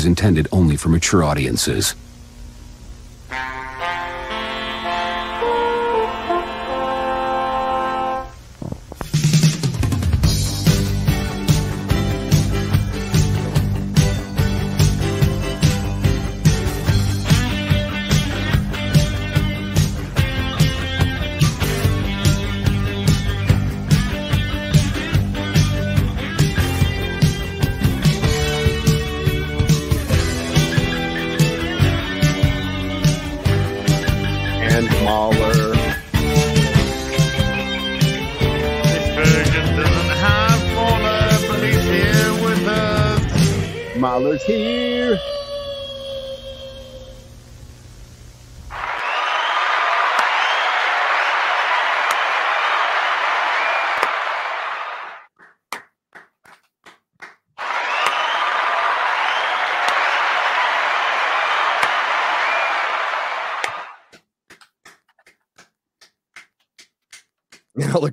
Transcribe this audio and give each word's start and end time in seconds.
is 0.00 0.06
intended 0.06 0.48
only 0.50 0.76
for 0.78 0.88
mature 0.88 1.22
audiences. 1.22 1.94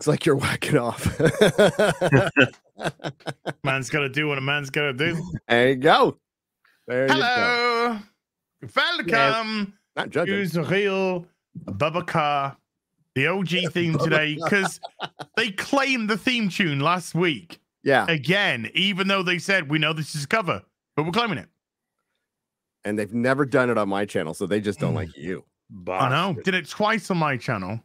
Looks 0.08 0.20
like 0.20 0.26
you're 0.26 0.36
whacking 0.36 0.78
off. 0.78 1.20
Man's 3.64 3.90
got 3.90 4.02
to 4.02 4.10
do 4.10 4.28
what 4.28 4.38
a 4.38 4.42
man's 4.42 4.70
got 4.70 4.84
to 4.84 4.94
do. 4.94 5.22
there 5.48 5.70
you 5.70 5.76
go. 5.76 6.18
There 6.88 7.04
you 7.04 7.10
go. 7.10 7.16
Hello. 7.16 8.00
Welcome 8.76 9.74
Not 9.96 10.10
judging. 10.10 10.48
the 10.48 10.64
real 10.64 11.26
Bubba 11.66 12.06
Car, 12.06 12.58
the 13.16 13.28
OG 13.28 13.72
theme 13.72 13.98
today, 13.98 14.36
because 14.36 14.80
they 15.36 15.52
claimed 15.52 16.10
the 16.10 16.18
theme 16.18 16.50
tune 16.50 16.80
last 16.80 17.14
week 17.14 17.60
Yeah. 17.84 18.06
again, 18.08 18.70
even 18.74 19.08
though 19.08 19.24
they 19.24 19.40
said 19.40 19.70
we 19.70 19.80
know 19.80 19.94
this 19.94 20.16
is 20.16 20.24
a 20.24 20.28
cover, 20.28 20.64
but 20.96 21.06
we're 21.06 21.12
claiming 21.12 21.38
it. 21.38 21.50
And 22.86 22.98
they've 22.98 23.14
never 23.14 23.46
done 23.46 23.70
it 23.70 23.78
on 23.78 23.90
my 23.90 24.06
channel, 24.06 24.34
so 24.34 24.48
they 24.48 24.62
just 24.62 24.80
don't 24.80 24.94
mm. 24.94 24.98
like 24.98 25.18
you. 25.18 25.44
I 25.90 26.10
know. 26.10 26.40
Did 26.42 26.56
it 26.56 26.70
twice 26.70 27.12
on 27.12 27.18
my 27.18 27.36
channel. 27.36 27.82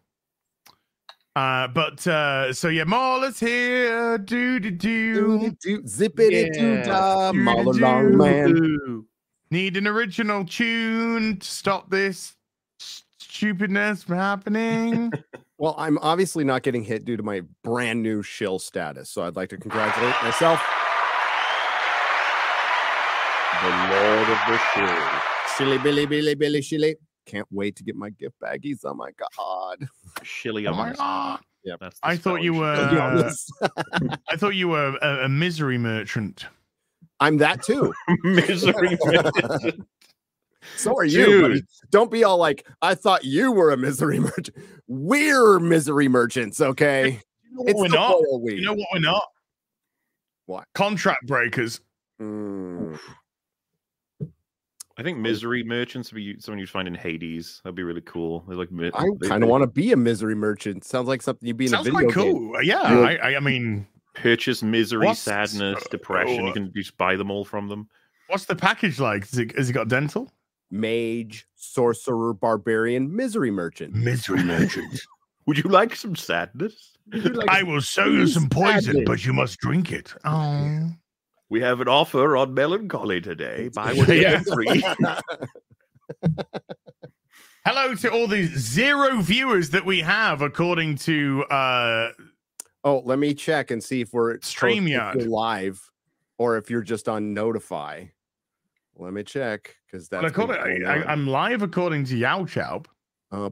Uh, 1.35 1.67
but 1.69 2.07
uh, 2.07 2.53
so 2.53 2.69
yeah, 2.69 2.85
Mahler's 2.85 3.41
here. 3.41 4.19
Do 4.19 4.61
do 4.61 4.71
do. 4.71 5.51
Do, 5.63 5.83
zippity 5.83 6.53
doo 6.53 6.75
Yeah. 6.75 6.83
dah, 6.85 7.33
Mahler 7.33 7.73
long 7.73 8.17
man. 8.19 9.05
Need 9.51 9.77
an 9.77 9.87
original 9.87 10.45
tune 10.45 11.39
to 11.39 11.47
stop 11.47 11.91
this 11.91 12.35
stupidness 13.19 14.03
from 14.05 14.17
happening. 14.17 15.11
Well, 15.59 15.77
I'm 15.79 15.97
obviously 15.99 16.43
not 16.43 16.65
getting 16.65 16.83
hit 16.83 17.05
due 17.05 17.17
to 17.17 17.23
my 17.23 17.43
brand 17.63 18.03
new 18.03 18.21
shill 18.25 18.59
status, 18.59 19.11
so 19.11 19.23
I'd 19.23 19.37
like 19.37 19.49
to 19.51 19.57
congratulate 19.57 20.13
myself. 20.21 20.61
The 23.63 23.69
Lord 23.69 24.29
of 24.29 24.39
the 24.49 24.59
Shill. 24.75 25.21
Silly 25.57 25.79
billy 25.79 26.05
billy 26.07 26.35
billy 26.35 26.63
shilly. 26.63 26.97
Can't 27.27 27.47
wait 27.53 27.77
to 27.77 27.85
get 27.85 27.95
my 27.95 28.11
gift 28.11 28.35
baggies. 28.43 28.81
Oh 28.85 28.95
my 28.95 29.11
god. 29.39 29.87
Shilly 30.25 30.67
oh 30.67 30.75
my 30.75 30.91
on. 30.91 30.95
god! 30.97 31.41
That's 31.81 32.01
the 32.01 32.07
I 32.07 32.17
thought 32.17 32.42
you 32.42 32.55
were. 32.55 32.74
I 34.29 34.36
thought 34.36 34.55
you 34.55 34.69
were 34.69 34.97
a, 35.01 35.24
a 35.24 35.29
misery 35.29 35.79
merchant. 35.79 36.47
I'm 37.20 37.36
that 37.39 37.63
too. 37.63 37.95
misery. 38.24 38.98
merchant. 39.05 39.86
So 40.77 40.97
are 40.97 41.05
you. 41.05 41.42
buddy. 41.42 41.55
Dude. 41.55 41.67
Don't 41.91 42.11
be 42.11 42.24
all 42.24 42.36
like, 42.36 42.67
I 42.83 42.95
thought 42.95 43.24
you 43.24 43.52
were 43.52 43.70
a 43.70 43.77
misery 43.77 44.19
merchant. 44.19 44.57
We're 44.89 45.58
misery 45.58 46.08
merchants, 46.08 46.61
okay? 46.61 47.20
You 47.45 47.57
know 47.57 47.63
what 47.63 47.77
we're 47.77 47.89
not. 47.89 48.41
we. 48.41 48.55
You 48.55 48.63
know 48.63 48.74
what 48.74 48.89
we're 48.92 49.01
not? 49.01 49.24
What? 50.47 50.64
Contract 50.74 51.27
breakers. 51.27 51.80
Mm, 52.20 52.98
I 54.98 55.03
think 55.03 55.19
misery 55.19 55.63
merchants 55.64 56.13
would 56.13 56.17
be 56.17 56.39
someone 56.41 56.58
you'd 56.58 56.69
find 56.70 56.86
in 56.86 56.95
Hades. 56.95 57.61
That'd 57.64 57.75
be 57.75 57.83
really 57.83 58.01
cool. 58.03 58.45
They're 58.47 58.57
like 58.57 58.69
I 58.95 59.11
kind 59.27 59.42
of 59.42 59.48
want 59.48 59.63
to 59.63 59.67
be 59.67 59.92
a 59.92 59.97
misery 59.97 60.35
merchant. 60.35 60.85
Sounds 60.85 61.08
like 61.08 61.23
something 61.23 61.47
you'd 61.47 61.57
be 61.57 61.64
in 61.64 61.70
Sounds 61.70 61.86
a 61.86 61.91
video 61.92 62.11
quite 62.11 62.25
game. 62.25 62.33
cool. 62.35 62.63
Yeah, 62.63 62.92
Yeah. 62.92 63.01
I, 63.01 63.14
I, 63.14 63.36
I 63.36 63.41
mean, 63.41 63.86
purchase 64.14 64.63
misery, 64.63 65.07
What's- 65.07 65.20
sadness, 65.20 65.79
uh, 65.83 65.89
depression. 65.91 66.47
You 66.47 66.53
can 66.53 66.73
just 66.75 66.97
buy 66.98 67.17
them 67.17 67.30
all 67.30 67.45
from 67.45 67.69
them. 67.69 67.89
what's 68.29 68.45
the 68.45 68.55
package 68.57 69.01
like? 69.01 69.29
Has 69.30 69.39
it, 69.39 69.57
has 69.57 69.70
it 69.70 69.73
got 69.73 69.89
dental? 69.89 70.30
Mage, 70.70 71.47
sorcerer, 71.55 72.33
barbarian, 72.35 73.14
misery 73.14 73.51
merchant. 73.51 73.95
Misery 73.95 74.42
merchant. 74.45 75.01
Would 75.47 75.59
you 75.59 75.69
like 75.70 75.97
some 75.97 76.17
sadness? 76.17 76.97
I 77.48 77.63
will 77.63 77.80
sell 77.83 78.11
you 78.11 78.27
some 78.27 78.48
poison, 78.48 78.80
sadness. 78.83 79.05
but 79.07 79.24
you 79.27 79.33
must 79.33 79.59
drink 79.59 79.91
it. 79.92 80.14
Oh. 80.24 80.89
We 81.52 81.61
have 81.61 81.83
an 81.83 81.89
offer 81.89 82.35
on 82.39 82.55
melancholy 82.55 83.20
today. 83.20 83.68
Buy 83.74 83.92
one 83.92 84.08
Yeah. 84.08 84.42
get 84.42 84.46
one 84.46 84.64
free. 84.64 84.83
Hello 87.67 87.95
to 87.95 88.11
all 88.11 88.27
the 88.27 88.46
zero 88.57 89.20
viewers 89.20 89.68
that 89.68 89.85
we 89.85 90.01
have, 90.01 90.41
according 90.41 90.96
to 90.96 91.45
uh 91.51 92.12
Oh, 92.85 93.02
let 93.05 93.18
me 93.18 93.35
check 93.35 93.70
and 93.70 93.85
see 93.85 94.01
if 94.01 94.14
we're 94.14 94.41
supposed 94.41 94.57
to 94.57 94.67
StreamYard. 94.67 95.27
live 95.29 95.91
or 96.39 96.57
if 96.57 96.70
you're 96.70 96.80
just 96.80 97.07
on 97.07 97.35
Notify. 97.35 98.07
Let 98.96 99.12
me 99.12 99.23
check 99.23 99.77
because 99.86 100.08
that's 100.08 100.23
well, 100.23 100.51
according, 100.51 100.86
I, 100.86 101.05
I'm 101.05 101.27
live 101.27 101.61
according 101.61 102.07
to 102.07 102.17
Yao 102.17 102.46
Chow. 102.46 102.83
Uh, 103.30 103.51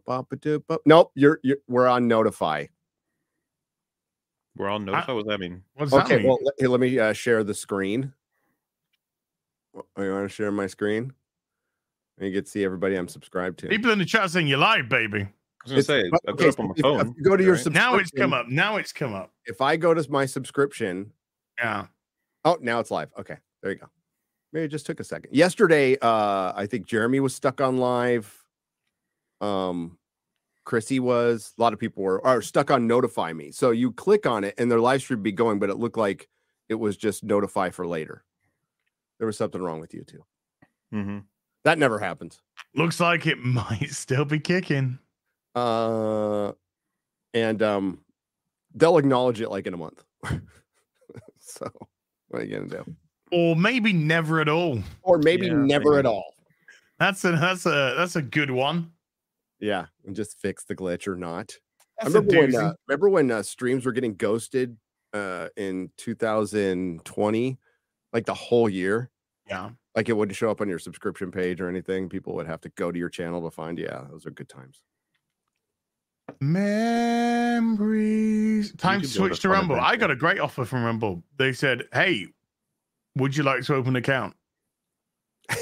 Nope, 0.86 1.12
you're, 1.14 1.38
you're 1.42 1.58
we're 1.68 1.86
on 1.86 2.08
Notify. 2.08 2.64
We're 4.60 4.68
on 4.68 4.84
notify. 4.84 5.12
What 5.12 5.24
does 5.24 5.30
that 5.30 5.40
mean? 5.40 5.62
What's 5.74 5.90
that 5.92 6.04
Okay, 6.04 6.18
mean? 6.18 6.26
well, 6.26 6.38
let, 6.42 6.70
let 6.70 6.80
me 6.80 6.98
uh, 6.98 7.14
share 7.14 7.42
the 7.42 7.54
screen. 7.54 8.12
Oh, 9.74 10.02
You 10.02 10.12
want 10.12 10.28
to 10.28 10.34
share 10.34 10.52
my 10.52 10.66
screen? 10.66 11.14
And 12.18 12.26
you 12.26 12.30
get 12.30 12.44
to 12.44 12.50
see 12.50 12.62
everybody 12.62 12.96
I'm 12.96 13.08
subscribed 13.08 13.58
to. 13.60 13.68
People 13.68 13.90
in 13.90 13.98
the 13.98 14.04
chat 14.04 14.28
saying 14.30 14.48
you're 14.48 14.58
live, 14.58 14.90
baby. 14.90 15.20
I 15.22 15.24
was 15.64 15.72
gonna 15.72 15.78
It's- 15.78 15.86
say 15.86 16.00
I've 16.04 16.10
got 16.10 16.34
okay, 16.34 16.48
up 16.50 16.60
on 16.60 16.66
my 16.66 16.72
if- 16.72 16.78
if 16.78 16.82
phone. 16.82 17.14
you 17.16 17.22
go 17.24 17.36
to 17.38 17.42
your 17.42 17.54
right? 17.54 17.72
Now 17.72 17.94
it's 17.96 18.10
come 18.10 18.34
up. 18.34 18.48
Now 18.48 18.76
it's 18.76 18.92
come 18.92 19.14
up. 19.14 19.32
If 19.46 19.62
I 19.62 19.76
go 19.78 19.94
to 19.94 20.10
my 20.10 20.26
subscription, 20.26 21.10
Yeah. 21.58 21.86
oh, 22.44 22.58
now 22.60 22.80
it's 22.80 22.90
live. 22.90 23.10
Okay, 23.18 23.38
there 23.62 23.72
you 23.72 23.78
go. 23.78 23.86
Maybe 24.52 24.66
it 24.66 24.68
just 24.68 24.84
took 24.84 25.00
a 25.00 25.04
second. 25.04 25.34
Yesterday, 25.34 25.96
uh, 26.02 26.52
I 26.54 26.66
think 26.66 26.84
Jeremy 26.86 27.20
was 27.20 27.34
stuck 27.34 27.62
on 27.62 27.78
live. 27.78 28.44
Um, 29.40 29.96
Chrissy 30.64 31.00
was. 31.00 31.52
A 31.58 31.62
lot 31.62 31.72
of 31.72 31.78
people 31.78 32.02
were 32.02 32.24
are 32.24 32.42
stuck 32.42 32.70
on 32.70 32.86
notify 32.86 33.32
me. 33.32 33.50
So 33.50 33.70
you 33.70 33.92
click 33.92 34.26
on 34.26 34.44
it 34.44 34.54
and 34.58 34.70
their 34.70 34.80
live 34.80 35.02
stream 35.02 35.22
be 35.22 35.32
going, 35.32 35.58
but 35.58 35.70
it 35.70 35.76
looked 35.76 35.96
like 35.98 36.28
it 36.68 36.74
was 36.76 36.96
just 36.96 37.24
notify 37.24 37.70
for 37.70 37.86
later. 37.86 38.24
There 39.18 39.26
was 39.26 39.36
something 39.36 39.60
wrong 39.62 39.80
with 39.80 39.92
YouTube. 39.92 40.22
Mhm. 40.92 41.24
That 41.64 41.78
never 41.78 41.98
happens. 41.98 42.40
Looks 42.74 43.00
like 43.00 43.26
it 43.26 43.38
might 43.44 43.90
still 43.90 44.24
be 44.24 44.40
kicking. 44.40 44.98
Uh, 45.54 46.52
and 47.34 47.62
um, 47.62 48.00
they'll 48.74 48.98
acknowledge 48.98 49.40
it 49.40 49.50
like 49.50 49.66
in 49.66 49.74
a 49.74 49.76
month. 49.76 50.04
so 51.38 51.70
what 52.28 52.42
are 52.42 52.44
you 52.44 52.56
gonna 52.56 52.84
do? 52.84 52.94
Or 53.32 53.56
maybe 53.56 53.92
never 53.92 54.40
at 54.40 54.48
all. 54.48 54.80
Or 55.02 55.18
maybe 55.18 55.46
Yeah, 55.46 55.54
never 55.54 55.98
at 55.98 56.06
all. 56.06 56.34
That's 56.98 57.24
a 57.24 57.32
that's 57.32 57.66
a 57.66 57.94
that's 57.96 58.16
a 58.16 58.22
good 58.22 58.50
one. 58.50 58.92
Yeah, 59.60 59.86
and 60.06 60.16
just 60.16 60.38
fix 60.40 60.64
the 60.64 60.74
glitch 60.74 61.06
or 61.06 61.16
not. 61.16 61.52
I 62.00 62.04
That's 62.04 62.14
a 62.14 62.20
remember 62.20 62.40
when 62.40 62.54
uh, 62.56 62.72
remember 62.88 63.08
when 63.10 63.30
uh, 63.30 63.42
streams 63.42 63.84
were 63.84 63.92
getting 63.92 64.14
ghosted 64.14 64.76
uh, 65.12 65.48
in 65.56 65.90
2020, 65.98 67.58
like 68.12 68.26
the 68.26 68.34
whole 68.34 68.68
year. 68.68 69.10
yeah. 69.48 69.70
Like 69.96 70.08
it 70.08 70.12
wouldn't 70.12 70.36
show 70.36 70.50
up 70.50 70.60
on 70.60 70.68
your 70.68 70.78
subscription 70.78 71.32
page 71.32 71.60
or 71.60 71.68
anything. 71.68 72.08
People 72.08 72.34
would 72.36 72.46
have 72.46 72.60
to 72.60 72.68
go 72.70 72.92
to 72.92 72.98
your 72.98 73.08
channel 73.08 73.42
to 73.42 73.50
find. 73.50 73.76
Yeah, 73.76 74.04
those 74.08 74.24
are 74.24 74.30
good 74.30 74.48
times. 74.48 74.82
Memories. 77.50 78.72
Time 78.76 79.00
to 79.00 79.06
could 79.06 79.14
build 79.14 79.30
a 79.32 79.34
switch 79.34 79.40
to 79.42 79.48
Rumble. 79.48 79.80
I 79.80 79.96
got 79.96 80.12
a 80.12 80.16
great 80.16 80.38
offer 80.38 80.64
from 80.64 80.84
Rumble. 80.84 81.24
They 81.38 81.52
said, 81.52 81.82
"Hey, 81.92 82.28
would 83.16 83.36
you 83.36 83.42
like 83.42 83.64
to 83.64 83.74
open 83.74 83.90
an 83.90 83.96
account?" 83.96 84.36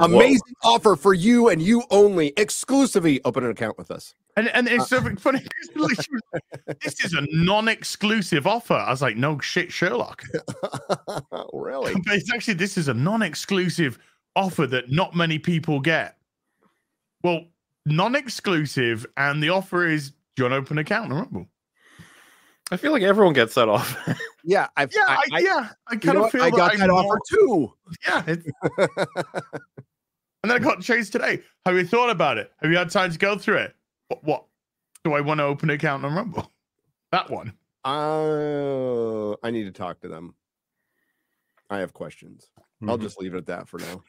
Amazing 0.00 0.54
offer 0.62 0.96
for 0.96 1.12
you 1.14 1.48
and 1.48 1.60
you 1.60 1.82
only. 1.90 2.32
Exclusively 2.36 3.20
open 3.24 3.44
an 3.44 3.50
account 3.50 3.76
with 3.76 3.90
us. 3.90 4.14
And 4.36 4.48
and 4.48 4.66
it's 4.66 4.88
so 4.88 4.98
uh, 4.98 5.10
funny. 5.18 5.40
'cause 5.40 5.68
literally 5.74 5.94
she 5.96 6.74
this 6.82 7.04
is 7.04 7.12
a 7.12 7.26
non-exclusive 7.32 8.46
offer. 8.46 8.74
I 8.74 8.90
was 8.90 9.02
like, 9.02 9.16
no 9.16 9.38
shit, 9.40 9.70
Sherlock. 9.70 10.22
really? 11.52 11.92
But 12.04 12.14
it's 12.14 12.32
actually 12.32 12.54
this 12.54 12.78
is 12.78 12.88
a 12.88 12.94
non-exclusive 12.94 13.98
offer 14.34 14.66
that 14.68 14.90
not 14.90 15.14
many 15.14 15.38
people 15.38 15.80
get. 15.80 16.16
Well, 17.22 17.44
non-exclusive, 17.84 19.06
and 19.16 19.42
the 19.42 19.50
offer 19.50 19.86
is 19.86 20.10
do 20.10 20.16
you 20.38 20.44
want 20.44 20.52
to 20.52 20.56
open 20.56 20.78
an 20.78 20.82
account 20.82 21.12
on 21.12 21.18
Rumble? 21.18 21.48
I 22.70 22.78
feel 22.78 22.92
like 22.92 23.02
everyone 23.02 23.34
gets 23.34 23.54
that 23.54 23.68
off. 23.68 23.98
Yeah, 24.44 24.68
I've, 24.76 24.92
Yeah, 24.94 25.04
I, 25.06 25.24
I, 25.32 25.38
yeah. 25.40 25.68
I 25.88 25.96
kind 25.96 26.18
of 26.18 26.30
feel 26.30 26.42
I 26.42 26.50
got 26.50 26.72
I'm 26.72 26.78
that 26.80 26.90
offer 26.90 27.18
too. 27.28 27.72
Yeah. 28.06 28.22
and 28.26 28.44
then 30.42 30.50
I 30.50 30.58
got 30.58 30.80
chased 30.80 31.12
today. 31.12 31.42
Have 31.66 31.76
you 31.76 31.86
thought 31.86 32.10
about 32.10 32.38
it? 32.38 32.50
Have 32.60 32.70
you 32.70 32.76
had 32.76 32.90
time 32.90 33.12
to 33.12 33.18
go 33.18 33.36
through 33.38 33.58
it? 33.58 33.76
What, 34.08 34.24
what? 34.24 34.44
do 35.04 35.14
I 35.14 35.20
want 35.20 35.38
to 35.38 35.44
open 35.44 35.68
an 35.70 35.74
account 35.76 36.04
on 36.04 36.14
Rumble? 36.14 36.52
That 37.10 37.28
one. 37.28 37.52
Uh, 37.84 39.32
I 39.44 39.50
need 39.50 39.64
to 39.64 39.72
talk 39.72 40.00
to 40.00 40.08
them. 40.08 40.34
I 41.70 41.78
have 41.78 41.92
questions. 41.92 42.48
I'll 42.86 42.98
Mhm. 42.98 43.02
just 43.02 43.18
leave 43.20 43.34
it 43.34 43.38
at 43.38 43.46
that 43.46 43.68
for 43.68 43.78
now. 43.78 44.02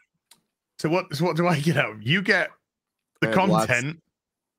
So 0.79 0.89
what? 0.89 1.15
So 1.15 1.25
what 1.25 1.35
do 1.35 1.47
I 1.47 1.59
get 1.59 1.77
out? 1.77 2.01
You 2.03 2.21
get 2.21 2.51
the 3.21 3.27
have 3.29 3.49
lots 3.49 3.65
content, 3.67 4.03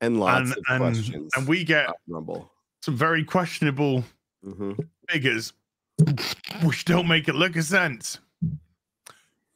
And 0.01 0.19
lots 0.19 0.49
and 0.49 0.51
of 0.57 0.63
and, 0.69 0.79
questions. 0.79 1.31
and 1.35 1.47
we 1.47 1.63
get 1.63 1.89
Rumble. 2.07 2.51
some 2.81 2.97
very 2.97 3.23
questionable 3.23 4.03
hmm 4.43 4.73
figures, 5.09 5.53
which 6.63 6.85
don't 6.85 7.07
make 7.07 7.27
it 7.27 7.35
look 7.35 7.55
a 7.55 7.63
sense. 7.63 8.19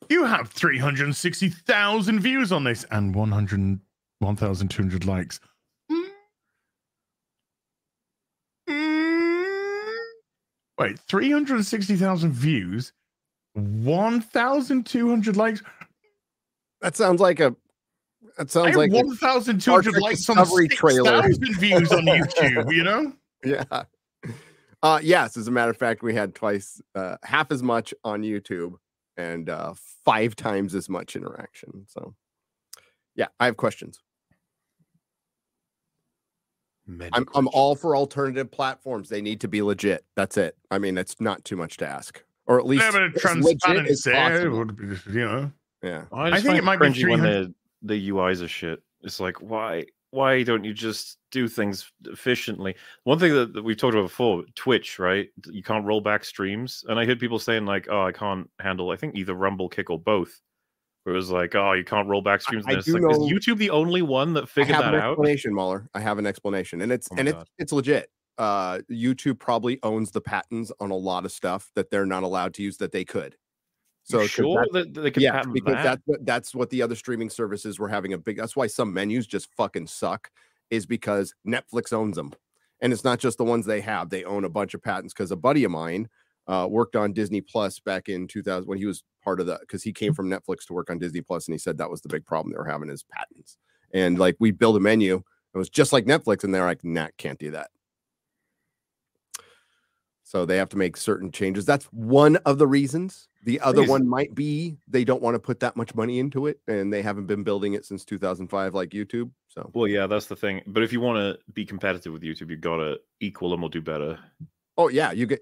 You 0.09 0.25
have 0.25 0.49
360,000 0.49 2.19
views 2.19 2.51
on 2.51 2.63
this 2.63 2.85
and 2.91 3.13
100 3.13 3.79
1,200 4.19 5.05
likes. 5.05 5.39
Mm. 5.91 6.09
Mm. 8.69 9.97
Wait, 10.77 10.99
360,000 10.99 12.31
views, 12.31 12.93
1,200 13.53 15.37
likes. 15.37 15.61
That 16.81 16.95
sounds 16.95 17.19
like 17.21 17.39
a. 17.39 17.55
That 18.37 18.51
sounds 18.51 18.75
like 18.75 18.91
1,200 18.91 20.01
likes 20.01 20.29
on 20.29 20.37
Discovery 20.37 20.67
trailer. 20.69 21.23
6,000 21.23 21.59
views 21.59 21.91
on 21.91 22.05
YouTube, 22.05 22.73
you 22.73 22.83
know? 22.83 23.13
yeah. 23.43 23.83
Uh, 24.81 24.99
yes, 25.03 25.35
as 25.35 25.47
a 25.47 25.51
matter 25.51 25.71
of 25.71 25.77
fact, 25.77 26.01
we 26.03 26.13
had 26.13 26.33
twice, 26.33 26.81
uh, 26.95 27.17
half 27.23 27.51
as 27.51 27.61
much 27.61 27.93
on 28.03 28.21
YouTube 28.21 28.75
and 29.17 29.49
uh, 29.49 29.73
five 30.05 30.35
times 30.35 30.73
as 30.73 30.87
much 30.89 31.15
interaction. 31.15 31.85
So, 31.87 32.15
yeah, 33.15 33.27
I 33.39 33.45
have 33.45 33.57
questions. 33.57 33.99
Many 36.87 37.11
I'm, 37.13 37.25
I'm 37.35 37.47
all 37.49 37.75
for 37.75 37.95
alternative 37.95 38.49
platforms. 38.49 39.09
They 39.09 39.21
need 39.21 39.41
to 39.41 39.47
be 39.47 39.61
legit. 39.61 40.05
That's 40.15 40.37
it. 40.37 40.55
I 40.71 40.79
mean, 40.79 40.97
it's 40.97 41.19
not 41.19 41.43
too 41.45 41.55
much 41.55 41.77
to 41.77 41.87
ask, 41.87 42.23
or 42.47 42.59
at 42.59 42.65
least 42.65 42.83
Yeah, 42.83 42.91
but 42.91 43.03
as 43.03 43.35
legit 43.43 43.85
as 43.87 44.01
transparency, 44.01 44.11
possible. 44.11 44.57
would 44.57 44.75
be, 44.77 45.11
you 45.11 45.25
know. 45.25 45.51
Yeah. 45.83 46.05
I, 46.11 46.31
I 46.31 46.41
think 46.41 46.57
it 46.57 46.63
might 46.63 46.79
be 46.79 46.87
cringy 46.87 47.09
when 47.09 47.19
300 47.19 47.53
the 47.81 47.95
the 47.95 48.09
UIs 48.09 48.43
are 48.43 48.47
shit. 48.47 48.81
It's 49.03 49.19
like 49.19 49.37
why 49.41 49.85
why 50.11 50.43
don't 50.43 50.63
you 50.63 50.73
just 50.73 51.17
do 51.31 51.47
things 51.47 51.91
efficiently? 52.05 52.75
One 53.03 53.19
thing 53.19 53.33
that, 53.33 53.53
that 53.53 53.63
we've 53.63 53.77
talked 53.77 53.93
about 53.93 54.07
before, 54.07 54.43
Twitch, 54.55 54.99
right? 54.99 55.29
You 55.49 55.63
can't 55.63 55.85
roll 55.85 56.01
back 56.01 56.25
streams, 56.25 56.83
and 56.87 56.99
I 56.99 57.05
heard 57.05 57.19
people 57.19 57.39
saying 57.39 57.65
like, 57.65 57.87
"Oh, 57.89 58.03
I 58.03 58.11
can't 58.11 58.49
handle." 58.59 58.91
I 58.91 58.95
think 58.95 59.15
either 59.15 59.33
Rumble, 59.33 59.69
Kick, 59.69 59.89
or 59.89 59.99
both. 59.99 60.41
Where 61.03 61.13
it 61.13 61.17
was 61.17 61.31
like, 61.31 61.55
"Oh, 61.55 61.73
you 61.73 61.83
can't 61.83 62.07
roll 62.07 62.21
back 62.21 62.41
streams." 62.41 62.65
I 62.67 62.79
do 62.79 62.97
like, 62.97 63.11
is 63.11 63.17
YouTube 63.19 63.57
the 63.57 63.69
only 63.69 64.01
one 64.01 64.33
that 64.33 64.43
I 64.43 64.47
figured 64.47 64.75
have 64.75 64.85
that 64.85 64.95
an 64.95 64.99
out? 65.01 65.11
explanation, 65.11 65.53
Muller. 65.53 65.89
I 65.93 65.99
have 65.99 66.17
an 66.17 66.25
explanation, 66.25 66.81
and 66.81 66.91
it's 66.91 67.07
Oh 67.11 67.15
and 67.17 67.27
it's 67.27 67.43
it's 67.57 67.71
legit. 67.71 68.09
Uh, 68.37 68.79
YouTube 68.89 69.37
probably 69.37 69.79
owns 69.83 70.11
the 70.11 70.21
patents 70.21 70.71
on 70.79 70.91
a 70.91 70.95
lot 70.95 71.25
of 71.25 71.31
stuff 71.31 71.71
that 71.75 71.91
they're 71.91 72.05
not 72.05 72.23
allowed 72.23 72.53
to 72.53 72.63
use 72.63 72.77
that 72.77 72.93
they 72.93 73.03
could. 73.03 73.35
So 74.09 74.25
sure 74.25 74.65
that- 74.65 74.73
that, 74.73 74.93
that 74.93 75.01
they 75.01 75.11
can 75.11 75.23
yeah, 75.23 75.43
because 75.53 75.75
that. 75.75 75.83
that's 75.83 76.01
what 76.05 76.25
that's 76.25 76.55
what 76.55 76.69
the 76.69 76.81
other 76.81 76.95
streaming 76.95 77.29
services 77.29 77.77
were 77.79 77.87
having 77.87 78.13
a 78.13 78.17
big. 78.17 78.37
That's 78.37 78.55
why 78.55 78.67
some 78.67 78.93
menus 78.93 79.27
just 79.27 79.53
fucking 79.55 79.87
suck. 79.87 80.31
Is 80.69 80.85
because 80.85 81.33
Netflix 81.47 81.93
owns 81.93 82.15
them, 82.15 82.31
and 82.81 82.93
it's 82.93 83.03
not 83.03 83.17
just 83.17 83.39
the 83.39 83.43
ones 83.43 83.65
they 83.65 83.81
have. 83.81 84.09
They 84.09 84.23
own 84.23 84.43
a 84.43 84.49
bunch 84.49 84.75
of 84.75 84.83
patents. 84.83 85.13
Because 85.13 85.31
a 85.31 85.35
buddy 85.35 85.63
of 85.63 85.71
mine 85.71 86.07
uh, 86.47 86.67
worked 86.69 86.95
on 86.95 87.11
Disney 87.11 87.41
Plus 87.41 87.79
back 87.79 88.07
in 88.07 88.27
2000 88.27 88.67
when 88.67 88.77
he 88.77 88.85
was 88.85 89.03
part 89.23 89.39
of 89.39 89.47
the. 89.47 89.57
Because 89.61 89.81
he 89.81 89.91
came 89.91 90.13
from 90.13 90.29
Netflix 90.29 90.65
to 90.67 90.73
work 90.73 90.91
on 90.91 90.99
Disney 90.99 91.21
Plus, 91.21 91.47
and 91.47 91.55
he 91.55 91.59
said 91.59 91.77
that 91.79 91.89
was 91.89 92.01
the 92.01 92.09
big 92.09 92.23
problem 92.25 92.51
they 92.51 92.57
were 92.59 92.69
having 92.69 92.89
is 92.89 93.03
patents. 93.03 93.57
And 93.93 94.19
like 94.19 94.35
we 94.39 94.51
build 94.51 94.77
a 94.77 94.79
menu, 94.79 95.23
it 95.53 95.57
was 95.57 95.69
just 95.69 95.91
like 95.91 96.05
Netflix, 96.05 96.43
and 96.43 96.53
they're 96.53 96.65
like, 96.65 96.83
nah, 96.83 97.07
can't 97.17 97.39
do 97.39 97.49
that. 97.51 97.71
So 100.29 100.45
they 100.45 100.57
have 100.57 100.69
to 100.69 100.77
make 100.77 100.95
certain 100.95 101.31
changes. 101.31 101.65
That's 101.65 101.85
one 101.85 102.35
of 102.45 102.59
the 102.59 102.67
reasons. 102.67 103.29
The 103.45 103.59
other 103.61 103.83
one 103.83 104.07
might 104.07 104.35
be 104.35 104.77
they 104.87 105.03
don't 105.03 105.23
want 105.23 105.33
to 105.33 105.39
put 105.39 105.59
that 105.61 105.75
much 105.75 105.95
money 105.95 106.19
into 106.19 106.45
it, 106.45 106.59
and 106.67 106.93
they 106.93 107.01
haven't 107.01 107.25
been 107.25 107.43
building 107.43 107.73
it 107.73 107.83
since 107.83 108.05
2005, 108.05 108.75
like 108.75 108.91
YouTube. 108.91 109.31
So 109.47 109.71
Well, 109.73 109.87
yeah, 109.87 110.05
that's 110.05 110.27
the 110.27 110.35
thing. 110.35 110.61
But 110.67 110.83
if 110.83 110.93
you 110.93 110.99
want 110.99 111.17
to 111.17 111.39
be 111.53 111.65
competitive 111.65 112.13
with 112.13 112.21
YouTube, 112.21 112.51
you've 112.51 112.61
got 112.61 112.75
to 112.75 112.99
equal 113.19 113.49
them 113.49 113.63
or 113.63 113.71
do 113.71 113.81
better. 113.81 114.19
Oh 114.77 114.87
yeah, 114.89 115.11
you 115.11 115.25
get 115.25 115.41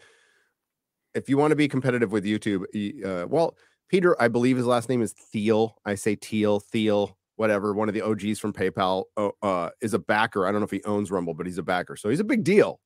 if 1.13 1.27
you 1.27 1.35
want 1.37 1.51
to 1.51 1.57
be 1.57 1.67
competitive 1.67 2.13
with 2.13 2.23
YouTube. 2.23 2.63
Uh, 3.03 3.27
well, 3.27 3.57
Peter, 3.89 4.15
I 4.21 4.29
believe 4.29 4.55
his 4.55 4.67
last 4.67 4.87
name 4.87 5.01
is 5.01 5.11
Thiel. 5.11 5.75
I 5.83 5.95
say 5.95 6.15
Teal, 6.15 6.61
Thiel, 6.61 7.17
whatever. 7.35 7.73
One 7.73 7.89
of 7.89 7.93
the 7.93 8.03
OGs 8.03 8.39
from 8.39 8.53
PayPal 8.53 9.03
uh, 9.17 9.31
uh, 9.41 9.69
is 9.81 9.93
a 9.93 9.99
backer. 9.99 10.47
I 10.47 10.51
don't 10.53 10.61
know 10.61 10.65
if 10.65 10.71
he 10.71 10.83
owns 10.85 11.11
Rumble, 11.11 11.33
but 11.33 11.45
he's 11.45 11.57
a 11.57 11.63
backer, 11.63 11.97
so 11.97 12.07
he's 12.07 12.21
a 12.21 12.23
big 12.23 12.45
deal. 12.45 12.79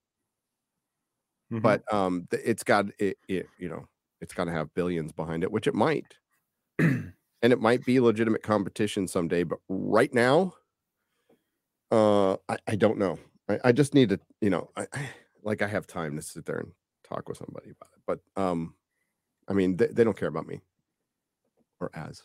Mhm. 1.51 1.61
But 1.61 1.93
um, 1.93 2.27
it's 2.31 2.63
got 2.63 2.87
it, 2.99 3.17
it. 3.27 3.47
You 3.59 3.69
know, 3.69 3.87
it's 4.21 4.33
got 4.33 4.45
to 4.45 4.51
have 4.51 4.73
billions 4.73 5.11
behind 5.11 5.43
it, 5.43 5.51
which 5.51 5.67
it 5.67 5.73
might, 5.75 6.15
and 6.79 7.13
it 7.41 7.59
might 7.61 7.85
be 7.85 7.99
legitimate 7.99 8.43
competition 8.43 9.07
someday. 9.07 9.43
But 9.43 9.59
right 9.69 10.13
now, 10.13 10.53
uh, 11.91 12.33
I, 12.49 12.57
I 12.67 12.75
don't 12.75 12.97
know. 12.97 13.17
I, 13.49 13.59
I 13.65 13.71
just 13.71 13.93
need 13.93 14.09
to, 14.09 14.19
you 14.39 14.49
know, 14.49 14.69
I, 14.75 14.87
I 14.93 15.09
like 15.43 15.61
I 15.61 15.67
have 15.67 15.87
time 15.87 16.15
to 16.15 16.21
sit 16.21 16.45
there 16.45 16.57
and 16.57 16.71
talk 17.03 17.27
with 17.27 17.37
somebody 17.37 17.71
about 17.71 17.89
it. 17.95 18.01
But 18.05 18.41
um, 18.41 18.75
I 19.49 19.53
mean, 19.53 19.77
they, 19.77 19.87
they 19.87 20.03
don't 20.03 20.17
care 20.17 20.29
about 20.29 20.47
me 20.47 20.61
or 21.79 21.89
as 21.93 22.23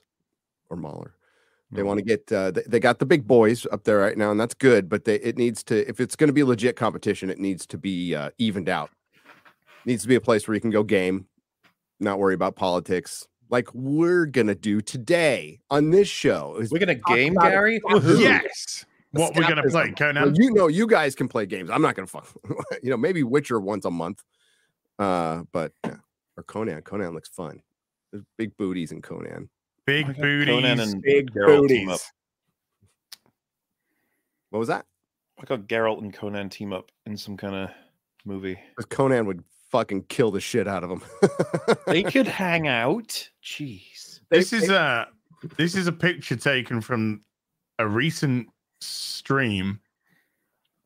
or 0.71 0.77
Mahler. 0.77 1.15
They 1.75 1.83
want 1.85 1.99
to 1.99 2.05
get 2.05 2.33
uh, 2.33 2.53
they, 2.53 2.63
they 2.69 2.81
got 2.81 2.99
the 3.01 3.07
big 3.07 3.27
boys 3.27 3.67
up 3.73 3.85
there 3.85 3.99
right 3.99 4.19
now, 4.19 4.31
and 4.31 4.41
that's 4.41 4.55
good. 4.55 4.89
But 4.89 5.05
they 5.07 5.17
it 5.17 5.39
needs 5.39 5.63
to 5.65 5.89
if 5.89 6.01
it's 6.01 6.17
going 6.17 6.29
to 6.29 6.35
be 6.35 6.45
legit 6.45 6.77
competition, 6.77 7.31
it 7.31 7.39
needs 7.41 7.67
to 7.69 7.79
be 7.79 8.15
uh, 8.15 8.31
evened 8.39 8.69
out. 8.69 8.91
Needs 9.87 10.03
to 10.03 10.09
be 10.09 10.15
a 10.17 10.21
place 10.21 10.47
where 10.47 10.55
you 10.55 10.61
can 10.61 10.71
go 10.71 10.83
game, 10.83 11.27
not 12.01 12.19
worry 12.19 12.35
about 12.35 12.57
politics, 12.57 13.27
like 13.49 13.73
we're 13.73 14.27
gonna 14.27 14.55
do 14.55 14.81
today 14.81 15.61
on 15.71 15.91
this 15.91 16.09
show. 16.09 16.57
is 16.61 16.71
We're 16.71 16.79
gonna 16.81 16.97
game, 16.97 17.35
Gary. 17.41 17.81
escapism. 17.81 18.21
Yes. 18.21 18.85
What 19.13 19.35
we're 19.35 19.49
gonna 19.49 19.63
play, 19.63 19.85
Escapism. 19.91 20.15
Well, 20.15 20.15
Conan? 20.25 20.35
you 20.35 20.53
know, 20.53 20.67
you 20.67 20.87
guys 20.87 21.15
can 21.15 21.29
play 21.29 21.47
games. 21.47 21.71
I'm 21.71 21.81
not 21.81 21.95
gonna 21.95 22.07
fuck. 22.09 22.29
you 22.83 22.91
know, 22.91 22.97
maybe 22.99 23.23
Witcher 23.23 23.59
once 23.61 23.85
a 23.87 23.91
month. 23.91 24.23
Uh, 24.99 25.45
but 25.53 25.73
yeah. 25.85 25.97
or 26.37 26.43
Conan. 26.43 26.83
Conan 26.83 27.15
looks 27.15 27.29
fun. 27.29 27.63
There's 28.13 28.25
big 28.37 28.57
booties 28.57 28.93
in 28.93 29.01
Conan. 29.03 29.49
Big 29.87 30.07
I 30.07 30.09
got 30.13 30.21
booties. 30.23 30.55
Conan 30.55 30.81
and 30.81 31.03
Big 31.03 31.31
Geralt 31.33 31.69
team 31.69 31.89
up. 31.89 31.99
booties. 32.01 32.13
What 34.51 34.59
was 34.59 34.69
that? 34.69 34.85
I 35.41 35.45
got 35.45 35.61
Geralt 35.67 35.99
and 36.03 36.13
Conan 36.13 36.49
team 36.49 36.73
up 36.73 36.91
in 37.05 37.17
some 37.17 37.37
kind 37.37 37.55
of 37.55 37.71
movie. 38.25 38.59
'Cause 38.75 38.87
Conan 38.87 39.27
would 39.27 39.45
fucking 39.71 40.05
kill 40.05 40.31
the 40.31 40.41
shit 40.41 40.69
out 40.69 40.83
of 40.85 40.91
them. 40.91 41.03
They 41.87 42.03
could 42.03 42.27
hang 42.27 42.67
out. 42.67 43.29
Jeez. 43.45 44.21
this 44.31 44.53
is 44.53 44.69
a 44.71 45.09
this 45.57 45.75
is 45.77 45.87
a 45.87 45.93
picture 45.93 46.37
taken 46.37 46.81
from 46.81 47.21
a 47.79 47.87
recent 47.87 48.49
stream 48.81 49.81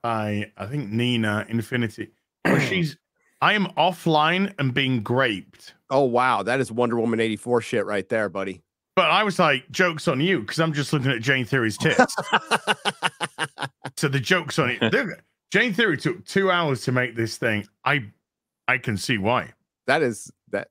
by 0.03 0.53
I 0.57 0.67
think 0.67 0.91
Nina 0.91 1.47
Infinity, 1.49 2.11
where 2.43 2.61
she's 2.69 2.97
I 3.41 3.55
am 3.55 3.67
offline 3.79 4.53
and 4.59 4.75
being 4.75 5.03
raped. 5.03 5.75
oh 5.89 6.05
wow, 6.05 6.43
that 6.43 6.61
is 6.61 6.71
Wonder 6.71 6.99
Woman 7.01 7.21
84 7.21 7.63
shit 7.63 7.87
right 7.87 8.09
there, 8.09 8.29
buddy. 8.29 8.63
But 8.97 9.11
I 9.11 9.23
was 9.23 9.39
like, 9.39 9.71
jokes 9.71 10.09
on 10.09 10.21
you, 10.21 10.41
because 10.41 10.61
I'm 10.61 10.75
just 10.75 10.93
looking 10.93 11.11
at 11.11 11.23
Jane 11.23 11.47
Theory's 11.47 11.79
tits. 11.79 12.15
so 13.97 14.09
the 14.09 14.21
joke's 14.21 14.59
on 14.59 14.77
it. 14.79 15.21
Jane 15.51 15.73
Theory 15.73 15.97
took 15.97 16.25
two 16.27 16.51
hours 16.51 16.83
to 16.83 16.93
make 16.93 17.17
this 17.17 17.39
thing. 17.39 17.67
I 17.85 18.05
I 18.71 18.79
can 18.79 18.97
see 18.97 19.19
why. 19.19 19.53
that 19.87 20.03
is 20.03 20.31
that 20.51 20.69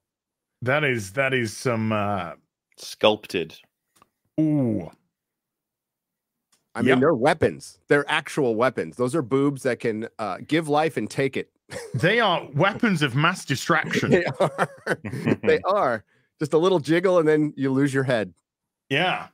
That 0.61 0.83
is 0.83 1.11
that 1.13 1.33
is 1.33 1.55
some 1.55 1.91
uh 1.91 2.33
Sculpted. 2.77 3.55
ooh. 4.39 4.89
I 6.75 6.81
mean, 6.81 6.89
Yep. 6.89 6.99
they're 6.99 7.13
weapons. 7.15 7.79
They're 7.89 8.09
actual 8.09 8.55
weapons. 8.55 8.95
Those 8.95 9.15
are 9.15 9.21
boobs 9.21 9.63
that 9.63 9.79
can 9.79 10.07
uh, 10.17 10.37
give 10.47 10.69
life 10.69 10.95
and 10.97 11.09
take 11.09 11.35
it. 11.35 11.49
They 11.93 12.19
are 12.19 12.47
weapons 12.55 13.01
of 13.01 13.15
mass 13.15 13.43
distraction. 13.45 14.11
they 14.11 14.25
are. 14.39 14.69
they 15.43 15.59
are. 15.65 16.03
Just 16.39 16.53
a 16.53 16.57
little 16.57 16.79
jiggle 16.79 17.19
and 17.19 17.27
then 17.27 17.53
you 17.57 17.71
lose 17.71 17.93
your 17.93 18.03
head. 18.05 18.33
Yeah. 18.89 19.27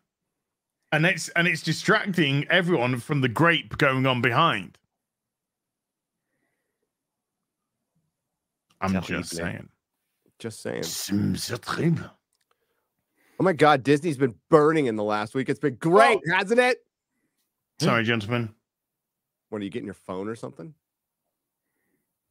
and 0.92 1.06
it's 1.06 1.30
and 1.36 1.48
it's 1.48 1.62
distracting 1.62 2.48
everyone 2.50 2.98
from 3.00 3.22
the 3.22 3.30
grape 3.30 3.78
going 3.78 4.06
on 4.08 4.22
behind. 4.22 4.78
I'm 8.82 8.92
Terrible. 8.92 9.08
just 9.08 9.36
saying. 9.36 9.70
Just 10.40 10.62
saying. 10.62 10.84
C'est 10.84 11.62
terrible. 11.62 12.10
Oh 13.40 13.44
my 13.44 13.54
God, 13.54 13.84
Disney's 13.84 14.18
been 14.18 14.36
burning 14.50 14.86
in 14.86 14.96
the 14.96 15.04
last 15.04 15.36
week. 15.36 15.50
It's 15.50 15.60
been 15.60 15.76
great, 15.76 16.20
hasn't 16.32 16.60
it? 16.60 16.78
Sorry, 17.80 18.04
gentlemen. 18.04 18.54
What 19.50 19.62
are 19.62 19.66
you 19.66 19.70
getting 19.70 19.88
your 19.88 19.94
phone 19.94 20.28
or 20.30 20.36
something? 20.36 20.74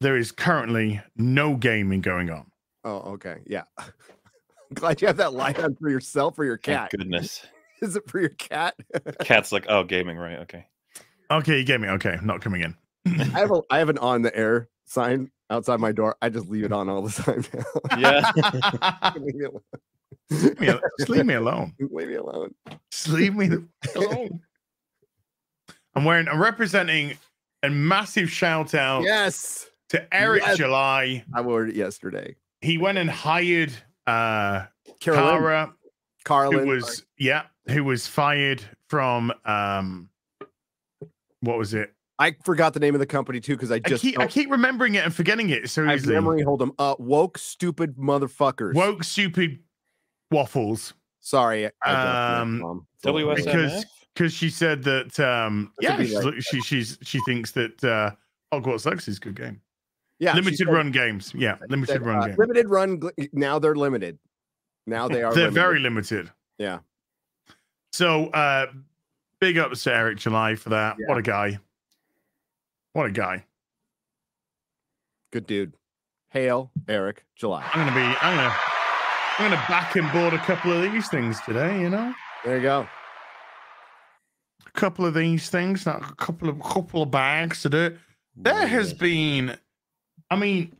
There 0.01 0.17
is 0.17 0.31
currently 0.31 1.01
no 1.15 1.55
gaming 1.55 2.01
going 2.01 2.29
on. 2.29 2.51
Oh, 2.83 3.13
okay. 3.13 3.37
Yeah. 3.45 3.63
Glad 4.73 5.01
you 5.01 5.07
have 5.07 5.17
that 5.17 5.33
light 5.33 5.59
on 5.59 5.75
for 5.75 5.89
yourself 5.89 6.37
or 6.39 6.45
your 6.45 6.57
Thank 6.57 6.79
cat. 6.79 6.91
goodness. 6.91 7.45
Is 7.81 7.95
it 7.95 8.09
for 8.09 8.19
your 8.19 8.29
cat? 8.29 8.75
Cat's 9.19 9.51
like, 9.51 9.65
oh, 9.69 9.83
gaming, 9.83 10.17
right? 10.17 10.39
Okay. 10.39 10.65
Okay, 11.29 11.59
you 11.59 11.63
get 11.63 11.81
me. 11.81 11.87
Okay, 11.89 12.17
not 12.23 12.41
coming 12.41 12.61
in. 12.61 12.75
I 13.07 13.39
have 13.39 13.51
a 13.51 13.61
I 13.69 13.77
have 13.79 13.89
an 13.89 13.97
on 13.99 14.21
the 14.23 14.35
air 14.35 14.69
sign 14.85 15.29
outside 15.49 15.79
my 15.79 15.91
door. 15.91 16.15
I 16.21 16.29
just 16.29 16.49
leave 16.49 16.63
it 16.63 16.71
on 16.71 16.89
all 16.89 17.01
the 17.01 17.11
time 17.23 17.43
now. 17.53 17.97
Yeah. 17.97 19.11
leave, 19.15 19.35
me 19.35 19.43
alone. 19.45 19.61
Leave 20.29 20.59
me 20.59 20.67
Just 20.99 21.09
leave 21.09 21.25
me 21.25 21.33
alone. 21.35 21.73
leave 21.79 22.07
me 22.07 22.15
alone. 22.15 22.55
Just 22.91 23.07
leave 23.09 23.35
me 23.35 23.49
alone. 23.95 24.41
I'm 25.95 26.03
wearing. 26.03 26.27
I'm 26.27 26.41
representing 26.41 27.17
a 27.63 27.69
massive 27.69 28.29
shout 28.29 28.73
out 28.73 29.03
Yes. 29.03 29.67
to 29.89 30.13
Eric 30.13 30.43
Yes. 30.45 30.57
July. 30.57 31.23
I 31.33 31.41
wore 31.41 31.65
it 31.65 31.75
yesterday. 31.75 32.35
He 32.61 32.77
went 32.77 32.97
and 32.97 33.09
hired 33.09 33.71
uh 34.07 34.65
Carolyn, 34.99 35.23
Cara, 35.39 35.73
Carlin, 36.25 36.59
who 36.59 36.65
was 36.67 37.05
yeah, 37.17 37.43
who 37.67 37.83
was 37.83 38.07
fired 38.07 38.61
from 38.89 39.31
um 39.45 40.09
what 41.41 41.57
was 41.57 41.73
it? 41.73 41.93
I 42.17 42.35
forgot 42.43 42.73
the 42.73 42.79
name 42.79 42.95
of 42.95 42.99
the 42.99 43.05
company 43.05 43.39
too 43.41 43.55
because 43.55 43.71
I 43.71 43.75
I 43.75 43.79
just 43.79 44.01
keep 44.01 44.17
I 44.19 44.27
keep 44.27 44.49
remembering 44.49 44.95
it 44.95 45.03
and 45.03 45.13
forgetting 45.13 45.49
it 45.49 45.69
so 45.69 45.85
I 45.85 45.97
memory 45.97 46.41
hold 46.43 46.59
them. 46.61 46.71
Uh, 46.79 46.95
woke 46.97 47.37
stupid 47.37 47.97
motherfuckers. 47.97 48.73
Woke 48.73 49.03
stupid 49.03 49.59
waffles. 50.31 50.93
Sorry. 51.19 51.65
I- 51.67 51.71
I 51.85 51.91
don't 51.93 52.03
know, 52.03 52.41
Um, 52.41 52.59
Mom. 52.59 52.87
WSMF? 53.03 53.35
Because 53.45 53.85
because 54.13 54.33
she 54.33 54.49
said 54.49 54.83
that 54.83 55.19
um 55.19 55.73
yeah 55.81 55.97
she's, 55.97 56.15
right. 56.23 56.41
she 56.41 56.61
she's 56.61 56.97
she 57.01 57.19
thinks 57.25 57.51
that 57.51 57.83
uh 57.83 58.11
Hogwarts 58.53 58.85
Legacy 58.85 59.11
is 59.11 59.17
a 59.17 59.19
good 59.21 59.35
game. 59.35 59.59
yeah, 60.19 60.33
limited 60.35 60.57
said- 60.59 60.67
run 60.69 60.91
games. 60.91 61.33
Yeah, 61.35 61.57
limited 61.67 61.91
said, 61.93 62.05
run 62.05 62.17
uh, 62.23 62.27
game. 62.27 62.35
limited 62.37 62.69
run. 62.69 63.01
Now 63.33 63.59
they're 63.59 63.75
limited. 63.75 64.17
Now 64.87 65.09
they 65.09 65.21
are. 65.23 65.33
They're 65.33 65.45
limited. 65.49 65.53
very 65.53 65.79
limited. 65.79 66.31
Yeah. 66.57 66.79
So 67.91 68.27
uh 68.27 68.67
big 69.41 69.57
ups 69.57 69.83
to 69.83 69.93
Eric 69.93 70.17
July 70.19 70.55
for 70.55 70.69
that. 70.69 70.95
Yeah. 70.97 71.07
What 71.09 71.17
a 71.17 71.21
guy. 71.21 71.59
What 72.95 73.07
a 73.07 73.11
guy. 73.11 73.43
good 75.33 75.45
dude. 75.45 75.73
Hail 76.29 76.71
Eric 76.87 77.25
July. 77.35 77.69
I'm 77.73 77.85
gonna 77.85 77.93
be 77.93 78.17
I'm 78.21 78.37
gonna 78.37 78.55
I'm 79.37 79.51
gonna 79.51 79.65
back 79.67 79.97
and 79.97 80.09
board 80.13 80.33
a 80.33 80.37
couple 80.37 80.71
of 80.71 80.81
these 80.89 81.09
things 81.09 81.41
today, 81.41 81.77
you 81.81 81.89
know? 81.89 82.13
There 82.45 82.55
you 82.55 82.63
go. 82.63 82.87
A 84.65 84.71
couple 84.79 85.05
of 85.05 85.13
these 85.13 85.49
things, 85.49 85.85
not 85.85 86.09
a 86.09 86.15
couple 86.15 86.47
of 86.47 86.57
couple 86.61 87.01
of 87.03 87.11
bags 87.11 87.63
to 87.63 87.69
do. 87.69 87.77
it. 87.79 87.97
There 88.37 88.65
has 88.65 88.93
been 88.93 89.57
I 90.31 90.37
mean 90.37 90.73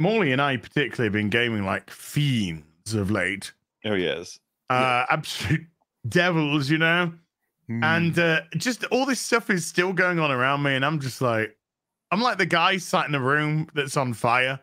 Morley 0.00 0.32
and 0.32 0.42
I 0.42 0.56
particularly 0.56 1.06
have 1.06 1.12
been 1.12 1.30
gaming 1.30 1.64
like 1.64 1.88
fiends 1.88 2.94
of 2.94 3.12
late. 3.12 3.52
Oh, 3.84 3.94
yes. 3.94 4.40
Uh 4.68 5.04
absolute 5.08 5.66
devils, 6.08 6.68
you 6.68 6.78
know? 6.78 7.12
Hmm. 7.68 7.84
and 7.84 8.18
uh, 8.18 8.40
just 8.56 8.84
all 8.84 9.04
this 9.04 9.20
stuff 9.20 9.50
is 9.50 9.66
still 9.66 9.92
going 9.92 10.18
on 10.18 10.30
around 10.30 10.62
me, 10.62 10.74
and 10.74 10.84
I'm 10.84 11.00
just 11.00 11.20
like, 11.20 11.54
I'm 12.10 12.20
like 12.22 12.38
the 12.38 12.46
guy 12.46 12.78
sat 12.78 13.06
in 13.06 13.14
a 13.14 13.20
room 13.20 13.68
that's 13.74 13.96
on 13.96 14.14
fire, 14.14 14.58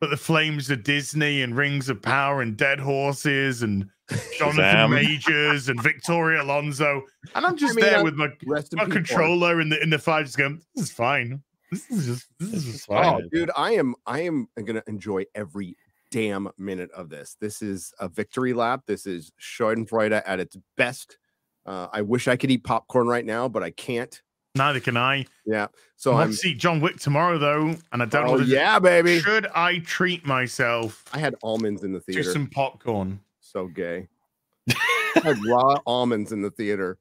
but 0.00 0.08
the 0.08 0.16
flames 0.16 0.70
of 0.70 0.82
Disney 0.82 1.42
and 1.42 1.54
Rings 1.54 1.90
of 1.90 2.00
Power 2.00 2.40
and 2.40 2.56
Dead 2.56 2.80
Horses 2.80 3.62
and 3.62 3.90
Jonathan 4.38 4.64
Shazam. 4.64 4.90
Majors 4.90 5.68
and 5.68 5.82
Victoria 5.82 6.42
Alonso, 6.42 7.02
and 7.34 7.44
I'm 7.44 7.56
just 7.56 7.74
mean, 7.74 7.84
there 7.84 7.98
uh, 7.98 8.04
with 8.04 8.14
my, 8.14 8.28
my 8.72 8.86
controller 8.86 9.60
in 9.60 9.68
the 9.68 9.82
in 9.82 9.90
the 9.90 9.98
fire, 9.98 10.24
just 10.24 10.38
going, 10.38 10.62
"This 10.74 10.86
is 10.86 10.92
fine. 10.92 11.42
This 11.70 11.90
is 11.90 12.06
just 12.06 12.26
this 12.38 12.52
is 12.54 12.64
just 12.64 12.86
fine." 12.86 13.22
Oh, 13.22 13.28
dude, 13.30 13.50
I 13.54 13.72
am 13.72 13.94
I 14.06 14.20
am 14.20 14.48
gonna 14.64 14.82
enjoy 14.86 15.24
every 15.34 15.76
damn 16.10 16.48
minute 16.56 16.90
of 16.92 17.10
this. 17.10 17.36
This 17.38 17.60
is 17.60 17.92
a 17.98 18.08
victory 18.08 18.54
lap. 18.54 18.82
This 18.86 19.04
is 19.04 19.30
Schadenfreude 19.38 20.22
at 20.24 20.40
its 20.40 20.56
best. 20.76 21.18
Uh, 21.66 21.88
I 21.92 22.02
wish 22.02 22.28
I 22.28 22.36
could 22.36 22.50
eat 22.50 22.64
popcorn 22.64 23.06
right 23.06 23.24
now, 23.24 23.48
but 23.48 23.62
I 23.62 23.70
can't. 23.70 24.20
Neither 24.56 24.78
can 24.80 24.96
I. 24.96 25.26
Yeah. 25.46 25.66
So 25.96 26.12
I'll 26.12 26.18
I'm. 26.22 26.32
see 26.32 26.54
John 26.54 26.80
Wick 26.80 26.98
tomorrow 26.98 27.38
though, 27.38 27.74
and 27.92 28.02
I 28.02 28.04
don't 28.04 28.28
Oh 28.28 28.36
know. 28.36 28.44
yeah, 28.44 28.78
baby. 28.78 29.18
Should 29.20 29.46
I 29.54 29.78
treat 29.80 30.24
myself 30.24 31.04
I 31.12 31.18
had 31.18 31.34
almonds 31.42 31.82
in 31.82 31.92
the 31.92 32.00
theater. 32.00 32.22
theater. 32.22 32.32
some 32.32 32.46
popcorn? 32.48 33.18
So 33.40 33.66
gay. 33.66 34.06
I 34.70 35.20
had 35.24 35.44
raw 35.44 35.78
almonds 35.86 36.30
in 36.32 36.40
the 36.42 36.50
theater. 36.50 36.98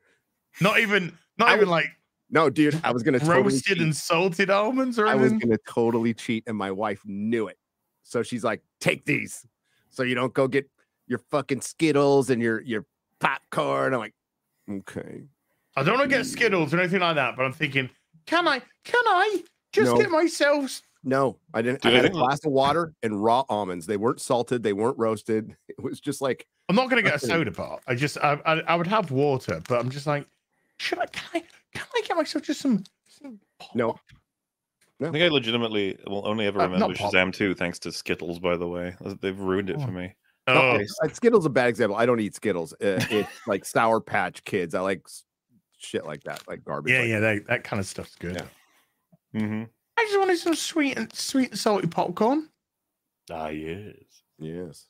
Not 0.62 0.80
even, 0.80 1.16
not 1.38 1.50
I 1.50 1.54
even 1.54 1.62
was 1.68 1.70
like 1.72 1.86
No, 2.32 2.50
dude, 2.50 2.80
I 2.84 2.92
was 2.92 3.04
gonna 3.04 3.20
totally 3.20 3.44
roasted 3.44 3.78
cheat. 3.78 3.82
and 3.82 3.96
salted 3.96 4.50
almonds 4.50 4.98
or 4.98 5.06
I 5.08 5.14
was 5.16 5.32
gonna 5.34 5.58
totally 5.70 6.14
cheat, 6.16 6.44
and 6.48 6.58
my 6.58 6.72
wife 6.72 7.02
knew 7.06 7.48
it. 7.48 7.58
So 8.02 8.24
she's 8.24 8.44
like, 8.44 8.62
"Take 8.80 9.06
these, 9.06 9.46
so 9.90 10.02
you 10.04 10.16
don't 10.16 10.34
go 10.34 10.48
get 10.48 10.68
your 11.08 11.20
fucking 11.32 11.62
Skittles 11.62 12.30
and 12.32 12.42
your 12.42 12.62
your 12.62 12.86
popcorn." 13.20 13.94
I'm 13.94 14.00
like, 14.00 14.14
"Okay." 14.70 15.24
I 15.76 15.84
don't 15.84 15.98
want 15.98 16.10
to 16.10 16.16
get 16.18 16.26
Skittles 16.26 16.74
or 16.74 16.80
anything 16.80 17.00
like 17.00 17.16
that, 17.16 17.36
but 17.36 17.44
I'm 17.44 17.54
thinking, 17.54 17.90
can 18.28 18.48
I? 18.48 18.62
Can 18.84 19.02
I 19.08 19.44
just 19.72 19.92
No. 19.92 19.98
get 19.98 20.12
myself? 20.12 20.82
No, 21.04 21.38
I 21.54 21.62
didn't. 21.62 21.82
Dude, 21.82 21.92
I 21.92 21.96
I 21.96 21.98
had 21.98 22.06
a 22.06 22.10
glass 22.10 22.46
of 22.46 22.52
water 22.52 22.94
and 23.04 23.22
raw 23.22 23.44
almonds. 23.50 23.86
They 23.88 23.98
weren't 23.98 24.22
salted. 24.22 24.64
They 24.64 24.74
weren't 24.74 24.98
roasted. 24.98 25.56
It 25.68 25.82
was 25.82 26.00
just 26.00 26.22
like, 26.22 26.46
I'm 26.70 26.76
not 26.76 26.90
going 26.90 27.04
to 27.04 27.10
get 27.10 27.22
a 27.22 27.26
soda 27.26 27.52
pop. 27.52 27.82
I 27.88 27.96
just, 27.96 28.18
I, 28.20 28.40
I, 28.46 28.60
I 28.62 28.76
would 28.76 28.88
have 28.88 29.10
water, 29.12 29.62
but 29.68 29.80
I'm 29.80 29.90
just 29.90 30.06
like, 30.08 30.26
should 30.78 31.00
I? 31.00 31.08
Can 31.08 31.24
I? 31.34 31.44
Can 31.74 31.86
I 31.96 32.02
get 32.08 32.16
myself 32.16 32.44
just 32.46 32.62
some? 32.62 32.84
some 33.10 33.40
No. 33.74 33.94
pop? 33.94 34.02
I 35.02 35.06
think 35.12 35.24
I 35.24 35.28
legitimately 35.28 35.98
will 36.08 36.26
only 36.26 36.46
ever 36.46 36.60
Uh, 36.62 36.68
not 36.68 36.74
remember 36.74 36.96
pop. 36.96 37.12
Shazam 37.12 37.34
2 37.34 37.56
thanks 37.56 37.80
to 37.80 37.92
Skittles, 37.92 38.40
by 38.40 38.56
the 38.56 38.68
way. 38.68 38.96
They've 39.22 39.38
ruined 39.38 39.70
it 39.72 39.78
Oh. 39.80 39.86
for 39.86 39.92
me. 39.92 40.14
No, 40.48 40.54
Oh, 40.54 40.80
uh, 41.04 41.08
Skittles 41.14 41.46
a 41.46 41.50
bad 41.50 41.68
example. 41.70 41.96
I 41.98 42.06
don't 42.06 42.20
eat 42.20 42.36
Skittles. 42.36 42.74
Uh, 42.74 43.00
it's 43.10 43.30
like 43.48 43.66
Sour 43.66 44.02
Patch 44.02 44.44
Kids. 44.44 44.76
I 44.76 44.82
like 44.82 45.08
shit 45.78 46.06
like 46.06 46.24
that, 46.24 46.42
like 46.48 46.64
garbage. 46.64 46.92
yeah, 46.94 47.00
like 47.00 47.10
yeah, 47.10 47.20
that, 47.20 47.48
that 47.48 47.64
kind 47.64 47.80
of 47.80 47.86
stuff's 47.86 48.16
good. 48.16 48.36
Yeah. 49.34 49.42
Mm-hmm. 49.42 49.64
I 49.98 50.04
just 50.06 50.20
wanted 50.20 50.38
some 50.38 50.56
sweet 50.56 50.98
and 50.98 51.14
sweet 51.14 51.52
and 51.52 51.60
salty 51.60 51.88
popcorn. 51.88 52.50
Ah, 53.32 53.48
yes. 53.50 53.96
Yes. 54.40 54.88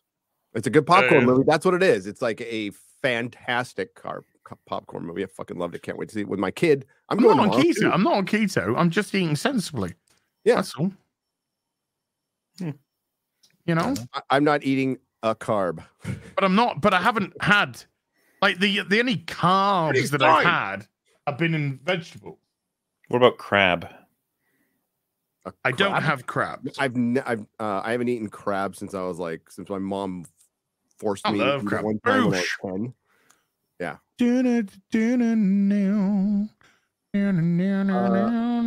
It's 0.53 0.67
a 0.67 0.69
good 0.69 0.85
popcorn 0.85 1.23
Uh, 1.23 1.27
movie. 1.27 1.43
That's 1.45 1.65
what 1.65 1.73
it 1.73 1.83
is. 1.83 2.07
It's 2.07 2.21
like 2.21 2.39
a 2.41 2.71
fantastic 3.01 3.95
car 3.95 4.23
co- 4.43 4.57
popcorn 4.65 5.05
movie. 5.05 5.23
I 5.23 5.27
fucking 5.27 5.57
loved 5.57 5.75
it. 5.75 5.81
Can't 5.83 5.97
wait 5.97 6.09
to 6.09 6.15
see 6.15 6.21
it 6.21 6.27
with 6.29 6.39
my 6.39 6.51
kid. 6.51 6.85
I'm, 7.09 7.17
I'm 7.19 7.23
going 7.23 7.37
not 7.37 7.55
on 7.55 7.61
keto. 7.63 7.75
too. 7.81 7.91
I'm 7.91 8.03
not 8.03 8.13
on 8.13 8.25
keto. 8.25 8.75
I'm 8.77 8.89
just 8.89 9.13
eating 9.13 9.35
sensibly. 9.35 9.93
Yeah. 10.45 10.55
that's 10.55 10.73
all. 10.75 10.91
Hmm. 12.59 12.71
You 13.65 13.75
know. 13.75 13.93
I- 14.13 14.21
I'm 14.29 14.43
not 14.43 14.63
eating 14.63 14.97
a 15.23 15.33
carb. 15.33 15.83
but 16.35 16.43
I'm 16.43 16.55
not. 16.55 16.81
But 16.81 16.93
I 16.93 17.01
haven't 17.01 17.33
had 17.41 17.83
like 18.41 18.59
the 18.59 18.81
the 18.81 18.99
only 18.99 19.17
carbs 19.17 20.11
that 20.11 20.21
I've 20.21 20.45
had 20.45 20.87
have 21.25 21.37
been 21.37 21.55
in 21.55 21.79
vegetables. 21.83 22.37
What 23.07 23.17
about 23.17 23.37
crab? 23.37 23.87
A 25.45 25.53
I 25.65 25.71
don't 25.71 26.01
have 26.01 26.25
crabs. 26.27 26.77
I've 26.77 26.95
ne- 26.95 27.21
I've 27.25 27.45
uh, 27.59 27.81
I 27.83 27.91
haven't 27.91 28.09
eaten 28.09 28.29
crab 28.29 28.75
since 28.75 28.93
I 28.93 29.01
was 29.01 29.19
like 29.19 29.49
since 29.49 29.69
my 29.69 29.79
mom 29.79 30.25
forced 30.97 31.27
I 31.27 31.31
me 31.31 31.39
love 31.39 31.65
crab. 31.65 31.83
one 31.83 31.99
time 31.99 32.25
when 32.25 32.33
I 32.35 32.37
was 32.37 32.49
Boosh. 32.63 32.71
10. 32.71 32.93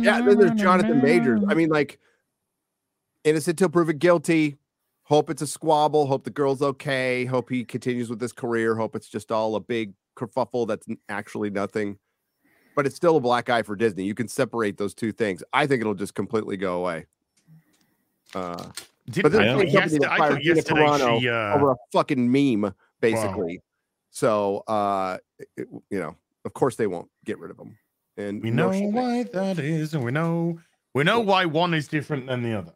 Yeah, 0.03 0.21
then 0.21 0.37
there's 0.37 0.51
Jonathan 0.59 1.01
Majors. 1.01 1.41
I 1.47 1.53
mean, 1.53 1.69
like 1.69 1.99
innocent 3.23 3.57
till 3.57 3.69
proven 3.69 3.97
guilty. 3.97 4.57
Hope 5.07 5.29
it's 5.29 5.41
a 5.41 5.47
squabble. 5.47 6.05
Hope 6.05 6.25
the 6.25 6.29
girl's 6.29 6.61
okay. 6.61 7.23
Hope 7.23 7.49
he 7.49 7.63
continues 7.63 8.09
with 8.09 8.19
his 8.19 8.33
career. 8.33 8.75
Hope 8.75 8.93
it's 8.93 9.07
just 9.07 9.31
all 9.31 9.55
a 9.55 9.59
big 9.61 9.93
kerfuffle 10.17 10.67
that's 10.67 10.85
actually 11.07 11.49
nothing. 11.49 11.97
But 12.75 12.85
it's 12.85 12.97
still 12.97 13.15
a 13.15 13.21
black 13.21 13.49
eye 13.49 13.61
for 13.61 13.77
Disney. 13.77 14.03
You 14.03 14.13
can 14.13 14.27
separate 14.27 14.77
those 14.77 14.93
two 14.93 15.13
things. 15.13 15.41
I 15.53 15.65
think 15.65 15.79
it'll 15.79 15.93
just 15.93 16.13
completely 16.13 16.57
go 16.57 16.79
away. 16.79 17.05
Uh, 18.35 18.69
Did, 19.09 19.23
But 19.23 19.31
this 19.31 19.39
I, 19.39 19.61
yesterday, 19.61 19.97
that 19.99 20.17
fired 20.17 20.41
Gina 20.41 20.61
Carano 20.61 21.21
she, 21.21 21.29
uh, 21.29 21.55
over 21.55 21.71
a 21.71 21.75
fucking 21.93 22.29
meme, 22.29 22.73
basically. 22.99 23.61
So, 24.09 24.65
uh, 24.67 25.19
it- 25.55 25.69
you 25.89 25.99
know, 25.99 26.17
of 26.43 26.53
course 26.53 26.75
they 26.75 26.87
won't 26.87 27.09
get 27.23 27.39
rid 27.39 27.49
of 27.49 27.57
him. 27.57 27.77
And 28.17 28.43
we 28.43 28.51
know 28.51 28.71
why 28.71 29.23
that 29.23 29.57
is, 29.57 29.93
and 29.93 30.03
we 30.03 30.11
know 30.11 30.59
we 30.93 31.05
know 31.05 31.21
why 31.21 31.45
one 31.45 31.73
is 31.73 31.87
different 31.87 32.27
than 32.27 32.43
the 32.43 32.57
other. 32.57 32.73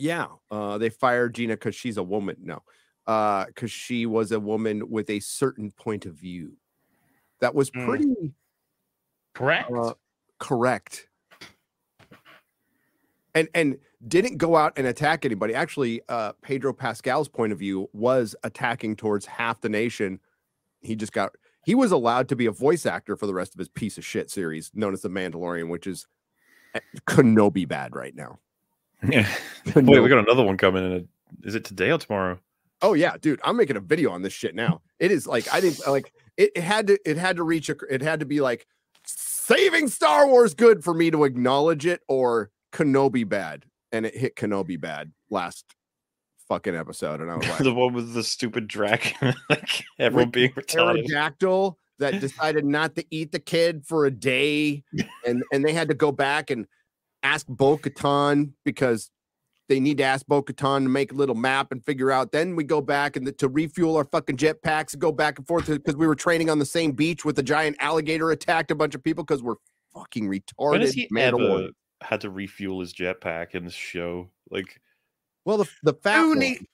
Yeah, 0.00 0.26
uh, 0.50 0.78
they 0.78 0.88
fired 0.90 1.34
Gina 1.34 1.54
because 1.54 1.74
she's 1.74 1.96
a 1.96 2.02
woman. 2.02 2.36
No, 2.40 2.62
because 3.06 3.70
she 3.70 4.06
was 4.06 4.32
a 4.32 4.40
woman 4.40 4.88
with 4.90 5.10
a 5.10 5.20
certain 5.20 5.70
point 5.72 6.06
of 6.06 6.14
view. 6.14 6.56
that 7.40 7.54
was 7.54 7.70
Mm. 7.70 7.86
pretty 7.86 8.34
Correct. 9.34 9.70
uh, 9.72 9.94
correct 10.38 11.06
and 13.34 13.48
and 13.54 13.78
didn't 14.08 14.36
go 14.38 14.56
out 14.56 14.72
and 14.76 14.86
attack 14.86 15.24
anybody 15.24 15.54
actually 15.54 16.00
uh 16.08 16.32
pedro 16.42 16.72
pascal's 16.72 17.28
point 17.28 17.52
of 17.52 17.58
view 17.58 17.88
was 17.92 18.34
attacking 18.44 18.96
towards 18.96 19.24
half 19.26 19.60
the 19.60 19.68
nation 19.68 20.18
he 20.80 20.94
just 20.96 21.12
got 21.12 21.30
he 21.64 21.74
was 21.74 21.92
allowed 21.92 22.28
to 22.28 22.36
be 22.36 22.46
a 22.46 22.50
voice 22.50 22.84
actor 22.86 23.16
for 23.16 23.26
the 23.26 23.34
rest 23.34 23.54
of 23.54 23.58
his 23.58 23.68
piece 23.68 23.96
of 23.98 24.04
shit 24.04 24.30
series 24.30 24.70
known 24.74 24.92
as 24.92 25.02
the 25.02 25.08
mandalorian 25.10 25.68
which 25.68 25.86
is 25.86 26.06
eh, 26.74 26.80
kenobi 27.06 27.66
bad 27.68 27.94
right 27.94 28.14
now 28.14 28.38
Yeah. 29.02 29.28
Wait, 29.66 29.74
Kenobi. 29.74 30.02
we 30.02 30.08
got 30.08 30.18
another 30.18 30.44
one 30.44 30.56
coming 30.56 30.84
in. 30.84 31.08
Is 31.42 31.54
it 31.54 31.64
today 31.64 31.90
or 31.90 31.98
tomorrow? 31.98 32.38
Oh 32.82 32.94
yeah, 32.94 33.16
dude, 33.20 33.40
I'm 33.44 33.56
making 33.56 33.76
a 33.76 33.80
video 33.80 34.10
on 34.10 34.22
this 34.22 34.32
shit 34.32 34.54
now. 34.54 34.80
It 34.98 35.10
is 35.10 35.26
like 35.26 35.52
I 35.52 35.60
didn't 35.60 35.86
like 35.86 36.12
it, 36.36 36.52
it 36.54 36.62
had 36.62 36.86
to 36.88 36.98
it 37.04 37.16
had 37.16 37.36
to 37.36 37.42
reach 37.42 37.68
a 37.68 37.76
it 37.90 38.00
had 38.02 38.20
to 38.20 38.26
be 38.26 38.40
like 38.40 38.66
saving 39.06 39.88
Star 39.88 40.26
Wars 40.26 40.54
good 40.54 40.82
for 40.82 40.94
me 40.94 41.10
to 41.10 41.24
acknowledge 41.24 41.86
it 41.86 42.00
or 42.08 42.50
Kenobi 42.72 43.28
bad. 43.28 43.64
And 43.92 44.06
it 44.06 44.16
hit 44.16 44.36
Kenobi 44.36 44.80
bad 44.80 45.12
last 45.30 45.64
fucking 46.48 46.74
episode. 46.74 47.20
And 47.20 47.30
I 47.30 47.36
was 47.36 47.48
like 47.48 47.58
the 47.58 47.74
one 47.74 47.92
with 47.92 48.14
the 48.14 48.22
stupid 48.22 48.68
dragon, 48.68 49.34
like 49.50 49.84
everyone 49.98 50.30
being 50.30 50.50
retarded. 50.52 51.06
pterodactyl 51.06 51.78
that 51.98 52.20
decided 52.20 52.64
not 52.64 52.94
to 52.96 53.04
eat 53.10 53.30
the 53.30 53.38
kid 53.38 53.84
for 53.86 54.06
a 54.06 54.10
day 54.10 54.82
and 55.26 55.44
and 55.52 55.64
they 55.64 55.72
had 55.72 55.88
to 55.88 55.94
go 55.94 56.10
back 56.10 56.50
and 56.50 56.66
ask 57.22 57.46
Bo-Katan 57.48 58.52
because 58.64 59.10
they 59.68 59.78
need 59.80 59.98
to 59.98 60.04
ask 60.04 60.26
Bo-Katan 60.26 60.82
to 60.82 60.88
make 60.88 61.12
a 61.12 61.14
little 61.14 61.34
map 61.34 61.70
and 61.70 61.84
figure 61.84 62.10
out. 62.10 62.32
Then 62.32 62.56
we 62.56 62.64
go 62.64 62.80
back 62.80 63.16
and 63.16 63.26
the, 63.26 63.32
to 63.32 63.48
refuel 63.48 63.96
our 63.96 64.04
fucking 64.04 64.36
jetpacks 64.36 64.94
and 64.94 65.00
go 65.00 65.12
back 65.12 65.38
and 65.38 65.46
forth 65.46 65.66
because 65.66 65.96
we 65.96 66.06
were 66.06 66.16
training 66.16 66.50
on 66.50 66.58
the 66.58 66.66
same 66.66 66.92
beach 66.92 67.24
with 67.24 67.38
a 67.38 67.42
giant 67.42 67.76
alligator 67.78 68.30
attacked 68.32 68.70
a 68.70 68.74
bunch 68.74 68.94
of 68.94 69.02
people 69.04 69.22
because 69.24 69.42
we're 69.42 69.54
fucking 69.94 70.28
retarded. 70.28 70.70
When 70.70 70.80
has 70.80 70.94
he 70.94 71.08
Mandalorian. 71.08 71.64
ever 71.64 71.68
had 72.02 72.20
to 72.22 72.30
refuel 72.30 72.80
his 72.80 72.92
jetpack 72.92 73.54
in 73.54 73.64
this 73.64 73.74
show? 73.74 74.28
Like, 74.50 74.80
Well, 75.44 75.58
the 75.58 75.70
the 75.82 75.94
fat 75.94 76.22
one, 76.24 76.38
need- 76.40 76.66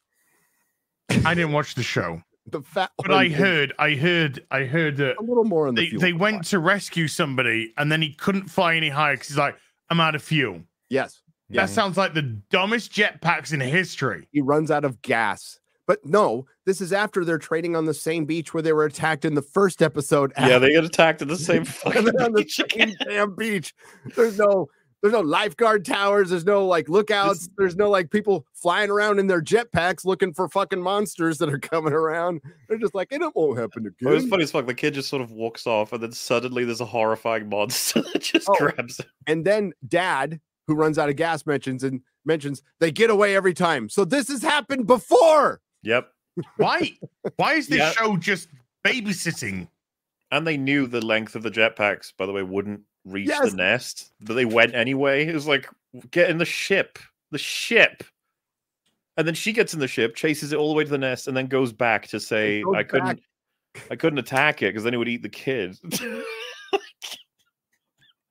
I 1.24 1.34
didn't 1.34 1.52
watch 1.52 1.74
the 1.74 1.82
show, 1.82 2.22
the 2.46 2.62
fat 2.62 2.90
but 2.96 3.08
one 3.08 3.18
I 3.18 3.28
heard, 3.28 3.72
I 3.78 3.94
heard, 3.94 4.44
I 4.50 4.64
heard 4.64 4.96
that 4.98 5.16
a 5.18 5.22
little 5.22 5.44
more 5.44 5.68
on 5.68 5.74
the 5.74 5.90
they, 5.90 5.96
they 5.98 6.12
went 6.12 6.44
to 6.46 6.58
rescue 6.58 7.08
somebody 7.08 7.72
and 7.76 7.90
then 7.92 8.00
he 8.02 8.12
couldn't 8.14 8.48
fly 8.48 8.74
any 8.76 8.88
higher 8.88 9.14
because 9.14 9.28
he's 9.28 9.36
like, 9.36 9.56
I'm 9.90 10.00
out 10.00 10.14
of 10.14 10.22
fuel. 10.22 10.62
yes. 10.88 11.22
That 11.50 11.70
sounds 11.70 11.96
like 11.96 12.12
the 12.12 12.22
dumbest 12.50 12.90
jetpacks 12.92 13.52
in 13.52 13.60
history. 13.60 14.26
he 14.32 14.40
runs 14.40 14.70
out 14.70 14.84
of 14.84 15.00
gas. 15.02 15.60
But 15.86 16.04
no, 16.04 16.46
this 16.64 16.80
is 16.80 16.92
after 16.92 17.24
they're 17.24 17.38
training 17.38 17.76
on 17.76 17.84
the 17.84 17.94
same 17.94 18.24
beach 18.24 18.52
where 18.52 18.62
they 18.64 18.72
were 18.72 18.86
attacked 18.86 19.24
in 19.24 19.34
the 19.34 19.42
first 19.42 19.80
episode. 19.82 20.32
yeah, 20.36 20.58
they 20.58 20.70
get 20.72 20.82
attacked 20.84 21.22
at 21.22 21.28
the 21.28 21.36
same 21.36 21.64
fucking 21.64 22.04
they're 22.16 22.24
on 22.24 22.32
the 22.32 22.42
beach 22.42 22.60
same 22.72 22.94
damn 23.04 23.36
beach. 23.36 23.72
There's 24.16 24.38
no 24.38 24.68
there's 25.02 25.12
no 25.12 25.20
lifeguard 25.20 25.84
towers, 25.84 26.30
there's 26.30 26.44
no 26.44 26.66
like 26.66 26.88
lookouts, 26.88 27.48
there's 27.58 27.76
no 27.76 27.90
like 27.90 28.10
people 28.10 28.46
flying 28.54 28.90
around 28.90 29.18
in 29.18 29.26
their 29.26 29.42
jetpacks 29.42 30.04
looking 30.04 30.32
for 30.32 30.48
fucking 30.48 30.80
monsters 30.82 31.38
that 31.38 31.48
are 31.48 31.58
coming 31.72 31.92
around. 31.92 32.40
They're 32.68 32.78
just 32.78 32.94
like, 32.94 33.08
it 33.12 33.20
won't 33.34 33.58
happen 33.58 33.86
It 33.86 34.04
was 34.06 34.22
again. 34.24 34.30
funny 34.30 34.42
as 34.44 34.50
fuck. 34.50 34.66
The 34.66 34.74
kid 34.74 34.94
just 34.94 35.08
sort 35.08 35.22
of 35.22 35.30
walks 35.32 35.66
off, 35.66 35.92
and 35.92 36.02
then 36.02 36.12
suddenly 36.12 36.64
there's 36.64 36.80
a 36.80 36.86
horrifying 36.86 37.48
monster 37.48 38.02
that 38.12 38.22
just 38.22 38.48
Oh. 38.48 38.54
grabs 38.56 38.98
him. 39.00 39.06
And 39.26 39.44
then 39.44 39.72
dad, 39.86 40.40
who 40.66 40.74
runs 40.74 40.98
out 40.98 41.08
of 41.08 41.16
gas, 41.16 41.46
mentions 41.46 41.84
and 41.84 42.00
mentions 42.24 42.62
they 42.80 42.90
get 42.90 43.08
away 43.10 43.36
every 43.36 43.54
time. 43.54 43.88
So 43.88 44.04
this 44.04 44.28
has 44.28 44.42
happened 44.42 44.86
before. 44.86 45.60
Yep. 45.82 46.08
Why? 46.56 46.92
Why 47.36 47.54
is 47.54 47.68
this 47.68 47.78
Yeah. 47.78 47.92
show 47.92 48.16
just 48.16 48.48
babysitting? 48.84 49.68
And 50.32 50.44
they 50.46 50.56
knew 50.56 50.86
the 50.88 51.00
length 51.04 51.36
of 51.36 51.42
the 51.44 51.50
jetpacks, 51.50 52.12
by 52.18 52.26
the 52.26 52.32
way, 52.32 52.42
wouldn't 52.42 52.80
reach 53.06 53.28
Yes. 53.28 53.50
the 53.52 53.56
nest, 53.56 54.12
but 54.20 54.34
they 54.34 54.44
went 54.44 54.74
anyway. 54.74 55.26
It 55.26 55.32
was 55.34 55.46
like, 55.46 55.68
get 56.10 56.28
in 56.28 56.36
the 56.38 56.44
ship, 56.44 56.98
the 57.30 57.38
ship. 57.38 58.02
And 59.16 59.26
then 59.26 59.34
she 59.34 59.52
gets 59.54 59.72
in 59.72 59.80
the 59.80 59.88
ship, 59.88 60.14
chases 60.14 60.52
it 60.52 60.56
all 60.58 60.68
the 60.68 60.74
way 60.74 60.84
to 60.84 60.90
the 60.90 60.98
nest, 60.98 61.26
and 61.28 61.34
then 61.36 61.46
goes 61.46 61.72
back 61.72 62.06
to 62.08 62.20
say, 62.20 62.60
goes 62.62 62.74
"I 62.76 62.82
couldn't, 62.82 63.06
back. 63.74 63.86
I 63.90 63.96
couldn't 63.96 64.18
attack 64.18 64.60
it 64.62 64.66
because 64.66 64.84
then 64.84 64.92
it 64.92 64.98
would 64.98 65.08
eat 65.08 65.22
the 65.22 65.28
kid." 65.30 65.78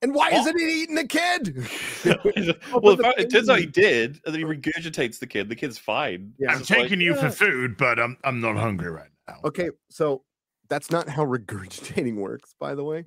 And 0.02 0.14
why 0.14 0.28
Oh. 0.32 0.40
isn't 0.40 0.58
he 0.60 0.82
eating 0.82 0.94
the 0.94 1.06
kid? 1.06 1.56
well, 2.82 2.96
the 2.96 3.14
it 3.16 3.30
turns 3.30 3.48
out 3.48 3.58
he 3.58 3.66
did, 3.66 4.20
and 4.26 4.34
then 4.34 4.40
he 4.40 4.44
regurgitates 4.44 5.18
the 5.18 5.26
kid. 5.26 5.48
The 5.48 5.56
kid's 5.56 5.78
fine. 5.78 6.34
Yeah. 6.38 6.50
I'm 6.52 6.58
It's 6.58 6.68
just 6.68 6.78
like, 6.78 6.82
taking 6.90 7.00
you 7.00 7.14
for 7.14 7.30
food, 7.30 7.78
but 7.78 7.98
I'm 7.98 8.16
I'm 8.22 8.38
not 8.40 8.56
hungry 8.56 8.90
right 8.90 9.08
now. 9.26 9.38
Okay, 9.44 9.70
so 9.88 10.22
that's 10.68 10.90
not 10.90 11.08
how 11.08 11.24
regurgitating 11.24 12.16
works, 12.16 12.54
by 12.60 12.74
the 12.74 12.84
way. 12.84 13.06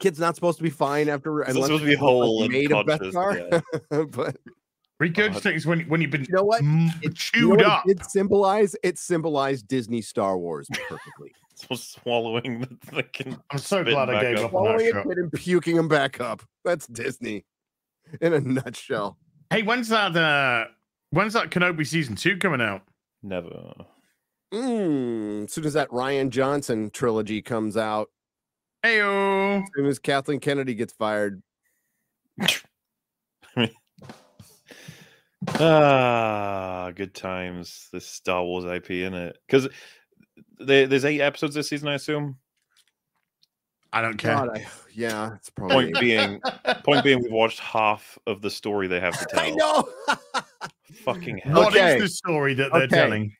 Kid's 0.00 0.18
not 0.18 0.34
supposed 0.34 0.58
to 0.58 0.64
be 0.64 0.70
fine 0.70 1.08
after 1.08 1.40
It's 1.42 1.50
unless 1.50 1.66
supposed 1.66 1.82
to 1.82 1.86
be 1.86 1.92
it's, 1.92 2.02
like, 2.02 2.08
whole 2.10 2.42
and 2.42 2.52
made 2.52 2.72
of 2.72 2.86
conscious, 2.86 3.14
Beskar. 3.14 3.62
but 4.10 4.36
Regurgitate 5.02 5.54
is 5.54 5.66
when 5.66 5.80
when 5.88 6.00
you've 6.00 6.10
been 6.10 6.24
you 6.24 6.34
know 6.34 6.44
what? 6.44 6.62
mm, 6.62 6.88
It- 7.02 7.02
you 7.02 7.08
know 7.08 7.14
chewed 7.14 7.50
what 7.50 7.62
up. 7.64 7.84
it 7.86 7.98
did 7.98 8.10
symbolize? 8.10 8.76
It 8.82 8.98
symbolized 8.98 9.68
Disney 9.68 10.00
Star 10.02 10.38
Wars 10.38 10.68
perfectly. 10.88 11.32
So 11.56 11.76
swallowing 11.76 12.62
the 12.62 12.68
fucking. 12.90 13.38
I'm 13.48 13.58
so 13.58 13.84
glad 13.84 14.10
I 14.10 14.20
gave 14.20 14.38
up. 14.38 14.46
up 14.46 14.54
on 14.54 14.62
Swallowing 14.64 14.78
that 14.78 14.86
a 14.86 14.90
show. 15.04 15.08
kid 15.08 15.18
and 15.18 15.32
puking 15.32 15.76
him 15.76 15.86
back 15.86 16.20
up. 16.20 16.42
That's 16.64 16.88
Disney 16.88 17.44
in 18.20 18.32
a 18.32 18.40
nutshell. 18.40 19.18
Hey, 19.50 19.62
when's 19.62 19.88
that? 19.90 20.16
Uh, 20.16 20.64
when's 21.10 21.32
that 21.34 21.50
Kenobi 21.50 21.86
season 21.86 22.16
two 22.16 22.38
coming 22.38 22.60
out? 22.60 22.82
Never. 23.22 23.72
Mm, 24.52 25.44
as 25.44 25.52
soon 25.52 25.64
as 25.64 25.74
that 25.74 25.88
Rian 25.90 26.30
Johnson 26.30 26.90
trilogy 26.90 27.40
comes 27.40 27.76
out, 27.76 28.10
Heyo. 28.84 29.62
as 29.62 29.68
soon 29.74 29.86
as 29.86 29.98
Kathleen 29.98 30.40
Kennedy 30.40 30.74
gets 30.74 30.92
fired, 30.92 31.42
Ah, 35.60 36.90
good 36.94 37.14
times. 37.14 37.88
This 37.92 38.06
Star 38.06 38.42
Wars 38.44 38.64
IP 38.64 38.90
in 38.92 39.14
it 39.14 39.38
because 39.46 39.68
there, 40.58 40.86
there's 40.86 41.04
eight 41.04 41.20
episodes 41.20 41.54
this 41.54 41.68
season, 41.68 41.88
I 41.88 41.94
assume. 41.94 42.36
I 43.92 44.00
don't 44.02 44.16
care. 44.16 44.34
God, 44.34 44.48
I, 44.56 44.66
yeah, 44.92 45.34
it's 45.36 45.50
probably. 45.50 45.84
Point 45.92 46.00
being, 46.00 46.40
point 46.82 47.04
being, 47.04 47.22
we've 47.22 47.30
watched 47.30 47.60
half 47.60 48.18
of 48.26 48.42
the 48.42 48.50
story 48.50 48.88
they 48.88 48.98
have 49.00 49.16
to 49.18 49.24
tell. 49.30 49.40
I 49.44 49.50
know. 49.50 49.88
Fucking 51.04 51.38
hell. 51.38 51.62
What 51.64 51.74
is 51.76 51.80
Okay. 51.82 52.00
the 52.00 52.08
story 52.08 52.54
that 52.54 52.72
they're 52.72 52.82
Okay. 52.82 52.96
telling? 52.96 53.36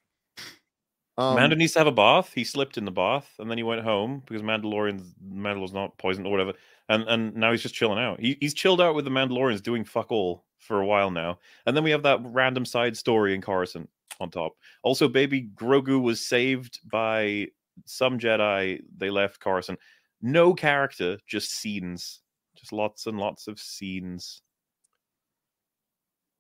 Um, 1.17 1.37
Mando 1.37 1.55
needs 1.55 1.73
to 1.75 1.79
have 1.79 1.87
a 1.87 1.93
bath. 1.93 2.33
He 2.35 2.43
slipped 2.43 2.77
in 2.77 2.85
the 2.85 2.91
bath, 2.91 3.35
and 3.39 3.49
then 3.51 3.59
he 3.59 3.63
went 3.63 3.83
home 3.83 4.23
because 4.27 4.43
Mandalorian's 4.43 5.15
Mandalore's 5.25 5.73
not 5.73 5.97
poisoned 5.99 6.27
or 6.27 6.31
whatever. 6.31 6.55
And 6.89 7.05
and 7.05 7.35
now 7.37 7.53
he's 7.53 7.63
just 7.63 7.75
chilling 7.75 7.99
out. 7.99 8.21
He, 8.21 8.37
he's 8.41 8.55
chilled 8.55 8.81
out 8.81 8.95
with 8.95 9.05
the 9.05 9.11
Mandalorians 9.11 9.63
doing 9.63 9.85
fuck 9.85 10.11
all 10.11 10.45
for 10.59 10.81
a 10.81 10.87
while 10.87 11.11
now. 11.11 11.39
And 11.67 11.77
then 11.77 11.85
we 11.85 11.91
have 11.93 12.03
that 12.03 12.21
random 12.23 12.65
side 12.65 12.97
story 12.97 13.35
in 13.35 13.41
Coruscant 13.41 13.89
on 14.21 14.31
top. 14.31 14.57
Also, 14.83 15.09
baby 15.09 15.49
Grogu 15.55 16.03
was 16.03 16.21
saved 16.21 16.81
by 16.91 17.49
some 17.85 18.19
Jedi. 18.19 18.81
They 18.97 19.11
left 19.11 19.41
Coruscant. 19.41 19.79
No 20.21 20.55
character, 20.55 21.19
just 21.27 21.53
scenes. 21.53 22.21
Just 22.57 22.73
lots 22.73 23.07
and 23.07 23.19
lots 23.19 23.47
of 23.47 23.61
scenes. 23.61 24.41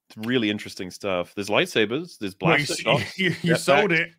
It's 0.09 0.27
really 0.27 0.51
interesting 0.51 0.91
stuff. 0.91 1.35
There's 1.35 1.49
lightsabers. 1.49 2.19
There's 2.19 2.35
Well, 2.41 2.59
you, 3.17 3.31
you, 3.31 3.37
you 3.43 3.57
sold 3.57 3.93
it. 3.93 4.11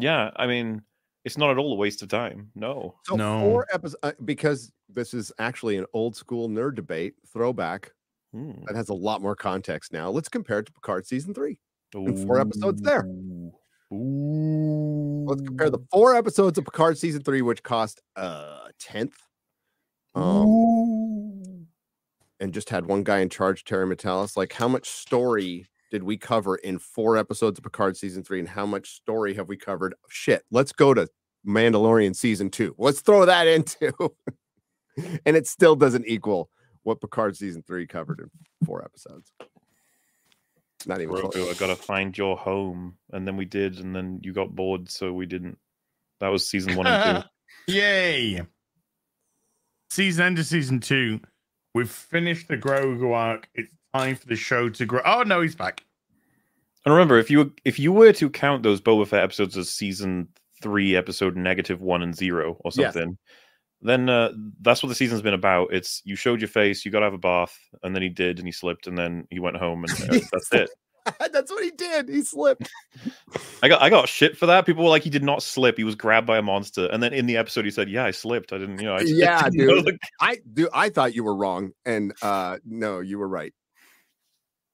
Yeah, 0.00 0.30
I 0.36 0.46
mean, 0.46 0.82
it's 1.24 1.36
not 1.38 1.50
at 1.50 1.58
all 1.58 1.72
a 1.72 1.76
waste 1.76 2.02
of 2.02 2.08
time. 2.08 2.50
No. 2.54 2.96
So 3.04 3.16
No. 3.16 3.40
four 3.40 3.66
episodes 3.72 3.98
uh, 4.02 4.12
because 4.24 4.72
this 4.88 5.12
is 5.14 5.32
actually 5.38 5.76
an 5.76 5.86
old 5.92 6.16
school 6.16 6.48
nerd 6.48 6.74
debate 6.74 7.14
throwback 7.32 7.92
Hmm. 8.32 8.52
that 8.66 8.76
has 8.76 8.88
a 8.90 8.94
lot 8.94 9.20
more 9.22 9.34
context 9.34 9.92
now. 9.92 10.08
Let's 10.10 10.28
compare 10.28 10.60
it 10.60 10.66
to 10.66 10.72
Picard 10.72 11.04
season 11.06 11.34
three. 11.34 11.58
Four 11.92 12.38
episodes 12.38 12.80
there. 12.82 13.04
Ooh. 13.06 13.52
Ooh. 13.92 15.24
Let's 15.28 15.42
compare 15.42 15.68
the 15.70 15.80
four 15.90 16.14
episodes 16.14 16.56
of 16.56 16.64
Picard 16.64 16.96
season 16.96 17.22
three, 17.24 17.42
which 17.42 17.62
cost 17.64 18.00
a 18.14 18.70
tenth, 18.78 19.16
um, 20.14 21.66
and 22.38 22.54
just 22.54 22.70
had 22.70 22.86
one 22.86 23.02
guy 23.02 23.18
in 23.18 23.28
charge, 23.28 23.64
Terry 23.64 23.84
Matalas. 23.86 24.36
Like, 24.36 24.52
how 24.52 24.68
much 24.68 24.88
story 24.88 25.66
did 25.90 26.02
we 26.02 26.16
cover 26.16 26.56
in 26.56 26.78
four 26.78 27.16
episodes 27.16 27.58
of 27.58 27.64
Picard 27.64 27.96
season 27.96 28.22
three, 28.22 28.38
and 28.38 28.48
how 28.48 28.66
much 28.66 28.94
story 28.94 29.34
have 29.34 29.48
we 29.48 29.56
covered? 29.56 29.94
Shit, 30.08 30.44
let's 30.50 30.72
go 30.72 30.94
to 30.94 31.08
Mandalorian 31.46 32.14
season 32.14 32.50
two. 32.50 32.74
Let's 32.78 33.00
throw 33.00 33.26
that 33.26 33.46
into, 33.48 33.92
and 35.26 35.36
it 35.36 35.46
still 35.46 35.76
doesn't 35.76 36.06
equal 36.06 36.50
what 36.82 37.00
Picard 37.00 37.36
season 37.36 37.62
three 37.66 37.86
covered 37.86 38.20
in 38.20 38.30
four 38.64 38.84
episodes. 38.84 39.32
Not 40.86 41.00
even 41.00 41.14
Grogu, 41.14 41.32
close. 41.32 41.56
I 41.56 41.58
gotta 41.58 41.76
find 41.76 42.16
your 42.16 42.36
home, 42.36 42.96
and 43.12 43.26
then 43.26 43.36
we 43.36 43.44
did, 43.44 43.78
and 43.78 43.94
then 43.94 44.20
you 44.22 44.32
got 44.32 44.54
bored, 44.54 44.88
so 44.88 45.12
we 45.12 45.26
didn't. 45.26 45.58
That 46.20 46.28
was 46.28 46.46
season 46.46 46.76
one 46.76 46.86
and 46.86 47.24
two. 47.66 47.72
Yay. 47.74 48.42
Season 49.90 50.24
end 50.24 50.38
of 50.38 50.46
season 50.46 50.80
two. 50.80 51.20
We've 51.74 51.90
finished 51.90 52.48
the 52.48 52.56
Grogu 52.56 53.14
arc. 53.14 53.48
It's 53.54 53.74
time 53.94 54.16
for 54.16 54.26
the 54.26 54.36
show 54.36 54.68
to 54.68 54.86
grow. 54.86 55.00
Oh 55.04 55.22
no, 55.22 55.40
he's 55.40 55.54
back. 55.54 55.84
And 56.84 56.94
remember, 56.94 57.18
if 57.18 57.30
you 57.30 57.52
if 57.64 57.78
you 57.78 57.92
were 57.92 58.12
to 58.14 58.30
count 58.30 58.62
those 58.62 58.80
Boba 58.80 59.06
Fett 59.06 59.22
episodes 59.22 59.56
as 59.56 59.70
season 59.70 60.28
three 60.62 60.96
episode 60.96 61.36
negative 61.36 61.80
one 61.80 62.02
and 62.02 62.14
zero 62.14 62.56
or 62.64 62.70
Yes. 62.74 62.94
something. 62.94 63.18
Then 63.82 64.10
uh, 64.10 64.32
that's 64.60 64.82
what 64.82 64.90
the 64.90 64.94
season's 64.94 65.22
been 65.22 65.32
about. 65.32 65.72
It's 65.72 66.02
you 66.04 66.14
showed 66.14 66.40
your 66.42 66.48
face, 66.48 66.84
you 66.84 66.90
got 66.90 66.98
to 67.00 67.06
have 67.06 67.14
a 67.14 67.18
bath, 67.18 67.58
and 67.82 67.94
then 67.94 68.02
he 68.02 68.10
did, 68.10 68.38
and 68.38 68.46
he 68.46 68.52
slipped, 68.52 68.86
and 68.86 68.96
then 68.96 69.26
he 69.30 69.38
went 69.38 69.56
home, 69.56 69.84
and 69.84 69.92
uh, 69.94 70.20
that's 70.32 70.52
it. 70.52 70.70
That's 71.32 71.50
what 71.50 71.64
he 71.64 71.70
did. 71.70 72.10
He 72.10 72.20
slipped. 72.22 72.68
I 73.62 73.68
got 73.68 73.80
I 73.80 73.88
got 73.88 74.06
shit 74.06 74.36
for 74.36 74.44
that. 74.46 74.66
People 74.66 74.84
were 74.84 74.90
like, 74.90 75.02
he 75.02 75.08
did 75.08 75.24
not 75.24 75.42
slip. 75.42 75.78
He 75.78 75.84
was 75.84 75.94
grabbed 75.94 76.26
by 76.26 76.36
a 76.36 76.42
monster, 76.42 76.86
and 76.92 77.02
then 77.02 77.14
in 77.14 77.24
the 77.24 77.38
episode, 77.38 77.64
he 77.64 77.70
said, 77.70 77.88
"Yeah, 77.88 78.04
I 78.04 78.10
slipped. 78.10 78.52
I 78.52 78.58
didn't, 78.58 78.78
you 78.80 78.84
know, 78.84 78.96
I 78.96 79.02
Yeah, 79.02 79.44
didn't 79.44 79.66
know 79.66 79.76
dude. 79.76 79.86
the 79.86 79.98
I 80.20 80.38
do. 80.52 80.68
I 80.74 80.90
thought 80.90 81.14
you 81.14 81.24
were 81.24 81.34
wrong, 81.34 81.72
and 81.86 82.12
uh 82.20 82.58
no, 82.66 83.00
you 83.00 83.18
were 83.18 83.28
right. 83.28 83.54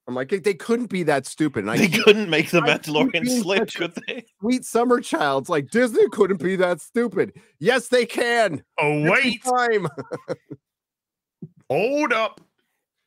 I'm 0.09 0.14
like, 0.14 0.29
they 0.29 0.55
couldn't 0.55 0.87
be 0.87 1.03
that 1.05 1.27
stupid. 1.27 1.61
And 1.64 1.71
I 1.71 1.77
They 1.79 1.88
keep- 1.88 2.05
couldn't 2.05 2.31
make 2.31 2.51
the 2.51 2.61
I 2.62 2.79
keep 2.79 2.95
Mandalorian 2.95 3.12
being 3.25 3.42
slip, 3.42 3.73
could 3.75 3.92
they? 4.07 4.25
sweet 4.40 4.64
summer 4.64 5.01
child's 5.01 5.49
like 5.49 5.71
Disney 5.71 6.09
couldn't 6.11 6.40
be 6.40 6.55
that 6.57 6.81
stupid. 6.81 7.33
Yes, 7.59 7.88
they 7.88 8.07
can. 8.07 8.62
Oh 8.79 9.03
wait, 9.11 9.42
time. 9.42 9.88
hold 11.71 12.12
up. 12.12 12.40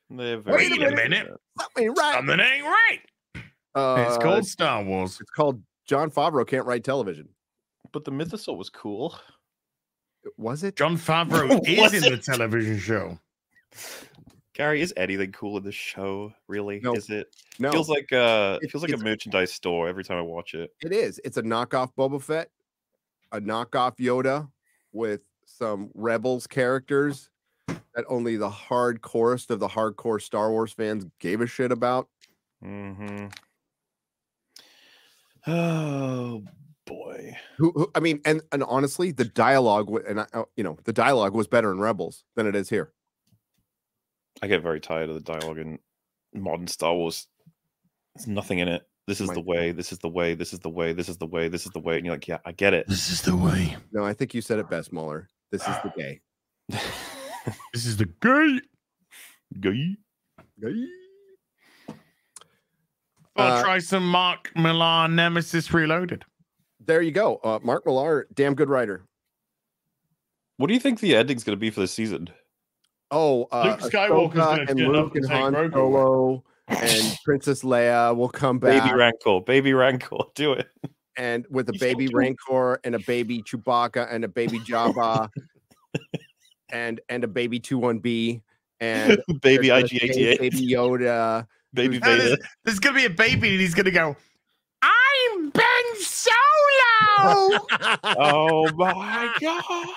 They're 0.09 0.39
Wait 0.39 0.71
a 0.71 0.77
very 0.77 0.95
minute. 0.95 1.31
Something 1.59 1.93
right. 1.93 2.15
Something 2.15 2.39
ain't 2.39 2.65
right. 2.65 2.99
Uh, 3.75 4.05
it's 4.07 4.17
called 4.21 4.45
Star 4.45 4.83
Wars. 4.83 5.19
It's 5.21 5.29
called 5.29 5.61
Jon 5.87 6.09
Favreau 6.09 6.45
can't 6.47 6.65
write 6.65 6.83
television. 6.83 7.29
But 7.91 8.03
the 8.05 8.11
Mythosaur 8.11 8.57
was 8.57 8.69
cool. 8.69 9.17
Was 10.37 10.63
it? 10.63 10.75
Jon 10.75 10.97
Favreau 10.97 11.49
Was 11.79 11.93
is 11.93 12.05
in 12.05 12.11
the 12.11 12.17
television 12.17 12.77
show. 12.79 13.19
Gary, 14.59 14.81
is 14.81 14.93
anything 14.97 15.31
cool 15.31 15.55
in 15.55 15.63
this 15.63 15.73
show? 15.73 16.33
Really? 16.49 16.81
No. 16.81 16.93
Is 16.93 17.09
it? 17.09 17.33
No, 17.59 17.71
Feels 17.71 17.87
like 17.87 18.11
uh, 18.11 18.59
it 18.61 18.69
feels 18.69 18.83
like 18.83 18.91
a 18.91 18.97
merchandise 18.97 19.53
store 19.53 19.87
every 19.87 20.03
time 20.03 20.17
I 20.17 20.21
watch 20.21 20.53
it. 20.53 20.73
it 20.81 20.91
is. 20.91 21.17
It's 21.23 21.37
a 21.37 21.41
knockoff 21.41 21.93
Boba 21.97 22.21
Fett, 22.21 22.49
a 23.31 23.39
knockoff 23.39 23.95
Yoda 23.99 24.49
with 24.91 25.21
some 25.45 25.91
Rebels 25.93 26.45
characters 26.45 27.29
that 27.67 28.03
only 28.09 28.35
the 28.35 28.49
hardcorest 28.49 29.49
of 29.49 29.61
the 29.61 29.69
hardcore 29.69 30.21
Star 30.21 30.51
Wars 30.51 30.73
fans 30.73 31.05
gave 31.21 31.39
a 31.39 31.47
shit 31.47 31.71
about. 31.71 32.09
Mm-hmm. 32.61 33.27
Oh 35.47 36.43
boy. 36.85 37.33
Who, 37.57 37.71
who 37.73 37.89
I 37.95 38.01
mean, 38.01 38.19
and 38.25 38.41
and 38.51 38.61
honestly, 38.63 39.13
the 39.13 39.23
dialogue 39.23 39.89
and 40.05 40.19
I, 40.19 40.25
uh, 40.33 40.43
you 40.57 40.65
know 40.65 40.77
the 40.83 40.91
dialogue 40.91 41.33
was 41.33 41.47
better 41.47 41.71
in 41.71 41.79
Rebels 41.79 42.25
than 42.35 42.45
it 42.45 42.57
is 42.57 42.67
here. 42.67 42.91
I 44.41 44.47
get 44.47 44.61
very 44.61 44.79
tired 44.79 45.09
of 45.09 45.15
the 45.15 45.21
dialogue 45.21 45.57
in 45.57 45.79
modern 46.33 46.67
Star 46.67 46.93
Wars. 46.93 47.27
There's 48.15 48.27
nothing 48.27 48.59
in 48.59 48.67
it. 48.67 48.83
This 49.07 49.21
is 49.21 49.29
the 49.29 49.41
way. 49.41 49.71
This 49.71 49.91
is 49.91 49.99
the 49.99 50.07
way. 50.09 50.35
This 50.35 50.53
is 50.53 50.59
the 50.59 50.69
way. 50.69 50.93
This 50.93 51.09
is 51.09 51.17
the 51.17 51.25
way. 51.25 51.47
This 51.47 51.65
is 51.65 51.71
the 51.71 51.79
way. 51.79 51.97
And 51.97 52.05
you're 52.05 52.13
like, 52.15 52.27
yeah, 52.27 52.37
I 52.45 52.51
get 52.51 52.73
it. 52.73 52.87
This 52.87 53.09
is 53.09 53.21
the 53.21 53.35
way. 53.35 53.75
No, 53.91 54.05
I 54.05 54.13
think 54.13 54.33
you 54.33 54.41
said 54.41 54.59
it 54.59 54.69
best, 54.69 54.93
Mueller. 54.93 55.27
This 55.51 55.61
is 55.67 55.75
the 55.83 55.91
gay. 55.97 56.21
This 57.73 57.85
is 57.87 57.97
the 57.97 58.05
gate. 58.05 58.63
Gay. 59.59 59.95
I'll 63.35 63.53
Uh, 63.53 63.63
try 63.63 63.79
some 63.79 64.07
Mark 64.07 64.51
Millar 64.55 65.07
Nemesis 65.07 65.73
Reloaded. 65.73 66.25
There 66.85 67.01
you 67.01 67.11
go. 67.11 67.37
Uh, 67.37 67.57
Mark 67.63 67.85
Millar, 67.85 68.27
damn 68.33 68.53
good 68.53 68.69
writer. 68.69 69.05
What 70.57 70.67
do 70.67 70.73
you 70.73 70.79
think 70.79 70.99
the 70.99 71.15
ending's 71.15 71.43
going 71.43 71.55
to 71.55 71.59
be 71.59 71.69
for 71.71 71.79
this 71.79 71.93
season? 71.93 72.29
Oh, 73.11 73.47
uh, 73.51 73.77
Luke 73.81 73.91
Skywalker's 73.91 74.33
gonna 74.35 74.61
and 74.69 74.77
turn 74.79 74.91
Luke 74.91 75.07
up 75.07 75.15
and 75.15 75.25
and 75.25 75.27
take 75.29 75.37
Han 75.37 75.53
Grogu. 75.53 75.73
Solo 75.73 76.43
and 76.67 77.17
Princess 77.25 77.63
Leia 77.63 78.15
will 78.15 78.29
come 78.29 78.59
back. 78.59 78.83
Baby 78.83 78.95
Rancor. 78.95 79.41
Baby 79.41 79.73
Rancor. 79.73 80.17
Do 80.35 80.53
it. 80.53 80.67
and 81.17 81.45
with 81.49 81.67
a 81.69 81.71
He's 81.71 81.81
so 81.81 81.87
baby 81.87 82.05
cute. 82.07 82.13
Rancor 82.15 82.79
and 82.83 82.93
a 82.95 82.99
baby 82.99 83.41
Chewbacca 83.41 84.07
and 84.13 84.23
a 84.23 84.27
baby 84.27 84.59
Jabba 84.59 85.29
and 86.71 87.01
and 87.09 87.23
a 87.23 87.27
baby 87.27 87.59
21B 87.59 88.41
and 88.79 89.19
Baby 89.41 89.69
there's 89.69 89.89
IG88. 89.91 90.39
baby 90.39 90.71
Yoda. 90.71 91.47
Baby 91.73 91.95
who's- 91.97 92.05
Vader. 92.07 92.23
there's, 92.29 92.39
there's 92.63 92.79
gonna 92.79 92.95
be 92.95 93.05
a 93.05 93.09
baby 93.09 93.49
and 93.49 93.59
he's 93.59 93.73
gonna 93.73 93.91
go, 93.91 94.15
I'm 94.83 95.49
Ben 95.49 95.63
Solo. 95.97 97.59
oh 98.03 98.69
my 98.75 99.33
god. 99.41 99.87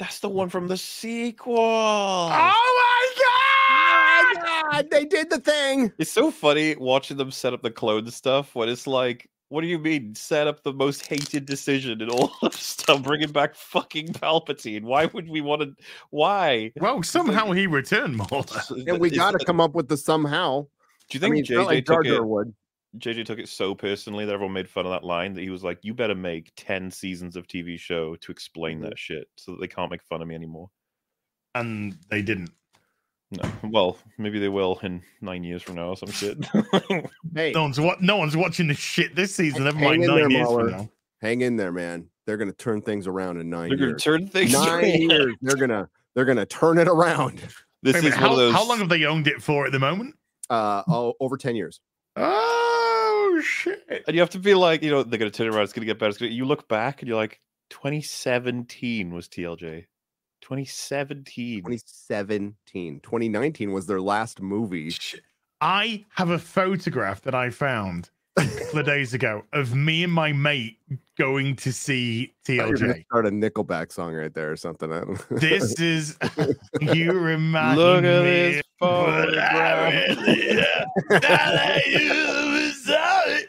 That's 0.00 0.18
the 0.20 0.30
one 0.30 0.48
from 0.48 0.66
the 0.66 0.78
sequel. 0.78 1.54
oh 1.58 2.28
my 2.32 3.12
god! 3.18 4.42
Oh 4.42 4.62
my 4.70 4.72
god, 4.72 4.90
they 4.90 5.04
did 5.04 5.28
the 5.28 5.38
thing. 5.38 5.92
It's 5.98 6.10
so 6.10 6.30
funny 6.30 6.74
watching 6.76 7.18
them 7.18 7.30
set 7.30 7.52
up 7.52 7.60
the 7.60 7.70
clone 7.70 8.10
stuff 8.10 8.54
when 8.54 8.70
it's 8.70 8.86
like, 8.86 9.28
what 9.50 9.60
do 9.60 9.66
you 9.66 9.78
mean 9.78 10.14
set 10.14 10.46
up 10.46 10.62
the 10.62 10.72
most 10.72 11.06
hated 11.06 11.44
decision 11.44 12.00
in 12.00 12.08
all 12.08 12.32
of 12.42 12.54
stuff, 12.54 13.02
bringing 13.02 13.30
back 13.30 13.54
fucking 13.54 14.06
Palpatine? 14.14 14.84
Why 14.84 15.04
would 15.04 15.28
we 15.28 15.42
want 15.42 15.60
to? 15.62 15.74
Why? 16.08 16.72
Well, 16.80 17.02
somehow 17.02 17.50
he 17.52 17.66
returned 17.66 18.16
more. 18.16 18.44
And 18.86 18.98
we 19.00 19.10
got 19.10 19.32
to 19.38 19.44
come 19.44 19.60
up 19.60 19.74
with 19.74 19.88
the 19.88 19.98
somehow. 19.98 20.66
Do 21.10 21.18
you 21.18 21.20
I 21.20 21.20
think 21.20 21.32
mean, 21.34 21.40
it's 21.42 21.50
not 21.50 21.64
JJ 21.64 21.66
like 21.66 21.86
Jar 21.86 21.96
took 22.02 22.06
Jar 22.06 22.14
it? 22.22 22.26
would. 22.26 22.54
JJ 22.98 23.24
took 23.24 23.38
it 23.38 23.48
so 23.48 23.74
personally 23.74 24.24
that 24.24 24.32
everyone 24.32 24.52
made 24.54 24.68
fun 24.68 24.84
of 24.86 24.90
that 24.92 25.04
line 25.04 25.32
that 25.34 25.42
he 25.42 25.50
was 25.50 25.62
like, 25.62 25.78
"You 25.82 25.94
better 25.94 26.14
make 26.14 26.50
ten 26.56 26.90
seasons 26.90 27.36
of 27.36 27.46
TV 27.46 27.78
show 27.78 28.16
to 28.16 28.32
explain 28.32 28.80
Mhm. 28.80 28.82
that 28.88 28.98
shit, 28.98 29.28
so 29.36 29.52
that 29.52 29.60
they 29.60 29.68
can't 29.68 29.90
make 29.90 30.02
fun 30.02 30.20
of 30.22 30.28
me 30.28 30.34
anymore." 30.34 30.70
And 31.54 31.96
they 32.10 32.22
didn't. 32.22 32.50
No, 33.32 33.48
well, 33.64 33.98
maybe 34.18 34.40
they 34.40 34.48
will 34.48 34.80
in 34.82 35.02
nine 35.20 35.44
years 35.44 35.62
from 35.62 35.76
now 35.76 35.90
or 35.90 35.96
some 35.96 36.10
shit. 36.10 36.36
Hey, 37.34 37.52
No 37.52 37.62
one's 37.62 37.78
what 37.78 38.02
no 38.02 38.16
one's 38.16 38.36
watching 38.36 38.66
this 38.66 38.78
shit 38.78 39.14
this 39.14 39.32
season. 39.34 39.62
Never 39.64 39.78
Hang 39.78 39.86
mind 39.88 40.02
in 40.02 40.08
nine 40.08 40.16
there, 40.18 40.30
years 40.30 40.48
from 40.48 40.70
now. 40.72 40.90
hang 41.22 41.42
in 41.42 41.56
there, 41.56 41.70
man. 41.70 42.10
They're 42.26 42.36
gonna 42.36 42.52
turn 42.52 42.82
things 42.82 43.06
around 43.06 43.36
in 43.38 43.48
9 43.48 43.68
They're 43.68 43.78
gonna 43.78 43.90
years. 43.90 44.02
turn 44.02 44.26
things. 44.26 44.52
Nine 44.52 44.68
around. 44.68 44.84
years. 45.10 45.34
They're 45.42 45.56
gonna 45.56 45.88
they're 46.16 46.24
gonna 46.24 46.46
turn 46.46 46.78
it 46.78 46.88
around. 46.88 47.38
This 47.82 47.94
Wait 47.94 47.98
is 47.98 48.02
minute, 48.04 48.14
one 48.16 48.20
how, 48.20 48.30
of 48.32 48.36
those. 48.38 48.52
how 48.52 48.68
long 48.68 48.78
have 48.78 48.88
they 48.88 49.04
owned 49.04 49.28
it 49.28 49.40
for 49.40 49.64
at 49.64 49.70
the 49.72 49.78
moment? 49.78 50.16
Uh, 50.50 50.82
oh, 50.88 51.14
over 51.20 51.36
10 51.36 51.54
years. 51.54 51.80
Oh 52.22 53.40
shit! 53.42 53.82
And 54.06 54.14
you 54.14 54.20
have 54.20 54.30
to 54.30 54.38
be 54.38 54.54
like, 54.54 54.82
you 54.82 54.90
know, 54.90 55.02
they're 55.02 55.18
gonna 55.18 55.30
turn 55.30 55.48
around. 55.48 55.62
It's 55.64 55.72
gonna 55.72 55.86
get 55.86 55.98
better. 55.98 56.18
Gonna... 56.18 56.32
You 56.32 56.44
look 56.44 56.68
back 56.68 57.00
and 57.00 57.08
you're 57.08 57.16
like, 57.16 57.40
2017 57.70 59.12
was 59.12 59.28
TLJ. 59.28 59.86
2017. 60.42 61.60
2017. 61.60 63.00
2019 63.00 63.72
was 63.72 63.86
their 63.86 64.00
last 64.00 64.40
movie. 64.40 64.92
I 65.60 66.04
have 66.14 66.30
a 66.30 66.38
photograph 66.38 67.22
that 67.22 67.34
I 67.34 67.50
found 67.50 68.10
a 68.36 68.46
couple 68.46 68.80
of 68.80 68.86
days 68.86 69.14
ago 69.14 69.42
of 69.52 69.74
me 69.74 70.04
and 70.04 70.12
my 70.12 70.32
mate 70.32 70.78
going 71.20 71.54
to 71.56 71.72
see 71.72 72.32
I 72.48 72.56
thought 72.56 72.66
you 72.66 72.72
were 72.72 72.76
gonna 72.78 72.94
TLJ. 72.94 73.04
Start 73.06 73.26
a 73.26 73.30
Nickelback 73.30 73.92
song 73.92 74.14
right 74.14 74.32
there 74.32 74.50
or 74.50 74.56
something. 74.56 74.90
I 74.90 75.00
don't 75.00 75.30
know. 75.30 75.38
This 75.38 75.78
is 75.80 76.16
you 76.80 77.12
remind 77.12 77.78
Look 77.78 78.04
at 78.04 78.22
me 78.24 78.52
this 78.52 78.62
of 78.80 78.90
what 78.90 79.38
I 79.38 80.02
photograph. 80.06 80.26
really 80.26 80.50
am. 80.50 80.84
That 81.10 81.60
I 81.60 81.82
am 82.00 82.72
sorry. 82.72 83.46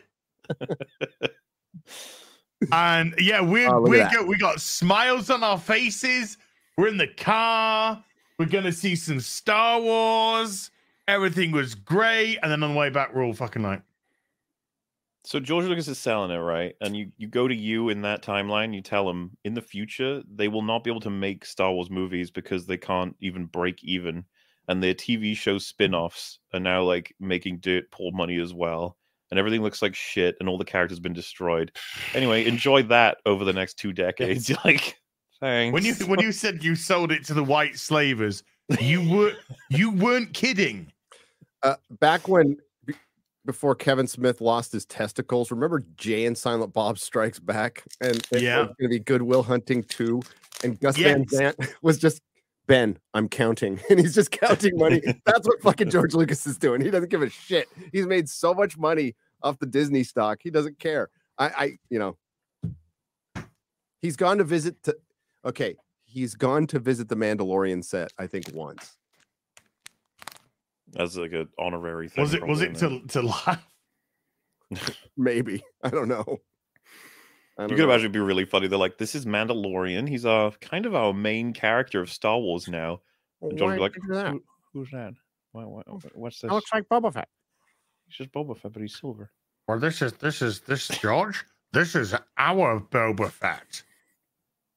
and 2.71 3.13
yeah, 3.19 3.41
we 3.41 3.65
Oh, 3.65 3.81
we 3.81 3.99
got 3.99 4.27
we 4.27 4.37
got 4.37 4.59
smiles 4.59 5.29
on 5.29 5.43
our 5.43 5.57
faces. 5.57 6.37
We're 6.77 6.89
in 6.89 6.97
the 6.97 7.07
car. 7.07 8.03
We're 8.37 8.45
gonna 8.47 8.71
see 8.73 8.95
some 8.95 9.19
Star 9.19 9.79
Wars. 9.79 10.71
Everything 11.07 11.51
was 11.51 11.73
great, 11.75 12.37
and 12.43 12.51
then 12.51 12.63
on 12.63 12.73
the 12.73 12.77
way 12.79 12.89
back, 12.89 13.13
we're 13.13 13.23
all 13.25 13.33
fucking 13.33 13.63
like, 13.63 13.81
So 15.23 15.39
George 15.39 15.65
Lucas 15.65 15.87
is 15.87 15.99
selling 15.99 16.31
it, 16.31 16.39
right? 16.39 16.75
And 16.81 16.97
you 16.97 17.11
you 17.17 17.27
go 17.27 17.47
to 17.47 17.55
you 17.55 17.89
in 17.89 18.01
that 18.01 18.23
timeline, 18.23 18.73
you 18.73 18.81
tell 18.81 19.05
them 19.05 19.37
in 19.43 19.53
the 19.53 19.61
future 19.61 20.23
they 20.33 20.47
will 20.47 20.63
not 20.63 20.83
be 20.83 20.89
able 20.89 21.01
to 21.01 21.09
make 21.11 21.45
Star 21.45 21.71
Wars 21.71 21.89
movies 21.89 22.31
because 22.31 22.65
they 22.65 22.77
can't 22.77 23.15
even 23.19 23.45
break 23.45 23.83
even. 23.83 24.25
And 24.67 24.81
their 24.81 24.93
TV 24.93 25.35
show 25.35 25.57
spin-offs 25.57 26.39
are 26.53 26.59
now 26.59 26.83
like 26.83 27.13
making 27.19 27.57
dirt 27.57 27.91
poor 27.91 28.11
money 28.11 28.39
as 28.39 28.53
well. 28.53 28.97
And 29.29 29.39
everything 29.39 29.61
looks 29.61 29.81
like 29.81 29.95
shit 29.95 30.35
and 30.39 30.49
all 30.49 30.57
the 30.57 30.65
characters 30.65 30.99
been 30.99 31.13
destroyed. 31.13 31.71
Anyway, 32.13 32.45
enjoy 32.45 32.83
that 32.83 33.17
over 33.25 33.45
the 33.45 33.53
next 33.53 33.75
two 33.75 33.93
decades. 34.05 34.49
You're 34.49 34.57
like, 34.65 34.97
thanks. 35.39 35.73
when 35.73 35.85
you 35.85 35.93
when 36.07 36.19
you 36.19 36.31
said 36.31 36.63
you 36.63 36.75
sold 36.75 37.11
it 37.11 37.23
to 37.25 37.33
the 37.33 37.43
white 37.43 37.77
slavers, 37.77 38.43
you 38.79 39.07
were 39.07 39.33
you 39.69 39.91
weren't 39.91 40.33
kidding. 40.33 40.91
Uh, 41.63 41.75
back 41.99 42.27
when 42.27 42.53
be- 42.53 42.61
before 43.45 43.75
Kevin 43.75 44.07
Smith 44.07 44.41
lost 44.41 44.71
his 44.71 44.85
testicles, 44.85 45.51
remember 45.51 45.83
Jay 45.95 46.25
and 46.25 46.37
Silent 46.37 46.73
Bob 46.73 46.99
Strikes 46.99 47.39
Back? 47.39 47.83
And 47.99 48.25
Yeah. 48.31 48.59
was 48.59 48.67
going 48.67 48.75
to 48.83 48.87
be 48.89 48.99
Good 48.99 49.21
Will 49.21 49.43
Hunting 49.43 49.83
2. 49.83 50.21
And 50.63 50.79
Gus 50.79 50.97
Van 50.97 51.25
Yes. 51.29 51.37
Sant 51.37 51.57
was 51.81 51.97
just, 51.97 52.21
Ben, 52.67 52.97
I'm 53.13 53.27
counting. 53.27 53.79
And 53.89 53.99
he's 53.99 54.13
just 54.15 54.31
counting 54.31 54.77
money. 54.77 55.01
That's 55.25 55.47
what 55.47 55.61
fucking 55.61 55.89
George 55.89 56.13
Lucas 56.13 56.45
is 56.45 56.57
doing. 56.57 56.81
He 56.81 56.91
doesn't 56.91 57.09
give 57.09 57.21
a 57.23 57.29
shit. 57.29 57.67
He's 57.91 58.05
made 58.05 58.29
so 58.29 58.53
much 58.53 58.77
money 58.77 59.15
off 59.41 59.57
the 59.59 59.65
Disney 59.65 60.03
stock. 60.03 60.39
He 60.43 60.51
doesn't 60.51 60.77
care. 60.79 61.09
I, 61.37 61.47
I 61.47 61.71
you 61.89 61.97
know, 61.97 62.17
he's 64.01 64.15
gone 64.15 64.37
to 64.37 64.43
visit 64.43 64.81
to, 64.83 64.95
okay, 65.45 65.75
he's 66.05 66.35
gone 66.35 66.67
to 66.67 66.79
visit 66.79 67.09
the 67.09 67.15
Mandalorian 67.15 67.83
set, 67.83 68.11
I 68.19 68.27
think 68.27 68.45
once. 68.53 68.97
As 70.97 71.17
like 71.17 71.31
an 71.33 71.47
honorary 71.59 72.09
thing. 72.09 72.21
Was 72.23 72.33
it 72.33 72.45
was 72.45 72.61
it 72.61 72.75
to 72.75 73.01
to 73.07 73.21
laugh? 73.23 73.65
Maybe. 75.17 75.63
I 75.83 75.89
don't 75.89 76.07
know. 76.07 76.23
I 77.57 77.63
You 77.63 77.67
don't 77.67 77.69
could 77.69 77.77
know. 77.79 77.83
imagine 77.85 78.01
it'd 78.05 78.11
be 78.13 78.19
really 78.19 78.45
funny. 78.45 78.67
They're 78.67 78.79
like, 78.79 78.97
"This 78.97 79.15
is 79.15 79.25
Mandalorian. 79.25 80.07
He's 80.07 80.25
uh 80.25 80.51
kind 80.61 80.85
of 80.85 80.95
our 80.95 81.13
main 81.13 81.53
character 81.53 82.01
of 82.01 82.09
Star 82.11 82.39
Wars 82.39 82.67
now." 82.67 83.01
Well, 83.39 83.49
And 83.51 83.59
John 83.59 83.67
would 83.69 83.75
be 83.75 83.81
like, 83.81 83.93
did 83.93 84.03
you 84.03 84.09
do 84.09 84.15
that? 84.15 84.31
"Who- 84.31 84.43
"Who's 84.73 84.91
that? 84.91 85.13
Why, 85.51 85.65
why, 85.65 85.81
what's 86.13 86.39
this? 86.39 86.49
That 86.49 86.53
looks 86.55 86.71
like 86.73 86.87
Boba 86.87 87.13
Fett. 87.13 87.27
He's 88.07 88.15
just 88.15 88.31
Boba 88.31 88.57
Fett, 88.57 88.71
but 88.73 88.81
he's 88.81 88.97
silver." 88.99 89.31
Well, 89.67 89.79
this 89.79 90.01
is 90.01 90.13
this 90.13 90.41
is 90.41 90.61
this 90.61 90.89
is 90.89 90.97
George. 90.99 91.43
This 91.73 91.95
is 91.95 92.15
our 92.37 92.79
Boba 92.79 93.29
Fett. 93.31 93.83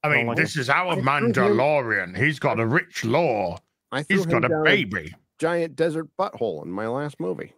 I 0.02 0.08
mean, 0.08 0.26
like 0.26 0.36
this 0.36 0.56
is 0.56 0.68
our 0.68 0.92
I 0.92 0.96
Mandalorian. 1.00 2.16
He's 2.16 2.38
got 2.38 2.60
a 2.60 2.66
rich 2.66 3.04
lore. 3.04 3.58
I 3.90 4.02
threw 4.02 4.16
He's 4.18 4.26
got 4.26 4.44
a 4.44 4.48
down 4.48 4.64
baby. 4.64 5.14
Giant 5.38 5.76
desert 5.76 6.08
butthole 6.18 6.62
in 6.64 6.70
my 6.70 6.86
last 6.86 7.18
movie. 7.20 7.52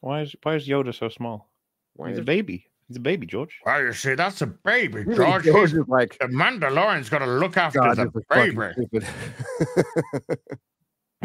Why 0.00 0.22
is 0.22 0.34
why 0.42 0.54
is 0.56 0.68
Yoda 0.68 0.94
so 0.94 1.08
small? 1.08 1.48
Why 1.94 2.10
He's 2.10 2.18
a 2.18 2.22
baby. 2.22 2.66
He's 2.88 2.98
a 2.98 3.00
baby, 3.00 3.26
George. 3.26 3.58
Well, 3.66 3.82
you 3.82 3.92
see, 3.92 4.14
that's 4.14 4.42
a 4.42 4.46
baby, 4.46 5.02
Really, 5.02 5.16
George. 5.16 5.44
George 5.44 5.70
He's- 5.70 5.82
is 5.82 5.88
like 5.88 6.16
the 6.20 6.26
Mandalorian's 6.26 7.08
got 7.08 7.18
to 7.18 7.26
look 7.26 7.56
after 7.56 7.80
God, 7.80 7.96
the 7.96 8.04
this 8.04 8.14
is 8.14 8.22
fucking 8.28 8.56
baby. 8.56 8.72
stupid. 8.86 10.38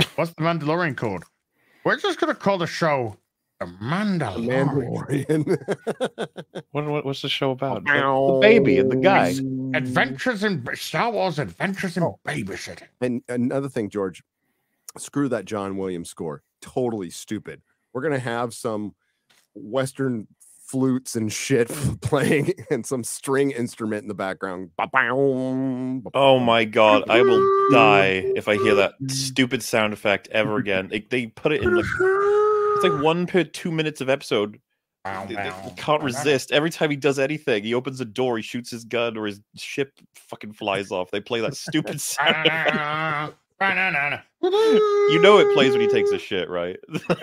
What's 0.16 0.34
the 0.34 0.42
Mandalorian 0.42 0.96
called? 0.98 1.24
We're 1.84 1.98
just 1.98 2.20
gonna 2.20 2.34
call 2.36 2.58
the 2.58 2.68
show 2.68 3.18
the 3.60 3.66
The 3.66 3.72
Mandalorian. 3.74 5.28
Mandalorian. 5.46 6.28
What, 6.72 6.86
what 6.86 7.06
what's 7.06 7.22
the 7.22 7.30
show 7.30 7.52
about? 7.52 7.84
The, 7.84 7.92
the 7.92 8.40
baby 8.42 8.80
and 8.80 8.90
the 8.90 8.96
guy. 8.96 9.36
Adventures 9.78 10.44
in 10.46 10.66
Star 10.76 11.12
Wars 11.12 11.38
Adventures 11.38 11.98
in 11.98 12.04
Oh. 12.04 12.18
Babysitting. 12.26 12.88
And 13.02 13.22
another 13.28 13.68
thing, 13.68 13.90
George, 13.90 14.24
screw 14.98 15.30
that 15.30 15.46
John 15.46 15.78
Williams 15.78 16.10
score. 16.10 16.44
Totally 16.62 17.10
stupid. 17.10 17.62
We're 17.94 18.02
gonna 18.02 18.20
have 18.20 18.54
some 18.54 18.96
Western 19.54 20.28
flutes 20.72 21.18
and 21.18 21.32
shit 21.32 21.68
playing 22.02 22.54
and 22.70 22.86
some 22.86 23.04
string 23.04 23.52
instrument 23.52 24.04
in 24.04 24.08
the 24.08 24.14
background. 24.14 24.72
Um, 26.04 26.04
oh 26.14 26.40
my 26.40 26.64
god, 26.64 27.10
I 27.10 27.22
will 27.22 27.70
die 27.72 28.24
if 28.36 28.48
I 28.48 28.56
hear 28.56 28.76
that 28.76 28.94
stupid 29.08 29.62
sound 29.64 29.92
effect 29.94 30.30
ever 30.32 30.56
again. 30.58 30.88
They, 30.88 31.02
they 31.02 31.28
put 31.28 31.52
it 31.52 31.62
in 31.62 31.76
like 31.76 31.86
it's 32.76 32.84
like 32.84 33.04
one 33.04 33.28
per 33.28 33.44
two 33.44 33.72
minutes 33.72 34.00
of 34.02 34.10
episode. 34.10 34.60
They, 35.28 35.36
they 35.36 35.52
can't 35.78 36.04
resist. 36.04 36.52
Every 36.52 36.70
time 36.70 36.92
he 36.92 36.96
does 36.96 37.18
anything, 37.18 37.64
he 37.64 37.74
opens 37.74 38.00
a 38.02 38.06
door, 38.06 38.38
he 38.38 38.44
shoots 38.44 38.70
his 38.70 38.86
gun, 38.86 39.18
or 39.18 39.26
his 39.26 39.42
ship 39.56 39.94
fucking 40.14 40.54
flies 40.54 40.92
off. 40.92 41.10
They 41.12 41.20
play 41.20 41.42
that 41.42 41.56
stupid 41.56 42.00
sound. 42.02 43.34
Effect. 44.42 44.82
You 45.12 45.20
know 45.22 45.38
it 45.38 45.54
plays 45.54 45.72
when 45.74 45.82
he 45.82 45.88
takes 45.88 46.12
a 46.12 46.18
shit, 46.20 46.50
right? 46.50 46.78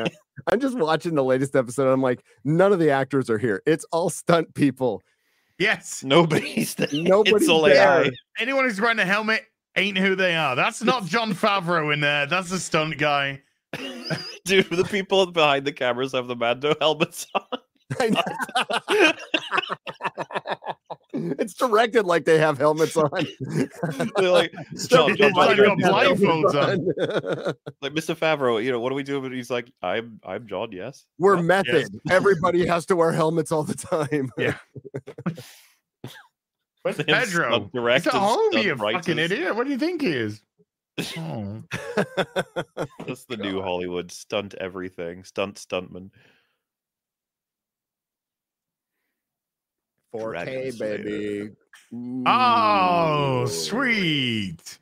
I'm 0.47 0.61
just 0.61 0.77
watching 0.77 1.15
the 1.15 1.25
latest 1.25 1.57
episode. 1.57 1.89
I'm 1.89 2.03
like, 2.03 2.23
none 2.45 2.73
of 2.73 2.79
the 2.79 2.91
actors 2.91 3.29
are 3.29 3.39
here. 3.39 3.63
It's 3.67 3.85
all 3.93 4.09
stunt 4.09 4.55
people. 4.55 5.03
Yes. 5.59 6.05
Nobody's 6.05 6.75
there. 6.75 6.89
Nobody's 6.93 7.43
it's 7.43 7.49
all 7.49 7.63
there. 7.63 8.05
AI. 8.05 8.11
Anyone 8.39 8.65
who's 8.65 8.81
wearing 8.81 9.01
a 9.01 9.05
helmet 9.05 9.43
ain't 9.77 9.99
who 9.99 10.15
they 10.15 10.37
are. 10.37 10.55
That's 10.55 10.83
not 10.83 11.07
Jon 11.07 11.35
Favreau 11.35 11.93
in 11.93 12.01
there. 12.01 12.27
That's 12.27 12.53
a 12.53 12.61
stunt 12.61 12.99
guy. 12.99 13.43
Dude, 14.45 14.71
the 14.71 14.87
people 14.89 15.27
behind 15.27 15.67
the 15.67 15.73
cameras 15.73 16.13
have 16.13 16.29
the 16.29 16.37
Mando 16.37 16.75
helmets 16.81 17.27
on. 17.35 17.59
I 18.01 18.09
know. 18.11 19.13
it's 21.39 21.55
directed 21.55 22.05
like 22.05 22.25
they 22.25 22.39
have 22.39 22.59
helmets 22.59 22.97
on. 22.97 23.11
They're 24.17 24.31
like, 24.31 24.53
John, 24.89 25.17
John, 25.17 25.17
It's 25.19 25.37
like 25.37 25.59
blindfolds 25.59 26.55
on. 26.55 27.55
like 27.81 27.93
Mr. 27.93 28.15
Favreau, 28.17 28.63
you 28.63 28.71
know, 28.71 28.81
what 28.81 28.91
do 28.91 28.95
we 28.95 29.03
do? 29.03 29.21
But 29.21 29.33
he's 29.33 29.51
like, 29.51 29.71
I'm, 29.83 30.21
I'm 30.25 30.47
John. 30.47 30.73
Yes. 30.73 31.07
We're 31.19 31.37
Yeah. 31.37 31.43
method. 31.43 32.01
Everybody 32.11 32.67
has 32.67 32.85
to 32.87 32.97
wear 32.97 33.13
helmets 33.13 33.53
all 33.53 33.63
the 33.65 33.75
time. 33.75 34.31
Yeah. 34.37 34.57
Where's 36.83 36.97
Pedro? 36.97 37.51
stunt 37.51 37.63
He's 37.65 37.73
directors, 37.73 38.15
at 38.15 38.21
home, 38.21 38.53
you 38.53 38.77
stunt 38.77 38.79
fucking 38.79 39.19
idiot. 39.19 39.57
What 39.57 39.65
do 39.65 39.73
you 39.73 39.79
think 39.79 40.03
he 40.03 40.13
is? 40.13 40.43
Oh. 41.17 41.63
That's 43.07 43.25
the 43.27 43.37
new 43.37 43.61
Hollywood 43.63 44.11
stunt 44.11 44.55
everything, 44.55 45.25
stunt 45.25 45.57
stuntman. 45.57 46.11
4K, 50.15 50.31
Dragon 50.31 50.73
Slayer. 50.73 50.99
baby. 50.99 51.51
Oh, 52.27 53.47
sweet. 53.47 54.79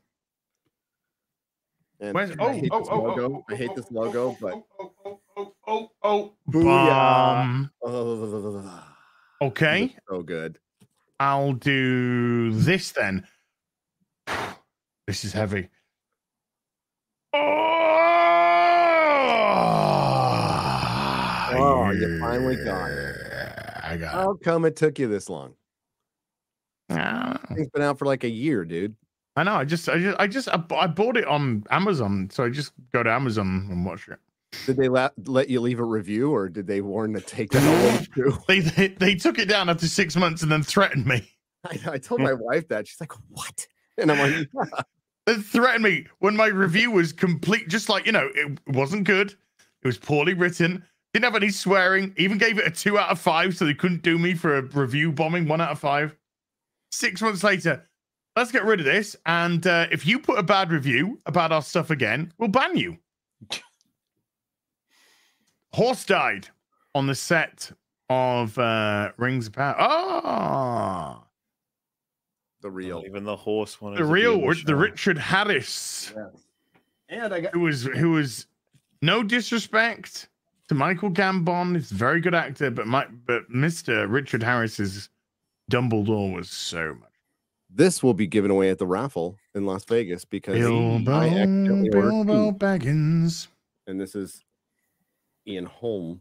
And 2.00 2.14
Where's, 2.14 2.30
oh, 2.38 2.46
I 2.46 2.48
oh, 2.48 2.52
hate 2.52 2.68
oh, 2.72 2.78
this 2.80 2.88
oh, 2.90 2.94
oh 2.94 3.02
logo. 3.02 3.34
oh, 3.36 3.44
I 3.50 3.54
hate 3.56 3.70
oh, 3.70 3.74
this 3.74 3.86
oh, 3.90 3.94
logo, 3.94 4.28
oh, 4.28 4.36
but 4.40 4.54
oh, 4.54 4.92
oh, 5.04 5.20
oh, 5.36 5.52
oh, 5.66 5.90
oh, 6.02 6.32
Booyah. 6.50 7.70
bomb. 7.82 8.80
Okay, 9.42 9.94
so 10.08 10.22
good. 10.22 10.58
I'll 11.20 11.52
do 11.54 12.52
this 12.52 12.92
then. 12.92 13.26
This 15.06 15.24
is 15.24 15.32
heavy. 15.32 15.68
Oh, 21.58 21.90
you 21.92 22.18
finally 22.20 22.56
got 22.56 22.90
it. 22.90 23.05
How 24.04 24.34
come 24.34 24.64
it 24.64 24.76
took 24.76 24.98
you 24.98 25.08
this 25.08 25.28
long? 25.28 25.54
it. 26.88 26.96
Ah. 26.98 27.38
It's 27.50 27.70
been 27.70 27.82
out 27.82 27.98
for 27.98 28.06
like 28.06 28.24
a 28.24 28.30
year, 28.30 28.64
dude. 28.64 28.94
I 29.36 29.42
know. 29.42 29.54
I 29.54 29.64
just, 29.64 29.88
I 29.88 29.98
just, 29.98 30.18
I 30.18 30.26
just, 30.26 30.48
I, 30.48 30.56
bought 30.56 31.16
it 31.16 31.26
on 31.26 31.64
Amazon, 31.70 32.30
so 32.32 32.44
I 32.44 32.48
just 32.48 32.72
go 32.92 33.02
to 33.02 33.10
Amazon 33.10 33.68
and 33.70 33.84
watch 33.84 34.08
it. 34.08 34.18
Did 34.64 34.76
they 34.76 34.88
let, 34.88 35.12
let 35.28 35.50
you 35.50 35.60
leave 35.60 35.78
a 35.78 35.84
review 35.84 36.30
or 36.30 36.48
did 36.48 36.66
they 36.66 36.80
warn 36.80 37.12
to 37.12 37.20
take 37.20 37.50
that 37.50 37.62
away? 38.16 38.36
They, 38.48 38.60
they, 38.60 38.88
they 38.88 39.14
took 39.14 39.38
it 39.38 39.46
down 39.46 39.68
after 39.68 39.86
six 39.86 40.16
months 40.16 40.42
and 40.42 40.50
then 40.50 40.62
threatened 40.62 41.06
me. 41.06 41.30
I, 41.64 41.78
I 41.92 41.98
told 41.98 42.20
my 42.20 42.32
wife 42.32 42.68
that. 42.68 42.88
She's 42.88 43.00
like, 43.00 43.12
what? 43.28 43.66
And 43.98 44.10
I'm 44.10 44.18
like, 44.18 44.48
"Yeah." 44.54 44.82
They 45.26 45.34
threatened 45.34 45.82
me 45.82 46.06
when 46.20 46.36
my 46.36 46.46
review 46.46 46.92
was 46.92 47.12
complete, 47.12 47.68
just 47.68 47.88
like 47.88 48.06
you 48.06 48.12
know, 48.12 48.30
it 48.32 48.60
wasn't 48.68 49.04
good. 49.04 49.32
It 49.32 49.86
was 49.86 49.98
poorly 49.98 50.34
written. 50.34 50.84
Didn't 51.16 51.32
have 51.32 51.42
any 51.42 51.48
swearing. 51.50 52.12
Even 52.18 52.36
gave 52.36 52.58
it 52.58 52.66
a 52.66 52.70
two 52.70 52.98
out 52.98 53.08
of 53.08 53.18
five, 53.18 53.56
so 53.56 53.64
they 53.64 53.72
couldn't 53.72 54.02
do 54.02 54.18
me 54.18 54.34
for 54.34 54.58
a 54.58 54.60
review 54.60 55.10
bombing. 55.10 55.48
One 55.48 55.62
out 55.62 55.70
of 55.70 55.78
five. 55.78 56.14
Six 56.90 57.22
months 57.22 57.42
later, 57.42 57.88
let's 58.36 58.52
get 58.52 58.66
rid 58.66 58.80
of 58.80 58.84
this. 58.84 59.16
And 59.24 59.66
uh, 59.66 59.86
if 59.90 60.04
you 60.04 60.18
put 60.18 60.38
a 60.38 60.42
bad 60.42 60.70
review 60.70 61.18
about 61.24 61.52
our 61.52 61.62
stuff 61.62 61.88
again, 61.88 62.34
we'll 62.36 62.50
ban 62.50 62.76
you. 62.76 62.98
Horse 65.72 66.04
died 66.04 66.48
on 66.94 67.06
the 67.06 67.14
set 67.14 67.72
of 68.10 68.58
uh, 68.58 69.12
Rings 69.16 69.46
of 69.46 69.54
Power. 69.54 69.74
Ah, 69.78 71.24
the 72.60 72.70
real. 72.70 73.02
Even 73.06 73.24
the 73.24 73.36
horse 73.36 73.80
wanted 73.80 74.00
the 74.00 74.04
real, 74.04 74.38
the 74.38 74.62
the. 74.66 74.76
Richard 74.76 75.16
Harris. 75.16 76.12
And 77.08 77.32
I 77.32 77.40
got 77.40 77.54
who 77.54 77.60
was 77.60 77.84
who 77.84 78.10
was 78.10 78.48
no 79.00 79.22
disrespect 79.22 80.28
to 80.68 80.74
Michael 80.74 81.10
Gambon. 81.10 81.74
He's 81.74 81.90
a 81.90 81.94
very 81.94 82.20
good 82.20 82.34
actor, 82.34 82.70
but 82.70 82.86
my 82.86 83.06
but 83.26 83.50
Mr. 83.50 84.10
Richard 84.10 84.42
Harris's 84.42 85.08
Dumbledore 85.70 86.34
was 86.34 86.50
so 86.50 86.94
much. 86.94 87.10
this 87.70 88.02
will 88.02 88.14
be 88.14 88.26
given 88.26 88.50
away 88.50 88.70
at 88.70 88.78
the 88.78 88.86
raffle 88.86 89.36
in 89.54 89.66
Las 89.66 89.84
Vegas 89.84 90.24
because 90.24 90.56
Bilbo, 90.56 91.12
I 91.12 91.26
accidentally 91.26 91.90
Bilbo 91.90 92.52
Baggins, 92.52 93.48
and 93.86 94.00
this 94.00 94.14
is 94.14 94.44
Ian 95.46 95.66
Holm. 95.66 96.20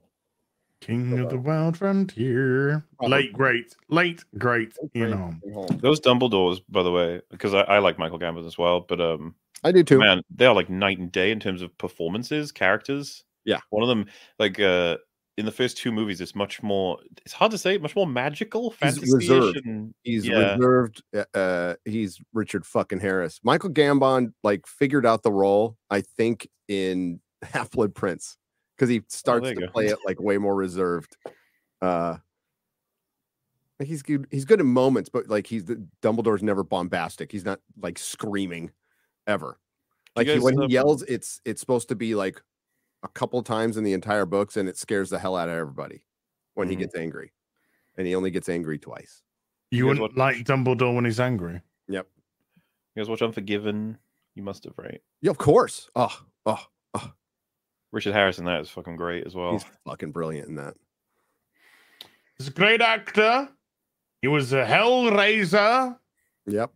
King 0.82 1.18
of 1.18 1.32
the 1.32 1.38
Wild 1.40 1.78
Frontier. 1.78 2.86
Oh. 3.00 3.08
Late 3.08 3.34
great, 3.34 3.76
late 3.90 4.24
great, 4.38 4.78
Ian. 4.96 5.42
Holm. 5.52 5.68
Those 5.82 6.00
Dumbledores, 6.00 6.62
by 6.70 6.84
the 6.84 6.92
way, 6.92 7.22
because 7.32 7.56
I, 7.56 7.62
I 7.62 7.80
like 7.80 7.98
Michael 7.98 8.20
Gambon 8.20 8.46
as 8.46 8.58
well, 8.58 8.82
but 8.82 9.02
um, 9.02 9.34
I 9.64 9.72
do 9.72 9.84
too. 9.84 9.98
man, 9.98 10.22
they 10.30 10.46
are 10.46 10.54
like 10.54 10.70
night 10.70 11.00
and 11.00 11.12
day 11.12 11.32
in 11.32 11.40
terms 11.40 11.64
of 11.64 11.76
performances, 11.80 12.52
characters. 12.52 13.24
Yeah. 13.46 13.60
one 13.70 13.84
of 13.84 13.90
them, 13.90 14.06
like 14.40 14.60
uh, 14.60 14.98
in 15.38 15.46
the 15.46 15.52
first 15.52 15.78
two 15.78 15.92
movies, 15.92 16.22
it's 16.22 16.34
much 16.36 16.64
more. 16.64 16.98
It's 17.26 17.34
hard 17.34 17.52
to 17.52 17.58
say, 17.58 17.78
much 17.78 17.96
more 17.96 18.08
magical, 18.08 18.74
He's 18.82 19.00
reserved. 19.14 19.58
and 19.66 19.94
He's 20.04 20.26
yeah. 20.26 20.54
reserved. 20.56 21.04
uh, 21.16 21.26
Uh, 21.38 21.76
he's 21.86 22.20
Richard 22.34 22.66
fucking 22.66 23.00
Harris. 23.00 23.40
Michael 23.44 23.70
Gambon 23.70 24.34
like 24.44 24.66
figured 24.68 25.06
out 25.06 25.24
the 25.24 25.32
role. 25.32 25.78
I 25.90 26.02
think 26.02 26.48
in 26.68 27.20
Half 27.44 27.72
Blood 27.72 27.94
Prince 27.94 28.38
because 28.76 28.90
he 28.90 29.02
starts 29.10 29.44
there 29.44 29.54
you 29.54 29.60
to 29.62 29.66
go. 29.68 29.72
play 29.72 29.88
it 29.88 29.98
like 30.06 30.20
way 30.20 30.38
more 30.38 30.56
reserved. 30.56 31.16
Uh, 31.82 32.18
like 33.80 33.90
he's 33.90 34.02
good. 34.04 34.26
He's 34.32 34.46
good 34.46 34.62
in 34.62 34.68
moments, 34.68 35.10
but 35.10 35.28
like 35.28 35.46
he's 35.48 35.66
the 35.66 35.86
Dumbledore's 36.02 36.42
never 36.44 36.64
bombastic. 36.64 37.32
He's 37.32 37.44
not 37.46 37.60
like 37.82 38.00
screaming 38.00 38.72
ever. 39.28 39.60
Like 40.16 40.28
he, 40.28 40.40
when 40.40 40.58
um, 40.60 40.68
he 40.70 40.74
yells, 40.76 41.04
it's 41.04 41.42
it's 41.44 41.60
supposed 41.60 41.90
to 41.90 41.96
be 41.96 42.16
like 42.16 42.42
a 43.06 43.10
couple 43.10 43.42
times 43.44 43.78
in 43.78 43.84
the 43.84 43.94
entire 43.94 44.26
books, 44.26 44.58
and 44.58 44.68
it 44.68 44.78
scares 44.78 45.10
the 45.10 45.20
hell 45.20 45.36
out 45.36 45.48
of 45.48 45.56
everybody 45.56 46.04
when 46.56 46.68
he 46.70 46.76
Mhm. 46.76 46.80
gets 46.80 46.96
angry, 46.96 47.32
and 47.98 48.06
he 48.08 48.16
only 48.16 48.32
gets 48.32 48.50
angry 48.50 48.78
twice. 48.80 49.22
You 49.72 49.78
You 49.80 49.86
wouldn't 49.88 50.02
watch- 50.02 50.16
like 50.16 50.38
Dumbledore 50.46 50.94
when 50.96 51.06
he's 51.06 51.20
angry. 51.20 51.62
Yep. 51.88 52.08
You 52.96 53.02
guys 53.02 53.10
watch 53.10 53.22
Unforgiven? 53.22 53.98
You 54.36 54.44
must 54.44 54.64
have, 54.66 54.78
right? 54.78 55.02
Yeah, 55.22 55.32
of 55.32 55.38
course. 55.38 55.90
Oh, 55.96 56.26
oh, 56.46 56.68
Richard 57.92 58.14
Harris 58.14 58.40
in 58.40 58.46
that 58.46 58.62
is 58.62 58.70
fucking 58.70 58.98
great 58.98 59.26
as 59.26 59.36
well. 59.36 59.54
he's 59.54 59.64
fucking 59.86 60.12
brilliant 60.12 60.50
in 60.50 60.56
that. 60.56 60.76
He's 62.38 62.48
a 62.50 62.52
great 62.52 62.82
actor. 62.82 63.50
He 64.22 64.28
was 64.28 64.52
a 64.52 64.66
Hellraiser. 64.66 65.98
Yep. 66.48 66.72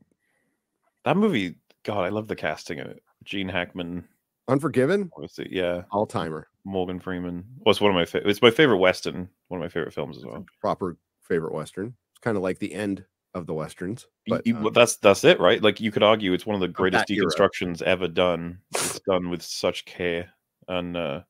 That 1.05 1.17
movie, 1.17 1.55
God, 1.83 2.05
I 2.05 2.09
love 2.09 2.27
the 2.27 2.35
casting 2.35 2.79
in 2.79 2.87
it. 2.87 3.03
Gene 3.23 3.49
Hackman, 3.49 4.07
Unforgiven, 4.49 5.12
obviously, 5.15 5.47
yeah. 5.51 5.83
all 5.91 6.05
timer. 6.05 6.47
Morgan 6.65 6.99
Freeman. 6.99 7.45
Well, 7.59 7.71
it's 7.71 7.79
one 7.79 7.91
of 7.91 7.95
my 7.95 8.05
favorite. 8.05 8.29
It's 8.29 8.41
my 8.41 8.51
favorite 8.51 8.77
western. 8.77 9.29
One 9.47 9.62
of 9.62 9.63
my 9.63 9.69
favorite 9.69 9.93
films 9.93 10.17
as 10.17 10.25
well. 10.25 10.45
Proper 10.59 10.97
favorite 11.21 11.53
western. 11.53 11.93
It's 12.12 12.19
kind 12.21 12.35
of 12.35 12.43
like 12.43 12.59
the 12.59 12.73
end 12.73 13.05
of 13.33 13.45
the 13.45 13.53
westerns. 13.53 14.07
But 14.27 14.43
But 14.45 14.55
um, 14.55 14.73
that's 14.73 14.97
that's 14.97 15.23
it, 15.23 15.39
right? 15.39 15.62
Like 15.62 15.79
you 15.79 15.91
could 15.91 16.03
argue 16.03 16.33
it's 16.33 16.45
one 16.45 16.55
of 16.55 16.62
the 16.62 16.67
greatest 16.67 17.07
that 17.07 17.13
era. 17.13 17.27
deconstructions 17.27 17.81
ever 17.83 18.07
done. 18.07 18.59
It's 18.73 18.99
done 19.01 19.29
with 19.29 19.41
such 19.41 19.85
care 19.85 20.31
and 20.67 20.97
uh, 20.97 21.21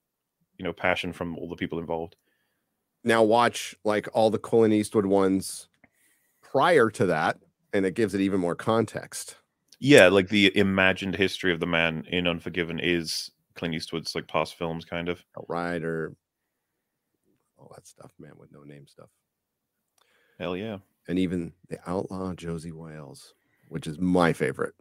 you 0.58 0.66
know 0.66 0.74
passion 0.74 1.14
from 1.14 1.38
all 1.38 1.50
the 1.50 1.56
people 1.56 1.80
involved. 1.80 2.16
now 3.04 3.24
watch 3.24 3.76
like 3.84 4.08
all 4.14 4.30
the 4.30 4.40
Clint 4.40 4.74
Eastwood 4.74 5.06
ones 5.06 5.68
prior 6.42 6.90
to 6.92 7.06
that, 7.08 7.38
and 7.74 7.86
it 7.86 7.96
gives 7.96 8.14
it 8.14 8.22
even 8.22 8.40
more 8.40 8.56
context. 8.56 9.36
Yeah, 9.80 10.08
like 10.10 10.28
the 10.30 10.56
imagined 10.58 11.16
history 11.16 11.54
of 11.54 11.60
the 11.60 11.66
man 11.68 12.06
in 12.10 12.28
Unforgiven 12.28 12.80
is 12.80 13.32
Clint 13.56 13.74
Eastwood's 13.76 14.14
like 14.14 14.28
past 14.28 14.56
films, 14.56 14.84
kind 14.86 15.08
of. 15.10 15.24
Rider, 15.48 16.14
all 17.58 17.72
that 17.76 17.88
stuff, 17.88 18.12
man, 18.20 18.34
with 18.38 18.52
no 18.52 18.64
name 18.64 18.88
stuff. 18.88 19.10
Hell 20.38 20.56
yeah. 20.58 20.78
and 21.08 21.18
even 21.20 21.52
the 21.70 21.78
outlaw 21.88 22.34
Josey 22.34 22.72
Wales, 22.72 23.34
which 23.70 23.88
is 23.88 24.00
my 24.00 24.32
favorite. 24.34 24.74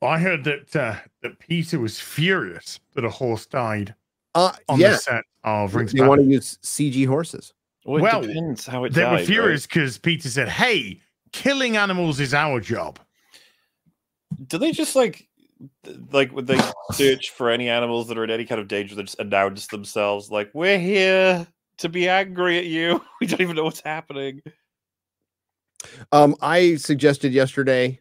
I 0.00 0.18
heard 0.20 0.44
that 0.44 0.76
uh, 0.76 0.94
that 1.22 1.38
PETA 1.40 1.78
was 1.78 1.98
furious 1.98 2.78
that 2.94 3.04
a 3.04 3.10
horse 3.10 3.46
died 3.46 3.94
Uh, 4.34 4.52
on 4.68 4.78
yeah, 4.78 4.90
the 4.90 4.96
set 4.98 5.24
of 5.42 5.74
Rings 5.74 5.92
they 5.92 6.06
want 6.06 6.20
to 6.20 6.26
use 6.26 6.58
CG 6.62 7.04
horses. 7.06 7.52
Well, 7.84 7.96
it 7.98 8.02
Well, 8.02 8.20
depends 8.22 8.66
how 8.66 8.84
it 8.84 8.92
They 8.92 9.00
died, 9.02 9.20
were 9.20 9.26
furious 9.26 9.66
because 9.66 9.98
PETA 9.98 10.28
said, 10.30 10.48
"Hey, 10.48 11.00
killing 11.32 11.76
animals 11.76 12.20
is 12.20 12.34
our 12.34 12.60
job." 12.60 12.98
Do 14.46 14.58
they 14.58 14.72
just 14.72 14.94
like 14.94 15.28
like 16.12 16.32
would 16.32 16.46
they 16.46 16.60
search 16.92 17.30
for 17.30 17.50
any 17.50 17.68
animals 17.68 18.08
that 18.08 18.18
are 18.18 18.24
in 18.24 18.30
any 18.30 18.44
kind 18.44 18.60
of 18.60 18.68
danger 18.68 18.94
that 18.94 19.04
just 19.04 19.18
announce 19.18 19.66
themselves 19.66 20.30
like 20.30 20.50
we're 20.54 20.78
here 20.78 21.46
to 21.78 21.88
be 21.88 22.08
angry 22.08 22.58
at 22.58 22.66
you. 22.66 23.02
We 23.20 23.26
don't 23.26 23.40
even 23.40 23.56
know 23.56 23.64
what's 23.64 23.80
happening. 23.80 24.42
Um, 26.12 26.36
I 26.40 26.76
suggested 26.76 27.32
yesterday 27.32 28.00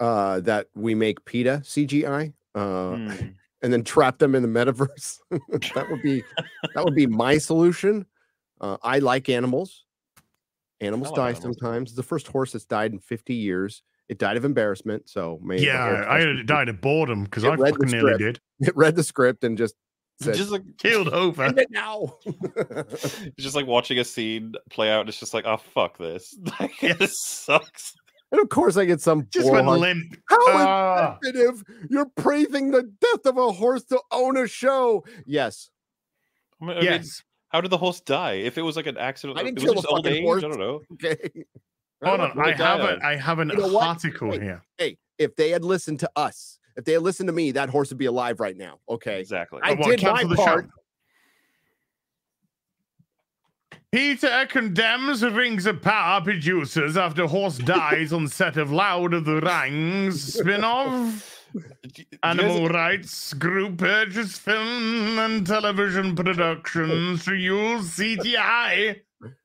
uh, 0.00 0.40
that 0.40 0.66
we 0.74 0.94
make 0.94 1.24
PETA 1.24 1.62
CGI 1.64 2.32
uh, 2.54 2.96
Hmm. 2.96 3.10
and 3.62 3.72
then 3.72 3.84
trap 3.84 4.18
them 4.18 4.34
in 4.34 4.42
the 4.42 4.48
metaverse. 4.48 5.18
that 5.74 5.86
would 5.90 6.02
be 6.02 6.22
that 6.74 6.84
would 6.84 6.94
be 6.94 7.06
my 7.06 7.38
solution. 7.38 8.06
Uh, 8.60 8.76
I 8.82 8.98
like 8.98 9.28
animals. 9.28 9.84
Animals 10.80 11.08
love 11.08 11.16
die 11.16 11.30
animals. 11.30 11.42
sometimes. 11.60 11.94
The 11.94 12.02
first 12.02 12.26
horse 12.28 12.52
that's 12.52 12.66
died 12.66 12.92
in 12.92 12.98
50 12.98 13.34
years. 13.34 13.82
It 14.08 14.18
died 14.18 14.36
of 14.36 14.44
embarrassment. 14.44 15.08
So 15.08 15.40
maybe 15.42 15.62
Yeah, 15.64 16.04
I 16.08 16.18
has 16.20 16.26
it 16.40 16.46
died 16.46 16.68
of 16.68 16.80
boredom 16.80 17.24
because 17.24 17.44
I 17.44 17.48
read 17.54 17.58
the 17.74 17.78
fucking 17.78 17.90
nearly 17.90 18.14
script. 18.14 18.20
did. 18.20 18.40
It 18.68 18.76
read 18.76 18.94
the 18.96 19.02
script 19.02 19.42
and 19.44 19.58
just 19.58 19.74
said, 20.22 20.34
just 20.34 20.50
like 20.50 20.62
Killed 20.78 21.08
over. 21.08 21.42
"End 21.44 21.58
it 21.58 21.70
now. 21.70 22.16
it's 22.24 23.36
just 23.38 23.56
like 23.56 23.66
watching 23.66 23.98
a 23.98 24.04
scene 24.04 24.52
play 24.70 24.90
out. 24.90 25.00
And 25.00 25.08
it's 25.08 25.18
just 25.20 25.34
like, 25.34 25.44
oh 25.46 25.56
fuck 25.56 25.98
this. 25.98 26.36
Like, 26.60 26.80
Yeah. 26.82 26.92
this 26.94 27.20
sucks. 27.20 27.94
and 28.32 28.40
of 28.40 28.48
course, 28.48 28.76
I 28.76 28.84
get 28.84 29.00
some. 29.00 29.26
Just 29.30 29.50
went 29.50 29.66
bullhorn, 29.66 29.80
limp. 29.80 30.16
How 30.28 30.38
Ah. 30.48 31.18
insensitive! 31.22 31.64
You're 31.90 32.06
praising 32.16 32.70
the 32.70 32.82
death 33.00 33.24
of 33.26 33.36
a 33.38 33.52
horse 33.52 33.84
to 33.86 34.00
own 34.12 34.36
a 34.36 34.46
show. 34.46 35.04
Yes, 35.26 35.70
I 36.60 36.64
mean, 36.66 36.76
I 36.76 36.80
mean, 36.80 36.84
yes. 36.90 37.22
How 37.56 37.62
did 37.62 37.70
the 37.70 37.78
horse 37.78 38.00
die? 38.00 38.32
If 38.32 38.58
it 38.58 38.62
was 38.62 38.76
like 38.76 38.86
an 38.86 38.98
accident, 38.98 39.38
I 39.38 39.40
uh, 39.40 39.44
didn't 39.44 39.56
it 39.60 39.64
kill 39.64 39.74
was 39.76 39.84
the 39.84 39.88
just 39.88 39.94
old 39.94 40.06
age. 40.06 40.22
horse. 40.22 40.44
I 40.44 40.48
don't 40.48 40.58
know. 40.58 40.82
okay. 40.92 41.16
Hold 42.04 42.20
on. 42.20 42.38
I 42.38 42.48
have 42.48 42.58
died 42.58 42.98
a, 42.98 43.06
I 43.06 43.16
have 43.16 43.38
an 43.38 43.48
You 43.48 43.56
know 43.56 43.80
article 43.80 44.28
Wait. 44.28 44.42
here. 44.42 44.62
Hey, 44.76 44.98
if 45.16 45.34
they 45.36 45.48
had 45.48 45.64
listened 45.64 46.00
to 46.00 46.10
us, 46.16 46.58
if 46.76 46.84
they 46.84 46.92
had 46.92 47.00
listened 47.00 47.28
to 47.28 47.32
me, 47.32 47.52
that 47.52 47.70
horse 47.70 47.88
would 47.88 47.96
be 47.96 48.04
alive 48.04 48.40
right 48.40 48.58
now. 48.58 48.78
Okay. 48.90 49.20
Exactly. 49.20 49.60
I 49.62 49.72
what, 49.72 49.88
did 49.88 50.02
my 50.02 50.08
cancel 50.10 50.28
the 50.28 50.36
show? 50.36 50.44
part. 50.44 50.70
PETA 53.90 54.48
condemns 54.50 55.22
Rings 55.24 55.64
of 55.64 55.80
Power 55.80 56.20
producers 56.20 56.98
after 56.98 57.26
horse 57.26 57.56
dies 57.56 58.12
on 58.12 58.28
set 58.28 58.58
of 58.58 58.70
Loud 58.70 59.14
of 59.14 59.24
the 59.24 59.40
Rings 59.40 60.34
spin-off. 60.34 61.32
Do 61.56 61.62
you- 61.62 61.88
do 61.88 62.02
you 62.02 62.04
guys- 62.22 62.38
Animal 62.38 62.68
rights 62.68 63.34
group 63.34 63.80
urges 63.82 64.38
film 64.38 65.18
and 65.18 65.46
television 65.46 66.14
productions 66.14 67.24
to 67.24 67.34
use 67.34 67.92
CGI 67.92 69.00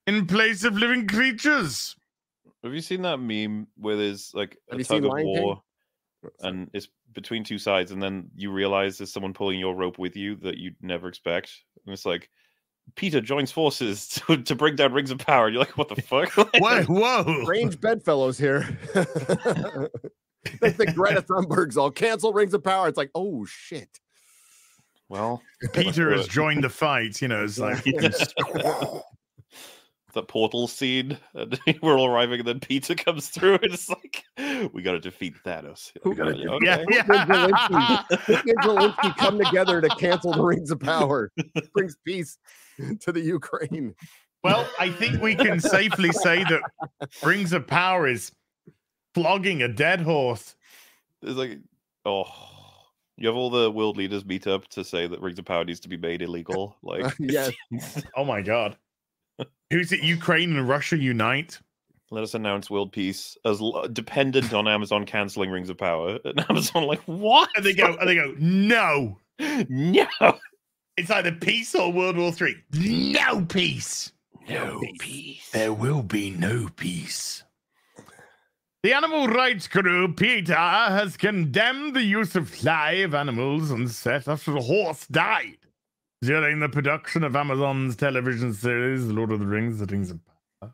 in 0.08 0.28
place 0.28 0.63
of 0.63 0.74
living 0.78 1.08
creatures. 1.08 1.95
Have 2.63 2.74
you 2.74 2.82
seen 2.82 3.02
that 3.04 3.17
meme 3.17 3.67
where 3.76 3.95
there's 3.95 4.32
like 4.34 4.58
a 4.71 4.78
you 4.78 4.84
seen 4.84 5.02
tug 5.04 5.06
of 5.06 5.12
Lion 5.13 5.26
King? 5.34 5.43
war 5.43 5.62
and 6.41 6.69
it's 6.74 6.88
between 7.13 7.43
two 7.43 7.58
sides, 7.58 7.91
and 7.91 8.02
then 8.02 8.30
you 8.36 8.52
realize 8.52 8.97
there's 8.97 9.12
someone 9.12 9.34
pulling 9.34 9.60
your 9.60 9.76
rope 9.76 9.97
with 9.97 10.15
you 10.15 10.36
that 10.38 10.58
you'd 10.58 10.76
never 10.82 11.08
expect, 11.08 11.52
and 11.86 11.93
it's 11.93 12.06
like 12.06 12.30
PETA 12.95 13.21
joins 13.21 13.52
forces 13.52 14.08
to, 14.28 14.38
to 14.43 14.56
bring 14.56 14.76
down 14.76 14.93
Rings 14.93 15.12
of 15.12 15.17
Power. 15.17 15.47
And 15.47 15.56
you're 15.56 15.63
like, 15.63 15.78
what 15.78 15.89
the 15.89 16.02
fuck? 16.02 16.32
what? 16.60 16.86
whoa. 16.89 17.43
Strange 17.43 17.80
bedfellows 17.82 18.38
here. 18.38 18.78
they 20.62 20.71
think 20.71 20.95
Greta 20.95 21.21
Thunberg's 21.21 21.77
all 21.77 21.91
cancel 21.91 22.34
Rings 22.34 22.54
of 22.54 22.63
Power. 22.63 22.88
It's 22.88 22.97
like, 22.97 23.12
oh 23.15 23.45
shit. 23.45 23.99
well, 25.10 25.41
PETA 25.73 26.10
has 26.15 26.27
joined 26.30 26.63
the 26.63 26.69
fight. 26.69 27.21
You 27.21 27.27
know, 27.27 27.43
it's 27.43 27.60
like 27.60 27.84
the 30.13 30.23
portal 30.23 30.67
scene, 30.67 31.17
and 31.36 31.58
we're 31.82 31.97
all 31.97 32.06
arriving, 32.08 32.39
and 32.39 32.47
then 32.47 32.60
PETA 32.60 32.95
comes 32.95 33.30
through, 33.30 33.54
and 33.56 33.73
it's 33.73 33.88
like, 33.89 34.23
we 34.73 34.82
got 34.82 34.91
to 34.91 34.99
defeat 34.99 35.36
Thanos. 35.45 35.91
Who- 36.04 36.10
We 36.10 36.15
gotta- 36.17 36.38
yeah, 36.38 36.49
okay. 36.49 36.86
yeah. 36.89 37.04
Putin 37.04 38.47
and 38.49 38.58
Zelensky 38.60 39.15
come 39.17 39.38
together 39.38 39.80
to 39.80 39.88
cancel 39.95 40.34
the 40.34 40.43
Rings 40.43 40.69
of 40.71 40.80
Power. 40.82 41.32
Brings 41.73 41.95
peace 42.06 42.38
to 42.99 43.12
the 43.13 43.21
Ukraine. 43.21 43.95
Well, 44.43 44.67
I 44.80 44.89
think 44.89 45.21
we 45.21 45.36
can 45.36 45.60
safely 45.62 46.12
say 46.12 46.43
that 46.43 46.62
Rings 47.23 47.54
of 47.54 47.65
Power 47.67 48.08
is 48.08 48.32
flogging 49.13 49.62
a 49.62 49.67
dead 49.67 50.02
horse. 50.02 50.56
It's 51.21 51.38
like, 51.38 51.60
oh, 52.06 52.26
you 53.17 53.28
have 53.28 53.36
all 53.36 53.50
the 53.50 53.69
world 53.71 53.97
leaders 53.97 54.26
meet 54.26 54.47
up 54.47 54.67
to 54.69 54.84
say 54.84 55.08
that 55.08 55.21
Rings 55.21 55.39
of 55.39 55.45
Power 55.45 55.63
needs 55.65 55.80
to 55.82 55.89
be 55.89 55.97
made 55.97 56.21
illegal. 56.21 56.76
Like, 56.84 57.13
yes. 57.19 57.52
Oh 58.15 58.26
my 58.26 58.41
god. 58.41 58.78
Who's 59.69 59.91
it? 59.91 60.04
Ukraine 60.04 60.56
and 60.56 60.67
Russia 60.67 60.97
unite? 60.97 61.60
let 62.13 62.24
us 62.26 62.34
announce 62.34 62.69
world 62.69 62.91
peace 62.91 63.38
as 63.45 63.62
l- 63.62 63.88
dependent 63.93 64.54
on 64.54 64.67
Amazon 64.67 65.06
canceling 65.06 65.50
Rings 65.50 65.69
of 65.69 65.78
Power. 65.78 66.19
And 66.26 66.43
Amazon, 66.50 66.84
like, 66.84 67.00
what? 67.04 67.47
And 67.56 67.65
they 67.65 67.71
go, 67.74 67.95
and 67.97 68.10
they 68.10 68.15
go, 68.15 68.36
no. 68.38 69.17
no, 69.69 70.08
It's 70.97 71.10
either 71.10 71.32
peace 71.32 71.74
or 71.74 71.89
World 71.91 72.17
War 72.17 72.34
Three. 72.34 72.58
No 72.74 73.45
peace. 73.45 74.12
no 74.50 74.82
peace. 75.00 75.50
There 75.52 75.71
will 75.71 76.04
be 76.04 76.32
no 76.32 76.67
peace. 76.76 77.43
The 78.84 78.94
animal 78.94 79.28
rights 79.28 79.67
group 79.67 80.17
PETA 80.17 80.56
has 80.56 81.15
condemned 81.15 81.96
the 81.96 82.02
use 82.02 82.36
of 82.36 82.63
live 82.63 83.13
animals 83.13 83.70
and 83.70 83.88
set 83.91 84.28
after 84.28 84.58
a 84.58 84.62
horse 84.62 85.06
died 85.06 85.58
during 86.24 86.60
the 86.60 86.67
production 86.67 87.24
of 87.24 87.36
Amazon's 87.36 87.96
television 87.96 88.56
series, 88.56 89.06
The 89.06 89.13
Lord 89.13 89.32
of 89.32 89.39
the 89.39 89.46
Rings, 89.46 89.78
The 89.78 89.86
Rings 89.86 90.10
of 90.10 90.20
Power. 90.26 90.74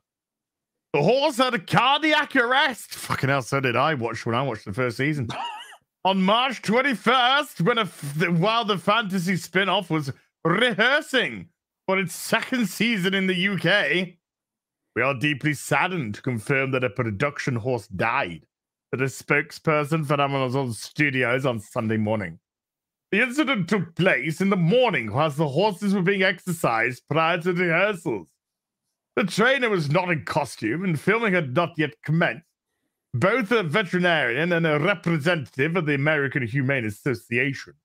The 0.94 1.04
horse 1.04 1.36
had 1.36 1.54
a 1.54 1.60
cardiac 1.60 2.34
arrest. 2.38 2.96
Fucking 2.96 3.28
hell, 3.28 3.42
so 3.42 3.60
did 3.60 3.76
I 3.76 3.94
watch 3.94 4.26
when 4.26 4.36
I 4.36 4.42
watched 4.42 4.64
the 4.64 4.74
first 4.74 4.96
season. 4.96 5.28
on 6.06 6.22
March 6.22 6.62
21st, 6.62 7.60
when 7.62 7.78
a 7.78 7.82
f- 7.82 8.30
while 8.30 8.64
the 8.64 8.78
fantasy 8.78 9.36
spin 9.36 9.68
off 9.68 9.90
was 9.90 10.14
rehearsing 10.46 11.50
for 11.86 12.00
its 12.00 12.16
second 12.16 12.68
season 12.68 13.14
in 13.14 13.28
the 13.28 13.50
UK. 13.50 14.17
We 14.98 15.04
are 15.04 15.14
deeply 15.14 15.54
saddened 15.54 16.16
to 16.16 16.24
confirm 16.24 16.72
that 16.72 16.84
a 16.84 16.90
production 16.90 17.56
horse 17.56 17.86
died, 17.86 18.48
said 18.90 19.00
a 19.00 19.06
spokesperson 19.06 20.04
for 20.04 20.20
Amazon 20.20 20.74
Studios 20.74 21.46
on 21.46 21.60
Sunday 21.60 21.98
morning. 21.98 22.40
The 23.12 23.22
incident 23.22 23.70
took 23.70 23.94
place 23.94 24.42
in 24.42 24.50
the 24.50 24.58
morning 24.58 25.14
whilst 25.14 25.38
the 25.38 25.50
horses 25.50 25.94
were 25.94 26.02
being 26.02 26.24
exercised 26.24 27.04
prior 27.08 27.40
to 27.44 27.54
rehearsals. 27.54 28.26
The 29.16 29.26
trainer 29.26 29.70
was 29.70 29.92
not 29.92 30.10
in 30.10 30.26
costume 30.26 30.84
and 30.84 31.00
filming 31.00 31.36
had 31.36 31.56
not 31.56 31.74
yet 31.78 31.94
commenced. 32.04 32.48
Both 33.14 33.52
a 33.52 33.62
veterinarian 33.62 34.52
and 34.52 34.66
a 34.66 34.80
representative 34.80 35.76
of 35.76 35.86
the 35.86 35.94
American 35.94 36.42
Humane 36.42 36.86
Association 36.86 37.76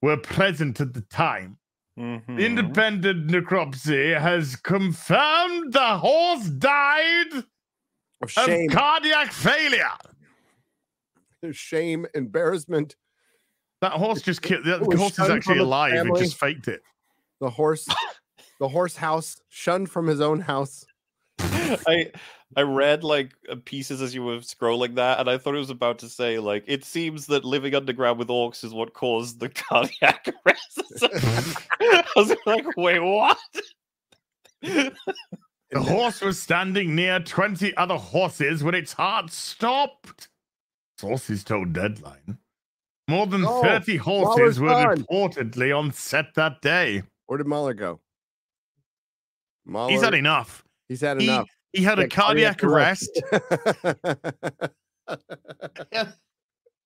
were 0.00 0.16
present 0.16 0.80
at 0.80 0.94
the 0.94 1.02
time. 1.02 1.58
Mhm. 1.98 2.40
Independent 2.40 3.28
necropsy 3.30 4.18
has 4.18 4.56
confirmed 4.56 5.72
the 5.72 5.98
horse 5.98 6.46
died 6.48 7.32
Of 8.20 8.36
of 8.36 8.70
cardiac 8.70 9.32
failure. 9.32 9.92
shame, 11.52 12.06
embarrassment. 12.14 12.96
That 13.80 13.92
horse 13.92 14.22
just 14.22 14.42
killed. 14.42 14.64
The 14.64 14.78
horse 14.96 15.12
is 15.18 15.30
actually 15.30 15.40
from 15.42 15.52
its 15.58 15.60
alive. 15.66 16.06
It 16.06 16.16
just 16.18 16.36
faked 16.36 16.68
it. 16.68 16.82
The 17.40 17.50
horse, 17.50 17.86
the 18.58 18.68
horse 18.68 18.96
house, 18.96 19.40
shunned 19.50 19.90
from 19.90 20.06
his 20.06 20.20
own 20.20 20.40
house. 20.40 20.84
I 21.38 22.10
I 22.56 22.62
read 22.62 23.04
like 23.04 23.32
uh, 23.50 23.56
pieces 23.64 24.00
as 24.02 24.14
you 24.14 24.22
were 24.22 24.38
scrolling 24.38 24.94
that, 24.96 25.18
and 25.20 25.28
I 25.30 25.38
thought 25.38 25.54
it 25.54 25.58
was 25.58 25.70
about 25.70 25.98
to 26.00 26.08
say 26.08 26.38
like 26.38 26.64
it 26.66 26.84
seems 26.84 27.26
that 27.26 27.44
living 27.44 27.74
underground 27.74 28.18
with 28.18 28.28
orcs 28.28 28.64
is 28.64 28.72
what 28.74 28.94
caused 28.94 29.40
the 29.40 29.48
cardiac 29.50 30.28
arrest. 30.46 30.82
I 31.80 32.04
was 32.16 32.34
like, 32.46 32.66
wait, 32.76 33.00
what? 33.00 33.38
The 34.62 34.92
horse 35.82 36.20
was 36.20 36.40
standing 36.40 36.94
near 36.94 37.18
20 37.20 37.76
other 37.76 37.96
horses 37.96 38.62
when 38.62 38.74
its 38.74 38.92
heart 38.92 39.30
stopped. 39.32 40.28
Sources 40.98 41.42
told 41.42 41.72
Deadline. 41.72 42.38
More 43.08 43.26
than 43.26 43.44
Oh, 43.44 43.60
30 43.62 43.96
horses 43.96 44.58
Mauler's 44.58 44.60
were 44.60 44.68
gone. 44.68 44.96
reportedly 45.04 45.76
on 45.76 45.92
set 45.92 46.34
that 46.36 46.62
day. 46.62 47.02
Where 47.26 47.38
did 47.38 47.46
Mauler 47.46 47.74
go? 47.74 48.00
Mauler, 49.66 49.90
He's 49.90 50.02
had 50.02 50.14
enough. 50.14 50.64
he's 50.88 51.00
had 51.00 51.20
He, 51.20 51.26
enough. 51.26 51.48
He 51.74 51.82
had 51.82 51.98
a 51.98 52.02
oh, 52.02 52.04
Yeah, 52.04 52.08
cardiac, 52.08 52.64
arrest. 52.64 53.20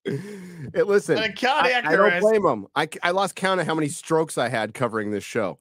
Hey, 0.04 0.82
listen, 0.84 1.18
a 1.18 1.22
I, 1.22 1.28
cardiac 1.28 1.84
I 1.84 1.94
don't 1.94 2.20
blame 2.20 2.46
him. 2.46 2.66
I, 2.74 2.88
I 3.02 3.10
lost 3.10 3.36
count 3.36 3.60
of 3.60 3.66
how 3.66 3.74
many 3.74 3.88
strokes 3.88 4.38
I 4.38 4.48
had 4.48 4.72
covering 4.72 5.10
this 5.10 5.22
show. 5.24 5.58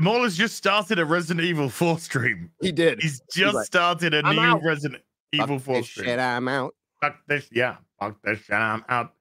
Mauler's 0.00 0.34
just 0.34 0.56
started 0.56 0.98
a 0.98 1.04
Resident 1.04 1.44
Evil 1.44 1.68
4 1.68 1.98
stream. 1.98 2.50
He 2.62 2.72
did. 2.72 3.02
He's 3.02 3.20
just 3.30 3.54
like, 3.54 3.66
started 3.66 4.14
a 4.14 4.22
"I'm 4.24 4.36
new 4.36 4.40
out. 4.40 4.62
Resident 4.64 5.02
Evil 5.32 5.58
Fuck 5.58 5.66
4 5.66 5.74
this 5.76 5.90
stream. 5.90 6.06
shit, 6.06 6.18
I'm 6.18 6.48
out. 6.48 6.74
Fuck 7.02 7.16
this, 7.28 7.48
yeah, 7.52 7.76
fuck 8.00 8.16
this 8.24 8.38
shit, 8.38 8.54
I'm 8.54 8.82
out. 8.88 9.12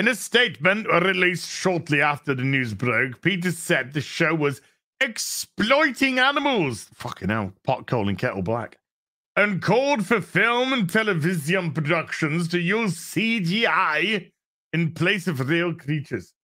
In 0.00 0.08
a 0.08 0.16
statement 0.16 0.88
released 0.88 1.48
shortly 1.48 2.02
after 2.02 2.34
the 2.34 2.42
news 2.42 2.74
broke, 2.74 3.20
PETA 3.22 3.52
said 3.52 3.92
the 3.92 4.00
show 4.00 4.34
was 4.34 4.60
exploiting 5.00 6.18
animals. 6.18 6.88
Fucking 6.94 7.28
hell, 7.28 7.52
pot 7.62 7.86
calling 7.86 8.16
kettle 8.16 8.42
black. 8.42 8.78
And 9.38 9.62
called 9.62 10.04
for 10.04 10.20
film 10.20 10.72
and 10.72 10.90
television 10.90 11.72
productions 11.72 12.48
to 12.48 12.58
use 12.58 12.96
CGI 12.96 14.32
in 14.72 14.92
place 14.94 15.28
of 15.28 15.48
real 15.48 15.72
creatures. 15.72 16.34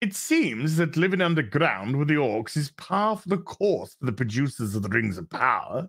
It 0.00 0.12
seems 0.12 0.76
that 0.78 0.96
living 0.96 1.20
underground 1.20 1.96
with 1.96 2.08
the 2.08 2.14
orcs 2.14 2.56
is 2.56 2.72
par 2.72 3.16
for 3.16 3.28
the 3.28 3.38
course 3.38 3.94
for 3.94 4.06
the 4.06 4.12
producers 4.12 4.74
of 4.74 4.82
the 4.82 4.88
Rings 4.88 5.18
of 5.18 5.30
Power 5.30 5.88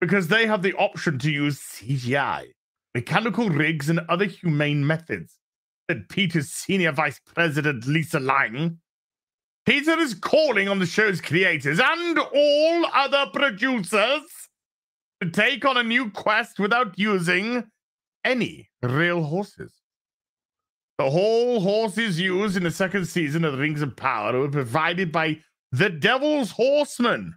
because 0.00 0.28
they 0.28 0.46
have 0.46 0.62
the 0.62 0.72
option 0.72 1.18
to 1.18 1.30
use 1.30 1.58
CGI 1.58 2.46
mechanical 2.94 3.50
rigs, 3.50 3.90
and 3.90 4.00
other 4.08 4.24
humane 4.24 4.86
methods, 4.86 5.36
said 5.90 6.08
PETA's 6.08 6.50
senior 6.50 6.92
vice 6.92 7.20
president, 7.34 7.86
Lisa 7.86 8.20
Lange. 8.20 8.78
PETA 9.66 9.98
is 9.98 10.14
calling 10.14 10.70
on 10.70 10.78
the 10.78 10.86
show's 10.86 11.20
creators 11.20 11.78
and 11.78 12.18
all 12.18 12.86
other 12.94 13.26
producers 13.34 14.22
to 15.22 15.30
take 15.30 15.64
on 15.64 15.76
a 15.76 15.82
new 15.82 16.10
quest 16.10 16.58
without 16.58 16.98
using 16.98 17.64
any 18.24 18.68
real 18.82 19.22
horses. 19.22 19.72
The 20.98 21.10
whole 21.10 21.60
horses 21.60 22.20
used 22.20 22.56
in 22.56 22.64
the 22.64 22.70
second 22.70 23.06
season 23.06 23.44
of 23.44 23.52
the 23.52 23.58
Rings 23.58 23.82
of 23.82 23.96
Power 23.96 24.38
were 24.38 24.48
provided 24.48 25.10
by 25.10 25.40
the 25.70 25.88
Devil's 25.88 26.50
Horsemen. 26.50 27.34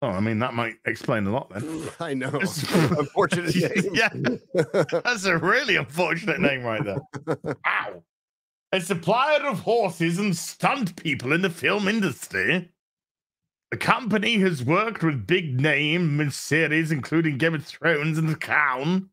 Oh, 0.00 0.08
I 0.08 0.20
mean, 0.20 0.38
that 0.38 0.54
might 0.54 0.76
explain 0.86 1.26
a 1.26 1.32
lot 1.32 1.50
then. 1.50 1.88
I 2.00 2.14
know. 2.14 2.30
Unfortunate 2.32 3.54
name. 3.84 3.94
yeah. 3.94 4.08
That's 5.04 5.24
a 5.24 5.36
really 5.36 5.76
unfortunate 5.76 6.40
name 6.40 6.62
right 6.62 6.84
there. 6.84 7.00
Wow. 7.44 8.04
A 8.72 8.80
supplier 8.80 9.44
of 9.46 9.60
horses 9.60 10.18
and 10.18 10.36
stunt 10.36 10.94
people 11.02 11.32
in 11.32 11.42
the 11.42 11.50
film 11.50 11.88
industry. 11.88 12.70
The 13.70 13.76
company 13.76 14.38
has 14.38 14.64
worked 14.64 15.02
with 15.02 15.26
big 15.26 15.60
name 15.60 16.30
series, 16.30 16.90
including 16.90 17.36
Game 17.36 17.54
of 17.54 17.66
Thrones 17.66 18.16
and 18.16 18.26
The 18.28 18.34
Crown, 18.34 19.10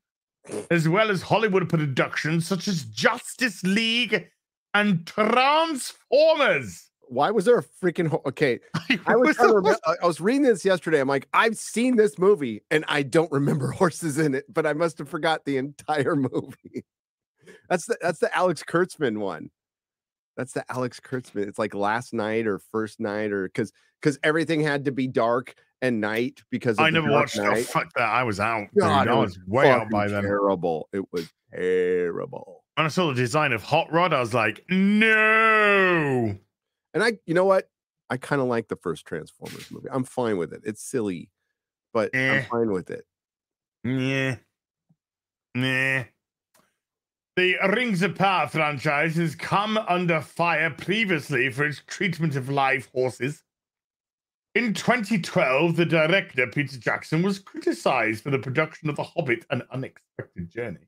as 0.71 0.87
well 0.87 1.11
as 1.11 1.21
Hollywood 1.21 1.67
productions 1.67 2.47
such 2.47 2.69
as 2.69 2.85
Justice 2.85 3.63
League 3.63 4.29
and 4.73 5.05
Transformers. 5.05 6.89
Why 7.07 7.31
was 7.31 7.45
there 7.45 7.57
a 7.57 7.63
freaking 7.63 8.07
ho- 8.07 8.21
okay? 8.25 8.59
I 9.05 9.15
was 9.17 9.37
remember, 9.37 9.77
I 9.85 10.05
was 10.05 10.21
reading 10.21 10.43
this 10.43 10.63
yesterday. 10.63 11.01
I'm 11.01 11.07
like, 11.07 11.27
I've 11.33 11.57
seen 11.57 11.97
this 11.97 12.17
movie 12.17 12.61
and 12.71 12.85
I 12.87 13.03
don't 13.03 13.31
remember 13.31 13.71
horses 13.71 14.17
in 14.17 14.33
it, 14.33 14.45
but 14.51 14.65
I 14.65 14.71
must 14.71 14.97
have 14.99 15.09
forgot 15.09 15.43
the 15.43 15.57
entire 15.57 16.15
movie. 16.15 16.85
That's 17.69 17.85
the 17.85 17.97
that's 18.01 18.19
the 18.19 18.35
Alex 18.35 18.63
Kurtzman 18.63 19.17
one. 19.17 19.49
That's 20.37 20.53
the 20.53 20.69
Alex 20.71 20.99
Kurtzman. 20.99 21.47
It's 21.47 21.59
like 21.59 21.73
last 21.73 22.13
night 22.13 22.45
or 22.47 22.59
first 22.59 22.99
night 22.99 23.31
or 23.31 23.47
because 23.47 23.71
because 24.01 24.19
everything 24.23 24.61
had 24.61 24.85
to 24.85 24.91
be 24.91 25.07
dark 25.07 25.55
and 25.81 26.01
night 26.01 26.41
because 26.49 26.77
I 26.79 26.89
never 26.89 27.09
watched. 27.11 27.37
Oh, 27.39 27.55
fuck 27.63 27.93
that! 27.95 28.03
I 28.09 28.23
was 28.23 28.39
out. 28.39 28.67
God, 28.77 29.07
I 29.07 29.13
it 29.13 29.17
was 29.17 29.39
way 29.47 29.69
out 29.69 29.89
by 29.89 30.07
then. 30.07 30.23
Terrible. 30.23 30.89
It 30.93 31.05
was 31.11 31.31
terrible. 31.53 32.63
When 32.75 32.85
I 32.85 32.89
saw 32.89 33.07
the 33.07 33.13
design 33.13 33.53
of 33.53 33.63
Hot 33.63 33.91
Rod, 33.91 34.13
I 34.13 34.19
was 34.19 34.33
like, 34.33 34.65
no. 34.69 36.35
And 36.93 37.03
I, 37.03 37.13
you 37.25 37.33
know 37.33 37.45
what? 37.45 37.69
I 38.09 38.17
kind 38.17 38.41
of 38.41 38.47
like 38.47 38.67
the 38.67 38.75
first 38.75 39.05
Transformers 39.05 39.71
movie. 39.71 39.87
I'm 39.91 40.03
fine 40.03 40.37
with 40.37 40.51
it. 40.53 40.61
It's 40.65 40.83
silly, 40.83 41.31
but 41.93 42.13
Eh. 42.13 42.39
I'm 42.39 42.45
fine 42.45 42.71
with 42.71 42.89
it. 42.91 43.05
Yeah. 43.83 44.35
Nah. 45.55 46.03
The 47.35 47.57
Rings 47.67 48.01
of 48.01 48.15
Power 48.15 48.47
franchise 48.47 49.17
has 49.17 49.35
come 49.35 49.77
under 49.77 50.21
fire 50.21 50.69
previously 50.69 51.49
for 51.51 51.65
its 51.65 51.81
treatment 51.85 52.37
of 52.37 52.47
live 52.47 52.89
horses. 52.93 53.43
In 54.53 54.73
2012, 54.73 55.75
the 55.75 55.85
director, 55.85 56.47
Peter 56.47 56.77
Jackson, 56.77 57.23
was 57.23 57.39
criticized 57.39 58.23
for 58.23 58.29
the 58.29 58.39
production 58.39 58.89
of 58.89 58.95
The 58.95 59.03
Hobbit 59.03 59.45
An 59.49 59.63
Unexpected 59.69 60.49
Journey. 60.49 60.87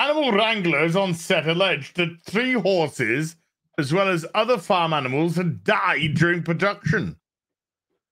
Animal 0.00 0.32
wranglers 0.32 0.96
on 0.96 1.14
set 1.14 1.46
alleged 1.46 1.96
that 1.98 2.20
three 2.26 2.54
horses, 2.54 3.36
as 3.78 3.92
well 3.92 4.08
as 4.08 4.26
other 4.34 4.58
farm 4.58 4.92
animals, 4.92 5.36
had 5.36 5.62
died 5.62 6.14
during 6.14 6.42
production. 6.42 7.14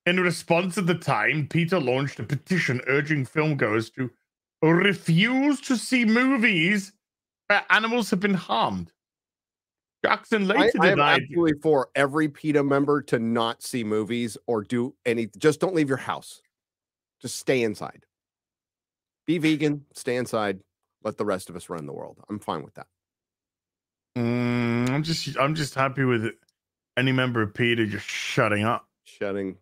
In 0.06 0.20
response 0.20 0.78
at 0.78 0.86
the 0.86 0.94
time, 0.94 1.48
PETA 1.48 1.80
launched 1.80 2.20
a 2.20 2.22
petition 2.22 2.80
urging 2.86 3.26
filmgoers 3.26 3.92
to 3.94 4.11
refuse 4.62 5.61
to 5.62 5.76
see 5.76 6.04
movies 6.04 6.92
where 7.49 7.64
animals 7.70 8.11
have 8.11 8.20
been 8.20 8.34
harmed. 8.34 8.92
Jackson 10.05 10.49
I, 10.51 10.55
later 10.55 10.78
I 10.80 10.90
am 10.90 11.01
absolutely 11.01 11.61
for 11.61 11.88
every 11.96 12.28
PETA 12.28 12.62
member 12.62 13.03
to 13.03 13.18
not 13.18 13.62
see 13.62 13.82
movies 13.82 14.36
or 14.46 14.62
do 14.62 14.94
any. 15.05 15.28
Just 15.38 15.61
don't 15.61 15.74
leave 15.74 15.88
your 15.88 15.99
house. 15.99 16.40
Just 17.20 17.36
stay 17.36 17.62
inside. 17.62 18.07
Be 19.26 19.38
vegan. 19.38 19.84
Stay 19.94 20.16
inside. 20.16 20.61
Let 21.03 21.16
the 21.16 21.24
rest 21.24 21.51
of 21.51 21.57
us 21.57 21.68
run 21.68 21.86
the 21.86 21.92
world. 21.92 22.18
I'm 22.28 22.38
fine 22.38 22.62
with 22.62 22.74
that. 22.74 22.86
Mm, 24.16 24.90
I'm 24.90 25.03
just, 25.03 25.36
I'm 25.38 25.55
just 25.55 25.74
happy 25.74 26.05
with 26.05 26.24
it. 26.24 26.34
any 26.96 27.12
member 27.12 27.42
of 27.42 27.55
PETA 27.55 27.86
just 27.86 28.07
shutting 28.07 28.64
up. 28.64 28.86
Shutting. 29.05 29.57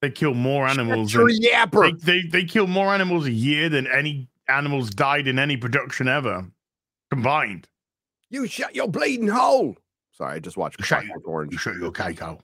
They 0.00 0.10
kill 0.10 0.34
more 0.34 0.66
animals. 0.66 1.12
Than- 1.12 1.28
yapper. 1.28 2.00
they, 2.00 2.22
they 2.22 2.28
they 2.28 2.44
kill 2.44 2.66
more 2.66 2.92
animals 2.92 3.26
a 3.26 3.30
year 3.30 3.68
than 3.68 3.86
any 3.86 4.28
animals 4.48 4.90
died 4.90 5.28
in 5.28 5.38
any 5.38 5.56
production 5.56 6.08
ever 6.08 6.44
combined. 7.12 7.68
You 8.30 8.46
shut 8.46 8.74
your 8.74 8.88
bleeding 8.88 9.28
hole. 9.28 9.76
Sorry, 10.12 10.36
I 10.36 10.38
just 10.38 10.56
watched 10.56 10.82
Shut 10.82 11.04
Clockwork 11.04 11.28
Orange. 11.28 11.52
You 11.52 11.58
shut 11.58 11.74
your 11.74 11.92
Keiko. 11.92 12.40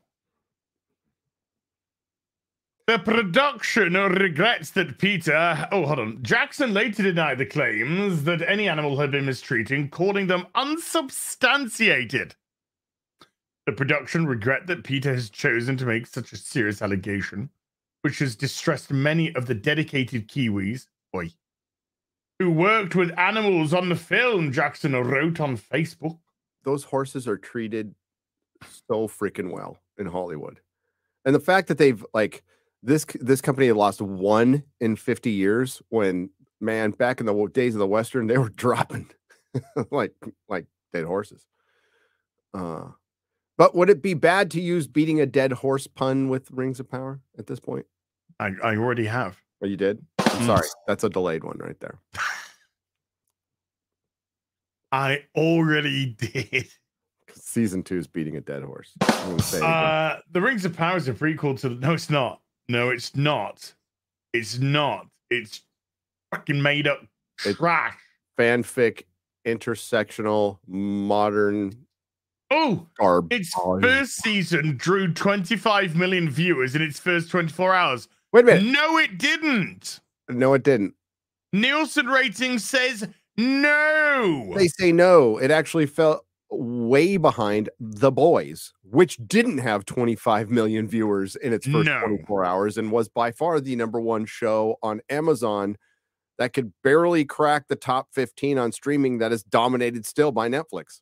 The 2.87 2.99
production 2.99 3.95
regrets 3.95 4.73
that 4.73 4.99
PETA. 4.99 5.71
Oh, 5.73 5.87
hold 5.87 6.01
on. 6.01 6.23
Jackson 6.23 6.75
later 6.75 7.03
denied 7.03 7.39
the 7.39 7.47
claims 7.47 8.25
that 8.25 8.43
any 8.43 8.69
animal 8.69 8.99
had 8.99 9.11
been 9.11 9.25
mistreated, 9.25 9.91
calling 9.91 10.27
them 10.27 10.47
unsubstantiated. 10.55 12.35
The 13.65 13.73
production 13.73 14.27
regret 14.27 14.67
that 14.67 14.85
PETA 14.85 15.09
has 15.09 15.31
chosen 15.31 15.79
to 15.79 15.87
make 15.87 16.07
such 16.07 16.33
a 16.33 16.37
serious 16.37 16.83
allegation, 16.83 17.49
which 18.03 18.19
has 18.19 18.37
distressed 18.37 18.91
many 18.91 19.35
of 19.35 19.47
the 19.47 19.55
dedicated 19.55 20.29
Kiwis, 20.29 20.89
oi, 21.17 21.31
who 22.39 22.51
worked 22.51 22.95
with 22.95 23.17
animals 23.19 23.73
on 23.75 23.89
the 23.89 23.97
film, 23.97 24.53
Jackson 24.53 24.93
wrote 24.93 25.41
on 25.41 25.57
Facebook. 25.57 26.19
Those 26.65 26.85
horses 26.85 27.27
are 27.27 27.37
treated 27.39 27.95
so 28.89 29.09
freaking 29.09 29.51
well 29.53 29.79
in 29.99 30.07
Hollywood, 30.07 30.61
and 31.25 31.35
the 31.35 31.41
fact 31.41 31.69
that 31.69 31.79
they've 31.79 32.05
like 32.15 32.43
this 32.83 33.05
this 33.21 33.41
company 33.41 33.67
had 33.69 33.77
lost 33.77 34.01
one 34.01 34.63
in 34.81 34.97
50 34.97 35.31
years 35.31 35.83
when 35.89 36.31
man 36.61 36.91
back 36.93 37.21
in 37.21 37.27
the 37.27 37.47
days 37.53 37.75
of 37.75 37.79
the 37.81 37.87
western 37.87 38.27
they 38.27 38.39
were 38.39 38.49
dropping 38.57 39.09
like 39.91 40.13
like 40.49 40.67
dead 40.93 41.05
horses 41.05 41.45
uh 42.55 42.85
but 43.57 43.75
would 43.75 43.91
it 43.91 44.03
be 44.03 44.15
bad 44.15 44.51
to 44.53 44.61
use 44.61 44.87
beating 44.87 45.21
a 45.21 45.27
dead 45.27 45.53
horse 45.53 45.87
pun 45.87 46.29
with 46.29 46.51
rings 46.53 46.79
of 46.81 46.89
power 46.91 47.21
at 47.39 47.47
this 47.47 47.59
point 47.61 47.87
I, 48.41 48.53
I 48.63 48.77
already 48.77 49.07
have. 49.07 49.37
oh 49.63 49.67
you 49.67 49.77
did 49.77 50.05
i'm 50.21 50.27
Mm. 50.43 50.47
sorry 50.47 50.69
that's 50.87 51.03
a 51.05 51.09
delayed 51.09 51.43
one 51.45 51.59
right 51.59 51.79
there 51.81 51.99
I 54.93 55.25
already 55.37 56.07
did. 56.19 56.69
season 57.33 57.83
two 57.83 57.99
is 57.99 58.07
beating 58.07 58.37
a 58.37 58.41
dead 58.41 58.63
horse 58.63 58.93
say. 59.41 59.61
Uh, 59.63 60.17
the 60.33 60.41
Rings 60.41 60.65
of 60.65 60.77
Power 60.77 60.97
is 60.97 61.09
a 61.09 61.13
prequel 61.15 61.59
to. 61.61 61.71
No, 61.71 61.93
it's 61.95 62.11
not. 62.11 62.41
No, 62.69 62.91
it's 62.91 63.15
not. 63.17 63.75
It's 64.33 64.59
not. 64.59 65.07
It's 65.31 65.63
fucking 66.33 66.61
made 66.61 66.87
up 66.87 67.01
It- 67.45 67.57
trash. 67.57 67.95
Fanfic, 68.39 69.03
intersectional, 69.47 70.59
modern 70.67 71.87
Oh, 72.51 72.87
garb. 72.99 73.33
its 73.33 73.53
first 73.83 74.23
season 74.23 74.77
drew 74.77 75.13
25 75.13 75.97
million 75.97 76.31
viewers 76.31 76.75
in 76.77 76.81
its 76.83 76.99
first 77.01 77.31
24 77.31 77.75
hours. 77.75 78.09
Wait 78.33 78.43
a 78.43 78.47
minute. 78.47 78.65
No, 78.73 78.97
it 78.97 79.19
didn't. 79.19 80.01
No, 80.29 80.55
it 80.55 80.63
didn't. 80.63 80.95
Nielsen 81.53 82.07
rating 82.07 82.59
says 82.59 83.09
no. 83.39 84.53
They 84.55 84.69
say 84.69 84.93
no. 84.93 85.39
It 85.39 85.51
actually 85.51 85.87
fell 85.87 86.27
way 86.51 87.17
behind 87.17 87.71
The 87.79 88.11
Boys, 88.11 88.73
which 88.83 89.17
didn't 89.27 89.59
have 89.59 89.85
25 89.85 90.51
million 90.51 90.89
viewers 90.89 91.37
in 91.37 91.53
its 91.53 91.67
first 91.67 91.87
No. 91.87 92.01
24 92.01 92.45
hours 92.45 92.79
and 92.79 92.91
was 92.91 93.09
by 93.09 93.31
far 93.31 93.61
the 93.61 93.77
number 93.77 94.01
one 94.01 94.27
show 94.27 94.77
on 94.83 95.01
Amazon 95.09 95.77
that 96.39 96.53
could 96.53 96.73
barely 96.83 97.25
crack 97.25 97.69
the 97.69 97.77
top 97.77 98.09
15 98.13 98.59
on 98.59 98.73
streaming 98.73 99.19
that 99.19 99.33
is 99.33 99.43
dominated 99.43 100.07
still 100.07 100.33
by 100.33 100.49
Netflix. 100.49 101.01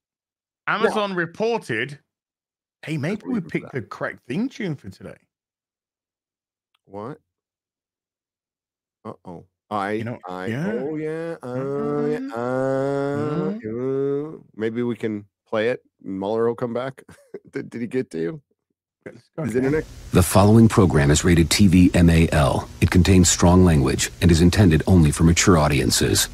Amazon 0.67 1.15
reported, 1.15 1.99
hey, 2.83 2.97
maybe 2.97 3.23
we 3.25 3.41
believe 3.41 3.47
it, 3.47 3.51
picked 3.51 3.73
the 3.73 3.83
correct 3.83 4.21
theme 4.29 4.49
tune 4.49 4.75
for 4.75 4.91
today. 4.91 5.17
What? 6.87 7.19
Uh 9.05 9.13
oh. 9.25 9.45
I, 9.71 9.93
you 9.93 10.05
know, 10.05 10.19
I, 10.29 10.47
yeah. 10.47 10.73
oh 10.79 10.95
yeah, 10.97 11.37
uh, 11.43 12.07
yeah, 12.07 12.35
uh, 12.37 13.51
uh, 13.51 14.39
maybe 14.55 14.83
we 14.83 14.95
can 14.95 15.27
play 15.49 15.71
it. 15.71 15.81
and 16.05 16.19
Mauler 16.19 16.47
will 16.47 16.55
come 16.55 16.73
back. 16.73 17.03
did, 17.51 17.71
did 17.71 17.81
he 17.81 17.87
get 17.87 18.11
to 18.13 18.21
you? 18.21 18.43
Let's 19.05 19.31
go, 19.37 19.45
His 19.45 19.55
Dan. 19.55 19.65
internet? 19.65 19.85
The 20.13 20.23
following 20.23 20.69
program 20.69 21.11
is 21.11 21.25
rated 21.25 21.49
TV 21.49 21.93
MAL. 21.95 22.69
It 22.81 22.91
contains 22.91 23.29
strong 23.29 23.65
language 23.65 24.11
and 24.23 24.31
is 24.31 24.41
intended 24.41 24.83
only 24.87 25.11
for 25.11 25.25
mature 25.25 25.59
audiences. 25.59 26.29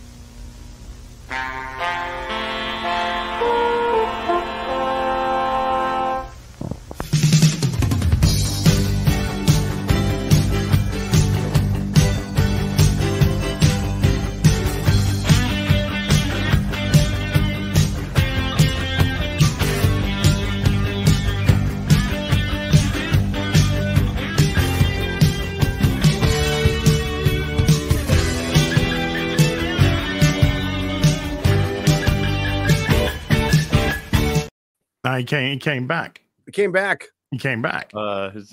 He 35.22 35.26
came, 35.26 35.52
he 35.52 35.56
came 35.58 35.86
back. 35.86 36.20
He 36.46 36.50
came 36.50 36.72
back. 36.72 37.06
He 37.30 37.38
came 37.38 37.62
back. 37.62 37.92
Uh, 37.94 38.30
his, 38.30 38.52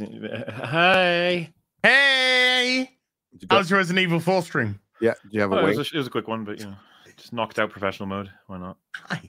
hi. 0.54 1.52
Hey, 1.82 2.92
Did 3.32 3.42
you, 3.42 3.48
go- 3.48 3.56
how's 3.56 3.72
your 3.72 3.78
Resident 3.80 4.04
Evil 4.04 4.20
4 4.20 4.44
stream? 4.44 4.80
yeah, 5.02 5.14
do 5.24 5.30
you 5.32 5.42
have 5.42 5.52
a 5.52 5.56
Oh, 5.56 5.66
it, 5.66 5.76
was 5.76 5.92
a, 5.92 5.96
it 5.96 5.98
was 5.98 6.06
a 6.06 6.12
quick 6.12 6.28
one, 6.28 6.44
but 6.46 6.60
you 6.60 6.66
know, 6.68 6.76
just 7.18 7.34
knocked 7.34 7.58
out 7.58 7.72
professional 7.72 8.06
mode. 8.08 8.30
Why 8.46 8.60
not? 8.60 8.78
Nice. 9.10 9.22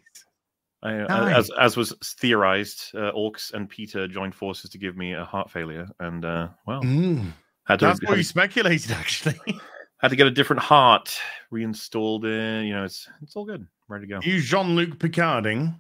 I, 0.83 0.97
uh, 0.99 1.07
Nice. 1.07 1.35
as 1.37 1.51
as 1.59 1.77
was 1.79 1.95
theorized, 2.19 2.95
uh, 2.95 3.11
Orcs 3.13 3.55
and 3.55 3.71
PETA 3.71 4.09
joined 4.09 4.35
forces 4.35 4.69
to 4.71 4.77
give 4.79 4.99
me 4.99 5.15
a 5.15 5.25
heart 5.25 5.51
failure, 5.51 5.89
and 5.99 6.23
uh, 6.27 6.49
well, 6.67 6.83
Mm, 6.83 7.33
had 7.65 7.79
to 7.79 7.87
that's 7.87 8.01
had, 8.03 8.09
what 8.11 8.19
you 8.19 8.25
speculated, 8.25 8.91
actually. 8.91 9.39
had 9.99 10.09
to 10.09 10.17
get 10.17 10.27
a 10.27 10.31
different 10.31 10.61
heart 10.61 11.19
reinstalled. 11.51 12.27
In 12.27 12.67
you 12.67 12.75
know, 12.75 12.85
it's 12.85 13.09
it's 13.23 13.35
all 13.35 13.47
good, 13.47 13.67
ready 13.89 14.07
to 14.07 14.13
go. 14.15 14.21
you 14.23 14.41
Jean 14.43 14.75
Luc 14.77 14.99
Picarding. 14.99 15.75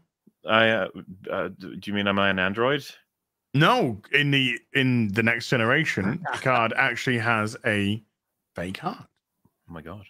I 0.49 0.69
uh, 0.71 0.89
uh, 1.31 1.49
do 1.59 1.79
you 1.85 1.93
mean 1.93 2.07
am 2.09 2.19
I 2.19 2.31
an 2.31 2.39
android? 2.39 2.85
No, 3.55 4.01
in 4.13 4.31
the 4.31 4.59
in 4.75 5.09
the 5.09 5.23
next 5.23 5.49
generation, 5.49 6.25
Picard 6.33 6.73
actually 6.77 7.19
has 7.19 7.57
a 7.67 8.03
fake 8.55 8.79
heart 8.79 9.07
Oh 9.69 9.73
my 9.73 9.83
god! 9.83 10.07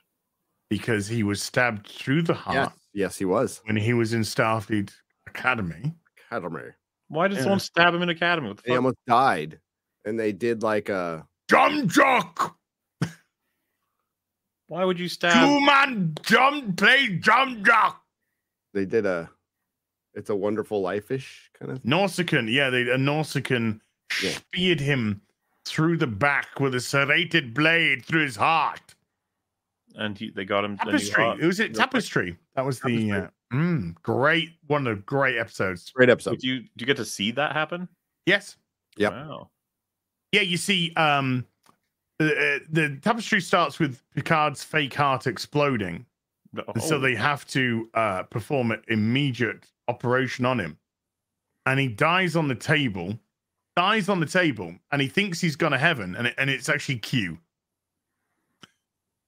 because 0.69 1.09
he 1.09 1.23
was 1.23 1.43
stabbed 1.43 1.89
through 1.89 2.23
the 2.23 2.35
heart 2.35 2.73
Yes, 2.73 2.79
yes, 2.93 3.17
he 3.19 3.25
was. 3.25 3.61
when 3.65 3.77
he 3.77 3.93
was 3.95 4.13
in 4.13 4.21
Starfleet 4.21 4.93
Academy. 5.27 5.95
Academy. 6.29 6.71
Why 7.09 7.27
did 7.29 7.39
Yeah. 7.39 7.43
someone 7.45 7.61
stab 7.61 7.93
him 7.95 8.03
in 8.03 8.09
Academy? 8.11 8.49
What 8.49 8.59
the 8.59 8.63
He 8.67 8.71
fuck? 8.71 8.77
almost 8.77 8.99
died, 9.07 9.59
and 10.05 10.19
they 10.21 10.33
did 10.33 10.63
like 10.63 10.89
a. 10.89 11.27
Jump 11.51 11.91
jock! 11.91 12.57
Why 14.69 14.85
would 14.85 15.01
you 15.01 15.09
stab? 15.09 15.49
Two 15.49 15.61
man 15.67 16.15
jump 16.23 16.77
play 16.77 17.19
jump 17.21 17.67
jock. 17.67 18.03
They 18.73 18.85
did 18.85 19.05
a. 19.07 19.29
It's 20.15 20.31
a 20.31 20.37
wonderful 20.37 20.81
life-ish 20.83 21.51
kind 21.59 21.73
of. 21.73 21.83
thing. 21.83 21.91
Nausicaan, 21.91 22.53
yeah, 22.53 22.71
they, 22.71 22.83
a 22.83 22.97
Nausicaan 22.97 23.81
Yeah. 24.23 24.31
speared 24.31 24.81
him 24.81 25.23
through 25.65 25.99
the 25.99 26.07
back 26.07 26.59
with 26.59 26.75
a 26.75 26.81
serrated 26.81 27.55
blade 27.55 28.05
through 28.05 28.23
his 28.25 28.37
heart. 28.37 28.95
And 29.95 30.17
he, 30.19 30.31
they 30.31 30.45
got 30.45 30.65
him. 30.65 30.75
a 30.75 30.85
Tapestry. 30.85 31.23
heart. 31.25 31.41
It 31.41 31.47
was 31.47 31.61
it 31.61 31.75
Tapestry. 31.75 32.37
That 32.57 32.65
was 32.65 32.81
the 32.81 33.13
uh, 33.13 33.27
mm, 33.53 33.95
great 34.03 34.51
one 34.69 34.87
of 34.87 34.97
the 34.97 35.03
great 35.03 35.37
episodes. 35.37 35.91
Great 35.91 36.09
episode. 36.09 36.39
do 36.39 36.47
you 36.49 36.61
do 36.61 36.69
you 36.79 36.87
get 36.87 36.97
to 36.97 37.05
see 37.05 37.31
that 37.33 37.53
happen? 37.53 37.89
Yes. 38.27 38.57
Yeah. 38.97 39.11
Wow. 39.11 39.51
Yeah, 40.33 40.43
you 40.43 40.57
see, 40.59 40.93
um, 40.95 41.45
the, 42.21 42.37
uh, 42.37 42.59
the 42.71 42.99
tapestry 43.03 43.41
starts 43.41 43.81
with 43.81 44.01
Picard's 44.15 44.63
fake 44.63 44.95
heart 44.95 45.27
exploding, 45.27 46.07
and 46.55 46.83
so 46.83 46.97
Oh, 46.97 47.01
they 47.01 47.17
have 47.17 47.45
to 47.49 47.89
uh, 47.95 48.23
perform 48.25 48.71
an 48.71 48.83
immediate 48.89 49.67
operation 49.91 50.45
on 50.47 50.59
him, 50.59 50.79
and 51.67 51.79
he 51.79 51.89
dies 51.89 52.37
on 52.37 52.49
the 52.49 52.55
table, 52.55 53.19
dies 53.77 54.09
on 54.09 54.21
the 54.21 54.33
table, 54.41 54.75
and 54.91 55.03
he 55.03 55.09
thinks 55.09 55.41
he's 55.41 55.57
gone 55.57 55.73
to 55.73 55.79
heaven, 55.79 56.17
and 56.17 56.27
it, 56.29 56.35
and 56.39 56.49
it's 56.49 56.69
actually 56.69 56.99
Q. 56.99 57.39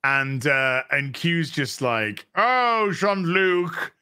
And 0.05 0.47
uh, 0.47 0.83
and 0.91 1.15
Q's 1.15 1.51
just 1.51 1.81
like, 1.81 2.27
oh, 2.35 2.93
Jean 2.93 3.23
Luc, 3.25 3.93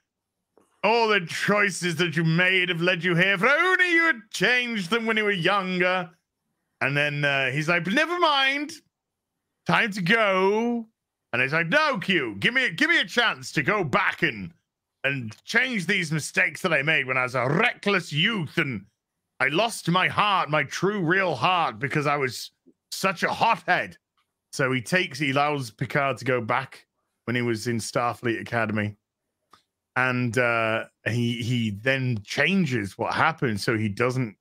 all 0.83 1.09
the 1.09 1.21
choices 1.27 1.97
that 1.97 2.17
you 2.17 2.25
made 2.25 2.69
have 2.71 2.81
led 2.81 3.05
you 3.05 3.15
here. 3.15 3.35
If 3.35 3.43
only 3.43 3.93
you 3.93 4.05
had 4.05 4.23
changed 4.31 4.91
them 4.91 5.07
when 5.07 5.17
you 5.17 5.25
were 5.25 5.31
younger. 5.31 6.11
And 6.83 6.97
then 6.97 7.25
uh, 7.25 7.51
he's 7.51 7.69
like, 7.69 7.87
never 7.87 8.19
mind, 8.19 8.73
time 9.67 9.91
to 9.93 10.01
go. 10.01 10.87
And 11.33 11.43
he's 11.43 11.53
like, 11.53 11.69
no, 11.69 11.99
Q, 11.99 12.37
give 12.39 12.55
me 12.55 12.71
give 12.71 12.89
me 12.89 12.99
a 12.99 13.05
chance 13.05 13.53
to 13.53 13.63
go 13.63 13.85
back 13.85 14.23
and 14.23 14.53
and 15.05 15.35
change 15.45 15.87
these 15.87 16.13
mistakes 16.13 16.61
that 16.63 16.73
I 16.73 16.83
made 16.83 17.07
when 17.07 17.17
I 17.17 17.23
was 17.23 17.35
a 17.35 17.47
reckless 17.49 18.13
youth 18.13 18.59
and 18.59 18.85
I 19.41 19.49
lost 19.49 19.89
my 19.89 20.09
heart, 20.09 20.51
my 20.51 20.65
true 20.65 21.01
real 21.01 21.35
heart, 21.35 21.79
because 21.79 22.07
I 22.07 22.17
was 22.17 22.51
such 22.91 23.23
a 23.23 23.33
hothead. 23.33 23.97
So 24.53 24.71
he 24.73 24.83
takes, 24.83 25.19
he 25.19 25.31
allows 25.31 25.71
Picard 25.71 26.19
to 26.19 26.25
go 26.25 26.41
back 26.41 26.87
when 27.25 27.35
he 27.37 27.43
was 27.43 27.67
in 27.67 27.79
Starfleet 27.79 28.41
Academy. 28.41 28.97
And 29.97 30.37
uh, 30.39 30.85
he 31.07 31.43
he 31.43 31.71
then 31.71 32.21
changes 32.25 32.97
what 32.97 33.13
happened 33.15 33.61
so 33.61 33.77
he 33.77 33.89
doesn't 33.89 34.37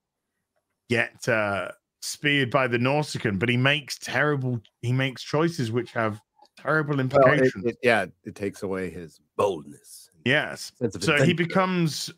get 0.90 1.28
uh, 1.28 1.70
speared 2.02 2.50
by 2.52 2.68
the 2.68 2.78
Nausicaan, 2.78 3.40
but 3.40 3.50
he 3.50 3.58
makes 3.58 3.98
terrible, 3.98 4.60
he 4.82 4.92
makes 4.92 5.24
choices 5.24 5.72
which 5.72 5.92
have 5.92 6.20
terrible 6.58 6.92
Well, 6.98 7.00
it- 7.00 7.04
implications. 7.16 7.66
it- 7.66 7.78
yeah, 7.84 8.06
it 8.24 8.36
takes 8.36 8.64
away 8.64 8.90
his 8.90 9.20
boldness. 9.38 10.09
Yes. 10.30 10.72
So 11.00 11.24
he 11.24 11.34
becomes 11.34 12.12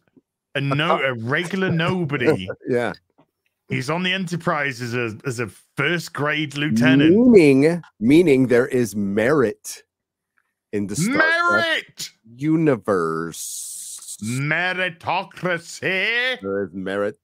a 0.55 0.61
no 0.61 0.99
a 1.01 1.13
regular 1.13 1.71
nobody. 1.71 2.49
Yeah. 2.67 2.93
He's 3.69 3.89
on 3.89 4.03
the 4.03 4.11
Enterprise 4.11 4.81
as 4.81 4.93
a 4.93 5.17
as 5.25 5.39
a 5.39 5.47
first 5.77 6.11
grade 6.11 6.57
lieutenant. 6.57 7.15
Meaning, 7.15 7.81
meaning 8.01 8.47
there 8.47 8.67
is 8.67 8.97
merit 8.97 9.83
in 10.73 10.87
the 10.87 10.95
Star 10.95 11.15
Trek 11.15 11.33
Merit, 11.49 12.09
universe. 12.35 14.17
meritocracy. 14.21 16.41
There 16.41 16.63
is 16.65 16.73
merit. 16.73 17.17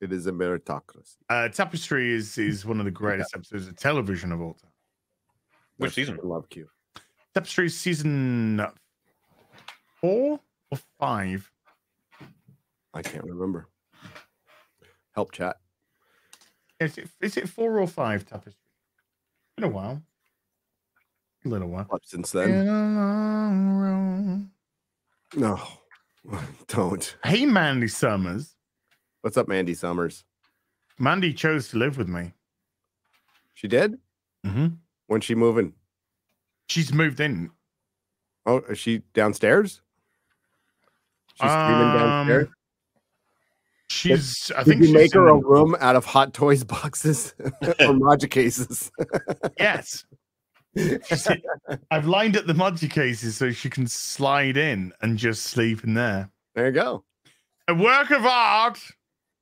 It 0.00 0.12
is 0.12 0.26
a 0.26 0.32
meritocracy. 0.32 1.16
Uh, 1.30 1.48
Tapestry 1.48 2.12
is 2.12 2.36
is 2.36 2.66
one 2.66 2.78
of 2.78 2.84
the 2.84 2.90
greatest 2.90 3.34
episodes 3.34 3.68
of 3.68 3.76
television 3.76 4.32
of 4.32 4.40
all 4.42 4.52
time. 4.52 4.70
Which 5.78 5.90
Yes, 5.90 5.94
season? 5.94 6.18
I 6.22 6.26
love 6.26 6.46
Q. 6.50 6.68
Tapestry 7.32 7.70
season 7.70 8.60
four 10.04 10.38
or 10.70 10.78
five. 11.00 11.50
I 12.92 13.00
can't 13.00 13.24
remember. 13.24 13.68
Help 15.12 15.32
chat. 15.32 15.56
Is 16.78 16.98
it 16.98 17.08
is 17.22 17.38
it 17.38 17.48
four 17.48 17.80
or 17.80 17.86
five? 17.86 18.26
Tapestry. 18.26 18.60
Been 19.56 19.64
a 19.64 19.68
while. 19.68 20.02
A 21.46 21.48
little 21.48 21.68
while. 21.68 21.86
Up 21.90 22.02
since 22.04 22.32
then. 22.32 22.50
In 22.50 22.68
a 22.68 22.72
long 22.72 23.76
row. 23.76 24.40
No, 25.36 25.60
don't. 26.68 27.16
Hey, 27.24 27.46
Mandy 27.46 27.88
Summers. 27.88 28.56
What's 29.22 29.38
up, 29.38 29.48
Mandy 29.48 29.72
Summers? 29.72 30.24
Mandy 30.98 31.32
chose 31.32 31.68
to 31.68 31.78
live 31.78 31.96
with 31.96 32.08
me. 32.08 32.34
She 33.54 33.68
did. 33.68 33.98
Mm-hmm. 34.44 34.66
When's 35.06 35.24
she 35.24 35.34
moving? 35.34 35.72
She's 36.68 36.92
moved 36.92 37.20
in. 37.20 37.50
Oh, 38.44 38.58
is 38.68 38.78
she 38.78 38.98
downstairs? 39.14 39.80
She's 41.40 41.50
screaming 41.50 41.92
downstairs. 41.94 42.46
Um, 42.48 42.54
She's. 43.88 44.50
I 44.56 44.62
Did 44.64 44.66
think 44.68 44.80
you 44.80 44.86
she's 44.86 44.94
make 44.94 45.14
her 45.14 45.28
a 45.28 45.34
room 45.36 45.76
out 45.78 45.94
of 45.94 46.04
Hot 46.04 46.32
Toys 46.34 46.64
boxes 46.64 47.34
or 47.80 47.92
Maja 47.94 48.26
cases? 48.26 48.90
Yes. 49.58 50.04
She's- 50.76 51.28
I've 51.90 52.06
lined 52.06 52.36
up 52.36 52.46
the 52.46 52.52
Moji 52.54 52.90
cases 52.90 53.36
so 53.36 53.50
she 53.52 53.70
can 53.70 53.86
slide 53.86 54.56
in 54.56 54.92
and 55.02 55.16
just 55.18 55.44
sleep 55.44 55.84
in 55.84 55.94
there. 55.94 56.30
there 56.54 56.66
you 56.66 56.72
go. 56.72 57.04
A 57.68 57.74
work 57.74 58.10
of 58.10 58.24
art 58.26 58.80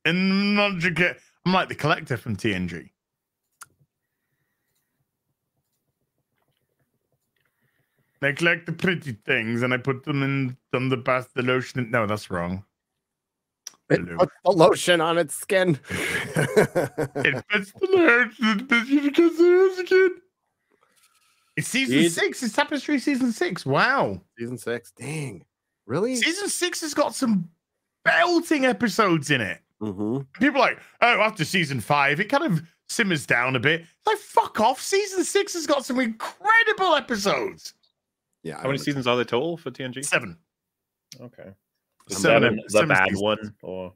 in 0.05 0.55
Moji 0.55 0.95
ca- 0.95 1.19
I'm 1.47 1.53
like 1.53 1.69
the 1.69 1.75
collector 1.75 2.17
from 2.17 2.37
TNG. 2.37 2.91
They 8.23 8.33
collect 8.33 8.67
the 8.67 8.73
pretty 8.73 9.19
things 9.27 9.63
and 9.63 9.75
I 9.75 9.79
put 9.79 10.05
them 10.05 10.23
in 10.23 10.57
them 10.71 10.89
the 10.89 10.97
bath, 10.97 11.31
the 11.35 11.43
lotion. 11.43 11.91
No, 11.91 12.07
that's 12.07 12.31
wrong. 12.31 12.65
It 13.91 14.07
puts 14.17 14.33
the 14.45 14.51
lotion 14.53 15.01
on 15.01 15.19
its 15.19 15.35
skin. 15.35 15.79
It 15.91 17.45
puts 17.49 17.73
the 17.73 17.89
lotion 17.91 19.13
can 19.13 19.37
see 19.37 19.81
a 19.81 19.85
kid. 19.85 20.13
It's 21.57 21.69
season 21.69 22.09
six. 22.09 22.43
It's 22.43 22.55
Tapestry 22.55 23.01
season 23.01 23.33
six. 23.33 23.67
Wow. 23.67 24.23
Season 24.39 24.57
six. 24.57 24.93
Dang. 24.93 25.45
Really? 25.85 26.15
Season 26.15 26.49
six 26.49 26.81
has 26.81 26.95
got 26.95 27.15
some 27.15 27.51
belting 28.05 28.65
episodes 28.65 29.31
in 29.33 29.41
it. 29.41 29.59
Mm-hmm. 29.83 30.21
People 30.41 30.61
are 30.61 30.67
like, 30.69 30.79
oh, 31.03 31.21
after 31.21 31.45
season 31.45 31.81
five, 31.81 32.21
it 32.21 32.31
kind 32.31 32.45
of 32.45 32.63
simmers 32.89 33.27
down 33.27 33.57
a 33.57 33.61
bit. 33.61 33.85
Like, 34.07 34.19
fuck 34.19 34.61
off. 34.61 34.81
Season 34.81 35.25
six 35.25 35.55
has 35.55 35.67
got 35.67 35.85
some 35.85 35.99
incredible 35.99 36.95
episodes. 36.95 37.75
Yeah. 38.43 38.57
How 38.57 38.65
many 38.65 38.77
don't- 38.79 38.85
seasons 38.85 39.07
are 39.07 39.17
there 39.17 39.25
total 39.25 39.57
for 39.57 39.71
TNG? 39.71 40.05
Seven. 40.05 40.37
Okay. 41.21 41.51
Seven, 42.09 42.21
Seven, 42.43 42.57
the 42.57 42.71
seven 42.71 42.89
bad 42.89 43.05
seasons. 43.09 43.23
one, 43.23 43.55
or 43.63 43.95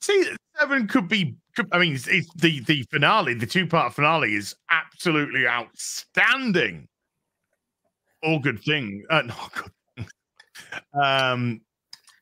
Season 0.00 0.36
seven 0.58 0.86
could 0.88 1.08
be. 1.08 1.36
Could, 1.56 1.68
I 1.72 1.78
mean, 1.78 1.94
it's, 1.94 2.06
it's 2.08 2.28
the 2.34 2.60
the 2.60 2.82
finale, 2.90 3.34
the 3.34 3.46
two 3.46 3.66
part 3.66 3.94
finale 3.94 4.34
is 4.34 4.54
absolutely 4.70 5.46
outstanding. 5.46 6.88
All 8.22 8.38
good 8.38 8.60
things. 8.62 9.04
Uh, 9.10 9.22
not 9.26 9.52
good. 9.54 9.72
Things. 9.96 10.10
Um, 11.00 11.60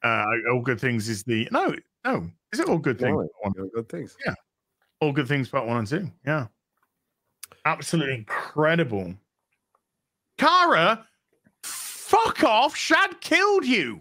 uh, 0.04 0.24
all 0.52 0.60
good 0.62 0.80
things 0.80 1.08
is 1.08 1.22
the 1.24 1.48
no, 1.50 1.74
no. 2.04 2.30
Is 2.52 2.60
it 2.60 2.68
all 2.68 2.78
good 2.78 2.98
things? 2.98 3.10
No, 3.10 3.28
One- 3.40 3.52
Doing 3.52 3.70
good 3.74 3.88
things. 3.88 4.16
Yeah, 4.26 4.34
All 5.00 5.12
good 5.12 5.26
things, 5.28 5.48
part 5.48 5.66
one 5.66 5.78
and 5.78 5.86
two. 5.86 6.10
Yeah, 6.26 6.46
absolutely 7.64 8.14
incredible. 8.14 9.14
Kara, 10.38 11.06
fuck 12.10 12.42
off! 12.44 12.76
Shad 12.76 13.20
killed 13.20 13.64
you. 13.64 14.00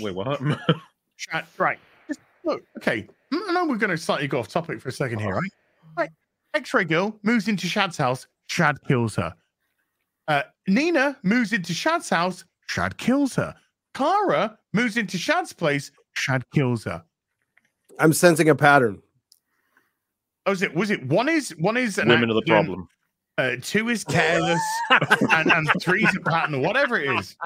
wait, 0.00 0.14
what? 0.14 0.40
Shad, 1.16 1.44
right? 1.58 1.78
Just 2.06 2.20
look, 2.44 2.62
okay. 2.78 3.06
I 3.32 3.52
know 3.52 3.66
we're 3.66 3.76
going 3.76 3.90
to 3.90 3.98
slightly 3.98 4.28
go 4.28 4.38
off 4.38 4.48
topic 4.48 4.80
for 4.80 4.88
a 4.88 4.92
second 4.92 5.18
here, 5.18 5.34
right? 5.34 5.50
Right. 5.96 6.10
X-ray 6.54 6.84
girl 6.84 7.18
moves 7.22 7.48
into 7.48 7.66
Shad's 7.66 7.96
house. 7.96 8.26
Shad 8.46 8.76
kills 8.86 9.16
her. 9.16 9.34
Uh, 10.28 10.42
Nina 10.68 11.16
moves 11.22 11.52
into 11.52 11.72
Shad's 11.72 12.08
house. 12.08 12.44
Shad 12.68 12.96
kills 12.98 13.34
her. 13.34 13.54
Kara 13.94 14.56
moves 14.72 14.96
into 14.96 15.18
Shad's 15.18 15.52
place. 15.52 15.90
Shad 16.14 16.44
kills 16.54 16.84
her. 16.84 17.02
I'm 17.98 18.12
sensing 18.12 18.48
a 18.48 18.54
pattern. 18.54 19.02
Oh, 20.46 20.50
was 20.50 20.62
it? 20.62 20.74
Was 20.74 20.90
it 20.90 21.04
one 21.06 21.28
is 21.28 21.50
one 21.58 21.76
is 21.76 21.98
an 21.98 22.08
Women 22.08 22.30
are 22.30 22.34
the 22.34 22.42
problem. 22.42 22.88
Uh, 23.38 23.56
two 23.60 23.88
is 23.90 24.02
careless, 24.04 24.60
and, 24.90 25.52
and 25.52 25.68
three 25.80 26.04
is 26.04 26.16
a 26.16 26.20
pattern, 26.20 26.60
whatever 26.62 26.98
it 26.98 27.10
is. 27.18 27.36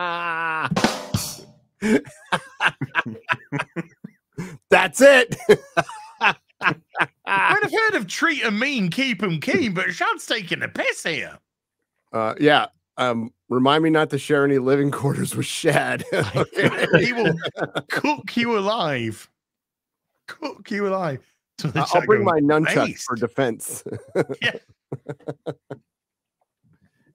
That's 4.70 5.01
it. 5.01 5.36
I'd 7.26 7.59
have 7.62 7.72
heard 7.72 7.95
of 7.95 8.07
treat 8.07 8.45
'em 8.45 8.59
mean, 8.59 8.91
keep 8.91 9.22
'em 9.22 9.41
keen, 9.41 9.72
but 9.74 9.93
Shad's 9.93 10.26
taking 10.26 10.61
the 10.61 10.68
piss 10.68 11.03
here. 11.03 11.38
Uh, 12.12 12.34
yeah. 12.38 12.66
Um, 12.97 13.32
remind 13.49 13.82
me 13.82 13.91
not 13.91 14.11
to 14.11 14.18
share 14.18 14.45
any 14.45 14.59
living 14.59 14.91
quarters 14.91 15.34
with 15.34 15.47
Shad. 15.47 16.05
he 16.99 17.12
will 17.14 17.32
cook 17.88 18.36
you 18.36 18.59
alive. 18.59 19.28
Cook 20.28 20.70
you 20.70 20.86
alive. 20.86 21.20
So 21.61 21.69
the 21.69 21.87
I'll 21.95 22.07
bring 22.07 22.25
my 22.25 22.41
nunchucks 22.41 22.75
"Based." 22.87 23.05
for 23.05 23.17
defense. 23.17 23.85
Yeah. 24.43 24.53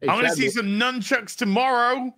Hey, 0.02 0.10
I'm 0.10 0.20
going 0.20 0.26
to 0.30 0.36
see 0.36 0.50
some 0.50 0.68
nunchucks 0.80 1.36
tomorrow. 1.36 2.14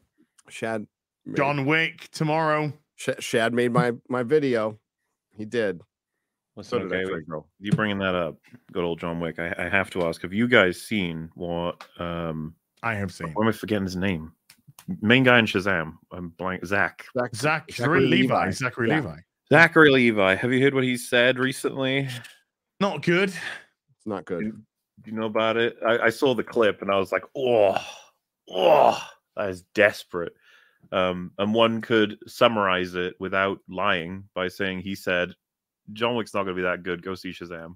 Shad. 0.50 0.86
made- 1.26 1.38
John 1.38 1.66
Wick 1.66 2.10
tomorrow. 2.12 2.74
Sh- 2.96 3.10
Shad 3.20 3.54
made 3.54 3.72
my 3.72 3.94
my 4.10 4.24
video. 4.24 4.78
He 5.36 5.46
did. 5.46 5.80
So 5.80 5.84
Listen, 6.62 6.80
did 6.80 6.88
okay, 6.94 7.02
X-Ray 7.04 7.22
Girl. 7.22 7.48
you 7.60 7.72
bringing 7.72 8.00
that 8.00 8.16
up, 8.16 8.38
good 8.72 8.84
old 8.84 9.00
John 9.00 9.20
Wick. 9.20 9.38
I, 9.38 9.54
I 9.60 9.70
have 9.70 9.92
to 9.92 10.04
ask: 10.08 10.22
Have 10.24 10.34
you 10.34 10.48
guys 10.48 10.82
seen 10.82 11.30
what? 11.36 11.86
Um, 12.00 12.56
I 12.82 12.96
have 12.96 13.12
seen 13.14 13.28
why 13.34 13.44
am 13.46 13.50
I 13.50 13.52
forgetting 13.52 13.86
his 13.86 13.96
name? 13.96 14.32
Main 15.02 15.24
guy 15.24 15.38
in 15.38 15.46
Shazam. 15.46 15.94
I'm 16.12 16.30
blank. 16.30 16.66
Zach. 16.66 17.06
Zach- 17.16 17.36
Zach 17.36 17.72
Zachary 17.72 18.02
Levi. 18.02 18.34
Levi. 18.34 18.52
Zachary 18.52 18.90
Yeah. 18.90 19.02
Levi. 19.02 19.18
Zachary 19.50 19.91
Levi. 19.91 20.36
Have 20.36 20.52
you 20.52 20.62
heard 20.62 20.74
what 20.74 20.84
he 20.84 20.98
said 20.98 21.39
recently? 21.39 22.10
Not 22.80 23.02
good. 23.02 23.30
It's 23.30 24.06
not 24.06 24.26
good. 24.26 24.41
Do 25.04 25.12
you 25.12 25.18
know 25.18 25.26
about 25.28 25.58
it? 25.58 25.78
I, 25.86 25.98
I 26.00 26.10
saw 26.10 26.34
the 26.36 26.43
clip 26.43 26.82
and 26.82 26.91
I 26.91 26.98
was 26.98 27.12
like, 27.12 27.24
oh, 27.36 27.78
oh, 28.50 29.02
that 29.36 29.50
is 29.50 29.64
desperate. 29.74 30.34
Um, 30.91 31.32
and 31.38 31.54
one 31.54 31.82
could 31.82 32.18
summarize 32.28 32.95
it 32.95 33.16
without 33.20 33.60
lying 33.70 34.26
by 34.34 34.48
saying 34.48 34.80
he 34.82 34.95
said, 34.95 35.34
John 35.93 36.16
Wick's 36.16 36.34
not 36.34 36.43
going 36.43 36.56
to 36.56 36.62
be 36.62 36.68
that 36.68 36.84
good. 36.84 37.02
Go 37.02 37.16
see 37.16 37.30
Shazam. 37.32 37.76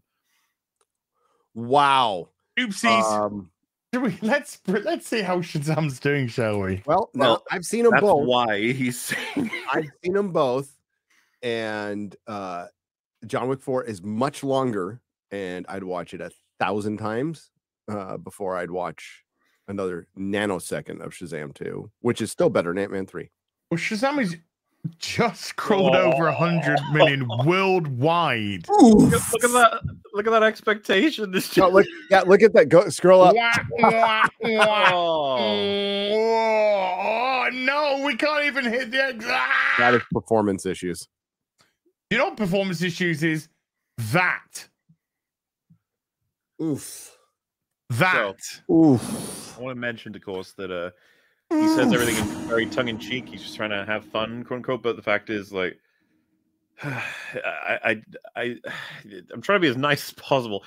Wow. 1.53 2.29
Oopsies. 2.59 3.03
Um, 3.03 3.49
Should 3.93 4.03
we, 4.03 4.17
let's 4.21 4.59
let's 4.67 5.07
see 5.07 5.21
how 5.21 5.39
Shazam's 5.39 5.99
doing, 5.99 6.27
shall 6.27 6.59
we? 6.59 6.81
well, 6.85 7.09
no, 7.13 7.23
Well, 7.25 7.43
I've 7.51 7.65
seen 7.65 7.83
them 7.83 7.91
That's 7.91 8.01
both. 8.01 8.25
why 8.25 8.59
he's 8.59 8.99
saying. 8.99 9.51
I've 9.73 9.89
seen 10.03 10.13
them 10.13 10.31
both, 10.31 10.73
and 11.43 12.15
uh, 12.27 12.67
John 13.25 13.47
Wick 13.47 13.61
Four 13.61 13.83
is 13.83 14.01
much 14.01 14.43
longer, 14.43 15.01
and 15.31 15.65
I'd 15.69 15.83
watch 15.83 16.13
it 16.13 16.21
a 16.21 16.31
thousand 16.59 16.97
times 16.97 17.51
uh, 17.89 18.17
before 18.17 18.57
I'd 18.57 18.71
watch 18.71 19.23
another 19.67 20.07
nanosecond 20.17 21.01
of 21.01 21.13
Shazam 21.13 21.53
Two, 21.53 21.91
which 22.01 22.21
is 22.21 22.31
still 22.31 22.49
better 22.49 22.69
than 22.71 22.79
Ant 22.79 22.91
Man 22.91 23.05
Three. 23.05 23.29
Well, 23.69 23.77
Shazam 23.77 24.21
is 24.21 24.35
just 24.97 25.55
crawled 25.57 25.95
over 25.95 26.27
a 26.27 26.33
hundred 26.33 26.79
million 26.91 27.27
worldwide. 27.45 28.67
look 28.69 29.13
at 29.13 29.51
that! 29.51 29.81
Look 30.13 30.27
at 30.27 30.31
that 30.31 30.43
expectation. 30.43 31.31
This 31.31 31.55
No, 31.55 31.69
look, 31.69 31.85
yeah, 32.09 32.21
look 32.21 32.41
at 32.41 32.53
that. 32.53 32.67
Go 32.69 32.89
scroll 32.89 33.21
up. 33.21 33.35
Wah, 33.35 33.51
wah, 33.79 34.25
wah. 34.41 35.37
Oh. 35.37 36.41
Oh, 37.43 37.49
no, 37.53 38.03
we 38.05 38.15
can't 38.15 38.45
even 38.45 38.65
hit 38.65 38.91
the 38.91 39.03
X. 39.03 39.25
Ah! 39.27 39.75
That 39.77 39.93
is 39.93 40.01
performance 40.11 40.65
issues. 40.65 41.07
You 42.11 42.17
know 42.17 42.25
what 42.25 42.35
performance 42.35 42.81
issues 42.81 43.23
is? 43.23 43.47
That. 44.11 44.67
Oof. 46.61 47.17
That. 47.91 48.35
Oof. 48.69 49.57
I 49.57 49.61
want 49.61 49.77
to 49.77 49.79
mention, 49.79 50.13
of 50.13 50.21
course, 50.21 50.51
that 50.57 50.71
uh, 50.71 50.89
he 51.49 51.69
says 51.69 51.93
everything 51.93 52.17
in 52.17 52.25
very 52.49 52.65
tongue 52.65 52.89
in 52.89 52.99
cheek. 52.99 53.29
He's 53.29 53.41
just 53.41 53.55
trying 53.55 53.69
to 53.69 53.85
have 53.85 54.03
fun, 54.03 54.43
quote 54.43 54.57
unquote. 54.57 54.83
But 54.83 54.97
the 54.97 55.01
fact 55.01 55.29
is, 55.29 55.53
like, 55.53 55.79
I, 56.83 57.79
I, 57.81 58.01
I, 58.35 58.55
I'm 59.33 59.41
trying 59.41 59.61
to 59.61 59.61
be 59.61 59.69
as 59.69 59.77
nice 59.77 60.09
as 60.09 60.13
possible. 60.15 60.65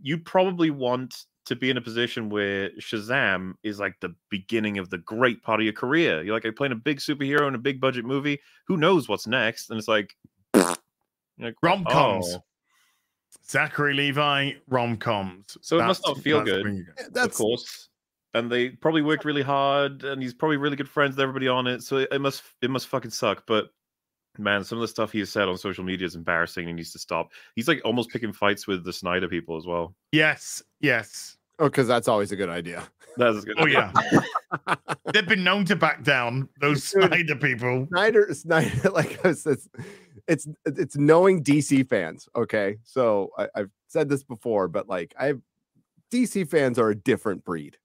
You 0.00 0.16
probably 0.16 0.70
want 0.70 1.26
to 1.44 1.56
be 1.56 1.68
in 1.68 1.76
a 1.76 1.82
position 1.82 2.30
where 2.30 2.70
Shazam 2.80 3.52
is 3.62 3.78
like 3.78 4.00
the 4.00 4.14
beginning 4.30 4.78
of 4.78 4.88
the 4.88 4.98
great 4.98 5.42
part 5.42 5.60
of 5.60 5.64
your 5.64 5.74
career. 5.74 6.22
You're 6.22 6.34
like, 6.34 6.46
I'm 6.46 6.54
playing 6.54 6.72
a 6.72 6.76
big 6.76 7.00
superhero 7.00 7.46
in 7.48 7.54
a 7.54 7.58
big 7.58 7.82
budget 7.82 8.06
movie. 8.06 8.40
Who 8.66 8.78
knows 8.78 9.10
what's 9.10 9.26
next? 9.26 9.68
And 9.68 9.78
it's 9.78 9.88
like, 9.88 10.16
you're 11.36 11.48
like 11.48 11.56
Rom-coms. 11.62 12.34
oh. 12.36 12.42
Zachary 13.48 13.94
Levi 13.94 14.52
rom 14.68 14.96
coms. 14.96 15.56
So 15.60 15.78
it 15.78 15.86
must 15.86 16.02
not 16.06 16.18
feel 16.18 16.42
good. 16.42 16.66
of 16.66 17.12
That's 17.12 17.36
course. 17.36 17.88
And 18.34 18.50
they 18.50 18.70
probably 18.70 19.02
worked 19.02 19.24
really 19.24 19.42
hard, 19.42 20.04
and 20.04 20.20
he's 20.22 20.34
probably 20.34 20.56
really 20.56 20.76
good 20.76 20.88
friends 20.88 21.12
with 21.16 21.20
everybody 21.20 21.48
on 21.48 21.66
it. 21.66 21.82
So 21.82 21.98
it, 21.98 22.08
it 22.12 22.20
must 22.20 22.42
it 22.60 22.70
must 22.70 22.88
fucking 22.88 23.10
suck. 23.12 23.44
But 23.46 23.68
man, 24.38 24.64
some 24.64 24.78
of 24.78 24.82
the 24.82 24.88
stuff 24.88 25.12
he 25.12 25.20
has 25.20 25.30
said 25.30 25.48
on 25.48 25.56
social 25.56 25.84
media 25.84 26.06
is 26.06 26.14
embarrassing. 26.16 26.62
and 26.64 26.70
He 26.70 26.74
needs 26.74 26.92
to 26.92 26.98
stop. 26.98 27.30
He's 27.54 27.68
like 27.68 27.80
almost 27.84 28.10
picking 28.10 28.32
fights 28.32 28.66
with 28.66 28.84
the 28.84 28.92
Snyder 28.92 29.28
people 29.28 29.56
as 29.56 29.66
well. 29.66 29.94
Yes, 30.12 30.62
yes. 30.80 31.36
oh, 31.58 31.66
because 31.66 31.86
that's 31.88 32.08
always 32.08 32.32
a 32.32 32.36
good 32.36 32.48
idea. 32.50 32.82
That's 33.16 33.44
good. 33.44 33.56
Oh 33.58 33.66
yeah. 33.66 33.92
They've 35.12 35.26
been 35.26 35.44
known 35.44 35.64
to 35.66 35.76
back 35.76 36.02
down, 36.02 36.48
those 36.60 36.90
Dude. 36.90 37.04
Snyder 37.04 37.36
people. 37.36 37.86
Snyder, 37.90 38.34
Snyder, 38.34 38.90
like 38.90 39.24
I 39.24 39.32
said, 39.32 39.58
it's 40.28 40.46
it's 40.64 40.96
knowing 40.96 41.42
DC 41.42 41.88
fans. 41.88 42.28
Okay, 42.36 42.78
so 42.84 43.30
I, 43.38 43.48
I've 43.54 43.70
said 43.88 44.08
this 44.08 44.22
before, 44.22 44.68
but 44.68 44.88
like 44.88 45.14
I 45.18 45.34
DC 46.12 46.48
fans 46.48 46.78
are 46.78 46.90
a 46.90 46.96
different 46.96 47.44
breed. 47.44 47.76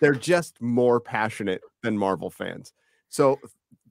They're 0.00 0.14
just 0.14 0.60
more 0.60 1.00
passionate 1.00 1.62
than 1.82 1.98
Marvel 1.98 2.30
fans. 2.30 2.72
So 3.08 3.38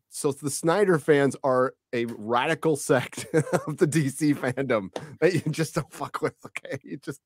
so 0.10 0.32
the 0.32 0.50
Snyder 0.50 1.00
fans 1.00 1.36
are 1.44 1.76
a 1.94 2.06
radical 2.06 2.76
sect 2.76 3.26
of 3.34 3.78
the 3.78 3.88
DC 3.88 4.36
fandom 4.36 4.96
that 5.20 5.34
you 5.34 5.42
just 5.52 5.76
don't 5.76 5.92
fuck 5.92 6.22
with. 6.22 6.36
Okay, 6.46 6.78
you 6.84 6.98
just 6.98 7.22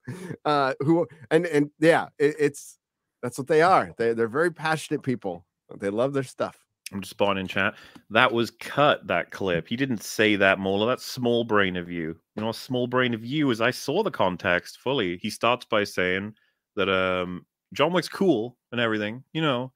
uh 0.45 0.73
who 0.79 1.07
and 1.29 1.45
and 1.45 1.71
yeah, 1.79 2.07
it, 2.17 2.35
it's 2.39 2.79
that's 3.21 3.37
what 3.37 3.47
they 3.47 3.61
are. 3.61 3.91
They 3.97 4.13
they're 4.13 4.27
very 4.27 4.51
passionate 4.51 5.03
people. 5.03 5.45
They 5.77 5.89
love 5.89 6.13
their 6.13 6.23
stuff. 6.23 6.57
I'm 6.93 7.01
just 7.01 7.11
spawning 7.11 7.41
in 7.41 7.47
chat. 7.47 7.75
That 8.09 8.31
was 8.33 8.51
cut. 8.51 9.07
That 9.07 9.31
clip. 9.31 9.67
He 9.67 9.75
didn't 9.75 10.03
say 10.03 10.35
that, 10.35 10.59
Mauler. 10.59 10.87
That's 10.87 11.05
small 11.05 11.43
brain 11.43 11.77
of 11.77 11.89
you. 11.89 12.17
You 12.35 12.43
know, 12.43 12.49
a 12.49 12.53
small 12.53 12.87
brain 12.87 13.13
of 13.13 13.23
you 13.23 13.49
is 13.51 13.61
I 13.61 13.71
saw 13.71 14.03
the 14.03 14.11
context 14.11 14.79
fully. 14.79 15.17
He 15.17 15.29
starts 15.29 15.65
by 15.65 15.83
saying 15.85 16.33
that 16.75 16.89
um 16.89 17.45
John 17.73 17.93
Wick's 17.93 18.09
cool 18.09 18.57
and 18.71 18.81
everything, 18.81 19.23
you 19.33 19.41
know, 19.41 19.71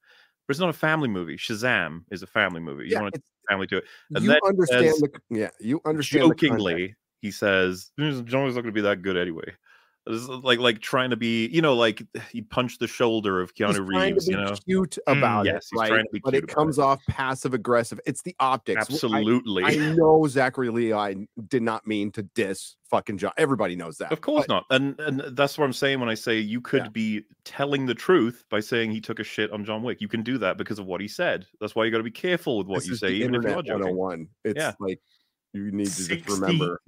but 0.46 0.52
it's 0.52 0.60
not 0.60 0.68
a 0.68 0.74
family 0.74 1.08
movie. 1.08 1.36
Shazam 1.36 2.02
is 2.10 2.22
a 2.22 2.26
family 2.26 2.60
movie. 2.60 2.84
You 2.84 2.92
Yeah, 2.92 3.00
want 3.02 3.14
to 3.14 3.20
family 3.48 3.66
to 3.68 3.78
it. 3.78 3.84
And 4.14 4.24
you 4.24 4.30
then 4.30 4.40
understand 4.44 4.86
says- 4.88 5.00
the 5.00 5.20
yeah, 5.30 5.50
you 5.60 5.80
understand 5.86 6.22
jokingly 6.38 6.94
he 7.22 7.30
says 7.30 7.90
John 7.98 8.44
Wick's 8.44 8.54
not 8.56 8.62
going 8.62 8.64
to 8.66 8.72
be 8.72 8.80
that 8.82 9.00
good 9.02 9.16
anyway. 9.16 9.52
This 10.06 10.28
like 10.28 10.60
like 10.60 10.80
trying 10.80 11.10
to 11.10 11.16
be, 11.16 11.48
you 11.48 11.60
know, 11.60 11.74
like 11.74 12.00
he 12.30 12.40
punched 12.40 12.78
the 12.78 12.86
shoulder 12.86 13.40
of 13.40 13.54
Keanu 13.56 13.74
trying 13.86 14.12
Reeves, 14.12 14.26
to 14.26 14.30
be 14.30 14.38
you 14.38 14.44
know. 14.44 14.54
cute 14.64 14.98
Mm, 15.08 15.18
about 15.18 15.46
yes, 15.46 15.64
it, 15.64 15.68
he's 15.72 15.80
right? 15.80 15.88
trying 15.88 16.04
to 16.04 16.10
be 16.12 16.20
but 16.22 16.30
cute 16.30 16.44
it 16.44 16.46
comes 16.48 16.78
it. 16.78 16.82
off 16.82 17.00
passive 17.08 17.54
aggressive. 17.54 17.98
It's 18.06 18.22
the 18.22 18.36
optics. 18.38 18.80
Absolutely. 18.80 19.64
I, 19.64 19.74
know 19.96 20.24
Zachary 20.28 20.70
Levi 20.70 21.14
did 21.48 21.62
not 21.62 21.86
mean 21.88 22.12
to 22.12 22.22
diss 22.22 22.76
fucking 22.88 23.18
John. 23.18 23.32
Everybody 23.36 23.74
knows 23.74 23.98
that. 23.98 24.12
Of 24.12 24.20
course 24.20 24.46
but 24.46 24.54
not. 24.54 24.64
And 24.70 24.98
and 25.00 25.36
that's 25.36 25.58
what 25.58 25.64
I'm 25.64 25.72
saying 25.72 25.98
when 25.98 26.08
I 26.08 26.14
say 26.14 26.38
you 26.38 26.60
could 26.60 26.84
Yeah. 26.84 26.88
be 26.90 27.24
telling 27.44 27.86
the 27.86 27.94
truth 27.94 28.44
by 28.48 28.60
saying 28.60 28.92
he 28.92 29.00
took 29.00 29.18
a 29.18 29.24
shit 29.24 29.50
on 29.50 29.64
John 29.64 29.82
Wick. 29.82 30.00
You 30.00 30.08
can 30.08 30.22
do 30.22 30.38
that 30.38 30.56
because 30.56 30.78
of 30.78 30.86
what 30.86 31.00
he 31.00 31.08
said. 31.08 31.46
That's 31.60 31.74
why 31.74 31.84
you 31.84 31.90
got 31.90 31.98
to 31.98 32.04
be 32.04 32.10
careful 32.12 32.58
with 32.58 32.68
what 32.68 32.78
this 32.80 32.86
you 32.88 32.94
say, 32.96 33.08
the 33.08 33.14
even 33.24 33.34
if 33.34 33.42
you're 33.42 33.56
not 33.56 33.64
joking. 33.64 33.96
101. 33.96 34.28
It's 34.44 34.56
Yeah. 34.56 34.72
like 34.78 35.00
you 35.52 35.72
need 35.72 35.86
to 35.86 35.90
60 35.90 36.16
just 36.22 36.40
remember. 36.40 36.80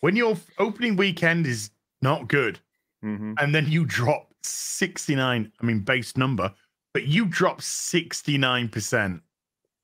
when 0.00 0.16
your 0.16 0.36
opening 0.58 0.96
weekend 0.96 1.46
is 1.46 1.70
not 2.02 2.28
good, 2.28 2.60
hmm 3.02 3.34
and 3.38 3.54
then 3.54 3.70
you 3.70 3.84
drop 3.84 4.28
69, 4.42 5.52
I 5.60 5.64
mean, 5.64 5.80
base 5.80 6.16
number, 6.16 6.52
but 6.94 7.06
you 7.06 7.26
drop 7.26 7.60
69%. 7.60 9.20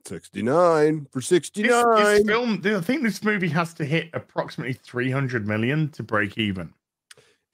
69 0.07 1.07
for 1.11 1.21
69. 1.23 1.85
this 1.97 2.27
film, 2.27 2.63
I 2.65 2.81
think 2.81 3.03
this 3.03 3.23
movie 3.23 3.49
has 3.49 3.73
to 3.75 3.85
hit 3.85 4.11
approximately 4.13 4.75
300 4.75 5.47
million 5.47 5.89
to 5.91 6.03
break 6.03 6.37
even. 6.37 6.75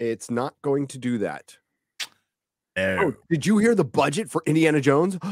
It's 0.01 0.31
not 0.31 0.55
going 0.63 0.87
to 0.89 0.99
do 0.99 1.19
that. 1.19 1.57
No. 2.77 2.99
Oh, 3.03 3.15
did 3.29 3.47
you 3.47 3.59
hear 3.59 3.75
the 3.75 3.85
budget 3.85 4.31
for 4.31 4.43
Indiana 4.47 4.81
Jones? 4.81 5.19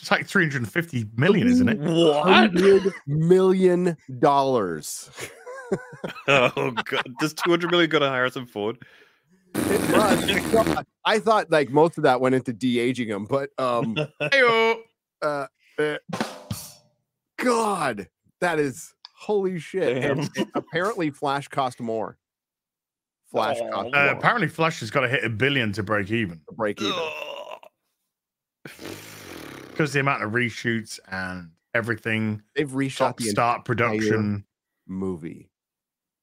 It's 0.00 0.12
like 0.12 0.28
350 0.28 1.06
million, 1.16 1.48
isn't 1.48 1.68
it? 1.68 1.78
What? 1.80 2.24
Hundred 2.28 2.92
million 3.08 3.96
dollars. 4.20 5.10
Oh 6.26 6.70
god, 6.84 7.18
does 7.18 7.34
200 7.34 7.70
million 7.70 7.90
go 7.90 7.98
to 7.98 8.08
Harrison 8.08 8.46
Ford? 8.46 8.78
It 9.54 9.80
must. 9.90 10.52
Well, 10.52 10.84
I 11.04 11.18
thought 11.18 11.50
like 11.50 11.70
most 11.70 11.96
of 11.98 12.04
that 12.04 12.20
went 12.20 12.34
into 12.34 12.52
de-aging 12.52 13.08
him, 13.08 13.24
but 13.24 13.50
um 13.58 13.96
Heyo. 14.22 14.76
uh, 15.22 15.46
uh, 15.78 15.96
God, 17.38 18.08
that 18.40 18.58
is 18.58 18.94
holy 19.14 19.58
shit. 19.58 20.04
And 20.04 20.30
Damn. 20.34 20.46
apparently 20.54 21.10
Flash 21.10 21.48
cost 21.48 21.80
more. 21.80 22.18
Flash 23.30 23.58
Oh, 23.60 23.70
cost 23.70 23.94
Uh, 23.94 24.14
apparently, 24.16 24.48
Flash 24.48 24.80
has 24.80 24.90
got 24.90 25.00
to 25.02 25.08
hit 25.08 25.24
a 25.24 25.28
billion 25.28 25.72
to 25.72 25.82
break 25.82 26.10
even 26.10 26.40
to 26.48 26.54
break 26.54 26.80
even. 26.80 26.94
because 29.70 29.92
the 29.92 30.00
amount 30.00 30.22
of 30.22 30.32
reshoots 30.32 30.98
and 31.10 31.50
everything, 31.74 32.42
They've 32.56 32.68
reshot 32.68 32.92
stop, 32.92 33.16
the 33.18 33.24
start 33.24 33.64
production. 33.64 34.44
movie. 34.86 35.50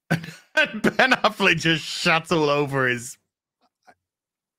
And 0.58 0.82
Ben 0.82 1.12
Affleck 1.12 1.58
just 1.58 1.84
shat 1.84 2.32
all 2.32 2.49
over 2.49 2.88
his, 2.88 3.18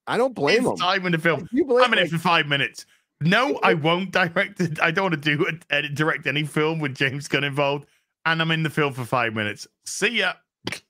I 0.07 0.19
don't 0.19 0.35
blame 0.35 0.63
his 0.63 0.73
him. 0.73 0.77
time 0.77 1.07
in 1.07 1.13
the 1.13 1.19
film. 1.19 1.49
You 1.53 1.65
blame 1.65 1.85
I'm 1.85 1.93
in 1.95 2.01
it 2.01 2.11
for 2.11 2.19
five 2.19 2.47
minutes. 2.47 2.85
No, 3.23 3.59
I 3.63 3.73
won't 3.75 4.11
direct 4.11 4.61
it. 4.61 4.79
I 4.83 4.91
don't 4.91 5.05
want 5.11 5.23
to 5.23 5.37
do 5.37 5.45
it, 5.47 5.65
edit, 5.71 5.95
direct 5.95 6.27
any 6.27 6.45
film 6.45 6.81
with 6.81 6.95
James 6.95 7.29
Gunn 7.29 7.45
involved. 7.45 7.87
And 8.27 8.43
I'm 8.43 8.51
in 8.51 8.63
the 8.63 8.69
film 8.69 8.93
for 8.93 9.05
five 9.07 9.33
minutes. 9.33 9.67
See 9.87 10.19
ya. 10.19 10.35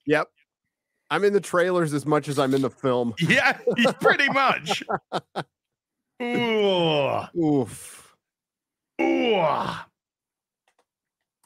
Yep. 0.06 0.28
I'm 1.10 1.22
in 1.22 1.32
the 1.32 1.40
trailers 1.40 1.94
as 1.94 2.04
much 2.04 2.26
as 2.28 2.36
I'm 2.38 2.52
in 2.52 2.62
the 2.62 2.70
film. 2.70 3.14
Yeah, 3.20 3.58
he's 3.76 3.92
pretty 4.00 4.28
much. 4.30 4.82
Ooh. 6.22 7.20
Oof. 7.38 8.16
Ooh. 9.00 9.44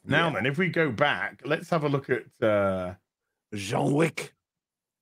Now 0.05 0.29
Yeah. 0.29 0.35
then, 0.35 0.47
if 0.47 0.59
we 0.59 0.69
go 0.69 0.91
back, 0.91 1.43
let's 1.45 1.69
have 1.71 1.85
a 1.85 1.89
look 1.89 2.09
at 2.11 2.25
uh, 2.47 2.95
Jean 3.55 3.93
Wick. 3.93 4.35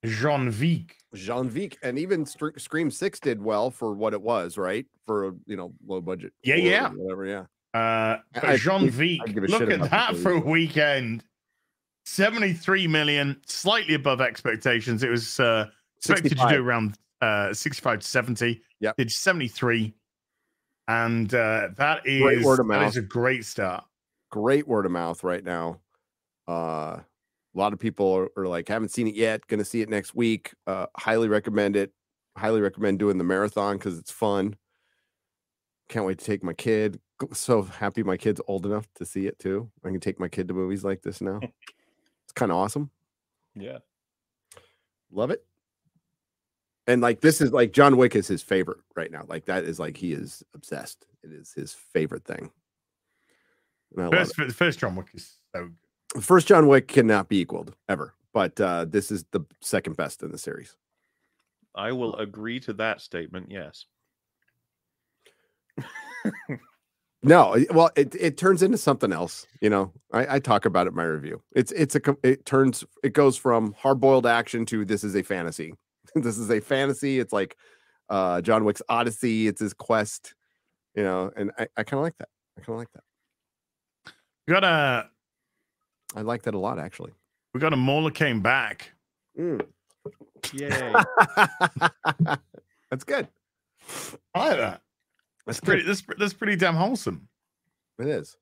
Jean 0.04 0.50
Vic. 0.50 0.96
Jean 1.14 1.48
Vic, 1.48 1.76
and 1.82 1.98
even 1.98 2.24
Scream 2.26 2.90
Six 2.90 3.18
did 3.18 3.42
well 3.42 3.70
for 3.70 3.94
what 3.94 4.12
it 4.12 4.20
was, 4.20 4.56
right? 4.58 4.86
For 5.06 5.28
a 5.28 5.32
you 5.46 5.56
know 5.56 5.72
low 5.86 6.00
budget. 6.00 6.32
Yeah, 6.42 6.56
yeah. 6.56 6.88
whatever. 6.90 7.26
Yeah. 7.26 7.44
Uh, 7.74 8.18
I- 8.42 8.52
I 8.52 8.56
Jean 8.56 8.80
think 8.80 8.92
Vic, 8.92 9.20
I'd 9.24 9.34
give 9.34 9.44
a 9.44 9.46
look 9.46 9.70
at 9.70 9.90
that 9.90 10.16
for 10.16 10.32
a 10.32 10.40
weekend. 10.40 11.24
73 12.06 12.86
million, 12.86 13.38
slightly 13.46 13.94
above 13.94 14.20
expectations. 14.22 15.02
It 15.02 15.10
was 15.10 15.38
uh, 15.40 15.66
expected 15.98 16.38
to 16.38 16.48
do 16.48 16.64
around 16.64 16.96
uh, 17.20 17.52
65 17.52 18.00
to 18.00 18.06
70. 18.06 18.62
Yeah, 18.80 18.92
Did 18.96 19.10
73. 19.10 19.92
And 20.88 21.34
uh, 21.34 21.68
that 21.76 22.06
is, 22.06 22.22
Great 22.22 22.42
word 22.42 22.60
of 22.60 22.68
that 22.68 22.82
is 22.88 22.96
a 22.96 23.02
great 23.02 23.44
start. 23.44 23.84
Great 24.30 24.68
word 24.68 24.86
of 24.86 24.92
mouth 24.92 25.24
right 25.24 25.44
now. 25.44 25.80
Uh, 26.46 27.00
a 27.54 27.58
lot 27.58 27.72
of 27.72 27.78
people 27.78 28.12
are, 28.12 28.28
are 28.36 28.46
like, 28.46 28.68
haven't 28.68 28.90
seen 28.90 29.08
it 29.08 29.14
yet. 29.14 29.46
Going 29.46 29.58
to 29.58 29.64
see 29.64 29.80
it 29.80 29.88
next 29.88 30.14
week. 30.14 30.54
Uh, 30.66 30.86
highly 30.96 31.28
recommend 31.28 31.76
it. 31.76 31.92
Highly 32.36 32.60
recommend 32.60 32.98
doing 32.98 33.18
the 33.18 33.24
marathon 33.24 33.76
because 33.76 33.98
it's 33.98 34.10
fun. 34.10 34.56
Can't 35.88 36.04
wait 36.04 36.18
to 36.18 36.24
take 36.24 36.44
my 36.44 36.52
kid. 36.52 37.00
So 37.32 37.62
happy 37.62 38.02
my 38.02 38.16
kid's 38.16 38.40
old 38.46 38.64
enough 38.64 38.86
to 38.94 39.04
see 39.04 39.26
it 39.26 39.38
too. 39.38 39.70
I 39.84 39.88
can 39.88 40.00
take 40.00 40.20
my 40.20 40.28
kid 40.28 40.46
to 40.48 40.54
movies 40.54 40.84
like 40.84 41.02
this 41.02 41.20
now. 41.20 41.40
it's 42.24 42.32
kind 42.34 42.52
of 42.52 42.58
awesome. 42.58 42.90
Yeah. 43.54 43.78
Love 45.10 45.30
it. 45.30 45.44
And 46.86 47.02
like 47.02 47.20
this 47.20 47.40
is 47.40 47.52
like 47.52 47.72
John 47.72 47.96
Wick 47.96 48.14
is 48.14 48.28
his 48.28 48.42
favorite 48.42 48.78
right 48.94 49.10
now. 49.10 49.24
Like 49.26 49.46
that 49.46 49.64
is 49.64 49.78
like 49.78 49.96
he 49.96 50.12
is 50.12 50.42
obsessed. 50.54 51.06
It 51.22 51.32
is 51.32 51.52
his 51.52 51.74
favorite 51.74 52.24
thing. 52.24 52.50
And 53.94 54.04
I 54.04 54.08
love 54.08 54.14
First, 54.14 54.36
the 54.36 54.54
first 54.54 54.78
John 54.78 54.96
Wick 54.96 55.08
is 55.14 55.38
so 55.54 55.68
good. 56.14 56.22
First 56.22 56.48
John 56.48 56.68
Wick 56.68 56.88
cannot 56.88 57.28
be 57.28 57.38
equaled 57.38 57.74
ever, 57.88 58.14
but 58.32 58.60
uh 58.60 58.84
this 58.86 59.10
is 59.10 59.24
the 59.32 59.40
second 59.60 59.96
best 59.96 60.22
in 60.22 60.30
the 60.30 60.38
series. 60.38 60.76
I 61.74 61.92
will 61.92 62.16
agree 62.16 62.60
to 62.60 62.72
that 62.74 63.00
statement. 63.00 63.50
Yes. 63.50 63.86
No, 67.22 67.56
well, 67.70 67.90
it, 67.96 68.14
it 68.14 68.36
turns 68.36 68.62
into 68.62 68.78
something 68.78 69.12
else. 69.12 69.46
You 69.60 69.70
know, 69.70 69.92
I, 70.12 70.36
I 70.36 70.38
talk 70.38 70.64
about 70.64 70.86
it 70.86 70.90
in 70.90 70.96
my 70.96 71.04
review. 71.04 71.42
It's 71.52 71.72
it's 71.72 71.96
a 71.96 72.00
it 72.22 72.46
turns 72.46 72.84
it 73.02 73.12
goes 73.12 73.36
from 73.36 73.72
hard 73.72 74.00
boiled 74.00 74.26
action 74.26 74.64
to 74.66 74.84
this 74.84 75.02
is 75.02 75.16
a 75.16 75.22
fantasy. 75.22 75.74
this 76.14 76.38
is 76.38 76.48
a 76.50 76.60
fantasy. 76.60 77.18
It's 77.18 77.32
like 77.32 77.56
uh 78.08 78.40
John 78.40 78.64
Wick's 78.64 78.82
Odyssey. 78.88 79.48
It's 79.48 79.60
his 79.60 79.74
quest. 79.74 80.34
You 80.94 81.02
know, 81.02 81.30
and 81.36 81.50
I, 81.58 81.66
I 81.76 81.82
kind 81.82 81.98
of 81.98 82.04
like 82.04 82.16
that. 82.18 82.28
I 82.56 82.60
kind 82.60 82.74
of 82.74 82.78
like 82.78 82.92
that. 82.94 83.02
We 84.48 84.54
got 84.54 84.64
a, 84.64 85.10
I 86.16 86.22
like 86.22 86.44
that 86.44 86.54
a 86.54 86.58
lot, 86.58 86.78
actually. 86.78 87.12
we 87.52 87.60
got 87.60 87.74
a 87.74 87.76
Mauler 87.76 88.10
came 88.10 88.40
back. 88.40 88.92
Mm. 89.38 89.60
Yay. 90.54 90.94
That's 92.90 93.04
good. 93.04 93.28
I 94.34 94.48
like 94.48 94.56
that. 94.56 94.80
That's 95.44 95.60
That's 95.60 95.60
pretty, 95.60 95.82
that's, 95.82 96.02
that's 96.18 96.32
pretty 96.32 96.56
damn 96.56 96.76
wholesome. 96.76 97.28
It 97.98 98.06
is 98.06 98.38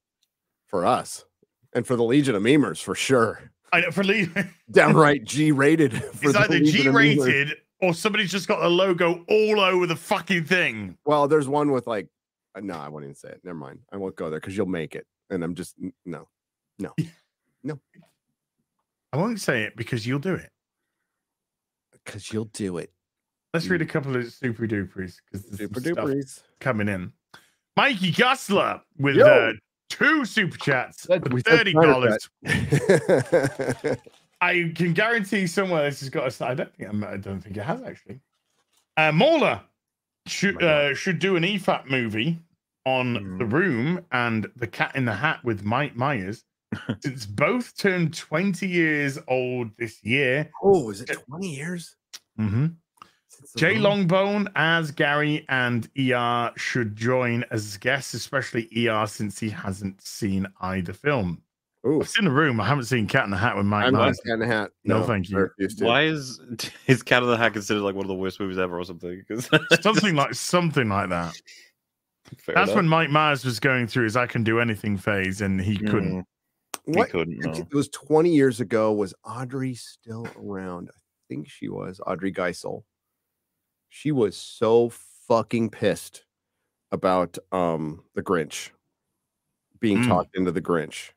for 0.67 0.87
us 0.87 1.25
and 1.73 1.85
for 1.85 1.97
the 1.97 2.05
Legion 2.05 2.37
of 2.37 2.43
Memers 2.43 2.81
for 2.81 2.95
sure. 2.95 3.51
I 3.73 3.81
know 3.81 3.91
for 3.91 4.05
Lee, 4.05 4.29
Downright 4.71 5.25
G 5.25 5.51
rated. 5.51 5.93
it's 6.23 6.37
either 6.37 6.61
G 6.61 6.89
rated 6.89 7.57
or 7.81 7.95
somebody's 7.95 8.31
just 8.31 8.47
got 8.47 8.61
the 8.61 8.69
logo 8.71 9.25
all 9.29 9.59
over 9.59 9.89
the 9.89 9.97
fucking 9.97 10.45
thing. 10.45 10.97
Well, 11.05 11.27
there's 11.27 11.49
one 11.49 11.73
with 11.73 11.89
like, 11.89 12.07
uh, 12.55 12.61
no, 12.61 12.75
I 12.75 12.89
won't 12.89 13.03
even 13.03 13.17
say 13.17 13.31
it. 13.31 13.41
Never 13.43 13.59
mind. 13.59 13.81
I 13.93 13.97
won't 13.97 14.15
go 14.15 14.31
there 14.31 14.39
because 14.39 14.57
you'll 14.57 14.67
make 14.67 14.95
it. 14.95 15.05
And 15.31 15.43
I'm 15.43 15.55
just, 15.55 15.75
no, 16.05 16.29
no. 16.79 16.95
No. 17.63 17.79
I 19.13 19.17
won't 19.17 19.41
say 19.41 19.63
it 19.63 19.77
because 19.77 20.07
you'll 20.07 20.19
do 20.19 20.35
it. 20.35 20.51
Because 21.93 22.33
you'll 22.33 22.45
do 22.47 22.79
it. 22.79 22.93
Let's 23.55 23.67
read 23.69 23.83
a 23.83 23.87
couple 23.87 24.15
of 24.15 24.31
super 24.33 24.67
duperies 24.67 25.17
because 25.31 25.47
Super 25.57 25.81
duperies. 25.81 26.43
coming 26.61 26.89
in. 26.89 27.13
Mikey 27.77 28.13
Gustler 28.13 28.83
with 28.99 29.19
uh, 29.19 29.53
two 29.89 30.25
super 30.25 30.59
chats 30.59 31.07
for 31.07 31.41
thirty 31.41 31.73
dollars. 31.73 32.29
I 34.41 34.73
can 34.75 34.93
guarantee 34.93 35.47
somewhere 35.47 35.85
this 35.89 36.01
has 36.01 36.11
got 36.11 36.41
a. 36.41 36.45
I 36.47 36.55
don't 36.55 36.75
think 36.77 36.89
I'm, 36.89 37.03
I 37.05 37.17
don't 37.17 37.41
think 37.41 37.57
it 37.57 37.63
has 37.63 37.83
actually. 37.83 38.21
Uh, 38.97 39.13
Mauler 39.13 39.61
should 40.27 40.63
Oh 40.63 40.67
uh, 40.67 40.95
should 40.95 41.19
do 41.19 41.37
an 41.37 41.43
EFAP 41.43 41.89
movie 41.91 42.39
on 42.87 43.17
Mm. 43.17 43.39
The 43.39 43.45
Room 43.47 44.01
and 44.13 44.47
The 44.57 44.67
Cat 44.67 44.93
in 44.95 45.05
the 45.05 45.13
Hat 45.15 45.45
with 45.45 45.63
Mike 45.65 45.95
Myers. 45.97 46.45
Since 47.01 47.27
both 47.27 47.77
turned 47.77 48.15
20 48.17 48.67
years 48.67 49.19
old 49.29 49.71
this 49.79 50.03
year. 50.03 50.51
Oh, 50.63 50.91
is 50.91 51.03
it 51.03 51.11
20 51.29 51.49
years? 51.55 51.95
Mm-hmm. 52.41 52.67
Jay 53.57 53.75
Longbone 53.77 54.51
as 54.57 54.91
Gary 54.91 55.45
and 55.49 55.89
ER 55.99 56.53
should 56.57 56.97
join 56.97 57.45
as 57.51 57.77
guests, 57.77 58.15
especially 58.15 58.69
ER 58.89 59.07
since 59.07 59.39
he 59.39 59.49
hasn't 59.51 60.01
seen 60.01 60.47
either 60.63 60.93
film. 60.93 61.43
Ooh, 61.87 62.01
I've 62.01 62.09
seen 62.09 62.25
The 62.25 62.31
Room. 62.33 62.61
I 62.61 62.67
haven't 62.67 62.85
seen 62.85 63.07
Cat 63.07 63.25
in 63.25 63.31
the 63.31 63.37
Hat 63.37 63.57
with 63.57 63.67
Mike 63.67 63.87
I'm 63.87 63.93
not 63.93 64.01
Myers. 64.01 64.21
Cat 64.27 64.35
in 64.35 64.41
the 64.41 64.47
Hat. 64.47 64.71
No, 64.85 65.05
thank 65.05 65.29
you. 65.31 65.37
I 65.37 65.41
refuse 65.43 65.77
to. 65.77 65.85
Why 65.85 66.03
is 66.03 66.41
is 66.87 67.03
Cat 67.03 67.23
of 67.23 67.29
the 67.29 67.37
Hat 67.37 67.53
considered 67.53 67.83
like 67.83 67.95
one 67.95 68.05
of 68.05 68.09
the 68.09 68.15
worst 68.15 68.41
movies 68.41 68.59
ever 68.59 68.79
or 68.79 68.85
something? 68.85 69.23
'Cause- 69.29 69.49
Something 69.83 70.15
like 70.17 70.35
something 70.35 70.89
like 70.89 71.11
that. 71.11 71.35
Fair 72.39 72.55
That's 72.55 72.69
enough. 72.69 72.77
when 72.77 72.89
Mike 72.89 73.11
Myers 73.11 73.45
was 73.45 73.61
going 73.61 73.87
through 73.87 74.05
his 74.05 74.17
I 74.17 74.27
can 74.27 74.43
do 74.45 74.61
anything 74.61 74.97
phase 74.97 75.41
and 75.41 75.61
he 75.61 75.77
couldn't. 75.77 76.27
Mm, 76.89 76.97
he 76.97 77.05
couldn't. 77.11 77.39
No. 77.45 77.53
It 77.53 77.75
was 77.75 77.89
20 77.89 78.31
years 78.35 78.61
ago. 78.61 78.93
Was 78.93 79.15
Audrey 79.25 79.75
still 79.75 80.27
around? 80.39 80.91
I 80.95 80.99
think 81.29 81.49
she 81.49 81.69
was. 81.69 82.01
Audrey 82.07 82.33
Geisel. 82.33 82.83
She 83.89 84.13
was 84.13 84.37
so 84.37 84.91
fucking 85.29 85.71
pissed 85.71 86.25
about 86.93 87.37
um 87.53 88.05
the 88.15 88.23
Grinch 88.23 88.71
being 89.81 89.99
Mm. 89.99 90.09
talked 90.09 90.37
into 90.37 90.53
the 90.53 90.63
Grinch. 90.63 91.11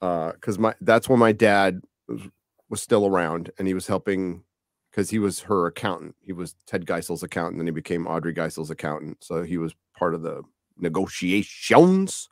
Uh, 0.00 0.32
because 0.32 0.58
my 0.58 0.74
that's 0.80 1.08
when 1.08 1.18
my 1.18 1.32
dad 1.32 1.82
was, 2.08 2.22
was 2.68 2.80
still 2.82 3.06
around 3.06 3.50
and 3.58 3.66
he 3.68 3.74
was 3.74 3.86
helping 3.86 4.42
because 4.90 5.10
he 5.10 5.18
was 5.18 5.40
her 5.40 5.66
accountant. 5.66 6.16
He 6.20 6.32
was 6.32 6.54
Ted 6.66 6.86
Geisel's 6.86 7.22
accountant, 7.22 7.58
then 7.58 7.66
he 7.66 7.72
became 7.72 8.06
Audrey 8.06 8.32
Geisel's 8.32 8.70
accountant. 8.70 9.18
So 9.20 9.42
he 9.42 9.58
was 9.58 9.74
part 9.96 10.14
of 10.14 10.22
the 10.22 10.42
negotiations. 10.78 12.28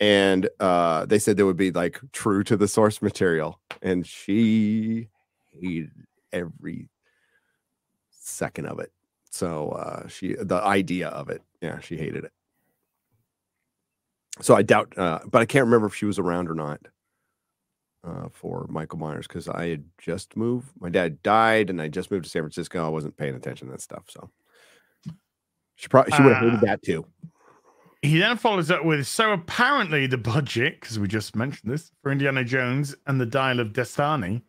And 0.00 0.48
uh, 0.60 1.06
they 1.06 1.18
said 1.18 1.36
they 1.36 1.42
would 1.42 1.56
be 1.56 1.72
like 1.72 2.00
true 2.12 2.44
to 2.44 2.56
the 2.56 2.68
source 2.68 3.02
material. 3.02 3.60
And 3.82 4.06
she 4.06 5.08
hated 5.50 5.90
every 6.32 6.88
second 8.10 8.66
of 8.66 8.78
it. 8.78 8.92
So 9.30 9.70
uh, 9.70 10.08
she, 10.08 10.34
the 10.34 10.56
idea 10.56 11.08
of 11.08 11.30
it, 11.30 11.42
yeah, 11.60 11.80
she 11.80 11.96
hated 11.96 12.24
it. 12.24 12.32
So 14.40 14.54
I 14.54 14.62
doubt, 14.62 14.96
uh, 14.96 15.20
but 15.28 15.42
I 15.42 15.46
can't 15.46 15.64
remember 15.64 15.88
if 15.88 15.94
she 15.94 16.04
was 16.06 16.18
around 16.18 16.48
or 16.48 16.54
not 16.54 16.80
uh, 18.08 18.28
for 18.32 18.66
Michael 18.68 18.98
Myers 18.98 19.26
because 19.26 19.48
I 19.48 19.68
had 19.68 19.84
just 19.98 20.36
moved. 20.36 20.68
My 20.80 20.88
dad 20.88 21.22
died, 21.22 21.70
and 21.70 21.80
I 21.82 21.88
just 21.88 22.10
moved 22.10 22.24
to 22.24 22.30
San 22.30 22.42
Francisco. 22.42 22.84
I 22.84 22.88
wasn't 22.88 23.16
paying 23.16 23.34
attention 23.34 23.66
to 23.68 23.72
that 23.72 23.80
stuff, 23.82 24.04
so 24.08 24.30
she 25.76 25.88
probably 25.88 26.12
she 26.16 26.22
would 26.22 26.32
have 26.34 26.42
hated 26.42 26.58
Ah. 26.58 26.66
that 26.66 26.82
too. 26.82 27.04
He 28.02 28.18
then 28.18 28.36
follows 28.36 28.70
up 28.70 28.84
with 28.84 29.06
so 29.06 29.32
apparently 29.32 30.06
the 30.06 30.18
budget, 30.18 30.80
because 30.80 30.98
we 30.98 31.08
just 31.08 31.34
mentioned 31.34 31.72
this, 31.72 31.90
for 32.02 32.12
Indiana 32.12 32.44
Jones 32.44 32.94
and 33.06 33.20
the 33.20 33.26
Dial 33.26 33.58
of 33.60 33.72
Destiny 33.72 34.42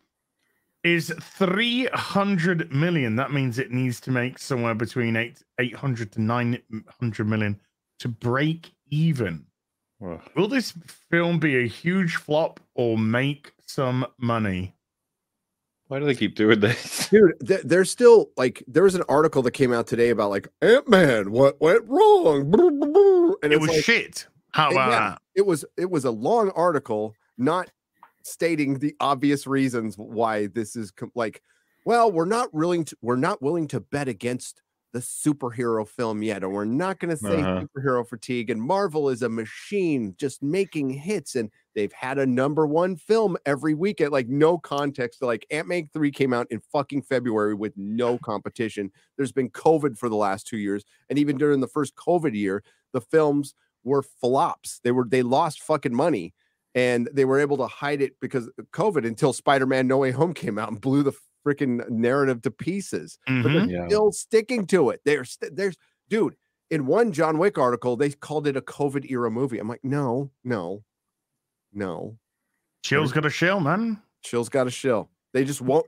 is 0.84 1.12
300 1.20 2.72
million. 2.72 3.16
That 3.16 3.32
means 3.34 3.58
it 3.60 3.72
needs 3.72 4.00
to 4.02 4.12
make 4.12 4.38
somewhere 4.40 4.76
between 4.76 5.16
eight, 5.16 5.44
800 5.60 6.12
to 6.14 6.22
900 6.22 7.28
million 7.28 7.60
to 8.00 8.08
break 8.08 8.72
even. 8.92 9.46
Ugh. 10.06 10.22
Will 10.36 10.48
this 10.48 10.74
film 11.10 11.40
be 11.40 11.58
a 11.64 11.68
huge 11.68 12.16
flop 12.16 12.60
or 12.76 12.98
make 12.98 13.52
some 13.66 14.06
money? 14.18 14.74
Why 15.88 16.00
do 16.00 16.06
they 16.06 16.16
keep 16.16 16.36
doing 16.36 16.60
this? 16.60 17.10
Dude, 17.12 17.34
th- 17.46 17.62
there's 17.64 17.90
still 17.90 18.30
like 18.38 18.64
there 18.68 18.84
was 18.84 18.96
an 18.96 19.04
article 19.10 19.42
that 19.42 19.52
came 19.52 19.74
out 19.74 19.88
today 19.88 20.10
about 20.10 20.30
like 20.30 20.48
Ant 20.62 20.88
Man, 20.88 21.32
what 21.32 21.60
went 21.60 21.84
wrong? 21.88 23.36
And 23.44 23.52
it 23.52 23.60
was 23.60 23.70
like, 23.72 23.84
shit. 23.84 24.28
How 24.52 24.70
Yeah. 24.72 24.72
about 24.88 24.90
that? 24.92 25.22
it 25.36 25.46
was 25.46 25.66
it 25.78 25.90
was 25.90 26.06
a 26.06 26.12
long 26.12 26.52
article, 26.52 27.16
not 27.38 27.72
stating 28.24 28.80
the 28.80 28.96
obvious 29.00 29.48
reasons 29.48 29.96
why 29.98 30.48
this 30.48 30.76
is 30.76 30.92
com- 30.92 31.12
like. 31.16 31.42
Well, 31.86 32.12
we're 32.12 32.26
not 32.26 32.54
willing 32.54 32.84
to 32.86 32.98
we're 33.02 33.16
not 33.16 33.42
willing 33.42 33.68
to 33.70 33.80
bet 33.80 34.08
against 34.08 34.62
the 34.92 35.00
superhero 35.00 35.88
film 35.88 36.24
yet, 36.24 36.44
and 36.44 36.52
we're 36.52 36.66
not 36.66 37.00
going 37.00 37.10
to 37.12 37.18
say 37.18 37.42
Uh-huh. 37.42 37.64
superhero 37.64 38.08
fatigue. 38.08 38.50
And 38.50 38.62
Marvel 38.62 39.10
is 39.10 39.22
a 39.22 39.30
machine 39.30 40.16
just 40.18 40.42
making 40.42 40.90
hits, 40.90 41.36
and 41.36 41.52
they've 41.76 41.94
had 41.94 42.18
a 42.18 42.26
number 42.26 42.66
one 42.66 42.96
film 42.96 43.38
every 43.46 43.74
week 43.76 44.02
at 44.02 44.12
like 44.12 44.28
no 44.28 44.58
context. 44.58 45.22
Like 45.22 45.46
Ant 45.52 45.68
Man 45.68 45.88
three 45.94 46.12
came 46.12 46.34
out 46.34 46.48
in 46.50 46.60
fucking 46.72 47.04
February 47.04 47.54
with 47.54 47.74
no 47.78 48.18
competition. 48.18 48.92
There's 49.16 49.32
been 49.32 49.50
COVID 49.52 49.98
for 49.98 50.10
the 50.10 50.16
last 50.16 50.48
two 50.48 50.58
years, 50.58 50.84
and 51.10 51.20
even 51.20 51.38
during 51.38 51.60
the 51.60 51.68
first 51.68 51.96
COVID 51.96 52.34
year, 52.34 52.64
the 52.92 53.02
films 53.02 53.54
were 53.84 54.02
flops. 54.04 54.80
They 54.84 54.92
were 54.92 55.06
they 55.08 55.22
lost 55.22 55.62
fucking 55.62 55.94
money, 55.96 56.34
and 56.74 57.08
they 57.14 57.26
were 57.26 57.40
able 57.40 57.58
to 57.58 57.68
hide 57.68 58.02
it 58.02 58.14
because 58.20 58.48
of 58.58 58.72
COVID 58.72 59.06
until 59.06 59.34
Spider 59.34 59.66
Man 59.68 59.88
No 59.88 59.98
Way 60.00 60.12
Home 60.12 60.34
came 60.34 60.58
out 60.58 60.70
and 60.72 60.82
blew 60.82 61.04
the 61.04 61.14
freaking 61.46 61.88
narrative 61.90 62.42
to 62.44 62.52
pieces 62.52 63.18
but 63.26 63.34
Mhm. 63.34 63.44
they're 63.44 63.66
Yeah. 63.68 63.88
still 63.88 64.12
sticking 64.12 64.66
to 64.68 64.90
it. 64.90 65.02
They're 65.06 65.24
st- 65.26 65.56
there's 65.56 65.78
dude 66.10 66.36
in 66.70 66.86
one 66.86 67.12
John 67.12 67.38
Wick 67.38 67.58
article 67.58 67.96
they 67.96 68.12
called 68.12 68.46
it 68.48 68.58
a 68.58 68.62
COVID 68.62 69.10
era 69.10 69.32
movie. 69.32 69.58
I'm 69.60 69.68
like, 69.68 69.84
no, 69.84 70.32
no, 70.44 70.84
no. 71.74 72.18
Chill's 72.84 73.12
got 73.12 73.26
a 73.26 73.30
shell, 73.30 73.60
man. 73.60 74.02
Chill's 74.24 74.50
got 74.50 74.68
a 74.68 74.72
shill. 74.72 75.10
They 75.34 75.44
just 75.44 75.62
won't. 75.62 75.86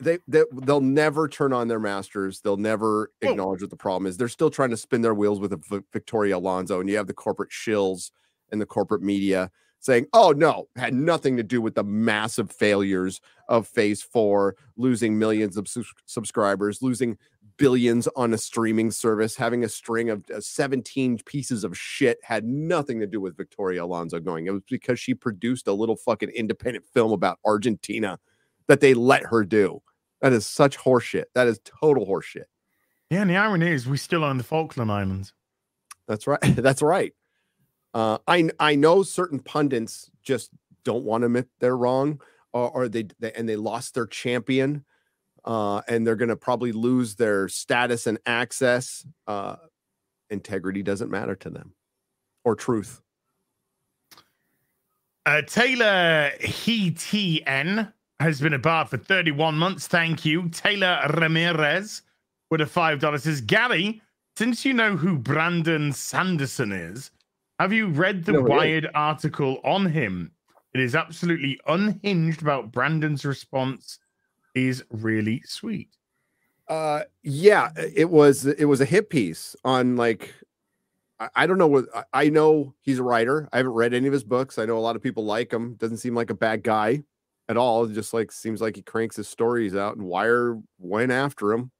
They, 0.00 0.18
they 0.26 0.42
they'll 0.52 0.80
never 0.80 1.28
turn 1.28 1.52
on 1.52 1.68
their 1.68 1.78
masters. 1.78 2.40
They'll 2.40 2.56
never 2.56 3.12
Well- 3.22 3.32
acknowledge 3.32 3.60
what 3.62 3.70
the 3.70 3.76
problem 3.76 4.06
is. 4.06 4.16
They're 4.16 4.28
still 4.28 4.50
trying 4.50 4.70
to 4.70 4.76
spin 4.76 5.02
their 5.02 5.14
wheels 5.14 5.38
with 5.40 5.52
a 5.52 5.58
V- 5.58 5.84
Victoria 5.92 6.36
Alonso, 6.38 6.80
and 6.80 6.88
you 6.88 6.96
have 6.96 7.06
the 7.06 7.14
corporate 7.14 7.50
shills 7.50 8.10
and 8.50 8.60
the 8.60 8.66
corporate 8.66 9.02
media 9.02 9.50
saying, 9.80 10.06
"Oh 10.12 10.32
no, 10.32 10.68
had 10.76 10.94
nothing 10.94 11.36
to 11.36 11.42
do 11.42 11.60
with 11.60 11.74
the 11.74 11.84
massive 11.84 12.50
failures 12.50 13.20
of 13.48 13.68
Phase 13.68 14.02
Four, 14.02 14.56
losing 14.76 15.18
millions 15.18 15.56
of 15.56 15.68
sus- 15.68 15.92
subscribers, 16.06 16.82
losing 16.82 17.18
billions 17.56 18.08
on 18.16 18.34
a 18.34 18.38
streaming 18.38 18.90
service, 18.90 19.36
having 19.36 19.64
a 19.64 19.68
string 19.68 20.10
of 20.10 20.24
uh, 20.34 20.40
17 20.40 21.18
pieces 21.24 21.64
of 21.64 21.76
shit 21.76 22.18
had 22.22 22.44
nothing 22.44 23.00
to 23.00 23.06
do 23.06 23.20
with 23.20 23.36
Victoria 23.36 23.84
Alonso 23.84 24.20
going. 24.20 24.46
It 24.46 24.50
was 24.50 24.62
because 24.68 25.00
she 25.00 25.14
produced 25.14 25.66
a 25.66 25.72
little 25.72 25.96
fucking 25.96 26.30
independent 26.30 26.84
film 26.92 27.12
about 27.12 27.38
Argentina 27.44 28.18
that 28.68 28.80
they 28.80 28.94
let 28.94 29.24
her 29.26 29.44
do. 29.44 29.80
That 30.20 30.32
is 30.32 30.46
such 30.46 30.78
horseshit. 30.78 31.24
That 31.34 31.46
is 31.46 31.60
total 31.64 32.06
horseshit. 32.06 32.44
Yeah, 33.10 33.20
and 33.20 33.30
the 33.30 33.36
irony 33.36 33.70
is 33.70 33.86
we 33.86 33.96
still 33.96 34.24
own 34.24 34.38
the 34.38 34.44
Falkland 34.44 34.90
Islands. 34.90 35.32
That's 36.08 36.26
right. 36.26 36.40
That's 36.42 36.82
right. 36.82 37.12
Uh, 37.96 38.18
I 38.28 38.50
I 38.60 38.74
know 38.74 39.02
certain 39.02 39.38
pundits 39.38 40.10
just 40.22 40.50
don't 40.84 41.04
want 41.04 41.22
to 41.22 41.26
admit 41.26 41.48
they're 41.60 41.78
wrong, 41.78 42.20
or, 42.52 42.70
or 42.70 42.88
they, 42.90 43.06
they 43.20 43.32
and 43.32 43.48
they 43.48 43.56
lost 43.56 43.94
their 43.94 44.06
champion, 44.06 44.84
uh, 45.46 45.80
and 45.88 46.06
they're 46.06 46.14
going 46.14 46.28
to 46.28 46.36
probably 46.36 46.72
lose 46.72 47.14
their 47.14 47.48
status 47.48 48.06
and 48.06 48.18
access. 48.26 49.02
Uh, 49.26 49.56
integrity 50.28 50.82
doesn't 50.82 51.10
matter 51.10 51.34
to 51.36 51.48
them, 51.48 51.72
or 52.44 52.54
truth. 52.54 53.00
Uh, 55.24 55.40
Taylor 55.40 56.32
HTN 56.42 57.90
has 58.20 58.42
been 58.42 58.52
a 58.52 58.58
bar 58.58 58.84
for 58.84 58.98
31 58.98 59.56
months. 59.56 59.86
Thank 59.86 60.26
you. 60.26 60.50
Taylor 60.50 61.00
Ramirez 61.14 62.02
with 62.50 62.60
a 62.60 62.66
$5 62.66 63.20
says, 63.22 63.40
Gary, 63.40 64.02
since 64.36 64.66
you 64.66 64.74
know 64.74 64.96
who 64.98 65.18
Brandon 65.18 65.94
Sanderson 65.94 66.72
is, 66.72 67.10
have 67.58 67.72
you 67.72 67.88
read 67.88 68.24
the 68.24 68.32
No. 68.32 68.42
Wired 68.42 68.88
article 68.94 69.60
on 69.64 69.86
him? 69.86 70.32
It 70.74 70.80
is 70.80 70.94
absolutely 70.94 71.58
unhinged 71.66 72.42
about 72.42 72.70
Brandon's 72.70 73.24
response 73.24 73.98
is 74.54 74.84
really 74.90 75.42
sweet. 75.46 75.88
Uh, 76.68 77.02
yeah, 77.22 77.70
it 77.76 78.10
was 78.10 78.44
it 78.44 78.64
was 78.64 78.80
a 78.80 78.84
hit 78.84 79.08
piece 79.08 79.54
on 79.64 79.96
like 79.96 80.34
I, 81.34 81.46
don't 81.46 81.56
know 81.56 81.66
what 81.66 81.86
I, 81.94 82.04
I 82.12 82.28
know 82.28 82.74
he's 82.82 82.98
a 82.98 83.02
writer. 83.02 83.48
I 83.52 83.58
haven't 83.58 83.72
read 83.72 83.94
any 83.94 84.06
of 84.06 84.12
his 84.12 84.24
books. 84.24 84.58
I 84.58 84.66
know 84.66 84.76
a 84.76 84.80
lot 84.80 84.96
of 84.96 85.02
people 85.02 85.24
like 85.24 85.50
him. 85.50 85.74
Doesn't 85.74 85.98
seem 85.98 86.14
like 86.14 86.28
a 86.28 86.34
bad 86.34 86.62
guy 86.62 87.04
at 87.48 87.56
all. 87.56 87.84
It 87.84 87.94
just 87.94 88.12
like 88.12 88.32
seems 88.32 88.60
like 88.60 88.76
he 88.76 88.82
cranks 88.82 89.16
his 89.16 89.28
stories 89.28 89.74
out, 89.74 89.96
and 89.96 90.04
Wire 90.04 90.58
went 90.78 91.12
after 91.12 91.52
him 91.52 91.70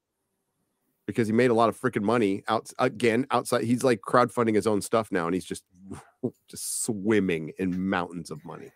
because 1.07 1.27
he 1.29 1.33
made 1.33 1.51
a 1.51 1.55
lot 1.55 1.69
of 1.69 1.79
freaking 1.81 2.03
money 2.03 2.43
out 2.49 2.71
again 2.79 3.27
outside. 3.31 3.65
He's 3.65 3.85
like 3.85 4.01
crowdfunding 4.01 4.55
his 4.55 4.67
own 4.67 4.81
stuff 4.81 5.11
now, 5.13 5.27
and 5.27 5.35
he's 5.35 5.45
just 5.45 5.65
just 6.49 6.85
swimming 6.85 7.53
in 7.59 7.89
mountains 7.89 8.31
of 8.31 8.45
money. 8.45 8.73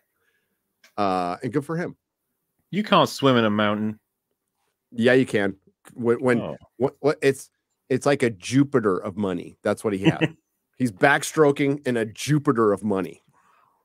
Uh, 0.97 1.37
and 1.43 1.51
good 1.53 1.65
for 1.65 1.77
him. 1.77 1.95
You 2.69 2.83
can't 2.83 3.09
swim 3.09 3.37
in 3.37 3.45
a 3.45 3.49
mountain. 3.49 3.99
Yeah, 4.91 5.13
you 5.13 5.25
can. 5.25 5.55
When, 5.93 6.19
when 6.21 6.41
Oh. 6.41 6.57
what 6.77 6.95
what 6.99 7.17
it's 7.21 7.49
it's 7.89 8.05
like 8.05 8.23
a 8.23 8.29
Jupiter 8.29 8.97
of 8.97 9.17
money. 9.17 9.57
That's 9.63 9.83
what 9.83 9.93
he 9.93 9.99
had. 9.99 10.35
He's 10.77 10.91
backstroking 10.91 11.85
in 11.85 11.97
a 11.97 12.05
Jupiter 12.05 12.71
of 12.73 12.83
money. 12.83 13.21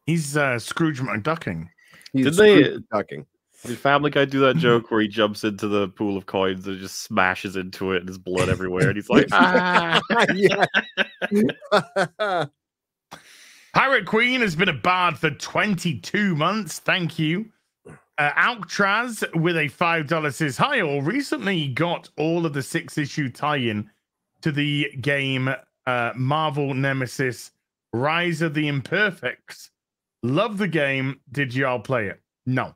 He's 0.04 0.36
uh, 0.36 0.58
Scrooge 0.58 1.00
McDucking. 1.00 1.68
He's 2.12 2.26
Did 2.26 2.34
they- 2.34 2.62
Scrooge 2.64 2.82
ducking. 2.92 3.26
Did 3.66 3.78
Family 3.78 4.10
Guy 4.10 4.24
do 4.24 4.40
that 4.40 4.56
joke 4.56 4.90
where 4.90 5.00
he 5.00 5.08
jumps 5.08 5.44
into 5.44 5.68
the 5.68 5.88
pool 5.88 6.16
of 6.16 6.26
coins 6.26 6.66
and 6.66 6.78
just 6.78 7.02
smashes 7.02 7.56
into 7.56 7.92
it 7.92 7.98
and 7.98 8.08
there's 8.08 8.18
blood 8.18 8.48
everywhere 8.48 8.88
and 8.88 8.96
he's 8.96 9.08
like, 9.08 9.26
ah. 9.32 10.00
yeah. 10.34 10.64
Pirate 13.74 14.06
Queen 14.06 14.40
has 14.40 14.56
been 14.56 14.68
a 14.68 14.72
bard 14.72 15.18
for 15.18 15.30
22 15.30 16.34
months. 16.34 16.78
Thank 16.78 17.18
you. 17.18 17.46
Uh, 18.18 18.30
Alctraz 18.34 19.22
with 19.34 19.56
a 19.56 19.68
$5 19.68 20.32
says, 20.32 20.56
Hi, 20.56 20.80
all. 20.80 21.02
Recently 21.02 21.68
got 21.68 22.08
all 22.16 22.46
of 22.46 22.54
the 22.54 22.62
six 22.62 22.96
issue 22.96 23.28
tie 23.30 23.56
in 23.56 23.90
to 24.40 24.50
the 24.50 24.90
game 25.02 25.54
uh, 25.86 26.12
Marvel 26.16 26.72
Nemesis 26.72 27.50
Rise 27.92 28.42
of 28.42 28.54
the 28.54 28.68
Imperfects. 28.68 29.70
Love 30.22 30.58
the 30.58 30.68
game. 30.68 31.20
Did 31.32 31.54
y'all 31.54 31.78
play 31.78 32.06
it? 32.06 32.20
No. 32.46 32.64
No. 32.64 32.74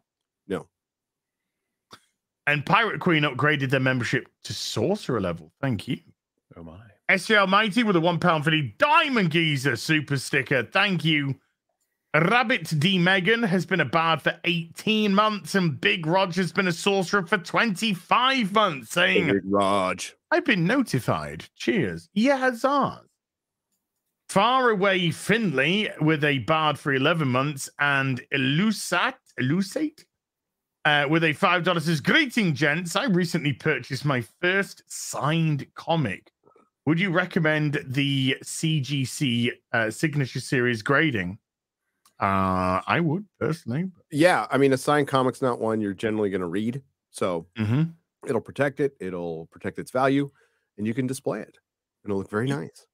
And 2.46 2.64
Pirate 2.64 3.00
Queen 3.00 3.22
upgraded 3.22 3.70
their 3.70 3.80
membership 3.80 4.28
to 4.44 4.52
sorcerer 4.52 5.20
level. 5.20 5.52
Thank 5.60 5.86
you. 5.86 5.98
oh 6.56 6.62
my. 6.62 6.78
SJ 7.08 7.38
Almighty 7.38 7.82
with 7.82 7.96
a 7.96 8.00
one 8.00 8.20
pound 8.20 8.44
for 8.44 8.50
the 8.50 8.72
Diamond 8.78 9.32
Geezer 9.32 9.76
super 9.76 10.16
sticker. 10.16 10.62
Thank 10.62 11.04
you. 11.04 11.34
Rabbit 12.14 12.72
D 12.80 12.98
Megan 12.98 13.42
has 13.42 13.64
been 13.64 13.80
a 13.80 13.84
bard 13.84 14.20
for 14.20 14.34
18 14.44 15.14
months, 15.14 15.54
and 15.54 15.80
Big 15.80 16.06
Roger's 16.06 16.52
been 16.52 16.66
a 16.66 16.72
sorcerer 16.72 17.24
for 17.24 17.38
25 17.38 18.52
months, 18.52 18.90
saying, 18.90 19.28
Big 19.28 19.42
Raj. 19.44 20.16
I've 20.32 20.44
been 20.44 20.66
notified. 20.66 21.44
Cheers. 21.54 22.08
Yazars. 22.16 23.02
Far 24.28 24.70
away 24.70 25.10
Finley 25.10 25.88
with 26.00 26.24
a 26.24 26.38
bard 26.40 26.78
for 26.78 26.92
11 26.92 27.28
months, 27.28 27.68
and 27.78 28.20
Elusat, 28.32 29.14
Elusate 29.40 30.04
uh, 30.84 31.06
with 31.08 31.24
a 31.24 31.34
$5 31.34 31.80
says, 31.82 32.00
Greeting, 32.00 32.54
gents. 32.54 32.96
I 32.96 33.04
recently 33.06 33.52
purchased 33.52 34.04
my 34.04 34.22
first 34.40 34.82
signed 34.86 35.66
comic. 35.74 36.30
Would 36.86 36.98
you 36.98 37.10
recommend 37.10 37.84
the 37.86 38.36
CGC 38.42 39.50
uh, 39.72 39.90
signature 39.90 40.40
series 40.40 40.82
grading? 40.82 41.38
Uh, 42.20 42.80
I 42.86 43.00
would 43.00 43.24
personally. 43.38 43.90
Yeah, 44.10 44.46
I 44.50 44.58
mean, 44.58 44.72
a 44.72 44.78
signed 44.78 45.08
comic's 45.08 45.40
not 45.42 45.60
one 45.60 45.80
you're 45.80 45.94
generally 45.94 46.30
going 46.30 46.40
to 46.42 46.46
read, 46.46 46.82
so 47.10 47.46
Mm-hmm. 47.58 47.82
it'll 48.28 48.40
protect 48.40 48.80
it. 48.80 48.94
It'll 49.00 49.46
protect 49.46 49.78
its 49.78 49.90
value, 49.90 50.30
and 50.78 50.86
you 50.86 50.94
can 50.94 51.06
display 51.06 51.40
it. 51.40 51.56
It'll 52.04 52.18
look 52.18 52.30
very 52.30 52.48
nice. 52.48 52.86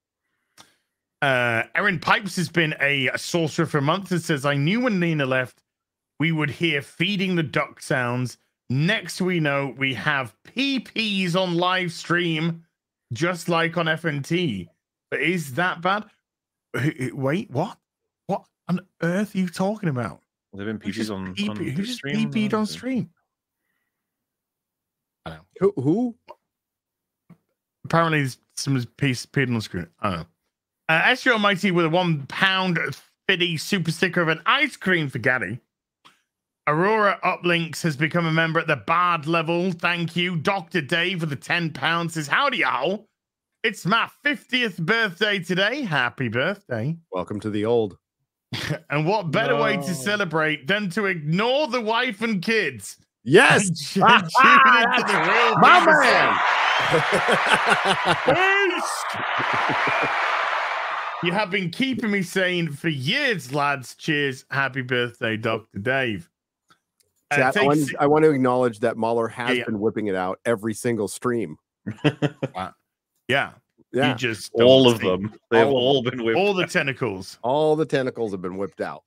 Uh, 1.21 1.63
Erin 1.73 1.99
Pipes 1.99 2.35
has 2.35 2.49
been 2.49 2.75
a 2.79 3.09
sorcerer 3.15 3.65
for 3.65 3.81
months 3.81 4.11
and 4.11 4.21
says, 4.21 4.45
I 4.45 4.55
knew 4.55 4.81
when 4.81 4.99
Nina 4.99 5.25
left, 5.25 5.63
we 6.19 6.31
would 6.31 6.49
hear 6.49 6.81
feeding 6.81 7.35
the 7.35 7.43
duck 7.43 7.81
sounds. 7.81 8.37
Next, 8.69 9.21
we 9.21 9.39
know 9.39 9.73
we 9.77 9.93
have 9.93 10.35
PPs 10.43 11.35
on 11.35 11.55
live 11.55 11.91
stream, 11.91 12.65
just 13.13 13.47
like 13.47 13.77
on 13.77 13.85
FNT. 13.85 14.67
But 15.09 15.21
is 15.21 15.53
that 15.53 15.81
bad? 15.81 16.05
Wait, 16.73 17.15
Wait, 17.15 17.51
what? 17.51 17.77
What 18.27 18.45
on 18.67 18.81
earth 19.01 19.35
are 19.35 19.37
you 19.37 19.47
talking 19.47 19.89
about? 19.89 20.21
They've 20.53 20.65
been 20.65 20.79
PPs 20.79 21.13
on, 21.13 21.35
PP 21.35 21.49
on 21.49 21.55
who 21.55 21.71
the 21.71 21.83
just 21.83 21.97
stream. 21.97 22.31
PP'd 22.31 22.53
on 22.53 22.65
stream? 22.65 23.09
I 25.25 25.29
don't 25.31 25.39
know. 25.39 25.73
Who? 25.75 25.81
who? 25.81 26.15
Apparently, 27.85 28.27
someone's 28.55 28.85
piece 28.85 29.23
appeared 29.23 29.49
on 29.49 29.55
the 29.55 29.61
screen. 29.61 29.87
I 30.01 30.09
don't 30.09 30.19
know. 30.19 30.25
Uh, 30.89 30.93
Astro 30.93 31.33
Almighty 31.33 31.71
with 31.71 31.85
a 31.85 31.89
one 31.89 32.25
pound 32.27 32.79
fitty 33.27 33.57
super 33.57 33.91
sticker 33.91 34.21
of 34.21 34.29
an 34.29 34.41
ice 34.45 34.75
cream 34.75 35.09
for 35.09 35.19
Gaddy. 35.19 35.59
Aurora 36.67 37.17
Uplinks 37.23 37.81
has 37.83 37.95
become 37.95 38.25
a 38.25 38.31
member 38.31 38.59
at 38.59 38.67
the 38.67 38.75
Bard 38.75 39.25
level. 39.25 39.71
Thank 39.71 40.17
you. 40.17 40.35
Dr. 40.35 40.81
Dave 40.81 41.21
with 41.21 41.29
the 41.29 41.37
10 41.37 41.71
pounds 41.71 42.15
says, 42.15 42.27
Howdy, 42.27 42.57
y'all. 42.57 43.07
It's 43.63 43.85
my 43.85 44.09
50th 44.25 44.77
birthday 44.77 45.39
today. 45.39 45.83
Happy 45.83 46.27
birthday. 46.27 46.97
Welcome 47.09 47.39
to 47.39 47.49
the 47.49 47.63
old. 47.65 47.97
And 48.89 49.05
what 49.05 49.31
better 49.31 49.55
way 49.55 49.75
to 49.77 49.93
celebrate 49.93 50.67
than 50.67 50.89
to 50.91 51.05
ignore 51.05 51.67
the 51.67 51.81
wife 51.81 52.21
and 52.21 52.41
kids? 52.41 52.97
Yes, 53.23 53.67
and 53.67 53.75
tune 53.77 54.03
into 54.03 55.03
the 55.03 55.19
real 55.27 55.57
my 55.59 55.85
man. 55.85 56.37
Peace. 58.73 59.03
you 61.23 61.31
have 61.33 61.51
been 61.51 61.69
keeping 61.69 62.11
me 62.11 62.21
sane 62.21 62.71
for 62.71 62.87
years, 62.87 63.53
lads. 63.53 63.95
Cheers. 63.95 64.45
Happy 64.49 64.81
birthday, 64.81 65.35
Dr. 65.35 65.79
Dave. 65.79 66.29
Uh, 67.31 67.35
Chat, 67.35 67.45
I, 67.45 67.51
take 67.51 67.67
want, 67.67 67.95
I 67.99 68.07
want 68.07 68.23
to 68.23 68.31
acknowledge 68.31 68.79
that 68.79 68.97
Mauler 68.97 69.27
has 69.27 69.57
yeah. 69.57 69.65
been 69.65 69.79
whipping 69.79 70.07
it 70.07 70.15
out 70.15 70.39
every 70.45 70.73
single 70.73 71.07
stream. 71.07 71.57
yeah, 72.05 72.71
Yeah, 73.27 73.51
you 73.91 74.15
just 74.15 74.51
all 74.53 74.89
of 74.89 74.99
them. 74.99 75.33
They've 75.51 75.65
All 75.65 75.73
all 75.73 76.03
been 76.03 76.23
whipped. 76.23 76.37
All 76.37 76.53
the 76.53 76.67
tentacles. 76.67 77.37
all 77.41 77.75
the 77.75 77.85
tentacles 77.85 78.31
have 78.31 78.41
been 78.41 78.57
whipped 78.57 78.81
out. 78.81 79.03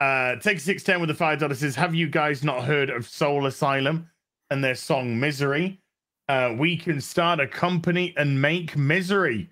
Uh, 0.00 0.36
take 0.36 0.60
six 0.60 0.82
ten 0.82 1.00
with 1.00 1.08
the 1.08 1.14
five 1.14 1.38
dollars 1.38 1.60
says, 1.60 1.74
"Have 1.76 1.94
you 1.94 2.08
guys 2.08 2.44
not 2.44 2.64
heard 2.64 2.90
of 2.90 3.08
Soul 3.08 3.46
Asylum 3.46 4.08
and 4.50 4.62
their 4.62 4.74
song 4.74 5.18
Misery? 5.18 5.80
Uh, 6.28 6.54
we 6.58 6.76
can 6.76 7.00
start 7.00 7.40
a 7.40 7.46
company 7.46 8.12
and 8.16 8.40
make 8.40 8.76
misery." 8.76 9.48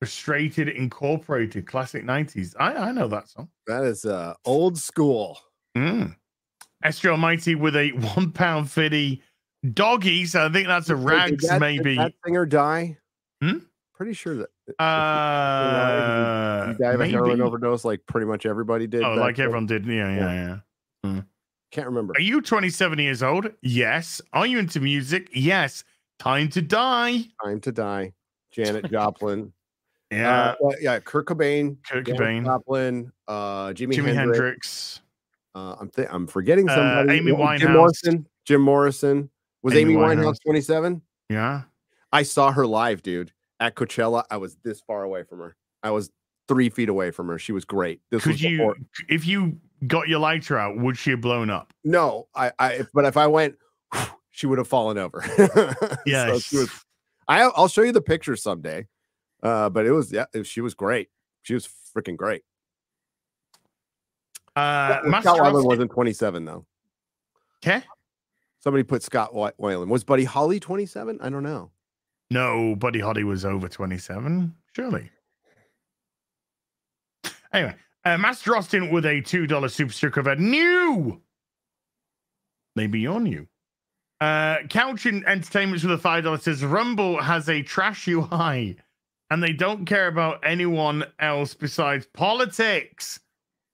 Frustrated 0.00 0.68
Incorporated, 0.68 1.66
classic 1.66 2.04
nineties. 2.04 2.54
I 2.58 2.74
I 2.74 2.92
know 2.92 3.08
that 3.08 3.28
song. 3.28 3.48
That 3.66 3.84
is 3.84 4.04
uh, 4.04 4.34
old 4.44 4.76
school. 4.76 5.38
Mm. 5.76 6.14
Esther 6.84 7.10
Almighty 7.10 7.54
with 7.54 7.74
a 7.74 7.88
one 8.14 8.30
pound 8.30 8.70
fifty 8.70 9.22
doggy. 9.72 10.26
So 10.26 10.46
I 10.46 10.48
think 10.50 10.68
that's 10.68 10.90
a 10.90 10.96
rags, 10.96 11.46
that- 11.48 11.54
did 11.54 11.60
maybe. 11.60 11.96
that 11.96 12.12
singer 12.24 12.46
die? 12.46 12.98
Hmm? 13.42 13.58
Pretty 13.94 14.12
sure 14.12 14.34
that 14.36 14.48
uh, 14.80 16.66
he 16.72 16.74
died 16.82 16.94
of 16.96 17.00
a 17.00 17.06
heroin 17.08 17.40
overdose, 17.40 17.84
like 17.84 18.04
pretty 18.06 18.26
much 18.26 18.44
everybody 18.44 18.86
did. 18.88 19.04
Oh, 19.04 19.14
like 19.14 19.36
then. 19.36 19.44
everyone 19.46 19.66
did. 19.66 19.86
Yeah, 19.86 20.14
yeah, 20.14 20.58
yeah. 21.04 21.20
Can't 21.70 21.86
remember. 21.86 22.14
Are 22.16 22.20
you 22.20 22.40
27 22.40 22.98
years 22.98 23.22
old? 23.22 23.50
Yes. 23.62 24.20
Are 24.32 24.46
you 24.46 24.58
into 24.58 24.80
music? 24.80 25.28
Yes. 25.32 25.82
Time 26.18 26.48
to 26.50 26.62
die. 26.62 27.24
Time 27.44 27.60
to 27.60 27.72
die. 27.72 28.12
Janis 28.52 28.90
Joplin. 28.90 29.52
Yeah. 30.10 30.54
Uh, 30.64 30.70
yeah, 30.80 31.00
Kurt 31.00 31.26
Cobain, 31.26 31.76
Kurt 31.88 32.06
Cobain, 32.06 32.44
Joplin, 32.44 33.10
uh, 33.26 33.68
Jimi, 33.68 33.94
Jimi 33.94 34.14
Hendrix. 34.14 34.14
Hendrix. 34.14 35.00
Uh, 35.54 35.76
I'm 35.80 35.88
th- 35.90 36.08
I'm 36.10 36.26
forgetting 36.26 36.68
Uh, 36.68 36.74
somebody. 36.74 37.18
Amy 37.18 37.32
Oh, 37.32 37.36
Winehouse. 37.36 37.58
Jim 37.60 37.72
Morrison. 37.72 38.26
Jim 38.44 38.60
Morrison. 38.60 39.30
Was 39.62 39.74
Amy 39.74 39.94
Amy, 39.94 40.02
Winehouse 40.02 40.24
Winehouse. 40.34 40.42
27? 40.44 41.02
Yeah. 41.30 41.62
I 42.12 42.22
saw 42.22 42.52
her 42.52 42.66
live, 42.66 43.02
dude, 43.02 43.32
at 43.60 43.74
Coachella. 43.76 44.24
I 44.30 44.36
was 44.36 44.56
this 44.62 44.80
far 44.80 45.02
away 45.04 45.22
from 45.22 45.38
her. 45.38 45.56
I 45.82 45.90
was 45.90 46.10
three 46.48 46.68
feet 46.68 46.88
away 46.88 47.10
from 47.10 47.28
her. 47.28 47.38
She 47.38 47.52
was 47.52 47.64
great. 47.64 48.00
This 48.10 48.22
Could 48.24 48.32
was 48.32 48.42
you, 48.42 48.58
before- 48.58 48.76
if 49.08 49.26
you 49.26 49.56
got 49.86 50.08
your 50.08 50.18
lighter 50.18 50.58
out, 50.58 50.76
would 50.78 50.98
she 50.98 51.10
have 51.10 51.20
blown 51.20 51.50
up? 51.50 51.72
No, 51.84 52.28
I, 52.34 52.52
I. 52.58 52.82
But 52.92 53.04
if 53.06 53.16
I 53.16 53.26
went, 53.26 53.56
she 54.30 54.46
would 54.46 54.58
have 54.58 54.68
fallen 54.68 54.98
over. 54.98 55.22
So 56.06 56.38
she 56.40 56.56
was. 56.58 56.70
I, 57.26 57.42
I'll 57.42 57.68
show 57.68 57.82
you 57.82 57.92
the 57.92 58.02
picture 58.02 58.36
someday. 58.36 58.86
Uh, 59.42 59.70
but 59.70 59.86
it 59.86 59.92
was 59.92 60.12
yeah, 60.12 60.26
she 60.42 60.60
was 60.60 60.74
great. 60.74 61.08
She 61.42 61.54
was 61.54 61.68
freaking 61.96 62.16
great. 62.16 62.42
Uh, 64.56 65.00
Scott 65.20 65.38
Weiland 65.38 65.64
wasn't 65.64 65.90
27 65.90 66.44
though. 66.44 66.64
Okay. 67.64 67.82
Somebody 68.60 68.84
put 68.84 69.02
Scott 69.02 69.32
Weiland. 69.32 69.88
Was 69.88 70.04
Buddy 70.04 70.24
Holly 70.24 70.60
27? 70.60 71.18
I 71.20 71.28
don't 71.28 71.42
know. 71.42 71.70
No, 72.30 72.74
Buddy 72.76 73.00
Holly 73.00 73.24
was 73.24 73.44
over 73.44 73.68
27, 73.68 74.54
surely. 74.74 75.10
Anyway, 77.52 77.74
uh, 78.04 78.18
Master 78.18 78.56
Austin 78.56 78.90
with 78.90 79.04
a 79.04 79.20
$2 79.20 79.70
super 79.70 79.92
sticker 79.92 80.20
of 80.20 80.26
a 80.26 80.36
new. 80.36 81.20
Maybe 82.74 83.00
you're 83.00 83.20
new. 83.20 83.46
Uh, 84.20 84.58
Couch 84.68 85.06
and 85.06 85.26
Entertainments 85.26 85.84
with 85.84 86.04
a 86.04 86.08
$5 86.08 86.40
says 86.40 86.64
Rumble 86.64 87.20
has 87.20 87.48
a 87.48 87.62
trash 87.62 88.08
UI 88.08 88.76
and 89.30 89.42
they 89.42 89.52
don't 89.52 89.84
care 89.84 90.06
about 90.06 90.40
anyone 90.44 91.04
else 91.18 91.54
besides 91.54 92.06
politics. 92.06 93.20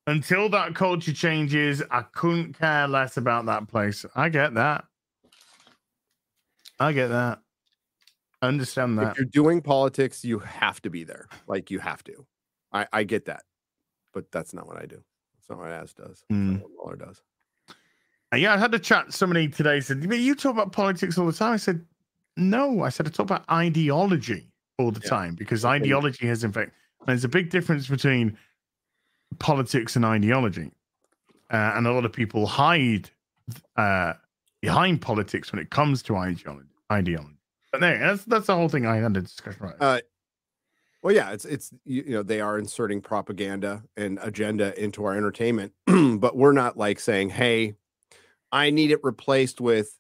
Until 0.07 0.49
that 0.51 0.75
culture 0.75 1.13
changes, 1.13 1.83
I 1.91 2.03
couldn't 2.03 2.55
care 2.59 2.89
less 2.89 3.17
about 3.17 3.47
that 3.47 3.69
place. 3.69 4.05
I 4.15 4.29
get 4.29 4.55
that. 4.55 4.85
I 6.79 6.93
get 6.93 7.09
that. 7.09 7.41
I 8.43 8.49
understand 8.49 8.99
that. 8.99 9.13
If 9.13 9.19
you're 9.19 9.27
doing 9.27 9.61
politics, 9.61 10.25
you 10.25 10.39
have 10.39 10.81
to 10.83 10.91
be 10.91 11.05
there. 11.05 11.29
Like 11.47 11.71
you 11.71 11.79
have 11.79 12.03
to. 12.05 12.27
I, 12.73 12.87
I 12.93 13.05
get 13.05 13.27
that. 13.27 13.43
But 14.15 14.33
that's 14.33 14.55
not 14.55 14.67
what 14.67 14.79
I 14.79 14.87
do. 14.87 15.03
That's 15.37 15.51
not 15.51 15.59
what 15.59 15.71
Az 15.71 15.93
does. 15.93 16.25
Mm. 16.33 16.61
what 16.63 16.71
Mauler 16.77 16.97
does. 16.97 17.23
Uh, 18.33 18.37
Yeah, 18.37 18.55
I 18.55 18.57
had 18.59 18.73
a 18.75 18.79
chat. 18.79 19.13
Somebody 19.13 19.49
today 19.49 19.81
said, 19.81 20.09
"But 20.09 20.19
you 20.19 20.35
talk 20.35 20.53
about 20.53 20.73
politics 20.73 21.19
all 21.19 21.27
the 21.27 21.33
time." 21.33 21.53
I 21.53 21.57
said, 21.59 21.85
"No." 22.37 22.83
I 22.83 22.89
said, 22.89 23.07
"I 23.07 23.11
talk 23.11 23.25
about 23.27 23.45
ideology 23.51 24.51
all 24.79 24.91
the 24.91 25.01
Yeah. 25.05 25.11
time 25.11 25.35
because 25.35 25.65
ideology 25.65 26.27
has, 26.27 26.43
in 26.43 26.53
fact, 26.53 26.73
there's 27.07 27.25
a 27.25 27.29
big 27.29 27.51
difference 27.51 27.89
between 27.89 28.39
politics 29.39 29.97
and 29.97 30.05
ideology, 30.05 30.71
uh, 31.51 31.73
and 31.75 31.87
a 31.87 31.93
lot 31.93 32.05
of 32.05 32.13
people 32.13 32.47
hide 32.47 33.11
uh, 33.77 34.15
behind 34.61 35.01
politics 35.01 35.53
when 35.53 35.61
it 35.61 35.71
comes 35.71 36.03
to 36.05 36.17
ideology. 36.17 36.69
ideology. 36.91 37.37
But 37.73 37.81
there, 37.81 37.99
that's 37.99 38.25
that's 38.25 38.47
the 38.47 38.57
whole 38.57 38.69
thing 38.69 38.87
I 38.87 38.97
had 38.97 39.17
a 39.17 39.21
discussion 39.21 39.63
about. 39.65 39.77
Uh, 39.81 40.01
well, 41.03 41.15
yeah, 41.15 41.31
it's 41.31 41.45
it's 41.45 41.73
you, 41.85 42.03
you 42.07 42.13
know 42.13 42.23
they 42.23 42.41
are 42.41 42.59
inserting 42.59 43.01
propaganda 43.01 43.83
and 43.97 44.19
agenda 44.23 44.79
into 44.83 45.05
our 45.05 45.17
entertainment, 45.17 45.73
but 45.87 46.37
we're 46.37 46.53
not 46.53 46.77
like 46.77 47.01
saying, 47.01 47.31
"Hey, 47.31 47.75
I 48.53 48.71
need 48.71 48.91
it 48.91 49.01
replaced 49.03 49.61
with 49.61 49.97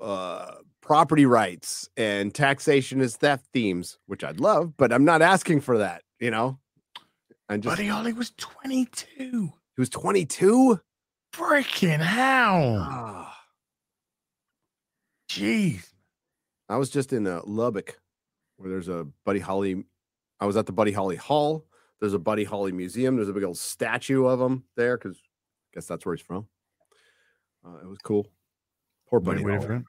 uh 0.00 0.56
property 0.80 1.26
rights 1.26 1.88
and 1.96 2.34
taxation 2.34 3.00
is 3.00 3.16
theft 3.16 3.46
themes," 3.52 3.98
which 4.06 4.22
I'd 4.22 4.40
love, 4.40 4.76
but 4.76 4.92
I'm 4.92 5.04
not 5.04 5.22
asking 5.22 5.62
for 5.62 5.78
that. 5.78 6.02
You 6.20 6.30
know, 6.30 6.58
and 7.54 7.62
just 7.62 7.76
Buddy 7.76 7.88
Holly 7.88 8.12
was 8.12 8.30
22. 8.38 9.14
he 9.18 9.50
was 9.80 9.88
22. 9.88 10.80
Freaking 11.34 12.00
hell. 12.00 12.76
Ah, 12.78 13.38
Jeez. 15.28 15.88
I 16.68 16.76
was 16.76 16.90
just 16.90 17.12
in 17.12 17.26
uh, 17.26 17.40
Lubbock, 17.44 17.98
where 18.56 18.70
there's 18.70 18.88
a 18.88 19.06
Buddy 19.24 19.40
Holly. 19.40 19.84
I 20.40 20.46
was 20.46 20.56
at 20.56 20.66
the 20.66 20.72
Buddy 20.72 20.92
Holly 20.92 21.16
Hall. 21.16 21.66
There's 22.00 22.14
a 22.14 22.18
Buddy 22.18 22.44
Holly 22.44 22.72
Museum. 22.72 23.16
There's 23.16 23.28
a 23.28 23.32
big 23.32 23.44
old 23.44 23.58
statue 23.58 24.26
of 24.26 24.40
him 24.40 24.64
there 24.76 24.96
because 24.96 25.16
I 25.16 25.68
guess 25.74 25.86
that's 25.86 26.04
where 26.04 26.14
he's 26.14 26.24
from. 26.24 26.46
Uh, 27.64 27.78
it 27.82 27.86
was 27.88 27.98
cool. 27.98 28.26
Poor 29.08 29.20
Buddy. 29.20 29.44
Wait, 29.44 29.52
wait 29.52 29.54
Holly. 29.54 29.66
for 29.66 29.74
it. 29.76 29.84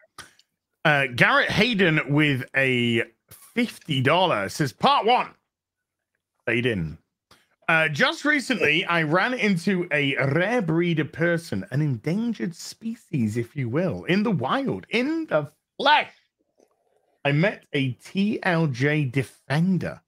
Uh, 0.85 1.07
Garrett 1.15 1.49
Hayden 1.49 2.01
with 2.13 2.43
a 2.55 3.03
$50 3.55 4.51
says, 4.51 4.73
Part 4.73 5.05
one. 5.05 5.33
Fade 6.45 6.65
in. 6.65 6.97
Uh, 7.69 7.87
just 7.87 8.25
recently, 8.25 8.83
I 8.85 9.03
ran 9.03 9.33
into 9.33 9.87
a 9.91 10.15
rare 10.17 10.61
breed 10.61 10.99
of 10.99 11.11
person, 11.11 11.65
an 11.71 11.81
endangered 11.81 12.55
species, 12.55 13.37
if 13.37 13.55
you 13.55 13.69
will, 13.69 14.03
in 14.03 14.23
the 14.23 14.31
wild, 14.31 14.85
in 14.89 15.27
the 15.27 15.51
flesh. 15.77 16.11
I 17.23 17.31
met 17.31 17.65
a 17.71 17.93
TLJ 17.93 19.11
defender. 19.11 20.01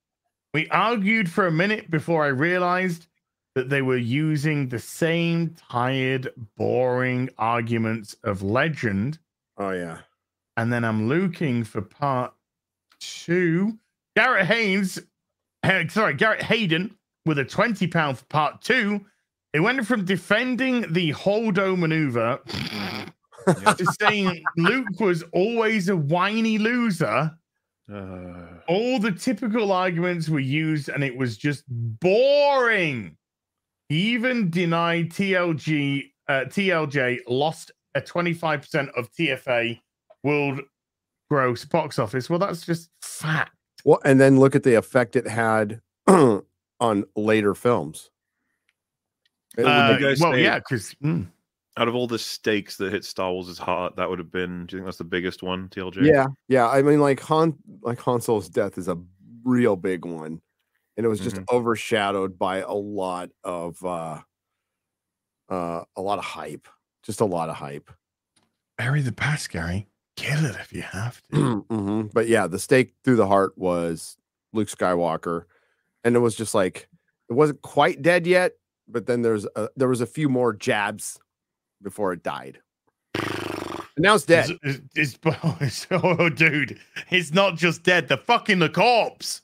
We 0.54 0.68
argued 0.70 1.30
for 1.30 1.48
a 1.48 1.52
minute 1.52 1.90
before 1.90 2.26
I 2.26 2.30
realized 2.30 3.08
that 3.56 3.70
they 3.70 3.82
were 3.82 3.98
using 3.98 4.68
the 4.68 4.80
same 4.80 5.56
tired, 5.70 6.34
boring 6.58 7.30
arguments 7.38 8.18
of 8.24 8.44
legend. 8.44 9.18
Oh 9.58 9.72
yeah. 9.72 10.00
And 10.58 10.74
then 10.74 10.84
I'm 10.84 11.08
looking 11.08 11.64
for 11.64 11.82
part 11.82 12.34
two. 13.00 13.78
Garrett 14.18 14.46
Haynes, 14.46 15.00
sorry, 15.90 16.14
Garrett 16.16 16.44
Hayden 16.44 16.96
with 17.26 17.40
a 17.40 17.46
20 17.46 17.88
pound 17.88 18.20
for 18.20 18.26
part 18.26 18.62
two. 18.62 19.02
It 19.54 19.60
went 19.62 19.86
from 19.86 20.06
defending 20.06 20.92
the 20.94 21.14
Holdo 21.14 21.78
maneuver 21.78 22.40
to 23.46 23.86
saying 24.00 24.44
Luke 24.58 25.00
was 25.00 25.24
always 25.34 25.90
a 25.90 25.96
whiny 25.96 26.58
loser. 26.58 27.32
Uh, 27.92 28.46
All 28.68 29.00
the 29.00 29.12
typical 29.12 29.72
arguments 29.72 30.28
were 30.28 30.40
used, 30.40 30.90
and 30.90 31.04
it 31.04 31.16
was 31.16 31.38
just 31.38 31.64
boring. 31.70 33.16
He 33.90 34.14
even 34.14 34.50
denied 34.50 35.12
TLG, 35.12 36.12
uh, 36.28 36.46
TLJ 36.48 37.20
lost 37.28 37.72
a 37.94 38.02
25% 38.02 38.90
of 38.98 39.12
TFA 39.14 39.80
world 40.24 40.62
gross 41.30 41.64
box 41.66 42.00
office. 42.00 42.30
Well, 42.30 42.40
that's 42.40 42.66
just 42.66 42.90
fact. 43.02 43.52
Well, 43.86 44.00
and 44.04 44.20
then 44.20 44.40
look 44.40 44.56
at 44.56 44.64
the 44.64 44.76
effect 44.76 45.16
it 45.16 45.28
had 45.28 45.82
on 46.80 47.06
later 47.16 47.56
films. 47.56 48.10
Uh, 49.58 49.98
guys 49.98 50.20
well, 50.20 50.34
say- 50.34 50.44
yeah, 50.44 50.60
because 50.60 50.96
out 51.78 51.88
of 51.88 51.96
all 51.96 52.08
the 52.08 52.20
stakes 52.20 52.78
that 52.78 52.92
hit 52.92 53.06
Star 53.06 53.32
Wars' 53.32 53.58
heart, 53.58 53.96
that 53.96 54.10
would 54.10 54.20
have 54.20 54.32
been. 54.32 54.66
Do 54.66 54.76
you 54.76 54.80
think 54.80 54.86
that's 54.88 54.98
the 54.98 55.04
biggest 55.04 55.44
one, 55.44 55.70
TLJ? 55.70 56.06
yeah, 56.06 56.28
yeah. 56.48 56.68
I 56.68 56.82
mean, 56.82 57.00
like 57.00 57.20
Han, 57.22 57.56
like 57.82 58.00
Han 58.00 58.22
Solo's 58.22 58.50
death 58.50 58.78
is 58.78 58.88
a 58.88 58.98
real 59.44 59.76
big 59.76 60.06
one, 60.06 60.42
and 60.98 61.06
it 61.06 61.10
was 61.10 61.20
just 61.20 61.38
overshadowed 61.52 62.38
by 62.38 62.58
a 62.58 62.74
lot 62.74 63.30
of, 63.44 63.84
uh 63.86 64.20
uh 65.50 65.84
a 65.96 66.02
lot 66.02 66.18
of 66.18 66.26
hype. 66.26 66.68
Just 67.04 67.22
a 67.22 67.26
lot 67.26 67.50
of 67.50 67.56
hype. 67.56 67.92
bury 68.78 69.02
the 69.02 69.12
past, 69.12 69.50
Gary. 69.52 69.88
Kill 70.18 70.46
it 70.46 70.56
if 70.60 70.74
you 70.74 70.82
have 70.82 71.22
to. 71.32 71.66
hmm 71.70 72.02
But 72.14 72.28
yeah, 72.28 72.48
the 72.48 72.60
stake 72.60 72.94
through 73.04 73.18
the 73.18 73.28
heart 73.28 73.58
was 73.58 74.18
Luke 74.54 74.70
Skywalker, 74.70 75.44
and 76.06 76.16
it 76.16 76.20
was 76.20 76.36
just 76.36 76.56
like 76.56 76.88
it 77.30 77.34
wasn't 77.34 77.62
quite 77.62 78.02
dead 78.02 78.26
yet, 78.26 78.54
but 78.88 79.06
then 79.08 79.22
there's 79.24 79.46
a, 79.56 79.68
there 79.76 79.90
was 79.90 80.00
a 80.02 80.06
few 80.06 80.30
more 80.30 80.54
jabs 80.54 81.20
before 81.82 82.14
it 82.14 82.24
died. 82.24 82.60
And 83.16 84.04
now 84.04 84.16
it's 84.16 84.26
dead. 84.26 84.52
It's, 84.64 84.82
it's, 84.96 85.18
it's- 85.26 85.88
oh, 85.92 86.30
dude, 86.30 86.78
it's 87.10 87.34
not 87.34 87.58
just 87.58 87.84
dead. 87.84 88.08
They're 88.08 88.18
fucking 88.18 88.60
the 88.60 88.70
corpse. 88.70 89.42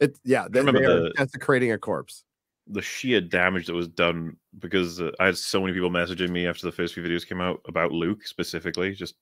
It 0.00 0.18
yeah, 0.24 0.46
they, 0.50 0.60
remember 0.60 0.80
they 0.80 0.86
are 0.86 1.00
the- 1.02 1.12
desecrating 1.16 1.72
a 1.72 1.78
corpse. 1.78 2.24
the 2.68 2.82
sheer 2.82 3.20
damage 3.20 3.66
that 3.66 3.74
was 3.74 3.88
done 3.88 4.36
because 4.58 5.00
uh, 5.00 5.10
I 5.20 5.26
had 5.26 5.36
so 5.38 5.60
many 5.60 5.72
people 5.72 5.90
messaging 5.90 6.30
me 6.30 6.46
after 6.46 6.66
the 6.66 6.72
first 6.72 6.94
few 6.94 7.02
videos 7.02 7.26
came 7.26 7.40
out 7.40 7.60
about 7.68 7.92
Luke 7.92 8.26
specifically, 8.26 8.92
just 8.94 9.14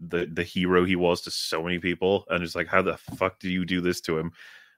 the 0.00 0.26
the 0.32 0.44
hero 0.44 0.84
he 0.84 0.96
was 0.96 1.20
to 1.22 1.30
so 1.30 1.62
many 1.62 1.78
people, 1.78 2.24
and 2.30 2.42
it's 2.42 2.54
like, 2.56 2.68
how 2.68 2.82
the 2.82 2.96
fuck 3.16 3.38
do 3.40 3.50
you 3.50 3.64
do 3.64 3.80
this 3.80 4.00
to 4.02 4.18
him? 4.18 4.32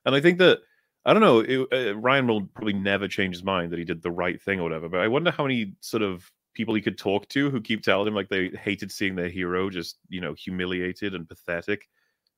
And 0.04 0.14
I 0.14 0.20
think 0.20 0.38
that 0.38 0.60
I 1.04 1.12
don't 1.14 1.22
know. 1.22 1.40
It, 1.40 1.60
uh, 1.72 1.94
Rian 1.98 2.28
will 2.28 2.42
probably 2.46 2.74
never 2.74 3.08
change 3.08 3.34
his 3.34 3.42
mind 3.44 3.72
that 3.72 3.78
he 3.78 3.84
did 3.84 4.02
the 4.02 4.10
right 4.10 4.40
thing 4.40 4.60
or 4.60 4.64
whatever. 4.64 4.88
But 4.88 5.00
I 5.00 5.08
wonder 5.08 5.30
how 5.30 5.44
many 5.44 5.72
sort 5.80 6.02
of 6.02 6.30
people 6.52 6.74
he 6.74 6.82
could 6.82 6.98
talk 6.98 7.28
to 7.28 7.48
who 7.50 7.60
keep 7.60 7.82
telling 7.82 8.08
him 8.08 8.14
like 8.14 8.28
they 8.28 8.48
hated 8.48 8.92
seeing 8.92 9.14
their 9.14 9.28
hero 9.28 9.70
just 9.70 9.98
you 10.08 10.20
know 10.20 10.34
humiliated 10.34 11.14
and 11.14 11.28
pathetic, 11.28 11.88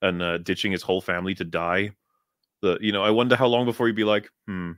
and 0.00 0.22
uh, 0.22 0.38
ditching 0.38 0.70
his 0.72 0.82
whole 0.82 1.00
family 1.00 1.34
to 1.34 1.44
die. 1.44 1.90
That 2.62 2.80
you 2.82 2.92
know, 2.92 3.02
I 3.02 3.10
wonder 3.10 3.34
how 3.34 3.46
long 3.48 3.64
before 3.64 3.88
he'd 3.88 3.96
be 3.96 4.04
like, 4.04 4.30
hmm, 4.46 4.72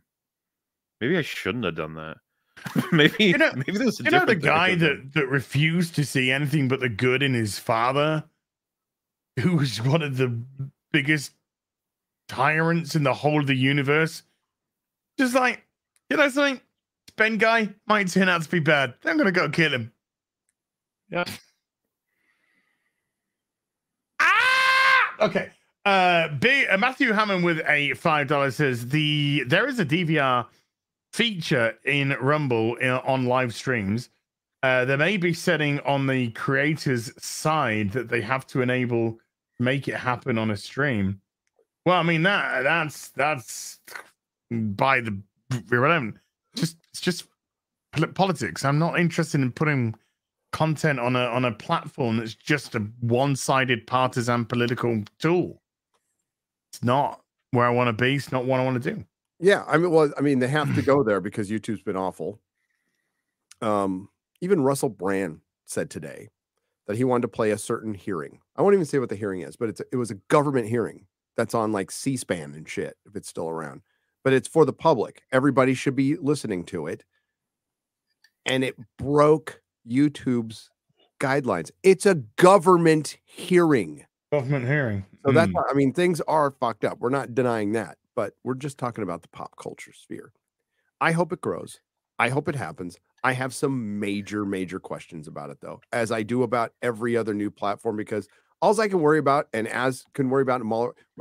maybe 1.01 1.19
I 1.19 1.23
shouldn't 1.23 1.65
have 1.65 1.75
done 1.77 1.95
that. 1.97 2.17
maybe 2.93 3.25
You 3.25 3.37
know- 3.39 3.53
maybe 3.55 3.77
there's 3.77 4.01
a 4.01 4.05
You 4.05 4.11
know 4.11 4.25
the 4.25 4.35
different 4.37 4.43
thing 4.43 4.51
I 4.51 4.69
guy 4.71 4.75
that 4.77 5.13
that 5.15 5.29
refused 5.29 5.95
to 5.97 6.05
see 6.07 6.31
anything 6.31 6.69
but 6.69 6.81
the 6.81 6.89
good 6.89 7.23
in 7.23 7.35
his 7.35 7.59
father, 7.59 8.25
who 9.41 9.57
was 9.57 9.83
one 9.83 10.01
of 10.01 10.17
the 10.17 10.41
biggest 10.93 11.33
tyrants 12.35 12.97
in 12.97 13.05
the 13.05 13.15
whole 13.15 13.41
of 13.41 13.47
the 13.47 13.55
universe. 13.55 14.23
Just 15.19 15.35
like, 15.35 15.65
you 16.11 16.17
know 16.17 16.29
something? 16.29 16.61
Ben 17.17 17.39
guy 17.39 17.69
might 17.87 18.09
turn 18.09 18.29
out 18.29 18.43
to 18.43 18.49
be 18.49 18.59
bad. 18.59 18.95
I'm 19.05 19.17
gonna 19.17 19.31
go 19.31 19.49
kill 19.49 19.73
him. 19.73 19.93
Yeah. 21.09 21.25
Ah! 24.19 25.15
Okay. 25.21 25.51
Uh, 25.85 26.29
B, 26.41 26.67
uh, 26.67 26.77
Matthew 26.77 27.13
Hammond 27.13 27.45
with 27.45 27.61
a 27.69 27.95
five 27.95 28.27
dollars 28.27 28.57
says 28.57 28.89
the 28.89 29.45
there 29.47 29.69
is 29.69 29.79
a 29.79 29.85
DVR 29.85 30.47
feature 31.13 31.75
in 31.85 32.17
Rumble 32.21 32.75
in, 32.77 32.91
on 32.91 33.27
live 33.27 33.55
streams. 33.55 34.09
Uh, 34.65 34.85
there 34.87 34.97
may 34.97 35.19
be 35.19 35.35
setting 35.35 35.79
on 35.81 36.07
the 36.07 36.31
creator's 36.31 37.13
side 37.23 37.93
that 37.93 38.09
they 38.09 38.23
have 38.23 38.47
to 38.49 38.63
enable 38.63 39.21
make 39.61 39.87
it 39.87 39.95
happen 39.95 40.37
on 40.37 40.51
a 40.51 40.57
stream. 40.57 41.21
Well, 41.85 41.99
I 41.99 42.03
mean 42.03 42.23
that 42.23 42.63
that's 42.63 43.09
that's 43.11 43.79
by 44.51 45.01
the 45.01 45.21
irrelevant. 45.71 46.17
Just 46.57 46.77
it's 46.91 47.01
just 47.01 47.27
politics. 48.15 48.65
I'm 48.65 48.79
not 48.79 48.99
interested 48.99 49.41
in 49.41 49.53
putting 49.53 49.95
content 50.53 51.01
on 51.01 51.17
a 51.17 51.27
on 51.27 51.45
a 51.45 51.53
platform 51.53 52.19
that's 52.19 52.35
just 52.35 52.75
a 52.75 52.81
one-sided 53.01 53.87
partisan 53.87 54.45
political 54.45 55.03
tool. 55.19 55.61
It's 56.73 56.83
not 56.83 57.21
where 57.51 57.67
I 57.67 57.71
want 57.71 57.89
to 57.89 58.05
be. 58.05 58.15
It's 58.15 58.33
not 58.33 58.47
what 58.47 58.61
I 58.61 58.65
want 58.65 58.83
to 58.83 58.95
do. 58.95 59.05
Yeah, 59.41 59.65
I 59.67 59.77
mean, 59.77 59.91
well, 59.91 60.13
I 60.17 60.21
mean, 60.21 60.39
they 60.39 60.49
have 60.49 60.75
to 60.75 60.83
go 60.83 61.03
there 61.05 61.21
because 61.21 61.51
YouTube's 61.51 61.83
been 61.83 61.97
awful. 61.97 62.41
Um, 63.61 64.09
even 64.41 64.63
Russell 64.63 64.89
Brand 64.89 65.41
said 65.67 65.91
today 65.91 66.31
that 66.87 66.97
he 66.97 67.05
wanted 67.05 67.23
to 67.23 67.29
play 67.29 67.51
a 67.51 67.59
certain 67.59 67.95
hearing. 67.95 68.41
I 68.57 68.63
won't 68.63 68.75
even 68.75 68.87
say 68.87 68.99
what 68.99 69.09
the 69.09 69.17
hearing 69.17 69.41
is, 69.41 69.57
but 69.57 69.69
it's 69.69 69.83
it 69.93 69.97
was 69.97 70.11
a 70.11 70.17
government 70.29 70.69
hearing 70.69 71.07
that's 71.37 71.55
on 71.55 71.73
like 71.73 71.91
C-SPAN 71.91 72.55
and 72.55 72.69
shit 72.69 72.97
if 73.07 73.17
it's 73.17 73.29
still 73.29 73.49
around. 73.49 73.83
But 74.23 74.33
it's 74.33 74.49
for 74.49 74.65
the 74.65 74.73
public. 74.73 75.23
Everybody 75.33 75.75
should 75.75 75.97
be 75.97 76.17
listening 76.17 76.65
to 76.67 76.87
it. 76.87 77.05
And 78.47 78.63
it 78.65 78.77
broke 78.99 79.61
YouTube's 79.89 80.71
guidelines. 81.21 81.71
It's 81.83 82.07
a 82.07 82.17
government 82.37 83.19
hearing. 83.25 84.05
Government 84.33 84.67
hearing. 84.67 85.05
So 85.25 85.33
that's 85.33 85.51
Mm. 85.51 85.55
why, 85.55 85.63
I 85.71 85.75
mean, 85.75 85.93
things 85.93 86.21
are 86.23 86.51
fucked 86.51 86.85
up. 86.85 86.99
We're 87.01 87.09
not 87.11 87.35
denying 87.35 87.73
that, 87.73 87.99
but 88.15 88.35
we're 88.45 88.55
just 88.55 88.79
talking 88.79 89.03
about 89.03 89.23
the 89.23 89.29
pop 89.29 89.57
culture 89.57 89.93
sphere. 89.93 90.33
I 91.01 91.13
hope 91.13 91.33
it 91.33 91.41
grows. 91.41 91.81
I 92.19 92.29
hope 92.29 92.49
it 92.49 92.55
happens. 92.55 92.99
I 93.23 93.33
have 93.33 93.55
some 93.55 93.99
major, 93.99 94.45
major 94.45 94.79
questions 94.79 95.27
about 95.29 95.51
it 95.51 95.61
though, 95.61 95.81
as 95.93 96.13
I 96.13 96.23
do 96.23 96.43
about 96.43 96.73
every 96.83 97.17
other 97.17 97.33
new 97.35 97.51
platform, 97.51 97.97
because 97.97 98.29
all 98.65 98.81
I 98.81 98.89
can 98.89 99.01
worry 99.01 99.19
about 99.19 99.49
and 99.53 99.69
as 99.69 100.05
can 100.15 100.31
worry 100.31 100.43
about 100.43 100.63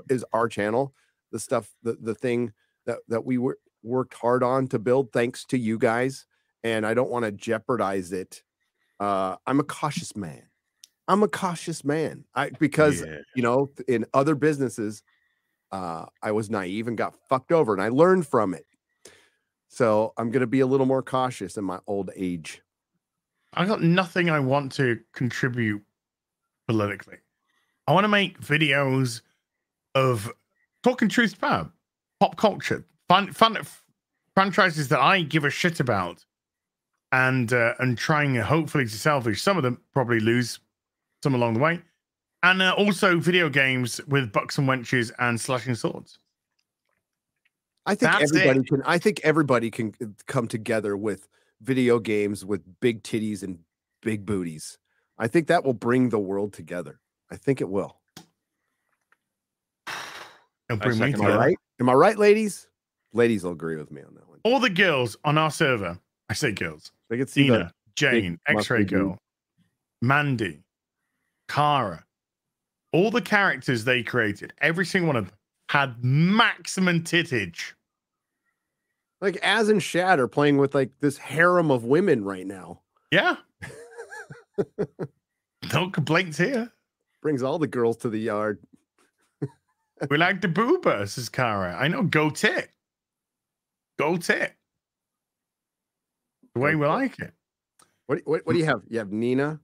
is 0.09 0.23
our 0.33 0.47
channel, 0.47 0.93
the 1.31 1.39
stuff, 1.39 1.73
the 1.83 1.97
the 2.01 2.15
thing 2.15 2.53
that 2.85 2.99
that 3.09 3.25
we 3.25 3.37
wor- 3.37 3.57
worked 3.83 4.13
hard 4.13 4.43
on 4.43 4.67
to 4.67 4.79
build, 4.79 5.11
thanks 5.11 5.43
to 5.45 5.57
you 5.57 5.77
guys. 5.77 6.25
And 6.63 6.85
I 6.85 6.93
don't 6.93 7.09
want 7.11 7.25
to 7.25 7.31
jeopardize 7.31 8.13
it 8.13 8.41
uh, 8.99 9.35
I'm 9.45 9.59
a 9.59 9.63
cautious 9.63 10.15
man. 10.15 10.43
I'm 11.09 11.23
a 11.23 11.27
cautious 11.27 11.83
man. 11.83 12.23
I 12.35 12.51
because 12.51 13.01
Yeah. 13.01 13.17
you 13.35 13.43
know 13.43 13.71
in 13.87 14.05
other 14.13 14.35
businesses, 14.35 15.03
uh, 15.73 16.05
I 16.21 16.31
was 16.31 16.49
naive 16.49 16.87
and 16.87 16.97
got 16.97 17.13
fucked 17.27 17.51
over, 17.51 17.73
and 17.73 17.81
I 17.81 17.89
learned 17.89 18.25
from 18.27 18.53
it. 18.53 18.65
So 19.67 20.13
I'm 20.15 20.31
gonna 20.31 20.47
be 20.47 20.61
a 20.61 20.67
little 20.67 20.85
more 20.85 21.03
cautious 21.03 21.57
in 21.57 21.65
my 21.65 21.79
old 21.85 22.11
age. 22.15 22.61
I 23.53 23.65
got 23.65 23.81
nothing 23.81 24.29
I 24.29 24.39
want 24.39 24.71
to 24.73 24.99
contribute 25.13 25.83
politically. 26.67 27.17
I 27.87 27.93
want 27.93 28.05
to 28.05 28.09
make 28.09 28.39
videos 28.39 29.21
of 29.95 30.31
talking 30.83 31.09
truth 31.09 31.37
about 31.37 31.71
pop 32.19 32.37
culture, 32.37 32.85
fun, 33.07 33.31
fun 33.33 33.57
franchises 34.33 34.87
that 34.89 34.99
I 34.99 35.21
give 35.21 35.45
a 35.45 35.49
shit 35.49 35.79
about, 35.79 36.25
and 37.11 37.51
uh, 37.51 37.73
and 37.79 37.97
trying 37.97 38.35
hopefully 38.35 38.85
to 38.85 38.97
salvage 38.97 39.41
some 39.41 39.57
of 39.57 39.63
them. 39.63 39.81
Probably 39.91 40.19
lose 40.19 40.59
some 41.21 41.35
along 41.35 41.55
the 41.55 41.59
way, 41.59 41.81
and 42.43 42.61
uh, 42.61 42.73
also 42.77 43.19
video 43.19 43.49
games 43.49 44.01
with 44.07 44.31
bucks 44.31 44.57
and 44.57 44.67
wenches 44.67 45.11
and 45.19 45.39
slashing 45.39 45.75
swords. 45.75 46.19
I 47.85 47.95
think 47.95 48.11
That's 48.11 48.31
everybody 48.31 48.59
it. 48.59 48.67
can. 48.67 48.81
I 48.83 48.97
think 48.97 49.19
everybody 49.23 49.69
can 49.69 49.93
uh, 50.01 50.05
come 50.27 50.47
together 50.47 50.95
with 50.95 51.27
video 51.61 51.99
games 51.99 52.45
with 52.45 52.61
big 52.79 53.03
titties 53.03 53.43
and 53.43 53.59
big 54.01 54.25
booties. 54.25 54.77
I 55.17 55.27
think 55.27 55.47
that 55.47 55.63
will 55.63 55.73
bring 55.73 56.09
the 56.09 56.19
world 56.19 56.53
together. 56.53 56.99
I 57.33 57.37
think 57.37 57.61
it 57.61 57.69
will. 57.69 57.97
It'll 60.69 60.77
bring 60.77 60.99
me 60.99 61.11
second 61.11 61.25
Am 61.25 61.31
I 61.31 61.35
right? 61.35 61.57
Am 61.79 61.89
I 61.89 61.93
right, 61.93 62.17
ladies? 62.17 62.67
Ladies 63.11 63.43
will 63.43 63.53
agree 63.53 63.75
with 63.75 63.89
me 63.91 64.01
on 64.03 64.13
that 64.13 64.29
one. 64.29 64.39
All 64.43 64.59
the 64.59 64.69
girls 64.69 65.17
on 65.23 65.39
our 65.39 65.49
server, 65.49 65.97
I 66.29 66.35
say 66.35 66.51
girls, 66.51 66.91
They 67.09 67.17
can 67.17 67.27
see 67.27 67.47
Dina, 67.47 67.73
Jane, 67.95 68.39
X 68.47 68.69
Ray. 68.69 68.83
Girl, 68.83 69.17
Mandy, 70.01 70.61
Kara, 71.49 72.05
all 72.91 73.09
the 73.09 73.21
characters 73.21 73.83
they 73.83 74.03
created, 74.03 74.53
every 74.61 74.85
single 74.85 75.07
one 75.07 75.15
of 75.15 75.25
them 75.25 75.35
had 75.69 76.03
maximum 76.03 77.01
tittage. 77.01 77.73
like 79.21 79.37
as 79.37 79.69
and 79.69 79.81
Shad 79.81 80.19
are 80.19 80.27
playing 80.27 80.57
with 80.57 80.75
like 80.75 80.91
this 80.99 81.17
harem 81.17 81.71
of 81.71 81.83
women 81.83 82.23
right 82.23 82.45
now. 82.45 82.81
Yeah. 83.11 83.37
no 85.73 85.89
complaints 85.89 86.37
here. 86.37 86.71
Brings 87.23 87.41
all 87.41 87.57
the 87.57 87.67
girls 87.67 87.97
to 87.97 88.09
the 88.09 88.19
yard. 88.19 88.59
We 90.09 90.17
like 90.17 90.41
the 90.41 90.49
booba, 90.49 91.07
says 91.07 91.29
Kara. 91.29 91.77
I 91.79 91.87
know, 91.87 92.03
go 92.03 92.29
tit. 92.29 92.69
Go 93.97 94.17
tit. 94.17 94.53
The 96.53 96.59
way 96.59 96.75
we 96.75 96.85
like 96.85 97.17
it. 97.19 97.31
What 98.07 98.19
what, 98.25 98.45
what 98.45 98.53
do 98.53 98.59
you 98.59 98.65
have? 98.65 98.81
You 98.89 98.99
have 98.99 99.13
Nina, 99.13 99.61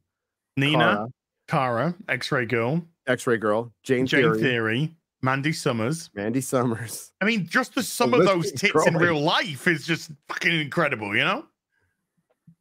Nina, 0.56 1.08
Kara, 1.50 1.94
X 2.08 2.32
Ray 2.32 2.46
Girl, 2.46 2.82
X 3.06 3.28
Ray 3.28 3.38
Girl, 3.38 3.74
Jane, 3.84 4.06
Jane 4.06 4.22
Theory, 4.22 4.40
Theory, 4.40 4.96
Mandy 5.22 5.52
Summers. 5.52 6.10
Mandy 6.14 6.42
Summers. 6.42 7.12
I 7.20 7.26
mean, 7.26 7.46
just 7.46 7.76
the 7.76 7.84
sum 7.84 8.14
of 8.14 8.24
those 8.26 8.52
tits 8.54 8.88
in 8.88 8.96
real 8.96 9.20
life 9.20 9.68
is 9.68 9.86
just 9.86 10.12
fucking 10.30 10.58
incredible, 10.60 11.16
you 11.16 11.24
know? 11.24 11.46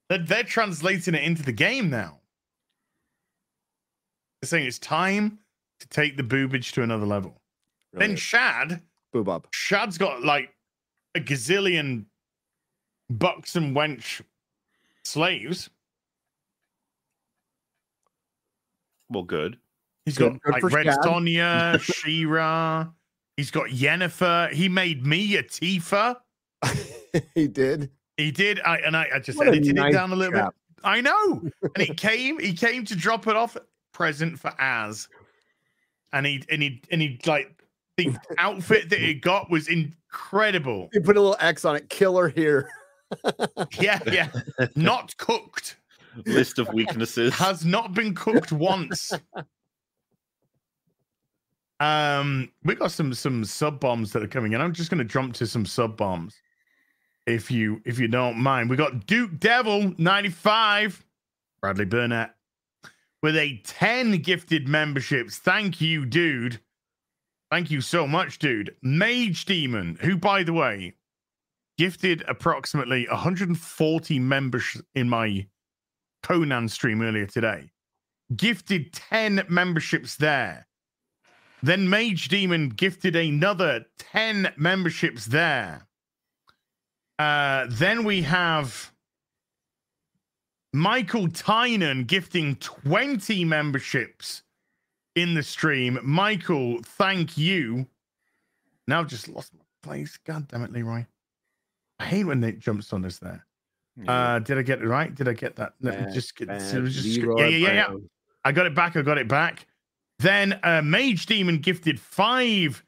They're, 0.08 0.18
they're 0.18 0.42
translating 0.42 1.14
it 1.14 1.22
into 1.22 1.42
the 1.42 1.52
game 1.52 1.90
now. 1.90 2.17
They're 4.40 4.48
saying 4.48 4.66
it's 4.66 4.78
time 4.78 5.38
to 5.80 5.88
take 5.88 6.16
the 6.16 6.22
boobage 6.22 6.72
to 6.72 6.82
another 6.82 7.06
level. 7.06 7.40
Then 7.92 8.16
Shad, 8.16 8.82
Boob 9.12 9.28
up. 9.28 9.48
Shad's 9.52 9.98
got 9.98 10.22
like 10.22 10.54
a 11.14 11.20
gazillion 11.20 12.04
bucks 13.10 13.56
and 13.56 13.74
wench 13.74 14.20
slaves. 15.04 15.70
Well, 19.10 19.22
good. 19.24 19.58
He's 20.04 20.16
Good- 20.18 20.32
got 20.34 20.42
good 20.42 20.52
like 20.52 20.60
for 20.60 20.68
Red 20.68 20.86
Shad. 20.86 20.98
Sonja, 21.00 21.80
Shira. 22.04 22.92
He's 23.36 23.50
got 23.50 23.68
Yennefer. 23.68 24.52
He 24.52 24.68
made 24.68 25.06
me 25.06 25.36
a 25.36 25.42
Tifa. 25.42 26.16
he 27.34 27.48
did. 27.48 27.90
He 28.16 28.30
did, 28.32 28.60
I 28.60 28.78
and 28.78 28.96
I, 28.96 29.06
I 29.14 29.18
just 29.20 29.38
What 29.38 29.46
edited 29.48 29.76
nice 29.76 29.90
it 29.90 29.92
down 29.96 30.10
a 30.12 30.16
little 30.16 30.32
chap. 30.34 30.54
bit. 30.74 30.84
I 30.84 31.00
know, 31.00 31.42
and 31.74 31.86
he 31.86 31.94
came. 31.94 32.38
He 32.40 32.52
came 32.52 32.84
to 32.86 32.96
drop 32.96 33.26
it 33.28 33.36
off. 33.36 33.56
Present 33.98 34.38
for 34.38 34.52
Az, 34.60 35.08
and 36.12 36.24
he 36.24 36.44
and 36.48 36.62
he 36.62 36.80
and 36.92 37.02
he 37.02 37.18
like 37.26 37.60
the 37.96 38.16
outfit 38.38 38.88
that 38.90 39.00
he 39.00 39.12
got 39.12 39.50
was 39.50 39.66
incredible. 39.66 40.88
He 40.92 41.00
put 41.00 41.16
a 41.16 41.20
little 41.20 41.36
X 41.40 41.64
on 41.64 41.74
it. 41.74 41.88
Killer 41.90 42.28
here. 42.28 42.68
Yeah, 43.80 43.98
yeah. 44.06 44.28
Not 44.76 45.16
cooked. 45.16 45.78
List 46.26 46.58
of 46.58 46.72
weaknesses. 46.72 47.34
Has 47.34 47.64
not 47.64 47.94
been 47.94 48.14
cooked 48.14 48.52
once. 48.52 49.12
Um, 51.80 52.52
we 52.62 52.76
got 52.76 52.92
some 52.92 53.14
some 53.14 53.44
sub 53.44 53.80
bombs 53.80 54.12
that 54.12 54.22
are 54.22 54.28
coming 54.28 54.52
in. 54.52 54.60
I'm 54.60 54.72
just 54.74 54.90
going 54.90 54.98
to 54.98 55.04
jump 55.04 55.34
to 55.34 55.46
some 55.46 55.66
sub 55.66 55.96
bombs, 55.96 56.36
if 57.26 57.50
you 57.50 57.80
if 57.84 57.98
you 57.98 58.06
don't 58.06 58.36
mind. 58.36 58.70
We 58.70 58.76
got 58.76 59.06
Duke 59.06 59.40
Devil 59.40 59.94
95, 59.98 61.04
Bradley 61.60 61.86
Burnett, 61.86 62.34
with 63.22 63.36
a 63.36 63.60
10 63.64 64.18
gifted 64.22 64.68
memberships. 64.68 65.38
Thank 65.38 65.80
you, 65.80 66.06
dude. 66.06 66.60
Thank 67.50 67.70
you 67.70 67.80
so 67.80 68.06
much, 68.06 68.38
dude. 68.38 68.74
Mage 68.82 69.44
Demon, 69.44 69.98
who 70.00 70.16
by 70.16 70.42
the 70.42 70.52
way 70.52 70.94
gifted 71.78 72.24
approximately 72.28 73.06
140 73.08 74.18
members 74.18 74.82
in 74.94 75.08
my 75.08 75.46
Conan 76.22 76.68
stream 76.68 77.00
earlier 77.00 77.26
today. 77.26 77.70
Gifted 78.36 78.92
10 78.92 79.46
memberships 79.48 80.16
there. 80.16 80.66
Then 81.62 81.88
Mage 81.88 82.28
Demon 82.28 82.68
gifted 82.68 83.16
another 83.16 83.86
10 83.98 84.52
memberships 84.56 85.26
there. 85.26 85.86
Uh, 87.18 87.66
then 87.68 88.04
we 88.04 88.22
have 88.22 88.92
Michael 90.72 91.28
Tynan 91.28 92.04
gifting 92.04 92.56
20 92.56 93.44
memberships 93.44 94.42
in 95.14 95.34
the 95.34 95.42
stream. 95.42 95.98
Michael, 96.02 96.78
thank 96.82 97.36
you. 97.38 97.86
Now 98.86 99.00
I've 99.00 99.08
just 99.08 99.28
lost 99.28 99.52
my 99.54 99.64
place. 99.82 100.18
God 100.24 100.48
damn 100.48 100.62
it, 100.62 100.72
Leroy. 100.72 101.04
I 101.98 102.04
hate 102.04 102.24
when 102.24 102.42
it 102.44 102.58
jumps 102.58 102.92
on 102.92 103.04
us 103.04 103.18
there. 103.18 103.44
Yeah. 103.96 104.12
Uh, 104.12 104.38
did 104.38 104.58
I 104.58 104.62
get 104.62 104.80
it 104.80 104.86
right? 104.86 105.12
Did 105.14 105.28
I 105.28 105.32
get 105.32 105.56
that? 105.56 105.72
Bad, 105.80 106.14
just 106.14 106.36
get 106.36 106.48
bad 106.48 106.62
it 106.62 106.80
was 106.80 106.94
just 106.94 107.18
Leroy 107.18 107.40
yeah, 107.40 107.46
yeah, 107.46 107.56
yeah, 107.56 107.72
yeah. 107.90 107.96
I 108.44 108.52
got 108.52 108.66
it 108.66 108.74
back. 108.74 108.96
I 108.96 109.02
got 109.02 109.18
it 109.18 109.26
back. 109.26 109.66
Then 110.20 110.58
uh, 110.62 110.82
Mage 110.82 111.26
Demon 111.26 111.58
gifted 111.58 111.98
five 111.98 112.82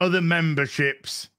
other 0.00 0.20
memberships. 0.20 1.30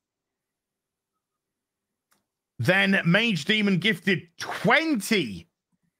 Then 2.57 3.01
Mage 3.05 3.45
Demon 3.45 3.77
gifted 3.77 4.27
20 4.39 5.47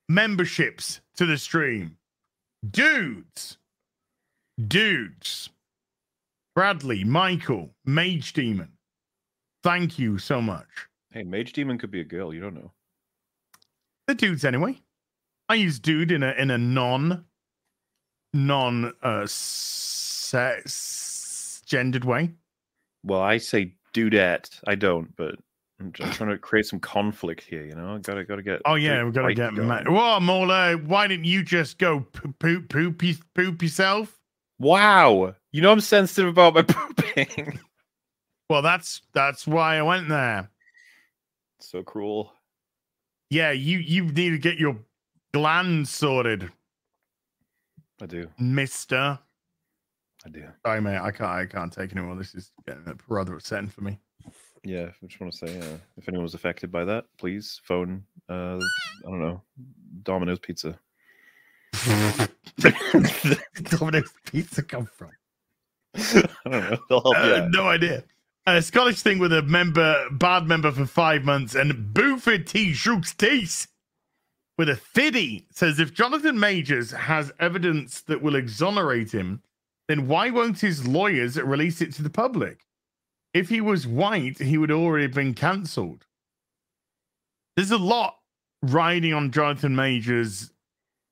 memberships 0.10 1.02
to 1.18 1.26
the 1.26 1.38
stream. 1.38 1.98
Dudes. 2.70 3.58
Dudes. 4.68 5.50
Bradley, 6.56 7.04
Michael, 7.04 7.72
Mage 7.86 8.34
Demon. 8.34 8.72
Thank 9.64 10.00
you 10.00 10.18
so 10.18 10.42
much. 10.42 10.68
hey, 11.12 11.24
Mage 11.24 11.54
Demon 11.54 11.78
could 11.78 11.92
be 11.92 12.02
a 12.02 12.06
girl. 12.06 12.34
You 12.34 12.40
don't 12.42 12.56
know. 12.56 12.72
the 14.08 14.16
dudes 14.16 14.46
anyway. 14.46 14.80
I 15.50 15.56
use 15.56 15.80
dude 15.80 16.12
in 16.12 16.24
a 16.24 16.32
in 16.32 16.50
a 16.52 16.58
non 16.58 17.26
non 18.34 18.94
uh 19.04 19.28
sex 20.38 21.62
gendered 21.66 22.06
way. 22.06 22.32
Well, 23.04 23.22
I 23.22 23.38
say 23.38 23.74
dudette. 23.94 24.60
I 24.68 24.76
don't, 24.76 25.16
but 25.16 25.36
I'm 25.80 25.92
just 25.92 26.14
trying 26.14 26.30
to 26.30 26.38
create 26.38 26.66
some 26.66 26.80
conflict 26.80 27.44
here. 27.44 27.66
You 27.66 27.76
know, 27.76 28.00
gotta 28.02 28.24
gotta 28.24 28.42
get. 28.42 28.62
Oh 28.66 28.76
yeah, 28.76 28.98
big 28.98 29.06
we've 29.06 29.14
got 29.14 29.28
to 29.28 29.34
get 29.34 29.54
mad. 29.54 29.90
Whoa, 29.90 30.20
Mola, 30.20 30.78
why 30.78 31.08
didn't 31.08 31.26
you 31.26 31.44
just 31.44 31.78
go 31.78 32.00
poop 32.00 32.40
poop 32.40 32.70
poop, 32.70 33.04
poop 33.34 33.62
yourself? 33.62 34.18
Wow, 34.58 35.36
you 35.52 35.62
know 35.62 35.72
I'm 35.72 35.82
sensitive 35.82 36.30
about 36.30 36.56
my 36.56 36.62
pooping. 36.68 37.60
Well, 38.50 38.62
that's 38.62 39.02
that's 39.14 39.46
why 39.46 39.78
I 39.78 39.82
went 39.82 40.08
there. 40.08 40.50
so 41.60 41.84
cruel. 41.84 42.32
Yeah, 43.30 43.52
you 43.52 43.80
you 43.80 44.06
need 44.06 44.30
to 44.30 44.38
get 44.38 44.58
your 44.58 44.78
glands 45.34 45.90
sorted, 45.90 46.50
I 48.02 48.06
do. 48.06 48.30
Mister. 48.40 49.20
I 50.26 50.30
do. 50.30 50.46
Sorry, 50.66 50.82
mate, 50.82 51.00
I 51.00 51.12
can't 51.12 51.30
I 51.30 51.46
can't 51.46 51.72
take 51.74 51.92
anymore. 51.92 52.16
This 52.16 52.34
is 52.34 52.52
getting 52.66 52.86
rather 53.08 53.36
upsetting 53.36 53.68
for 53.68 53.82
me. 53.82 54.00
Yeah, 54.66 54.90
I 55.02 55.06
just 55.06 55.22
want 55.22 55.32
to 55.32 55.48
say, 55.48 55.60
uh, 55.60 55.78
if 55.96 56.10
anyone 56.10 56.24
was 56.24 56.34
affected 56.34 56.72
by 56.72 56.84
that, 56.86 57.06
please 57.18 57.62
phone. 57.64 58.04
Uh, 58.28 58.58
I 58.58 59.10
don't 59.10 59.22
know, 59.22 59.42
Domino's 60.04 60.40
Pizza. 60.40 60.80
Domino's 63.64 64.12
pizza 64.26 64.64
come 64.64 64.88
from? 64.88 65.12
I 65.96 66.24
don't 66.50 66.70
know. 66.72 66.78
They'll 66.90 67.02
help 67.02 67.16
you. 67.16 67.22
Uh, 67.22 67.42
out. 67.42 67.52
no 67.52 67.68
idea. 67.68 68.04
A 68.48 68.62
Scottish 68.62 69.02
thing 69.02 69.20
with 69.20 69.34
a 69.34 69.42
member, 69.44 70.08
bad 70.12 70.48
member 70.48 70.72
for 70.72 70.86
five 70.86 71.24
months, 71.24 71.56
and 71.56 71.94
Buford 71.94 72.48
T. 72.48 72.74
Shooks 72.74 73.14
Tees. 73.14 73.68
with 74.58 74.70
a 74.70 74.80
thiddy 74.96 75.46
says 75.52 75.80
if 75.80 75.94
Jonathan 75.94 76.40
Majors 76.40 76.92
has 76.92 77.32
evidence 77.40 78.02
that 78.02 78.22
will 78.22 78.36
exonerate 78.36 79.12
him, 79.12 79.42
then 79.88 80.08
why 80.08 80.30
won't 80.32 80.60
his 80.60 80.88
lawyers 80.88 81.38
release 81.38 81.82
it 81.82 81.94
to 81.94 82.04
the 82.04 82.10
public? 82.10 82.62
If 83.36 83.50
he 83.50 83.60
was 83.60 83.86
white, 83.86 84.40
he 84.40 84.58
would 84.58 84.72
already 84.72 85.04
have 85.04 85.14
been 85.14 85.34
cancelled. 85.34 86.06
There's 87.58 87.72
a 87.72 87.78
lot 87.78 88.16
riding 88.62 89.14
on 89.14 89.30
Jonathan 89.30 89.76
Majors 89.76 90.54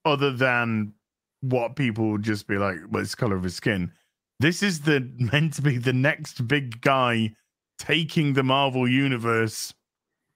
other 0.05 0.31
than 0.31 0.93
what 1.41 1.75
people 1.75 2.11
would 2.11 2.23
just 2.23 2.47
be 2.47 2.57
like, 2.57 2.77
well, 2.89 3.03
it's 3.03 3.13
color 3.13 3.35
of 3.35 3.43
his 3.43 3.55
skin. 3.55 3.91
This 4.39 4.63
is 4.63 4.79
the 4.79 5.05
meant 5.17 5.55
to 5.55 5.61
be 5.61 5.77
the 5.77 5.91
next 5.91 6.47
big 6.47 6.79
guy 6.79 7.35
taking 7.77 8.31
the 8.31 8.43
Marvel 8.43 8.87
universe 8.87 9.73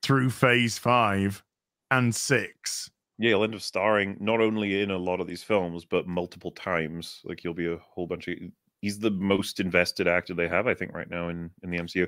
through 0.04 0.32
phase 0.32 0.78
five 0.78 1.42
and 1.90 2.14
six. 2.14 2.92
Yeah, 3.18 3.30
he'll 3.30 3.46
end 3.46 3.56
up 3.56 3.62
starring 3.62 4.18
not 4.20 4.42
only 4.42 4.82
in 4.82 4.92
a 4.92 4.98
lot 4.98 5.22
of 5.22 5.28
these 5.28 5.42
films, 5.42 5.86
but 5.86 6.06
multiple 6.06 6.52
times. 6.52 7.22
Like 7.24 7.40
he'll 7.40 7.54
be 7.54 7.72
a 7.72 7.78
whole 7.78 8.08
bunch 8.08 8.28
of. 8.28 8.36
He's 8.82 9.00
the 9.00 9.12
most 9.12 9.60
invested 9.60 10.08
actor 10.08 10.34
they 10.34 10.48
have, 10.48 10.68
I 10.68 10.74
think, 10.74 10.94
right 10.94 11.10
now 11.10 11.30
in 11.30 11.50
in 11.64 11.72
the 11.72 11.80
MCU. 11.80 12.08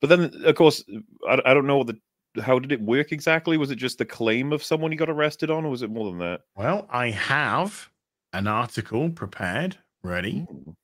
But 0.00 0.10
then, 0.10 0.30
of 0.44 0.54
course, 0.54 0.84
I, 1.28 1.40
I 1.44 1.54
don't 1.54 1.66
know 1.66 1.82
the 1.84 1.98
how 2.40 2.58
did 2.58 2.72
it 2.72 2.80
work 2.80 3.12
exactly? 3.12 3.56
Was 3.56 3.70
it 3.70 3.76
just 3.76 3.98
the 3.98 4.04
claim 4.04 4.52
of 4.52 4.62
someone 4.62 4.90
he 4.90 4.96
got 4.96 5.10
arrested 5.10 5.50
on, 5.50 5.64
or 5.64 5.70
was 5.70 5.82
it 5.82 5.90
more 5.90 6.10
than 6.10 6.18
that? 6.18 6.42
Well, 6.56 6.86
I 6.90 7.10
have 7.10 7.90
an 8.32 8.46
article 8.46 9.10
prepared, 9.10 9.76
ready. 10.02 10.46
Ooh. 10.50 10.76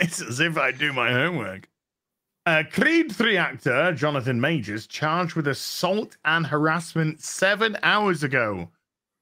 It's 0.00 0.20
as 0.20 0.40
if 0.40 0.58
I 0.58 0.72
do 0.72 0.92
my 0.92 1.12
homework. 1.12 1.68
Uh, 2.46 2.62
Creed 2.70 3.10
3 3.10 3.36
actor 3.36 3.92
Jonathan 3.92 4.40
Majors 4.40 4.86
charged 4.86 5.34
with 5.34 5.46
assault 5.46 6.16
and 6.24 6.46
harassment 6.46 7.22
seven 7.22 7.78
hours 7.82 8.22
ago 8.22 8.68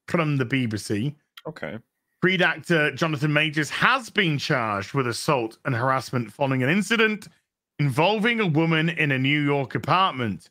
from 0.08 0.38
the 0.38 0.46
BBC. 0.46 1.14
Okay. 1.46 1.78
Creed 2.22 2.40
actor 2.40 2.92
Jonathan 2.92 3.32
Majors 3.32 3.68
has 3.70 4.08
been 4.08 4.38
charged 4.38 4.94
with 4.94 5.08
assault 5.08 5.58
and 5.64 5.74
harassment 5.74 6.32
following 6.32 6.62
an 6.62 6.68
incident 6.68 7.26
involving 7.80 8.38
a 8.38 8.46
woman 8.46 8.88
in 8.90 9.10
a 9.10 9.18
New 9.18 9.40
York 9.40 9.74
apartment. 9.74 10.48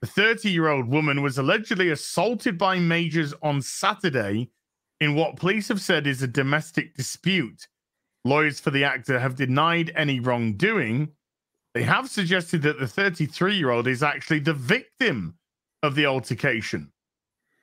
The 0.00 0.06
30 0.06 0.50
year 0.50 0.68
old 0.68 0.88
woman 0.88 1.20
was 1.20 1.36
allegedly 1.36 1.90
assaulted 1.90 2.56
by 2.56 2.78
Majors 2.78 3.34
on 3.42 3.60
Saturday 3.60 4.48
in 4.98 5.14
what 5.14 5.36
police 5.36 5.68
have 5.68 5.82
said 5.82 6.06
is 6.06 6.22
a 6.22 6.26
domestic 6.26 6.94
dispute. 6.94 7.68
Lawyers 8.24 8.58
for 8.58 8.70
the 8.70 8.84
actor 8.84 9.20
have 9.20 9.34
denied 9.34 9.92
any 9.94 10.20
wrongdoing. 10.20 11.10
They 11.74 11.82
have 11.82 12.08
suggested 12.08 12.62
that 12.62 12.80
the 12.80 12.88
33 12.88 13.56
year 13.56 13.68
old 13.68 13.88
is 13.88 14.02
actually 14.02 14.40
the 14.40 14.54
victim 14.54 15.34
of 15.82 15.96
the 15.96 16.06
altercation. 16.06 16.90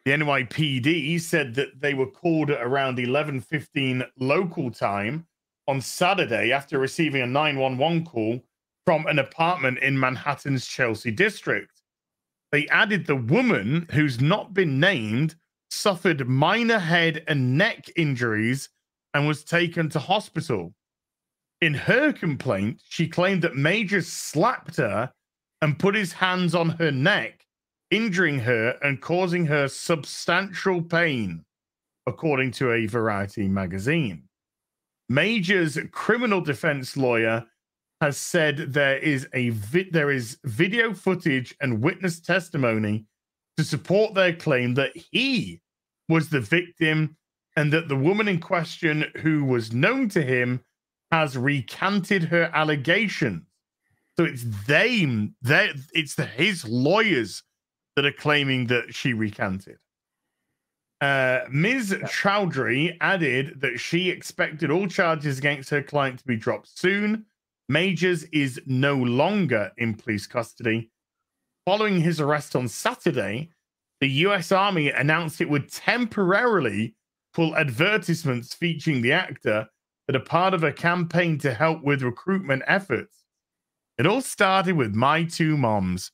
The 0.08 0.14
NYPD 0.14 1.20
said 1.20 1.54
that 1.56 1.82
they 1.82 1.94
were 1.94 2.10
called 2.10 2.50
at 2.50 2.62
around 2.62 2.98
11:15 2.98 4.10
local 4.18 4.72
time 4.72 5.28
on 5.68 5.82
Saturday 5.82 6.54
after 6.54 6.80
receiving 6.80 7.22
a 7.22 7.28
911 7.28 8.06
call 8.06 8.42
from 8.86 9.06
an 9.08 9.20
apartment 9.20 9.80
in 9.80 10.00
Manhattan's 10.00 10.66
Chelsea 10.66 11.12
district. 11.12 11.82
They 12.54 12.70
added 12.70 13.06
the 13.06 13.18
woman 13.18 13.86
who's 13.92 14.22
not 14.22 14.54
been 14.54 14.80
named 14.80 15.36
suffered 15.72 16.26
minor 16.26 16.80
head 16.80 17.26
and 17.28 17.58
neck 17.58 17.90
injuries 17.98 18.70
and 19.14 19.28
was 19.28 19.44
taken 19.44 19.90
to 19.90 20.00
hospital. 20.00 20.74
In 21.60 21.74
her 21.74 22.14
complaint, 22.14 22.82
she 22.88 23.10
claimed 23.10 23.42
that 23.42 23.58
Major 23.58 24.02
slapped 24.02 24.78
her 24.78 25.12
and 25.62 25.78
put 25.78 25.96
his 25.96 26.14
hands 26.14 26.56
on 26.56 26.70
her 26.70 26.92
neck, 26.92 27.37
injuring 27.92 28.40
her 28.40 28.78
and 28.82 29.02
causing 29.02 29.46
her 29.46 29.68
substantial 29.68 30.82
pain, 30.82 31.46
according 32.06 32.52
to 32.52 32.72
a 32.72 32.86
Variety 32.86 33.48
magazine. 33.48 34.24
Major's 35.10 35.78
criminal 35.92 36.42
defense 36.42 36.98
lawyer 36.98 37.46
has 38.02 38.18
said 38.18 38.74
there 38.74 38.98
is 38.98 39.28
a 39.34 39.50
vi- 39.50 39.90
there 39.92 40.12
is 40.12 40.38
video 40.44 40.94
footage 40.94 41.56
and 41.62 41.82
witness 41.82 42.20
testimony 42.20 43.06
to 43.58 43.64
support 43.64 44.14
their 44.14 44.34
claim 44.34 44.76
that 44.76 44.96
he 44.96 45.62
was 46.10 46.30
the 46.30 46.42
victim 46.42 47.18
and 47.56 47.74
that 47.74 47.88
the 47.88 47.96
woman 47.96 48.28
in 48.28 48.40
question 48.40 49.06
who 49.18 49.44
was 49.44 49.74
known 49.74 50.08
to 50.10 50.22
him 50.22 50.64
has 51.12 51.38
recanted 51.38 52.26
her 52.26 52.52
allegations. 52.54 53.44
So 54.16 54.26
it's 54.26 54.44
them, 54.66 55.36
they, 55.42 55.72
it's 55.94 56.16
the, 56.16 56.26
his 56.26 56.66
lawyers 56.66 57.44
that 57.98 58.06
are 58.06 58.12
claiming 58.12 58.68
that 58.68 58.94
she 58.94 59.14
recanted. 59.14 59.80
Uh, 61.02 61.40
Ms. 61.50 61.96
Chaudhry 62.04 62.96
added 63.02 63.60
that 63.60 63.80
she 63.80 64.12
expected 64.12 64.70
all 64.70 64.88
charges 64.88 65.40
against 65.40 65.72
her 65.72 65.82
client 65.82 66.20
to 66.20 66.28
be 66.28 66.36
dropped 66.36 66.78
soon. 66.78 67.26
Majors 67.70 68.24
is 68.26 68.62
no 68.68 68.94
longer 68.94 69.72
in 69.78 69.96
police 69.96 70.28
custody. 70.28 70.92
Following 71.66 72.00
his 72.00 72.22
arrest 72.22 72.56
on 72.56 72.68
Saturday, 72.68 73.50
the 74.00 74.10
US 74.28 74.52
Army 74.52 74.92
announced 74.92 75.42
it 75.42 75.50
would 75.50 75.72
temporarily 75.72 76.94
pull 77.34 77.56
advertisements 77.56 78.54
featuring 78.54 79.02
the 79.02 79.12
actor 79.12 79.68
that 80.06 80.16
are 80.16 80.20
part 80.20 80.54
of 80.54 80.64
a 80.64 80.72
campaign 80.72 81.40
to 81.40 81.52
help 81.52 81.84
with 81.84 82.04
recruitment 82.04 82.62
efforts. 82.68 83.24
It 83.98 84.06
all 84.06 84.22
started 84.22 84.78
with 84.78 84.94
My 84.94 85.24
Two 85.24 85.58
Moms. 85.58 86.12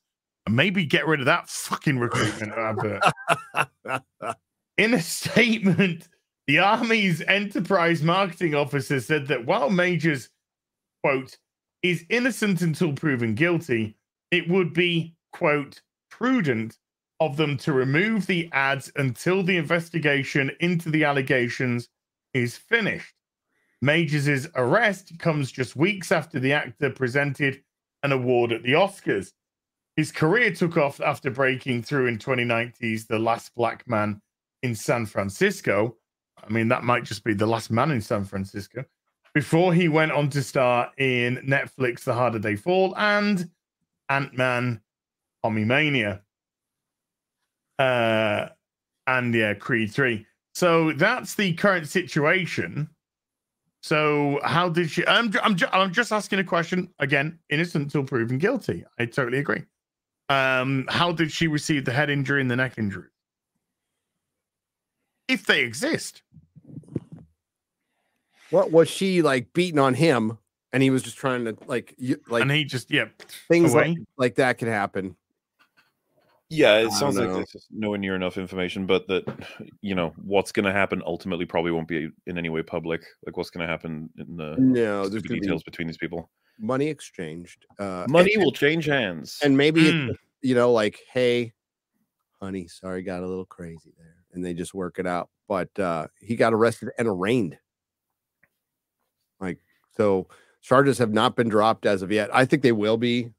Maybe 0.49 0.85
get 0.85 1.07
rid 1.07 1.19
of 1.19 1.25
that 1.27 1.49
fucking 1.49 1.99
recruitment 1.99 2.51
advert. 2.53 3.01
In 4.77 4.93
a 4.93 5.01
statement, 5.01 6.09
the 6.47 6.59
Army's 6.59 7.21
enterprise 7.21 8.03
marketing 8.03 8.53
officer 8.53 8.99
said 8.99 9.27
that 9.27 9.45
while 9.45 9.69
Majors, 9.69 10.29
quote, 11.03 11.37
is 11.81 12.05
innocent 12.09 12.61
until 12.61 12.93
proven 12.93 13.35
guilty, 13.35 13.95
it 14.31 14.49
would 14.49 14.73
be, 14.73 15.15
quote, 15.31 15.81
prudent 16.09 16.77
of 17.19 17.37
them 17.37 17.55
to 17.57 17.71
remove 17.71 18.25
the 18.25 18.49
ads 18.51 18.91
until 18.97 19.43
the 19.43 19.57
investigation 19.57 20.51
into 20.59 20.89
the 20.89 21.03
allegations 21.05 21.87
is 22.33 22.57
finished. 22.57 23.13
Majors' 23.81 24.47
arrest 24.55 25.17
comes 25.19 25.51
just 25.51 25.75
weeks 25.75 26.11
after 26.11 26.39
the 26.39 26.53
actor 26.53 26.89
presented 26.89 27.61
an 28.01 28.11
award 28.11 28.51
at 28.51 28.63
the 28.63 28.73
Oscars. 28.73 29.31
His 29.95 30.11
career 30.11 30.51
took 30.51 30.77
off 30.77 30.99
after 31.01 31.29
breaking 31.29 31.83
through 31.83 32.07
in 32.07 32.17
2019's 32.17 33.05
The 33.05 33.19
Last 33.19 33.53
Black 33.55 33.87
Man 33.87 34.21
in 34.63 34.73
San 34.75 35.05
Francisco. 35.05 35.97
I 36.43 36.51
mean, 36.51 36.67
that 36.69 36.83
might 36.83 37.03
just 37.03 37.23
be 37.23 37.33
The 37.33 37.45
Last 37.45 37.69
Man 37.69 37.91
in 37.91 38.01
San 38.01 38.25
Francisco. 38.25 38.83
Before 39.33 39.73
he 39.73 39.87
went 39.89 40.11
on 40.11 40.29
to 40.29 40.43
star 40.43 40.91
in 40.97 41.37
Netflix 41.37 42.03
The 42.03 42.13
Harder 42.13 42.39
They 42.39 42.55
Fall 42.55 42.95
and 42.97 43.49
Ant 44.09 44.35
Man 44.37 44.81
Quantumania 45.43 46.21
uh, 47.79 48.49
and 49.07 49.33
yeah, 49.33 49.53
Creed 49.53 49.91
three. 49.91 50.25
So 50.53 50.93
that's 50.93 51.35
the 51.35 51.53
current 51.53 51.87
situation. 51.87 52.89
So 53.81 54.39
how 54.43 54.69
did 54.69 54.89
she? 54.89 55.05
I'm 55.07 55.33
I'm 55.41 55.57
I'm 55.71 55.91
just 55.91 56.11
asking 56.11 56.39
a 56.39 56.43
question 56.43 56.89
again. 56.99 57.39
Innocent 57.49 57.85
until 57.85 58.03
proven 58.03 58.37
guilty. 58.37 58.85
I 58.97 59.05
totally 59.05 59.39
agree. 59.39 59.63
Um, 60.33 60.85
how 60.89 61.11
did 61.11 61.31
she 61.31 61.47
receive 61.47 61.85
the 61.85 61.91
head 61.91 62.09
injury 62.09 62.41
and 62.41 62.49
the 62.49 62.55
neck 62.55 62.73
injury? 62.77 63.09
If 65.27 65.45
they 65.45 65.61
exist, 65.63 66.21
What 68.49 68.71
was 68.71 68.89
she 68.89 69.21
like 69.21 69.51
beating 69.53 69.79
on 69.79 69.93
him? 69.95 70.37
And 70.71 70.81
he 70.81 70.89
was 70.89 71.03
just 71.03 71.17
trying 71.17 71.45
to 71.45 71.55
like 71.67 71.93
you 71.97 72.19
like 72.27 72.41
and 72.41 72.51
he 72.51 72.65
just 72.65 72.89
yeah 72.91 73.05
things 73.47 73.75
like, 73.75 73.95
like 74.17 74.35
that 74.35 74.57
could 74.57 74.67
happen. 74.67 75.15
Yeah, 76.53 76.77
it 76.77 76.83
don't 76.83 76.91
sounds 76.91 77.17
like 77.17 77.27
know. 77.29 77.35
there's 77.35 77.51
just 77.51 77.67
nowhere 77.71 77.97
near 77.97 78.15
enough 78.15 78.37
information, 78.37 78.85
but 78.85 79.07
that 79.07 79.23
you 79.81 79.95
know 79.95 80.13
what's 80.23 80.51
going 80.51 80.65
to 80.65 80.71
happen 80.71 81.01
ultimately 81.05 81.45
probably 81.45 81.71
won't 81.71 81.87
be 81.87 82.09
in 82.27 82.37
any 82.37 82.49
way 82.49 82.61
public. 82.63 83.01
Like 83.25 83.37
what's 83.37 83.49
going 83.49 83.65
to 83.65 83.71
happen 83.71 84.09
in 84.17 84.37
the 84.37 84.55
No, 84.59 85.01
there's 85.01 85.09
stupid 85.23 85.27
gonna 85.29 85.39
be 85.39 85.39
details 85.41 85.63
between 85.63 85.87
these 85.87 85.97
people. 85.97 86.29
money 86.59 86.87
exchanged. 86.87 87.65
Uh, 87.79 88.05
Money 88.09 88.33
and, 88.35 88.43
will 88.43 88.51
change 88.51 88.85
hands. 88.85 89.39
and 89.43 89.57
maybe 89.57 89.81
Mm. 89.91 90.09
it's, 90.11 90.19
you 90.41 90.55
know 90.55 90.71
like, 90.71 90.99
hey, 91.11 91.53
honey, 92.41 92.67
sorry, 92.67 93.01
got 93.03 93.23
a 93.23 93.27
little 93.27 93.45
crazy 93.45 93.91
there, 93.97 94.15
and 94.33 94.43
they 94.45 94.53
just 94.53 94.73
work 94.73 94.99
it 94.99 95.07
out. 95.07 95.29
But 95.47 95.77
uh, 95.79 96.07
he 96.21 96.35
got 96.35 96.53
arrested 96.53 96.89
and 96.97 97.07
arraigned. 97.07 97.57
Like 99.39 99.59
so, 99.97 100.27
charges 100.61 100.97
have 100.99 101.11
not 101.11 101.35
been 101.35 101.49
dropped 101.49 101.85
as 101.85 102.01
of 102.01 102.11
yet. 102.11 102.29
I 102.33 102.45
think 102.45 102.61
they 102.63 102.71
will 102.71 102.97
be. 102.97 103.29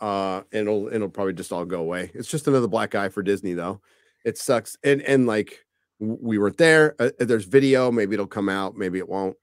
Uh, 0.00 0.42
and 0.52 0.66
it'll 0.68 0.88
it'll 0.92 1.08
probably 1.08 1.34
just 1.34 1.52
all 1.52 1.64
go 1.64 1.80
away. 1.80 2.10
It's 2.14 2.28
just 2.28 2.48
another 2.48 2.68
black 2.68 2.90
guy 2.90 3.08
for 3.08 3.22
Disney, 3.22 3.52
though. 3.54 3.80
It 4.24 4.38
sucks. 4.38 4.76
And 4.82 5.02
and 5.02 5.26
like 5.26 5.64
we 5.98 6.38
weren't 6.38 6.56
there. 6.58 6.94
Uh, 6.98 7.10
there's 7.18 7.44
video. 7.44 7.90
Maybe 7.92 8.14
it'll 8.14 8.26
come 8.26 8.48
out. 8.48 8.76
Maybe 8.76 8.98
it 8.98 9.08
won't. 9.08 9.36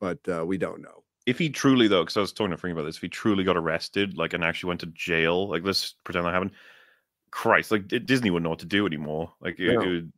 But 0.00 0.18
uh, 0.28 0.44
we 0.46 0.58
don't 0.58 0.82
know. 0.82 1.02
if 1.26 1.38
he 1.38 1.48
truly 1.48 1.88
though, 1.88 2.02
because 2.02 2.16
I 2.16 2.20
was 2.20 2.32
talking 2.32 2.50
to 2.50 2.56
Frank 2.56 2.72
about 2.76 2.84
this, 2.84 2.96
if 2.96 3.02
he 3.02 3.08
truly 3.08 3.44
got 3.44 3.56
arrested, 3.56 4.16
like 4.18 4.32
and 4.34 4.44
actually 4.44 4.68
went 4.68 4.80
to 4.80 4.86
jail, 4.86 5.48
like 5.48 5.62
let's 5.64 5.94
pretend 6.04 6.26
that 6.26 6.32
happened. 6.34 6.50
Christ, 7.30 7.70
like 7.70 7.88
Disney 7.88 8.30
wouldn't 8.30 8.44
know 8.44 8.50
what 8.50 8.58
to 8.60 8.66
do 8.66 8.86
anymore. 8.86 9.32
Like 9.40 9.58
it, 9.58 9.72
No. 9.74 9.80
it 9.82 9.86
would, 9.86 10.12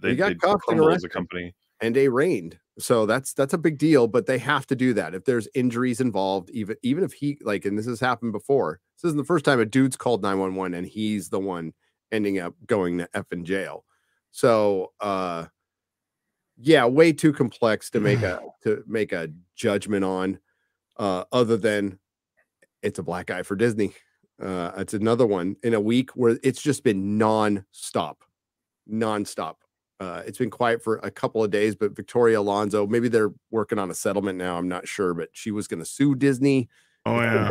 they, 0.00 0.08
They 0.10 0.16
got 0.16 0.28
they'd 0.28 0.40
cuffed 0.40 0.52
and 0.68 0.78
crumble 0.78 0.90
as 0.90 1.04
a 1.04 1.08
company. 1.08 1.54
And 1.84 1.94
they 1.94 2.08
reigned. 2.08 2.58
So 2.78 3.04
that's 3.04 3.34
that's 3.34 3.52
a 3.52 3.58
big 3.58 3.76
deal, 3.76 4.08
but 4.08 4.24
they 4.24 4.38
have 4.38 4.66
to 4.68 4.74
do 4.74 4.94
that 4.94 5.14
if 5.14 5.26
there's 5.26 5.46
injuries 5.54 6.00
involved. 6.00 6.48
Even 6.50 6.76
even 6.82 7.04
if 7.04 7.12
he 7.12 7.38
like, 7.42 7.66
and 7.66 7.78
this 7.78 7.86
has 7.86 8.00
happened 8.00 8.32
before. 8.32 8.80
This 8.96 9.10
isn't 9.10 9.18
the 9.18 9.24
first 9.24 9.44
time 9.44 9.60
a 9.60 9.66
dude's 9.66 9.96
called 9.96 10.22
nine 10.22 10.38
one 10.38 10.54
one 10.54 10.72
and 10.72 10.86
he's 10.86 11.28
the 11.28 11.38
one 11.38 11.74
ending 12.10 12.38
up 12.38 12.54
going 12.66 12.98
to 12.98 13.08
f 13.12 13.26
in 13.32 13.44
jail. 13.44 13.84
So 14.30 14.92
uh, 15.00 15.44
yeah, 16.56 16.86
way 16.86 17.12
too 17.12 17.34
complex 17.34 17.90
to 17.90 18.00
make 18.00 18.22
a 18.22 18.40
to 18.62 18.82
make 18.86 19.12
a 19.12 19.28
judgment 19.54 20.04
on. 20.04 20.38
Uh, 20.96 21.24
other 21.32 21.56
than 21.56 21.98
it's 22.82 22.98
a 22.98 23.02
black 23.02 23.26
guy 23.26 23.42
for 23.42 23.56
Disney. 23.56 23.92
Uh, 24.40 24.72
it's 24.78 24.94
another 24.94 25.26
one 25.26 25.56
in 25.62 25.74
a 25.74 25.80
week 25.80 26.10
where 26.12 26.38
it's 26.42 26.62
just 26.62 26.82
been 26.82 27.18
non-stop, 27.18 28.24
non-stop. 28.86 29.63
Uh, 30.00 30.22
it's 30.26 30.38
been 30.38 30.50
quiet 30.50 30.82
for 30.82 30.96
a 30.98 31.10
couple 31.10 31.42
of 31.42 31.50
days, 31.50 31.76
but 31.76 31.94
Victoria 31.94 32.40
Alonso, 32.40 32.86
maybe 32.86 33.08
they're 33.08 33.32
working 33.50 33.78
on 33.78 33.90
a 33.90 33.94
settlement 33.94 34.38
now. 34.38 34.56
I'm 34.56 34.68
not 34.68 34.88
sure, 34.88 35.14
but 35.14 35.28
she 35.32 35.50
was 35.50 35.68
going 35.68 35.80
to 35.80 35.86
sue 35.86 36.14
Disney. 36.14 36.68
Oh 37.06 37.20
yeah. 37.20 37.50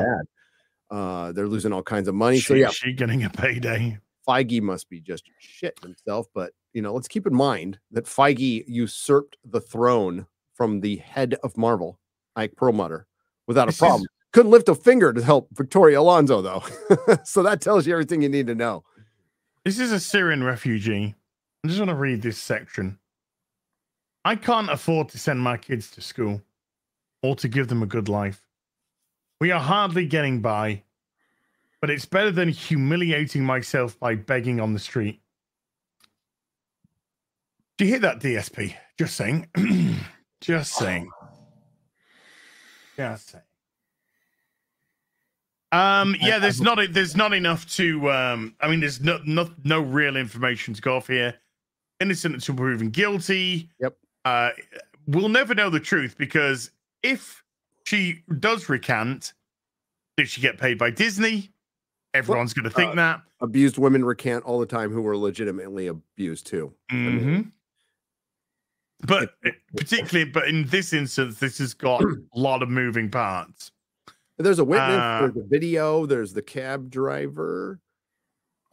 Uh, 0.91 1.32
they're 1.32 1.48
losing 1.48 1.74
all 1.74 1.82
kinds 1.82 2.07
of 2.07 2.15
money. 2.15 2.40
so 2.40 2.53
yeah, 2.53 2.70
she 2.70 2.94
getting 2.94 3.24
a 3.24 3.30
payday. 3.30 3.98
Feige 4.28 4.61
must 4.61 4.90
be 4.90 4.99
just 4.99 5.24
shit 5.40 5.80
himself. 5.82 6.28
But 6.34 6.53
you 6.74 6.82
know, 6.82 6.94
let's 6.94 7.07
keep 7.07 7.26
in 7.26 7.36
mind 7.36 7.80
that 7.91 8.06
Feige 8.06 8.64
usurped 8.68 9.38
the 9.44 9.61
throne 9.61 10.28
from 10.53 10.82
the 10.82 10.98
head 10.98 11.36
of 11.44 11.57
Marvel, 11.57 11.99
Ike 12.36 12.56
Perlmutter, 12.56 13.07
without 13.48 13.70
a 13.70 13.74
problem. 13.78 14.07
Couldn't 14.32 14.52
lift 14.52 14.70
a 14.70 14.76
finger 14.76 15.14
to 15.14 15.24
help 15.24 15.49
Victoria 15.53 15.99
Alonso 15.99 16.41
though. 16.41 16.64
so 17.24 17.44
that 17.44 17.61
tells 17.61 17.86
you 17.86 17.94
everything 17.94 18.22
you 18.22 18.30
need 18.30 18.48
to 18.48 18.56
know. 18.56 18.84
This 19.64 19.80
is 19.80 19.91
a 19.91 19.99
Syrian 19.99 20.44
refugee. 20.44 21.15
I 21.64 21.69
just 21.69 21.80
want 21.80 21.90
to 21.90 21.95
read 21.95 22.22
this 22.22 22.38
section. 22.38 22.99
I 24.26 24.35
can't 24.35 24.69
afford 24.69 25.10
to 25.10 25.18
send 25.18 25.40
my 25.40 25.57
kids 25.57 25.91
to 25.91 26.02
school 26.02 26.41
or 27.22 27.35
to 27.38 27.48
give 27.48 27.69
them 27.69 27.81
a 27.81 27.85
good 27.88 28.10
life. 28.10 28.41
We 29.40 29.52
are 29.52 29.60
hardly 29.60 30.06
getting 30.06 30.41
by, 30.41 30.84
but 31.81 31.90
it's 31.90 32.06
better 32.06 32.31
than 32.31 32.49
humiliating 32.49 33.44
myself 33.44 33.98
by 33.99 34.15
begging 34.15 34.60
on 34.60 34.73
the 34.73 34.80
street. 34.80 35.22
Do 37.77 37.85
you 37.85 37.91
hear 37.91 37.99
that, 37.99 38.19
DSP? 38.19 38.76
Just 38.98 39.15
saying. 39.15 39.48
Just 40.41 40.73
saying. 40.73 41.10
Just 42.98 43.30
saying. 43.30 43.44
Um, 45.72 46.15
yeah, 46.22 46.38
there's 46.38 46.61
not 46.61 46.77
there's 46.91 47.15
not 47.15 47.34
enough 47.34 47.68
to 47.77 48.11
um 48.11 48.56
I 48.61 48.69
mean 48.69 48.80
there's 48.80 49.02
no 49.02 49.19
no, 49.26 49.49
no 49.64 49.80
real 49.80 50.18
information 50.18 50.76
to 50.76 50.81
go 50.81 50.98
off 50.98 51.07
here. 51.07 51.34
Innocent 52.03 52.34
until 52.35 52.55
proven 52.55 52.89
guilty. 52.89 53.69
Yep. 53.80 53.95
Uh 54.25 54.49
we'll 55.07 55.30
never 55.30 55.55
know 55.55 55.69
the 55.69 55.80
truth 55.80 56.17
because 56.17 56.69
if 57.01 57.41
she 57.85 58.23
does 58.39 58.67
recant, 58.67 59.34
did 60.17 60.27
she 60.27 60.41
get 60.41 60.57
paid 60.57 60.77
by 60.77 60.89
Disney? 60.89 61.49
Everyone's 62.13 62.53
gonna 62.53 62.69
think 62.69 62.91
uh, 62.91 62.95
that. 62.95 63.21
Abused 63.39 63.77
women 63.77 64.03
recant 64.03 64.43
all 64.43 64.59
the 64.59 64.65
time 64.65 64.91
who 64.91 65.01
were 65.01 65.15
legitimately 65.17 65.88
abused 65.88 66.45
too. 66.45 66.73
hmm 66.91 67.41
But 69.07 69.34
uh, 69.45 69.51
particularly, 69.75 70.30
but 70.30 70.47
in 70.49 70.65
this 70.67 70.91
instance, 70.91 71.39
this 71.39 71.57
has 71.59 71.73
got 71.73 72.01
a 72.35 72.39
lot 72.39 72.61
of 72.61 72.69
moving 72.69 73.09
parts. 73.09 73.71
There's 74.38 74.59
a 74.59 74.63
witness, 74.65 74.97
Uh, 74.99 75.19
there's 75.21 75.38
a 75.45 75.47
video, 75.47 76.05
there's 76.05 76.34
the 76.34 76.41
cab 76.41 76.89
driver, 76.89 77.80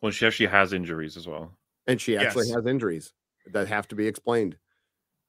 Well, 0.02 0.10
she 0.10 0.26
actually 0.26 0.46
has 0.46 0.72
injuries 0.72 1.16
as 1.16 1.26
well. 1.28 1.52
and 1.86 2.00
she 2.00 2.16
actually 2.16 2.46
Yes. 2.46 2.54
has 2.56 2.66
injuries 2.66 3.12
that 3.52 3.68
have 3.68 3.88
to 3.88 3.94
be 3.94 4.06
explained. 4.06 4.56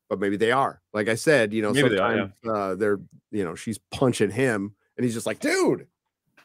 But 0.09 0.19
maybe 0.19 0.35
they 0.37 0.51
are. 0.51 0.81
Like 0.93 1.07
I 1.07 1.15
said, 1.15 1.53
you 1.53 1.61
know, 1.61 1.71
Maybe 1.71 1.89
they 1.89 1.97
are, 1.97 2.17
sometimes 2.17 2.33
uh, 2.45 2.75
they're, 2.75 2.99
you 3.31 3.45
know, 3.45 3.55
she's 3.55 3.77
punching 3.77 4.31
him, 4.31 4.75
and 4.97 5.05
he's 5.05 5.13
just 5.13 5.25
like, 5.25 5.39
dude, 5.39 5.87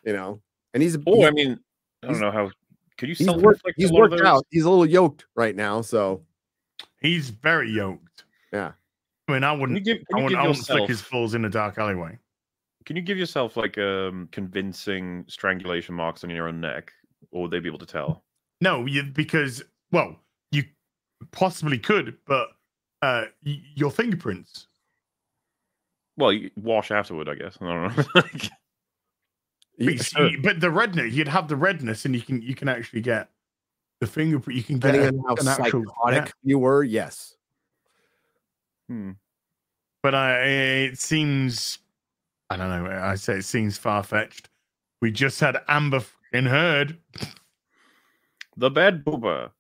you 0.05 0.13
know, 0.13 0.41
and 0.73 0.83
he's 0.83 0.97
Oh, 1.07 1.17
he's, 1.17 1.27
I 1.27 1.31
mean, 1.31 1.59
I 2.03 2.07
don't 2.07 2.21
know 2.21 2.31
how. 2.31 2.51
Could 2.97 3.09
you 3.11 3.15
he's 3.17 3.29
worked, 3.29 3.59
inflict 3.59 3.75
he's 3.77 3.93
worked 3.93 4.21
out. 4.21 4.47
He's 4.51 4.65
a 4.65 4.71
little 4.71 4.87
yoked 4.87 5.27
right 5.35 5.55
now, 5.55 5.83
so 5.83 6.23
He's 7.01 7.31
very 7.31 7.71
yoked. 7.71 8.25
Yeah. 8.53 8.73
I 9.29 9.33
mean, 9.33 9.45
I 9.45 9.51
Can 9.51 9.55
you 9.55 9.61
wouldn't. 9.61 9.85
give, 9.85 9.97
I 9.97 9.99
can 9.99 10.19
you 10.19 10.25
wouldn't, 10.25 10.31
give 10.31 10.39
I 10.39 10.49
wouldn't 10.49 10.67
flick 10.67 10.89
his 10.89 11.03
balls 11.03 11.35
in 11.35 11.45
a 11.45 11.51
dark 11.51 11.79
alleyway. 11.79 12.19
Can 12.85 12.97
you 12.97 13.03
give 13.03 13.19
yourself 13.19 13.57
like 13.57 13.77
um 13.79 14.29
convincing 14.31 15.25
strangulation 15.27 15.95
marks 15.95 16.23
on 16.23 16.31
your 16.31 16.49
own 16.49 16.61
neck, 16.61 16.93
or 17.33 17.43
would 17.43 17.51
they 17.51 17.59
be 17.59 17.69
able 17.69 17.81
to 17.81 17.87
tell? 17.87 18.25
No, 18.61 18.87
you, 18.87 19.03
because 19.03 19.63
well, 19.91 20.09
you 20.09 20.17
possibly 21.33 21.79
could, 21.79 22.17
but 22.27 22.49
uh, 23.03 23.25
y- 23.45 23.61
your 23.75 23.91
fingerprints. 23.91 24.67
Well, 26.17 26.33
you 26.33 26.51
wash 26.57 26.91
afterward, 26.91 27.29
I 27.29 27.35
guess. 27.35 27.59
I 27.61 27.65
don't 27.67 27.97
know. 27.97 28.05
Like, 28.15 28.51
But, 29.79 29.93
you 29.93 29.99
see- 29.99 30.37
but 30.43 30.61
the 30.61 30.71
redness, 30.71 31.13
you'd 31.13 31.29
have 31.29 31.49
the 31.49 31.57
redness, 31.57 32.05
and 32.07 32.15
you 32.15 32.23
can 32.23 32.41
you 32.41 32.55
can 32.55 32.69
actually 32.69 33.03
get 33.03 33.29
the 34.01 34.07
fingerprint. 34.07 34.57
You 34.57 34.65
can 34.65 34.79
get 34.79 34.93
depending 34.93 35.21
a- 35.21 35.23
on 35.29 35.37
how 35.37 35.43
an 35.43 35.49
actual- 35.65 35.85
psychotic 35.85 36.27
yeah. 36.29 36.33
you 36.51 36.59
were, 36.59 36.83
yes. 36.83 37.37
hmm. 38.89 39.13
But 40.03 40.15
I, 40.15 40.43
it 40.45 40.99
seems, 40.99 41.79
I 42.49 42.57
don't 42.57 42.69
know. 42.71 42.89
I 42.91 43.17
say 43.17 43.39
it 43.39 43.45
seems 43.45 43.77
far 43.77 44.03
fetched. 44.05 44.49
We 45.03 45.11
just 45.11 45.41
had 45.41 45.57
Amber 45.69 46.03
in 46.33 46.47
Heard, 46.47 46.97
The 48.57 48.71
bed 48.71 49.05
booba. 49.05 49.51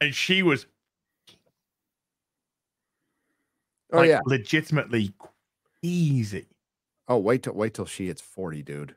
And 0.00 0.14
she 0.14 0.42
was 0.42 0.66
Oh 3.92 3.98
like, 3.98 4.08
yeah. 4.08 4.20
legitimately 4.24 5.12
easy. 5.82 6.46
Oh 7.08 7.18
wait 7.18 7.42
till 7.42 7.54
wait 7.54 7.74
till 7.74 7.86
she 7.86 8.06
hits 8.06 8.20
forty, 8.20 8.62
dude. 8.62 8.94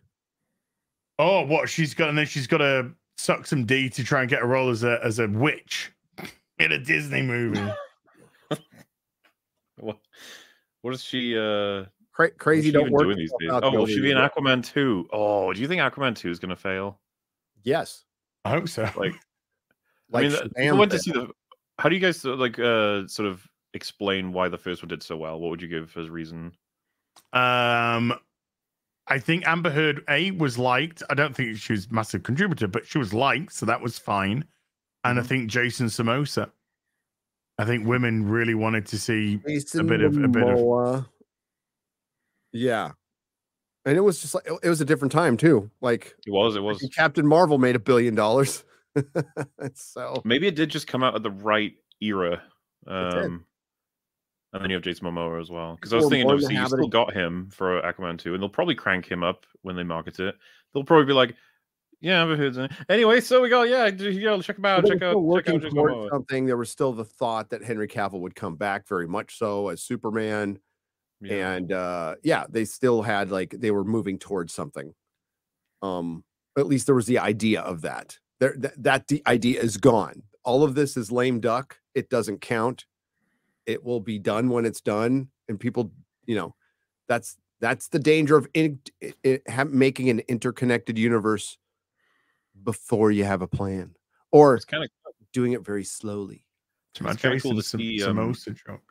Oh, 1.20 1.42
what 1.46 1.68
she's 1.70 1.94
got, 1.94 2.10
and 2.10 2.18
then 2.18 2.26
she's 2.26 2.48
got 2.48 2.58
to 2.60 2.92
suck 3.18 3.46
some 3.48 3.66
D 3.66 3.90
to 3.90 4.04
try 4.04 4.22
and 4.22 4.30
get 4.30 4.42
a 4.44 4.46
role 4.46 4.70
as 4.70 4.84
a 4.84 5.00
as 5.04 5.20
a 5.20 5.28
witch 5.28 5.92
in 6.60 6.72
a 6.72 6.78
Disney 6.80 7.22
movie. 7.22 7.72
What? 9.80 9.98
What 10.84 10.94
is 10.94 11.04
she? 11.04 11.38
Uh, 11.38 11.86
Cra- 12.14 12.32
crazy 12.32 12.68
she 12.68 12.72
don't 12.72 12.92
work. 12.92 13.04
doing 13.04 13.18
these 13.18 13.34
days? 13.40 13.50
Oh, 13.52 13.60
the 13.60 13.72
will 13.72 13.88
she 13.88 14.00
be 14.00 14.12
in 14.12 14.18
Aquaman 14.18 14.64
two? 14.64 15.08
Oh, 15.12 15.52
do 15.52 15.60
you 15.60 15.68
think 15.68 15.82
Aquaman 15.82 16.16
two 16.16 16.30
is 16.30 16.40
going 16.40 16.52
to 16.52 16.56
fail? 16.56 17.00
Yes. 17.64 18.06
I 18.46 18.52
hope 18.52 18.70
so. 18.70 18.88
Like, 18.96 19.14
I 20.14 20.22
mean, 20.22 20.31
Shazam 20.31 20.77
went 20.77 20.91
to 20.91 20.99
see 20.99 21.11
the. 21.11 21.27
How 21.80 21.90
do 21.90 21.95
you 21.95 22.02
guys 22.02 22.23
uh, 22.26 22.35
like 22.35 22.60
uh 22.60 23.07
sort 23.07 23.27
of 23.27 23.48
explain 23.73 24.31
why 24.34 24.48
the 24.49 24.57
first 24.57 24.81
one 24.84 24.90
did 24.90 25.02
so 25.03 25.18
well? 25.18 25.40
What 25.40 25.49
would 25.49 25.61
you 25.61 25.68
give 25.68 25.95
as 25.98 26.10
reason? 26.10 26.52
Um, 27.34 28.14
I 29.07 29.19
think 29.19 29.45
Amber 29.48 29.69
Heard 29.72 30.03
A 30.10 30.31
was 30.31 30.57
liked. 30.57 31.02
I 31.10 31.14
don't 31.15 31.35
think 31.35 31.57
she 31.57 31.73
was 31.73 31.91
massive 31.91 32.23
contributor, 32.23 32.68
but 32.68 32.85
she 32.85 32.98
was 32.99 33.14
liked, 33.14 33.53
so 33.53 33.65
that 33.65 33.81
was 33.81 33.98
fine. 33.98 34.45
And 35.03 35.19
I 35.19 35.23
think 35.23 35.49
Jason 35.49 35.88
Samosa. 35.88 36.49
I 37.57 37.65
think 37.65 37.85
women 37.88 38.27
really 38.27 38.56
wanted 38.56 38.85
to 38.88 38.98
see. 38.98 39.38
Jason 39.48 39.88
bit 39.88 40.02
of- 40.02 40.18
a 40.18 40.27
bit 40.27 40.44
of- 40.44 41.06
Yeah. 42.52 42.91
And 43.85 43.98
it 43.98 44.02
was 44.02 44.22
just 44.22 44.34
like 44.34 44.45
it 44.64 44.69
was 44.69 44.80
a 44.80 44.85
different 44.85 45.11
time 45.11 45.35
too. 45.38 45.69
Like 45.81 46.15
It 46.26 46.31
was. 46.31 46.56
It 46.56 46.61
was. 46.61 46.80
Captain 46.95 47.27
Marvel 47.27 47.57
made 47.57 47.76
a 47.76 47.80
billion 47.80 48.15
dollars. 48.15 48.64
so 49.74 50.22
Maybe 50.24 50.48
it 50.48 50.56
did 50.56 50.70
just 50.70 50.88
come 50.88 51.03
out 51.03 51.15
at 51.15 51.24
the 51.24 51.32
right 51.32 51.74
era. 52.02 52.41
Um, 52.86 53.45
and 54.53 54.61
then 54.61 54.70
you 54.70 54.76
have 54.76 54.84
Jason 54.84 55.07
Momoa 55.07 55.41
as 55.41 55.49
well. 55.49 55.76
Because 55.76 55.94
I 55.94 55.98
was 55.98 56.10
thinking, 56.10 56.30
obviously, 56.30 56.56
you 56.56 56.68
still 56.68 56.88
got 56.88 57.14
him 57.14 57.49
for 57.52 57.82
Aquaman 57.82 58.20
2, 58.20 58.34
and 58.34 58.41
they'll 58.41 58.49
probably 58.49 58.76
crank 58.76 59.10
him 59.10 59.24
up 59.24 59.45
when 59.64 59.76
they 59.76 59.84
market 59.84 60.20
it. 60.20 60.36
They'll 60.74 60.84
probably 60.84 61.06
be 61.06 61.14
like, 61.14 61.36
yeah, 62.02 62.24
I've 62.24 62.38
heard. 62.38 62.72
Anyway, 62.90 63.22
so 63.22 63.41
we 63.41 63.49
got, 63.49 63.70
yeah, 63.70 63.88
yeah, 63.88 64.38
check 64.41 64.57
him 64.57 64.65
out. 64.65 64.86
Check 64.86 65.02
out, 65.02 65.11
still 65.11 65.14
check 65.14 65.15
working 65.15 65.56
out 65.56 65.61
Jason 65.61 65.76
towards 65.76 65.95
Momoa. 65.95 66.10
something. 66.10 66.45
There 66.45 66.57
was 66.57 66.70
still 66.70 66.91
the 66.91 67.06
thought 67.06 67.49
that 67.52 67.64
Henry 67.64 67.88
Cavill 67.88 68.20
would 68.20 68.36
come 68.36 68.56
back 68.56 68.88
very 68.88 69.07
much 69.07 69.38
so 69.38 69.70
as 69.70 69.82
Superman. 69.82 70.60
Yeah. 71.22 71.53
and 71.53 71.72
uh 71.72 72.15
yeah 72.22 72.44
they 72.49 72.65
still 72.65 73.02
had 73.02 73.32
like 73.32 73.56
they 73.57 73.72
were 73.72 73.86
moving 73.86 74.20
towards 74.20 74.53
something 74.53 74.94
um 75.82 76.26
at 76.57 76.68
least 76.68 76.86
there 76.86 76.95
was 76.95 77.06
the 77.06 77.20
idea 77.20 77.61
of 77.61 77.84
that 77.84 78.18
there 78.39 78.55
that, 78.57 78.81
that 78.84 79.07
the 79.07 79.22
idea 79.27 79.61
is 79.61 79.77
gone. 79.77 80.23
All 80.43 80.64
of 80.64 80.76
this 80.76 80.97
is 80.97 81.11
lame 81.11 81.39
duck. 81.39 81.77
It 81.95 82.10
doesn't 82.10 82.41
count. 82.41 82.85
It 83.65 83.84
will 83.84 83.99
be 84.01 84.19
done 84.19 84.49
when 84.49 84.65
it's 84.65 84.81
done 84.81 85.30
and 85.47 85.60
people 85.60 85.91
you 86.26 86.35
know 86.35 86.55
that's 87.07 87.38
that's 87.60 87.88
the 87.89 87.99
danger 87.99 88.35
of 88.38 88.47
in, 88.53 88.80
it, 88.99 89.15
it, 89.23 89.49
ha- 89.49 89.64
making 89.65 90.10
an 90.10 90.19
interconnected 90.27 90.97
universe 90.97 91.57
before 92.64 93.11
you 93.11 93.23
have 93.23 93.41
a 93.41 93.47
plan 93.47 93.95
or 94.31 94.55
It's 94.55 94.65
kind 94.65 94.84
of 94.84 94.89
doing 95.31 95.53
it 95.53 95.64
very 95.65 95.84
slowly. 95.84 96.45
To 96.95 97.03
my 97.03 97.11
It's 97.11 97.22
kinda 97.22 97.39
cool 97.39 97.55
to 97.55 97.64
Sam- 97.64 97.80
see, 97.80 98.03
um, 98.03 98.18
Samosa 98.18 98.55
joke. 98.68 98.84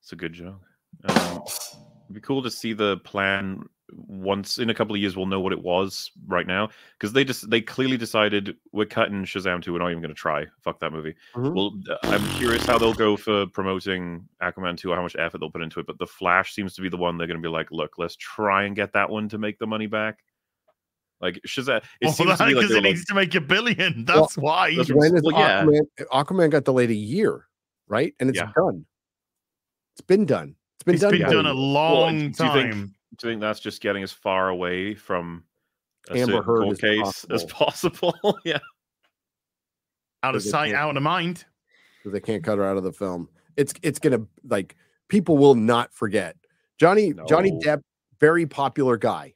it's 0.00 0.12
a 0.12 0.16
good 0.16 0.32
joke. 0.32 0.62
Um, 1.04 1.42
It'd 2.04 2.14
be 2.14 2.20
cool 2.20 2.42
to 2.42 2.50
see 2.50 2.72
the 2.72 2.96
plan 2.98 3.68
once 3.92 4.58
in 4.58 4.70
a 4.70 4.74
couple 4.74 4.94
of 4.94 5.00
years. 5.00 5.16
We'll 5.16 5.26
know 5.26 5.40
what 5.40 5.52
it 5.52 5.62
was 5.62 6.10
right 6.26 6.46
now 6.46 6.68
because 6.98 7.12
they 7.12 7.24
just 7.24 7.48
they 7.50 7.60
clearly 7.60 7.96
decided 7.96 8.56
we're 8.72 8.84
cutting 8.86 9.24
Shazam 9.24 9.62
2. 9.62 9.72
We're 9.72 9.78
not 9.78 9.90
even 9.90 10.02
going 10.02 10.14
to 10.14 10.20
try. 10.20 10.46
Fuck 10.62 10.78
that 10.80 10.92
movie. 10.92 11.14
Mhm. 11.34 11.54
Well, 11.54 11.72
I'm 12.04 12.26
curious 12.38 12.64
how 12.66 12.78
they'll 12.78 12.92
go 12.94 13.16
for 13.16 13.46
promoting 13.46 14.28
Aquaman 14.42 14.76
2 14.76 14.92
or 14.92 14.96
how 14.96 15.02
much 15.02 15.16
effort 15.18 15.38
they'll 15.38 15.50
put 15.50 15.62
into 15.62 15.80
it. 15.80 15.86
But 15.86 15.98
the 15.98 16.06
Flash 16.06 16.54
seems 16.54 16.74
to 16.74 16.82
be 16.82 16.88
the 16.88 16.96
one 16.96 17.16
they're 17.18 17.26
going 17.26 17.40
to 17.40 17.46
be 17.46 17.52
like, 17.52 17.70
look, 17.70 17.92
let's 17.98 18.16
try 18.16 18.64
and 18.64 18.76
get 18.76 18.92
that 18.92 19.08
one 19.10 19.28
to 19.30 19.38
make 19.38 19.58
the 19.58 19.66
money 19.66 19.86
back. 19.86 20.18
Like 21.20 21.40
Shazam, 21.46 21.78
it 21.78 21.84
Well, 22.02 22.12
seems 22.12 22.28
like 22.40 22.54
because 22.54 22.70
it 22.70 22.74
like, 22.74 22.82
needs 22.84 23.04
to 23.06 23.14
make 23.14 23.34
a 23.34 23.40
billion. 23.40 24.04
Well, 24.08 24.20
That's 24.22 24.36
why. 24.38 24.74
that's 24.76 24.92
when 24.92 25.16
is 25.16 25.22
well, 25.22 25.38
yeah. 25.38 25.64
Aquaman? 25.64 25.80
Aquaman 26.12 26.50
got 26.50 26.64
delayed 26.64 26.90
a 26.90 26.94
year, 26.94 27.46
right? 27.88 28.14
And 28.20 28.28
it's 28.30 28.36
Yeah. 28.38 28.52
done. 28.54 28.84
It's 29.94 30.00
been 30.06 30.26
done. 30.26 30.54
It's 30.76 30.84
been 30.84 30.94
it's 30.94 31.02
done. 31.02 31.10
been 31.12 31.22
done 31.28 31.46
a 31.46 31.52
long 31.52 32.30
do 32.30 32.44
you 32.44 32.52
think- 32.52 32.72
time. 32.72 32.94
Do 33.18 33.26
you 33.26 33.32
think 33.32 33.40
that's 33.40 33.60
just 33.60 33.80
getting 33.80 34.02
as 34.02 34.12
far 34.12 34.48
away 34.48 34.94
from 34.94 35.44
a 36.10 36.14
Amber 36.14 36.32
certain 36.32 36.42
Heard 36.42 36.62
court 36.62 36.72
as 36.72 36.80
case 36.80 37.26
as 37.30 37.44
possible? 37.44 38.14
yeah. 38.44 38.58
Out 40.22 40.34
of 40.34 40.42
sight, 40.42 40.74
out 40.74 40.96
of 40.96 41.02
mind. 41.02 41.44
because 41.98 42.12
they 42.12 42.20
can't 42.20 42.42
cut 42.42 42.58
her 42.58 42.64
out 42.64 42.76
of 42.76 42.82
the 42.82 42.92
film. 42.92 43.28
It's 43.56 43.72
it's 43.82 43.98
gonna 43.98 44.22
like 44.44 44.76
people 45.08 45.36
will 45.36 45.54
not 45.54 45.92
forget 45.92 46.36
Johnny 46.78 47.12
Johnny 47.28 47.52
Depp, 47.52 47.82
very 48.20 48.46
popular 48.46 48.96
guy, 48.96 49.34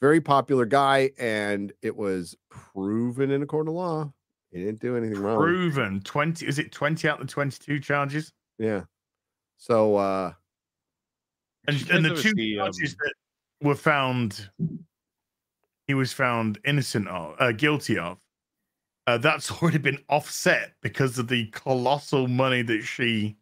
very 0.00 0.20
popular 0.20 0.66
guy, 0.66 1.10
and 1.18 1.72
it 1.82 1.96
was 1.96 2.36
proven 2.48 3.30
in 3.30 3.42
a 3.42 3.46
court 3.46 3.68
of 3.68 3.74
law 3.74 4.12
he 4.50 4.58
didn't 4.58 4.80
do 4.80 4.96
anything 4.96 5.20
wrong. 5.20 5.38
Proven. 5.38 6.00
20 6.00 6.46
is 6.46 6.58
it 6.58 6.72
20 6.72 7.08
out 7.08 7.20
of 7.20 7.26
the 7.26 7.32
22 7.32 7.78
charges? 7.80 8.32
Yeah. 8.58 8.82
So 9.56 9.96
uh 9.96 10.32
And, 11.70 11.90
and 11.90 12.04
the 12.04 12.22
two 12.22 12.32
see, 12.36 12.56
charges 12.56 12.92
um, 12.92 12.96
that 13.04 13.66
were 13.66 13.74
found 13.74 14.50
he 15.90 15.94
was 15.94 16.12
found 16.12 16.58
innocent 16.64 17.08
of, 17.08 17.34
uh, 17.40 17.50
guilty 17.50 17.98
of. 17.98 18.16
Uh, 19.08 19.18
that's 19.18 19.50
already 19.62 19.78
been 19.78 19.98
offset 20.08 20.74
because 20.82 21.18
of 21.18 21.26
the 21.26 21.46
colossal 21.46 22.28
money 22.28 22.62
that 22.62 22.82
she. 22.82 23.36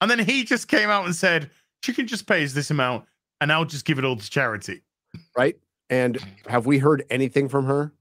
And 0.00 0.10
then 0.10 0.18
he 0.18 0.42
just 0.42 0.68
came 0.68 0.88
out 0.88 1.04
and 1.04 1.14
said 1.14 1.50
she 1.82 1.92
can 1.92 2.06
just 2.06 2.26
pay 2.26 2.42
us 2.42 2.54
this 2.54 2.70
amount, 2.70 3.04
and 3.42 3.52
I'll 3.52 3.66
just 3.66 3.84
give 3.84 3.98
it 3.98 4.06
all 4.06 4.16
to 4.16 4.30
charity. 4.30 4.80
right? 5.36 5.54
And 5.90 6.18
have 6.46 6.64
we 6.64 6.78
heard 6.78 7.04
anything 7.10 7.46
from 7.46 7.66
her? 7.66 7.92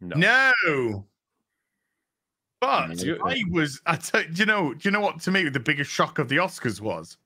No. 0.00 0.16
No. 0.16 1.04
But 2.60 3.04
I 3.24 3.42
was, 3.50 3.80
I 3.86 3.96
do 3.96 4.24
you 4.34 4.46
know, 4.46 4.74
do 4.74 4.80
you 4.88 4.90
know 4.90 5.00
what 5.00 5.20
to 5.20 5.30
me 5.30 5.48
the 5.48 5.60
biggest 5.60 5.90
shock 5.90 6.18
of 6.18 6.28
the 6.28 6.38
Oscars 6.38 6.80
was? 6.80 7.18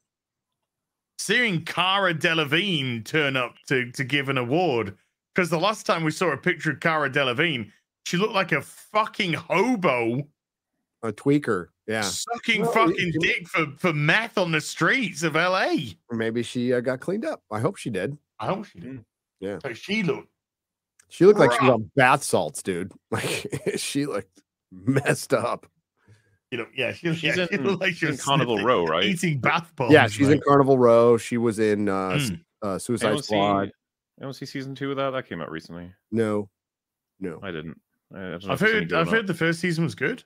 Seeing 1.21 1.67
Cara 1.67 2.15
Delevingne 2.15 3.05
turn 3.05 3.37
up 3.37 3.55
to 3.67 3.93
to 3.93 4.05
give 4.05 4.31
an 4.31 4.39
award 4.39 4.97
because 5.35 5.51
the 5.51 5.61
last 5.61 5.85
time 5.85 6.03
we 6.03 6.11
saw 6.13 6.29
a 6.33 6.37
picture 6.37 6.71
of 6.71 6.81
Cara 6.81 7.11
Delevingne, 7.11 7.71
she 8.07 8.17
looked 8.17 8.33
like 8.33 8.53
a 8.53 8.63
fucking 8.63 9.35
hobo 9.35 10.27
A 11.03 11.13
tweaker. 11.13 11.67
Yeah. 11.87 12.01
sucking 12.01 12.63
Well, 12.63 12.73
fucking 12.73 13.13
it- 13.15 13.21
dick 13.21 13.49
for 13.49 13.67
for 13.77 13.93
meth 13.93 14.39
on 14.39 14.51
the 14.51 14.63
streets 14.63 15.23
of 15.23 15.35
LA. 15.35 15.93
Maybe 16.11 16.43
she 16.43 16.73
uh, 16.73 16.81
got 16.81 17.01
cleaned 17.01 17.27
up. 17.27 17.43
I 17.51 17.61
hope 17.61 17.77
she 17.77 17.91
did. 17.91 18.17
I 18.39 18.47
hope 18.47 18.65
she 18.65 18.81
did. 18.81 19.05
Yeah. 19.41 19.59
But 19.63 19.77
she 19.77 20.03
looked 20.03 20.31
She 21.11 21.27
looked 21.27 21.39
like 21.39 21.53
she 21.53 21.59
was 21.67 21.71
on 21.75 21.91
bath 21.97 22.23
salts, 22.23 22.63
dude. 22.63 22.93
Like 23.11 23.77
she 23.77 24.07
looked 24.07 24.41
messed 24.73 25.35
up. 25.35 25.67
You 26.51 26.59
know, 26.59 26.67
yeah, 26.75 26.93
she, 26.95 27.13
She's 27.15 27.37
yeah, 27.37 27.47
in- 27.51 27.79
like 27.79 27.95
she 27.95 28.07
in 28.07 28.13
was 28.13 28.23
Carnival 28.23 28.57
sniffing- 28.57 28.67
Row, 28.67 28.85
right? 28.85 29.05
Eating 29.05 29.39
bath 29.41 29.71
bombs. 29.77 29.93
yeah, 29.93 30.07
she's 30.09 30.29
in 30.29 30.41
Carnival 30.47 30.79
Row. 30.79 31.17
She 31.17 31.37
was 31.39 31.59
in 31.59 31.89
uh, 31.89 32.11
s- 32.11 32.31
Mm. 32.31 32.41
uh 32.63 32.67
Anyone 32.67 32.81
Suicide 32.81 33.17
see, 33.19 33.23
Squad. 33.23 33.71
anyone 34.19 34.35
see 34.35 34.47
season 34.47 34.75
two 34.75 34.91
of 34.91 34.97
that? 34.97 35.11
That 35.11 35.29
came 35.29 35.41
out 35.41 35.51
recently. 35.51 35.93
No, 36.11 36.49
no. 37.21 37.39
I 37.43 37.51
didn't. 37.51 37.81
I, 38.15 38.19
I 38.19 38.21
don't 38.31 38.45
know 38.47 38.53
I've 38.53 38.63
if 38.63 38.63
it's 38.63 38.63
any 38.63 38.73
heard 38.73 38.93
I've 38.93 39.07
not. 39.07 39.15
heard 39.15 39.27
the 39.27 39.35
first 39.35 39.61
season 39.61 39.85
was 39.85 39.95
good. 39.95 40.25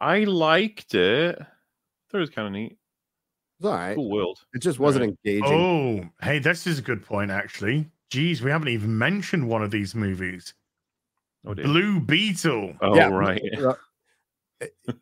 I 0.00 0.24
liked 0.24 0.94
it. 0.94 1.36
thought 1.38 2.18
it 2.18 2.20
was 2.20 2.30
kind 2.30 2.46
of 2.46 2.52
neat. 2.52 2.76
It's 3.58 3.66
all 3.66 3.72
right. 3.74 3.94
Cool 3.96 4.10
world. 4.10 4.38
It 4.54 4.60
just 4.60 4.78
wasn't 4.78 5.04
engaging. 5.24 5.44
Oh, 5.44 6.24
hey, 6.24 6.38
this 6.38 6.66
is 6.66 6.78
a 6.78 6.82
good 6.82 7.02
point, 7.04 7.30
actually. 7.30 7.88
Geez, 8.10 8.42
we 8.42 8.50
haven't 8.50 8.68
even 8.68 8.96
mentioned 8.98 9.48
one 9.48 9.62
of 9.62 9.70
these 9.70 9.94
movies. 9.94 10.52
Oh, 11.46 11.54
dear. 11.54 11.64
Blue 11.64 12.00
Beetle. 12.00 12.74
Oh, 12.82 12.94
Yeah. 12.94 13.08
right. 13.08 13.40
Uh, 14.62 14.92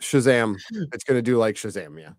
Shazam. 0.00 0.56
It's 0.92 1.04
gonna 1.04 1.22
do 1.22 1.36
like 1.38 1.54
Shazam. 1.56 2.00
Yeah. 2.00 2.10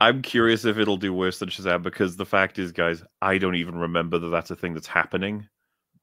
I'm 0.00 0.22
curious 0.22 0.64
if 0.64 0.78
it'll 0.78 0.96
do 0.96 1.12
worse 1.12 1.38
than 1.38 1.48
Shazam 1.50 1.82
because 1.82 2.16
the 2.16 2.24
fact 2.26 2.58
is, 2.58 2.72
guys, 2.72 3.02
I 3.22 3.38
don't 3.38 3.54
even 3.56 3.76
remember 3.76 4.18
that 4.18 4.28
that's 4.28 4.50
a 4.50 4.56
thing 4.56 4.72
that's 4.74 4.86
happening. 4.86 5.46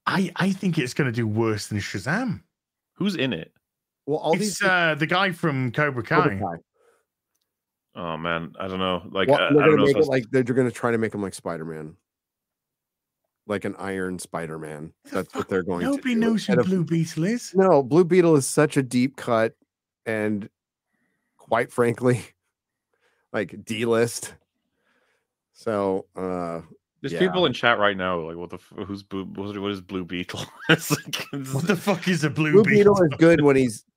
I, 0.05 0.31
I 0.35 0.51
think 0.51 0.77
it's 0.77 0.93
going 0.93 1.11
to 1.11 1.15
do 1.15 1.27
worse 1.27 1.67
than 1.67 1.79
Shazam. 1.79 2.41
Who's 2.95 3.15
in 3.15 3.33
it? 3.33 3.51
Well, 4.05 4.19
all 4.19 4.33
it's 4.33 4.41
these 4.41 4.61
uh, 4.61 4.95
the 4.97 5.07
guy 5.07 5.31
from 5.31 5.71
Cobra 5.71 6.03
Kai. 6.03 6.21
Cobra 6.21 6.39
Kai. 6.39 6.55
Oh 7.93 8.17
man, 8.17 8.53
I 8.59 8.67
don't 8.67 8.79
know. 8.79 9.01
Like, 9.11 9.27
Well, 9.27 9.39
I, 9.39 9.47
I 9.47 9.51
they're 9.53 9.65
don't 9.65 9.69
gonna 9.69 9.75
know. 9.77 9.83
If 9.89 9.95
make 9.95 10.03
it 10.05 10.09
like 10.09 10.23
they're 10.31 10.43
gonna 10.43 10.71
try 10.71 10.91
to 10.91 10.97
make 10.97 11.13
him 11.13 11.21
like 11.21 11.33
Spider 11.33 11.65
Man, 11.65 11.95
like 13.47 13.65
an 13.65 13.75
Iron 13.77 14.17
Spider 14.19 14.57
Man. 14.57 14.93
That's 15.11 15.33
what 15.35 15.49
they're 15.49 15.63
going 15.63 15.81
Nobody 15.83 16.01
to 16.01 16.13
do. 16.13 16.19
knows 16.19 16.45
who 16.45 16.53
instead 16.53 16.59
of- 16.59 16.65
Blue 16.67 16.83
Beetle 16.85 17.25
is. 17.25 17.51
No, 17.55 17.83
Blue 17.83 18.05
Beetle 18.05 18.35
is 18.37 18.47
such 18.47 18.77
a 18.77 18.83
deep 18.83 19.17
cut, 19.17 19.53
and 20.11 20.49
quite 21.37 21.71
frankly, 21.71 22.21
like 23.33 23.63
D 23.65 23.85
list. 23.85 24.33
So, 25.53 26.05
uh, 26.15 26.61
there's 27.01 27.13
yeah. 27.13 27.19
people 27.19 27.45
in 27.45 27.53
chat 27.53 27.77
right 27.77 27.95
now. 27.95 28.19
Like, 28.19 28.37
what 28.37 28.49
the? 28.49 28.57
f- 28.57 28.87
Who's 28.87 29.03
blue? 29.03 29.25
What 29.25 29.57
what 29.57 29.71
is 29.71 29.81
Blue 29.81 30.05
Beetle? 30.05 30.45
it's 30.69 30.91
like, 30.91 31.27
it's- 31.33 31.53
What 31.53 31.67
the 31.67 31.75
fuck 31.75 32.07
is 32.07 32.23
a 32.23 32.29
Blue, 32.29 32.51
Blue 32.51 32.63
Beetle? 32.63 32.93
Beetle 32.95 33.05
is 33.05 33.17
good 33.17 33.41
when 33.41 33.55
he's 33.55 33.85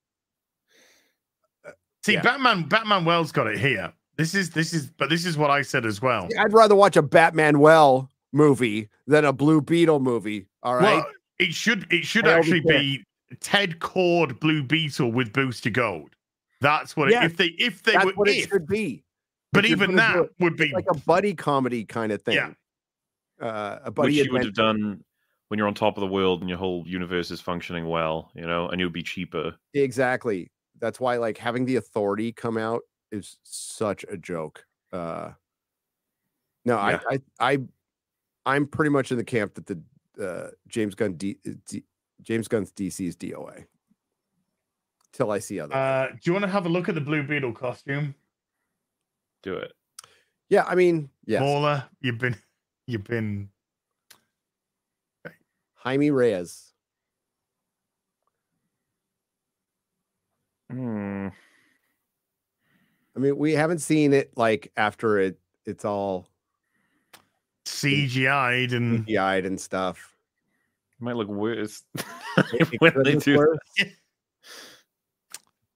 See, 2.05 2.15
yeah. 2.15 2.23
Batman 2.23 2.65
Batman 2.69 3.05
Wells 3.05 3.32
got 3.32 3.47
it 3.47 3.59
here. 3.59 3.93
This 4.16 4.35
is 4.35 4.51
this 4.51 4.73
is 4.73 4.91
but 4.91 5.09
this 5.09 5.24
is 5.24 5.36
what 5.36 5.51
I 5.51 5.62
said 5.62 5.86
as 5.86 6.03
well. 6.03 6.28
I'd 6.39 6.53
rather 6.53 6.74
watch 6.74 6.97
a 6.97 7.03
Batman 7.03 7.59
Well 7.59 8.11
movie 8.32 8.89
than 9.07 9.24
a 9.24 9.32
Blue 9.32 9.61
Beetle 9.61 10.01
movie. 10.01 10.47
All 10.62 10.74
right. 10.74 10.97
Well, 10.97 11.07
it 11.39 11.55
should 11.55 11.91
it 11.91 12.05
should 12.05 12.28
I 12.28 12.39
actually 12.39 12.61
be 12.61 13.05
Ted 13.40 13.78
Kord 13.80 14.38
Blue 14.40 14.62
Beetle 14.62 15.12
with 15.12 15.32
Booster 15.32 15.70
Gold. 15.70 16.10
That's 16.60 16.96
what 16.96 17.09
it, 17.09 17.12
Yes, 17.12 17.30
if 17.32 17.36
they 17.36 17.46
if 17.59 17.82
they 17.82 17.92
That's 17.92 18.05
were 18.06 18.12
what 18.12 18.28
it 18.28 18.48
should 18.48 18.66
be. 18.66 19.02
but 19.52 19.64
even 19.64 19.96
that 19.96 20.16
it, 20.16 20.30
would 20.40 20.56
be 20.56 20.72
Like 20.72 20.86
a 20.90 20.98
buddy 20.98 21.34
comedy 21.34 21.84
kind 21.84 22.12
of 22.12 22.22
thing. 22.22 22.34
Yeah. 22.36 22.52
Uh, 23.40 23.80
a 23.84 23.90
which 23.90 23.94
buddy 23.94 24.14
you 24.14 24.32
would 24.32 24.44
have 24.44 24.55
done 24.55 25.02
when 25.48 25.59
you're 25.59 25.66
on 25.66 25.74
top 25.74 25.96
of 25.96 26.01
the 26.01 26.06
world 26.06 26.40
and 26.40 26.48
your 26.48 26.59
whole 26.59 26.84
universe 26.86 27.30
is 27.30 27.40
functioning 27.40 27.86
well, 27.86 28.30
you 28.34 28.46
know, 28.46 28.68
and 28.68 28.80
it 28.80 28.84
would 28.84 28.92
be 28.94 29.02
cheaper. 29.02 29.55
Exactly. 29.74 30.51
That's 30.80 31.01
why 31.01 31.16
like 31.16 31.36
having 31.36 31.64
the 31.64 31.76
authority 31.76 32.32
come 32.32 32.56
out 32.56 32.82
is 33.12 33.36
such 33.42 34.05
a 34.10 34.16
joke. 34.16 34.64
Uh 34.92 35.32
no, 36.64 36.76
Yeah. 36.76 37.01
I, 37.10 37.14
I 37.14 37.52
I 37.52 37.59
I'm 38.46 38.66
pretty 38.66 38.90
much 38.90 39.10
in 39.10 39.18
the 39.18 39.24
camp 39.24 39.55
that 39.55 39.66
the 39.66 39.80
uh 40.24 40.51
James 40.68 40.94
Gunn 40.94 41.14
D, 41.14 41.36
D, 41.66 41.82
James 42.24 42.48
Gunn's 42.48 42.72
DC 42.72 43.06
is 43.06 43.16
DOA. 43.16 43.66
Till 45.12 45.30
I 45.30 45.38
see 45.38 45.60
other. 45.60 45.74
uh 45.74 46.09
do 46.09 46.18
you 46.24 46.32
want 46.32 46.44
to 46.44 46.51
have 46.51 46.66
a 46.66 46.68
look 46.68 46.88
at 46.88 46.94
the 46.96 47.01
Blue 47.01 47.22
Beetle 47.22 47.52
costume? 47.52 48.14
Do 49.42 49.56
it. 49.56 49.72
yeah, 50.48 50.64
I 50.66 50.74
mean, 50.74 51.10
yes. 51.26 51.40
Mauler, 51.40 51.84
you've 52.01 52.18
been 52.18 52.36
you've 52.86 53.05
been 53.05 53.51
Jaime 55.84 56.10
Reyes. 56.10 56.72
Hmm. 60.70 61.28
I 63.14 63.18
mean, 63.18 63.36
we 63.36 63.52
haven't 63.52 63.80
seen 63.80 64.14
it 64.14 64.32
like 64.36 64.72
after 64.76 65.18
it 65.18 65.38
it's 65.66 65.84
all 65.84 66.26
CGI'd 67.66 68.72
and 68.72 69.06
CGI'd 69.06 69.44
and 69.46 69.60
stuff. 69.60 70.14
It 71.00 71.02
might 71.04 71.16
look 71.16 71.28
worse 71.28 71.82
It 72.52 72.68
when 72.80 72.92
they 73.02 73.14
look 73.14 73.24
do. 73.24 73.36
worse. 73.36 73.58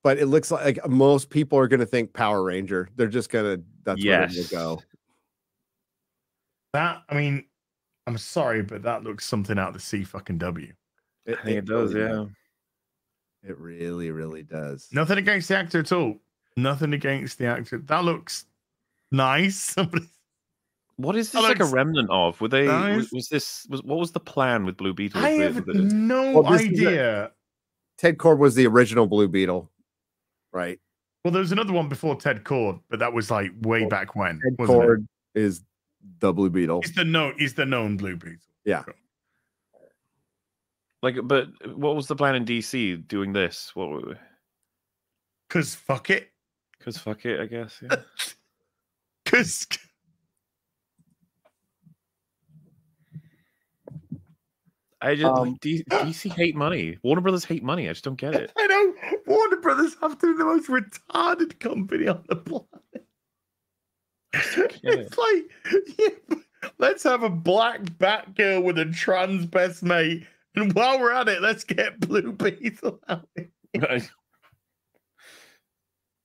but 0.03 0.19
it 0.19 0.27
looks 0.27 0.51
like, 0.51 0.79
like 0.79 0.89
most 0.89 1.29
people 1.31 1.59
are 1.59 1.69
going 1.69 1.81
to 1.81 1.87
think 1.87 2.13
Power 2.13 2.43
Ranger. 2.43 2.89
They're 2.97 3.09
just 3.09 3.31
gonna 3.31 3.59
that's 3.85 4.05
where 4.05 4.23
Yes. 4.23 4.37
they 4.37 4.45
go. 4.57 4.81
that 6.73 7.03
I 7.09 7.15
mean, 7.15 7.45
I'm 8.07 8.19
sorry, 8.19 8.63
but 8.63 8.83
that 8.83 9.03
looks 9.05 9.27
something 9.27 9.59
out 9.59 9.69
of 9.69 9.75
the 9.75 9.81
C 9.81 10.05
fucking 10.05 10.39
W. 10.39 10.73
It, 11.27 11.39
I 11.41 11.43
think 11.45 11.59
it 11.59 11.65
does, 11.67 11.93
really 11.95 12.11
yeah. 13.45 13.51
It 13.51 13.59
really, 13.59 14.11
really 14.11 14.43
does. 14.43 14.89
Nothing 14.93 15.19
against 15.19 15.49
the 15.49 15.57
actor 15.57 15.81
at 15.81 15.93
all. 15.93 16.17
Nothing 16.57 16.93
against 16.93 17.39
the 17.39 17.47
actor. 17.47 17.79
That 17.79 18.05
looks 18.05 18.47
nice. 19.13 19.57
Somebody 19.57 20.09
What 20.99 21.15
is 21.17 21.31
That 21.31 21.41
this 21.43 21.49
like 21.49 21.61
a 21.61 21.65
remnant 21.65 22.11
of? 22.11 22.41
Were 22.41 22.49
they? 22.49 22.67
Was, 22.67 23.11
was 23.13 23.29
this? 23.29 23.67
Was 23.71 23.83
what 23.85 23.99
was 23.99 24.11
the 24.13 24.21
plan 24.21 24.65
with 24.67 24.77
Blue 24.77 24.93
Beetle? 24.93 25.25
I 25.25 25.31
have 25.31 25.65
the- 25.65 25.75
no 25.75 26.41
Well, 26.41 26.53
this 26.53 26.63
is 26.63 26.67
a- 26.69 26.71
idea. 26.89 27.31
Ted 27.99 28.19
Kord 28.19 28.39
was 28.39 28.55
the 28.57 28.67
original 28.67 29.07
Blue 29.07 29.29
Beetle, 29.29 29.71
right? 30.53 30.79
Well, 31.25 31.31
there 31.33 31.41
was 31.41 31.53
another 31.53 31.73
one 31.73 31.89
before 31.89 32.17
Ted 32.17 32.43
Kord, 32.45 32.81
but 32.91 32.99
that 32.99 33.13
was 33.13 33.31
like 33.31 33.53
way 33.63 33.81
Well, 33.83 33.89
back 33.91 34.15
when. 34.17 34.41
Ed 34.47 34.57
wasn't? 34.59 34.79
Kord 34.81 35.07
is 35.35 35.63
the 36.21 36.33
Blue 36.33 36.51
Beetle. 36.51 36.83
He's 36.83 36.95
the 36.95 37.05
known. 37.05 37.35
He's 37.39 37.55
the 37.55 37.65
known 37.67 37.97
Blue 37.97 38.17
Beetle. 38.17 38.39
Yeah. 38.65 38.83
Like, 41.03 41.17
but 41.23 41.49
what 41.77 41.95
was 41.95 42.09
the 42.09 42.17
plan 42.17 42.35
in 42.35 42.45
DC 42.45 43.07
doing 43.07 43.33
this? 43.33 43.71
What? 43.75 44.19
Cause 45.49 45.75
fuck 45.75 46.11
it. 46.11 46.29
Because 46.79 46.97
fuck 46.97 47.25
it, 47.27 47.41
I 47.41 47.47
guess. 47.47 47.81
Yeah. 47.83 47.97
Cause 49.27 49.67
I 55.01 55.15
just 55.15 55.27
Um, 55.27 55.51
like 55.51 55.61
D- 55.61 55.85
DC 55.91 56.33
hate 56.33 56.57
money. 56.57 56.99
Warner 57.03 57.21
Brothers 57.21 57.45
hate 57.45 57.63
money. 57.63 57.89
I 57.89 57.93
just 57.93 58.05
don't 58.05 58.17
get 58.17 58.35
it. 58.35 58.53
I 58.59 58.67
know 58.67 58.95
Warner 59.27 59.61
Brothers 59.61 59.97
have 60.01 60.19
to 60.19 60.33
be 60.33 60.39
the 60.39 60.45
most 60.45 60.69
retarded 60.69 61.59
company 61.61 62.09
on 62.09 62.25
the 62.29 62.37
planet. 62.37 62.67
It's 64.33 65.17
like, 65.17 65.51
yeah, 65.99 66.37
let's 66.79 67.03
have 67.05 67.23
a 67.23 67.31
black 67.31 67.83
Batgirl 67.83 68.63
with 68.65 68.79
a 68.79 68.85
trans 68.87 69.47
best 69.47 69.83
mate, 69.83 70.27
and 70.55 70.73
while 70.75 70.99
we're 71.01 71.13
at 71.13 71.29
it, 71.29 71.41
let's 71.43 71.65
get 71.65 72.01
Blue 72.01 72.33
Beetle 72.33 73.01
out. 73.09 73.29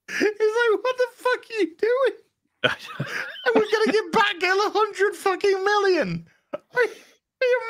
It's 0.09 0.39
like, 0.39 0.83
what 0.83 0.97
the 0.97 1.07
fuck 1.15 1.39
are 1.49 1.59
you 1.59 1.75
doing? 1.77 2.17
And 3.45 3.55
we're 3.55 3.71
gonna 3.71 3.91
get 3.91 4.11
Batgirl 4.11 4.67
a 4.67 4.69
hundred 4.71 5.15
fucking 5.15 5.63
million. 5.63 6.27
Are, 6.53 6.59
are 6.75 6.85
you 7.41 7.61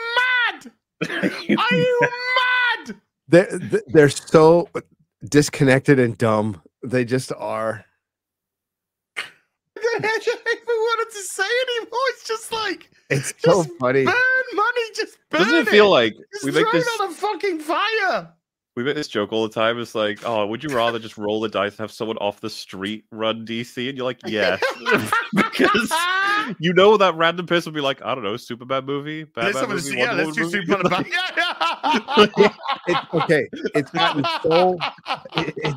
mad? 0.52 0.72
Are 1.58 1.76
you 1.76 2.00
mad? 2.02 2.96
They're 3.28 3.82
they're 3.88 4.10
so 4.10 4.70
disconnected 5.30 6.00
and 6.00 6.18
dumb. 6.18 6.62
They 6.84 7.06
just 7.06 7.32
are. 7.34 7.86
I 9.96 10.00
don't 10.00 10.28
even 10.28 10.66
wanted 10.68 11.12
to 11.12 11.22
say 11.24 11.44
anymore. 11.44 12.00
It's 12.10 12.28
just 12.28 12.52
like 12.52 12.90
It's 13.10 13.34
so 13.40 13.64
funny. 13.80 14.06
burn 14.06 14.16
money, 14.56 14.82
just 14.96 15.18
burn 15.30 15.42
Doesn't 15.44 15.56
it 15.60 15.68
feel 15.70 15.90
like 15.90 16.16
Just 16.34 16.46
we 16.46 16.52
make 16.52 16.64
throw 16.70 16.80
this 16.80 17.00
on 17.00 17.10
a 17.12 17.14
fucking 17.14 17.60
fire? 17.60 18.34
We 18.76 18.84
make 18.84 18.96
this 18.96 19.08
joke 19.08 19.32
all 19.32 19.44
the 19.48 19.54
time? 19.54 19.80
It's 19.80 19.94
like, 19.96 20.20
oh, 20.26 20.46
would 20.48 20.64
you 20.64 20.70
rather 20.76 20.98
just 21.00 21.18
roll 21.18 21.40
the 21.42 21.50
dice 21.50 21.74
and 21.74 21.80
have 21.80 21.92
someone 21.92 22.18
off 22.18 22.42
the 22.42 22.50
street 22.50 23.06
run 23.12 23.46
DC? 23.46 23.88
And 23.88 23.98
you're 23.98 24.06
like, 24.06 24.20
yes, 24.26 24.62
because 25.36 25.94
you 26.60 26.74
know 26.74 26.98
that 26.98 27.16
random 27.16 27.46
person 27.46 27.72
would 27.72 27.78
be 27.78 27.82
like, 27.84 28.02
I 28.04 28.16
don't 28.16 28.24
know, 28.24 28.38
Superman 28.38 28.86
movie, 28.86 29.24
Batman 29.26 29.54
have 29.54 29.70
a- 29.70 29.74
movie, 29.76 29.96
yeah, 29.98 30.08
Wonder 30.08 30.24
let's 30.26 30.36
do 30.38 30.44
movie. 30.44 30.66
Superman 30.66 30.86
about 30.88 31.06
yeah. 31.12 32.50
It's 32.88 33.14
okay. 33.14 33.48
It's 33.76 33.92
gotten 33.92 34.26
so 34.44 34.78
it- 35.36 35.54
it- 35.58 35.76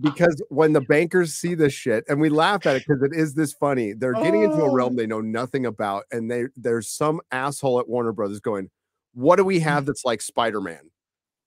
because 0.00 0.42
when 0.48 0.72
the 0.72 0.80
bankers 0.80 1.34
see 1.34 1.54
this 1.54 1.72
shit, 1.72 2.04
and 2.08 2.20
we 2.20 2.28
laugh 2.28 2.66
at 2.66 2.76
it 2.76 2.84
because 2.86 3.02
it 3.02 3.12
is 3.14 3.34
this 3.34 3.52
funny. 3.52 3.92
They're 3.92 4.14
getting 4.14 4.42
into 4.42 4.56
a 4.56 4.70
Oh. 4.70 4.72
realm 4.74 4.96
they 4.96 5.06
know 5.06 5.20
nothing 5.20 5.64
about, 5.66 6.04
and 6.10 6.30
they 6.30 6.46
there's 6.56 6.88
some 6.88 7.20
asshole 7.30 7.78
at 7.80 7.88
Warner 7.88 8.12
Brothers 8.12 8.40
going, 8.40 8.68
"What 9.14 9.36
do 9.36 9.44
we 9.44 9.60
have 9.60 9.86
that's 9.86 10.04
like 10.04 10.22
Spider 10.22 10.60
Man?" 10.60 10.80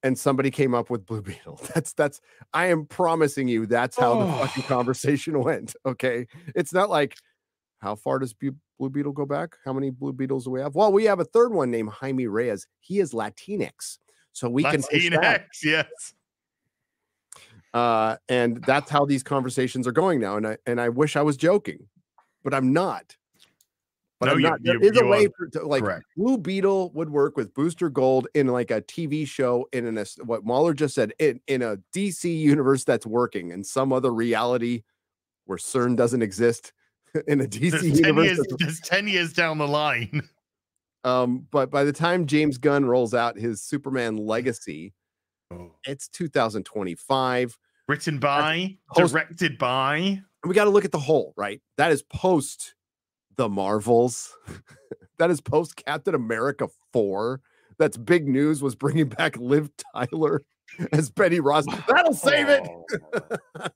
And 0.03 0.19
somebody 0.19 0.51
came 0.51 0.75
up 0.75 0.89
with 0.89 1.05
Blue 1.05 1.21
Beetle. 1.29 1.61
That's 1.73 1.93
that's. 1.93 2.19
I 2.53 2.65
am 2.67 2.85
promising 2.85 3.47
you, 3.47 3.65
that's 3.65 3.97
how 3.97 4.19
the 4.25 4.31
fucking 4.33 4.63
Oh. 4.65 4.67
conversation 4.67 5.39
went. 5.43 5.75
Okay, 5.85 6.27
it's 6.55 6.73
not 6.73 6.89
like 6.89 7.15
how 7.79 7.95
far 7.95 8.19
does 8.19 8.33
Blue 8.33 8.89
Beetle 8.89 9.13
go 9.13 9.25
back? 9.25 9.55
How 9.63 9.71
many 9.73 9.89
Blue 9.91 10.11
Beetles 10.13 10.43
do 10.45 10.51
we 10.51 10.59
have? 10.59 10.75
Well, 10.75 10.91
we 10.91 11.05
have 11.05 11.19
a 11.19 11.25
third 11.25 11.53
one 11.53 11.71
named 11.71 11.89
Jaime 11.89 12.27
Reyes. 12.27 12.67
He 12.81 12.99
is 12.99 13.13
Latinx, 13.13 13.97
so 14.33 14.49
we 14.49 14.63
can. 14.63 14.81
Latinx, 14.81 15.45
yes. 15.63 16.13
Uh, 17.73 18.17
and 18.29 18.63
that's 18.65 18.89
how 18.91 19.03
these 19.05 19.23
conversations 19.23 19.87
are 19.87 19.91
going 19.91 20.19
now. 20.19 20.37
And 20.37 20.45
I 20.47 20.57
and 20.65 20.79
I 20.81 20.89
wish 20.89 21.15
I 21.15 21.21
was 21.21 21.37
joking, 21.37 21.87
but 22.43 22.53
I'm 22.53 22.71
not. 22.73 23.15
But 24.25 24.27
No, 24.27 24.31
I'm 24.33 24.39
you- 24.39 24.57
There 24.61 24.83
you- 24.83 24.91
is 24.91 24.97
a 25.01 25.05
way 25.05 25.27
for, 25.37 25.47
to, 25.49 25.65
like 25.67 25.83
correct. 25.83 26.05
Blue 26.17 26.37
Beetle 26.37 26.91
would 26.93 27.09
work 27.09 27.35
with 27.37 27.53
Booster 27.53 27.89
Gold 27.89 28.27
in 28.33 28.47
like 28.47 28.71
a 28.71 28.81
TV 28.81 29.27
show 29.27 29.67
in 29.73 29.85
an 29.85 30.05
what 30.25 30.45
Mauler 30.45 30.73
just 30.73 30.95
said 30.95 31.13
in 31.19 31.39
in 31.47 31.61
a 31.61 31.77
DC 31.93 32.23
universe 32.39 32.83
that's 32.83 33.05
working 33.05 33.49
in 33.51 33.63
some 33.63 33.91
other 33.93 34.13
reality 34.13 34.83
where 35.45 35.57
CERN 35.57 35.95
doesn't 35.95 36.21
exist 36.21 36.71
in 37.27 37.41
a 37.41 37.45
DC 37.45 37.71
There's 37.71 37.81
10 37.83 37.95
universe. 37.95 38.25
years, 38.25 38.47
there's 38.59 38.79
10 38.81 39.07
years 39.07 39.33
down 39.33 39.57
the 39.57 39.67
line. 39.67 40.21
Um, 41.05 41.45
but 41.51 41.69
by 41.69 41.83
the 41.83 41.91
time 41.91 42.25
James 42.27 42.57
Gunn 42.57 42.85
rolls 42.85 43.13
out 43.13 43.37
his 43.37 43.61
Superman 43.61 44.15
legacy, 44.15 44.93
it's 45.85 46.07
2025. 46.07 47.57
Written 47.89 48.19
by, 48.19 48.77
post- 48.95 49.11
directed 49.11 49.57
by. 49.57 50.21
we 50.45 50.53
got 50.53 50.63
to 50.63 50.69
look 50.69 50.85
at 50.85 50.93
the 50.93 50.99
whole, 50.99 51.33
right? 51.35 51.61
That 51.77 51.91
is 51.91 52.03
post 52.03 52.75
the 53.35 53.49
Marvels. 53.49 54.33
that 55.17 55.29
is 55.31 55.41
post 55.41 55.75
Captain 55.75 56.15
America 56.15 56.67
4. 56.91 57.41
That's 57.79 57.97
big 57.97 58.27
news 58.27 58.61
was 58.61 58.75
bringing 58.75 59.09
back 59.09 59.37
Liv 59.37 59.69
Tyler 59.95 60.43
as 60.91 61.09
Betty 61.09 61.39
Ross. 61.39 61.65
That'll 61.87 62.13
save 62.13 62.49
it. 62.49 62.67
Oh. 62.67 63.67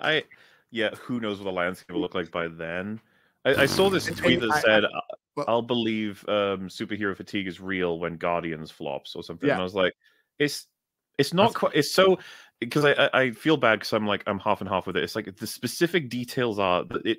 I 0.00 0.24
yeah, 0.70 0.90
who 0.96 1.20
knows 1.20 1.38
what 1.38 1.44
the 1.44 1.52
landscape 1.52 1.94
will 1.94 2.00
look 2.00 2.14
like 2.14 2.30
by 2.30 2.48
then. 2.48 3.00
I, 3.44 3.54
I 3.54 3.66
saw 3.66 3.88
this 3.90 4.06
tweet 4.06 4.40
that 4.40 4.50
I- 4.50 4.56
I- 4.56 4.60
said, 4.60 4.84
"I'll 5.46 5.62
believe 5.62 6.24
um, 6.28 6.68
superhero 6.68 7.16
fatigue 7.16 7.46
is 7.46 7.60
real 7.60 7.98
when 7.98 8.16
Guardians 8.16 8.70
flops 8.70 9.14
or 9.14 9.22
something." 9.22 9.46
Yeah. 9.46 9.54
And 9.54 9.60
I 9.60 9.64
was 9.64 9.74
like, 9.74 9.94
"It's 10.38 10.66
it's 11.18 11.32
not 11.32 11.52
That's- 11.52 11.58
quite. 11.60 11.74
It's 11.74 11.92
so." 11.94 12.18
Because 12.60 12.84
I, 12.84 12.92
I 12.92 13.20
I 13.22 13.30
feel 13.32 13.56
bad 13.56 13.80
because 13.80 13.92
I'm 13.92 14.06
like 14.06 14.22
I'm 14.26 14.38
half 14.38 14.60
and 14.60 14.68
half 14.68 14.86
with 14.86 14.96
it. 14.96 15.04
It's 15.04 15.14
like 15.16 15.34
the 15.36 15.46
specific 15.46 16.08
details 16.08 16.58
are 16.58 16.84
that 16.84 17.06
it 17.06 17.18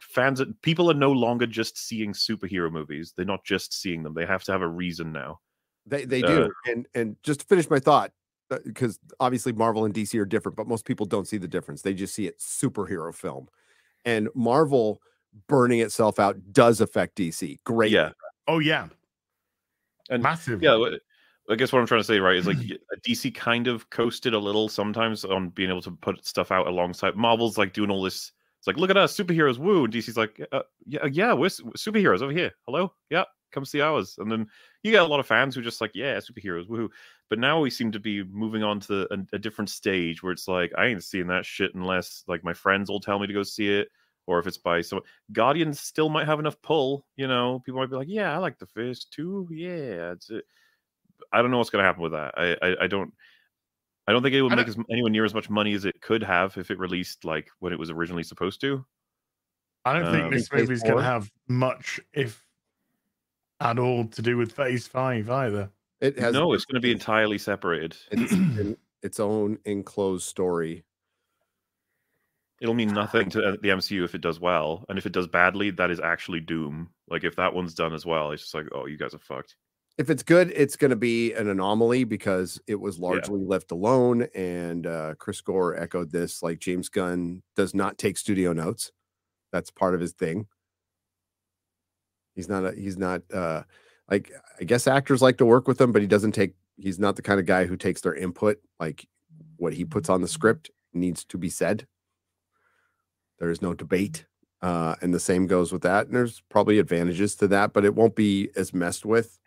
fans 0.00 0.42
people 0.62 0.90
are 0.90 0.94
no 0.94 1.12
longer 1.12 1.46
just 1.46 1.76
seeing 1.78 2.12
superhero 2.12 2.70
movies. 2.70 3.12
They're 3.16 3.24
not 3.26 3.44
just 3.44 3.72
seeing 3.72 4.02
them. 4.02 4.14
They 4.14 4.26
have 4.26 4.44
to 4.44 4.52
have 4.52 4.62
a 4.62 4.68
reason 4.68 5.12
now. 5.12 5.40
They 5.86 6.04
they 6.04 6.22
Uh, 6.22 6.26
do. 6.28 6.52
And 6.66 6.86
and 6.94 7.16
just 7.22 7.40
to 7.40 7.46
finish 7.46 7.68
my 7.70 7.78
thought, 7.78 8.12
because 8.64 8.98
obviously 9.20 9.52
Marvel 9.52 9.84
and 9.84 9.94
DC 9.94 10.18
are 10.18 10.24
different, 10.24 10.56
but 10.56 10.66
most 10.68 10.84
people 10.84 11.06
don't 11.06 11.26
see 11.28 11.38
the 11.38 11.48
difference. 11.48 11.82
They 11.82 11.94
just 11.94 12.14
see 12.14 12.26
it 12.26 12.38
superhero 12.38 13.14
film. 13.14 13.48
And 14.04 14.28
Marvel 14.34 15.00
burning 15.48 15.80
itself 15.80 16.18
out 16.18 16.36
does 16.52 16.80
affect 16.80 17.16
DC. 17.16 17.58
Great. 17.64 17.92
Yeah, 17.92 18.12
Oh, 18.46 18.58
yeah. 18.60 18.88
And- 20.10 20.22
Massive. 20.22 20.62
yeah. 20.62 20.78
I 21.50 21.54
guess 21.54 21.72
what 21.72 21.80
I'm 21.80 21.86
trying 21.86 22.00
to 22.00 22.04
say, 22.04 22.18
right, 22.18 22.36
is 22.36 22.46
like 22.46 22.56
y- 22.70 22.76
DC 23.06 23.34
kind 23.34 23.66
of 23.68 23.88
coasted 23.90 24.34
a 24.34 24.38
little 24.38 24.68
sometimes 24.68 25.24
on 25.24 25.48
being 25.50 25.70
able 25.70 25.82
to 25.82 25.90
put 25.90 26.24
stuff 26.26 26.52
out 26.52 26.66
alongside 26.66 27.16
Marvel's 27.16 27.56
like 27.58 27.72
doing 27.72 27.90
all 27.90 28.02
this. 28.02 28.32
It's 28.58 28.66
like, 28.66 28.76
look 28.76 28.90
at 28.90 28.96
us, 28.96 29.16
superheroes, 29.16 29.58
woo! 29.58 29.84
And 29.84 29.92
DC's 29.92 30.16
like, 30.16 30.40
uh, 30.52 30.62
yeah, 30.86 31.06
yeah, 31.06 31.32
we're 31.32 31.46
superheroes 31.46 32.22
over 32.22 32.32
here. 32.32 32.52
Hello, 32.66 32.92
yeah, 33.08 33.24
come 33.52 33.64
see 33.64 33.80
ours. 33.80 34.16
And 34.18 34.30
then 34.30 34.46
you 34.82 34.90
get 34.90 35.02
a 35.02 35.06
lot 35.06 35.20
of 35.20 35.26
fans 35.26 35.54
who 35.54 35.62
just 35.62 35.80
like, 35.80 35.92
yeah, 35.94 36.16
superheroes, 36.16 36.68
woo. 36.68 36.90
But 37.30 37.38
now 37.38 37.60
we 37.60 37.70
seem 37.70 37.92
to 37.92 38.00
be 38.00 38.24
moving 38.24 38.62
on 38.62 38.80
to 38.80 39.06
a, 39.12 39.18
a 39.34 39.38
different 39.38 39.70
stage 39.70 40.22
where 40.22 40.32
it's 40.32 40.48
like, 40.48 40.72
I 40.76 40.86
ain't 40.86 41.04
seeing 41.04 41.28
that 41.28 41.46
shit 41.46 41.74
unless 41.74 42.24
like 42.26 42.42
my 42.42 42.54
friends 42.54 42.90
will 42.90 43.00
tell 43.00 43.18
me 43.18 43.26
to 43.26 43.32
go 43.32 43.42
see 43.42 43.68
it, 43.68 43.88
or 44.26 44.38
if 44.38 44.46
it's 44.46 44.58
by 44.58 44.80
someone. 44.80 45.06
Guardians 45.32 45.80
still 45.80 46.08
might 46.08 46.26
have 46.26 46.40
enough 46.40 46.60
pull, 46.62 47.06
you 47.16 47.28
know. 47.28 47.60
People 47.64 47.80
might 47.80 47.90
be 47.90 47.96
like, 47.96 48.08
yeah, 48.10 48.34
I 48.34 48.38
like 48.38 48.58
the 48.58 48.66
first 48.66 49.12
two, 49.12 49.48
yeah, 49.50 50.12
it's. 50.12 50.30
It. 50.30 50.44
I 51.32 51.42
don't 51.42 51.50
know 51.50 51.58
what's 51.58 51.70
to 51.70 51.78
happen 51.78 52.02
with 52.02 52.12
that. 52.12 52.34
I, 52.36 52.56
I, 52.62 52.76
I 52.84 52.86
don't. 52.86 53.12
I 54.08 54.12
don't 54.12 54.22
think 54.22 54.34
it 54.34 54.40
will 54.40 54.48
make 54.48 54.66
as, 54.66 54.78
anywhere 54.90 55.10
near 55.10 55.26
as 55.26 55.34
much 55.34 55.50
money 55.50 55.74
as 55.74 55.84
it 55.84 56.00
could 56.00 56.22
have 56.22 56.56
if 56.56 56.70
it 56.70 56.78
released 56.78 57.26
like 57.26 57.50
when 57.58 57.74
it 57.74 57.78
was 57.78 57.90
originally 57.90 58.22
supposed 58.22 58.58
to. 58.62 58.82
I 59.84 59.92
don't 59.92 60.06
Um, 60.06 60.12
think 60.12 60.32
this 60.32 60.48
Phase 60.48 60.62
movie's 60.62 60.82
going 60.82 60.96
to 60.96 61.02
have 61.02 61.30
much, 61.46 62.00
if 62.14 62.42
at 63.60 63.78
all, 63.78 64.06
to 64.06 64.22
do 64.22 64.38
with 64.38 64.52
Phase 64.52 64.86
5 64.86 65.28
either. 65.28 65.70
It 66.00 66.18
has 66.18 66.32
no, 66.32 66.54
it's 66.54 66.64
going 66.64 66.76
to 66.76 66.80
be 66.80 66.90
entirely 66.90 67.36
separated. 67.36 67.98
it's 68.10 68.32
in 68.32 68.78
its 69.02 69.20
own 69.20 69.58
enclosed 69.66 70.26
story. 70.26 70.84
It'll 72.62 72.74
mean 72.74 72.94
nothing 72.94 73.28
to 73.30 73.44
uh, 73.44 73.56
the 73.60 73.68
MCU 73.68 74.04
if 74.04 74.14
it 74.14 74.22
does 74.22 74.40
well, 74.40 74.86
and 74.88 74.96
if 74.96 75.04
it 75.04 75.12
does 75.12 75.26
badly, 75.28 75.70
that 75.72 75.90
is 75.90 76.00
actually 76.00 76.40
doom. 76.40 76.88
Like 77.10 77.24
if 77.24 77.36
that 77.36 77.52
one's 77.52 77.74
done 77.74 77.92
as 77.92 78.06
well, 78.06 78.30
it's 78.32 78.44
just 78.44 78.54
like, 78.54 78.68
oh, 78.72 78.86
you 78.86 78.96
guys 78.96 79.12
are 79.12 79.18
fucked. 79.18 79.56
If 79.98 80.10
it's 80.10 80.22
good, 80.22 80.52
it's 80.54 80.76
going 80.76 80.90
to 80.90 80.96
be 80.96 81.32
an 81.32 81.48
anomaly 81.48 82.04
because 82.04 82.60
it 82.68 82.80
was 82.80 83.00
largely 83.00 83.44
left 83.44 83.72
alone. 83.72 84.28
And 84.32 84.86
uh, 84.86 85.14
Chris 85.18 85.40
Gore 85.40 85.76
echoed 85.76 86.12
this 86.12 86.40
like 86.40 86.60
James 86.60 86.88
Gunn 86.88 87.42
does 87.56 87.74
not 87.74 87.98
take 87.98 88.16
studio 88.16 88.52
notes. 88.52 88.92
That's 89.52 89.72
part 89.72 89.94
of 89.94 90.00
his 90.00 90.12
thing. 90.12 90.46
He's 92.36 92.48
not 92.48 92.64
a, 92.64 92.72
he's 92.72 92.96
not 92.96 93.22
uh 93.34 93.64
like 94.08 94.30
I 94.60 94.64
guess 94.64 94.86
actors 94.86 95.20
like 95.20 95.38
to 95.38 95.46
work 95.46 95.66
with 95.66 95.80
him, 95.80 95.90
but 95.90 96.02
he 96.02 96.08
doesn't 96.08 96.32
take 96.32 96.54
he's 96.76 97.00
not 97.00 97.16
the 97.16 97.22
kind 97.22 97.40
of 97.40 97.46
guy 97.46 97.66
who 97.66 97.76
takes 97.76 98.00
their 98.00 98.14
input. 98.14 98.58
Like 98.78 99.08
what 99.56 99.72
he 99.72 99.84
puts 99.84 100.08
on 100.08 100.22
the 100.22 100.28
script 100.28 100.70
needs 100.94 101.24
to 101.24 101.38
be 101.38 101.50
said. 101.50 101.88
There 103.40 103.50
is 103.50 103.60
no 103.60 103.74
debate. 103.74 104.26
Uh, 104.62 104.94
and 105.02 105.12
the 105.12 105.20
same 105.20 105.46
goes 105.46 105.72
with 105.72 105.82
that. 105.82 106.06
And 106.06 106.16
there's 106.16 106.42
probably 106.48 106.78
advantages 106.78 107.36
to 107.36 107.48
that, 107.48 107.72
but 107.72 107.84
it 107.84 107.94
won't 107.94 108.16
be 108.16 108.50
as 108.56 108.74
messed 108.74 109.04
with. 109.04 109.38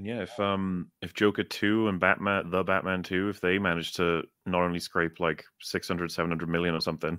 And 0.00 0.06
yeah, 0.06 0.22
if 0.22 0.40
um 0.40 0.90
if 1.02 1.12
Joker 1.12 1.44
2 1.44 1.88
and 1.88 2.00
Batman 2.00 2.48
the 2.48 2.64
Batman 2.64 3.02
2, 3.02 3.28
if 3.28 3.40
they 3.42 3.58
manage 3.58 3.92
to 3.94 4.22
not 4.46 4.62
only 4.62 4.80
scrape 4.80 5.20
like 5.20 5.44
600, 5.60 6.10
700 6.10 6.48
million 6.48 6.74
or 6.74 6.80
something, 6.80 7.18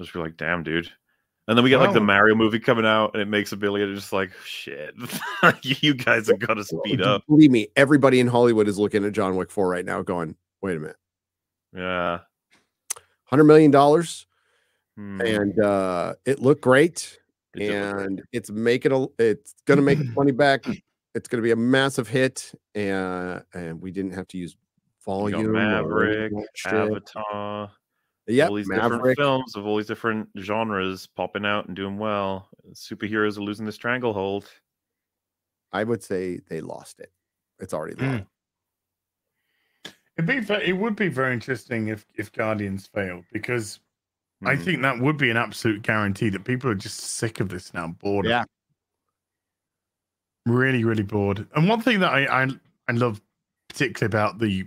just 0.00 0.12
be 0.12 0.18
like, 0.18 0.36
damn, 0.36 0.64
dude. 0.64 0.90
And 1.46 1.56
then 1.56 1.62
we 1.62 1.70
get 1.70 1.78
like 1.78 1.92
the 1.92 2.00
Mario 2.00 2.34
movie 2.34 2.58
coming 2.58 2.84
out 2.84 3.12
and 3.12 3.22
it 3.22 3.28
makes 3.28 3.52
a 3.52 3.56
billion. 3.56 3.90
It's 3.90 4.00
just 4.00 4.12
like, 4.12 4.32
shit, 4.44 4.92
you 5.62 5.94
guys 5.94 6.26
have 6.26 6.40
got 6.40 6.54
to 6.54 6.64
speed 6.64 7.00
up. 7.00 7.22
Believe 7.28 7.52
me, 7.52 7.68
everybody 7.76 8.18
in 8.18 8.26
Hollywood 8.26 8.66
is 8.66 8.76
looking 8.76 9.04
at 9.04 9.12
John 9.12 9.36
Wick 9.36 9.52
4 9.52 9.68
right 9.68 9.84
now, 9.84 10.02
going, 10.02 10.34
wait 10.62 10.76
a 10.76 10.80
minute. 10.80 10.96
Yeah. 11.72 12.20
$100 13.30 13.46
million. 13.46 13.70
Hmm. 14.96 15.20
And 15.20 15.60
uh, 15.60 16.14
it 16.24 16.40
looked 16.40 16.62
great. 16.62 17.20
It 17.54 17.58
did 17.60 17.70
look 17.70 17.94
great. 17.94 18.06
and 18.06 18.22
it's 18.32 18.50
making 18.50 18.92
a 18.92 19.06
it's 19.18 19.54
gonna 19.66 19.82
make 19.82 20.00
its 20.00 20.16
money 20.16 20.32
back. 20.32 20.64
It's 21.14 21.28
gonna 21.28 21.42
be 21.42 21.52
a 21.52 21.56
massive 21.56 22.08
hit, 22.08 22.52
and 22.74 23.42
and 23.54 23.80
we 23.80 23.90
didn't 23.92 24.12
have 24.12 24.26
to 24.28 24.38
use 24.38 24.56
volume. 25.04 25.46
or 25.46 25.52
Maverick, 25.52 26.32
of. 26.32 26.72
Avatar, 26.72 27.70
Yep, 28.26 28.48
all 28.48 28.54
these 28.56 28.68
different 28.68 28.92
Maverick. 28.94 29.18
films 29.18 29.54
of 29.54 29.66
all 29.66 29.76
these 29.76 29.86
different 29.86 30.28
genres 30.38 31.06
popping 31.06 31.44
out 31.44 31.66
and 31.66 31.76
doing 31.76 31.98
well. 31.98 32.48
Superheroes 32.72 33.36
are 33.38 33.42
losing 33.42 33.66
the 33.66 33.72
stranglehold. 33.72 34.50
I 35.72 35.84
would 35.84 36.02
say 36.02 36.40
they 36.48 36.60
lost 36.60 37.00
it. 37.00 37.12
It's 37.60 37.74
already 37.74 37.94
Mm. 37.96 38.26
It'd 40.16 40.26
be 40.48 40.54
it 40.54 40.72
would 40.76 40.96
be 40.96 41.08
very 41.08 41.32
interesting 41.32 41.88
if 41.88 42.06
if 42.14 42.32
Guardians 42.32 42.86
failed 42.88 43.24
because 43.32 43.78
I 44.44 44.56
Mhm. 44.56 44.64
think 44.64 44.82
that 44.82 44.98
would 44.98 45.16
be 45.16 45.30
an 45.30 45.36
absolute 45.36 45.82
guarantee 45.82 46.28
that 46.30 46.44
people 46.44 46.70
are 46.70 46.74
just 46.74 46.98
sick 47.00 47.38
of 47.40 47.48
this 47.50 47.72
now, 47.72 47.88
bored. 47.88 48.26
of 48.26 48.30
Yeah. 48.30 48.44
Really, 50.46 50.84
really 50.84 51.02
bored. 51.02 51.46
And 51.54 51.68
one 51.68 51.80
thing 51.80 52.00
that 52.00 52.12
I 52.12 52.42
I, 52.42 52.48
I 52.88 52.92
love 52.92 53.20
particularly 53.68 54.10
about 54.10 54.38
the 54.38 54.66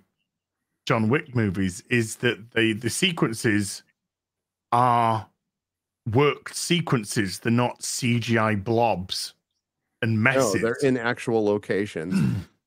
John 0.85 1.09
Wick 1.09 1.35
movies 1.35 1.83
is 1.89 2.17
that 2.17 2.51
the 2.51 2.73
the 2.73 2.89
sequences 2.89 3.83
are 4.71 5.27
worked 6.13 6.55
sequences. 6.55 7.39
They're 7.39 7.51
not 7.51 7.79
CGI 7.79 8.63
blobs 8.63 9.33
and 10.01 10.21
messes. 10.21 10.55
No, 10.55 10.61
they're 10.61 10.77
in 10.89 10.97
actual 10.97 11.43
locations. 11.43 12.45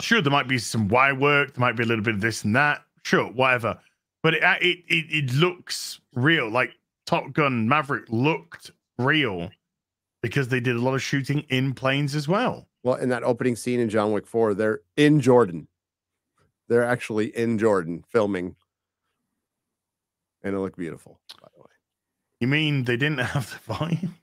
sure 0.00 0.20
there 0.20 0.32
might 0.32 0.48
be 0.48 0.58
some 0.58 0.88
wire 0.88 1.14
work 1.14 1.54
there 1.54 1.60
might 1.60 1.76
be 1.76 1.82
a 1.82 1.86
little 1.86 2.04
bit 2.04 2.14
of 2.14 2.20
this 2.20 2.44
and 2.44 2.54
that 2.54 2.82
sure 3.04 3.26
whatever 3.26 3.78
but 4.22 4.34
it 4.34 4.42
it 4.60 4.78
it, 4.88 5.06
it 5.10 5.34
looks 5.34 6.00
real 6.14 6.48
like 6.48 6.72
top 7.06 7.32
gun 7.32 7.68
maverick 7.68 8.04
looked 8.08 8.70
real 8.98 9.50
because 10.24 10.48
they 10.48 10.60
did 10.60 10.74
a 10.74 10.80
lot 10.80 10.94
of 10.94 11.02
shooting 11.02 11.40
in 11.50 11.74
planes 11.74 12.14
as 12.14 12.26
well 12.26 12.66
well, 12.84 12.96
in 12.96 13.08
that 13.08 13.24
opening 13.24 13.56
scene 13.56 13.80
in 13.80 13.88
John 13.88 14.12
Wick 14.12 14.26
4, 14.26 14.54
they're 14.54 14.82
in 14.96 15.20
Jordan. 15.20 15.66
They're 16.68 16.84
actually 16.84 17.34
in 17.34 17.58
Jordan 17.58 18.04
filming. 18.06 18.56
And 20.42 20.54
it 20.54 20.58
looked 20.58 20.76
beautiful, 20.76 21.18
by 21.40 21.48
the 21.56 21.62
way. 21.62 21.70
you 22.40 22.46
mean 22.46 22.84
they 22.84 22.98
didn't 22.98 23.18
have 23.18 23.50
the 23.50 23.74
volume 23.74 24.14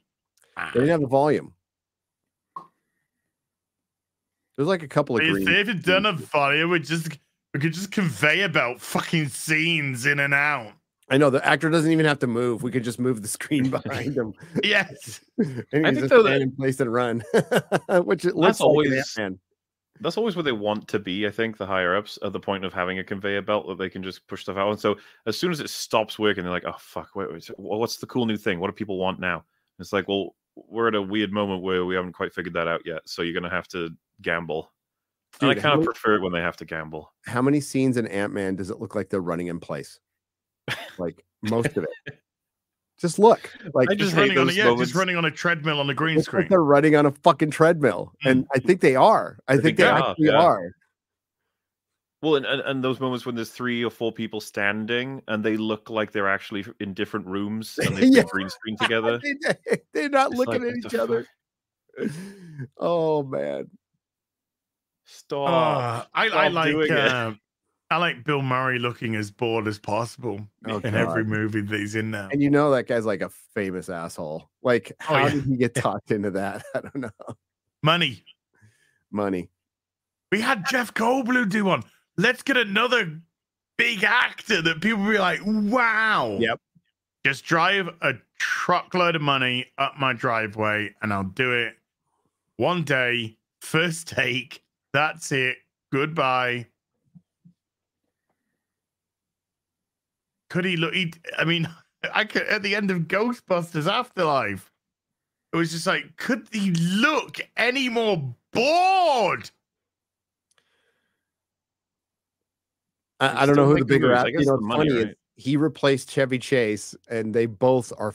They 0.56 0.82
didn't 0.82 0.90
have 0.90 1.02
the 1.02 1.08
volume. 1.08 1.54
There's 4.56 4.68
like 4.68 4.84
a 4.84 4.88
couple 4.88 5.16
of 5.16 5.24
if 5.24 5.68
have 5.68 5.84
done 5.84 6.06
a 6.06 6.14
volume 6.14 6.70
we 6.70 6.80
just 6.80 7.18
we 7.54 7.60
could 7.60 7.74
just 7.74 7.92
convey 7.92 8.42
about 8.42 8.80
fucking 8.80 9.30
scenes 9.30 10.06
in 10.06 10.20
and 10.20 10.36
out 10.36 10.74
I 11.12 11.18
know 11.18 11.30
the 11.30 11.46
actor 11.46 11.70
doesn't 11.70 11.92
even 11.92 12.06
have 12.06 12.20
to 12.20 12.28
move. 12.28 12.64
We 12.64 12.72
could 12.72 12.84
just 12.84 12.98
move 13.00 13.22
the 13.22 13.28
screen 13.28 13.70
behind 13.70 14.16
him. 14.18 14.34
yes 14.64 15.22
and 15.38 15.86
I 15.86 15.94
think 15.94 16.10
just 16.10 16.22
stand 16.22 16.42
in 16.42 16.52
place 16.56 16.80
and 16.80 16.92
run, 16.92 17.22
which 17.90 18.26
it 18.26 18.36
looks 18.36 18.58
That's 18.58 18.60
like 18.62 18.68
always- 18.68 19.18
man. 19.18 19.40
That's 20.04 20.18
always 20.18 20.36
where 20.36 20.42
they 20.42 20.52
want 20.52 20.88
to 20.88 20.98
be, 20.98 21.28
I 21.28 21.30
think, 21.30 21.58
the 21.60 21.66
higher 21.68 21.96
ups 21.96 22.18
at 22.24 22.34
the 22.34 22.40
point 22.40 22.66
of 22.66 22.74
having 22.74 22.98
a 22.98 23.04
conveyor 23.04 23.44
belt 23.44 23.68
that 23.68 23.78
they 23.78 23.88
can 23.88 24.02
just 24.02 24.26
push 24.26 24.42
stuff 24.42 24.58
out. 24.58 24.72
And 24.72 24.80
so 24.80 24.96
as 25.28 25.38
soon 25.38 25.52
as 25.52 25.60
it 25.60 25.70
stops 25.70 26.18
working, 26.18 26.44
they're 26.44 26.52
like, 26.52 26.66
oh, 26.66 26.74
fuck, 26.80 27.10
wait, 27.16 27.32
wait, 27.32 27.48
what's 27.58 27.98
the 27.98 28.08
cool 28.08 28.26
new 28.26 28.36
thing? 28.36 28.60
What 28.60 28.66
do 28.68 28.74
people 28.74 28.98
want 28.98 29.20
now? 29.20 29.46
It's 29.78 29.94
like, 29.94 30.08
well, 30.08 30.34
we're 30.56 30.88
at 30.88 30.96
a 30.96 31.02
weird 31.04 31.32
moment 31.32 31.62
where 31.62 31.86
we 31.86 31.94
haven't 31.94 32.14
quite 32.14 32.34
figured 32.34 32.56
that 32.56 32.68
out 32.68 32.82
yet. 32.84 33.02
So 33.06 33.22
you're 33.22 33.40
going 33.40 33.44
to 33.48 33.56
have 33.56 33.68
to 33.70 33.90
gamble. 34.24 34.72
and 35.40 35.52
I 35.52 35.54
kind 35.54 35.66
of 35.74 35.80
many- 35.82 35.86
prefer 35.86 36.16
it 36.16 36.22
when 36.24 36.34
they 36.34 36.42
have 36.42 36.58
to 36.58 36.66
gamble. 36.66 37.14
How 37.28 37.44
many 37.44 37.62
scenes 37.62 37.98
in 37.98 38.08
Ant 38.08 38.34
Man 38.34 38.56
does 38.56 38.72
it 38.72 38.80
look 38.80 38.96
like 38.96 39.10
they're 39.10 39.22
running 39.22 39.48
in 39.48 39.60
place? 39.60 40.00
Like 40.98 41.24
most 41.42 41.76
of 41.78 41.84
it. 41.86 42.20
Just 43.00 43.18
look, 43.18 43.52
like 43.74 43.90
I 43.90 43.96
just 43.96 44.12
just 44.12 44.16
running 44.16 44.38
on 44.38 44.48
a 44.48 44.52
yeah 44.52 44.76
just 44.78 44.94
running 44.94 45.16
on 45.16 45.26
a 45.26 45.32
treadmill 45.32 45.80
on 45.80 45.88
the 45.88 45.94
green 45.96 46.20
it's 46.20 46.28
like 46.28 46.34
screen 46.34 46.48
they're 46.50 46.64
running 46.64 46.96
on 46.96 47.08
a 47.08 47.12
fucking 47.12 47.50
treadmill, 47.50 48.14
and 48.26 48.46
I 48.54 48.60
think 48.60 48.80
they 48.80 48.96
are. 48.96 49.40
I, 49.48 49.54
think, 49.54 49.64
think 49.64 49.78
they 49.78 49.84
they 49.86 49.90
are, 49.90 50.10
actually 50.12 50.28
yeah. 50.28 50.34
are. 50.40 50.72
Well, 52.22 52.36
and, 52.36 52.46
and, 52.46 52.62
and 52.62 52.84
those 52.84 53.00
moments 53.00 53.26
when 53.26 53.34
there's 53.34 53.50
three 53.50 53.84
or 53.84 53.90
four 53.90 54.12
people 54.12 54.40
standing 54.40 55.24
and 55.28 55.44
they 55.44 55.58
look 55.58 55.90
like 55.90 56.12
they're 56.12 56.30
actually 56.30 56.64
in 56.80 56.94
different 56.94 57.26
rooms 57.26 57.80
and 57.84 57.98
they've 57.98 58.14
Yeah. 58.14 58.22
been 58.22 58.30
green 58.30 58.50
screen 58.50 58.78
together. 58.78 59.20
They- 59.42 59.82
They're 59.94 60.10
not 60.10 60.30
It's 60.34 60.38
looking 60.38 60.62
like, 60.62 60.72
at 60.74 60.78
each 60.78 60.92
the 60.92 61.02
other. 61.02 61.26
Oh 62.78 63.24
man, 63.24 63.68
Stop. 65.06 65.50
Uh, 65.50 66.06
I, 66.14 66.28
I 66.30 66.48
like 66.50 66.72
doing 66.72 66.92
it. 66.92 66.98
uh, 66.98 67.34
I 67.92 67.98
like 67.98 68.24
Bill 68.24 68.42
Murray 68.42 68.80
looking 68.80 69.16
as 69.16 69.30
bored 69.32 69.68
as 69.68 69.78
possible 69.78 70.40
Oh, 70.66 70.78
in 70.80 70.96
every 70.96 71.26
movie 71.26 71.62
that 71.62 71.78
he's 71.80 71.96
in 71.96 72.10
now. 72.12 72.30
and 72.32 72.42
you 72.42 72.50
know 72.50 72.72
that 72.72 72.88
guy's 72.88 73.06
like 73.06 73.22
a 73.22 73.30
famous 73.54 73.90
asshole. 73.90 74.50
Like, 74.64 74.94
Oh, 75.02 75.14
how 75.14 75.26
yeah. 75.26 75.30
did 75.30 75.44
he 75.44 75.58
get 75.58 75.76
talked 75.76 76.10
into 76.12 76.32
that? 76.32 76.64
I 76.76 76.82
don't 76.82 76.96
know. 76.96 77.10
Money. 77.84 78.24
Money. 79.12 79.50
We 80.32 80.40
had 80.42 80.66
Jeff 80.66 80.94
Goldblum 80.94 81.50
do 81.50 81.66
one. 81.66 81.84
Let's 82.18 82.44
get 82.44 82.56
another 82.58 83.20
big 83.78 84.04
actor 84.04 84.62
that 84.62 84.80
people 84.82 85.06
be 85.06 85.18
like, 85.18 85.42
wow. 85.46 86.38
Yep. 86.40 86.60
Just 87.26 87.44
drive 87.44 87.90
a 88.02 88.14
truckload 88.40 89.16
of 89.18 89.22
money 89.22 89.66
up 89.78 89.96
my 90.00 90.14
driveway 90.14 90.96
and 91.02 91.12
I'll 91.14 91.24
do 91.24 91.52
it 91.52 91.74
one 92.56 92.84
day, 92.84 93.38
first 93.60 94.08
take. 94.08 94.64
That's 94.94 95.32
it. 95.32 95.58
Goodbye. 95.92 96.68
Could 100.52 100.66
he 100.66 100.76
look? 100.76 100.94
He, 100.94 101.14
I 101.38 101.46
mean, 101.46 101.70
I 102.14 102.26
could 102.26 102.44
at 102.44 102.62
the 102.62 102.76
end 102.76 102.92
of 102.92 103.04
Ghostbusters 103.04 103.90
Afterlife. 103.90 104.70
It 105.54 105.58
was 105.58 105.72
just 105.72 105.88
like, 105.88 106.18
could 106.18 106.48
he 106.52 106.72
look 106.72 107.38
any 107.58 107.88
more 107.88 108.36
bored? 108.52 109.50
I, 113.22 113.44
I 113.44 113.46
don't 113.46 113.56
know 113.56 113.66
who 113.66 113.80
the 113.80 113.86
bigger 113.86 114.10
moves. 114.10 114.20
act. 114.20 114.36
I 114.38 114.40
You 114.42 114.46
know, 114.46 114.56
the 114.58 114.62
money, 114.62 114.90
funny. 114.90 115.06
right? 115.06 115.16
He 115.36 115.56
replaced 115.56 116.12
Chevy 116.12 116.38
Chase, 116.38 116.96
and 117.10 117.34
they 117.34 117.46
both 117.46 117.94
are 117.98 118.14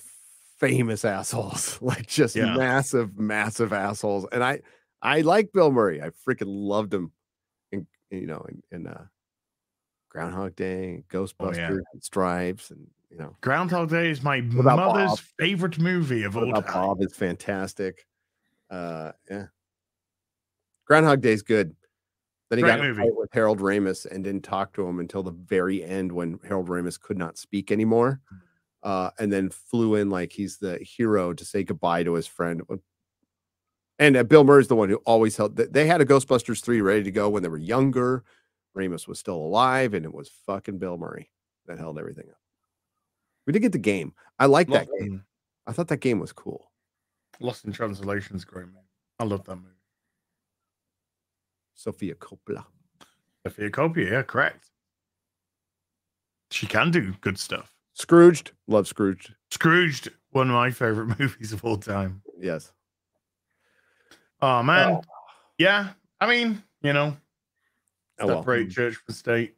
famous 0.58 1.04
assholes. 1.06 1.78
Like 1.82 2.06
just 2.06 2.36
Yeah. 2.36 2.54
massive, 2.54 3.18
massive 3.18 3.72
assholes. 3.72 4.26
And 4.30 4.44
I, 4.44 4.60
I 5.00 5.22
like 5.22 5.52
Bill 5.52 5.72
Murray. 5.72 6.02
I 6.02 6.10
freaking 6.28 6.44
loved 6.48 6.92
him. 6.92 7.12
and 7.72 7.86
you 8.10 8.26
know, 8.26 8.44
and, 8.46 8.62
in 8.72 8.86
uh, 8.86 9.06
Groundhog 10.16 10.56
Day, 10.56 11.04
Ghostbusters, 11.10 11.82
and 11.92 12.02
Stripes, 12.02 12.70
and 12.70 12.86
you 13.10 13.18
know, 13.18 13.36
Groundhog 13.42 13.90
Day 13.90 14.08
is 14.10 14.22
my 14.22 14.40
mother's 14.40 15.10
Bob? 15.10 15.18
favorite 15.38 15.78
movie 15.78 16.22
of 16.22 16.36
What 16.36 16.54
all 16.54 16.62
time. 16.62 16.72
Bob 16.72 17.02
is 17.02 17.14
fantastic. 17.14 18.06
Uh, 18.70 19.12
yeah. 19.30 19.46
Groundhog 20.86 21.20
Day's 21.20 21.42
good. 21.42 21.76
Then 22.48 22.58
he 22.58 22.62
Great 22.62 22.76
got 22.76 22.80
movie. 22.80 23.02
fight 23.02 23.14
with 23.14 23.28
Harold 23.32 23.60
Ramis 23.60 24.06
and 24.06 24.24
didn't 24.24 24.42
talk 24.44 24.72
to 24.74 24.86
him 24.86 25.00
until 25.00 25.22
the 25.22 25.32
very 25.32 25.84
end 25.84 26.10
when 26.10 26.38
Harold 26.48 26.68
Ramis 26.68 26.98
could 26.98 27.18
not 27.18 27.36
speak 27.36 27.70
anymore. 27.70 28.20
Uh, 28.82 29.10
and 29.18 29.30
then 29.30 29.50
flew 29.50 29.96
in 29.96 30.08
like 30.08 30.32
he's 30.32 30.56
the 30.58 30.78
hero 30.78 31.34
to 31.34 31.44
say 31.44 31.62
goodbye 31.62 32.04
to 32.04 32.14
his 32.14 32.26
friend. 32.26 32.62
And 33.98 34.16
uh, 34.16 34.22
Bill 34.22 34.44
Murray's 34.44 34.68
the 34.68 34.76
one 34.76 34.88
who 34.88 34.96
always 35.04 35.36
held. 35.36 35.56
th- 35.58 35.70
They 35.72 35.86
had 35.86 36.00
a 36.00 36.04
Ghostbusters 36.06 36.62
three 36.62 36.80
ready 36.80 37.02
to 37.02 37.10
go 37.10 37.28
when 37.28 37.42
they 37.42 37.48
were 37.50 37.58
younger. 37.58 38.24
Ramis 38.76 39.08
was 39.08 39.18
still 39.18 39.36
alive, 39.36 39.94
and 39.94 40.04
it 40.04 40.12
was 40.12 40.30
fucking 40.46 40.78
Bill 40.78 40.96
Murray 40.98 41.30
that 41.66 41.78
held 41.78 41.98
everything 41.98 42.28
up. 42.30 42.38
We 43.46 43.52
did 43.52 43.62
get 43.62 43.72
the 43.72 43.78
game. 43.78 44.12
I 44.38 44.46
like 44.46 44.68
that 44.68 44.88
Lost, 44.88 44.90
game. 44.98 45.12
in, 45.12 45.22
I 45.66 45.72
thought 45.72 45.88
that 45.88 45.98
game 45.98 46.18
was 46.18 46.32
cool. 46.32 46.70
Lost 47.40 47.64
in 47.64 47.72
Translation's 47.72 48.44
great, 48.44 48.66
man. 48.66 48.82
I 49.18 49.24
love 49.24 49.44
that 49.44 49.56
movie. 49.56 49.68
Sofia 51.74 52.14
Coppola. 52.14 52.64
Sofia 53.46 53.70
Coppola, 53.70 54.10
yeah, 54.10 54.22
correct. 54.22 54.70
She 56.50 56.66
can 56.66 56.90
do 56.90 57.14
good 57.20 57.38
stuff. 57.38 57.72
Scrooged. 57.94 58.52
Love 58.66 58.86
Scrooged. 58.86 59.34
Scrooged, 59.50 60.10
one 60.30 60.48
of 60.48 60.54
my 60.54 60.70
favorite 60.70 61.18
movies 61.18 61.52
of 61.52 61.64
all 61.64 61.76
time. 61.76 62.22
Yes. 62.38 62.72
Oh 64.42 64.62
man, 64.62 65.00
yeah. 65.58 65.90
I 66.20 66.26
mean, 66.26 66.62
you 66.82 66.92
know, 66.92 67.16
Oh, 68.18 68.26
well. 68.26 68.38
separate 68.38 68.70
church 68.70 68.94
from 68.96 69.14
state. 69.14 69.56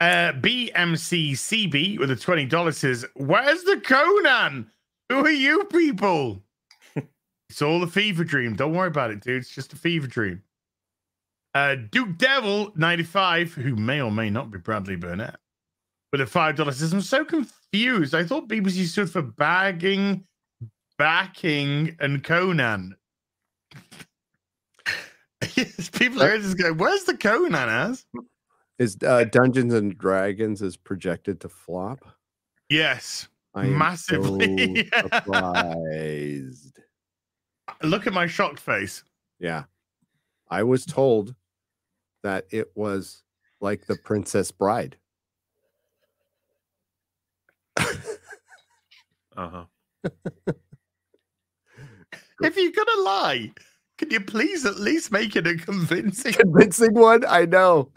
Uh, 0.00 0.32
BMCCB 0.32 1.98
with 1.98 2.10
a 2.10 2.16
twenty 2.16 2.44
dollars 2.44 2.78
says, 2.78 3.04
"Where's 3.14 3.64
the 3.64 3.80
Conan? 3.80 4.70
Who 5.08 5.24
are 5.24 5.30
you 5.30 5.64
people?" 5.64 6.42
it's 7.48 7.62
all 7.62 7.82
a 7.82 7.86
fever 7.88 8.24
dream. 8.24 8.54
Don't 8.54 8.74
worry 8.74 8.88
about 8.88 9.10
it, 9.10 9.20
dude. 9.20 9.42
It's 9.42 9.54
just 9.54 9.72
a 9.72 9.76
fever 9.76 10.06
dream. 10.06 10.42
Uh, 11.54 11.76
Duke 11.90 12.18
Devil 12.18 12.72
95, 12.76 13.54
who 13.54 13.74
may 13.74 14.00
or 14.00 14.12
may 14.12 14.30
not 14.30 14.50
be 14.50 14.58
Bradley 14.58 14.96
Burnett, 14.96 15.40
with 16.12 16.20
a 16.20 16.24
$5 16.24 16.72
says, 16.72 16.92
I'm 16.92 17.00
so 17.00 17.24
confused. 17.24 18.14
I 18.14 18.24
thought 18.24 18.48
BBC 18.48 18.86
stood 18.86 19.10
for 19.10 19.22
bagging, 19.22 20.24
backing, 20.98 21.96
and 22.00 22.22
Conan. 22.22 22.96
Yes, 25.54 25.88
people 25.92 26.22
are 26.22 26.38
just 26.38 26.58
going, 26.58 26.76
where's 26.78 27.04
the 27.04 27.16
Conan 27.16 27.54
as? 27.54 28.04
Is 28.78 28.96
uh, 29.04 29.24
Dungeons 29.24 29.74
and 29.74 29.96
Dragons 29.96 30.62
is 30.62 30.76
projected 30.76 31.40
to 31.40 31.48
flop? 31.48 32.04
Yes. 32.68 33.28
I 33.54 33.66
Massively. 33.66 34.88
so 34.92 35.00
surprised. 35.12 36.78
Look 37.82 38.06
at 38.06 38.12
my 38.12 38.26
shocked 38.26 38.60
face. 38.60 39.02
Yeah. 39.40 39.64
I 40.48 40.62
was 40.62 40.84
told 40.86 41.34
that 42.22 42.44
it 42.50 42.70
was 42.74 43.22
like 43.60 43.86
the 43.86 43.96
Princess 43.96 44.50
Bride. 44.50 44.96
Uh-huh. 49.36 49.64
If 52.40 52.56
you're 52.56 52.70
gonna 52.70 53.02
lie, 53.02 53.50
can 53.98 54.10
you 54.10 54.20
please 54.20 54.64
at 54.64 54.78
least 54.78 55.12
make 55.12 55.36
it 55.36 55.46
a 55.46 55.56
convincing? 55.56 56.32
Convincing 56.32 56.94
one? 56.94 57.24
I 57.26 57.44
know. 57.44 57.90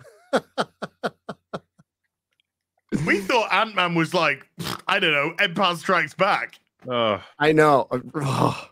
We 3.06 3.22
thought 3.22 3.54
Ant 3.54 3.74
Man 3.76 3.96
was 3.96 4.14
like, 4.14 4.46
I 4.88 5.00
don't 5.00 5.14
know, 5.14 5.34
Empire 5.40 5.76
Strikes 5.78 6.14
Back. 6.14 6.60
Oh, 6.90 7.24
I 7.40 7.54
know. 7.54 7.88
Ugh. 8.16 8.68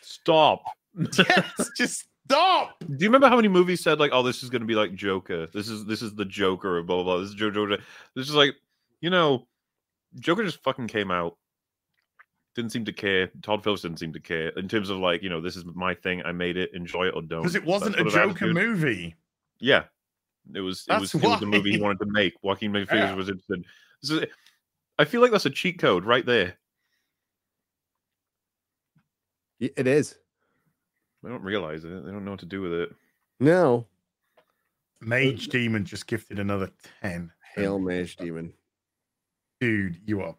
stop. 0.00 0.64
Yes, 0.96 1.70
just 1.76 2.04
stop. 2.26 2.76
Do 2.80 2.96
you 2.98 3.08
remember 3.08 3.28
how 3.28 3.36
many 3.36 3.48
movies 3.48 3.82
said 3.82 3.98
like, 3.98 4.12
"Oh, 4.14 4.22
this 4.22 4.42
is 4.42 4.50
going 4.50 4.62
to 4.62 4.66
be 4.66 4.76
like 4.76 4.94
Joker. 4.94 5.48
This 5.52 5.68
is 5.68 5.84
this 5.84 6.02
is 6.02 6.14
the 6.14 6.24
Joker." 6.24 6.78
Of 6.78 6.86
blah 6.86 7.02
blah. 7.02 7.04
blah. 7.04 7.18
This 7.18 7.30
is 7.30 7.34
Joker. 7.34 7.78
This 8.14 8.28
is 8.28 8.34
like, 8.34 8.54
you 9.00 9.10
know, 9.10 9.46
Joker 10.20 10.44
just 10.44 10.62
fucking 10.62 10.86
came 10.86 11.10
out. 11.10 11.36
Didn't 12.54 12.70
seem 12.70 12.84
to 12.84 12.92
care. 12.92 13.28
Todd 13.42 13.64
Phillips 13.64 13.82
didn't 13.82 13.98
seem 13.98 14.12
to 14.12 14.20
care 14.20 14.48
in 14.50 14.68
terms 14.68 14.88
of 14.90 14.98
like, 14.98 15.22
you 15.22 15.28
know, 15.28 15.40
this 15.40 15.56
is 15.56 15.64
my 15.64 15.92
thing. 15.94 16.22
I 16.24 16.30
made 16.32 16.56
it. 16.56 16.70
Enjoy 16.72 17.06
it 17.08 17.14
or 17.14 17.22
don't. 17.22 17.42
Because 17.42 17.56
it 17.56 17.64
wasn't 17.64 17.96
a 17.98 18.04
Joker 18.04 18.20
attitude. 18.30 18.54
movie. 18.54 19.14
Yeah, 19.58 19.84
it 20.54 20.60
was. 20.60 20.86
It 20.88 21.00
was. 21.00 21.12
That's 21.12 21.14
It 21.16 21.22
was 21.28 21.40
the 21.40 21.46
movie 21.46 21.72
he 21.72 21.80
wanted 21.80 21.98
to 22.00 22.10
make. 22.10 22.34
Joaquin 22.42 22.72
Phoenix 22.72 22.92
Yeah. 22.92 23.14
was 23.14 23.28
interested. 23.28 23.64
This 24.02 24.10
is, 24.10 24.24
I 24.98 25.04
feel 25.04 25.20
like 25.20 25.32
that's 25.32 25.46
a 25.46 25.50
cheat 25.50 25.78
code 25.80 26.04
right 26.04 26.24
there. 26.24 26.56
It 29.60 29.86
is. 29.86 30.16
They 31.22 31.30
don't 31.30 31.42
realize 31.42 31.84
it. 31.84 32.04
They 32.04 32.10
don't 32.10 32.24
know 32.24 32.32
what 32.32 32.40
to 32.40 32.46
do 32.46 32.60
with 32.60 32.72
it. 32.72 32.94
No. 33.40 33.86
Mage 35.00 35.48
Demon 35.48 35.84
just 35.84 36.06
gifted 36.06 36.38
another 36.38 36.70
10. 37.02 37.32
Hail 37.54 37.78
Mage 37.78 38.16
Demon. 38.16 38.52
Dude, 39.60 40.00
you 40.04 40.20
are 40.20 40.34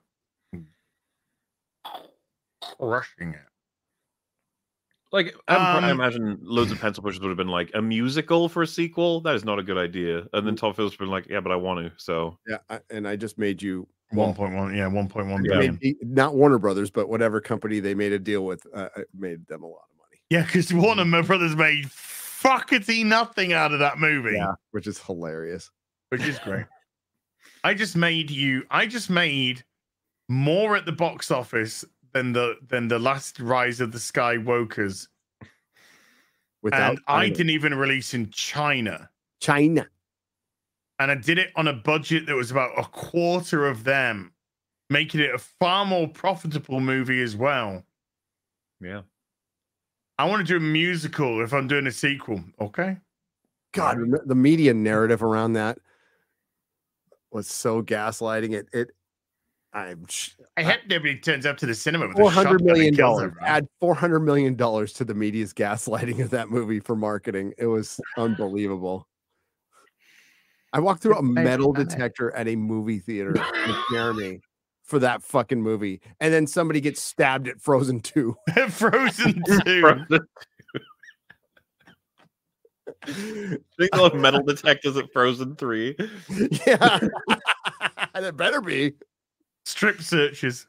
crushing 2.80 3.30
it. 3.34 3.40
Like 5.12 5.34
I'm, 5.48 5.84
I 5.86 5.90
Um, 5.92 6.00
imagine 6.02 6.38
loads 6.42 6.72
of 6.72 6.80
pencil 6.82 7.04
pushers 7.04 7.22
would 7.22 7.30
have 7.30 7.38
been 7.38 7.48
like 7.48 7.72
a 7.74 7.82
musical 7.82 8.50
for 8.50 8.64
a 8.64 8.68
sequel. 8.68 9.22
That 9.22 9.36
is 9.36 9.46
not 9.46 9.60
a 9.60 9.64
good 9.64 9.78
idea. 9.78 10.20
And 10.34 10.44
Mm. 10.44 10.46
then 10.46 10.56
Todd 10.56 10.76
Phillips 10.76 11.00
would 11.00 11.06
been 11.06 11.12
like, 11.12 11.28
yeah, 11.30 11.40
but 11.40 11.52
I 11.52 11.56
want 11.56 11.86
to. 11.86 11.94
So 11.98 12.38
Yeah. 12.48 12.58
I, 12.70 12.80
and 12.90 13.08
I 13.08 13.16
just 13.16 13.38
made 13.38 13.62
you. 13.62 13.88
1.1, 14.14 14.76
yeah, 14.76 14.88
1.1 14.88 15.44
Yeah. 15.46 15.52
billion. 15.54 15.80
maybe- 15.82 15.98
not 16.04 16.36
Warner 16.36 16.60
Brothers, 16.60 16.92
but 16.92 17.10
whatever 17.10 17.42
company 17.42 17.80
they 17.80 17.96
made 17.96 18.12
a 18.12 18.20
deal 18.20 18.46
with 18.46 18.66
uh, 18.74 18.90
uh, 18.96 19.02
made 19.18 19.46
them 19.48 19.64
a 19.64 19.68
lot 19.68 19.82
of 19.92 19.98
money. 19.98 20.22
Yeah, 20.30 20.44
because 20.46 20.72
Warner 20.74 21.24
Brothers 21.24 21.56
made 21.56 21.86
fuckety 21.86 23.04
nothing 23.06 23.54
out 23.54 23.72
of 23.74 23.80
that 23.80 23.98
movie. 23.98 24.34
Yeah, 24.36 24.54
Which 24.72 24.86
is 24.88 25.00
hilarious. 25.00 25.72
which 26.10 26.22
is 26.24 26.38
great. 26.40 26.66
I 27.64 27.74
just 27.74 27.96
made 27.96 28.30
you. 28.30 28.64
I 28.70 28.86
just 28.86 29.10
made 29.10 29.64
more 30.30 30.76
at 30.76 30.86
the 30.86 30.92
box 30.92 31.32
office 31.32 31.84
than 32.16 32.32
the 32.32 32.56
than 32.70 32.88
the 32.88 32.98
last 32.98 33.40
Rise 33.42 33.82
of 33.82 33.92
the 33.92 33.98
Skywalkers, 33.98 35.08
Without 36.64 36.92
and 36.92 37.00
I 37.08 37.28
didn't 37.30 37.50
even 37.50 37.76
release 37.76 38.14
in 38.14 38.30
China. 38.32 39.10
China. 39.42 39.88
And 40.98 41.12
I 41.12 41.16
did 41.16 41.38
it 41.38 41.52
on 41.58 41.68
a 41.68 41.74
budget 41.74 42.26
that 42.26 42.36
was 42.36 42.52
about 42.52 42.72
a 42.80 42.84
quarter 42.86 43.68
of 43.68 43.84
them, 43.84 44.32
making 44.90 45.20
it 45.20 45.36
a 45.36 45.38
far 45.38 45.86
more 45.86 46.08
profitable 46.08 46.80
movie 46.80 47.22
as 47.22 47.36
well. 47.36 47.84
yeah. 48.82 49.02
I 50.18 50.24
want 50.30 50.48
to 50.48 50.54
do 50.54 50.56
a 50.56 50.62
musical 50.62 51.42
if 51.44 51.54
I'm 51.54 51.68
doing 51.68 51.88
a 51.88 51.92
sequel. 51.92 52.42
Okay. 52.62 52.96
God, 53.74 53.98
the- 54.00 54.24
the 54.26 54.36
media 54.36 54.74
narrative 54.74 55.22
around 55.22 55.54
that 55.54 55.78
was 57.32 57.48
so 57.48 57.84
gaslighting. 57.84 58.54
It 58.54 58.70
it 58.72 58.92
I'm 59.76 60.06
sh- 60.08 60.30
I 60.56 60.64
hope 60.64 60.80
nobody 60.90 61.18
turns 61.20 61.46
up 61.46 61.58
to 61.58 61.66
the 61.66 61.76
cinema 61.76 62.08
with 62.08 62.16
four 62.16 62.30
a 62.30 62.34
shotgun 62.34 62.46
hundred 62.46 62.62
and 62.62 62.72
million 62.72 62.96
dollars. 62.96 63.34
Add 63.42 63.68
four 63.82 63.94
hundred 63.94 64.22
million 64.22 64.56
dollars 64.56 64.94
to 64.94 65.04
the 65.04 65.14
media's 65.14 65.54
gaslighting 65.54 66.22
of 66.24 66.30
that 66.30 66.50
movie 66.50 66.80
for 66.80 66.96
marketing. 66.96 67.54
It 67.58 67.66
was 67.66 68.00
unbelievable. 68.18 69.06
I 70.72 70.80
walked 70.80 71.04
through 71.04 71.18
a 71.18 71.22
metal 71.22 71.74
detector 71.74 72.32
at 72.36 72.48
a 72.48 72.56
movie 72.56 73.00
theater 73.00 73.34
with 73.34 73.76
Jeremy 73.92 74.40
for 74.84 75.00
that 75.00 75.22
fucking 75.24 75.62
movie, 75.62 76.00
and 76.22 76.34
then 76.34 76.48
somebody 76.48 76.80
gets 76.80 77.02
stabbed 77.02 77.50
at 77.50 77.60
Frozen 77.60 78.00
Two. 78.00 78.34
Frozen 78.70 79.44
2. 79.66 79.82
Frozen- 79.82 80.28
Think 83.78 83.90
of 83.98 84.16
metal 84.16 84.42
detectors 84.42 84.96
at 84.96 85.12
Frozen 85.12 85.58
Three. 85.58 85.96
yeah, 86.66 87.00
And 88.14 88.26
that 88.26 88.38
better 88.38 88.62
be. 88.62 88.94
Strip 89.66 90.02
searches. 90.02 90.68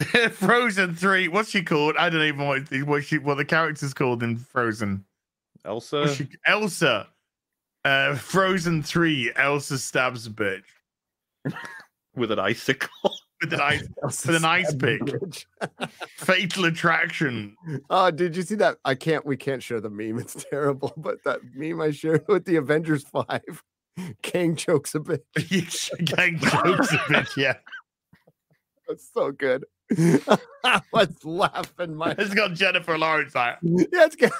Frozen 0.32 0.96
three. 0.96 1.28
What's 1.28 1.50
she 1.50 1.62
called? 1.62 1.96
I 1.96 2.10
don't 2.10 2.22
even 2.22 2.40
know 2.40 2.46
what, 2.46 2.86
what 2.86 3.04
she 3.04 3.18
what 3.18 3.36
the 3.36 3.44
character's 3.44 3.94
called 3.94 4.22
in 4.22 4.36
Frozen. 4.36 5.04
Elsa. 5.64 6.14
She, 6.14 6.28
Elsa. 6.46 7.08
Uh, 7.84 8.14
Frozen 8.16 8.82
three. 8.82 9.32
Elsa 9.36 9.78
stabs 9.78 10.26
a 10.26 10.30
bitch 10.30 10.64
with 12.16 12.30
an 12.32 12.38
icicle. 12.38 12.88
with 13.40 13.52
an 13.52 13.60
ice 13.60 14.26
with 14.26 14.36
an 14.36 14.44
ice 14.44 14.74
pick. 14.74 15.00
Fatal 16.16 16.64
attraction. 16.64 17.56
Oh, 17.90 18.10
did 18.10 18.36
you 18.36 18.42
see 18.42 18.54
that? 18.56 18.78
I 18.84 18.94
can't. 18.94 19.24
We 19.24 19.36
can't 19.36 19.62
share 19.62 19.80
the 19.80 19.90
meme. 19.90 20.18
It's 20.18 20.44
terrible. 20.50 20.92
But 20.96 21.22
that 21.24 21.40
meme 21.54 21.80
I 21.80 21.90
shared 21.90 22.24
with 22.26 22.44
the 22.44 22.56
Avengers 22.56 23.04
Five, 23.04 23.62
Kang 24.22 24.56
jokes 24.56 24.94
a 24.94 25.00
bit. 25.00 25.24
Gang 25.36 26.38
jokes 26.38 26.92
a 26.92 26.98
bitch. 26.98 27.36
Yeah, 27.36 27.54
That's 28.88 29.08
so 29.14 29.30
good. 29.32 29.64
I 30.64 30.80
was 30.92 31.24
laughing 31.24 31.94
my. 31.94 32.14
it's 32.18 32.34
got 32.34 32.54
Jennifer 32.54 32.96
Lawrence. 32.98 33.34
Like, 33.34 33.58
Yeah, 33.62 33.86
it's 33.92 34.16
good. 34.16 34.32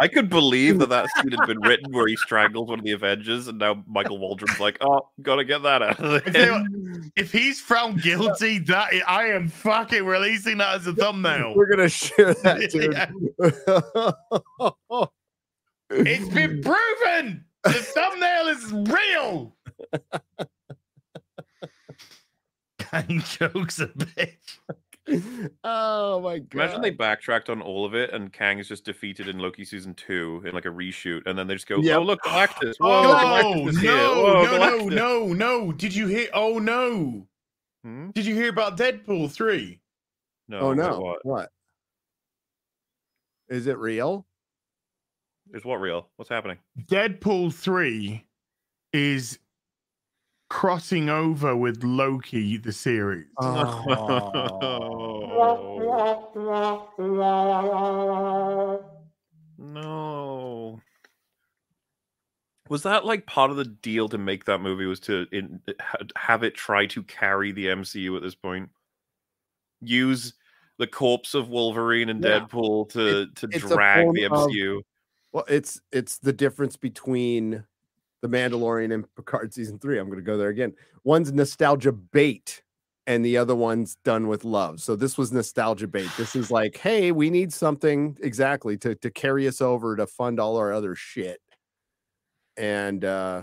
I 0.00 0.06
could 0.06 0.28
believe 0.28 0.78
that 0.78 0.88
that 0.90 1.08
scene 1.16 1.32
had 1.32 1.44
been 1.48 1.58
written 1.60 1.92
where 1.92 2.06
he 2.06 2.14
strangles 2.16 2.68
one 2.68 2.78
of 2.78 2.84
the 2.84 2.92
Avengers, 2.92 3.48
and 3.48 3.58
now 3.58 3.82
Michael 3.88 4.18
Waldron's 4.18 4.60
like, 4.60 4.76
"Oh, 4.80 5.08
gotta 5.22 5.44
get 5.44 5.64
that 5.64 5.82
out 5.82 5.98
of 5.98 6.22
I 6.26 6.30
tell 6.30 6.60
you 6.62 6.68
there." 6.68 7.10
if 7.16 7.32
he's 7.32 7.60
found 7.60 8.00
guilty, 8.02 8.58
that 8.60 8.90
i- 8.92 9.02
I 9.08 9.26
am 9.30 9.48
fucking 9.48 10.04
releasing 10.04 10.58
that 10.58 10.76
as 10.76 10.86
a 10.86 10.92
thumbnail. 10.94 11.54
We're 11.56 11.66
gonna 11.68 11.88
share 11.88 12.34
that, 12.34 12.70
dude. 12.70 12.92
Yeah. 15.00 15.04
It's 15.90 16.28
been 16.28 16.62
proven. 16.62 17.44
The 17.64 17.72
thumbnail 17.72 18.48
is 18.48 18.72
real. 18.92 19.56
Gang 22.92 23.20
jokes 23.38 23.80
a 23.80 23.88
bitch. 23.88 24.58
oh 25.64 26.20
my 26.20 26.38
god! 26.38 26.54
Imagine 26.54 26.82
they 26.82 26.90
backtracked 26.90 27.48
on 27.50 27.62
all 27.62 27.84
of 27.86 27.94
it, 27.94 28.12
and 28.12 28.32
Kang 28.32 28.58
is 28.58 28.68
just 28.68 28.84
defeated 28.84 29.26
in 29.28 29.38
Loki 29.38 29.64
season 29.64 29.94
two 29.94 30.42
in 30.46 30.52
like 30.54 30.66
a 30.66 30.70
reshoot, 30.70 31.22
and 31.26 31.38
then 31.38 31.46
they 31.46 31.54
just 31.54 31.66
go, 31.66 31.78
Yep. 31.80 31.98
"Oh, 31.98 32.02
look, 32.02 32.22
Galactus! 32.22 32.74
Whoa, 32.78 33.02
Oh, 33.04 33.14
Galactus 33.14 33.82
no, 33.82 34.22
Whoa, 34.22 34.32
no, 34.32 34.42
no, 34.42 34.58
Galactus." 34.58 34.94
no, 34.94 35.26
no. 35.32 35.72
Did 35.72 35.94
you 35.94 36.06
hear? 36.06 36.28
Oh, 36.34 36.58
no. 36.58 37.26
Hmm? 37.84 38.10
Did 38.10 38.26
you 38.26 38.34
hear 38.34 38.50
about 38.50 38.76
Deadpool 38.76 39.30
3? 39.30 39.80
No, 40.48 40.58
oh 40.60 40.74
no! 40.74 41.00
What? 41.00 41.24
What? 41.24 41.48
Is 43.48 43.66
it 43.66 43.78
real? 43.78 44.26
Is 45.54 45.64
what 45.64 45.80
real? 45.80 46.08
What's 46.16 46.28
happening? 46.28 46.58
Deadpool 46.90 47.54
3 47.54 48.24
is 48.92 49.38
crossing 50.50 51.08
over 51.08 51.56
with 51.56 51.82
Loki, 51.82 52.56
the 52.58 52.72
series. 52.72 53.26
Oh. 53.40 53.84
no. 59.58 60.80
Was 62.68 62.82
that 62.82 63.04
like 63.06 63.26
part 63.26 63.50
of 63.50 63.56
the 63.56 63.64
deal 63.64 64.08
to 64.10 64.18
make 64.18 64.44
that 64.44 64.60
movie? 64.60 64.84
Was 64.84 65.00
to 65.00 65.26
in, 65.32 65.60
have 66.16 66.42
it 66.42 66.54
try 66.54 66.84
to 66.86 67.02
carry 67.04 67.52
the 67.52 67.66
MCU 67.66 68.14
at 68.16 68.22
this 68.22 68.34
point? 68.34 68.68
Use 69.80 70.34
the 70.78 70.86
corpse 70.86 71.34
of 71.34 71.48
Wolverine 71.48 72.10
and 72.10 72.22
Yeah. 72.22 72.40
Deadpool 72.40 72.90
to 72.90 73.26
to 73.36 73.46
drag 73.46 74.04
form 74.04 74.14
the 74.14 74.24
of- 74.24 74.32
MCU. 74.32 74.80
Well, 75.32 75.44
it's 75.48 75.80
it's 75.92 76.18
the 76.18 76.32
difference 76.32 76.76
between 76.76 77.64
the 78.22 78.28
Mandalorian 78.28 78.92
and 78.92 79.04
Picard 79.14 79.52
season 79.52 79.78
three. 79.78 79.98
I'm 79.98 80.06
going 80.06 80.18
to 80.18 80.24
go 80.24 80.36
there 80.36 80.48
again. 80.48 80.74
One's 81.04 81.32
nostalgia 81.32 81.92
bait, 81.92 82.62
and 83.06 83.24
the 83.24 83.36
other 83.36 83.54
one's 83.54 83.96
done 84.04 84.26
with 84.28 84.44
love. 84.44 84.80
So 84.80 84.96
this 84.96 85.16
was 85.18 85.30
nostalgia 85.32 85.86
bait. 85.86 86.10
This 86.16 86.34
is 86.34 86.50
like, 86.50 86.76
hey, 86.78 87.12
we 87.12 87.30
need 87.30 87.52
something 87.52 88.16
exactly 88.20 88.76
to 88.78 88.94
to 88.96 89.10
carry 89.10 89.46
us 89.46 89.60
over 89.60 89.96
to 89.96 90.06
fund 90.06 90.40
all 90.40 90.56
our 90.56 90.72
other 90.72 90.94
shit. 90.94 91.40
And 92.56 93.04
uh 93.04 93.42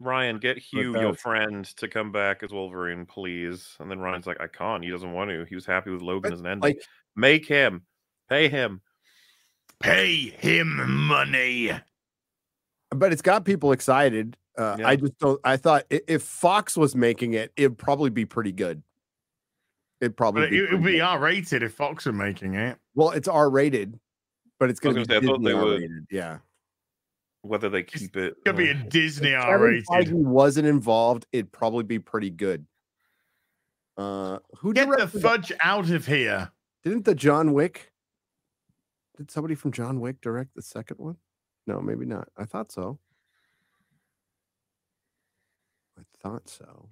Ryan, 0.00 0.38
get 0.38 0.58
Hugh, 0.58 1.00
your 1.00 1.14
friend, 1.14 1.64
to 1.76 1.88
come 1.88 2.12
back 2.12 2.42
as 2.42 2.52
Wolverine, 2.52 3.06
please. 3.06 3.74
And 3.80 3.90
then 3.90 4.00
Ryan's 4.00 4.26
like, 4.26 4.40
I 4.40 4.48
can't. 4.48 4.84
He 4.84 4.90
doesn't 4.90 5.12
want 5.12 5.30
to. 5.30 5.44
He 5.44 5.54
was 5.54 5.64
happy 5.64 5.90
with 5.90 6.02
Logan 6.02 6.22
But, 6.30 6.32
as 6.34 6.40
an 6.40 6.46
ending. 6.46 6.60
like- 6.62 6.82
Make 7.16 7.46
him, 7.46 7.84
pay 8.28 8.48
him. 8.48 8.80
Pay 9.80 10.30
him 10.30 10.76
money. 11.06 11.70
but 12.90 13.12
it's 13.12 13.22
got 13.22 13.44
people 13.44 13.72
excited. 13.72 14.36
Uh, 14.56 14.76
Yeah. 14.78 14.88
I 14.88 14.96
just 14.96 15.18
don't. 15.18 15.40
I 15.44 15.56
thought 15.56 15.84
if 15.90 16.22
Fox 16.22 16.76
was 16.76 16.94
making 16.94 17.34
it, 17.34 17.52
it'd 17.56 17.76
probably 17.76 18.10
be 18.10 18.24
pretty 18.24 18.52
good. 18.52 18.82
It'd 20.00 20.16
probably 20.16 20.42
But 20.42 20.50
be 20.50 20.58
it 20.58 20.72
would 20.72 20.84
be. 20.84 21.00
R 21.00 21.18
rated 21.18 21.62
if 21.62 21.74
Fox 21.74 22.06
were 22.06 22.12
making 22.12 22.54
it. 22.54 22.78
well. 22.94 23.10
It's 23.10 23.26
R 23.28 23.50
rated, 23.50 23.98
but 24.60 24.70
it's 24.70 24.78
going 24.80 24.94
to 24.96 25.04
gonna 25.04 25.20
be 25.20 25.26
say, 25.26 25.28
I 25.28 25.30
thought 25.32 25.38
Disney 25.42 25.48
they 25.52 25.54
would- 25.54 25.72
R-rated. 25.74 26.06
Yeah, 26.10 26.38
Whether 27.42 27.68
they 27.68 27.82
keep 27.82 28.16
it. 28.16 28.36
gonna 28.44 28.56
be 28.58 28.68
a 28.70 28.74
Disney 28.74 29.30
If 29.30 29.42
R 29.42 29.58
Kevin 29.58 29.60
rated. 29.66 29.86
Feige 29.88 30.12
wasn't 30.12 30.66
involved, 30.68 31.26
it'd 31.32 31.50
probably 31.52 31.84
be 31.84 31.98
pretty 31.98 32.30
good. 32.30 32.64
Uh, 33.96 34.38
who 34.58 34.72
Get 34.72 34.88
the 34.88 34.96
directed? 34.96 35.20
fudge 35.22 35.52
out 35.60 35.90
of 35.90 36.06
here. 36.06 36.50
Didn't 36.84 37.04
the 37.04 37.14
John 37.14 37.52
Wick? 37.52 37.92
Did 39.16 39.30
somebody 39.30 39.54
from 39.54 39.72
John 39.72 40.00
Wick 40.00 40.20
direct 40.20 40.54
the 40.54 40.62
second 40.62 40.98
one? 40.98 41.16
No, 41.66 41.80
maybe 41.80 42.04
not. 42.04 42.28
I 42.36 42.44
thought 42.44 42.72
so. 42.72 42.98
I 45.98 46.02
thought 46.22 46.48
so. 46.48 46.88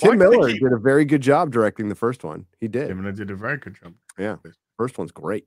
Why 0.00 0.10
Tim 0.10 0.18
do 0.18 0.30
Miller 0.30 0.50
keep- 0.50 0.62
did 0.62 0.72
a 0.72 0.76
very 0.78 1.04
good 1.04 1.20
job 1.22 1.52
directing 1.52 1.88
the 1.88 1.94
first 1.94 2.24
one. 2.24 2.46
He 2.60 2.68
did. 2.68 2.88
Tim 2.88 2.98
Miller 3.00 3.12
did 3.12 3.30
a 3.30 3.36
very 3.36 3.56
good 3.58 3.76
job. 3.80 3.94
Yeah. 4.18 4.36
First 4.76 4.98
one's 4.98 5.12
great. 5.12 5.46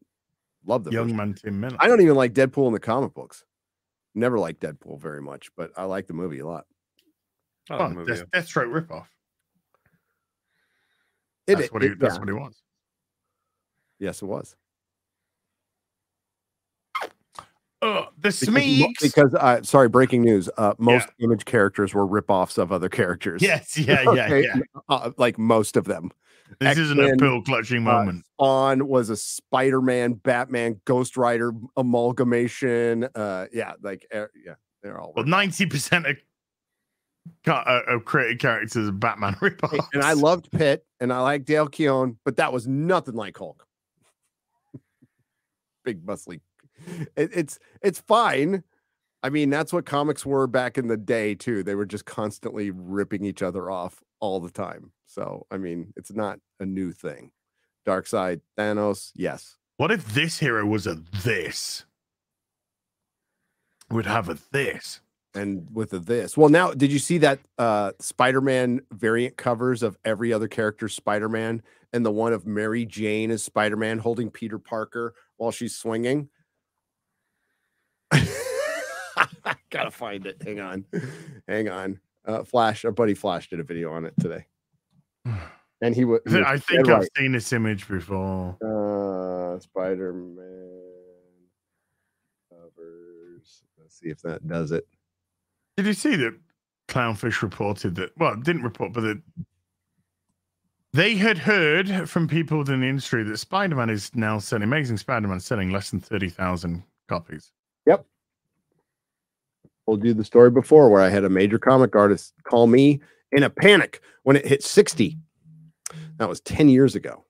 Love 0.65 0.84
the 0.85 0.91
Young 0.91 1.07
first 1.10 1.15
man 1.18 1.34
Tim 1.34 1.60
Miller. 1.60 1.77
I 1.80 1.88
don't 1.88 2.02
even 2.02 2.15
like 2.15 2.34
Deadpool 2.34 2.68
in 2.68 2.73
the 2.73 2.80
comic 2.80 3.14
books. 3.14 3.44
Never 4.15 4.39
liked 4.39 4.61
Deadpool 4.61 4.99
very 4.99 5.22
much, 5.22 5.52
but 5.56 5.72
I 5.77 5.84
like 5.84 6.07
the 6.07 6.14
movie 6.14 6.39
a 6.39 6.48
lot. 6.48 6.65
I 7.69 7.76
like 7.76 7.81
Oh, 7.85 7.89
the 7.89 7.95
movie, 7.95 8.14
Death. 8.14 8.31
Deathstroke 8.31 8.72
ripoff. 8.88 9.06
It, 11.45 11.56
That's 11.57 11.72
what 11.72 11.81
he. 11.84 11.89
it- 11.89 11.99
that's 11.99 12.15
yeah. 12.15 12.19
what 12.19 12.27
he 12.30 12.34
was. 12.34 12.61
Yes, 13.99 14.22
it 14.22 14.26
was. 14.26 14.56
Oh, 17.82 18.07
the 18.18 18.30
Because, 18.30 18.40
Smeeks. 18.41 19.02
because 19.02 19.34
uh, 19.36 19.61
sorry, 19.61 19.88
breaking 19.88 20.24
news. 20.24 20.49
Uh, 20.57 20.74
most 20.80 21.07
image 21.19 21.45
characters 21.45 21.94
were 21.94 22.07
ripoffs 22.07 22.57
of 22.57 22.72
other 22.72 22.90
characters. 22.90 23.41
yes, 23.41 23.78
yeah, 23.78 24.02
yeah, 24.02 24.10
Okay, 24.26 24.44
yeah. 24.44 24.56
uh, 24.90 25.11
like 25.18 25.38
most 25.38 25.78
of 25.78 25.86
them. 25.86 26.11
This 26.60 26.78
isn't 26.78 26.98
a 26.99 27.03
X-Men, 27.03 27.19
pill 27.19 27.41
clutching 27.44 27.80
Uh, 27.80 27.91
moment. 27.91 28.26
Spawn 28.34 28.88
was 28.88 29.10
a 29.10 29.18
Spider-Man, 29.18 30.14
Batman, 30.14 30.80
Ghost 30.86 31.18
Rider 31.18 31.52
amalgamation. 31.76 33.07
Uh, 33.14 33.45
yeah, 33.53 33.74
like 33.84 34.07
uh, 34.15 34.26
yeah, 34.44 34.53
they're 34.82 34.99
all. 34.99 35.14
Well, 35.15 35.26
ninety 35.26 35.65
percent 35.68 36.07
of 36.07 36.15
uh, 37.45 37.82
of 37.88 38.06
created 38.06 38.40
characters 38.40 38.88
are 38.88 38.91
Batman 38.94 39.34
ripoffs. 39.41 39.86
And 39.94 40.03
I 40.03 40.14
loved 40.14 40.49
Pitt 40.52 40.86
and 41.02 41.11
I 41.14 41.19
like 41.19 41.44
Dale 41.45 41.68
Keown, 41.68 42.18
but 42.26 42.38
that 42.38 42.52
was 42.53 42.65
nothing 42.65 43.14
like 43.15 43.38
Hulk. 43.38 43.66
Big 45.88 46.05
muscly. 46.05 46.41
It, 47.15 47.30
it's 47.34 47.59
it's 47.81 48.01
fine. 48.01 48.61
I 49.23 49.30
mean, 49.30 49.49
that's 49.49 49.72
what 49.72 49.85
comics 49.85 50.26
were 50.26 50.47
back 50.47 50.77
in 50.77 50.88
the 50.88 50.97
day 50.97 51.34
too. 51.34 51.64
They 51.64 51.76
were 51.76 51.85
just 51.85 52.03
constantly 52.03 52.72
ripping 52.72 53.23
each 53.23 53.41
other 53.41 53.72
off 53.72 54.03
all 54.19 54.41
the 54.41 54.51
time. 54.51 54.91
So 55.05 55.45
I 55.49 55.55
mean, 55.55 55.93
it's 55.95 56.11
not 56.11 56.39
a 56.59 56.65
new 56.65 56.91
thing. 56.91 57.31
Darkseid, 57.88 58.41
Thanos, 58.57 59.14
yes. 59.15 59.55
What 59.77 59.91
if 59.91 60.14
this 60.14 60.39
hero 60.39 60.65
was 60.65 60.85
a 60.88 61.01
this? 61.23 61.85
Would 63.89 64.07
have 64.07 64.27
a 64.27 64.38
this. 64.51 64.99
And 65.34 65.69
with 65.73 65.91
the 65.91 65.99
this, 65.99 66.35
well, 66.35 66.49
now 66.49 66.72
did 66.72 66.91
you 66.91 66.99
see 66.99 67.18
that 67.19 67.39
uh 67.57 67.93
Spider-Man 68.01 68.81
variant 68.91 69.38
covers 69.38 69.84
of 69.84 69.97
every 70.03 70.34
other 70.34 70.49
character 70.49 70.89
Spider-Man 70.89 71.64
and 71.93 72.05
the 72.05 72.11
one 72.11 72.34
of 72.34 72.45
Mary 72.45 72.85
Jane 72.85 73.31
as 73.31 73.41
Spider-Man 73.41 73.99
holding 73.99 74.30
Peter 74.30 74.59
Parker 74.59 75.14
while 75.38 75.51
she's 75.51 75.76
swinging? 75.76 76.30
Gotta 79.69 79.91
find 79.91 80.26
it. 80.26 80.41
Hang 80.43 80.59
on, 80.59 80.85
hang 81.47 81.69
on. 81.69 81.99
Uh, 82.26 82.43
Flash, 82.43 82.84
our 82.85 82.91
buddy 82.91 83.14
Flash 83.14 83.49
did 83.49 83.59
a 83.59 83.64
video 83.64 83.91
on 83.91 84.05
it 84.05 84.14
today, 84.19 84.45
and 85.81 85.95
he 85.95 86.05
would. 86.05 86.22
I 86.27 86.57
think 86.57 86.89
I've 86.89 87.07
seen 87.18 87.31
this 87.31 87.53
image 87.53 87.88
before. 87.88 88.57
Uh, 88.61 89.59
Spider-Man 89.59 90.81
covers. 92.49 93.64
Let's 93.80 93.99
see 93.99 94.09
if 94.09 94.22
that 94.22 94.47
does 94.47 94.72
it. 94.72 94.88
Did 95.77 95.85
you 95.85 95.93
see 95.93 96.15
that 96.18 96.38
Clownfish 96.88 97.41
reported 97.41 97.95
that? 97.95 98.11
Well, 98.18 98.35
didn't 98.35 98.64
report, 98.64 98.93
but 98.93 99.01
that 99.01 99.22
they 100.98 101.14
had 101.14 101.38
heard 101.38 102.10
from 102.10 102.28
people 102.28 102.57
within 102.57 102.82
the 102.82 102.88
industry 102.88 103.24
that 103.24 103.38
Spider-Man 103.38 103.91
is 103.91 104.10
now 104.15 104.40
selling. 104.40 104.64
Amazing 104.64 104.98
Spider-Man 104.98 105.40
selling 105.40 105.69
less 105.69 105.91
than 105.91 105.99
thirty 105.99 106.28
thousand 106.28 106.84
copies. 107.07 107.52
Yep. 107.86 108.03
Told 109.86 110.03
you 110.03 110.15
the 110.15 110.24
story 110.24 110.49
before 110.49 110.90
where 110.90 111.03
I 111.03 111.10
had 111.10 111.24
a 111.24 111.30
major 111.30 111.60
comic 111.60 111.95
artist 111.95 112.34
call 112.44 112.65
me 112.65 112.99
in 113.32 113.44
a 113.44 113.49
panic 113.49 114.02
when 114.24 114.36
it 114.36 114.45
hit 114.45 114.64
60. 114.64 115.15
That 116.18 116.28
was 116.28 116.41
10 116.41 116.68
years 116.68 116.95
ago. 116.95 117.24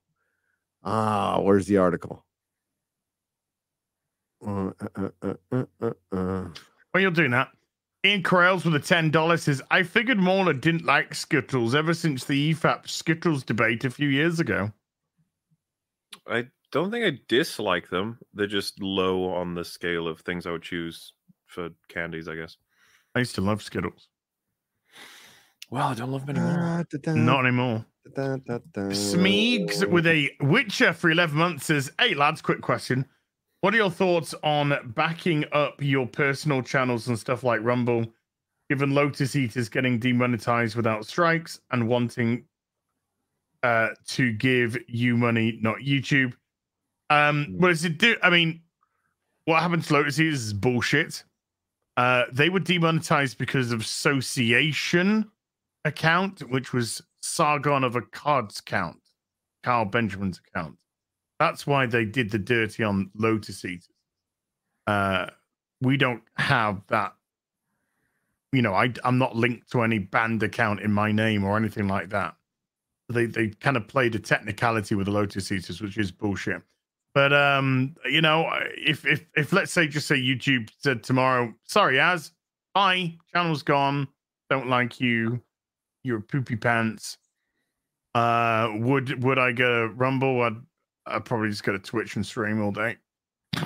Ah, 0.83 1.39
where's 1.41 1.67
the 1.67 1.77
article? 1.77 2.25
Uh, 4.45 4.71
uh, 4.95 5.09
uh, 5.21 5.33
uh, 5.51 5.65
uh, 5.81 5.91
uh. 6.11 6.45
While 6.91 7.01
you're 7.01 7.11
doing 7.11 7.31
that, 7.31 7.49
Ian 8.07 8.23
Corrales 8.23 8.63
with 8.63 8.75
a 8.75 8.79
ten 8.79 9.11
dollars 9.11 9.43
says, 9.43 9.61
"I 9.69 9.83
figured 9.83 10.17
Mauler 10.17 10.53
didn't 10.53 10.85
like 10.85 11.13
Skittles 11.13 11.75
ever 11.75 11.93
since 11.93 12.23
the 12.23 12.53
EFAP 12.53 12.87
Skittles 12.87 13.43
debate 13.43 13.83
a 13.83 13.89
few 13.89 14.07
years 14.07 14.39
ago." 14.39 14.71
I 16.25 16.47
don't 16.71 16.89
think 16.91 17.05
I 17.05 17.19
dislike 17.27 17.89
them. 17.89 18.19
They're 18.33 18.47
just 18.47 18.81
low 18.81 19.33
on 19.33 19.55
the 19.55 19.65
scale 19.65 20.07
of 20.07 20.21
things 20.21 20.45
I 20.45 20.51
would 20.51 20.63
choose 20.63 21.13
for 21.45 21.69
candies, 21.89 22.27
I 22.27 22.35
guess. 22.35 22.57
I 23.15 23.19
used 23.19 23.35
to 23.35 23.41
love 23.41 23.61
Skittles. 23.61 24.07
Well, 25.69 25.87
I 25.87 25.93
don't 25.93 26.11
love 26.11 26.25
them 26.25 26.37
anymore. 26.37 26.85
Da, 26.89 26.97
da, 27.01 27.13
Not 27.13 27.45
anymore. 27.45 27.85
Smeegs 28.15 29.89
with 29.89 30.07
a 30.07 30.31
Witcher 30.39 30.93
for 30.93 31.09
11 31.09 31.37
months 31.37 31.65
says, 31.65 31.91
Hey 31.99 32.13
lads, 32.13 32.41
quick 32.41 32.61
question. 32.61 33.05
What 33.67 33.73
are 33.73 33.79
your 33.79 33.91
thoughts 33.91 34.33
on 34.43 34.93
backing 34.95 35.43
up 35.51 35.81
your 35.83 36.07
personal 36.07 36.61
channels 36.61 37.09
and 37.09 37.19
stuff 37.19 37.43
like 37.43 37.59
Rumble, 37.61 38.05
given 38.69 38.93
Lotus 38.93 39.35
Eaters 39.35 39.67
getting 39.67 39.99
demonetized 39.99 40.77
without 40.77 41.05
strikes 41.05 41.59
and 41.69 41.89
wanting 41.89 42.45
uh, 43.63 43.89
to 44.07 44.31
give 44.31 44.77
you 44.87 45.17
money, 45.17 45.59
not 45.61 45.79
YouTube? 45.79 46.31
Um, 47.09 47.55
what 47.57 47.67
does 47.67 47.83
it 47.83 47.97
do? 47.97 48.15
I 48.23 48.29
mean, 48.29 48.61
what 49.43 49.61
happened 49.61 49.83
to 49.83 49.93
Lotus 49.95 50.17
Eaters 50.17 50.45
is 50.45 50.53
bullshit. 50.53 51.25
Uh, 51.97 52.23
they 52.31 52.47
were 52.47 52.61
demonetized 52.61 53.37
because 53.37 53.73
of 53.73 53.81
association 53.81 55.29
account, 55.83 56.39
which 56.49 56.71
was 56.71 57.01
Sargon 57.19 57.83
of 57.83 57.95
Akkad's 57.95 58.61
account, 58.61 59.01
Carl 59.61 59.83
Benjamin's 59.83 60.39
account. 60.47 60.77
That's 61.39 61.67
why 61.67 61.85
they 61.85 62.05
did 62.05 62.31
the 62.31 62.39
dirty 62.39 62.83
on 62.83 63.11
Lotus 63.15 63.63
Eaters. 63.63 63.89
Uh, 64.87 65.27
we 65.81 65.97
don't 65.97 66.23
have 66.35 66.81
that. 66.87 67.13
You 68.51 68.61
know, 68.61 68.73
I, 68.73 68.93
I'm 69.03 69.17
not 69.17 69.35
linked 69.35 69.71
to 69.71 69.81
any 69.81 69.99
banned 69.99 70.41
account 70.41 70.79
in 70.79 70.91
my 70.91 71.11
name 71.11 71.43
or 71.43 71.57
anything 71.57 71.87
like 71.87 72.09
that. 72.09 72.35
They 73.09 73.25
they 73.25 73.49
kind 73.49 73.77
of 73.77 73.87
played 73.87 74.15
a 74.15 74.19
technicality 74.19 74.95
with 74.95 75.05
the 75.05 75.11
Lotus 75.11 75.51
Eaters, 75.51 75.81
which 75.81 75.97
is 75.97 76.11
bullshit. 76.11 76.61
But 77.13 77.33
um, 77.33 77.95
you 78.05 78.21
know, 78.21 78.49
if 78.75 79.05
if 79.05 79.25
if 79.35 79.53
let's 79.53 79.71
say 79.71 79.87
just 79.87 80.07
say 80.07 80.17
YouTube 80.17 80.69
said 80.79 81.03
tomorrow, 81.03 81.53
sorry, 81.63 81.99
as 81.99 82.31
bye, 82.73 83.13
channel's 83.33 83.63
gone, 83.63 84.07
don't 84.49 84.67
like 84.67 84.99
you, 84.99 85.41
you're 86.03 86.19
poopy 86.21 86.55
pants. 86.55 87.17
Uh, 88.13 88.71
would 88.75 89.23
would 89.23 89.39
I 89.39 89.51
go 89.51 89.85
Rumble? 89.87 90.41
I'd 90.41 90.55
I'd 91.07 91.25
probably 91.25 91.49
just 91.49 91.63
go 91.63 91.71
to 91.71 91.79
Twitch 91.79 92.15
and 92.15 92.25
stream 92.25 92.61
all 92.61 92.71
day. 92.71 92.97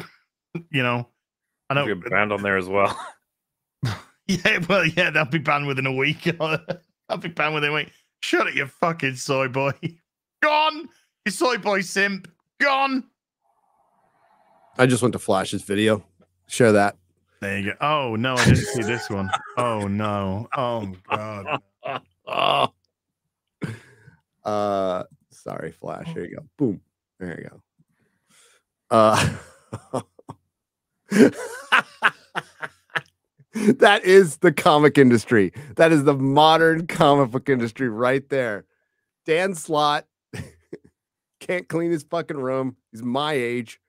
you 0.72 0.84
know, 0.84 1.08
I 1.70 1.74
I'll 1.76 1.86
don't. 1.86 2.10
banned 2.10 2.32
on 2.32 2.42
there 2.42 2.58
as 2.58 2.68
well. 2.68 2.98
Yeah, 4.28 4.60
well, 4.70 4.86
yeah, 4.86 5.10
they'll 5.10 5.26
be 5.26 5.40
banned 5.40 5.68
within 5.68 5.86
a 5.86 5.92
week. 5.92 6.26
I'll 6.40 7.18
be 7.20 7.28
banned 7.28 7.54
within 7.54 7.72
a 7.72 7.74
week. 7.74 7.92
Shut 8.22 8.48
it, 8.48 8.54
you 8.56 8.66
fucking 8.66 9.16
soy 9.16 9.50
boy. 9.50 9.74
Gone. 10.42 10.88
You 11.26 11.32
soy 11.32 11.58
boy 11.58 11.82
simp. 11.82 12.32
Gone. 12.62 13.04
I 14.78 14.86
just 14.86 15.02
went 15.02 15.12
to 15.14 15.20
Flash's 15.20 15.64
video. 15.64 16.06
Share 16.48 16.72
that. 16.72 16.96
There 17.42 17.58
you 17.58 17.66
go. 17.72 17.78
Oh 17.82 18.16
no, 18.16 18.36
I 18.36 18.46
didn't 18.46 18.58
see 18.58 18.84
this 18.84 19.10
one. 19.10 19.30
Oh 19.58 19.88
no. 19.88 20.48
Oh 20.56 20.94
god. 21.10 21.60
Oh. 22.26 22.68
Uh, 24.46 25.04
sorry, 25.30 25.72
Flash. 25.72 26.08
Here 26.14 26.26
you 26.26 26.36
go. 26.38 26.44
Boom. 26.58 26.82
There 27.22 27.40
you 27.40 27.50
go. 27.50 27.62
Uh, 28.90 29.34
that 33.54 34.04
is 34.04 34.38
the 34.38 34.52
comic 34.52 34.98
industry. 34.98 35.54
That 35.76 35.92
is 35.92 36.04
the 36.04 36.16
modern 36.16 36.88
comic 36.88 37.30
book 37.30 37.48
industry 37.48 37.90
right 37.90 38.28
there. 38.30 38.66
Dan 39.28 39.54
Slott 39.54 40.08
can't 41.40 41.70
clean 41.70 41.92
his 41.92 42.02
fucking 42.04 42.38
room. 42.38 42.76
He's 42.92 43.04
my 43.04 43.34
age. 43.34 43.80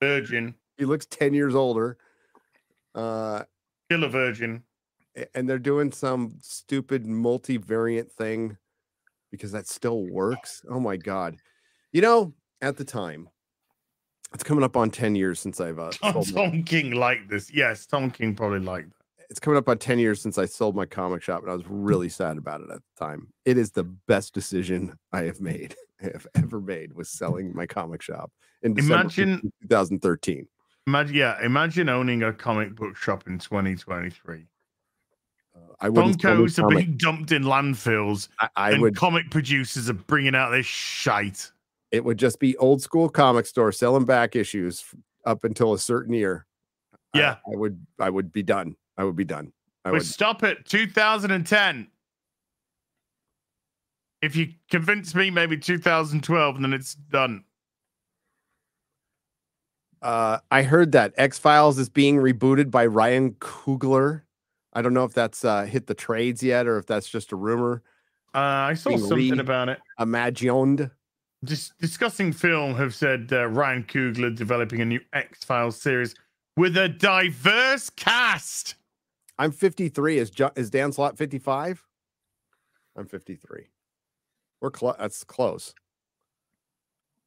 Virgin. 0.00 0.54
He 0.76 0.84
looks 0.84 1.06
10 1.06 1.32
years 1.32 1.54
older. 1.54 1.96
Uh, 2.94 3.44
Still 3.86 4.04
a 4.04 4.08
virgin. 4.10 4.62
and 5.34 5.48
they're 5.48 5.58
doing 5.58 5.90
some 5.90 6.34
stupid 6.42 7.06
multivariant 7.06 8.12
thing 8.12 8.58
because 9.30 9.52
that 9.52 9.66
still 9.66 10.04
works. 10.04 10.62
Oh 10.68 10.80
my 10.80 10.96
god! 10.96 11.36
You 11.92 12.02
know, 12.02 12.34
at 12.60 12.76
the 12.76 12.84
time, 12.84 13.28
it's 14.34 14.42
coming 14.42 14.64
up 14.64 14.76
on 14.76 14.90
ten 14.90 15.14
years 15.14 15.40
since 15.40 15.60
I've 15.60 15.78
uh, 15.78 15.90
Tom, 15.90 16.22
Tom 16.24 16.62
King 16.62 16.92
liked 16.92 17.30
this. 17.30 17.52
Yes, 17.52 17.86
Tom 17.86 18.10
King 18.10 18.34
probably 18.34 18.60
liked 18.60 18.90
that. 18.90 19.24
it's 19.30 19.40
coming 19.40 19.56
up 19.58 19.68
on 19.68 19.78
ten 19.78 19.98
years 19.98 20.20
since 20.20 20.38
I 20.38 20.44
sold 20.44 20.76
my 20.76 20.86
comic 20.86 21.22
shop, 21.22 21.42
and 21.42 21.50
I 21.50 21.54
was 21.54 21.66
really 21.66 22.08
sad 22.08 22.36
about 22.36 22.60
it 22.60 22.70
at 22.70 22.78
the 22.78 23.04
time. 23.04 23.28
It 23.44 23.56
is 23.58 23.70
the 23.70 23.84
best 23.84 24.34
decision 24.34 24.98
I 25.12 25.22
have 25.22 25.40
made, 25.40 25.74
I 26.02 26.06
have 26.12 26.26
ever 26.34 26.60
made, 26.60 26.92
was 26.92 27.08
selling 27.08 27.54
my 27.54 27.66
comic 27.66 28.02
shop 28.02 28.30
in 28.62 28.74
December 28.74 28.94
Imagine- 29.02 29.52
2013. 29.62 30.46
Imagine, 30.86 31.14
yeah, 31.14 31.36
imagine 31.44 31.90
owning 31.90 32.22
a 32.22 32.32
comic 32.32 32.74
book 32.74 32.96
shop 32.96 33.24
in 33.26 33.38
2023. 33.38 34.46
Uh, 35.54 35.58
I 35.82 35.90
wouldn't 35.90 36.16
Funkos 36.18 36.62
are 36.62 36.68
being 36.74 36.96
dumped 36.96 37.30
in 37.30 37.42
landfills, 37.44 38.28
I, 38.40 38.48
I 38.56 38.70
and 38.72 38.80
would. 38.80 38.96
comic 38.96 39.30
producers 39.30 39.90
are 39.90 39.94
bringing 39.94 40.34
out 40.34 40.48
this 40.50 40.64
shite. 40.64 41.50
It 41.90 42.04
would 42.04 42.18
just 42.18 42.38
be 42.40 42.56
old 42.58 42.82
school 42.82 43.08
comic 43.08 43.46
store 43.46 43.72
selling 43.72 44.04
back 44.04 44.36
issues 44.36 44.84
up 45.24 45.44
until 45.44 45.72
a 45.72 45.78
certain 45.78 46.14
year. 46.14 46.46
Yeah. 47.14 47.36
I, 47.50 47.56
would 47.56 47.84
I 47.98 48.10
would 48.10 48.32
be 48.32 48.42
done. 48.42 48.76
I 48.96 49.04
would 49.04 49.16
be 49.16 49.24
done. 49.24 49.52
I 49.84 49.90
But 49.90 49.94
would 49.94 50.06
stop 50.06 50.42
it, 50.42 50.66
2010. 50.66 51.88
If 54.20 54.34
you 54.36 54.48
convince 54.70 55.14
me, 55.14 55.30
maybe 55.30 55.56
2012, 55.56 56.60
then 56.60 56.72
it's 56.72 56.94
done. 56.94 57.44
uh 60.02 60.38
I 60.50 60.62
heard 60.62 60.92
that 60.92 61.14
X 61.16 61.38
Files 61.38 61.78
is 61.78 61.88
being 61.88 62.16
rebooted 62.16 62.70
by 62.70 62.86
Ryan 62.86 63.32
Coogler. 63.34 64.22
I 64.72 64.82
don't 64.82 64.94
know 64.94 65.04
if 65.04 65.14
that's 65.14 65.44
uh 65.44 65.64
hit 65.64 65.86
the 65.86 65.94
trades 65.94 66.42
yet 66.42 66.66
or 66.66 66.78
if 66.78 66.86
that's 66.86 67.08
just 67.08 67.32
a 67.32 67.36
rumor. 67.36 67.82
Uh, 68.34 68.38
I 68.70 68.74
saw 68.74 68.90
Being 68.90 69.00
something 69.00 69.30
re- 69.32 69.38
about 69.40 69.68
it. 69.70 69.78
Imagined. 69.98 70.90
Dis- 71.44 71.72
discussing 71.78 72.32
film 72.32 72.74
have 72.74 72.94
said 72.94 73.28
uh, 73.32 73.46
Ryan 73.46 73.84
Coogler 73.84 74.34
developing 74.34 74.80
a 74.80 74.84
new 74.84 75.00
X 75.12 75.44
Files 75.44 75.80
series 75.80 76.14
with 76.56 76.76
a 76.76 76.88
diverse 76.88 77.90
cast. 77.90 78.74
I'm 79.38 79.52
53. 79.52 80.18
Is 80.18 80.30
jo- 80.30 80.50
is 80.56 80.70
Dan 80.70 80.92
Slott 80.92 81.16
55? 81.16 81.84
I'm 82.96 83.06
53. 83.06 83.68
We're 84.60 84.70
close. 84.72 84.96
That's 84.98 85.22
close. 85.22 85.74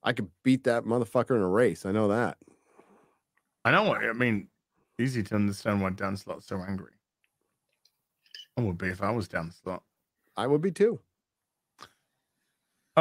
I 0.03 0.11
could 0.11 0.27
beat 0.43 0.65
that 0.65 0.83
motherfucker 0.83 1.35
in 1.35 1.41
a 1.41 1.47
race. 1.47 1.85
I 1.85 1.91
know 1.91 2.09
that. 2.09 2.37
I 3.63 3.71
know 3.71 3.93
I 3.95 4.11
mean. 4.13 4.47
Easy 4.99 5.23
to 5.23 5.35
understand 5.35 5.81
why 5.81 5.89
Dan 5.89 6.15
Slott's 6.15 6.45
so 6.45 6.61
angry. 6.61 6.91
I 8.55 8.61
would 8.61 8.77
be 8.77 8.87
if 8.87 9.01
I 9.01 9.09
was 9.09 9.27
Dan 9.27 9.51
Slott. 9.51 9.81
I 10.37 10.45
would 10.45 10.61
be 10.61 10.69
too. 10.71 10.99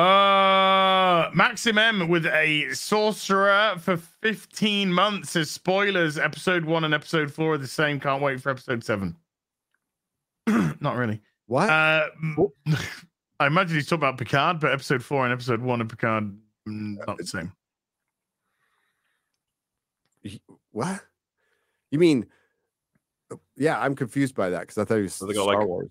Uh, 0.01 1.31
Maxim 1.35 1.77
M 1.79 2.09
with 2.09 2.25
a 2.27 2.73
sorcerer 2.73 3.75
for 3.79 3.97
15 3.97 4.93
months 4.93 5.37
as 5.37 5.51
spoilers. 5.51 6.17
Episode 6.19 6.65
one 6.65 6.85
and 6.85 6.95
episode 6.95 7.31
four 7.33 7.55
are 7.55 7.59
the 7.59 7.67
same. 7.67 8.01
Can't 8.01 8.23
wait 8.23 8.41
for 8.41 8.51
episode 8.51 8.83
seven. 8.83 9.17
Not 10.81 10.97
really. 10.97 11.21
What? 11.47 11.69
Uh, 11.69 12.07
Oh. 12.39 12.53
I 13.41 13.47
imagine 13.47 13.75
he's 13.77 13.87
talking 13.87 14.01
about 14.03 14.19
Picard, 14.19 14.61
but 14.61 14.71
episode 14.73 15.03
four 15.03 15.25
and 15.25 15.33
episode 15.33 15.63
one 15.63 15.81
of 15.81 15.89
Picard, 15.89 16.25
mm, 16.69 16.97
not 17.07 17.17
the 17.17 17.25
same. 17.27 17.53
What? 20.73 21.01
You 21.91 21.99
mean? 21.99 22.27
Yeah, 23.57 23.81
I'm 23.81 23.95
confused 23.97 24.35
by 24.35 24.51
that 24.51 24.61
because 24.61 24.77
I 24.77 24.85
thought 24.85 24.97
he 24.97 25.03
was 25.05 25.15
So 25.15 25.25
they 25.25 25.33
got, 25.33 25.45
Star 25.45 25.57
like- 25.61 25.67
Wars. 25.67 25.89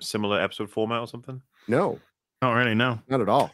Similar 0.00 0.40
episode 0.40 0.70
format 0.70 1.00
or 1.00 1.06
something. 1.06 1.40
No, 1.68 2.00
Not 2.42 2.52
really, 2.52 2.74
no. 2.74 3.00
not 3.08 3.20
at 3.20 3.28
all. 3.28 3.52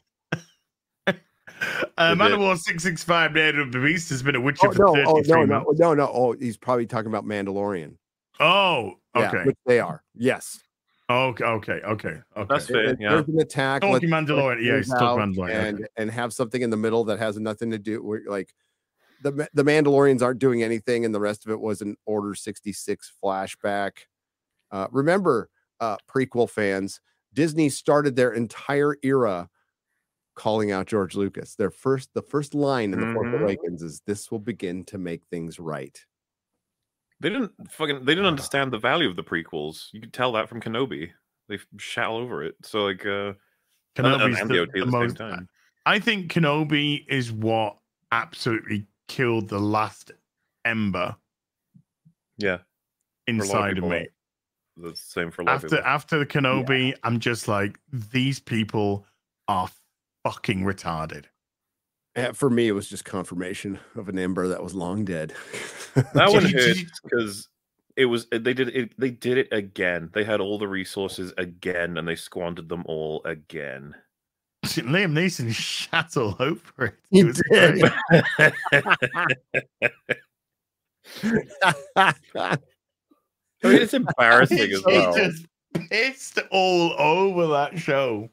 Uh, 1.97 2.11
Did 2.11 2.19
Man 2.19 2.33
it- 2.33 2.35
of 2.35 2.41
War 2.41 2.57
665 2.57 3.35
Dead 3.35 3.57
of 3.59 3.73
the 3.73 3.79
Beast 3.79 4.11
has 4.11 4.23
been 4.23 4.35
a 4.37 4.41
Witcher 4.41 4.67
Oh 4.69 4.73
for 4.73 4.97
no! 4.97 5.05
33 5.15 5.33
Oh 5.33 5.37
no! 5.37 5.45
No! 5.45 5.65
months. 5.65 5.81
No! 5.81 5.95
No! 5.95 6.11
Oh, 6.13 6.33
he's 6.33 6.57
probably 6.57 6.85
talking 6.87 7.07
about 7.09 7.25
Mandalorian. 7.25 7.97
Oh, 8.41 8.95
Yeah, 9.17 9.29
okay. 9.29 9.45
which 9.45 9.57
they 9.65 9.79
are. 9.81 10.03
Yes. 10.15 10.61
Okay, 11.09 11.45
okay, 11.45 11.73
okay, 11.85 12.19
okay. 12.37 12.47
That's 12.49 12.67
fair. 12.67 12.87
there- 12.89 12.97
Yeah. 13.01 13.11
There's 13.15 13.29
an 13.29 13.41
attack. 13.41 13.83
Talking 13.83 14.11
let's- 14.11 14.29
let's 14.29 14.31
Mandalorian. 14.31 14.65
Yeah, 14.65 14.73
move 14.73 14.85
he's 14.85 14.89
talking 14.95 15.35
Mandalorian. 15.35 15.51
and 15.69 15.77
okay. 15.79 15.87
and 15.97 16.11
have 16.11 16.33
something 16.33 16.61
in 16.61 16.71
the 16.71 16.77
middle 16.77 17.05
that 17.05 17.19
has 17.19 17.39
nothing 17.39 17.71
to 17.71 17.79
do 17.79 18.03
with 18.03 18.27
like 18.27 18.53
the 19.23 19.49
the 19.55 19.63
Mandalorians 19.63 20.21
aren't 20.23 20.41
doing 20.41 20.63
anything, 20.63 21.05
and 21.05 21.15
the 21.15 21.21
rest 21.21 21.47
of 21.47 21.53
it 21.53 21.61
was 21.61 21.81
an 21.81 21.97
Order 22.05 22.35
sixty 22.35 22.73
six 22.73 23.11
flashback. 23.23 23.93
Uh, 24.71 24.89
remember, 24.91 25.49
uh, 25.81 25.97
prequel 26.13 26.51
fans, 26.51 27.01
Disney 27.35 27.69
started 27.69 28.17
their 28.17 28.33
entire 28.33 28.97
era 29.03 29.49
calling 30.37 30.73
out 30.73 30.87
George 30.87 31.15
Lucas. 31.15 31.55
Their 31.55 31.71
first, 31.71 32.11
the 32.15 32.23
first 32.23 32.55
line 32.55 32.93
in 32.93 33.01
the 33.01 33.13
Force 33.13 33.29
Mhm. 33.29 33.43
Awakens 33.43 33.83
is, 33.83 34.01
"This 34.07 34.31
will 34.31 34.39
begin 34.41 34.85
to 34.87 34.99
make 34.99 35.25
things 35.27 35.59
right." 35.61 35.97
They 37.21 37.29
didn't 37.31 37.53
fucking. 37.71 38.05
They 38.05 38.15
didn't 38.15 38.27
understand 38.27 38.73
the 38.73 38.79
value 38.79 39.09
of 39.09 39.17
the 39.17 39.23
prequels. 39.23 39.89
You 39.93 40.01
could 40.01 40.13
tell 40.13 40.33
that 40.33 40.49
from 40.49 40.61
Kenobi. 40.61 41.13
They 41.49 41.59
shat 41.79 42.07
all 42.07 42.17
over 42.19 42.43
it. 42.43 42.57
So 42.63 42.85
like, 42.85 43.05
uh, 43.07 43.35
and- 43.97 44.07
and- 44.07 44.07
Kenobi's 44.07 44.41
and 44.41 44.51
the, 44.51 44.55
DOT 44.57 44.73
the 44.73 44.81
at 44.81 44.87
the 44.87 44.91
same 44.93 45.01
most. 45.01 45.17
time. 45.17 45.49
I 45.87 45.99
think 46.01 46.33
Kenobi 46.33 47.05
is 47.09 47.31
what 47.31 47.79
absolutely 48.11 48.87
killed 49.07 49.49
the 49.49 49.61
last 49.61 50.11
ember 50.65 51.17
Yeah, 52.39 52.57
for 52.57 52.63
of 52.63 52.65
inside 53.29 53.69
of 53.71 53.75
people, 53.75 53.91
me. 53.91 54.09
The 54.77 54.95
same 54.97 55.31
for 55.31 55.43
a 55.43 55.45
lot 55.45 55.55
After 55.57 55.69
people. 55.69 55.85
after 55.85 56.19
the 56.19 56.27
Kenobi, 56.27 56.95
I'm 57.05 57.21
just 57.21 57.47
like 57.49 57.79
these 57.93 58.41
people 58.41 59.07
are 59.49 59.69
fucking 60.25 60.63
retarded. 60.63 61.25
For 62.35 62.49
me, 62.51 62.69
it 62.69 62.73
was 62.73 62.89
just 62.89 63.05
confirmation 63.05 63.79
of 63.97 64.09
an 64.09 64.19
ember 64.19 64.47
that 64.49 64.63
was 64.63 64.75
long 64.75 65.05
dead. 65.05 65.33
That 66.15 66.31
one 66.33 66.43
Did 66.43 66.53
you- 66.53 66.59
did 66.59 66.77
hurts 66.79 67.01
because 67.03 67.49
it 67.97 68.07
was 68.07 68.27
they 68.31 68.55
did 68.55 68.69
it. 68.75 68.99
They 68.99 69.11
did 69.11 69.39
it 69.39 69.49
again. 69.53 70.11
They 70.13 70.25
had 70.25 70.41
all 70.41 70.59
the 70.59 70.67
resources 70.69 71.33
again, 71.39 71.97
and 71.99 72.07
they 72.09 72.17
squandered 72.17 72.69
them 72.69 72.83
all 72.87 73.23
again. 73.25 73.95
Liam 74.65 75.13
Neeson 75.13 75.53
shat 75.55 76.17
all 76.17 76.35
over 76.41 76.87
it. 76.87 76.95
He 77.11 77.21
It 77.21 77.27
was 77.27 77.43
did. 77.51 77.93
great. 83.65 83.71
I 83.71 83.75
mean, 83.75 83.83
it's 83.83 83.95
embarrassing 83.95 84.59
he 84.59 84.73
as 84.75 84.83
well. 84.87 85.15
just 85.17 85.47
pissed 85.91 86.39
all 86.51 86.93
over 86.99 87.47
that 87.49 87.79
show. 87.79 88.31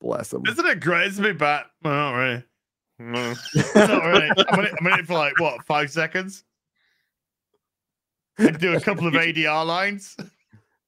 Bless 0.00 0.32
him. 0.32 0.42
Isn't 0.48 0.64
it 0.66 0.80
great 0.80 1.14
to 1.16 1.22
be 1.22 1.32
back? 1.32 1.66
Well, 1.82 1.92
not 1.94 2.12
really. 2.14 2.44
Mm. 3.00 3.76
Not 3.88 4.04
really. 4.04 4.28
I'm 4.48 4.58
in, 4.58 4.64
it, 4.66 4.74
I'm 4.80 4.86
in 4.88 4.98
it 5.00 5.06
for 5.06 5.14
like 5.14 5.38
what 5.38 5.64
five 5.64 5.88
seconds. 5.90 6.42
And 8.38 8.58
do 8.58 8.74
a 8.74 8.80
couple 8.80 9.06
of 9.06 9.14
ADR 9.14 9.64
lines. 9.66 10.16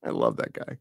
I 0.05 0.10
love 0.10 0.36
that 0.38 0.52
guy. 0.52 0.78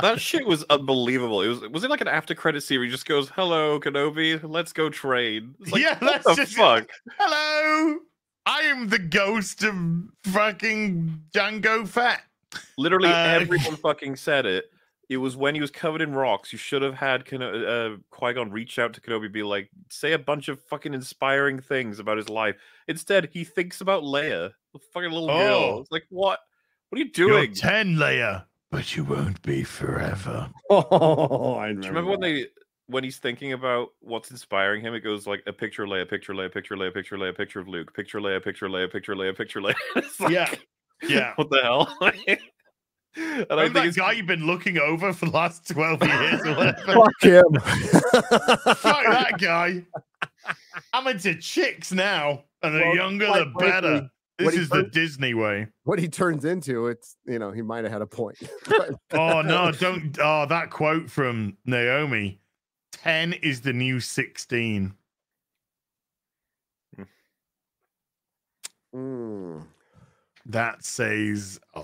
That 0.00 0.20
shit 0.20 0.46
was 0.46 0.64
unbelievable. 0.70 1.42
It 1.42 1.48
was 1.48 1.60
was 1.68 1.84
it 1.84 1.90
like 1.90 2.00
an 2.00 2.08
after 2.08 2.34
credit 2.34 2.62
scene? 2.62 2.82
he 2.82 2.88
Just 2.88 3.06
goes, 3.06 3.28
"Hello, 3.28 3.78
Kenobi, 3.78 4.40
let's 4.42 4.72
go 4.72 4.88
train." 4.90 5.54
Like, 5.70 5.82
Yeah, 5.82 5.98
what 5.98 6.00
that's 6.24 6.24
the 6.24 6.34
just- 6.34 6.54
fuck. 6.56 6.88
Hello, 7.18 7.98
I 8.46 8.62
am 8.62 8.88
the 8.88 8.98
ghost 8.98 9.62
of 9.62 9.74
fucking 10.24 11.22
Jango 11.32 11.86
Fett. 11.86 12.22
Literally 12.76 13.08
Uh, 13.08 13.16
everyone 13.40 13.76
fucking 13.82 14.16
said 14.16 14.46
it. 14.46 14.66
It 15.08 15.18
was 15.18 15.36
when 15.36 15.54
he 15.54 15.60
was 15.60 15.70
covered 15.70 16.00
in 16.00 16.14
rocks. 16.14 16.52
You 16.52 16.58
should 16.58 16.80
have 16.82 16.94
had 16.94 17.24
Keno- 17.26 17.64
uh, 17.94 17.96
Qui 18.10 18.32
Gon 18.32 18.50
reach 18.50 18.78
out 18.78 18.94
to 18.94 19.00
Kenobi, 19.00 19.30
be 19.30 19.42
like, 19.42 19.68
say 19.90 20.12
a 20.12 20.18
bunch 20.18 20.48
of 20.48 20.60
fucking 20.64 20.94
inspiring 20.94 21.60
things 21.60 21.98
about 21.98 22.16
his 22.16 22.28
life. 22.30 22.56
Instead, 22.88 23.28
he 23.32 23.44
thinks 23.44 23.80
about 23.80 24.04
Leia, 24.04 24.52
the 24.72 24.78
fucking 24.92 25.10
little 25.10 25.30
Oh. 25.30 25.38
girl. 25.38 25.80
It's 25.82 25.92
like, 25.92 26.06
what? 26.08 26.40
What 26.88 26.96
are 27.00 27.04
you 27.04 27.10
You're 27.14 27.28
doing? 27.40 27.52
ten 27.54 27.96
Leia, 27.96 28.44
but 28.70 28.96
you 28.96 29.04
won't 29.04 29.42
be 29.42 29.64
forever. 29.64 30.50
Oh, 30.70 31.56
I 31.56 31.72
Do 31.72 31.80
you 31.82 31.88
remember 31.88 32.10
when 32.12 32.20
they 32.20 32.46
when 32.86 33.04
he's 33.04 33.18
thinking 33.18 33.52
about 33.52 33.88
what's 34.00 34.30
inspiring 34.30 34.82
him, 34.82 34.94
it 34.94 35.00
goes 35.00 35.26
like 35.26 35.42
a 35.46 35.52
picture 35.52 35.86
Leia, 35.86 36.08
picture 36.08 36.34
Leia, 36.34 36.52
picture 36.52 36.76
Leia, 36.76 36.92
picture 36.92 37.16
Leia, 37.16 37.36
picture 37.36 37.60
of 37.60 37.68
Luke, 37.68 37.94
picture 37.94 38.20
Leia, 38.20 38.42
picture 38.42 38.68
Leia, 38.68 38.90
picture 38.90 39.14
Leia, 39.14 39.36
picture 39.36 39.60
Leia. 39.60 39.74
It's 39.96 40.20
like, 40.20 40.32
Yeah. 40.32 40.54
Yeah. 41.02 41.32
What 41.36 41.50
the 41.50 41.60
hell? 41.62 41.96
and 42.00 42.08
I 43.16 43.54
Remember 43.54 43.62
think 43.62 43.74
that 43.74 43.86
it's 43.86 43.96
guy 43.96 44.12
you've 44.12 44.26
been 44.26 44.46
looking 44.46 44.78
over 44.78 45.12
for 45.12 45.26
the 45.26 45.32
last 45.32 45.68
12 45.68 46.02
years 46.06 46.40
or 46.46 46.54
whatever? 46.56 46.92
Fuck 46.92 47.22
him. 47.22 47.44
Fuck 48.76 49.04
that 49.04 49.34
guy. 49.38 49.84
I'm 50.92 51.06
into 51.06 51.34
chicks 51.36 51.92
now, 51.92 52.44
and 52.62 52.74
the 52.74 52.92
younger 52.94 53.26
quite 53.26 53.44
the 53.44 53.58
better. 53.58 54.10
This 54.38 54.46
what 54.46 54.54
he 54.54 54.60
is 54.60 54.68
the 54.70 54.82
Disney 54.84 55.34
way. 55.34 55.68
what 55.84 55.98
he 55.98 56.08
turns 56.08 56.44
into, 56.44 56.86
it's 56.86 57.16
you 57.26 57.38
know, 57.38 57.52
he 57.52 57.62
might 57.62 57.84
have 57.84 57.92
had 57.92 58.02
a 58.02 58.06
point. 58.06 58.38
Oh 59.12 59.42
no, 59.42 59.70
don't 59.72 60.18
oh 60.20 60.46
that 60.46 60.70
quote 60.70 61.10
from 61.10 61.56
Naomi. 61.66 62.40
10 63.02 63.32
is 63.34 63.60
the 63.60 63.72
new 63.72 63.98
16. 63.98 64.94
Mm. 68.94 69.66
That 70.46 70.84
says 70.84 71.58
a 71.74 71.82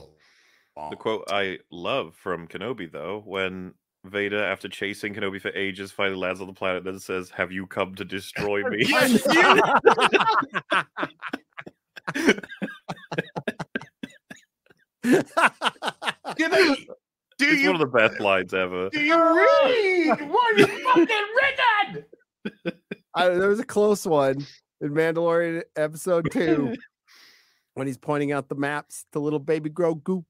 the 0.90 0.96
quote 0.96 1.24
I 1.28 1.58
love 1.70 2.14
from 2.14 2.46
Kenobi 2.46 2.90
though, 2.90 3.22
when 3.24 3.74
Vader, 4.04 4.44
after 4.44 4.68
chasing 4.68 5.14
Kenobi 5.14 5.40
for 5.40 5.50
ages, 5.50 5.90
finally 5.90 6.16
lands 6.16 6.40
on 6.40 6.46
the 6.46 6.52
planet, 6.52 6.84
then 6.84 7.00
says, 7.00 7.30
"Have 7.30 7.50
you 7.50 7.66
come 7.66 7.94
to 7.96 8.04
destroy 8.04 8.62
me?" 8.68 8.78
Yes, 8.88 9.26
you- 9.26 9.60
do 16.36 16.48
they- 16.76 16.86
do 17.38 17.48
it's 17.50 17.60
you 17.62 17.72
one 17.72 17.80
of 17.80 17.90
the 17.90 17.98
best 17.98 18.20
lines 18.20 18.52
ever. 18.54 18.88
do 18.90 19.00
you 19.00 19.14
read? 19.14 20.08
What 20.28 20.54
are 20.54 20.58
you 20.58 20.66
fucking 20.66 21.26
written? 22.64 22.72
I, 23.14 23.28
there 23.30 23.48
was 23.48 23.60
a 23.60 23.64
close 23.64 24.06
one 24.06 24.46
in 24.80 24.90
Mandalorian 24.90 25.62
episode 25.76 26.30
two 26.30 26.74
when 27.74 27.86
he's 27.86 27.98
pointing 27.98 28.32
out 28.32 28.48
the 28.48 28.54
maps 28.54 29.04
to 29.12 29.18
little 29.18 29.38
baby 29.38 29.70
Grogu, 29.70 30.24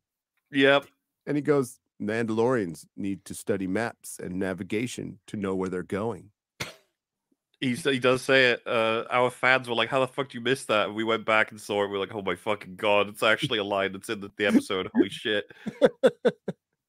Yep. 0.53 0.87
and 1.27 1.37
he 1.37 1.43
goes, 1.43 1.79
"Mandalorians 2.01 2.87
need 2.97 3.25
to 3.27 3.35
study 3.35 3.67
maps 3.67 4.19
and 4.23 4.39
navigation 4.39 5.19
to 5.29 5.37
know 5.37 5.55
where 5.55 5.69
they're 5.69 5.83
going." 5.83 6.31
He 7.61 7.75
he 7.75 7.99
does 7.99 8.23
say 8.23 8.53
it. 8.53 8.63
Uh, 8.67 9.05
our 9.11 9.31
fans 9.31 9.69
were 9.69 9.75
like, 9.75 9.89
"How 9.89 10.01
the 10.01 10.07
fuck 10.07 10.29
do 10.31 10.39
you 10.39 10.45
miss 10.45 10.65
that?" 10.67 10.87
And 10.87 10.95
we 10.97 11.05
went 11.05 11.25
back 11.27 11.51
and 11.51 11.61
saw 11.61 11.83
it. 11.85 11.89
We 11.89 11.97
are 11.97 12.01
like, 12.01 12.15
"Oh 12.15 12.23
my 12.23 12.37
fucking 12.37 12.77
god!" 12.77 13.09
It's 13.09 13.23
actually 13.25 13.59
a 13.59 13.65
line 13.65 13.93
that's 13.93 14.09
in 14.09 14.21
the, 14.21 14.31
the 14.37 14.47
episode. 14.47 14.89
Holy 14.95 15.09
shit! 15.11 15.51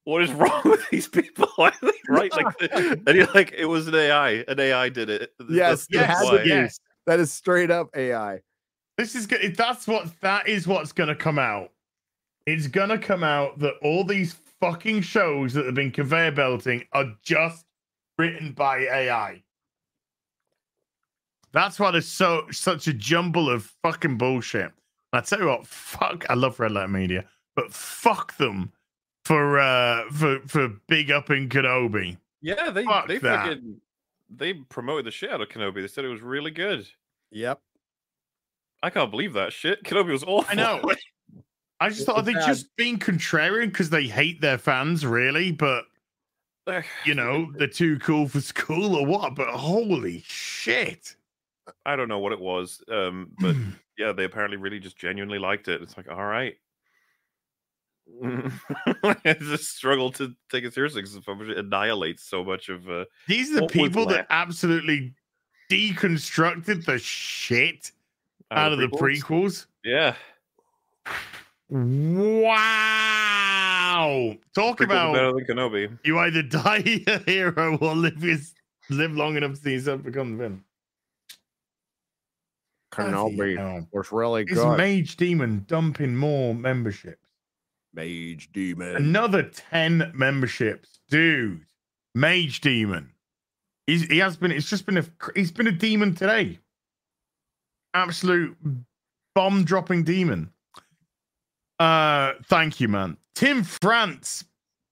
What 0.10 0.24
is 0.24 0.32
wrong 0.34 0.62
with 0.66 0.90
these 0.90 1.08
people? 1.08 1.48
Why 1.56 1.72
are 1.84 1.92
right? 2.08 2.32
Like, 2.36 2.58
the- 2.58 3.00
and 3.08 3.16
you're 3.16 3.28
like, 3.36 3.54
it 3.56 3.66
was 3.66 3.88
an 3.88 3.94
AI. 3.94 4.44
An 4.48 4.60
AI 4.60 4.90
did 4.90 5.08
it. 5.08 5.34
Yes, 5.48 5.86
that's 5.86 6.02
it 6.04 6.06
had 6.08 6.20
to 6.22 6.38
why. 6.38 6.44
yes. 6.44 6.80
That 7.06 7.20
is 7.20 7.32
straight 7.32 7.70
up 7.70 7.90
AI. 7.96 8.40
This 8.98 9.14
is 9.14 9.28
good. 9.28 9.56
That's 9.56 9.88
what 9.88 10.08
that 10.22 10.48
is 10.48 10.68
what's 10.68 10.92
gonna 10.92 11.16
come 11.16 11.38
out. 11.38 11.74
It's 12.48 12.66
gonna 12.66 12.98
come 12.98 13.24
out 13.24 13.60
that 13.60 13.76
all 13.84 14.04
these 14.04 14.36
fucking 14.60 15.02
shows 15.02 15.54
that 15.54 15.68
have 15.68 15.76
been 15.76 15.92
conveyor 15.92 16.32
belting 16.32 16.86
are 16.94 17.14
just 17.22 17.66
written 18.18 18.52
by 18.54 18.80
AI. 18.80 19.44
That's 21.52 21.80
why 21.80 21.92
there's 21.92 22.08
so 22.08 22.48
such 22.50 22.88
a 22.88 22.94
jumble 22.94 23.48
of 23.48 23.72
fucking 23.84 24.18
bullshit. 24.18 24.72
I 25.14 25.22
tell 25.22 25.40
you 25.40 25.48
what, 25.50 25.68
fuck. 25.68 26.26
I 26.32 26.34
love 26.34 26.60
Red 26.60 26.72
Letter 26.72 26.88
Media, 26.88 27.26
but 27.56 27.72
fuck 27.72 28.36
them 28.38 28.72
for 29.30 29.60
uh 29.60 30.10
for 30.12 30.40
for 30.48 30.70
big 30.88 31.12
up 31.12 31.30
in 31.30 31.50
Kenobi. 31.50 32.18
Yeah, 32.42 32.72
they 32.72 32.84
Fuck 32.84 33.08
they 33.08 33.20
that. 33.20 33.46
fucking 33.46 33.80
they 34.28 34.54
promoted 34.54 35.06
the 35.06 35.12
shit 35.12 35.30
out 35.30 35.40
of 35.40 35.50
Kenobi. 35.50 35.76
They 35.82 35.88
said 35.88 36.04
it 36.04 36.08
was 36.08 36.22
really 36.22 36.50
good. 36.50 36.88
Yep. 37.30 37.62
I 38.82 38.90
can't 38.90 39.12
believe 39.12 39.34
that 39.34 39.54
shit. 39.54 39.84
Kenobi 39.84 40.12
was 40.12 40.24
awful. 40.24 40.48
I 40.50 40.56
know. 40.56 40.82
I 41.80 41.90
just 41.90 42.08
thought 42.08 42.16
was 42.18 42.26
they 42.26 42.34
bad. 42.34 42.48
just 42.48 42.76
being 42.76 42.98
contrarian 42.98 43.68
because 43.68 43.92
they 43.92 44.06
hate 44.08 44.42
their 44.42 44.58
fans, 44.58 45.06
really. 45.06 45.52
But 45.52 45.86
you 47.06 47.14
know, 47.14 47.52
they're 47.56 47.68
too 47.68 48.00
cool 48.00 48.28
for 48.28 48.42
school 48.42 48.96
or 48.96 49.06
what? 49.06 49.36
But 49.36 49.50
holy 49.50 50.24
shit. 50.26 51.16
I 51.86 51.96
don't 51.96 52.08
know 52.08 52.18
what 52.20 52.32
it 52.32 52.40
was, 52.40 52.82
um, 52.92 53.30
but 53.40 53.56
yeah, 54.00 54.12
they 54.12 54.24
apparently 54.24 54.58
really 54.58 54.80
just 54.80 54.98
genuinely 54.98 55.38
liked 55.38 55.68
it. 55.68 55.84
It's 55.84 55.96
like, 55.98 56.10
all 56.10 56.26
right. 56.26 56.56
I 59.04 59.38
just 59.40 59.76
struggle 59.76 60.12
to 60.14 60.34
take 60.52 60.64
it 60.64 60.74
seriously 60.74 61.02
because 61.02 61.16
it 61.16 61.58
annihilates 61.58 62.24
so 62.24 62.44
much 62.44 62.70
of. 62.70 62.90
Uh, 62.90 63.06
These 63.28 63.52
are 63.52 63.62
the 63.62 63.68
people 63.68 64.06
that 64.08 64.28
absolutely 64.30 65.14
deconstructed 65.72 66.86
the 66.86 66.98
shit 66.98 67.92
out 68.52 68.74
of 68.74 68.80
the 68.80 68.88
prequels. 68.88 69.68
Yeah, 69.84 70.16
Wow. 71.70 72.56
Talk 74.56 74.80
prequels 74.80 74.86
about 74.86 75.14
better 75.14 75.32
than 75.34 75.46
Kenobi. 75.46 76.00
you 76.04 76.18
either 76.20 76.42
die 76.50 77.02
a 77.08 77.20
hero 77.30 77.78
or 77.78 77.96
live 77.96 78.22
his, 78.22 78.54
live 78.90 79.16
long 79.16 79.38
enough 79.38 79.52
to 79.52 79.58
see 79.58 79.74
yourself 79.74 80.02
become 80.04 80.32
the 80.32 80.38
villain. 80.38 80.64
Bloody 82.96 83.56
Kenobi 83.56 83.88
was 83.94 84.12
really 84.12 84.44
Is 84.48 84.58
good. 84.58 84.78
Mage 84.78 85.16
Demon 85.16 85.64
dumping 85.68 86.16
more 86.16 86.56
memberships? 86.56 87.29
Mage 88.00 88.50
demon. 88.54 88.96
Another 88.96 89.44
10 89.44 90.14
memberships. 90.16 91.00
Dude. 91.10 91.66
Mage 92.16 92.62
Demon. 92.62 93.12
He's, 93.88 94.04
he 94.08 94.20
has 94.20 94.38
been, 94.38 94.52
it's 94.52 94.70
just 94.70 94.86
been 94.86 94.98
a, 94.98 95.06
he's 95.36 95.52
been 95.52 95.68
a 95.68 95.72
demon 95.72 96.16
today. 96.16 96.60
Absolute 97.94 98.56
bomb 99.36 99.64
dropping 99.64 100.04
demon. 100.04 100.50
Uh, 101.80 102.34
thank 102.46 102.80
you, 102.80 102.88
man. 102.88 103.18
Tim 103.36 103.64
France 103.64 104.46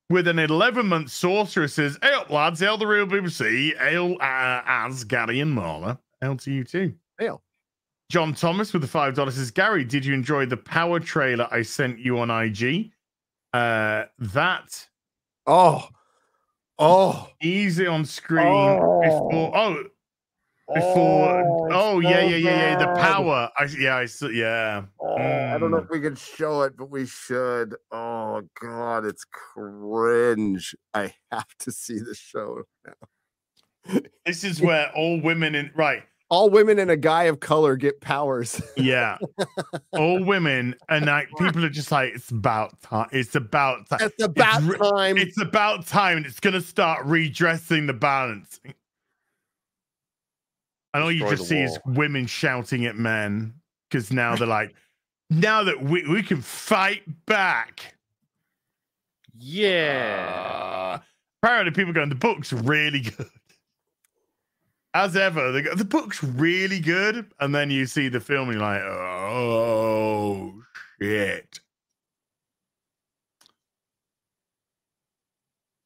with 0.10 0.28
an 0.28 0.40
11 0.40 0.88
month 0.88 1.12
sorcerer 1.12 1.68
says, 1.68 1.98
Hey 2.02 2.12
up, 2.14 2.30
lads, 2.30 2.60
hail 2.60 2.78
the 2.78 2.88
real 2.88 3.06
BBC, 3.06 3.78
hail 3.78 4.18
uh, 4.20 4.62
as 4.66 5.04
Gary 5.04 5.40
and 5.40 5.52
Mauler, 5.54 5.98
hail 6.22 6.36
to 6.38 6.52
you 6.52 6.64
too. 6.64 6.94
Hail. 7.20 7.42
John 8.10 8.34
Thomas 8.34 8.74
with 8.74 8.82
the 8.82 8.88
five 8.88 9.16
dollars 9.16 9.36
says, 9.36 9.52
Gary, 9.52 9.84
did 9.84 10.06
you 10.06 10.14
enjoy 10.14 10.46
the 10.46 10.58
power 10.58 11.00
trailer 11.00 11.48
I 11.52 11.62
sent 11.62 12.00
you 12.00 12.20
on 12.20 12.30
IG? 12.30 12.92
Uh, 13.54 14.06
that 14.20 14.88
Oh, 15.50 15.88
oh, 16.78 17.30
easy 17.42 17.88
on 17.88 18.04
screen 18.04 18.76
before. 19.02 19.58
Oh, 19.58 19.84
before. 20.74 21.70
Oh, 21.72 22.00
yeah, 22.02 22.20
yeah, 22.20 22.36
yeah, 22.36 22.72
yeah. 22.72 22.78
The 22.78 23.00
power. 23.00 23.50
I 23.58 23.64
yeah, 23.80 23.96
I 23.96 24.08
yeah. 24.30 24.84
I 25.00 25.58
don't 25.58 25.72
know 25.72 25.78
Mm. 25.78 25.84
if 25.86 25.90
we 25.90 26.02
can 26.02 26.16
show 26.16 26.64
it, 26.64 26.76
but 26.76 26.90
we 26.90 27.06
should. 27.06 27.76
Oh 27.92 28.42
God, 28.62 29.06
it's 29.06 29.24
cringe. 29.24 30.76
I 30.94 31.14
have 31.32 31.48
to 31.60 31.72
see 31.72 32.00
the 32.00 32.14
show. 32.14 32.64
This 34.26 34.44
is 34.44 34.62
where 34.68 34.92
all 34.94 35.22
women 35.22 35.56
in 35.56 35.72
right. 35.76 36.04
All 36.30 36.50
women 36.50 36.78
and 36.80 36.92
a 36.92 36.98
guy 36.98 37.24
of 37.24 37.40
color 37.40 37.78
get 37.78 38.02
powers. 38.02 38.62
Yeah, 38.76 39.18
all 39.94 40.24
women 40.24 40.76
and 40.90 41.06
like 41.06 41.30
people 41.40 41.64
are 41.64 41.70
just 41.70 41.92
like 41.92 42.16
it's 42.16 42.32
about 42.32 42.82
time. 42.82 43.08
It's 43.14 43.36
about 43.36 43.88
time. 43.90 44.00
It's 44.02 44.24
about 44.24 44.62
re- 44.64 44.78
time. 44.78 45.18
It's 45.18 45.42
about 45.42 45.88
time. 45.88 46.26
It's 46.26 46.40
gonna 46.42 46.62
start 46.62 47.06
redressing 47.06 47.88
the 47.88 47.94
balance. 47.94 48.60
And 50.94 51.04
all 51.04 51.12
you 51.12 51.20
just 51.30 51.44
the 51.44 51.48
see 51.48 51.62
is 51.62 51.78
women 51.86 52.26
shouting 52.26 52.86
at 52.86 52.96
men 52.98 53.54
because 53.90 54.12
now 54.12 54.36
they're 54.36 54.48
like, 54.48 54.74
now 55.30 55.64
that 55.64 55.84
we, 55.84 56.08
we 56.08 56.24
can 56.24 56.42
fight 56.42 57.04
back. 57.26 57.96
Yeah. 59.38 60.98
Uh, 60.98 61.00
apparently, 61.44 61.72
people 61.72 61.94
going, 61.94 62.10
the 62.10 62.16
book's 62.16 62.52
really 62.52 63.02
good. 63.18 63.30
As 64.94 65.16
ever, 65.16 65.52
they 65.52 65.62
go, 65.62 65.76
the 65.76 65.86
book's 65.86 66.24
really 66.24 66.80
good. 66.80 67.32
And 67.40 67.54
then 67.54 67.70
you 67.70 67.86
see 67.86 68.10
the 68.10 68.20
film 68.20 68.50
and 68.50 68.60
you're 68.60 68.68
like, 68.68 68.82
oh, 68.82 70.54
shit. 71.02 71.60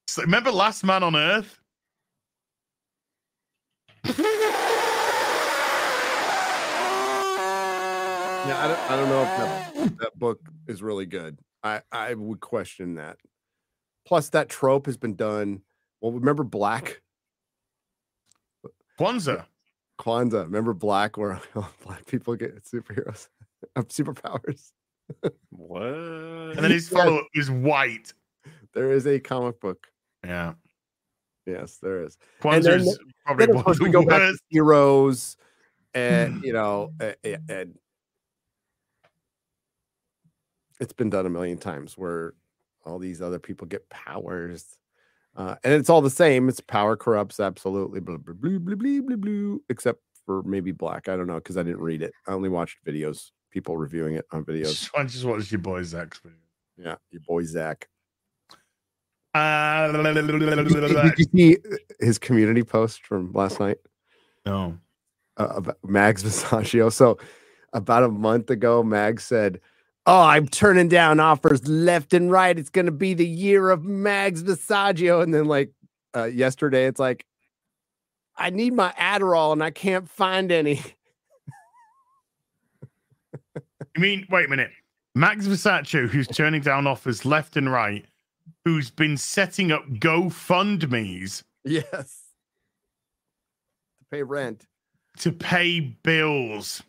So 0.06 0.22
remember 0.22 0.50
Last 0.50 0.84
Man 0.84 1.02
on 1.02 1.16
Earth? 1.16 1.58
Yeah, 8.44 8.58
I 8.58 8.66
don't, 8.66 8.80
I 8.90 8.96
don't 8.96 9.08
know 9.08 9.22
if 9.22 9.28
that, 9.38 9.98
that 9.98 10.18
book 10.18 10.40
is 10.66 10.82
really 10.82 11.06
good. 11.06 11.38
I, 11.62 11.80
I 11.92 12.14
would 12.14 12.40
question 12.40 12.96
that. 12.96 13.18
Plus, 14.04 14.30
that 14.30 14.48
trope 14.48 14.86
has 14.86 14.96
been 14.96 15.14
done. 15.14 15.62
Well, 16.00 16.10
remember 16.10 16.42
Black 16.42 17.00
Kwanzaa. 19.02 19.46
Kwanzaa? 20.00 20.44
Remember 20.44 20.72
Black, 20.74 21.16
where 21.16 21.40
black 21.84 22.06
people 22.06 22.36
get 22.36 22.62
superheroes, 22.64 23.28
superpowers? 23.76 24.70
What? 25.50 25.82
And 26.56 26.58
then 26.64 26.70
his 26.70 26.88
follow 26.88 27.24
is 27.34 27.50
white. 27.50 28.12
There 28.74 28.92
is 28.92 29.06
a 29.06 29.18
comic 29.18 29.60
book. 29.60 29.86
Yeah. 30.24 30.54
Yes, 31.46 31.78
there 31.82 32.04
is. 32.04 32.16
Kwanzaa 32.42 32.62
then- 32.62 32.80
is 32.80 32.98
probably 33.26 33.46
Then 33.46 33.56
one 33.56 33.64
of 33.66 33.78
the 33.78 33.84
we 33.84 33.90
go 33.90 34.04
back 34.04 34.20
to 34.20 34.38
heroes, 34.50 35.36
and 35.94 36.42
you 36.44 36.52
know, 36.52 36.92
a- 37.00 37.16
a- 37.24 37.38
and 37.48 37.76
it's 40.80 40.92
been 40.92 41.10
done 41.10 41.26
a 41.26 41.30
million 41.30 41.58
times 41.58 41.98
where 41.98 42.34
all 42.84 42.98
these 43.00 43.20
other 43.20 43.38
people 43.40 43.66
get 43.66 43.88
powers. 43.88 44.78
Uh, 45.36 45.54
and 45.64 45.72
it's 45.72 45.88
all 45.88 46.02
the 46.02 46.10
same. 46.10 46.48
It's 46.48 46.60
power 46.60 46.96
corrupts 46.96 47.40
absolutely, 47.40 48.00
blah 48.00 48.18
blah 48.18 48.34
blah 48.34 48.58
blah 48.58 48.74
blah 48.76 49.00
blah, 49.00 49.16
blah 49.16 49.56
except 49.70 50.00
for 50.26 50.42
maybe 50.42 50.72
black. 50.72 51.08
I 51.08 51.16
don't 51.16 51.26
know 51.26 51.36
because 51.36 51.56
I 51.56 51.62
didn't 51.62 51.80
read 51.80 52.02
it. 52.02 52.12
I 52.28 52.32
only 52.32 52.48
watched 52.50 52.84
videos, 52.84 53.30
people 53.50 53.76
reviewing 53.76 54.14
it 54.16 54.26
on 54.32 54.44
videos. 54.46 54.90
I 54.96 55.04
just 55.04 55.24
watched 55.24 55.50
your 55.50 55.60
boy 55.60 55.82
Zach's 55.84 56.18
video. 56.18 56.36
Yeah, 56.76 56.96
your 57.10 57.22
boy 57.26 57.44
Zach. 57.44 57.88
Uh, 59.34 59.90
Did 59.92 60.34
you- 60.70 61.02
did 61.02 61.18
you 61.18 61.24
see 61.34 61.56
uh, 61.56 61.76
his 62.00 62.18
community 62.18 62.62
post 62.62 63.06
from 63.06 63.32
last 63.32 63.60
night? 63.60 63.78
no. 64.44 64.76
uh, 65.38 65.48
about 65.56 65.78
Mags 65.84 66.22
Visaggio. 66.24 66.92
So 66.92 67.16
about 67.72 68.02
a 68.02 68.08
month 68.08 68.50
ago, 68.50 68.82
Mags 68.82 69.24
said, 69.24 69.60
"Oh, 70.06 70.22
I'm 70.22 70.48
turning 70.48 70.88
down 70.88 71.20
offers 71.20 71.66
left 71.68 72.14
and 72.14 72.30
right. 72.30 72.58
It's 72.58 72.70
going 72.70 72.86
to 72.86 72.92
be 72.92 73.14
the 73.14 73.26
year 73.26 73.70
of 73.70 73.84
Mags 73.84 74.42
Visaggio." 74.42 75.22
And 75.22 75.32
then 75.34 75.46
like 75.46 75.70
uh, 76.16 76.24
yesterday, 76.24 76.86
it's 76.86 77.00
like, 77.00 77.24
"I 78.36 78.50
need 78.50 78.74
my 78.74 78.92
Adderall 78.98 79.52
and 79.52 79.62
I 79.62 79.70
can't 79.70 80.08
find 80.08 80.52
any." 80.52 80.80
You 83.94 84.00
mean, 84.00 84.26
wait 84.30 84.46
a 84.46 84.48
minute. 84.48 84.70
Max 85.14 85.46
Versace, 85.46 86.08
who's 86.08 86.26
turning 86.26 86.62
down 86.62 86.86
offers 86.86 87.24
left 87.26 87.56
and 87.56 87.70
right, 87.70 88.06
who's 88.64 88.90
been 88.90 89.16
setting 89.16 89.70
up 89.70 89.86
GoFundMe's 89.86 91.44
yes, 91.64 92.22
to 93.98 94.04
pay 94.10 94.22
rent, 94.22 94.66
to 95.18 95.32
pay 95.32 95.80
bills. 95.80 96.82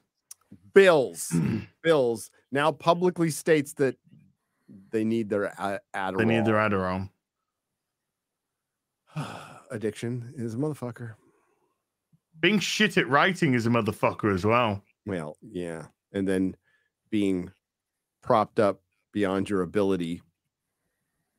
bills, 0.74 1.34
bills. 1.84 2.32
Now 2.54 2.72
publicly 2.72 3.32
states 3.32 3.74
that 3.74 3.98
they 4.92 5.04
need 5.04 5.28
their 5.28 5.52
Adderall. 5.96 6.18
They 6.20 6.26
need 6.26 6.46
their 6.46 6.56
Adderall. 6.56 7.10
addiction 9.72 10.32
is 10.38 10.54
a 10.54 10.58
motherfucker. 10.58 11.16
Being 12.40 12.60
shit 12.60 12.96
at 12.98 13.10
writing 13.10 13.56
is 13.56 13.66
a 13.66 13.70
motherfucker 13.70 14.34
as 14.34 14.46
well. 14.46 14.84
Well, 15.08 15.36
yeah. 15.42 15.88
And 16.12 16.28
then 16.28 16.56
being 17.10 17.52
propped 18.22 18.60
up 18.60 18.82
beyond 19.14 19.50
your 19.50 19.64
ability, 19.64 20.22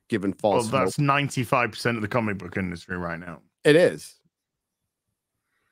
given 0.09 0.31
Well, 0.43 0.63
false 0.63 0.69
hope. 0.69 0.85
that's 0.85 0.97
95% 0.97 1.95
of 1.95 2.03
the 2.03 2.09
comic 2.09 2.39
book 2.39 2.57
industry 2.57 2.97
right 2.97 3.21
now. 3.21 3.41
It 3.63 3.77
is. 3.77 4.17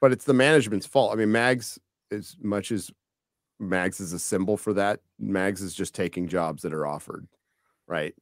But 0.01 0.13
it's 0.13 0.25
the 0.25 0.35
management's 0.35 0.87
fault. 0.87 1.13
I 1.13 1.17
mean, 1.17 1.33
Mags, 1.33 1.81
as 2.13 2.37
much 2.41 2.71
as 2.71 2.93
Mags 3.63 4.01
is 4.01 4.13
a 4.13 4.19
symbol 4.19 4.57
for 4.57 4.73
that, 4.75 5.01
Mags 5.19 5.63
is 5.63 5.75
just 5.75 5.95
taking 5.95 6.29
jobs 6.29 6.63
that 6.63 6.75
are 6.75 6.87
offered, 6.87 7.27
right? 7.87 8.15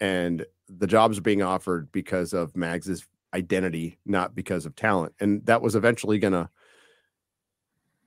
And 0.00 0.46
the 0.68 0.86
jobs 0.86 1.18
are 1.18 1.22
being 1.22 1.42
offered 1.42 1.92
because 1.92 2.32
of 2.32 2.56
Mags's 2.56 3.06
identity, 3.34 3.98
not 4.06 4.34
because 4.34 4.66
of 4.66 4.74
talent. 4.74 5.14
And 5.20 5.44
that 5.46 5.62
was 5.62 5.74
eventually 5.74 6.18
going 6.18 6.32
to 6.32 6.48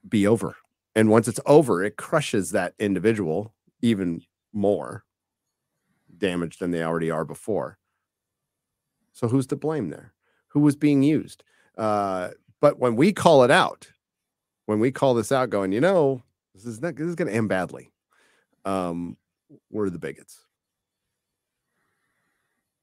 be 0.07 0.27
over. 0.27 0.55
And 0.95 1.09
once 1.09 1.27
it's 1.27 1.39
over, 1.45 1.83
it 1.83 1.97
crushes 1.97 2.51
that 2.51 2.73
individual 2.79 3.53
even 3.81 4.21
more 4.51 5.03
damaged 6.17 6.59
than 6.59 6.71
they 6.71 6.83
already 6.83 7.11
are 7.11 7.25
before. 7.25 7.77
So 9.13 9.27
who's 9.27 9.47
to 9.47 9.55
blame 9.55 9.89
there? 9.89 10.13
Who 10.49 10.59
was 10.59 10.75
being 10.75 11.03
used? 11.03 11.43
Uh, 11.77 12.29
but 12.59 12.79
when 12.79 12.95
we 12.95 13.11
call 13.11 13.43
it 13.43 13.51
out, 13.51 13.91
when 14.65 14.79
we 14.79 14.91
call 14.91 15.13
this 15.13 15.31
out, 15.31 15.49
going, 15.49 15.71
you 15.71 15.81
know, 15.81 16.23
this 16.53 16.65
is 16.65 16.81
not 16.81 16.95
this 16.95 17.07
is 17.07 17.15
going 17.15 17.27
to 17.30 17.34
end 17.34 17.49
badly. 17.49 17.91
Um, 18.65 19.17
we're 19.69 19.89
the 19.89 19.99
bigots, 19.99 20.45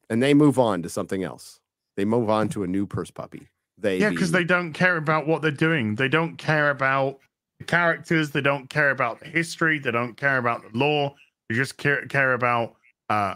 and 0.09 0.22
they 0.22 0.34
move 0.34 0.59
on 0.59 0.82
to 0.82 0.88
something 0.88 1.22
else. 1.22 1.60
They 1.97 2.05
move 2.05 2.30
on 2.30 2.48
to 2.51 2.62
a 2.62 2.66
new 2.66 2.86
purse 2.86 3.10
puppy. 3.10 3.48
They 3.78 3.98
Yeah, 3.98 4.10
because 4.10 4.30
being- 4.30 4.42
they 4.42 4.47
don't 4.47 4.72
care 4.72 4.97
about 4.97 5.26
what 5.26 5.42
they're 5.42 5.51
doing. 5.51 5.94
They 5.94 6.09
don't 6.09 6.36
care 6.36 6.70
about 6.70 7.18
the 7.59 7.64
characters. 7.64 8.30
They 8.30 8.40
don't 8.40 8.68
care 8.68 8.90
about 8.90 9.20
the 9.20 9.26
history. 9.26 9.78
They 9.78 9.90
don't 9.90 10.16
care 10.16 10.38
about 10.38 10.62
the 10.62 10.76
law. 10.78 11.14
They 11.48 11.55
just 11.55 11.76
care, 11.76 12.06
care 12.06 12.34
about, 12.34 12.76
uh, 13.09 13.34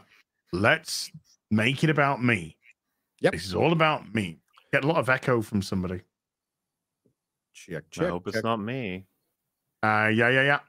let's 0.53 1.11
make 1.51 1.83
it 1.83 1.91
about 1.91 2.23
me. 2.23 2.57
Yep. 3.21 3.33
This 3.33 3.45
is 3.47 3.55
all 3.55 3.73
about 3.73 4.15
me. 4.15 4.39
Get 4.73 4.85
a 4.85 4.87
lot 4.87 4.99
of 4.99 5.09
echo 5.09 5.41
from 5.43 5.63
somebody. 5.63 6.03
check 7.53 7.85
check. 7.91 8.03
I 8.03 8.05
check. 8.05 8.11
hope 8.11 8.29
it's 8.29 8.43
not 8.43 8.61
me. 8.61 9.07
Uh, 9.85 10.09
yeah, 10.09 10.31
yeah, 10.31 10.43
yeah. 10.43 10.61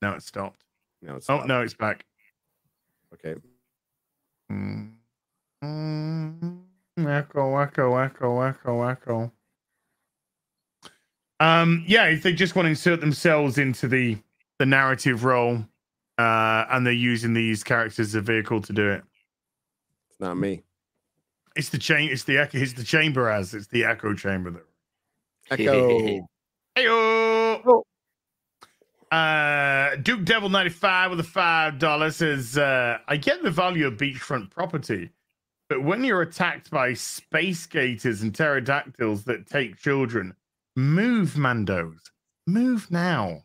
No, 0.00 0.12
it 0.14 0.22
stopped. 0.22 0.64
No, 1.02 1.14
it's 1.16 1.30
Oh, 1.30 1.38
not. 1.38 1.46
no, 1.46 1.62
it's 1.62 1.74
back. 1.74 2.04
Okay, 3.14 3.34
Mm. 4.50 4.92
Mm. 5.62 6.62
Echo, 6.98 7.56
echo, 7.58 7.96
echo, 7.96 8.40
echo, 8.40 8.82
echo. 8.82 9.32
Um, 11.40 11.84
yeah, 11.86 12.06
if 12.06 12.22
they 12.22 12.32
just 12.32 12.54
want 12.56 12.66
to 12.66 12.70
insert 12.70 13.00
themselves 13.00 13.58
into 13.58 13.86
the 13.88 14.18
the 14.58 14.66
narrative 14.66 15.24
role, 15.24 15.64
uh, 16.18 16.64
and 16.70 16.84
they're 16.86 16.92
using 16.92 17.32
these 17.34 17.62
characters 17.64 18.00
as 18.10 18.14
a 18.14 18.20
vehicle 18.20 18.60
to 18.62 18.72
do 18.72 18.90
it. 18.90 19.02
it's 20.10 20.20
not 20.20 20.36
me. 20.36 20.62
It's 21.56 21.68
the 21.68 21.78
chain. 21.78 22.10
It's 22.10 22.24
the 22.24 22.38
echo. 22.38 22.58
It's 22.58 22.72
the 22.74 22.84
chamber 22.84 23.28
as. 23.28 23.54
It's 23.54 23.66
the 23.68 23.84
echo 23.84 24.14
chamber. 24.14 24.50
That. 24.50 25.60
Echo. 25.60 26.26
Heyo. 26.76 27.82
Uh, 29.12 29.96
Duke 29.96 30.24
Devil 30.24 30.48
ninety 30.48 30.70
five 30.70 31.10
with 31.10 31.20
a 31.20 31.24
five 31.24 31.78
dollars 31.78 32.16
says, 32.16 32.56
uh, 32.56 32.96
"I 33.06 33.18
get 33.18 33.42
the 33.42 33.50
value 33.50 33.86
of 33.86 33.98
beachfront 33.98 34.50
property, 34.50 35.10
but 35.68 35.82
when 35.84 36.02
you're 36.02 36.22
attacked 36.22 36.70
by 36.70 36.94
space 36.94 37.66
gators 37.66 38.22
and 38.22 38.32
pterodactyls 38.32 39.24
that 39.24 39.46
take 39.46 39.76
children, 39.76 40.34
move, 40.76 41.34
Mandos, 41.34 41.98
move 42.46 42.90
now. 42.90 43.42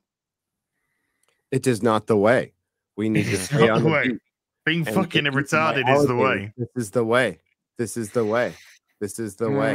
It 1.51 1.67
is 1.67 1.83
not 1.83 2.07
the 2.07 2.15
way. 2.17 2.53
We 2.95 3.09
need 3.09 3.25
to 3.25 3.37
stay 3.37 3.67
on 3.67 3.83
the 3.83 3.89
way. 3.89 4.07
beat. 4.07 4.21
Being 4.65 4.87
and 4.87 4.95
fucking 4.95 5.23
retarded 5.25 5.93
is 5.93 6.07
the 6.07 6.15
way. 6.15 6.53
This 6.57 6.69
is 6.85 6.91
the 6.91 7.03
way. 7.03 7.39
This 7.77 7.97
is 7.97 8.11
the 8.11 8.23
way. 8.25 8.53
This 9.01 9.19
is 9.19 9.35
the 9.35 9.49
way. 9.51 9.73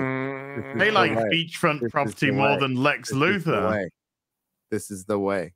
They 0.78 0.86
the 0.88 0.92
like 0.92 1.14
way. 1.16 1.24
beachfront 1.32 1.80
This 1.80 1.92
property 1.92 2.30
more 2.30 2.52
way. 2.54 2.58
than 2.60 2.76
Lex 2.76 3.10
This 3.10 3.16
is 3.18 3.44
Luthor. 3.44 3.70
way. 3.70 3.88
This 4.70 4.90
is 4.90 5.04
the 5.04 5.18
way. 5.18 5.52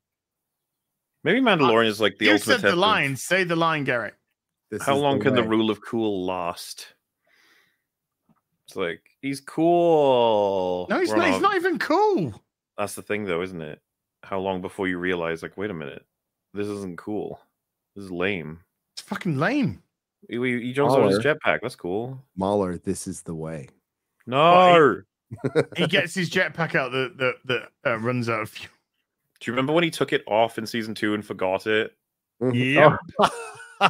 Maybe 1.25 1.41
Mandalorian 1.41 1.87
is 1.87 2.01
like 2.01 2.19
the 2.19 2.27
You 2.27 2.33
ultimate 2.33 2.45
said 2.55 2.59
the 2.59 2.63
test 2.63 2.73
of 2.73 2.79
line. 2.79 3.17
Say 3.17 3.45
the 3.45 3.57
line, 3.57 3.85
Garrett. 3.85 4.15
This 4.71 4.83
How 4.83 4.97
is 4.97 5.03
long 5.03 5.21
can 5.21 5.35
the 5.35 5.43
rule 5.43 5.71
of 5.71 5.81
cool 5.81 6.25
last? 6.27 6.87
It's 8.67 8.77
like 8.77 9.01
he's 9.23 9.41
cool. 9.41 10.87
No, 10.91 11.01
he's 11.01 11.11
We're 11.11 11.17
not. 11.17 11.27
He's 11.29 11.37
a- 11.37 11.41
not 11.41 11.57
even 11.57 11.79
cool. 11.79 12.43
That's 12.77 12.95
the 12.95 13.03
thing, 13.03 13.25
though, 13.25 13.43
isn't 13.43 13.61
it? 13.63 13.81
How 14.23 14.39
long 14.39 14.61
before 14.61 14.89
you 14.89 14.99
realize, 14.99 15.43
like, 15.43 15.57
wait 15.57 15.71
a 15.71 15.75
minute, 15.75 16.05
this 16.53 16.67
isn't 16.67 16.99
cool. 16.99 17.41
This 17.95 18.05
is 18.05 18.11
lame. 18.11 18.61
It's 18.95 19.03
fucking 19.03 19.39
lame. 19.39 19.83
He, 20.29 20.37
he 20.37 20.61
he 20.67 20.73
jumps 20.73 20.95
on 20.95 21.09
his 21.09 21.21
jetpack. 21.21 21.61
That's 21.63 21.77
cool. 21.77 22.21
Mauler? 22.37 22.79
This 22.79 23.07
is 23.07 23.23
the 23.23 23.35
way. 23.35 23.69
No. 24.27 25.03
He 25.77 25.87
gets 25.87 26.15
his 26.15 26.29
jetpack 26.31 26.75
out 26.75 26.93
that 26.93 27.17
that 27.19 27.35
that 27.45 27.69
uh, 27.91 27.99
runs 27.99 28.29
out 28.29 28.43
of 28.43 28.51
fuel. 28.51 28.73
Do 29.41 29.51
you 29.51 29.53
remember 29.53 29.73
when 29.73 29.85
he 29.85 29.91
took 29.91 30.13
it 30.13 30.23
off 30.27 30.59
in 30.59 30.67
season 30.67 30.95
two 30.95 31.15
and 31.15 31.25
forgot 31.25 31.67
it? 31.67 31.93
Yeah. 32.53 32.97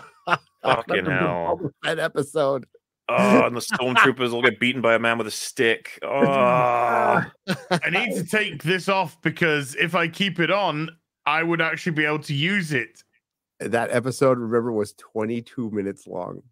Fucking 0.62 1.06
hell. 1.06 1.72
That 1.82 1.98
episode. 1.98 2.66
Oh, 3.08 3.46
and 3.46 3.56
the 3.56 3.60
stormtroopers 3.60 4.32
will 4.32 4.42
get 4.42 4.58
beaten 4.58 4.82
by 4.82 4.94
a 4.94 4.98
man 4.98 5.16
with 5.16 5.28
a 5.28 5.32
stick. 5.32 5.96
Oh, 6.02 6.08
I 7.70 7.90
need 7.90 8.16
to 8.16 8.24
take 8.24 8.64
this 8.64 8.88
off 8.88 9.22
because 9.22 9.76
if 9.76 9.94
I 9.94 10.08
keep 10.08 10.40
it 10.40 10.50
on, 10.50 10.90
I 11.24 11.44
would 11.44 11.60
actually 11.60 11.92
be 11.92 12.04
able 12.04 12.18
to 12.20 12.34
use 12.34 12.72
it. 12.72 13.04
That 13.60 13.90
episode, 13.92 14.38
remember, 14.38 14.72
was 14.72 14.92
22 14.94 15.70
minutes 15.70 16.08
long. 16.08 16.42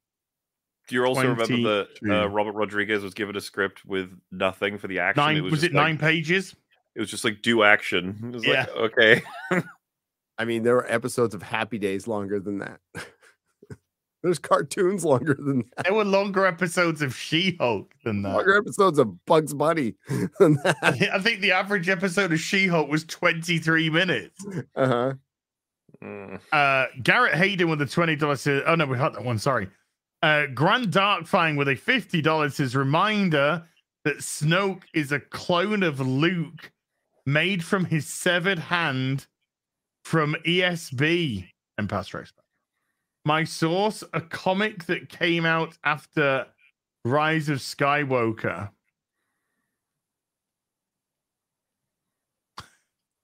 do 0.88 0.94
you 0.94 1.04
also 1.04 1.22
remember 1.34 1.46
that 1.46 1.88
uh, 2.08 2.28
Robert 2.28 2.52
Rodriguez 2.54 3.02
was 3.02 3.14
given 3.14 3.34
a 3.36 3.40
script 3.40 3.84
with 3.84 4.16
nothing 4.30 4.78
for 4.78 4.86
the 4.86 5.00
action? 5.00 5.24
Nine 5.24 5.42
was, 5.42 5.54
just 5.54 5.64
it 5.64 5.72
like- 5.74 5.84
nine 5.84 5.98
pages? 5.98 6.54
It 6.94 7.00
was 7.00 7.10
just 7.10 7.24
like 7.24 7.42
do 7.42 7.62
action. 7.62 8.18
It 8.28 8.32
was 8.34 8.46
Yeah. 8.46 8.66
like 8.74 8.92
okay. 8.92 9.22
I 10.38 10.44
mean, 10.44 10.62
there 10.62 10.74
were 10.74 10.90
episodes 10.90 11.34
of 11.34 11.42
Happy 11.42 11.78
Days 11.78 12.06
longer 12.08 12.40
than 12.40 12.58
that. 12.58 12.80
There's 14.22 14.38
cartoons 14.38 15.04
longer 15.04 15.34
than 15.38 15.64
that. 15.76 15.84
There 15.84 15.94
were 15.94 16.04
longer 16.04 16.46
episodes 16.46 17.02
of 17.02 17.14
She-Hulk 17.14 17.92
than 18.04 18.22
that. 18.22 18.34
Longer 18.36 18.56
episodes 18.56 18.98
of 18.98 19.22
Bugs 19.26 19.52
Bunny 19.52 19.94
than 20.40 20.56
I 20.64 20.72
that. 20.82 21.10
I 21.12 21.18
think 21.18 21.40
the 21.40 21.52
average 21.52 21.90
episode 21.90 22.32
of 22.32 22.40
She-Hulk 22.40 22.88
was 22.88 23.04
23 23.04 23.90
minutes. 23.90 24.44
Uh-huh. 24.74 25.12
Mm. 26.02 26.40
Uh, 26.52 26.86
Garrett 27.02 27.34
Hayden 27.34 27.68
with 27.68 27.80
the 27.80 27.84
$20 27.84 28.38
says, 28.38 28.62
oh 28.66 28.74
no, 28.74 28.86
we 28.86 28.96
had 28.96 29.12
that 29.14 29.24
one, 29.24 29.38
sorry. 29.38 29.68
Uh, 30.22 30.46
Grand 30.54 30.86
Darkfang 30.90 31.58
with 31.58 31.68
a 31.68 31.74
fifty 31.76 32.22
dollars 32.22 32.54
says 32.54 32.74
reminder 32.74 33.62
that 34.04 34.16
Snoke 34.20 34.84
is 34.94 35.12
a 35.12 35.20
clone 35.20 35.82
of 35.82 36.00
Luke, 36.00 36.72
made 37.26 37.64
from 37.64 37.86
his 37.86 38.06
severed 38.06 38.58
hand 38.58 39.26
from 40.04 40.36
ESB 40.46 41.48
Empire 41.78 42.02
Strikes 42.02 42.32
Back. 42.32 42.44
My 43.24 43.44
source: 43.44 44.04
a 44.12 44.20
comic 44.20 44.84
that 44.84 45.08
came 45.08 45.46
out 45.46 45.78
after 45.84 46.46
Rise 47.04 47.48
of 47.48 47.58
Skywalker. 47.58 48.70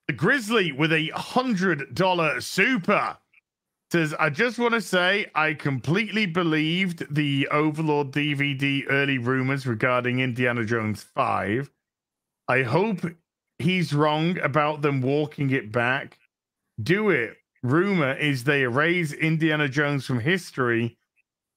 The 0.06 0.16
Grizzly 0.16 0.72
with 0.72 0.92
a 0.92 1.08
hundred 1.14 1.94
dollar 1.94 2.40
super 2.40 3.16
says, 3.90 4.14
I 4.18 4.30
just 4.30 4.58
want 4.58 4.74
to 4.74 4.80
say 4.80 5.26
I 5.34 5.54
completely 5.54 6.26
believed 6.26 7.12
the 7.12 7.48
Overlord 7.48 8.12
DVD 8.12 8.84
early 8.88 9.18
rumors 9.18 9.66
regarding 9.66 10.20
Indiana 10.20 10.64
Jones 10.64 11.02
5. 11.02 11.70
I 12.48 12.62
hope 12.62 13.00
he's 13.60 13.92
wrong 13.92 14.38
about 14.38 14.82
them 14.82 15.00
walking 15.00 15.50
it 15.50 15.70
back. 15.72 16.18
Do 16.82 17.10
it. 17.10 17.36
Rumor 17.62 18.14
is 18.14 18.44
they 18.44 18.62
erase 18.62 19.12
Indiana 19.12 19.68
Jones 19.68 20.06
from 20.06 20.20
history 20.20 20.96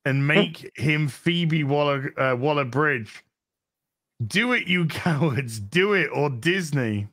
and 0.06 0.28
make 0.28 0.70
him 0.76 1.08
Phoebe 1.08 1.64
Waller 1.64 2.14
uh, 2.20 2.36
Waller 2.36 2.66
Bridge. 2.66 3.24
Do 4.26 4.52
it, 4.54 4.68
you 4.68 4.86
cowards. 4.88 5.60
Do 5.60 5.94
it, 5.94 6.10
or 6.14 6.30
Disney. 6.30 7.08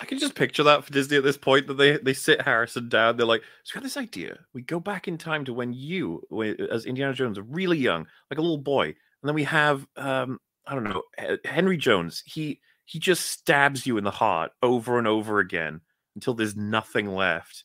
I 0.00 0.04
can 0.04 0.18
just 0.18 0.34
picture 0.34 0.62
that 0.62 0.84
for 0.84 0.92
Disney 0.92 1.16
at 1.16 1.24
this 1.24 1.38
point 1.38 1.66
that 1.68 1.74
they 1.74 1.96
they 1.96 2.12
sit 2.12 2.42
Harrison 2.42 2.88
down. 2.88 3.16
They're 3.16 3.26
like, 3.26 3.42
"So 3.64 3.72
we 3.72 3.80
got 3.80 3.84
this 3.84 3.96
idea. 3.96 4.38
We 4.52 4.62
go 4.62 4.78
back 4.78 5.08
in 5.08 5.16
time 5.16 5.44
to 5.46 5.54
when 5.54 5.72
you, 5.72 6.22
as 6.70 6.84
Indiana 6.84 7.14
Jones, 7.14 7.38
are 7.38 7.42
really 7.42 7.78
young, 7.78 8.06
like 8.30 8.38
a 8.38 8.42
little 8.42 8.58
boy, 8.58 8.84
and 8.86 9.28
then 9.28 9.34
we 9.34 9.44
have, 9.44 9.86
um, 9.96 10.38
I 10.66 10.74
don't 10.74 10.84
know, 10.84 11.02
Henry 11.44 11.76
Jones. 11.76 12.22
He 12.26 12.60
he 12.84 12.98
just 12.98 13.30
stabs 13.30 13.86
you 13.86 13.98
in 13.98 14.04
the 14.04 14.10
heart 14.10 14.52
over 14.62 14.98
and 14.98 15.06
over 15.06 15.38
again 15.40 15.80
until 16.14 16.34
there's 16.34 16.56
nothing 16.56 17.08
left. 17.14 17.64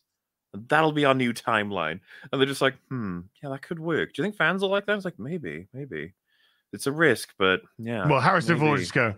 And 0.54 0.68
that'll 0.68 0.92
be 0.92 1.06
our 1.06 1.14
new 1.14 1.34
timeline." 1.34 2.00
And 2.32 2.40
they're 2.42 2.46
just 2.48 2.62
like, 2.62 2.76
"Hmm, 2.90 3.22
yeah, 3.42 3.50
that 3.50 3.62
could 3.62 3.80
work. 3.80 4.14
Do 4.14 4.22
you 4.22 4.26
think 4.26 4.36
fans 4.36 4.62
will 4.62 4.70
like 4.70 4.86
that?" 4.86 4.96
It's 4.96 5.06
like 5.06 5.20
maybe, 5.20 5.68
maybe. 5.74 6.14
It's 6.74 6.88
a 6.88 6.92
risk, 6.92 7.30
but 7.38 7.62
yeah. 7.78 8.08
Well, 8.08 8.20
Harrison 8.22 8.58
Ford 8.58 8.72
maybe. 8.72 8.82
just 8.84 8.94
go, 8.94 9.14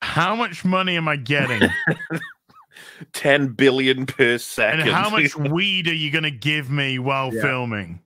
How 0.00 0.34
much 0.34 0.64
money 0.64 0.96
am 0.96 1.06
I 1.08 1.16
getting? 1.16 1.60
10 3.12 3.48
billion 3.48 4.06
per 4.06 4.38
second. 4.38 4.80
and 4.80 4.90
how 4.90 5.08
much 5.10 5.36
weed 5.36 5.86
are 5.88 5.94
you 5.94 6.10
going 6.10 6.24
to 6.24 6.30
give 6.30 6.70
me 6.70 6.98
while 6.98 7.32
Yeah. 7.32 7.42
filming? 7.42 8.00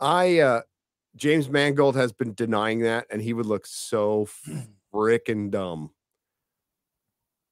I 0.00 0.38
uh 0.38 0.60
James 1.16 1.48
Mangold 1.48 1.96
has 1.96 2.12
been 2.12 2.34
denying 2.34 2.80
that, 2.80 3.06
and 3.10 3.20
he 3.20 3.32
would 3.32 3.46
look 3.46 3.66
so 3.66 4.28
freaking 4.94 5.50
dumb 5.50 5.90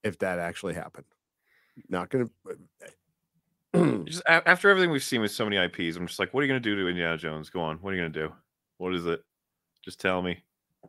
if 0.05 0.19
that 0.19 0.39
actually 0.39 0.75
happened. 0.75 1.07
Not 1.89 2.09
gonna. 2.09 2.29
just 4.05 4.23
after 4.27 4.71
everything 4.71 4.91
we've 4.91 5.03
seen 5.03 5.21
with 5.21 5.31
so 5.31 5.45
many 5.45 5.57
IPs, 5.57 5.97
I'm 5.97 6.07
just 6.07 6.19
like, 6.19 6.33
what 6.33 6.41
are 6.41 6.45
you 6.45 6.53
going 6.53 6.63
to 6.63 6.69
do 6.69 6.77
to 6.77 6.89
Indiana 6.89 7.17
Jones? 7.19 7.51
Go 7.51 7.61
on. 7.61 7.77
What 7.79 7.93
are 7.93 7.97
you 7.97 8.03
going 8.03 8.13
to 8.13 8.29
do? 8.29 8.35
What 8.79 8.95
is 8.95 9.07
it? 9.07 9.23
Just 9.85 10.01
tell 10.01 10.23
me. 10.23 10.43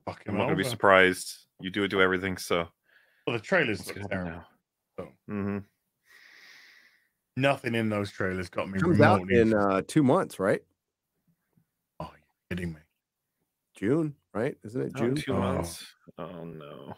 Fuck 0.06 0.24
I'm 0.28 0.38
not 0.38 0.46
going 0.46 0.58
to 0.58 0.64
be 0.64 0.70
surprised. 0.70 1.48
You 1.60 1.70
do 1.70 1.84
it 1.84 1.90
to 1.90 2.02
everything, 2.02 2.38
so 2.38 2.68
Well, 3.28 3.36
the 3.36 3.44
trailers 3.44 3.86
look 3.86 3.96
going 3.96 4.08
to 4.08 4.16
happen 4.16 4.32
terrible. 4.32 4.46
now. 4.98 5.06
So. 5.06 5.12
hmm 5.28 5.58
Nothing 7.38 7.76
in 7.76 7.90
those 7.90 8.12
trailers 8.12 8.50
got 8.50 8.70
me 8.70 8.80
comes 8.80 9.00
out 9.00 9.22
in 9.30 9.54
uh 9.54 9.82
two 9.88 10.04
months, 10.04 10.40
right? 10.40 10.62
Oh, 12.52 12.56
you're 12.56 12.58
kidding 12.58 12.74
me. 12.74 12.80
June, 13.76 14.16
right? 14.34 14.56
Isn't 14.64 14.82
it 14.82 14.96
June? 14.96 15.16
two 15.16 15.34
Oh. 15.34 15.40
months. 15.40 15.86
Oh 16.18 16.44
no. 16.44 16.94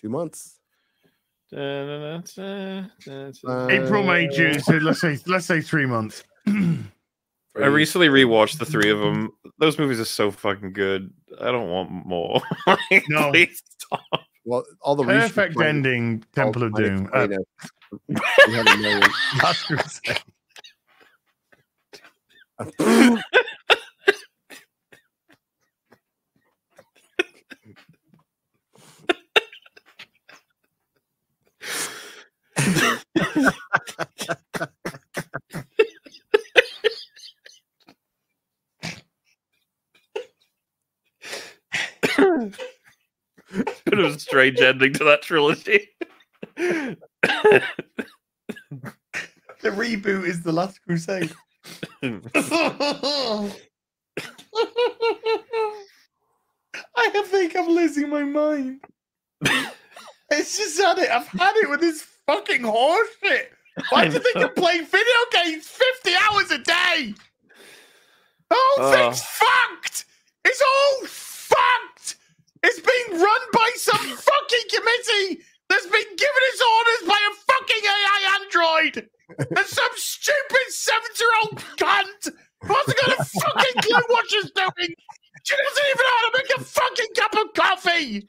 Two 0.00 0.08
months. 0.08 0.58
Da-da-da-da, 1.52 2.82
da-da. 3.04 3.68
April, 3.68 4.02
May, 4.02 4.26
Uh, 4.26 4.32
June. 4.32 4.60
So 4.60 4.74
let's 4.74 5.00
say 5.00 5.18
let's 5.26 5.46
say 5.46 5.60
three 5.60 5.86
months. 5.86 6.24
I 6.46 7.66
recently 7.66 8.08
rewatched 8.08 8.58
the 8.58 8.66
three 8.66 8.90
of 8.90 8.98
them. 8.98 9.30
Those 9.58 9.78
movies 9.78 10.00
are 10.00 10.04
so 10.04 10.30
fucking 10.30 10.72
good. 10.72 11.10
I 11.40 11.46
don't 11.52 11.70
want 11.70 11.90
more. 11.90 12.42
Like, 12.66 13.04
No. 13.08 13.30
please 13.30 13.62
stop. 13.78 14.00
Well, 14.44 14.64
all 14.82 14.94
the 14.96 15.04
reshoots 15.04 15.20
Perfect 15.34 15.56
might- 15.56 15.66
ending. 15.68 16.24
Temple 16.34 16.64
of 16.64 16.74
Doom. 16.74 17.08
Uh, 17.14 17.28
explain 17.28 17.38
it. 18.08 18.22
300 18.46 18.78
million. 18.80 19.10
Last 19.42 19.62
Crusade. 19.66 20.22
Bit 43.84 43.98
of 43.98 44.14
a 44.14 44.18
strange 44.18 44.60
ending 44.60 44.92
to 44.94 45.04
that 45.04 45.22
trilogy. 45.22 45.88
The 49.66 49.72
reboot 49.72 50.26
is 50.26 50.42
the 50.42 50.52
Last 50.52 50.80
Crusade. 50.82 51.32
I 52.02 52.20
think 57.26 57.56
I'm 57.56 57.68
losing 57.68 58.08
my 58.08 58.22
mind. 58.22 58.80
It's 60.28 60.58
just 60.58 60.76
had 60.78 60.98
it. 60.98 61.08
I've 61.08 61.28
had 61.28 61.54
it 61.56 61.70
with 61.70 61.80
this 61.80 62.04
fucking 62.26 62.64
horse 62.64 63.08
shit. 63.22 63.52
Why 63.90 64.08
do 64.08 64.14
you 64.14 64.20
think 64.20 64.36
I'm 64.36 64.54
playing 64.54 64.86
video 64.86 65.20
games 65.32 65.66
50 65.68 66.10
hours 66.30 66.50
a 66.50 66.58
day? 66.58 67.14
The 68.48 68.56
whole 68.58 68.86
Oh. 68.86 68.92
thing's 68.92 69.22
fucked. 69.22 70.04
It's 70.44 70.62
all 70.62 71.06
fucked. 71.06 72.16
It's 72.62 72.80
being 72.80 73.20
run 73.20 73.40
by 73.52 73.70
some 73.76 73.96
fucking 74.16 74.66
committee 74.70 75.42
that's 75.68 75.86
been 75.86 76.16
given 76.16 76.42
its 76.52 76.62
orders 76.62 77.08
by 77.08 77.18
a 77.30 77.34
fucking 77.52 77.84
AI 77.84 78.38
android. 78.40 79.08
And 79.38 79.66
some 79.66 79.90
stupid 79.96 80.66
seven-year-old 80.68 81.56
cunt 81.76 82.32
who 82.62 82.74
hasn't 82.74 82.96
got 83.04 83.18
a 83.18 83.24
fucking 83.24 83.82
clue 83.82 84.02
what 84.08 84.30
she's 84.30 84.50
doing. 84.52 84.94
She 85.42 85.54
doesn't 85.56 85.86
even 85.90 85.98
know 85.98 86.16
how 86.16 86.30
to 86.30 86.38
make 86.38 86.56
a 86.56 86.64
fucking 86.64 87.14
cup 87.16 87.34
of 87.34 87.52
coffee. 87.54 88.28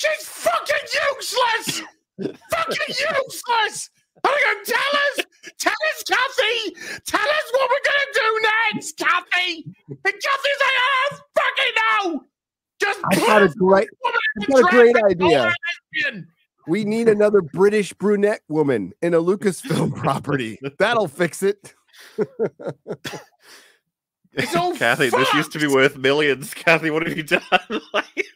She's 0.00 0.26
fucking 0.28 0.88
useless. 1.10 1.82
fucking 2.50 2.88
useless. 2.88 3.90
I'm 4.24 4.30
gonna 4.30 4.64
tell 4.64 4.76
us, 4.76 5.26
tell 5.58 5.72
us, 5.72 6.02
Kathy, 6.04 6.76
tell 7.06 7.20
us 7.20 7.46
what 7.52 7.70
we're 7.70 7.86
gonna 7.90 8.12
do 8.14 8.46
next, 8.72 8.98
Kathy. 8.98 9.64
And 9.88 9.98
Kathy's 10.04 10.60
like, 10.60 10.78
I 10.78 11.08
don't 11.10 11.22
fucking 11.38 11.74
know. 11.76 12.24
Just 12.80 13.00
I 13.10 13.16
got 13.16 13.42
a 13.42 13.48
great, 13.48 13.88
I 14.04 14.46
got 14.46 14.58
a 14.58 14.62
great 14.62 14.96
idea. 14.96 15.38
call 15.38 15.48
her 15.48 15.54
lesbian. 16.04 16.28
We 16.68 16.84
need 16.84 17.08
another 17.08 17.42
British 17.42 17.92
brunette 17.92 18.42
woman 18.48 18.92
in 19.02 19.14
a 19.14 19.20
Lucasfilm 19.20 19.96
property. 19.96 20.58
That'll 20.78 21.08
fix 21.08 21.42
it. 21.42 21.74
It's 24.34 24.54
all 24.56 24.74
Kathy, 24.76 25.10
this 25.10 25.32
used 25.34 25.52
to 25.52 25.58
be 25.58 25.66
worth 25.66 25.96
millions. 25.96 26.54
Kathy, 26.54 26.90
what 26.90 27.06
have 27.06 27.16
you 27.16 27.22
done? 27.22 27.42
Like, 27.94 28.26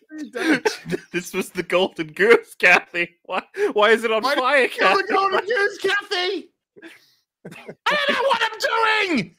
this 1.12 1.34
was 1.34 1.50
the 1.50 1.62
golden 1.62 2.06
goose, 2.08 2.54
Kathy. 2.54 3.16
Why, 3.24 3.42
why 3.74 3.90
is 3.90 4.02
it 4.02 4.10
on 4.10 4.22
Why 4.22 4.34
fire, 4.34 4.68
Kathy? 4.68 5.02
the 5.02 5.12
golden 5.12 5.40
goose, 5.40 5.78
Kathy. 5.78 6.48
I 7.46 7.50
don't 8.08 8.10
know 8.12 8.22
what 8.28 8.40
I'm 8.42 8.58
doing. 9.10 9.36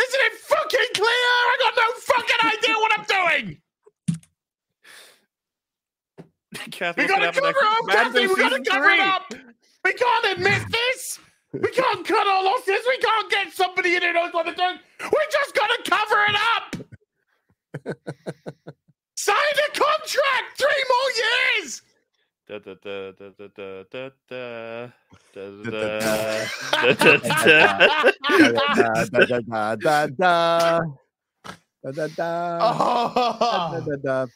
Isn't 0.00 0.20
it 0.20 0.32
fucking 0.34 0.88
clear? 0.94 1.06
I 1.08 1.56
got 1.60 1.74
no 1.76 2.00
fucking 2.00 2.58
idea 2.58 2.74
what 2.76 2.92
I'm 2.98 3.42
doing. 3.46 3.58
Kathy, 6.70 7.02
We 7.02 7.08
gotta 7.08 7.32
cover 7.32 7.46
up? 7.64 7.88
Kathy. 7.88 8.26
We 8.28 8.36
gotta 8.36 8.62
cover 8.62 8.84
three. 8.86 8.94
it 8.94 9.00
up. 9.00 9.34
We 9.84 9.92
can't 9.94 10.38
admit 10.38 10.62
this. 10.70 11.18
We 11.60 11.70
can't 11.70 12.04
cut 12.06 12.26
our 12.26 12.42
losses. 12.44 12.80
We 12.86 12.98
can't 12.98 13.30
get 13.30 13.52
somebody 13.52 13.94
in 13.96 14.02
who 14.02 14.12
knows 14.12 14.32
what 14.32 14.44
they're 14.46 14.54
doing. 14.54 14.78
We 15.00 15.26
just 15.30 15.54
gotta 15.54 15.78
cover 15.88 16.24
it 16.28 16.36
up. 16.56 16.76
Sign 19.16 19.36
a 19.36 19.70
contract. 19.78 20.58
Three 20.58 20.84
more 20.92 21.10
years. 21.22 21.82
Da, 22.46 22.58
da, 22.58 22.74
da, 22.82 23.12
da, 23.12 23.28
da, 23.38 23.46
da, 23.56 23.80
da, 23.88 24.10
da, 24.28 24.88
da, 24.90 24.90
Da, 25.32 25.42
da, 25.62 25.70
da, 25.70 26.44
da, 26.82 26.94
da, 26.94 27.16
da. 27.16 28.10
da, 28.74 29.04
da, 29.14 29.14
da, 29.14 29.76
da, 29.76 30.06
da. 30.06 30.80
Da, 31.82 31.90
da, 31.92 32.06
da. 32.08 32.08
Da, 32.16 32.62
Oh. 32.62 33.84
da, 33.86 33.96
da. 34.02 34.26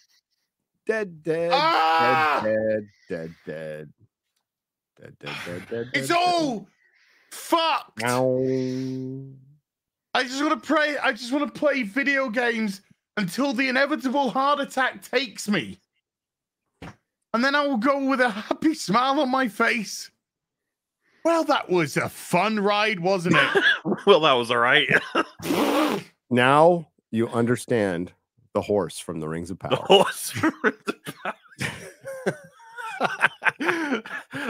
Dead, 0.87 1.23
dead, 1.23 1.51
Ah! 1.53 2.41
dead, 2.43 2.89
dead, 3.09 3.35
dead, 3.45 3.89
dead, 4.97 5.19
dead, 5.19 5.19
dead, 5.21 5.37
dead, 5.45 5.69
dead, 5.69 5.87
It's 5.95 6.09
dead. 6.09 6.17
all 6.17 6.67
fucked. 7.31 8.03
Ow. 8.05 8.45
I 10.15 10.21
I 10.21 10.23
just 10.25 10.43
want 10.43 10.63
to 10.63 10.67
play. 10.67 10.97
I 10.99 11.13
just 11.13 11.33
want 11.33 11.53
to 11.53 11.59
play 11.59 11.83
video 11.83 12.29
games 12.29 12.81
until 13.17 13.53
the 13.53 13.69
inevitable 13.69 14.31
heart 14.31 14.61
attack 14.61 15.03
takes 15.03 15.49
me, 15.49 15.79
and 17.33 17.45
then 17.45 17.55
I 17.55 17.67
will 17.67 17.77
go 17.77 18.05
with 18.09 18.21
a 18.21 18.31
happy 18.31 18.75
smile 18.75 19.21
on 19.21 19.31
my 19.31 19.49
face. 19.49 20.11
Well, 21.25 21.45
that 21.45 21.69
was 21.69 21.97
a 21.97 22.09
fun 22.09 22.61
ride, 22.61 23.01
wasn't 23.01 23.37
it? 23.37 23.65
well, 24.07 24.21
that 24.21 24.33
was 24.33 24.51
all 24.51 24.59
right. 24.59 24.89
Now 26.31 26.89
you 27.11 27.29
understand 27.29 28.13
the 28.53 28.61
horse 28.61 28.99
from 28.99 29.21
the 29.21 29.29
Rings 29.29 29.51
of 29.51 29.59
the 29.59 29.69
Power. 29.69 30.05
horse. 32.99 33.31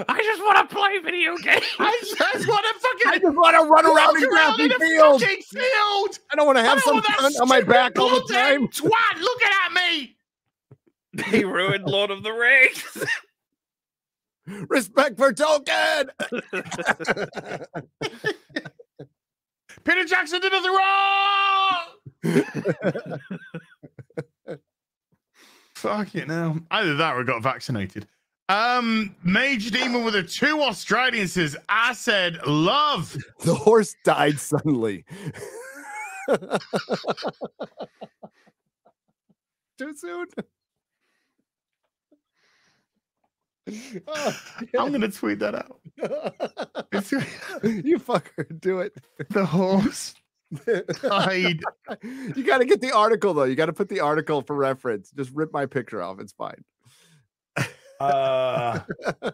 I 0.08 0.20
just 0.22 0.42
want 0.42 0.68
to 0.68 0.74
play 0.74 0.98
video 0.98 1.36
games. 1.36 1.64
I 1.78 1.98
just 2.02 2.48
want 2.48 2.64
to 2.66 2.74
fucking. 2.80 3.06
I 3.06 3.18
just 3.18 3.36
want 3.36 3.56
to 3.56 3.62
run 3.68 3.86
around 3.86 4.16
in 4.16 4.22
walk 4.22 4.56
grassy 4.56 4.64
in 4.64 4.72
a 4.72 4.78
field. 4.78 5.22
field. 5.22 6.18
I 6.30 6.36
don't 6.36 6.46
want 6.46 6.58
to 6.58 6.64
have 6.64 6.78
I 6.78 6.80
some 6.80 6.94
don't 6.94 7.04
want 7.04 7.06
that 7.06 7.18
cunt 7.32 7.40
on 7.42 7.48
my 7.48 7.60
back 7.62 7.98
all 7.98 8.10
the 8.10 8.32
time. 8.32 8.68
Twat 8.68 9.20
looking 9.20 9.48
at 9.66 9.72
me. 9.72 10.16
They 11.30 11.44
ruined 11.44 11.84
Lord 11.84 12.10
of 12.10 12.22
the 12.22 12.32
Rings. 12.32 13.04
Respect 14.68 15.18
for 15.18 15.32
Tolkien. 15.32 16.08
Peter 19.84 20.04
Jackson 20.04 20.40
did 20.40 20.52
nothing 20.52 20.72
wrong. 20.72 21.82
Fuck 25.74 26.14
it 26.14 26.28
now. 26.28 26.56
Either 26.70 26.96
that 26.96 27.16
or 27.16 27.24
got 27.24 27.42
vaccinated. 27.42 28.06
Um, 28.48 29.14
Mage 29.22 29.70
Demon 29.70 30.04
with 30.04 30.14
a 30.16 30.22
two 30.22 30.62
Australian 30.62 31.28
says, 31.28 31.54
I 31.68 31.92
said 31.92 32.38
love. 32.46 33.14
the 33.40 33.54
horse 33.54 33.94
died 34.04 34.40
suddenly. 34.40 35.04
Too 39.78 39.94
soon. 39.94 40.26
Oh, 44.08 44.40
I'm 44.78 44.92
gonna 44.92 45.08
tweet 45.08 45.40
that 45.40 45.54
out. 45.54 45.80
You 47.62 47.98
fucker, 47.98 48.60
do 48.60 48.80
it. 48.80 48.96
the 49.28 49.44
horse 49.44 50.14
died. 51.02 51.60
you 52.02 52.44
got 52.44 52.58
to 52.58 52.64
get 52.64 52.80
the 52.80 52.92
article 52.92 53.34
though. 53.34 53.44
You 53.44 53.54
got 53.56 53.66
to 53.66 53.72
put 53.74 53.90
the 53.90 54.00
article 54.00 54.40
for 54.42 54.56
reference. 54.56 55.10
Just 55.10 55.32
rip 55.34 55.52
my 55.52 55.66
picture 55.66 56.02
off. 56.02 56.18
It's 56.18 56.32
fine. 56.32 56.64
Uh, 58.00 58.80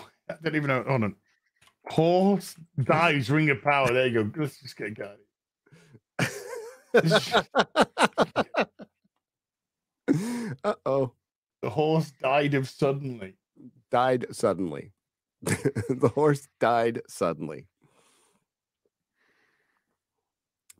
I 0.00 0.34
don't 0.42 0.56
even 0.56 0.68
know. 0.68 0.84
Hold 0.86 1.04
on. 1.04 1.14
Horse 1.86 2.54
dies, 2.82 3.30
ring 3.30 3.50
of 3.50 3.62
power. 3.62 3.92
There 3.92 4.06
you 4.06 4.24
go. 4.24 4.40
Let's 4.40 4.60
just 4.60 4.76
get 4.76 4.94
going. 4.94 5.18
uh 10.64 10.74
oh. 10.86 11.12
The 11.62 11.70
horse 11.70 12.12
died 12.22 12.54
of 12.54 12.68
suddenly. 12.68 13.36
Died 13.90 14.26
suddenly. 14.32 14.92
the 15.42 16.10
horse 16.14 16.46
died 16.60 17.02
suddenly. 17.08 17.66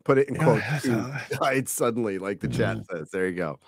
Put 0.04 0.18
it 0.18 0.28
in 0.28 0.34
Yeah, 0.34 0.78
quotes. 0.80 1.38
Died 1.38 1.68
suddenly, 1.68 2.18
like 2.18 2.40
the 2.40 2.48
chat 2.48 2.78
Mhm. 2.78 2.84
says. 2.90 3.10
There 3.10 3.26
you 3.26 3.34
go. 3.34 3.58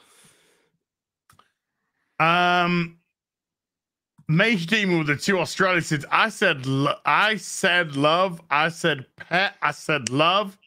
Um, 2.18 2.98
Mage 4.28 4.66
Demon 4.66 4.98
with 4.98 5.06
the 5.06 5.16
two 5.16 5.38
Australians 5.38 5.92
I 6.10 6.28
said, 6.30 6.66
lo- 6.66 6.98
I 7.04 7.36
said 7.36 7.96
love. 7.96 8.40
I 8.50 8.68
said 8.70 9.06
pet. 9.16 9.54
I 9.62 9.70
said 9.70 10.10
love. 10.10 10.58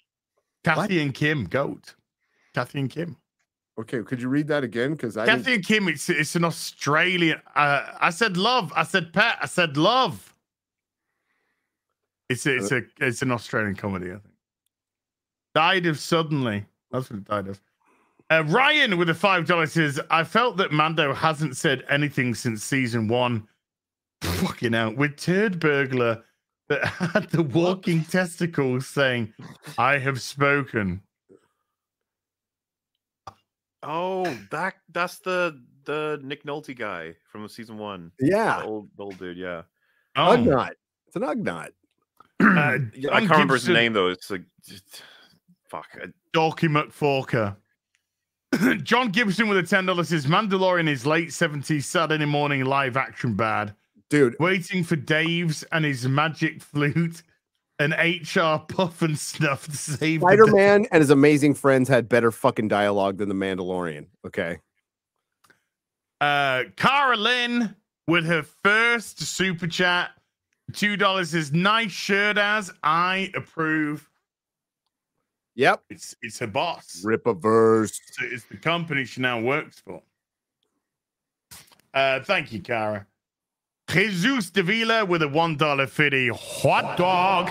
Kathy 0.64 1.02
and 1.02 1.14
Kim, 1.14 1.46
goat. 1.46 1.96
Kathy 2.54 2.80
and 2.80 2.90
Kim. 2.90 3.18
Okay, 3.80 4.02
could 4.04 4.22
you 4.22 4.28
read 4.28 4.48
that 4.48 4.64
again? 4.64 4.92
Because 4.92 5.16
I 5.18 5.26
didn't- 5.26 5.40
Kathy 5.40 5.56
and 5.56 5.66
Kim, 5.66 5.88
it's 5.88 6.10
it's 6.10 6.36
an 6.36 6.44
Australian. 6.44 7.42
Uh, 7.56 7.86
I 8.00 8.10
said 8.10 8.36
love. 8.38 8.72
I 8.76 8.84
said 8.84 9.14
pet. 9.14 9.38
I 9.42 9.46
said 9.46 9.78
love. 9.78 10.34
It's 12.30 12.46
a, 12.46 12.58
it's 12.58 12.72
a 12.72 12.82
it's 13.00 13.22
an 13.22 13.32
Australian 13.32 13.76
comedy, 13.76 14.08
I 14.08 14.20
think. 14.20 14.36
Died 15.56 15.86
of 15.88 15.98
suddenly. 15.98 16.66
That's 16.92 17.10
what 17.10 17.18
it 17.20 17.26
died 17.26 17.48
of. 17.48 17.60
Uh, 18.32 18.44
Ryan 18.46 18.98
with 18.98 19.08
the 19.08 19.14
five 19.16 19.48
dollars 19.48 19.74
says, 19.74 20.00
"I 20.12 20.24
felt 20.24 20.58
that 20.58 20.72
Mando 20.72 21.14
hasn't 21.14 21.58
said 21.58 21.84
anything 21.90 22.36
since 22.36 22.64
season 22.64 23.08
one. 23.08 23.48
Fucking 24.22 24.76
out 24.76 24.96
with 24.98 25.18
Turd 25.18 25.60
Burglar 25.60 26.24
that 26.68 26.86
had 26.86 27.30
the 27.30 27.42
walking 27.42 28.04
testicles 28.04 28.86
saying, 28.88 29.34
"I 29.78 29.98
have 29.98 30.22
spoken." 30.22 31.02
Oh, 33.82 34.26
that 34.52 34.76
that's 34.92 35.20
the 35.20 35.60
the 35.86 36.20
Nick 36.22 36.44
Nolte 36.44 36.78
guy 36.78 37.16
from 37.32 37.48
season 37.48 37.78
one. 37.78 38.12
yeah, 38.20 38.60
The 38.60 38.66
old 38.66 38.90
the 38.96 39.04
old 39.04 39.18
dude, 39.18 39.38
yeah. 39.38 39.64
Oh, 40.16 40.36
Ugnaught. 40.38 40.74
It's 41.08 41.16
an 41.16 41.24
Ugnaught. 41.24 41.70
uh, 42.42 42.46
I 43.12 43.20
can't 43.22 43.32
remember 43.32 43.56
his 43.56 43.68
name 43.68 43.94
though. 43.94 44.10
It's 44.10 44.30
like 44.30 44.44
just, 44.68 45.02
fuck. 45.68 45.88
I, 45.96 46.08
Dorky 46.36 46.70
McForker. 46.70 47.56
John 48.84 49.10
Gibson 49.10 49.48
with 49.48 49.58
a 49.58 49.64
ten 49.64 49.86
dollars 49.86 50.10
says 50.10 50.26
Mandalorian 50.26 50.90
is 50.90 51.06
late 51.06 51.32
seventies 51.34 51.86
Saturday 51.86 52.26
morning 52.26 52.66
live 52.66 52.98
action 52.98 53.36
bad. 53.36 53.76
Dude, 54.10 54.36
Waiting 54.40 54.84
for 54.84 54.96
Dave's 54.96 55.64
and 55.72 55.86
his 55.86 56.08
magic 56.08 56.62
flute 56.64 57.22
and 57.78 57.94
HR 57.94 58.58
puff 58.68 59.02
and 59.04 59.18
stuff 59.18 59.66
to 59.66 59.78
save 59.78 60.22
Spider. 60.22 60.48
Man 60.48 60.88
and 60.92 61.02
his 61.02 61.12
amazing 61.12 61.54
friends 61.54 61.88
had 61.88 62.10
better 62.10 62.32
fucking 62.32 62.68
dialogue 62.68 63.18
than 63.18 63.30
the 63.30 63.36
Mandalorian. 63.36 64.08
Okay. 64.26 64.58
Uh, 66.20 66.64
Cara 66.76 67.16
Lynn 67.16 67.76
with 68.08 68.26
her 68.26 68.44
first 68.64 69.20
super 69.22 69.68
chat, 69.68 70.10
two 70.74 70.98
dollars 70.98 71.36
is 71.36 71.54
nice 71.54 71.92
shirt 71.92 72.38
as 72.38 72.72
I 72.84 73.32
approve. 73.36 74.09
Yep. 75.56 75.84
It's 75.90 76.16
it's 76.22 76.40
her 76.40 76.48
boss. 76.48 77.04
Rippaverse. 77.04 78.00
So 78.12 78.26
it's 78.26 78.46
the 78.46 78.58
company 78.58 79.06
she 79.06 79.22
now 79.22 79.42
works 79.42 79.80
for. 79.80 80.02
Uh, 81.94 82.22
thank 82.22 82.52
you, 82.54 82.62
Cara. 82.62 83.08
Jesus 83.90 84.52
Davila 84.52 85.06
with 85.06 85.22
a 85.24 85.28
one 85.28 85.58
dollar 85.58 85.88
fifty 85.88 86.30
hot 86.30 86.98
dog. 86.98 87.50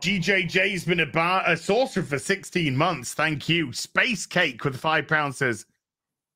GJJ's 0.00 0.84
been 0.84 1.00
a 1.00 1.06
bar 1.06 1.42
a 1.46 1.56
sorcerer 1.56 2.02
for 2.02 2.18
16 2.18 2.76
months. 2.76 3.12
Thank 3.12 3.48
you. 3.48 3.72
Space 3.72 4.24
Cake 4.24 4.64
with 4.64 4.76
five 4.76 5.08
pounds 5.08 5.38
says 5.38 5.66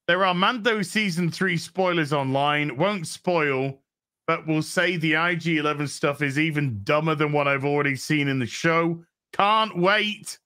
there 0.09 0.25
are 0.25 0.35
Mando 0.35 0.83
season 0.83 1.31
three 1.31 1.57
spoilers 1.57 2.13
online. 2.13 2.77
Won't 2.77 3.07
spoil, 3.07 3.79
but 4.27 4.45
will 4.45 4.63
say 4.63 4.97
the 4.97 5.15
IG 5.15 5.59
11 5.59 5.87
stuff 5.87 6.21
is 6.21 6.37
even 6.37 6.81
dumber 6.83 7.15
than 7.15 7.31
what 7.31 7.47
I've 7.47 7.65
already 7.65 7.95
seen 7.95 8.27
in 8.27 8.41
the 8.41 8.47
show. 8.47 9.05
Can't 9.33 9.77
wait. 9.77 10.39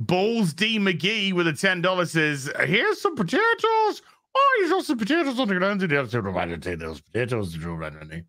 Balls 0.00 0.52
D 0.52 0.78
McGee 0.78 1.32
with 1.32 1.46
a 1.46 1.52
ten 1.52 1.80
dollars 1.80 2.12
says, 2.12 2.50
"Here's 2.64 3.00
some 3.00 3.14
potatoes. 3.14 4.02
Oh, 4.34 4.60
you 4.60 4.70
got 4.70 4.84
some 4.84 4.98
potatoes 4.98 5.38
on 5.38 5.48
the 5.48 5.54
ground. 5.54 5.80
Did 5.80 5.90
you 5.90 5.96
have 5.98 6.10
to 6.10 6.22
provide 6.22 6.60
to 6.60 6.76
those 6.76 7.00
potatoes 7.00 7.52
to 7.52 7.58
Joe 7.58 7.74
Rennie?" 7.74 8.24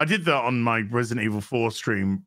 I 0.00 0.04
did 0.06 0.24
that 0.24 0.44
on 0.44 0.62
my 0.62 0.80
Resident 0.80 1.24
Evil 1.24 1.40
4 1.40 1.70
stream, 1.70 2.24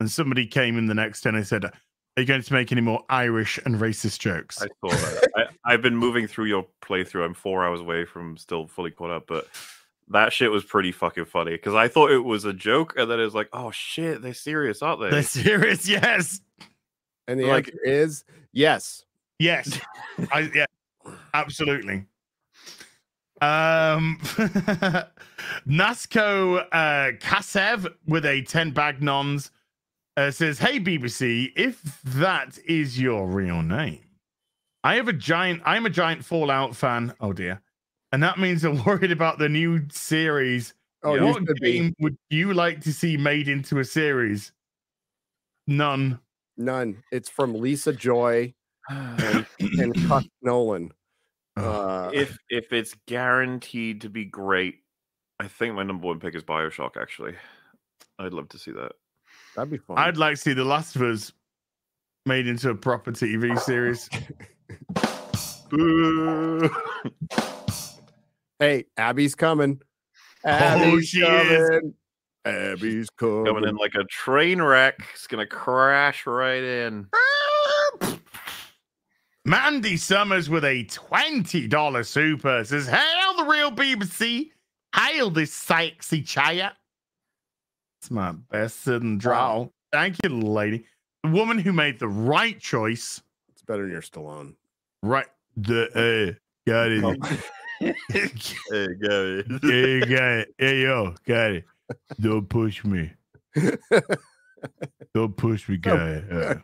and 0.00 0.10
somebody 0.10 0.46
came 0.46 0.78
in 0.78 0.86
the 0.86 0.94
next 0.94 1.22
day 1.22 1.30
and 1.30 1.38
they 1.38 1.44
said, 1.44 1.64
"Are 1.64 1.72
you 2.16 2.26
going 2.26 2.42
to 2.42 2.52
make 2.52 2.72
any 2.72 2.80
more 2.82 3.04
Irish 3.08 3.58
and 3.64 3.76
racist 3.76 4.18
jokes?" 4.18 4.60
I 4.60 4.66
saw 4.66 4.94
that. 4.94 5.28
I, 5.36 5.72
I've 5.72 5.82
been 5.82 5.96
moving 5.96 6.26
through 6.26 6.46
your 6.46 6.66
playthrough. 6.82 7.24
I'm 7.24 7.34
four 7.34 7.64
hours 7.64 7.80
away 7.80 8.04
from 8.04 8.36
still 8.36 8.66
fully 8.66 8.90
caught 8.90 9.10
up, 9.10 9.26
but 9.26 9.48
that 10.10 10.32
shit 10.32 10.50
was 10.50 10.64
pretty 10.64 10.92
fucking 10.92 11.26
funny 11.26 11.52
because 11.52 11.74
I 11.74 11.88
thought 11.88 12.10
it 12.10 12.24
was 12.24 12.44
a 12.44 12.52
joke, 12.52 12.94
and 12.96 13.10
then 13.10 13.20
it 13.20 13.24
was 13.24 13.34
like, 13.34 13.48
oh 13.52 13.70
shit, 13.70 14.22
they're 14.22 14.34
serious, 14.34 14.82
aren't 14.82 15.00
they? 15.00 15.10
They're 15.10 15.22
serious. 15.22 15.88
Yes, 15.88 16.40
And 17.26 17.38
the 17.40 17.44
Like- 17.46 17.68
answer 17.68 17.78
is 17.84 18.24
yes. 18.52 19.04
yes, 19.38 19.78
I, 20.32 20.50
yeah, 20.54 20.66
absolutely. 21.34 22.06
Um, 23.40 24.18
Nasco 25.66 26.66
uh, 26.72 27.12
Kasev 27.20 27.86
with 28.06 28.24
a 28.26 28.42
10 28.42 28.72
bag 28.72 29.00
nons 29.02 29.50
uh, 30.16 30.30
says, 30.32 30.58
Hey, 30.58 30.80
BBC, 30.80 31.52
if 31.54 32.00
that 32.04 32.58
is 32.66 33.00
your 33.00 33.28
real 33.28 33.62
name, 33.62 34.00
I 34.82 34.96
have 34.96 35.06
a 35.08 35.12
giant, 35.12 35.62
I'm 35.64 35.86
a 35.86 35.90
giant 35.90 36.24
Fallout 36.24 36.74
fan. 36.74 37.14
Oh 37.20 37.32
dear. 37.32 37.60
And 38.12 38.22
that 38.22 38.38
means 38.38 38.64
I'm 38.64 38.82
worried 38.84 39.12
about 39.12 39.38
the 39.38 39.48
new 39.48 39.82
series. 39.90 40.74
Oh, 41.02 41.14
Yeah. 41.14 41.24
what 41.24 41.36
should 41.46 41.60
be. 41.60 41.72
game 41.72 41.94
would 42.00 42.16
you 42.30 42.54
like 42.54 42.80
to 42.82 42.92
see 42.92 43.16
made 43.16 43.48
into 43.48 43.78
a 43.78 43.84
series? 43.84 44.52
None. 45.66 46.18
None. 46.56 47.02
It's 47.12 47.28
from 47.28 47.54
Lisa 47.54 47.92
Joy 47.92 48.52
and, 48.88 49.46
and 49.60 49.94
Chuck 50.08 50.24
Nolan. 50.42 50.92
Uh, 51.56 52.10
if 52.14 52.36
if 52.50 52.72
it's 52.72 52.94
guaranteed 53.06 54.00
to 54.02 54.08
be 54.08 54.24
great, 54.24 54.76
I 55.40 55.48
think 55.48 55.74
my 55.74 55.82
number 55.82 56.06
one 56.06 56.20
pick 56.20 56.34
is 56.34 56.42
Bioshock. 56.44 56.96
Actually, 56.96 57.34
I'd 58.18 58.32
love 58.32 58.48
to 58.50 58.58
see 58.58 58.70
that. 58.72 58.92
That'd 59.56 59.70
be 59.70 59.78
fun. 59.78 59.98
I'd 59.98 60.16
like 60.16 60.36
to 60.36 60.40
see 60.40 60.52
The 60.52 60.64
Last 60.64 60.96
of 60.96 61.02
Us 61.02 61.32
made 62.26 62.46
into 62.46 62.70
a 62.70 62.74
proper 62.74 63.10
TV 63.12 63.58
series. 63.60 64.08
Boo. 68.58 68.64
Hey, 68.64 68.86
Abby's 68.96 69.34
coming. 69.34 69.80
Oh, 70.44 70.50
Abby's 70.50 71.08
she 71.08 71.20
is. 71.20 71.68
coming. 71.68 71.94
Abby's 72.44 73.10
coming. 73.10 73.46
Coming 73.46 73.68
in 73.68 73.76
like 73.76 73.94
a 73.94 74.04
train 74.04 74.60
wreck. 74.62 74.98
It's 75.14 75.26
gonna 75.26 75.46
crash 75.46 76.26
right 76.26 76.62
in. 76.62 77.08
Mandy 79.44 79.96
Summers 79.96 80.50
with 80.50 80.64
a 80.64 80.84
$20 80.84 82.06
super 82.06 82.64
says, 82.64 82.86
Hail 82.86 83.36
the 83.36 83.44
real 83.44 83.72
BBC. 83.72 84.50
Hail 84.94 85.30
this 85.30 85.54
sexy 85.54 86.22
chaya. 86.22 86.72
It's 88.00 88.10
my 88.10 88.32
best 88.32 88.82
sitting 88.82 89.16
draw. 89.16 89.68
Thank 89.90 90.16
you, 90.22 90.30
lady. 90.30 90.84
The 91.24 91.30
woman 91.30 91.58
who 91.58 91.72
made 91.72 91.98
the 91.98 92.08
right 92.08 92.60
choice. 92.60 93.22
It's 93.48 93.62
better 93.62 93.82
than 93.82 93.92
your 93.92 94.02
Stallone. 94.02 94.54
Right. 95.02 95.26
The 95.56 96.36
uh 96.36 96.70
got 96.70 96.90
it. 96.90 97.40
Hey, 97.78 97.94
it. 98.10 98.54
yeah, 98.70 98.78
you 98.78 100.06
got 100.06 100.24
it. 100.24 100.48
Hey 100.58 100.82
yo, 100.82 101.14
got 101.26 101.50
it. 101.52 101.64
Don't 102.20 102.48
push 102.48 102.84
me. 102.84 103.12
Don't 105.14 105.36
push 105.36 105.68
me, 105.68 105.76
guy. 105.78 106.22
Uh, 106.30 106.54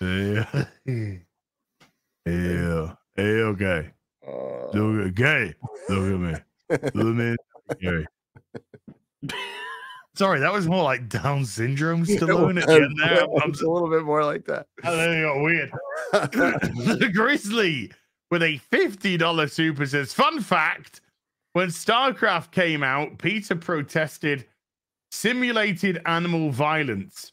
yeah. 0.00 0.64
Yeah. 2.26 2.94
Hey, 3.16 3.42
okay. 3.42 3.90
Uh, 4.26 4.68
Look 4.72 5.06
at 5.06 5.14
gay. 5.14 5.54
Look 5.88 6.12
at 6.12 6.20
me. 6.20 6.34
Look 6.94 7.06
at 7.06 7.14
me. 7.14 7.36
Gay. 7.80 8.06
Sorry, 10.14 10.40
that 10.40 10.52
was 10.52 10.68
more 10.68 10.84
like 10.84 11.08
Down 11.08 11.44
syndrome 11.44 12.04
Stallone 12.04 12.60
at 12.60 12.66
the 12.66 12.74
end 12.74 12.98
there. 13.00 13.22
I'm 13.42 13.52
a 13.52 13.70
little 13.70 13.88
bit 13.88 14.04
more 14.04 14.24
like 14.24 14.44
that. 14.46 14.66
I 14.84 14.90
think 14.90 15.16
it 15.16 15.22
got 15.22 15.40
weird. 15.40 15.72
the 17.00 17.10
Grizzly 17.12 17.90
with 18.30 18.42
a 18.42 18.60
$50 18.72 19.50
super 19.50 19.86
says, 19.86 20.12
Fun 20.12 20.40
fact 20.40 21.00
when 21.52 21.68
StarCraft 21.68 22.52
came 22.52 22.82
out, 22.82 23.18
PETA 23.18 23.56
protested 23.56 24.46
simulated 25.10 26.00
animal 26.06 26.50
violence. 26.50 27.32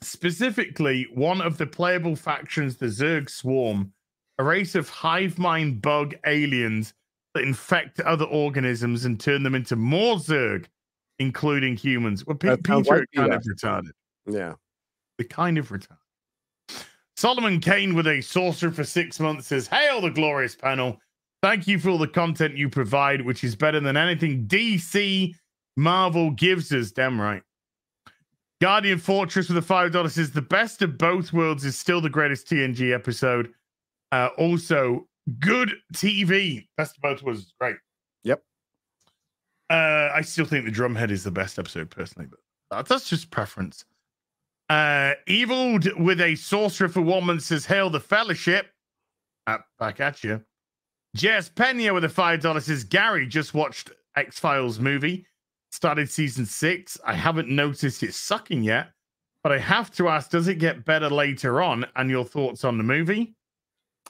Specifically, 0.00 1.06
one 1.14 1.40
of 1.40 1.58
the 1.58 1.66
playable 1.66 2.16
factions, 2.16 2.76
the 2.76 2.86
Zerg 2.86 3.28
Swarm, 3.28 3.92
a 4.38 4.44
race 4.44 4.74
of 4.74 4.88
hive 4.88 5.38
mind 5.38 5.82
bug 5.82 6.14
aliens 6.26 6.94
that 7.34 7.44
infect 7.44 8.00
other 8.00 8.24
organisms 8.24 9.04
and 9.04 9.20
turn 9.20 9.42
them 9.42 9.54
into 9.54 9.76
more 9.76 10.16
Zerg, 10.16 10.66
including 11.18 11.76
humans. 11.76 12.26
Well, 12.26 12.36
That 12.40 12.62
PETA 12.64 13.06
kind 13.14 13.32
of 13.32 13.42
retarded 13.42 13.90
yeah. 14.26 14.54
the 15.18 15.24
kind 15.24 15.58
of 15.58 15.70
return. 15.70 15.98
Solomon 17.16 17.60
Kane 17.60 17.94
with 17.94 18.06
a 18.06 18.20
sorcerer 18.20 18.70
for 18.70 18.84
six 18.84 19.18
months 19.18 19.46
says, 19.46 19.66
Hail 19.66 20.02
the 20.02 20.10
glorious 20.10 20.54
panel. 20.54 20.98
Thank 21.42 21.66
you 21.66 21.78
for 21.78 21.90
all 21.90 21.98
the 21.98 22.08
content 22.08 22.56
you 22.56 22.68
provide, 22.68 23.22
which 23.22 23.42
is 23.42 23.56
better 23.56 23.80
than 23.80 23.96
anything 23.96 24.46
DC 24.46 25.34
Marvel 25.76 26.30
gives 26.30 26.72
us. 26.72 26.90
Damn 26.90 27.20
right. 27.20 27.42
Guardian 28.60 28.98
Fortress 28.98 29.48
with 29.48 29.56
the 29.56 29.62
five 29.62 29.92
dollars 29.92 30.14
says 30.14 30.30
the 30.30 30.42
best 30.42 30.82
of 30.82 30.96
both 30.96 31.32
worlds 31.32 31.64
is 31.64 31.78
still 31.78 32.00
the 32.00 32.10
greatest 32.10 32.48
TNG 32.48 32.94
episode. 32.94 33.52
Uh, 34.12 34.28
also, 34.38 35.06
good 35.40 35.72
TV. 35.94 36.66
Best 36.76 36.96
of 36.96 37.02
both 37.02 37.22
worlds 37.22 37.40
is 37.40 37.52
great. 37.60 37.76
Yep. 38.24 38.42
Uh, 39.68 40.08
I 40.14 40.22
still 40.22 40.46
think 40.46 40.64
the 40.64 40.70
Drumhead 40.70 41.10
is 41.10 41.24
the 41.24 41.30
best 41.30 41.58
episode 41.58 41.90
personally, 41.90 42.28
but 42.70 42.88
that's 42.88 43.08
just 43.08 43.30
preference. 43.30 43.84
Uh, 44.68 45.14
Eviled 45.26 45.88
with 46.00 46.20
a 46.20 46.34
sorcerer 46.34 46.88
for 46.88 47.00
woman 47.00 47.40
says, 47.40 47.66
Hail 47.66 47.90
the 47.90 48.00
fellowship. 48.00 48.66
Uh, 49.46 49.58
back 49.78 50.00
at 50.00 50.24
you. 50.24 50.42
Jess 51.14 51.48
Pena 51.48 51.94
with 51.94 52.04
a 52.04 52.08
$5 52.08 52.62
says, 52.62 52.84
Gary 52.84 53.26
just 53.26 53.54
watched 53.54 53.90
X 54.16 54.38
Files 54.38 54.78
movie, 54.78 55.26
started 55.70 56.10
season 56.10 56.44
six. 56.44 56.98
I 57.04 57.14
haven't 57.14 57.48
noticed 57.48 58.02
it 58.02 58.14
sucking 58.14 58.62
yet, 58.62 58.90
but 59.42 59.52
I 59.52 59.58
have 59.58 59.90
to 59.92 60.08
ask, 60.08 60.30
does 60.30 60.48
it 60.48 60.56
get 60.56 60.84
better 60.84 61.08
later 61.08 61.62
on? 61.62 61.86
And 61.94 62.10
your 62.10 62.24
thoughts 62.24 62.64
on 62.64 62.76
the 62.76 62.84
movie? 62.84 63.34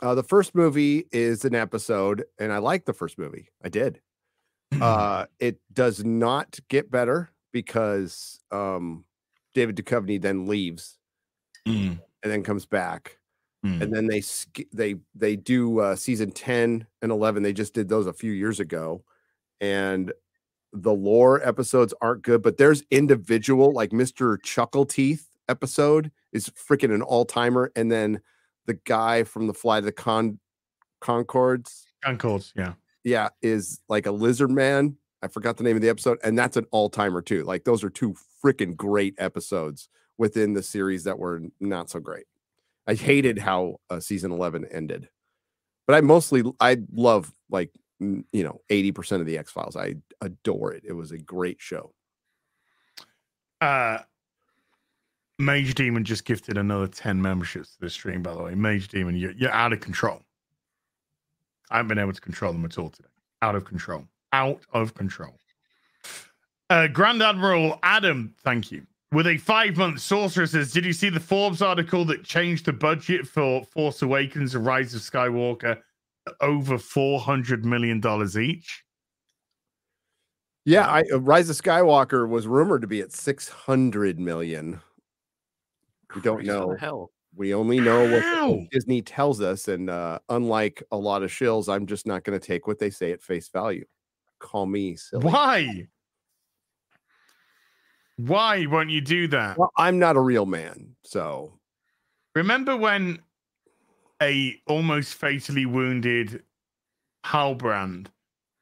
Uh, 0.02 0.14
the 0.14 0.22
first 0.22 0.54
movie 0.54 1.06
is 1.12 1.44
an 1.44 1.54
episode, 1.54 2.24
and 2.38 2.52
I 2.52 2.58
like 2.58 2.84
the 2.84 2.92
first 2.92 3.18
movie. 3.18 3.48
I 3.62 3.68
did. 3.68 4.00
Uh, 4.80 5.26
it 5.38 5.60
does 5.72 6.04
not 6.04 6.58
get 6.68 6.90
better 6.90 7.30
because 7.52 8.40
um, 8.50 9.04
David 9.56 9.76
Duchovny 9.76 10.20
then 10.20 10.46
leaves 10.46 10.98
Mm, 11.66 11.98
and 12.22 12.32
then 12.32 12.44
comes 12.44 12.64
back, 12.64 13.18
mm. 13.64 13.82
and 13.82 13.92
then 13.92 14.06
they 14.06 14.22
they 14.72 15.00
they 15.16 15.34
do 15.34 15.80
uh, 15.80 15.96
season 15.96 16.30
ten 16.30 16.86
and 17.02 17.10
eleven. 17.10 17.42
They 17.42 17.52
just 17.52 17.74
did 17.74 17.88
those 17.88 18.06
a 18.06 18.12
few 18.12 18.30
years 18.30 18.60
ago, 18.60 19.02
and 19.60 20.12
the 20.72 20.92
lore 20.92 21.44
episodes 21.46 21.92
aren't 22.00 22.22
good. 22.22 22.40
But 22.40 22.56
there's 22.56 22.84
individual 22.92 23.72
like 23.72 23.92
Mister 23.92 24.36
Chuckle 24.38 24.86
Teeth 24.86 25.26
episode 25.48 26.12
is 26.32 26.50
freaking 26.50 26.94
an 26.94 27.02
all 27.02 27.24
timer, 27.24 27.72
and 27.74 27.90
then 27.90 28.20
the 28.66 28.74
guy 28.74 29.24
from 29.24 29.48
the 29.48 29.54
Fly 29.54 29.80
to 29.80 29.86
the 29.86 29.92
Con 29.92 30.38
Conchords 31.02 31.82
Conchords, 32.04 32.52
yeah. 32.54 32.74
yeah, 33.02 33.30
is 33.42 33.80
like 33.88 34.06
a 34.06 34.12
lizard 34.12 34.52
man. 34.52 34.96
I 35.26 35.28
forgot 35.28 35.56
the 35.56 35.64
name 35.64 35.74
of 35.74 35.82
the 35.82 35.88
episode, 35.88 36.18
and 36.22 36.38
that's 36.38 36.56
an 36.56 36.66
all 36.70 36.88
timer 36.88 37.20
too. 37.20 37.42
Like 37.42 37.64
those 37.64 37.82
are 37.82 37.90
two 37.90 38.14
freaking 38.44 38.76
great 38.76 39.16
episodes 39.18 39.88
within 40.18 40.54
the 40.54 40.62
series 40.62 41.02
that 41.02 41.18
were 41.18 41.42
not 41.58 41.90
so 41.90 41.98
great. 41.98 42.26
I 42.86 42.94
hated 42.94 43.38
how 43.38 43.80
uh, 43.90 43.98
season 43.98 44.30
eleven 44.30 44.64
ended, 44.66 45.08
but 45.88 45.96
I 45.96 46.00
mostly 46.00 46.44
I 46.60 46.78
love 46.92 47.32
like 47.50 47.72
you 47.98 48.24
know 48.32 48.60
eighty 48.70 48.92
percent 48.92 49.20
of 49.20 49.26
the 49.26 49.36
X 49.36 49.50
Files. 49.50 49.74
I 49.74 49.96
adore 50.20 50.72
it. 50.72 50.84
It 50.86 50.92
was 50.92 51.10
a 51.10 51.18
great 51.18 51.56
show. 51.60 51.92
Uh, 53.60 53.98
Mage 55.40 55.74
Demon 55.74 56.04
just 56.04 56.24
gifted 56.24 56.56
another 56.56 56.86
10 56.86 57.20
memberships 57.20 57.74
to 57.74 57.80
the 57.80 57.90
stream, 57.90 58.22
by 58.22 58.34
the 58.34 58.42
way. 58.42 58.54
Mage 58.54 58.88
Demon, 58.88 59.16
you're, 59.16 59.32
you're 59.32 59.52
out 59.52 59.72
of 59.72 59.80
control. 59.80 60.20
I 61.70 61.76
haven't 61.76 61.88
been 61.88 61.98
able 61.98 62.12
to 62.12 62.20
control 62.20 62.52
them 62.52 62.64
at 62.64 62.78
all 62.78 62.90
today. 62.90 63.08
Out 63.42 63.54
of 63.54 63.64
control. 63.64 64.06
Out 64.36 64.60
of 64.72 64.92
control. 64.92 65.38
Uh, 66.68 66.88
Grand 66.88 67.22
Admiral 67.22 67.78
Adam, 67.82 68.34
thank 68.44 68.70
you. 68.70 68.86
With 69.12 69.26
a 69.26 69.38
five 69.38 69.76
month 69.78 70.00
sorcerer 70.00 70.46
says, 70.46 70.72
Did 70.72 70.84
you 70.84 70.92
see 70.92 71.08
the 71.08 71.20
Forbes 71.20 71.62
article 71.62 72.04
that 72.04 72.22
changed 72.22 72.66
the 72.66 72.72
budget 72.74 73.26
for 73.26 73.64
Force 73.64 74.02
Awakens 74.02 74.54
and 74.54 74.66
Rise 74.66 74.94
of 74.94 75.00
Skywalker 75.00 75.78
over 76.40 76.76
$400 76.76 77.64
million 77.64 78.02
each? 78.38 78.84
Yeah, 80.66 80.86
I, 80.86 81.04
uh, 81.12 81.20
Rise 81.20 81.48
of 81.48 81.56
Skywalker 81.56 82.28
was 82.28 82.46
rumored 82.46 82.82
to 82.82 82.88
be 82.88 83.00
at 83.00 83.12
six 83.12 83.48
hundred 83.48 84.18
million. 84.18 84.80
We 86.14 86.20
don't 86.20 86.44
Christ, 86.44 86.48
know. 86.48 86.76
hell. 86.78 87.12
We 87.36 87.54
only 87.54 87.78
know 87.78 88.10
what? 88.10 88.70
Disney 88.70 89.00
tells 89.02 89.40
us, 89.40 89.68
and 89.68 89.88
uh, 89.88 90.18
unlike 90.28 90.82
a 90.90 90.96
lot 90.96 91.22
of 91.22 91.30
shills, 91.30 91.72
I'm 91.72 91.86
just 91.86 92.06
not 92.06 92.24
going 92.24 92.38
to 92.38 92.44
take 92.44 92.66
what 92.66 92.78
they 92.78 92.90
say 92.90 93.12
at 93.12 93.22
face 93.22 93.48
value. 93.48 93.84
Call 94.38 94.66
me 94.66 94.96
silly. 94.96 95.24
Why? 95.24 95.88
Why 98.16 98.66
won't 98.66 98.90
you 98.90 99.00
do 99.00 99.28
that? 99.28 99.58
Well, 99.58 99.72
I'm 99.76 99.98
not 99.98 100.16
a 100.16 100.20
real 100.20 100.46
man, 100.46 100.96
so 101.04 101.52
Remember 102.34 102.76
when 102.76 103.18
a 104.22 104.60
almost 104.66 105.14
fatally 105.14 105.64
wounded 105.64 106.42
Halbrand 107.24 108.08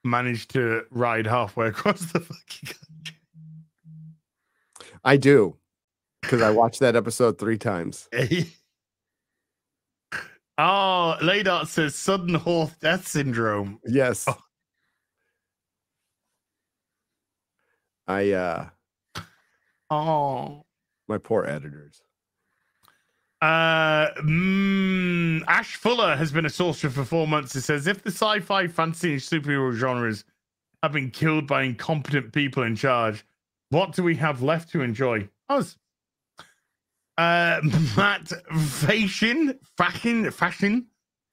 managed 0.04 0.50
to 0.52 0.82
ride 0.90 1.26
halfway 1.26 1.68
across 1.68 2.00
the 2.12 2.20
fucking 2.20 2.74
I 5.04 5.16
do 5.16 5.56
because 6.22 6.40
I 6.40 6.50
watched 6.50 6.80
that 6.80 6.96
episode 6.96 7.38
three 7.38 7.58
times. 7.58 8.08
Ah, 10.56 11.16
country? 11.16 11.22
oh, 11.22 11.26
Laydart 11.26 11.66
says 11.66 11.96
sudden 11.96 12.34
horse 12.34 12.70
death 12.80 13.08
syndrome. 13.08 13.80
Yes, 13.84 14.24
Oh. 14.28 14.36
I 18.06 18.32
uh, 18.32 18.68
Oh. 19.90 20.64
my 21.08 21.18
poor 21.18 21.44
editors. 21.44 22.00
Uh, 23.40 24.08
mm, 24.22 25.42
Ash 25.46 25.76
Fuller 25.76 26.16
has 26.16 26.32
been 26.32 26.46
a 26.46 26.50
sorcerer 26.50 26.90
for 26.90 27.04
four 27.04 27.26
months. 27.28 27.54
It 27.54 27.62
says 27.62 27.86
if 27.86 28.02
the 28.02 28.10
sci-fi, 28.10 28.68
fantasy, 28.68 29.12
and 29.12 29.20
superhero 29.20 29.72
genres 29.74 30.24
have 30.82 30.92
been 30.92 31.10
killed 31.10 31.46
by 31.46 31.62
incompetent 31.64 32.32
people 32.32 32.62
in 32.62 32.74
charge, 32.76 33.24
what 33.68 33.92
do 33.92 34.02
we 34.02 34.16
have 34.16 34.42
left 34.42 34.70
to 34.70 34.80
enjoy? 34.80 35.28
Us. 35.48 35.76
Uh, 37.18 37.60
Matt 37.96 38.28
Fashion, 38.56 39.58
Fashion, 39.76 40.30
Fashion, 40.30 40.86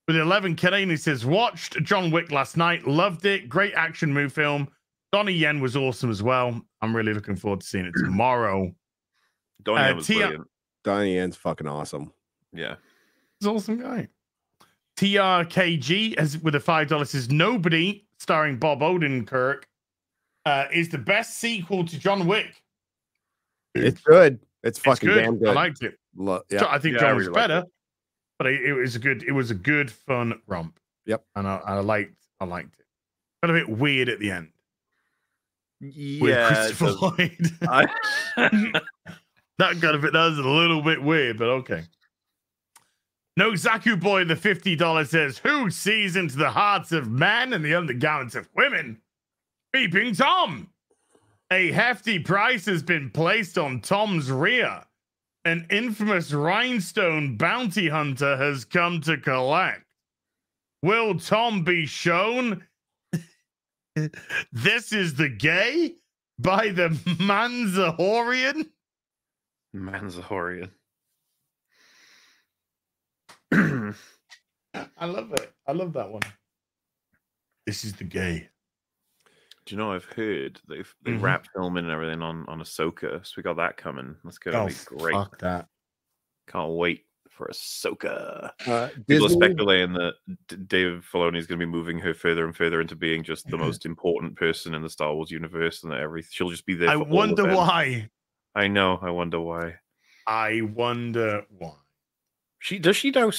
with 0.07 0.17
11 0.17 0.55
Canadian 0.57 0.97
says 0.97 1.25
watched 1.25 1.81
John 1.83 2.11
Wick 2.11 2.31
last 2.31 2.57
night, 2.57 2.85
loved 2.85 3.25
it, 3.25 3.47
great 3.47 3.73
action 3.75 4.13
move 4.13 4.33
film. 4.33 4.67
Donnie 5.11 5.33
Yen 5.33 5.59
was 5.59 5.75
awesome 5.75 6.09
as 6.09 6.23
well. 6.23 6.61
I'm 6.81 6.95
really 6.95 7.13
looking 7.13 7.35
forward 7.35 7.61
to 7.61 7.67
seeing 7.67 7.85
it 7.85 7.93
tomorrow. 8.03 8.73
Donnie 9.63 9.81
Uh, 9.81 9.87
Yen 9.87 9.95
was 9.97 10.07
Tia- 10.07 10.17
brilliant. 10.19 10.47
Donnie 10.83 11.15
Yen's 11.15 11.37
fucking 11.37 11.67
awesome. 11.67 12.11
Yeah. 12.53 12.75
He's 13.39 13.47
an 13.47 13.55
awesome 13.55 13.81
guy. 13.81 14.07
TRKG 14.97 16.15
as 16.17 16.37
with 16.39 16.55
a 16.55 16.59
five 16.59 16.87
dollars 16.87 17.11
says 17.11 17.29
nobody 17.29 18.05
starring 18.19 18.57
Bob 18.57 18.81
Odenkirk 18.81 19.63
uh, 20.45 20.65
is 20.71 20.89
the 20.89 20.97
best 20.97 21.37
sequel 21.39 21.85
to 21.85 21.97
John 21.99 22.27
Wick. 22.27 22.61
It's 23.73 24.01
good. 24.01 24.39
It's 24.63 24.77
It's 24.77 24.79
fucking 24.79 25.09
good. 25.09 25.21
damn 25.23 25.37
good. 25.39 25.49
I 25.49 25.53
liked 25.53 25.81
it. 25.83 25.97
Lo- 26.15 26.41
yeah. 26.51 26.65
I 26.69 26.77
think 26.77 26.95
Yeah, 26.95 27.01
John 27.01 27.15
was 27.15 27.27
really 27.27 27.35
liked 27.39 27.47
better, 27.49 27.63
but 28.37 28.47
it, 28.47 28.61
it 28.63 28.73
was 28.73 28.95
a 28.95 28.99
good. 28.99 29.23
It 29.23 29.31
was 29.31 29.49
a 29.49 29.55
good 29.55 29.89
fun 29.89 30.39
romp. 30.47 30.77
Yep. 31.05 31.23
and 31.35 31.47
I, 31.47 31.61
I 31.65 31.79
liked. 31.79 32.15
I 32.39 32.45
liked 32.45 32.75
it. 32.79 32.85
Got 33.41 33.49
a 33.49 33.53
bit 33.53 33.69
weird 33.69 34.07
at 34.09 34.19
the 34.19 34.29
end 34.29 34.47
with 34.47 34.60
Yeah. 35.81 36.47
Christopher 36.47 36.85
does. 36.85 37.01
Lloyd. 37.01 37.51
I- 37.63 37.87
that 39.57 39.79
got 39.81 39.95
a 39.95 39.97
bit. 39.97 40.13
That 40.13 40.29
was 40.29 40.37
a 40.37 40.43
little 40.47 40.81
bit 40.81 41.01
weird, 41.01 41.37
but 41.37 41.49
okay. 41.49 41.83
No 43.37 43.51
Zaku 43.51 43.99
boy, 43.99 44.25
the 44.25 44.35
fifty 44.35 44.75
dollars 44.75 45.09
says, 45.09 45.37
"Who 45.39 45.69
sees 45.71 46.15
into 46.15 46.37
the 46.37 46.51
hearts 46.51 46.91
of 46.91 47.09
men 47.09 47.53
and 47.53 47.63
the 47.65 47.73
undergarments 47.75 48.35
of 48.35 48.47
women?" 48.55 49.01
Peeping 49.73 50.13
Tom. 50.15 50.69
A 51.51 51.71
hefty 51.71 52.19
price 52.19 52.65
has 52.65 52.83
been 52.83 53.09
placed 53.09 53.57
on 53.57 53.81
Tom's 53.81 54.31
rear. 54.31 54.83
An 55.43 55.65
infamous 55.69 56.31
rhinestone 56.31 57.35
bounty 57.35 57.89
hunter 57.89 58.37
has 58.37 58.63
come 58.63 59.01
to 59.01 59.17
collect. 59.17 59.83
Will 60.83 61.17
Tom 61.17 61.63
be 61.63 61.85
shown? 61.85 62.63
This 64.51 64.93
is 64.93 65.15
the 65.15 65.29
gay 65.29 65.95
by 66.39 66.69
the 66.69 66.89
Manzahorian. 67.19 68.69
Manzahorian. 69.75 70.71
I 73.51 75.05
love 75.05 75.33
it. 75.33 75.53
I 75.67 75.71
love 75.73 75.93
that 75.93 76.09
one. 76.09 76.21
This 77.65 77.83
is 77.83 77.93
the 77.93 78.03
gay. 78.05 78.49
Do 79.65 79.75
you 79.75 79.77
know 79.77 79.91
I've 79.93 80.05
heard 80.05 80.59
they've 80.67 80.93
they 81.03 81.11
Mhm. 81.11 81.21
wrapped 81.21 81.49
filming 81.53 81.83
and 81.85 81.93
everything 81.93 82.21
on 82.21 82.45
on 82.47 82.59
Ahsoka, 82.59 83.25
so 83.25 83.33
we 83.37 83.43
got 83.43 83.57
that 83.57 83.77
coming. 83.77 84.15
That's 84.23 84.37
gonna 84.39 84.63
Oh, 84.63 84.67
be 84.67 84.73
great. 84.85 85.13
fuck 85.13 85.37
that. 85.39 85.67
Can't 86.47 86.71
wait 86.73 87.05
for 87.41 87.47
Ahsoka. 87.51 88.51
Uh, 88.67 88.89
People 89.07 89.25
are 89.25 89.29
speculating 89.29 89.93
that 89.93 90.13
Dave 90.67 91.05
Filoni 91.11 91.37
is 91.37 91.47
going 91.47 91.59
to 91.59 91.65
be 91.65 91.71
moving 91.71 91.97
her 91.99 92.13
further 92.13 92.45
and 92.45 92.55
further 92.55 92.81
into 92.81 92.95
being 92.95 93.23
just 93.23 93.47
the 93.49 93.57
most 93.65 93.85
important 93.85 94.35
person 94.35 94.75
in 94.75 94.81
the 94.83 94.89
Star 94.89 95.13
Wars 95.13 95.31
universe, 95.31 95.83
and 95.83 95.91
that 95.91 95.99
every 95.99 96.21
she'll 96.29 96.49
just 96.49 96.65
be 96.65 96.75
there. 96.75 96.89
I 96.89 96.93
for 96.95 97.05
wonder 97.05 97.43
them. 97.43 97.55
why. 97.55 98.09
I 98.53 98.67
know. 98.67 98.99
I 99.01 99.09
wonder 99.09 99.39
why. 99.39 99.75
I 100.27 100.61
wonder 100.61 101.45
why. 101.57 101.73
She 102.59 102.77
does. 102.77 102.95
She 102.95 103.09
know. 103.09 103.31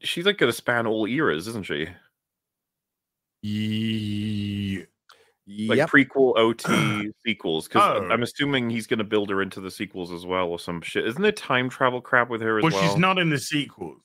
She's 0.00 0.26
like 0.26 0.36
going 0.36 0.52
to 0.52 0.56
span 0.56 0.86
all 0.86 1.06
eras, 1.06 1.48
isn't 1.48 1.64
she? 1.64 1.88
Ye- 3.42 4.86
Like 5.66 5.78
yep. 5.78 5.88
prequel, 5.90 6.34
OT, 6.36 7.10
sequels. 7.24 7.68
Because 7.68 8.02
Oh. 8.02 8.08
I'm 8.12 8.22
assuming 8.22 8.68
he's 8.68 8.86
going 8.86 8.98
to 8.98 9.04
build 9.04 9.30
her 9.30 9.40
into 9.40 9.60
the 9.60 9.70
sequels 9.70 10.12
as 10.12 10.26
well, 10.26 10.46
or 10.48 10.58
some 10.58 10.82
shit. 10.82 11.06
Isn't 11.06 11.22
there 11.22 11.32
time 11.32 11.70
travel 11.70 12.00
crap 12.02 12.28
with 12.28 12.40
her 12.42 12.58
as 12.58 12.62
Well, 12.64 12.72
well? 12.72 12.82
she's 12.82 12.96
not 12.98 13.18
in 13.18 13.30
the 13.30 13.38
sequels. 13.38 14.00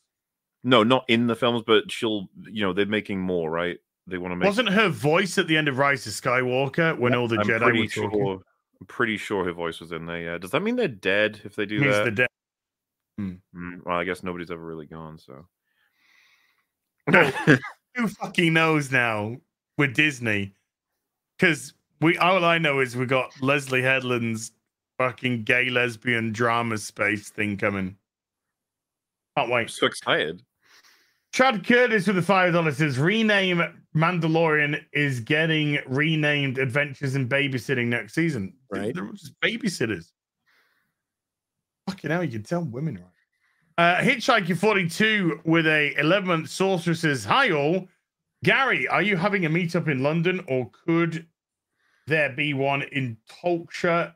No, 0.64 0.84
not 0.84 1.04
in 1.10 1.28
the 1.28 1.36
films, 1.36 1.62
but 1.68 1.92
she'll. 1.92 2.30
You 2.50 2.62
know, 2.62 2.72
they're 2.74 2.86
making 2.86 3.20
more, 3.20 3.52
right? 3.52 3.78
They 4.08 4.18
want 4.18 4.32
to 4.32 4.36
make. 4.38 4.46
Wasn't 4.48 4.70
her 4.70 4.88
voice 4.88 5.38
at 5.38 5.48
the 5.48 5.58
end 5.58 5.68
of 5.68 5.78
Rise 5.78 6.08
of 6.08 6.14
Skywalker 6.14 6.98
when 6.98 7.14
all 7.14 7.28
the 7.28 7.38
I'm 7.40 7.46
Jedi 7.48 7.60
pretty 7.62 7.82
were 7.82 7.88
sure. 7.90 8.04
talking? 8.10 8.42
I'm 8.80 8.86
pretty 8.88 9.18
sure 9.18 9.44
her 9.44 9.52
voice 9.54 9.82
was 9.82 9.92
in 9.92 10.06
there. 10.06 10.22
Yeah. 10.22 10.38
Does 10.38 10.52
that 10.52 10.62
mean 10.62 10.78
they're 10.78 10.88
dead 10.88 11.42
if 11.44 11.56
they 11.56 11.66
do 11.66 11.80
Means 11.82 11.94
that? 11.96 12.06
the 12.06 12.12
dead. 12.12 12.28
Mm, 13.20 13.40
well, 13.86 13.98
I 13.98 14.06
guess 14.06 14.24
nobody's 14.24 14.52
ever 14.52 14.64
really 14.64 14.86
gone. 14.88 15.18
So. 15.20 15.46
Who 17.96 18.08
fucking 18.08 18.54
knows 18.54 18.92
now 18.92 19.36
with 19.78 19.94
Disney? 19.94 20.56
Because 21.44 21.74
we 22.00 22.18
all 22.20 22.46
I 22.46 22.58
know 22.58 22.80
is 22.80 22.96
we 22.96 23.06
got 23.06 23.34
Leslie 23.42 23.82
Headland's 23.82 24.54
fucking 24.98 25.44
gay 25.44 25.70
lesbian 25.70 26.32
drama 26.32 26.78
space 26.78 27.32
thing 27.32 27.58
coming. 27.58 27.98
Can't 29.36 29.50
I'm 29.50 29.54
wait. 29.54 29.70
so 29.70 29.86
excited. 29.88 30.42
Chad 31.34 31.68
Curtis 31.68 32.08
with 32.08 32.16
the 32.16 32.22
five 32.22 32.54
dollars 32.54 32.78
says 32.78 32.98
rename 32.98 33.62
Mandalorian 33.94 34.86
is 34.94 35.20
getting 35.20 35.80
renamed 35.86 36.60
Adventures 36.60 37.16
in 37.16 37.28
Babysitting 37.28 37.88
next 37.88 38.14
season. 38.14 38.54
Right. 38.72 38.96
They're 38.96 39.12
just 39.12 39.38
babysitters. 39.42 40.12
Fucking 41.90 42.10
hell, 42.10 42.24
you 42.24 42.32
can 42.32 42.44
tell 42.44 42.64
women 42.64 43.04
right. 43.78 43.98
Uh, 43.98 44.02
Hitchhiker 44.02 44.58
42 44.58 45.42
with 45.44 45.68
a 45.68 45.94
11 46.00 46.26
month 46.26 46.50
sorcerer 46.50 46.94
says, 46.94 47.26
Hi 47.26 47.52
all. 47.52 47.90
Gary, 48.46 48.88
are 48.90 49.02
you 49.02 49.16
having 49.16 49.46
a 49.46 49.50
meetup 49.50 49.88
in 49.88 50.04
London 50.04 50.44
or 50.48 50.70
could 50.86 51.26
there 52.08 52.30
be 52.30 52.54
one 52.54 52.84
in 52.84 53.18
Tolkshire? 53.28 54.14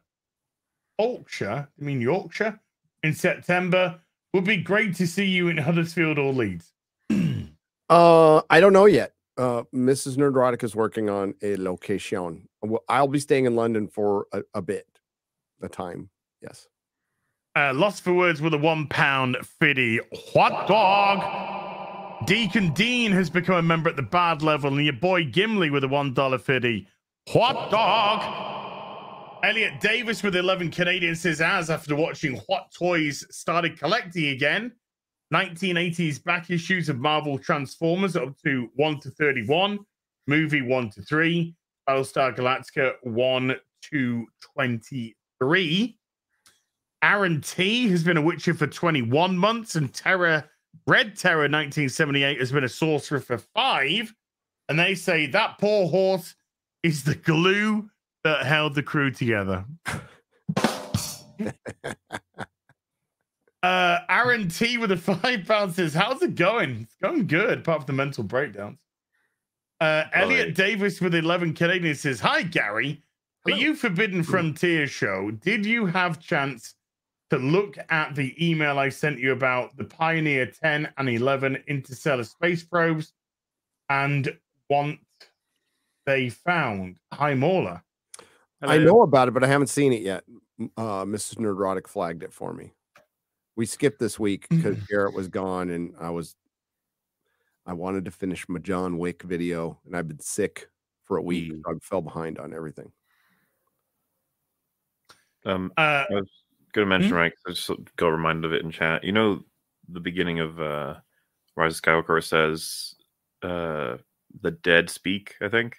Tolkshire? 1.00 1.68
I 1.80 1.84
mean 1.84 2.02
Yorkshire? 2.02 2.60
In 3.04 3.14
September? 3.14 4.00
Would 4.34 4.44
be 4.44 4.58
great 4.58 4.96
to 4.96 5.08
see 5.08 5.26
you 5.26 5.48
in 5.48 5.58
Huddersfield 5.58 6.18
or 6.18 6.34
Leeds. 6.34 6.74
Uh, 7.90 8.42
I 8.50 8.60
don't 8.60 8.74
know 8.74 8.86
yet. 8.86 9.14
Uh, 9.38 9.64
Mrs. 9.74 10.18
Nerdrotic 10.18 10.62
is 10.62 10.76
working 10.76 11.10
on 11.10 11.36
a 11.42 11.56
location. 11.56 12.50
I'll 12.90 13.08
be 13.08 13.20
staying 13.20 13.46
in 13.46 13.56
London 13.56 13.88
for 13.88 14.28
a, 14.34 14.44
a 14.56 14.62
bit, 14.62 14.88
a 15.62 15.70
time. 15.70 16.10
Yes. 16.42 16.68
Uh, 17.56 17.74
Lost 17.74 18.04
for 18.04 18.14
Words 18.14 18.42
with 18.42 18.54
a 18.54 18.58
one 18.58 18.88
pound 18.88 19.38
fiddy 19.42 20.02
hot 20.14 20.68
dog. 20.68 22.28
Deacon 22.28 22.74
Dean 22.74 23.12
has 23.14 23.30
become 23.30 23.56
a 23.56 23.62
member 23.62 23.90
at 23.90 23.96
the 23.96 24.02
bad 24.02 24.42
level, 24.42 24.76
and 24.76 24.84
your 24.84 24.94
boy 24.94 25.24
Gimli 25.24 25.70
with 25.70 25.84
a 25.84 25.88
one 25.88 26.14
dollar 26.14 26.40
fiddy 26.40 26.88
hot 27.28 27.70
dog. 27.70 29.44
Elliot 29.44 29.80
Davis 29.80 30.24
with 30.24 30.36
11 30.36 30.72
Canadian 30.72 31.16
says, 31.16 31.42
as 31.42 31.70
after 31.70 31.96
watching 31.96 32.42
Hot 32.50 32.72
Toys 32.72 33.26
started 33.30 33.78
collecting 33.78 34.28
again, 34.28 34.72
1980s 35.34 36.24
back 36.24 36.50
issues 36.50 36.90
of 36.90 37.00
Marvel 37.00 37.38
Transformers 37.38 38.16
up 38.16 38.36
to 38.44 38.70
1 38.76 39.00
to 39.02 39.12
31, 39.12 39.80
movie 40.26 40.62
1 40.62 40.90
to 40.92 41.02
3, 41.02 41.54
Battlestar 41.88 42.36
Galactica 42.36 42.94
1 43.04 43.56
to 43.92 44.26
23. 44.56 45.98
Aaron 47.04 47.42
T 47.42 47.90
has 47.90 48.04
been 48.04 48.18
a 48.18 48.22
Witcher 48.22 48.54
for 48.54 48.68
21 48.68 49.38
months, 49.38 49.76
and 49.76 49.94
Terror 49.94 50.44
Red 50.88 51.18
Terror 51.18 51.42
1978 51.42 52.40
has 52.40 52.52
been 52.52 52.64
a 52.64 52.70
sorcerer 52.70 53.20
for 53.20 53.38
five. 53.38 54.14
And 54.70 54.80
they 54.80 54.96
say 54.96 55.28
that 55.28 55.58
poor 55.60 55.88
horse 55.88 56.36
is 56.88 57.04
the 57.04 57.16
glue 57.16 57.90
that 58.24 58.46
held 58.46 58.74
the 58.76 58.82
crew 58.84 59.12
together. 59.12 59.66
uh 63.64 64.00
Aaron 64.10 64.48
T 64.50 64.78
with 64.78 64.92
a 64.92 64.98
five 64.98 65.46
pound 65.46 65.74
says, 65.74 65.94
How's 65.94 66.22
it 66.22 66.36
going? 66.36 66.82
It's 66.82 66.96
going 67.02 67.28
good, 67.28 67.60
apart 67.60 67.82
from 67.82 67.88
the 67.88 67.94
mental 67.94 68.24
breakdowns. 68.24 68.80
Uh 69.80 70.06
Elliot 70.14 70.48
Right. 70.48 70.56
Davis 70.56 71.02
with 71.02 71.14
11 71.14 71.54
Canadian 71.54 71.96
says, 71.96 72.20
Hi 72.22 72.42
Gary. 72.42 73.02
For 73.44 73.52
Hello. 73.52 73.62
you 73.62 73.76
Forbidden 73.76 74.24
Frontier 74.24 74.88
show, 74.88 75.32
did 75.32 75.66
you 75.66 75.86
have 75.86 76.20
chance 76.20 76.76
to 77.30 77.38
look 77.38 77.78
at 77.90 78.16
the 78.16 78.34
email 78.44 78.80
I 78.80 78.90
sent 78.90 79.20
you 79.20 79.34
about 79.34 79.76
the 79.76 79.84
Pioneer 79.84 80.46
10 80.46 80.94
and 80.98 81.10
11 81.10 81.58
interstellar 81.68 82.24
space 82.24 82.64
probes 82.64 83.12
and 83.90 84.38
what 84.70 84.98
they 86.08 86.30
found? 86.30 86.96
Hi 87.14 87.36
Mauler. 87.36 87.84
I 88.64 88.80
know 88.80 89.04
about 89.04 89.28
it, 89.28 89.36
but 89.36 89.44
I 89.44 89.48
haven't 89.48 89.68
seen 89.68 89.94
it 89.94 90.02
yet. 90.02 90.24
Uh, 90.76 91.06
Mrs. 91.06 91.36
Nerdrotic 91.36 91.86
flagged 91.88 92.24
it 92.24 92.34
for 92.34 92.52
me. 92.54 92.74
We 93.56 93.68
skipped 93.68 94.00
this 94.00 94.18
week 94.20 94.48
because 94.50 94.78
Garrett 94.90 95.14
was 95.14 95.28
gone, 95.28 95.70
and 95.70 95.94
I 96.00 96.10
was. 96.10 96.36
I 97.68 97.74
wanted 97.74 98.06
to 98.06 98.12
finish 98.12 98.48
my 98.50 98.60
John 98.60 98.98
Wick 98.98 99.22
video, 99.24 99.78
and 99.86 99.96
I've 99.96 100.08
been 100.08 100.20
sick 100.22 100.70
for 101.04 101.18
a 101.18 101.22
week. 101.22 101.52
Mm. 101.52 101.62
so 101.66 101.72
I 101.72 101.80
fell 101.82 102.02
behind 102.02 102.40
on 102.40 102.54
everything. 102.54 102.92
Um, 105.46 105.72
Uh 105.78 106.06
I 106.10 106.14
was 106.14 106.30
going 106.74 106.86
to 106.86 106.90
mention, 106.90 107.10
Hmm? 107.12 107.16
right? 107.18 107.34
'cause 107.46 107.70
I 107.70 107.76
just 107.76 107.96
got 107.98 108.08
reminded 108.08 108.46
of 108.46 108.54
it 108.54 108.64
in 108.64 108.72
chat. 108.72 109.04
You 109.04 109.12
know, 109.12 109.44
the 109.90 110.00
beginning 110.00 110.40
of 110.40 110.60
uh, 110.60 111.00
Rise 111.56 111.78
of 111.78 111.82
Skywalker 111.84 112.24
says, 112.24 112.96
uh, 113.44 113.98
"The 114.42 114.52
dead 114.52 114.90
speak." 114.90 115.36
I 115.42 115.50
think. 115.50 115.78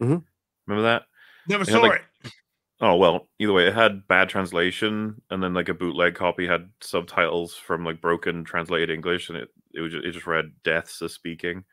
Mhm. 0.00 0.24
Remember 0.66 0.82
that? 0.88 1.04
never 1.48 1.64
Yeah, 1.64 1.70
saw 1.70 1.80
like- 1.80 2.04
it. 2.24 2.32
Oh 2.80 2.96
well, 2.96 3.28
either 3.38 3.54
way, 3.54 3.66
it 3.68 3.74
had 3.74 4.06
bad 4.06 4.28
translation, 4.28 5.22
and 5.30 5.42
then 5.42 5.54
like 5.54 5.70
a 5.70 5.74
bootleg 5.74 6.14
copy 6.14 6.46
had 6.46 6.68
subtitles 6.82 7.54
from 7.56 7.84
like 7.84 8.02
broken 8.02 8.44
translated 8.44 8.90
English, 8.90 9.30
and 9.30 9.38
it 9.38 9.48
it 9.72 9.80
was 9.80 9.92
just, 9.92 10.04
it 10.04 10.12
just 10.12 10.26
read 10.26 10.52
"deaths 10.62 11.00
are 11.00 11.08
speaking." 11.08 11.64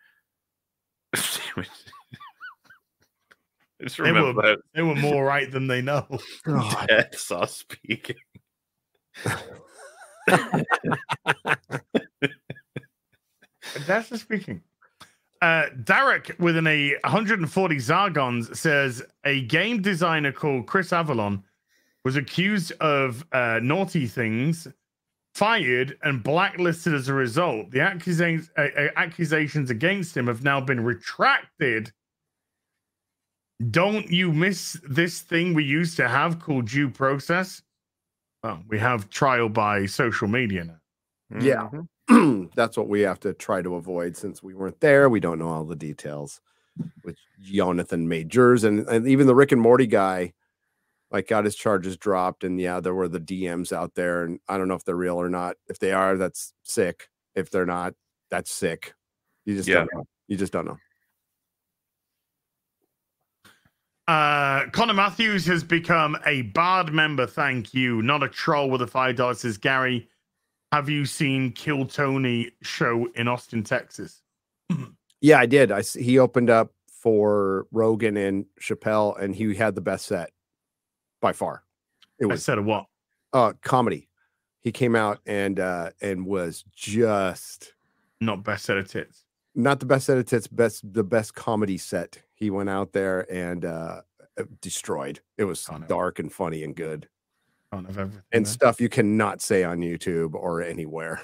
it's 1.13 1.39
just 3.81 3.97
They 3.97 4.03
remember 4.03 4.33
were- 4.41 4.57
They 4.73 4.81
were 4.81 4.95
more 4.95 5.25
right 5.25 5.51
than 5.51 5.67
they 5.67 5.81
know. 5.81 6.07
God. 6.43 6.71
that. 6.87 7.11
Deaths 7.11 7.31
are 7.31 7.47
speaking. 7.47 8.15
That's 13.87 14.09
just 14.09 14.23
speaking. 14.23 14.61
Uh, 15.43 15.65
Derek 15.83 16.33
with 16.39 16.55
an 16.55 16.67
a 16.67 16.95
140 17.03 17.75
Zargons 17.75 18.55
says 18.55 19.03
a 19.25 19.41
game 19.41 19.81
designer 19.81 20.31
called 20.31 20.67
Chris 20.67 20.91
Avellone 20.91 21.43
was 22.05 22.15
accused 22.15 22.71
of 22.79 23.25
uh, 23.33 23.59
naughty 23.61 24.07
things, 24.07 24.69
fired, 25.35 25.97
and 26.01 26.23
blacklisted 26.23 26.93
as 26.93 27.09
a 27.09 27.13
result. 27.13 27.71
The 27.71 27.81
accusations 27.81 28.51
uh, 28.57 28.67
uh, 28.77 28.87
accusations 28.95 29.69
against 29.69 30.15
him 30.15 30.27
have 30.27 30.45
now 30.45 30.61
been 30.61 30.79
retracted. 30.79 31.91
Don't 33.69 34.09
you 34.09 34.31
miss 34.31 34.79
this 34.87 35.19
thing 35.19 35.53
we 35.53 35.65
used 35.65 35.97
to 35.97 36.07
have 36.07 36.39
called 36.39 36.69
due 36.69 36.89
process? 36.89 37.61
Well, 38.43 38.63
we 38.69 38.79
have 38.79 39.09
trial 39.09 39.49
by 39.49 39.87
social 39.87 40.29
media 40.29 40.63
now. 40.63 41.41
Yeah. 41.41 41.67
Mhm. 41.67 41.87
that's 42.55 42.77
what 42.77 42.89
we 42.89 43.01
have 43.01 43.19
to 43.21 43.33
try 43.33 43.61
to 43.61 43.75
avoid 43.75 44.17
since 44.17 44.43
we 44.43 44.53
weren't 44.53 44.79
there. 44.79 45.09
We 45.09 45.19
don't 45.19 45.39
know 45.39 45.49
all 45.49 45.63
the 45.63 45.75
details, 45.75 46.41
which 47.03 47.19
Jonathan 47.41 48.07
Majors 48.07 48.63
and, 48.63 48.87
and 48.87 49.07
even 49.07 49.27
the 49.27 49.35
Rick 49.35 49.51
and 49.51 49.61
Morty 49.61 49.87
guy, 49.87 50.33
like 51.11 51.27
got 51.27 51.45
his 51.45 51.55
charges 51.55 51.95
dropped. 51.97 52.43
And 52.43 52.59
yeah, 52.59 52.79
there 52.79 52.93
were 52.95 53.07
the 53.07 53.19
DMs 53.19 53.71
out 53.71 53.95
there, 53.95 54.23
and 54.23 54.39
I 54.49 54.57
don't 54.57 54.67
know 54.67 54.75
if 54.75 54.83
they're 54.83 54.95
real 54.95 55.19
or 55.21 55.29
not. 55.29 55.55
If 55.67 55.79
they 55.79 55.91
are, 55.91 56.17
that's 56.17 56.53
sick. 56.63 57.07
If 57.35 57.49
they're 57.49 57.65
not, 57.65 57.93
that's 58.29 58.51
sick. 58.51 58.93
You 59.45 59.55
just 59.55 59.69
Yeah. 59.69 59.75
don't 59.75 59.93
know. 59.93 60.03
You 60.27 60.37
just 60.37 60.53
don't 60.53 60.65
know. 60.65 60.77
Uh, 64.07 64.69
Connor 64.71 64.93
Matthews 64.93 65.45
has 65.45 65.63
become 65.63 66.17
a 66.25 66.41
Bard 66.43 66.91
member. 66.93 67.25
Thank 67.25 67.73
you. 67.73 68.01
Not 68.01 68.21
a 68.21 68.27
troll 68.27 68.69
with 68.69 68.81
a 68.81 68.87
five 68.87 69.15
dollars. 69.15 69.39
Says 69.41 69.57
Gary, 69.57 70.09
have 70.73 70.89
you 70.89 71.05
seen 71.05 71.51
Kill 71.51 71.85
Tony 71.85 72.49
show 72.63 73.07
in 73.13 73.27
Austin, 73.27 73.63
Texas? 73.63 74.23
Yeah, 75.21 75.37
I 75.37 75.45
did. 75.45 75.71
I 75.71 75.83
he 75.83 76.17
opened 76.17 76.49
up 76.49 76.71
for 76.87 77.67
Rogan 77.71 78.17
and 78.17 78.45
Chappelle, 78.59 79.21
and 79.21 79.35
he 79.35 79.53
had 79.53 79.75
the 79.75 79.81
best 79.81 80.07
set 80.07 80.31
by 81.21 81.31
far. 81.31 81.63
It 82.19 82.25
was 82.25 82.43
said 82.43 82.57
a 82.57 82.63
what? 82.63 82.87
uh 83.33 83.53
comedy. 83.61 84.09
He 84.61 84.71
came 84.71 84.95
out 84.95 85.19
and 85.27 85.59
uh 85.59 85.91
and 86.01 86.25
was 86.25 86.63
just 86.75 87.73
Not 88.19 88.43
best 88.43 88.65
set 88.65 88.77
of 88.77 88.87
tits. 88.87 89.25
not 89.53 89.79
the 89.79 89.85
best 89.85 90.07
set 90.07 90.17
of 90.17 90.25
tits, 90.25 90.47
best 90.47 90.91
the 90.91 91.03
best 91.03 91.35
comedy 91.35 91.77
set. 91.77 92.17
He 92.33 92.49
went 92.49 92.69
out 92.69 92.93
there 92.93 93.31
and 93.31 93.63
uh, 93.63 94.01
destroyed. 94.59 95.19
It 95.37 95.43
was 95.43 95.69
dark 95.87 96.17
and 96.17 96.33
funny 96.33 96.63
and 96.63 96.75
good 96.75 97.07
Can't 97.73 97.87
have 97.87 97.97
everything. 97.97 98.23
and 98.31 98.45
there. 98.45 98.51
stuff 98.53 98.79
you 98.81 98.89
cannot 98.89 99.41
say 99.41 99.63
on 99.63 99.79
YouTube 99.79 100.33
or 100.33 100.61
anywhere. 100.61 101.21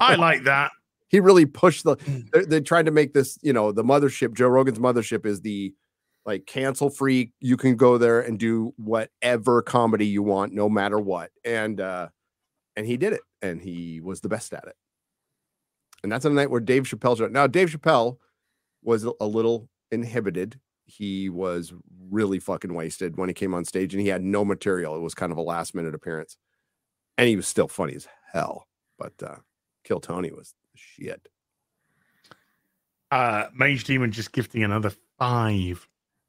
I 0.00 0.14
like 0.16 0.44
that. 0.44 0.70
He 1.08 1.20
really 1.20 1.46
pushed 1.46 1.84
the. 1.84 1.96
Mm. 1.96 2.30
They, 2.32 2.44
they 2.44 2.60
tried 2.60 2.86
to 2.86 2.92
make 2.92 3.12
this, 3.14 3.38
you 3.42 3.52
know, 3.52 3.72
the 3.72 3.84
mothership. 3.84 4.34
Joe 4.34 4.48
Rogan's 4.48 4.78
mothership 4.78 5.24
is 5.26 5.40
the 5.40 5.74
like 6.24 6.46
cancel 6.46 6.90
free. 6.90 7.32
You 7.40 7.56
can 7.56 7.76
go 7.76 7.96
there 7.98 8.20
and 8.20 8.38
do 8.38 8.72
whatever 8.76 9.62
comedy 9.62 10.06
you 10.06 10.22
want, 10.22 10.52
no 10.52 10.68
matter 10.68 10.98
what. 10.98 11.30
And 11.44 11.80
uh 11.80 12.08
and 12.76 12.86
he 12.86 12.96
did 12.96 13.12
it, 13.12 13.20
and 13.42 13.60
he 13.60 14.00
was 14.00 14.20
the 14.20 14.28
best 14.28 14.52
at 14.52 14.64
it. 14.66 14.74
And 16.02 16.10
that's 16.12 16.24
a 16.24 16.30
night 16.30 16.50
where 16.50 16.60
Dave 16.60 16.84
Chappelle. 16.84 17.16
showed- 17.18 17.32
Now 17.32 17.46
Dave 17.46 17.70
Chappelle 17.70 18.18
was 18.82 19.04
a- 19.04 19.12
a 19.20 19.26
little 19.26 19.68
inhibited. 19.90 20.58
He 20.86 21.28
was 21.28 21.72
really 22.10 22.38
fucking 22.38 22.72
wasted 22.72 23.16
when 23.16 23.28
he 23.28 23.34
came 23.34 23.54
on 23.54 23.64
stage, 23.64 23.92
and 23.92 24.00
he 24.00 24.08
had 24.08 24.22
no 24.22 24.44
material. 24.44 24.96
It 24.96 25.00
was 25.00 25.14
kind 25.14 25.32
of 25.32 25.38
a 25.38 25.42
last 25.42 25.74
minute 25.74 25.94
appearance, 25.94 26.36
and 27.18 27.28
he 27.28 27.36
was 27.36 27.46
still 27.46 27.68
funny 27.68 27.94
as 27.94 28.08
hell. 28.32 28.66
But 28.98 29.14
uh 29.22 29.36
Kill 29.86 30.00
Tony 30.00 30.32
was 30.32 30.52
shit. 30.74 31.28
Uh, 33.12 33.46
Mage 33.54 33.84
Demon 33.84 34.10
just 34.10 34.32
gifting 34.32 34.64
another 34.64 34.92
five 35.16 35.86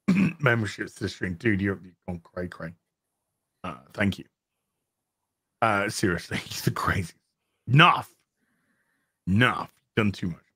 memberships 0.39 0.93
to 0.95 1.03
the 1.03 1.09
stream. 1.09 1.33
Dude, 1.33 1.59
you're, 1.59 1.79
you're 1.83 1.93
gone 2.07 2.21
cray 2.23 2.47
cray. 2.47 2.73
Uh, 3.63 3.77
thank 3.93 4.19
you. 4.19 4.25
Uh, 5.61 5.89
seriously, 5.89 6.37
he's 6.45 6.61
the 6.61 6.71
craziest. 6.71 7.15
Enough. 7.67 8.09
Enough. 9.25 9.73
Done 9.95 10.11
too 10.11 10.27
much. 10.27 10.46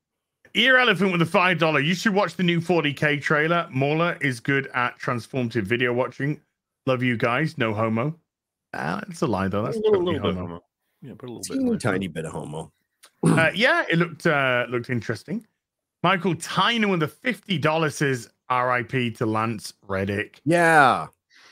Ear 0.54 0.78
Elephant 0.78 1.12
with 1.12 1.22
a 1.22 1.26
five 1.26 1.58
dollar. 1.60 1.80
You 1.80 1.96
should 1.96 2.14
watch 2.14 2.36
the 2.36 2.44
new 2.44 2.60
40k 2.60 3.22
trailer. 3.22 3.68
Mauler 3.72 4.18
is 4.22 4.40
good 4.40 4.68
at 4.74 5.00
transformative 5.00 5.64
video 5.64 5.94
watching. 5.94 6.42
Love 6.86 7.04
you 7.04 7.18
guys. 7.18 7.58
No 7.58 7.74
homo. 7.74 8.18
Ah, 8.74 9.02
it's 9.08 9.22
a 9.22 9.28
lie 9.28 9.48
though. 9.48 9.64
That's 9.64 9.78
a 9.78 9.80
little, 9.80 9.94
totally 10.00 10.14
little 10.16 10.30
bit 10.32 10.36
homo. 10.38 10.48
homo. 10.48 10.64
Yeah, 11.02 11.14
put 11.18 11.30
a 11.30 11.34
little 11.34 11.56
bit. 11.56 11.58
Teeny 11.60 11.70
there. 11.70 11.80
tiny 11.80 12.08
bit 12.08 12.26
of 12.26 12.32
homo. 12.32 12.72
Uh, 13.24 13.52
yeah, 13.54 13.84
it 13.90 13.98
looked 13.98 14.26
uh, 14.26 14.66
looked 14.70 14.90
interesting. 14.90 15.46
Michael 16.04 16.36
Tyner 16.36 16.90
with 16.90 17.04
a 17.04 17.08
fifty 17.08 17.58
dollars 17.58 17.96
says 17.96 18.30
R.I.P. 18.50 19.12
to 19.12 19.26
Lance 19.26 19.74
Reddick. 19.88 20.42
Yeah. 20.44 21.08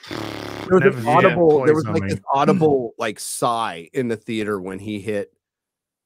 There 0.10 0.80
was 0.80 0.96
Never 0.96 1.00
an 1.00 1.08
audible, 1.08 1.66
there 1.66 1.74
was 1.74 1.86
like 1.86 2.04
me. 2.04 2.10
this 2.10 2.20
audible 2.34 2.94
like 2.98 3.20
sigh 3.20 3.90
in 3.94 4.08
the 4.08 4.18
theater 4.18 4.60
when 4.60 4.78
he 4.80 5.00
hit 5.00 5.34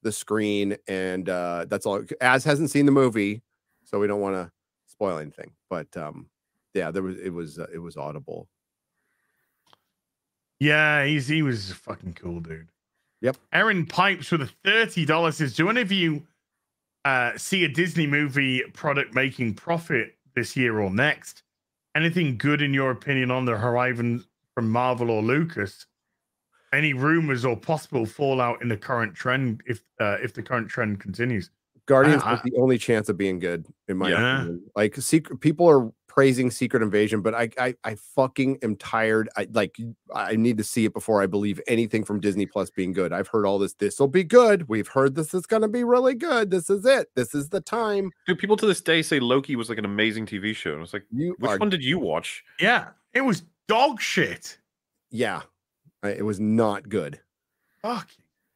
the 0.04 0.12
screen, 0.12 0.76
and 0.86 1.28
uh 1.28 1.64
that's 1.68 1.86
all. 1.86 2.04
As 2.20 2.44
hasn't 2.44 2.70
seen 2.70 2.86
the 2.86 2.92
movie, 2.92 3.42
so 3.82 3.98
we 3.98 4.06
don't 4.06 4.20
want 4.20 4.36
to 4.36 4.52
spoil 4.86 5.18
anything. 5.18 5.50
But 5.68 5.94
um, 5.96 6.26
yeah, 6.74 6.92
there 6.92 7.02
was 7.02 7.18
it 7.18 7.32
was 7.32 7.58
uh, 7.58 7.66
it 7.72 7.78
was 7.78 7.96
audible. 7.96 8.48
Yeah, 10.60 11.04
he's 11.04 11.26
he 11.26 11.42
was 11.42 11.70
a 11.70 11.74
fucking 11.74 12.14
cool 12.14 12.40
dude. 12.40 12.68
Yep. 13.22 13.38
Aaron 13.52 13.86
Pipes 13.86 14.30
with 14.30 14.42
a 14.42 14.50
thirty 14.64 15.04
dollars 15.04 15.38
says, 15.38 15.56
"Do 15.56 15.68
any 15.68 15.80
of 15.80 15.90
you 15.90 16.22
uh, 17.04 17.32
see 17.36 17.64
a 17.64 17.68
Disney 17.68 18.06
movie 18.06 18.62
product 18.72 19.14
making 19.14 19.54
profit 19.54 20.14
this 20.34 20.56
year 20.56 20.80
or 20.80 20.90
next? 20.90 21.42
Anything 21.96 22.36
good 22.36 22.60
in 22.60 22.74
your 22.74 22.90
opinion 22.90 23.30
on 23.30 23.44
the 23.44 23.56
horizon 23.56 24.24
from 24.54 24.70
Marvel 24.70 25.10
or 25.10 25.22
Lucas? 25.22 25.86
Any 26.74 26.92
rumors 26.92 27.44
or 27.44 27.56
possible 27.56 28.04
fallout 28.06 28.60
in 28.62 28.68
the 28.68 28.76
current 28.76 29.14
trend 29.14 29.62
if 29.66 29.82
uh, 30.00 30.16
if 30.22 30.32
the 30.34 30.42
current 30.42 30.68
trend 30.68 31.00
continues?" 31.00 31.50
Guardians 31.86 32.22
I- 32.24 32.32
was 32.32 32.40
the 32.42 32.54
only 32.56 32.78
chance 32.78 33.08
of 33.10 33.16
being 33.18 33.38
good, 33.38 33.66
in 33.88 33.98
my 33.98 34.08
Yeah. 34.10 34.36
opinion. 34.42 34.62
Like 34.74 34.96
secret 34.96 35.40
people 35.40 35.68
are 35.68 35.90
praising 36.08 36.48
Secret 36.50 36.80
Invasion, 36.82 37.20
but 37.20 37.34
I 37.34 37.50
I, 37.58 37.74
I 37.84 37.96
fucking 37.96 38.58
am 38.62 38.76
tired. 38.76 39.28
I 39.36 39.48
like 39.52 39.76
I 40.14 40.34
need 40.36 40.56
to 40.58 40.64
see 40.64 40.86
it 40.86 40.94
before 40.94 41.20
I 41.20 41.26
believe 41.26 41.60
anything 41.66 42.02
from 42.04 42.20
Disney 42.20 42.46
Plus 42.46 42.70
being 42.70 42.92
good. 42.92 43.12
I've 43.12 43.28
heard 43.28 43.44
all 43.44 43.58
this. 43.58 43.74
This 43.74 43.98
will 44.00 44.08
be 44.08 44.24
good. 44.24 44.66
We've 44.68 44.88
heard 44.88 45.14
this 45.14 45.34
is 45.34 45.44
gonna 45.44 45.68
be 45.68 45.84
really 45.84 46.14
good. 46.14 46.50
This 46.50 46.70
is 46.70 46.86
it. 46.86 47.08
This 47.16 47.34
is 47.34 47.50
the 47.50 47.60
time. 47.60 48.10
Dude, 48.26 48.38
people 48.38 48.56
to 48.56 48.66
this 48.66 48.80
day 48.80 49.02
say 49.02 49.20
Loki 49.20 49.54
was 49.54 49.68
like 49.68 49.78
an 49.78 49.84
amazing 49.84 50.24
TV 50.24 50.54
show. 50.54 50.72
And 50.72 50.82
it's 50.84 50.92
like, 50.94 51.04
You 51.10 51.34
which 51.38 51.50
are 51.50 51.58
one 51.58 51.68
did 51.68 51.84
you 51.84 51.98
watch? 51.98 52.42
Yeah, 52.60 52.88
it 53.12 53.20
was 53.22 53.42
dog 53.68 54.00
shit. 54.00 54.56
yeah. 55.10 55.42
I- 56.04 56.10
It 56.10 56.24
was 56.24 56.38
not 56.38 56.88
good. 56.88 57.20
Fuck. 57.82 58.10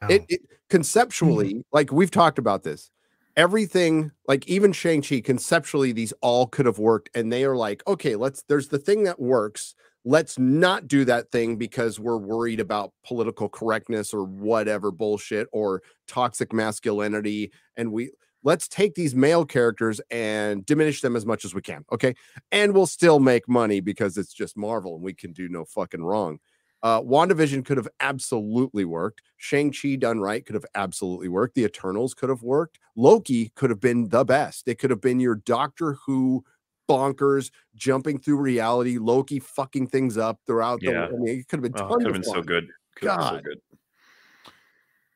it, 0.09 0.25
it 0.29 0.41
conceptually 0.71 1.53
hmm. 1.53 1.61
like 1.73 1.93
we've 1.93 2.11
talked 2.11 2.39
about 2.39 2.63
this. 2.63 2.91
Everything 3.37 4.11
like 4.27 4.47
even 4.49 4.73
shang-chi 4.73 5.21
conceptually 5.21 5.93
these 5.93 6.13
all 6.23 6.47
could 6.47 6.67
have 6.67 6.79
worked 6.79 7.09
and 7.15 7.33
they 7.33 7.45
are 7.45 7.57
like 7.57 7.83
okay 7.87 8.17
let's 8.17 8.43
there's 8.49 8.69
the 8.69 8.79
thing 8.79 9.05
that 9.05 9.21
works. 9.21 9.75
Let's 10.05 10.39
not 10.39 10.89
do 10.89 11.05
that 11.05 11.31
thing 11.31 11.57
because 11.57 12.01
we're 12.01 12.17
worried 12.17 12.61
about 12.61 12.93
political 13.05 13.49
correctness 13.49 14.15
or 14.15 14.25
whatever 14.25 14.91
bullshit 14.91 15.49
or 15.53 15.83
toxic 16.07 16.53
masculinity 16.53 17.53
and 17.77 17.93
we 17.93 18.13
let's 18.45 18.69
take 18.69 18.95
these 18.95 19.15
male 19.15 19.45
characters 19.45 20.01
and 20.11 20.65
diminish 20.65 21.01
them 21.01 21.17
as 21.17 21.27
much 21.27 21.45
as 21.45 21.55
we 21.55 21.61
can 21.61 21.85
okay? 21.93 22.15
And 22.51 22.73
we'll 22.73 22.87
still 22.87 23.21
make 23.21 23.49
money 23.49 23.81
because 23.81 24.17
it's 24.17 24.33
just 24.33 24.57
marvel 24.57 24.95
and 24.95 25.05
we 25.05 25.13
can 25.13 25.33
do 25.33 25.49
no 25.49 25.65
fucking 25.65 26.03
wrong 26.03 26.39
uh, 26.83 27.01
WandaVision 27.01 27.65
could 27.65 27.77
have 27.77 27.89
absolutely 28.01 28.85
worked. 28.85 29.23
Shang-Chi 29.37 29.97
done 29.97 30.21
right 30.21 30.45
could 30.45 30.55
have 30.55 30.67
absolutely 30.75 31.29
worked. 31.29 31.55
The 31.55 31.65
Eternals 31.65 32.15
could 32.15 32.29
have 32.29 32.43
worked. 32.43 32.79
Loki 32.97 33.51
could 33.57 33.71
have 33.71 33.81
been 33.81 34.09
the 34.09 34.25
best. 34.25 34.69
It 34.69 34.79
could 34.79 34.91
have 34.91 35.01
been 35.01 35.21
your 35.21 35.37
Doctor 35.37 35.95
Who 36.07 36.45
bonkers, 36.89 37.51
jumping 37.75 38.19
through 38.19 38.39
reality, 38.39 38.99
Loki 38.99 39.39
fucking 39.39 39.89
things 39.89 40.17
up 40.17 40.41
throughout 40.47 40.81
yeah. 40.83 40.93
the 40.93 41.15
I 41.15 41.19
mean, 41.19 41.39
it 41.41 41.49
could 41.49 41.63
have 41.63 41.73
been, 41.73 41.83
oh, 41.83 41.95
could 41.95 42.07
have 42.07 42.15
been 42.15 42.25
so 42.25 42.43
good. 42.43 42.69
Could 42.97 43.07
God. 43.07 43.45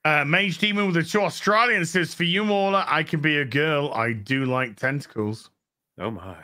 Uh, 0.04 0.24
Mage 0.24 0.58
Demon 0.58 0.88
with 0.88 0.96
a 0.96 1.02
two 1.02 1.22
Australian 1.22 1.86
says, 1.86 2.12
For 2.12 2.24
you, 2.24 2.44
Mauler, 2.44 2.84
I 2.88 3.04
can 3.04 3.20
be 3.20 3.38
a 3.38 3.44
girl. 3.44 3.92
I 3.94 4.12
do 4.12 4.44
like 4.44 4.76
tentacles. 4.76 5.50
Oh 5.98 6.10
my. 6.10 6.36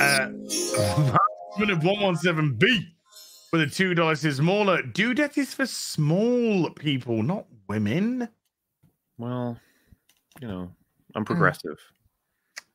Uh, 0.00 0.28
117B 1.56 2.86
but 3.54 3.58
the 3.58 3.66
two 3.72 3.94
dollars 3.94 4.24
is 4.24 4.38
smaller. 4.38 4.82
death 4.82 5.38
is 5.38 5.54
for 5.54 5.64
small 5.64 6.68
people, 6.70 7.22
not 7.22 7.46
women. 7.68 8.28
Well, 9.16 9.56
you 10.40 10.48
know, 10.48 10.72
I'm 11.14 11.22
hmm. 11.22 11.24
progressive. 11.24 11.78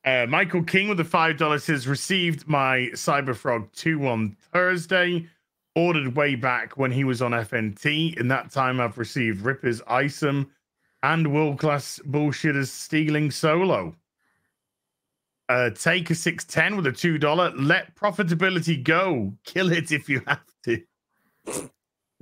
Mm. 0.06 0.24
Uh, 0.24 0.26
Michael 0.26 0.62
King 0.62 0.88
with 0.88 0.96
the 0.96 1.04
five 1.04 1.36
dollars 1.36 1.66
has 1.66 1.86
received 1.86 2.48
my 2.48 2.88
Cyberfrog 2.94 3.70
two 3.72 4.08
on 4.08 4.34
Thursday. 4.54 5.28
Ordered 5.74 6.16
way 6.16 6.34
back 6.34 6.78
when 6.78 6.90
he 6.90 7.04
was 7.04 7.20
on 7.20 7.32
FNT. 7.32 8.18
In 8.18 8.28
that 8.28 8.50
time, 8.50 8.80
I've 8.80 8.96
received 8.96 9.42
Ripper's 9.42 9.82
Isom 9.86 10.50
and 11.02 11.30
world 11.30 11.58
class 11.58 12.00
bullshitters 12.08 12.68
stealing 12.68 13.30
solo. 13.30 13.94
Uh, 15.50 15.68
take 15.68 16.08
a 16.08 16.14
610 16.14 16.76
with 16.76 16.86
a 16.86 17.18
$2. 17.18 17.52
Let 17.58 17.94
profitability 17.96 18.82
go. 18.82 19.34
Kill 19.44 19.72
it 19.72 19.92
if 19.92 20.08
you 20.08 20.22
have 20.26 20.40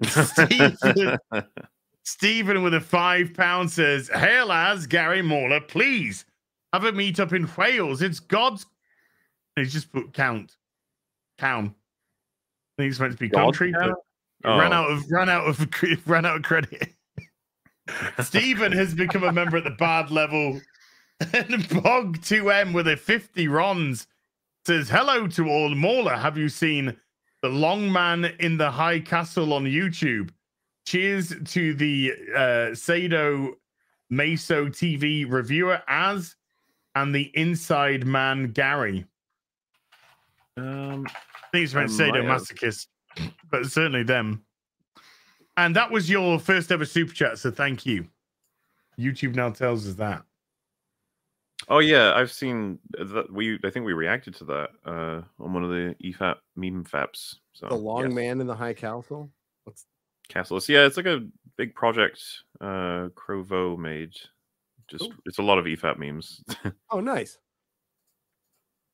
Stephen, 0.03 1.19
Stephen 2.05 2.63
with 2.63 2.75
a 2.75 2.81
five 2.81 3.35
pound 3.35 3.71
says, 3.71 4.09
Hail 4.09 4.53
as 4.53 4.87
Gary 4.87 5.23
Mauler, 5.23 5.61
please 5.61 6.25
have 6.73 6.85
a 6.85 6.93
meet 6.93 7.19
up 7.21 7.33
in 7.33 7.49
Wales. 7.57 8.03
It's 8.03 8.21
God's. 8.21 8.67
He's 9.57 9.73
just 9.73 9.93
put 9.93 10.13
count. 10.13 10.57
Count. 11.39 11.73
I 11.73 12.83
think 12.83 12.91
it's 12.91 13.01
meant 13.01 13.13
to 13.13 13.19
be 13.19 13.29
God 13.29 13.45
country, 13.45 13.73
but 13.73 13.91
it 13.91 13.95
ran 14.45 14.73
Oh. 14.73 14.77
out 14.77 14.91
of 14.93 15.05
ran 15.11 15.29
out 15.29 15.47
of 15.49 15.67
ran 16.07 16.25
out 16.25 16.37
of 16.37 16.43
credit. 16.43 16.95
Stephen 18.23 18.71
has 18.73 18.95
become 18.95 19.25
a 19.25 19.33
member 19.33 19.57
at 19.57 19.65
the 19.65 19.71
bad 19.71 20.11
level. 20.11 20.61
And 21.33 21.69
Bog 21.83 22.19
2M 22.19 22.73
with 22.73 22.87
a 22.87 22.97
50 22.97 23.49
rons 23.49 24.07
says, 24.65 24.89
Hello 24.89 25.27
to 25.27 25.49
all. 25.49 25.75
Mauler, 25.75 26.15
have 26.15 26.39
you 26.39 26.49
seen 26.49 26.97
the 27.43 27.49
long 27.49 27.91
man 27.91 28.25
in 28.41 28.57
the 28.57 28.71
high 28.71 29.01
castle 29.01 29.53
on 29.53 29.65
YouTube? 29.65 30.31
Cheers 30.87 31.35
to 31.45 31.75
the 31.75 32.15
uh, 32.35 32.75
Sado 32.75 33.55
Meso 34.13 34.69
TV 34.69 35.31
reviewer 35.31 35.83
as 35.87 36.35
and 36.95 37.15
the 37.15 37.31
inside 37.35 38.07
man 38.07 38.53
Gary. 38.53 39.05
Um, 40.57 41.07
I 41.07 41.47
think 41.53 41.65
it's 41.65 41.75
meant 41.75 41.91
Sado. 41.91 42.23
Masochist, 42.23 42.87
but 43.51 43.67
certainly 43.67 44.03
them. 44.03 44.43
And 45.57 45.77
that 45.77 45.91
was 45.91 46.09
your 46.09 46.39
first 46.39 46.73
ever 46.73 46.85
super 46.85 47.13
chat, 47.13 47.39
so 47.39 47.51
thank 47.51 47.85
you. 47.85 48.07
YouTube 48.99 49.35
now 49.35 49.51
tells 49.51 49.87
us 49.87 49.95
that. 49.95 50.23
Oh 51.69 51.79
yeah, 51.81 52.13
I've 52.15 52.31
seen 52.33 52.79
that. 52.93 53.27
We 53.33 53.59
I 53.65 53.71
think 53.71 53.85
we 53.87 53.93
reacted 53.93 54.35
to 54.37 54.45
that 54.45 54.69
uh, 54.87 55.23
on 55.43 55.53
one 55.53 55.65
of 55.65 55.71
the 55.71 55.95
EFAP 56.05 56.37
meme 56.57 56.85
faps. 56.85 57.41
So 57.53 57.69
The 57.69 57.75
long 57.75 58.05
yes. 58.05 58.13
man 58.15 58.41
in 58.41 58.47
the 58.47 58.55
high 58.55 58.75
castle. 58.75 59.31
What's 59.65 59.87
Castles. 60.29 60.69
Yeah, 60.69 60.85
it's 60.85 60.97
like 60.97 61.07
a 61.07 61.27
big 61.57 61.75
project 61.75 62.23
uh 62.61 63.09
Crovo 63.17 63.79
made. 63.79 64.13
Just 64.89 65.05
Cool. 65.05 65.15
it's 65.27 65.39
a 65.39 65.43
lot 65.43 65.59
of 65.59 65.65
EFAP 65.65 65.99
memes. 65.99 66.43
oh 66.91 67.01
nice. 67.01 67.39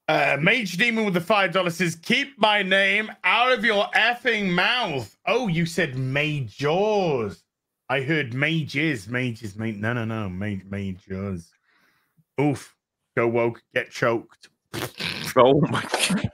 Uh, 0.06 0.36
Mage 0.38 0.76
Demon 0.76 1.06
with 1.06 1.14
the 1.14 1.20
five 1.20 1.50
dollars 1.52 1.76
says, 1.76 1.96
"Keep 1.96 2.38
my 2.38 2.62
name 2.62 3.10
out 3.24 3.52
of 3.52 3.64
your 3.64 3.86
effing 3.96 4.50
mouth." 4.50 5.16
Oh, 5.26 5.48
you 5.48 5.64
said 5.64 5.96
majors. 5.96 7.42
I 7.88 8.02
heard 8.02 8.34
mages, 8.34 9.08
mages, 9.08 9.56
mate. 9.56 9.76
No, 9.78 9.92
no, 9.94 10.04
no, 10.04 10.28
ma- 10.28 10.56
majors. 10.68 11.50
Oof. 12.40 12.74
Go 13.16 13.28
woke, 13.28 13.62
get 13.74 13.90
choked. 13.90 14.48
oh 15.36 15.60
my 15.60 15.82
god. 15.82 16.30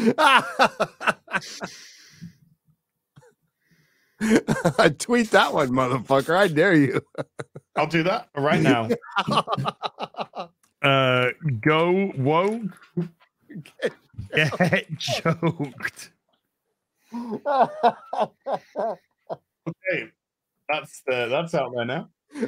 Tweet 4.98 5.30
that 5.30 5.54
one, 5.54 5.70
motherfucker. 5.70 6.36
I 6.36 6.48
dare 6.48 6.74
you. 6.74 7.00
I'll 7.74 7.86
do 7.86 8.02
that 8.02 8.28
right 8.36 8.60
now. 8.60 8.90
Uh, 10.82 11.26
go 11.60 12.10
woke, 12.16 12.74
get 14.34 14.98
choked. 14.98 16.10
That's 20.70 21.02
that's 21.06 21.54
out 21.54 21.72
there 21.74 21.84
now. 21.84 22.08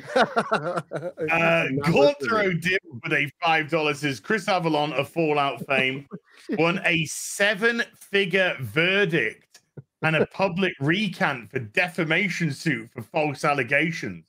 Uh, 1.31 1.69
Dim 1.69 2.79
with 3.03 3.13
a 3.13 3.31
five 3.43 3.71
dollars 3.71 4.01
says 4.01 4.21
Chris 4.21 4.47
Avellone 4.47 4.93
of 4.93 5.09
Fallout 5.09 5.65
fame 5.67 6.07
won 6.51 6.81
a 6.85 7.05
seven-figure 7.07 8.57
verdict 8.61 9.61
and 10.03 10.17
a 10.17 10.27
public 10.33 10.73
recant 10.81 11.51
for 11.51 11.59
defamation 11.59 12.53
suit 12.53 12.91
for 12.93 13.03
false 13.03 13.45
allegations. 13.45 14.25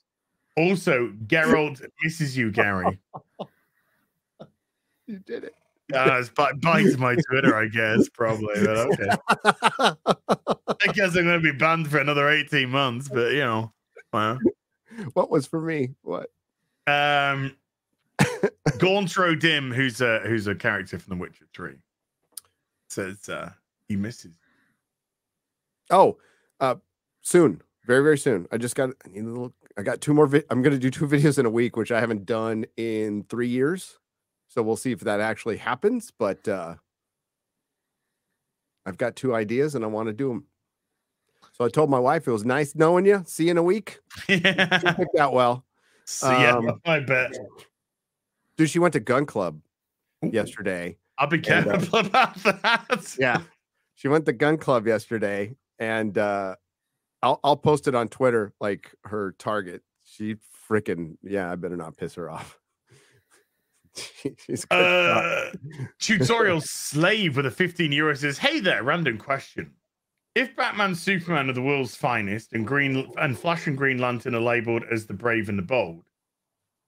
Also, 0.55 1.11
Geralt 1.25 1.85
misses 2.03 2.37
you, 2.37 2.51
Gary. 2.51 2.99
you 5.07 5.19
did 5.19 5.45
it. 5.45 5.55
Uh, 5.93 6.17
it's 6.19 6.29
by, 6.29 6.51
by 6.53 6.83
to 6.83 6.97
my 6.97 7.15
Twitter, 7.29 7.55
I 7.57 7.67
guess, 7.67 8.07
probably. 8.09 8.63
But 8.63 8.77
okay. 8.77 9.09
I 10.87 10.93
guess 10.93 11.15
I'm 11.15 11.25
going 11.25 11.41
to 11.41 11.51
be 11.51 11.57
banned 11.57 11.89
for 11.89 11.97
another 11.99 12.29
18 12.29 12.69
months, 12.69 13.09
but 13.09 13.31
you 13.31 13.39
know, 13.39 13.73
well. 14.13 14.39
what 15.13 15.29
was 15.29 15.47
for 15.47 15.59
me? 15.59 15.95
What? 16.03 16.29
Um, 16.87 17.55
Gaunter 18.77 19.25
O'Dimm, 19.25 19.73
who's 19.73 20.01
a 20.01 20.19
who's 20.19 20.47
a 20.47 20.55
character 20.55 20.99
from 20.99 21.17
The 21.17 21.21
Witcher 21.21 21.45
Three, 21.53 21.75
says 22.89 23.27
uh, 23.29 23.51
he 23.87 23.95
misses. 23.95 24.33
Oh, 25.89 26.17
uh, 26.59 26.75
soon, 27.21 27.61
very 27.85 28.03
very 28.03 28.17
soon. 28.17 28.47
I 28.51 28.57
just 28.57 28.75
got. 28.75 28.91
I 29.05 29.09
need 29.09 29.23
a 29.23 29.27
little. 29.27 29.53
I 29.77 29.81
got 29.81 30.01
two 30.01 30.13
more. 30.13 30.27
Vi- 30.27 30.43
I'm 30.49 30.61
going 30.61 30.73
to 30.73 30.79
do 30.79 30.89
two 30.89 31.07
videos 31.07 31.39
in 31.39 31.45
a 31.45 31.49
week, 31.49 31.75
which 31.75 31.91
I 31.91 31.99
haven't 31.99 32.25
done 32.25 32.65
in 32.77 33.23
three 33.23 33.47
years. 33.49 33.99
So 34.47 34.61
we'll 34.61 34.75
see 34.75 34.91
if 34.91 34.99
that 35.01 35.19
actually 35.19 35.57
happens. 35.57 36.11
But 36.11 36.47
uh, 36.47 36.75
I've 38.85 38.97
got 38.97 39.15
two 39.15 39.33
ideas, 39.33 39.75
and 39.75 39.83
I 39.83 39.87
want 39.87 40.07
to 40.07 40.13
do 40.13 40.27
them. 40.29 40.45
So 41.63 41.67
I 41.67 41.69
told 41.69 41.89
my 41.89 41.99
wife 41.99 42.27
it 42.27 42.31
was 42.31 42.43
nice 42.43 42.75
knowing 42.75 43.05
you. 43.05 43.23
See 43.25 43.45
you 43.45 43.51
in 43.51 43.57
a 43.57 43.63
week. 43.63 43.99
yeah, 44.27 44.79
Picked 44.97 45.17
out 45.17 45.31
well, 45.31 45.63
so, 46.03 46.29
yeah, 46.29 46.57
Um, 46.57 46.81
I 46.83 46.99
bet. 46.99 47.31
dude. 48.57 48.69
She 48.69 48.79
went 48.79 48.91
to 48.95 48.99
gun 48.99 49.25
club 49.25 49.61
yesterday. 50.21 50.97
I'll 51.17 51.27
be 51.27 51.37
and, 51.37 51.47
uh, 51.47 51.63
careful 51.77 51.99
about 51.99 52.35
that. 52.43 53.15
Yeah. 53.17 53.43
She 53.95 54.09
went 54.09 54.25
to 54.25 54.33
gun 54.33 54.57
club 54.57 54.87
yesterday 54.87 55.55
and 55.79 56.17
uh 56.17 56.55
I'll 57.21 57.39
I'll 57.45 57.55
post 57.55 57.87
it 57.87 57.95
on 57.95 58.09
Twitter 58.09 58.51
like 58.59 58.93
her 59.05 59.33
target. 59.39 59.83
She 60.03 60.35
freaking 60.69 61.15
yeah, 61.23 61.49
I 61.49 61.55
better 61.55 61.77
not 61.77 61.95
piss 61.95 62.15
her 62.15 62.29
off. 62.29 62.59
She's 63.95 64.65
a 64.65 64.67
good 64.67 64.67
shot. 64.69 65.25
Uh, 65.25 65.51
tutorial 65.99 66.59
slave 66.59 67.37
with 67.37 67.45
a 67.45 67.51
15 67.51 67.93
euro 67.93 68.15
says, 68.15 68.37
"Hey 68.37 68.59
there, 68.59 68.83
random 68.83 69.17
question. 69.17 69.71
If 70.35 70.55
Batman, 70.55 70.95
Superman 70.95 71.49
are 71.49 71.53
the 71.53 71.61
world's 71.61 71.95
finest, 71.95 72.53
and 72.53 72.65
Green 72.65 73.11
and 73.17 73.37
Flash 73.37 73.67
and 73.67 73.77
Green 73.77 73.99
Lantern 73.99 74.33
are 74.33 74.41
labeled 74.41 74.83
as 74.91 75.05
the 75.05 75.13
brave 75.13 75.47
and 75.49 75.57
the 75.59 75.63
bold, 75.63 76.03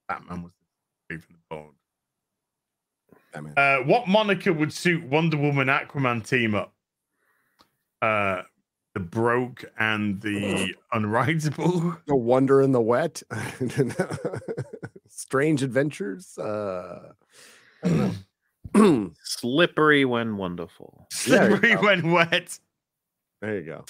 Batman 0.08 0.42
was 0.42 0.52
the 0.52 1.14
brave 1.14 1.26
and 1.28 1.38
the 1.38 1.42
bold. 1.48 1.72
Uh, 3.56 3.78
what 3.84 4.08
moniker 4.08 4.52
would 4.52 4.72
suit 4.72 5.04
Wonder 5.04 5.36
Woman 5.36 5.68
Aquaman 5.68 6.26
team 6.26 6.54
up? 6.54 6.72
Uh, 8.00 8.42
the 8.94 9.00
broke 9.00 9.62
and 9.78 10.22
the 10.22 10.74
unrideable. 10.94 11.98
the 12.06 12.16
wonder 12.16 12.62
in 12.62 12.72
the 12.72 12.80
wet. 12.80 13.22
Strange 15.08 15.62
adventures. 15.62 16.38
Uh 16.38 17.12
I 17.84 17.88
don't 17.88 18.16
know. 18.74 19.10
Slippery 19.22 20.06
when 20.06 20.38
wonderful. 20.38 21.06
Slippery 21.12 21.74
go. 21.74 21.82
when 21.82 22.10
wet. 22.10 22.58
There 23.40 23.58
you 23.58 23.62
go. 23.64 23.84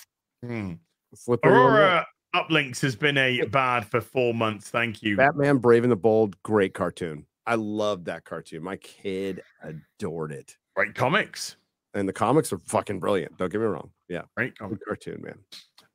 Hmm. 0.45 0.73
Slippery. 1.15 1.53
Aurora 1.53 2.07
Uplinks 2.35 2.81
has 2.81 2.97
been 2.97 3.17
a 3.17 3.43
bad 3.47 3.87
for 3.87 4.01
four 4.01 4.35
months. 4.35 4.69
Thank 4.69 5.03
you. 5.03 5.17
Batman 5.17 5.59
Brave 5.59 5.85
and 5.85 5.91
the 5.93 5.97
Bold, 5.97 6.41
great 6.43 6.75
cartoon. 6.75 7.25
I 7.47 7.55
love 7.55 8.05
that 8.07 8.25
cartoon. 8.25 8.63
My 8.63 8.77
kid 8.77 9.43
adored 9.63 10.33
it. 10.33 10.57
Great 10.75 10.95
comics. 10.95 11.57
And 11.95 12.09
the 12.09 12.13
comics 12.13 12.53
are 12.53 12.59
fucking 12.59 12.99
brilliant. 13.01 13.37
Don't 13.39 13.51
get 13.51 13.61
me 13.61 13.67
wrong. 13.67 13.91
Yeah, 14.09 14.23
Great 14.37 14.59
comics. 14.59 14.79
good 14.81 14.87
cartoon, 14.87 15.23
man. 15.23 15.39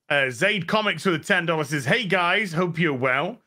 Uh, 0.09 0.29
Zaid 0.29 0.67
Comics 0.67 1.05
with 1.05 1.15
a 1.15 1.19
ten 1.19 1.45
dollars 1.45 1.69
says, 1.69 1.85
"Hey 1.85 2.05
guys, 2.05 2.51
hope 2.51 2.77
you're 2.79 2.93
well. 2.93 3.37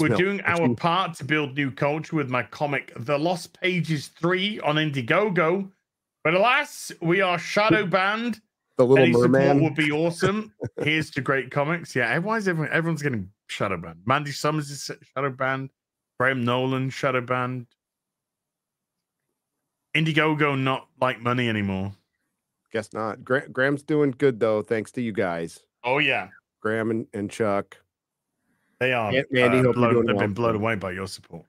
We're 0.00 0.06
Smell- 0.06 0.18
doing 0.18 0.40
our 0.42 0.68
you- 0.68 0.76
part 0.76 1.14
to 1.16 1.24
build 1.24 1.54
new 1.56 1.70
culture 1.70 2.16
with 2.16 2.30
my 2.30 2.42
comic, 2.44 2.92
The 2.96 3.18
Lost 3.18 3.58
Pages 3.60 4.08
Three, 4.08 4.58
on 4.60 4.76
Indiegogo. 4.76 5.70
But 6.22 6.34
alas, 6.34 6.90
we 7.02 7.20
are 7.20 7.38
shadow 7.38 7.84
banned. 7.84 8.40
The 8.76 8.84
Little 8.84 9.04
Any 9.04 9.12
support 9.12 9.30
Merman. 9.30 9.62
would 9.62 9.74
be 9.74 9.92
awesome. 9.92 10.52
Here's 10.82 11.10
to 11.12 11.20
great 11.20 11.50
comics. 11.50 11.94
Yeah, 11.94 12.18
why 12.18 12.38
is 12.38 12.48
everyone? 12.48 12.72
Everyone's 12.72 13.02
getting 13.02 13.30
shadow 13.46 13.76
banned. 13.76 14.00
Mandy 14.06 14.32
Summers 14.32 14.70
is 14.70 14.90
shadow 15.14 15.30
banned. 15.30 15.70
Graham 16.18 16.44
Nolan 16.44 16.90
shadow 16.90 17.20
banned. 17.20 17.66
Indiegogo 19.96 20.58
not 20.58 20.88
like 21.00 21.20
money 21.20 21.48
anymore. 21.48 21.92
Guess 22.72 22.92
not. 22.92 23.24
Gra- 23.24 23.48
Graham's 23.48 23.82
doing 23.84 24.12
good 24.18 24.40
though, 24.40 24.62
thanks 24.62 24.90
to 24.92 25.00
you 25.02 25.12
guys. 25.12 25.60
Oh 25.84 25.98
yeah, 25.98 26.28
Graham 26.60 26.90
and, 26.90 27.06
and 27.14 27.30
Chuck. 27.30 27.76
They 28.80 28.92
are 28.92 29.12
Mandy, 29.30 29.60
uh, 29.60 29.62
hope 29.62 29.76
blown, 29.76 30.06
they've 30.06 30.16
well. 30.16 30.24
been 30.24 30.34
blown 30.34 30.56
away 30.56 30.74
by 30.74 30.90
your 30.90 31.06
support. 31.06 31.44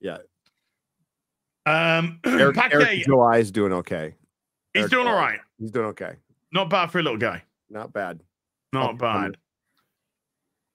Yeah. 0.00 0.18
Um, 1.66 2.20
Eric, 2.24 2.56
Paquet, 2.56 2.76
Eric 2.76 3.04
July 3.04 3.38
is 3.38 3.50
doing 3.50 3.72
okay. 3.72 4.14
he's 4.72 4.82
Eric 4.82 4.90
doing 4.92 5.06
all 5.08 5.16
right. 5.16 5.40
He's 5.62 5.70
doing 5.70 5.86
okay. 5.86 6.16
Not 6.52 6.68
bad 6.68 6.90
for 6.90 6.98
a 6.98 7.02
little 7.02 7.18
guy. 7.18 7.42
Not 7.70 7.92
bad. 7.92 8.20
Not 8.72 8.98
bad. 8.98 9.36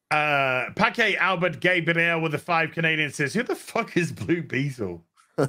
Uh, 0.09 0.72
Paquet 0.75 1.17
Albert 1.17 1.59
Gabriel 1.59 2.22
with 2.22 2.32
the 2.32 2.38
five 2.38 2.72
Canadian 2.72 3.11
says, 3.11 3.33
"Who 3.33 3.43
the 3.43 3.56
fuck 3.56 3.98
is 3.98 4.11
Blue 4.11 4.41
Beetle?" 4.41 5.03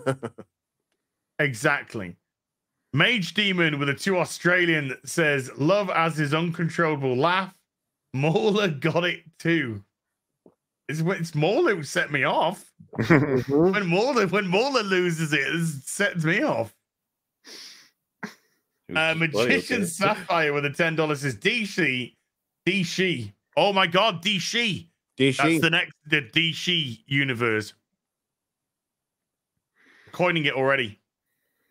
Exactly. 1.39 2.17
Mage 2.93 3.33
Demon 3.35 3.79
with 3.79 3.89
a 3.89 3.95
two 3.95 4.19
Australian 4.19 4.97
says, 5.05 5.51
"Love 5.57 5.89
as 5.91 6.17
his 6.17 6.35
uncontrollable 6.35 7.17
laugh." 7.17 7.55
Mauler 8.13 8.69
got 8.69 9.05
it 9.05 9.21
too. 9.39 9.85
It's, 10.89 11.01
it's 11.01 11.35
Mauler 11.37 11.77
who 11.77 11.83
set 11.85 12.11
me 12.11 12.25
off. 12.25 12.73
Mhm. 12.99 13.73
When 13.73 13.87
Mauler 13.87 14.27
when 14.27 14.49
Mauler 14.49 14.83
loses 14.83 15.33
it, 15.33 15.41
it 15.41 15.67
sets 15.85 16.25
me 16.25 16.43
off. 16.43 16.75
Uh, 18.95 19.15
Magician 19.15 19.87
Sapphire 19.87 20.53
with 20.53 20.65
a 20.65 20.71
ten 20.71 20.97
dollars 20.97 21.21
says 21.21 21.37
DC 21.37 22.15
DC. 22.67 23.33
Oh 23.57 23.73
my 23.73 23.87
god, 23.87 24.23
DC. 24.23 24.89
DC. 25.19 25.37
That's 25.37 25.61
the 25.61 25.71
next 25.71 25.93
the 26.07 26.23
DC 26.23 26.99
universe. 27.07 27.75
Coining 30.13 30.45
it 30.45 30.55
already. 30.55 31.01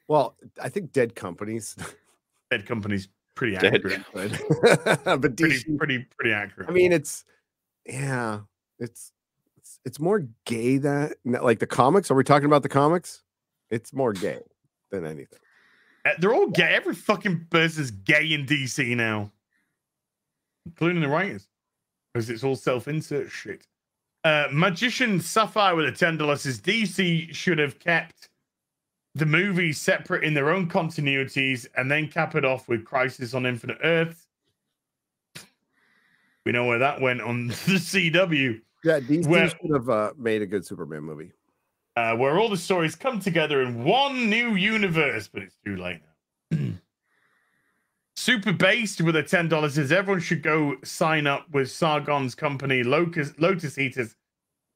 Well, 0.08 0.36
I 0.62 0.70
think 0.70 0.92
dead 0.92 1.16
companies. 1.16 1.76
Dead 2.50 2.66
companies 2.66 3.10
pretty 3.36 3.58
Dead 3.58 3.76
accurate. 3.76 4.02
but 5.04 5.36
Pretty, 5.36 5.60
DC. 5.60 5.78
pretty, 5.78 6.08
pretty 6.18 6.32
accurate. 6.32 6.70
I 6.70 6.72
mean, 6.72 6.94
it's 6.94 7.26
yeah, 7.86 8.40
it's 8.80 9.12
it's, 9.58 9.80
it's 9.84 10.00
more 10.00 10.26
gay 10.46 10.78
than 10.78 11.12
like 11.26 11.60
the 11.60 11.68
comics. 11.68 12.10
Are 12.10 12.16
we 12.16 12.24
talking 12.24 12.46
about 12.46 12.64
the 12.64 12.70
comics? 12.70 13.24
It's 13.70 13.92
more 13.92 14.14
gay 14.14 14.40
than 14.92 15.06
anything. 15.06 15.40
Uh, 16.08 16.14
they're 16.20 16.34
all 16.34 16.48
gay. 16.50 16.74
Every 16.74 16.96
fucking 16.96 17.48
person's 17.50 17.92
gay 17.92 18.32
in 18.32 18.46
DC 18.46 18.96
now, 18.96 19.32
including 20.66 21.02
the 21.02 21.08
writers, 21.08 21.48
because 22.14 22.30
it's 22.30 22.44
all 22.44 22.56
self-insert 22.56 23.30
shit. 23.30 23.68
Uh, 24.24 24.48
Magician 24.52 25.20
Sapphire 25.20 25.76
with 25.76 25.86
a 25.86 25.92
ten 25.92 26.18
dollars 26.18 26.42
says 26.42 26.60
DC 26.62 27.34
should 27.34 27.60
have 27.60 27.80
kept 27.80 28.30
the 29.16 29.26
movies 29.26 29.80
separate 29.80 30.24
in 30.24 30.34
their 30.34 30.50
own 30.52 30.70
continuities 30.70 31.66
and 31.76 31.90
then 31.90 32.08
cap 32.08 32.36
it 32.36 32.46
off 32.46 32.68
with 32.70 32.86
Crisis 32.86 33.34
on 33.34 33.46
Infinite 33.46 33.80
Earths. 33.84 34.28
We 36.46 36.52
know 36.52 36.66
where 36.66 36.80
that 36.80 37.02
went 37.02 37.22
on 37.22 37.48
the 37.48 37.54
CW, 37.54 38.62
Yeah, 38.84 39.00
DC 39.00 39.28
Well- 39.28 39.50
should 39.50 39.74
have 39.74 39.90
uh, 39.90 40.14
made 40.18 40.42
a 40.42 40.46
good 40.46 40.66
Superman 40.66 41.04
movie. 41.04 41.32
Uh, 41.98 42.16
where 42.16 42.38
all 42.38 42.48
the 42.48 42.56
stories 42.56 42.96
come 42.96 43.20
together 43.20 43.64
in 43.64 43.84
one 43.84 44.30
new 44.30 44.54
universe, 44.54 45.28
but 45.28 45.42
it's 45.42 45.58
too 45.66 45.76
late 45.76 46.00
now. 46.52 46.58
Super 48.16 48.54
based 48.54 49.02
with 49.02 49.16
a 49.16 49.24
ten 49.24 49.50
dollars 49.50 49.74
says 49.76 49.92
everyone 49.92 50.22
should 50.22 50.44
go 50.44 50.76
sign 50.84 51.26
up 51.26 51.50
with 51.50 51.72
Sargon's 51.72 52.36
company 52.36 52.84
Locus, 52.84 53.34
Lotus 53.40 53.80
Eaters 53.80 54.16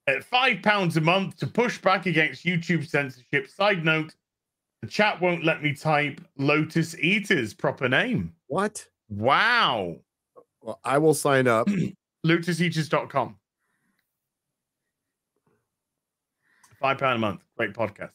at 0.08 0.24
five 0.24 0.64
pounds 0.64 0.98
a 0.98 1.02
month 1.02 1.36
to 1.38 1.48
push 1.48 1.78
back 1.78 2.08
against 2.08 2.44
YouTube 2.44 2.88
censorship. 2.90 3.48
Side 3.48 3.86
note: 3.86 4.16
the 4.82 4.88
chat 4.88 5.22
won't 5.22 5.46
let 5.46 5.62
me 5.62 5.76
type 5.76 6.22
Lotus 6.38 6.98
Eaters 6.98 7.54
proper 7.54 7.88
name. 7.88 8.34
What? 8.48 8.88
Wow, 9.10 9.98
Well, 10.64 10.80
I 10.84 10.98
will 10.98 11.14
sign 11.14 11.48
up. 11.48 11.68
lotuseaters.com. 12.26 13.36
Five 16.82 16.98
pound 16.98 17.16
a 17.16 17.20
month, 17.20 17.42
great 17.58 17.74
podcast. 17.74 18.10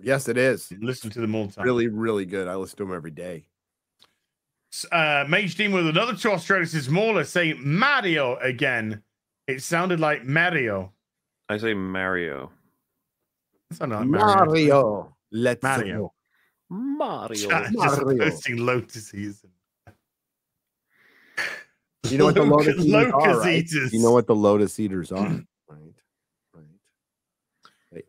yes, 0.00 0.26
it 0.28 0.36
is. 0.38 0.72
Listen 0.80 1.10
to 1.10 1.20
them 1.20 1.34
all 1.34 1.46
the 1.46 1.52
time. 1.52 1.64
Really, 1.64 1.86
really 1.88 2.24
good. 2.24 2.48
I 2.48 2.56
listen 2.56 2.78
to 2.78 2.84
them 2.86 2.94
every 2.94 3.10
day. 3.10 3.46
uh, 4.90 5.24
Mage 5.28 5.54
Demon 5.54 5.84
with 5.84 5.88
another 5.88 6.14
two 6.16 6.30
Australians 6.32 6.74
is 6.74 6.86
smaller, 6.86 7.24
say 7.24 7.52
Mario 7.54 8.36
again. 8.36 9.02
It 9.46 9.62
sounded 9.62 10.00
like 10.00 10.24
Mario. 10.24 10.92
I 11.48 11.58
say 11.58 11.74
Mario. 11.74 12.50
It 13.70 13.76
sounded 13.76 13.96
like 13.96 14.06
Mario. 14.08 14.44
Mario. 14.46 15.16
Let's 15.30 15.62
Mario. 15.62 15.98
go. 15.98 16.12
Mario. 16.70 17.48
Chat 17.48 17.64
just 17.72 18.02
Mario. 18.02 18.18
posting 18.30 18.56
Lotus 18.56 19.14
Eaters. 19.14 19.44
You 22.08 22.18
know 22.18 22.24
what 22.26 22.34
the 22.34 22.42
Loc- 22.44 22.64
Lotus 22.66 22.84
Eaters 22.86 23.12
are, 23.12 23.38
right? 23.40 23.70
You 23.92 24.02
know 24.02 24.12
what 24.12 24.26
the 24.26 24.34
Lotus 24.34 24.78
Eaters 24.80 25.12
are, 25.12 25.18
right? 25.18 25.26
Right. 25.26 25.36
They- 25.36 25.46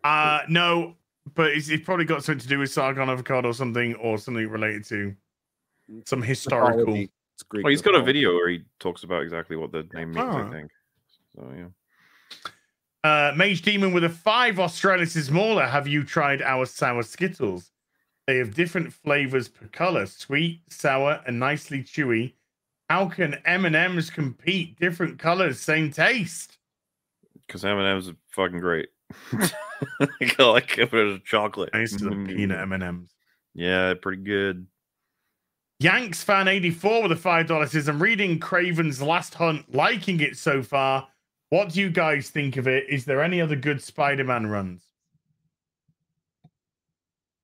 Uh, 0.03 0.41
no, 0.49 0.95
but 1.35 1.51
it's, 1.51 1.69
it's 1.69 1.83
probably 1.83 2.05
got 2.05 2.23
something 2.23 2.41
to 2.41 2.47
do 2.47 2.59
with 2.59 2.71
Sargon 2.71 3.09
Avocado 3.09 3.49
or 3.49 3.53
something, 3.53 3.95
or 3.95 4.17
something 4.17 4.47
related 4.47 4.85
to 4.85 5.15
some 6.05 6.21
historical. 6.21 6.79
mythology. 6.79 7.11
It's 7.35 7.43
Greek 7.43 7.63
Well, 7.63 7.71
he's 7.71 7.81
got 7.81 7.95
a 7.95 8.01
video 8.01 8.33
where 8.33 8.49
he 8.49 8.63
talks 8.79 9.03
about 9.03 9.21
exactly 9.21 9.55
what 9.55 9.71
the 9.71 9.87
name 9.93 10.11
means. 10.11 10.27
Ah. 10.27 10.47
I 10.47 10.51
think. 10.51 10.71
So 11.35 11.51
yeah. 11.55 11.67
Uh, 13.03 13.31
Mage 13.35 13.61
Demon 13.61 13.93
with 13.93 14.03
a 14.03 14.09
five 14.09 14.59
Australis 14.59 15.15
is 15.15 15.27
smaller. 15.27 15.65
Have 15.65 15.87
you 15.87 16.03
tried 16.03 16.41
our 16.41 16.65
sour 16.65 17.03
Skittles? 17.03 17.71
They 18.25 18.37
have 18.37 18.55
different 18.55 18.91
flavors 18.91 19.47
per 19.47 19.67
color: 19.67 20.07
sweet, 20.07 20.61
sour, 20.69 21.21
and 21.27 21.39
nicely 21.39 21.83
chewy. 21.83 22.33
How 22.89 23.07
can 23.07 23.35
M 23.45 23.65
and 23.65 23.75
M's 23.75 24.09
compete? 24.09 24.79
Different 24.79 25.19
colors, 25.19 25.59
same 25.59 25.91
taste. 25.91 26.57
Because 27.45 27.63
M 27.63 27.77
and 27.77 27.87
M's 27.87 28.09
are 28.09 28.15
fucking 28.29 28.59
great. 28.59 28.89
I 30.01 30.43
like 30.43 30.77
it 30.77 30.93
as 30.93 31.19
chocolate. 31.23 31.69
I 31.73 31.79
used 31.81 31.99
to 31.99 32.05
the 32.05 32.11
Mm. 32.11 32.27
peanut 32.27 32.59
M 32.59 32.73
and 32.73 32.83
M's. 32.83 33.11
Yeah, 33.53 33.93
pretty 34.01 34.21
good. 34.23 34.67
Yanks 35.79 36.23
fan 36.23 36.47
eighty 36.47 36.71
four 36.71 37.03
with 37.03 37.11
a 37.11 37.15
five 37.15 37.47
dollars 37.47 37.71
says, 37.71 37.87
"I'm 37.87 38.01
reading 38.01 38.39
Kraven's 38.39 39.01
Last 39.01 39.35
Hunt, 39.35 39.73
liking 39.73 40.19
it 40.19 40.35
so 40.37 40.63
far. 40.63 41.07
What 41.49 41.69
do 41.69 41.79
you 41.79 41.89
guys 41.89 42.29
think 42.29 42.57
of 42.57 42.67
it? 42.67 42.89
Is 42.89 43.05
there 43.05 43.21
any 43.21 43.39
other 43.41 43.55
good 43.55 43.81
Spider-Man 43.81 44.47
runs?" 44.47 44.83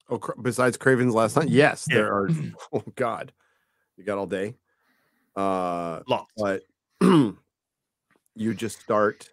Oh, 0.09 0.19
besides 0.41 0.77
Kraven's 0.77 1.13
last 1.13 1.35
night, 1.37 1.49
yes, 1.49 1.85
Yeah. 1.89 1.95
there 1.97 2.13
are. 2.13 2.29
Oh 2.73 2.83
God, 2.95 3.31
you 3.97 4.03
got 4.03 4.17
all 4.17 4.27
day. 4.27 4.55
Uh, 5.35 6.01
Lots. 6.07 6.31
but 6.37 6.63
you 7.01 8.53
just 8.53 8.79
start. 8.81 9.29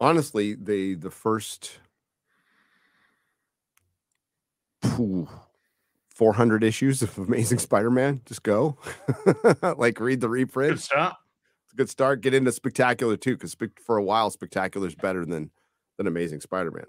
Honestly, 0.00 0.54
the 0.54 0.94
the 0.94 1.10
first 1.10 1.78
four 6.14 6.32
hundred 6.34 6.62
issues 6.64 7.02
of 7.02 7.16
Amazing 7.18 7.58
Spider-Man, 7.58 8.22
just 8.26 8.42
go, 8.42 8.76
like 9.76 10.00
read 10.00 10.20
the 10.20 10.26
Good 10.28 10.32
reprint. 10.32 10.80
start. 10.80 11.14
It's 11.64 11.72
a 11.72 11.76
good 11.76 11.90
start. 11.90 12.20
Get 12.20 12.34
into 12.34 12.52
Spectacular 12.52 13.16
too, 13.16 13.36
because 13.36 13.56
for 13.84 13.96
a 13.96 14.02
while, 14.02 14.30
Spectacular 14.30 14.86
is 14.86 14.94
better 14.94 15.24
than 15.24 15.50
than 15.96 16.06
Amazing 16.06 16.40
Spider-Man. 16.40 16.86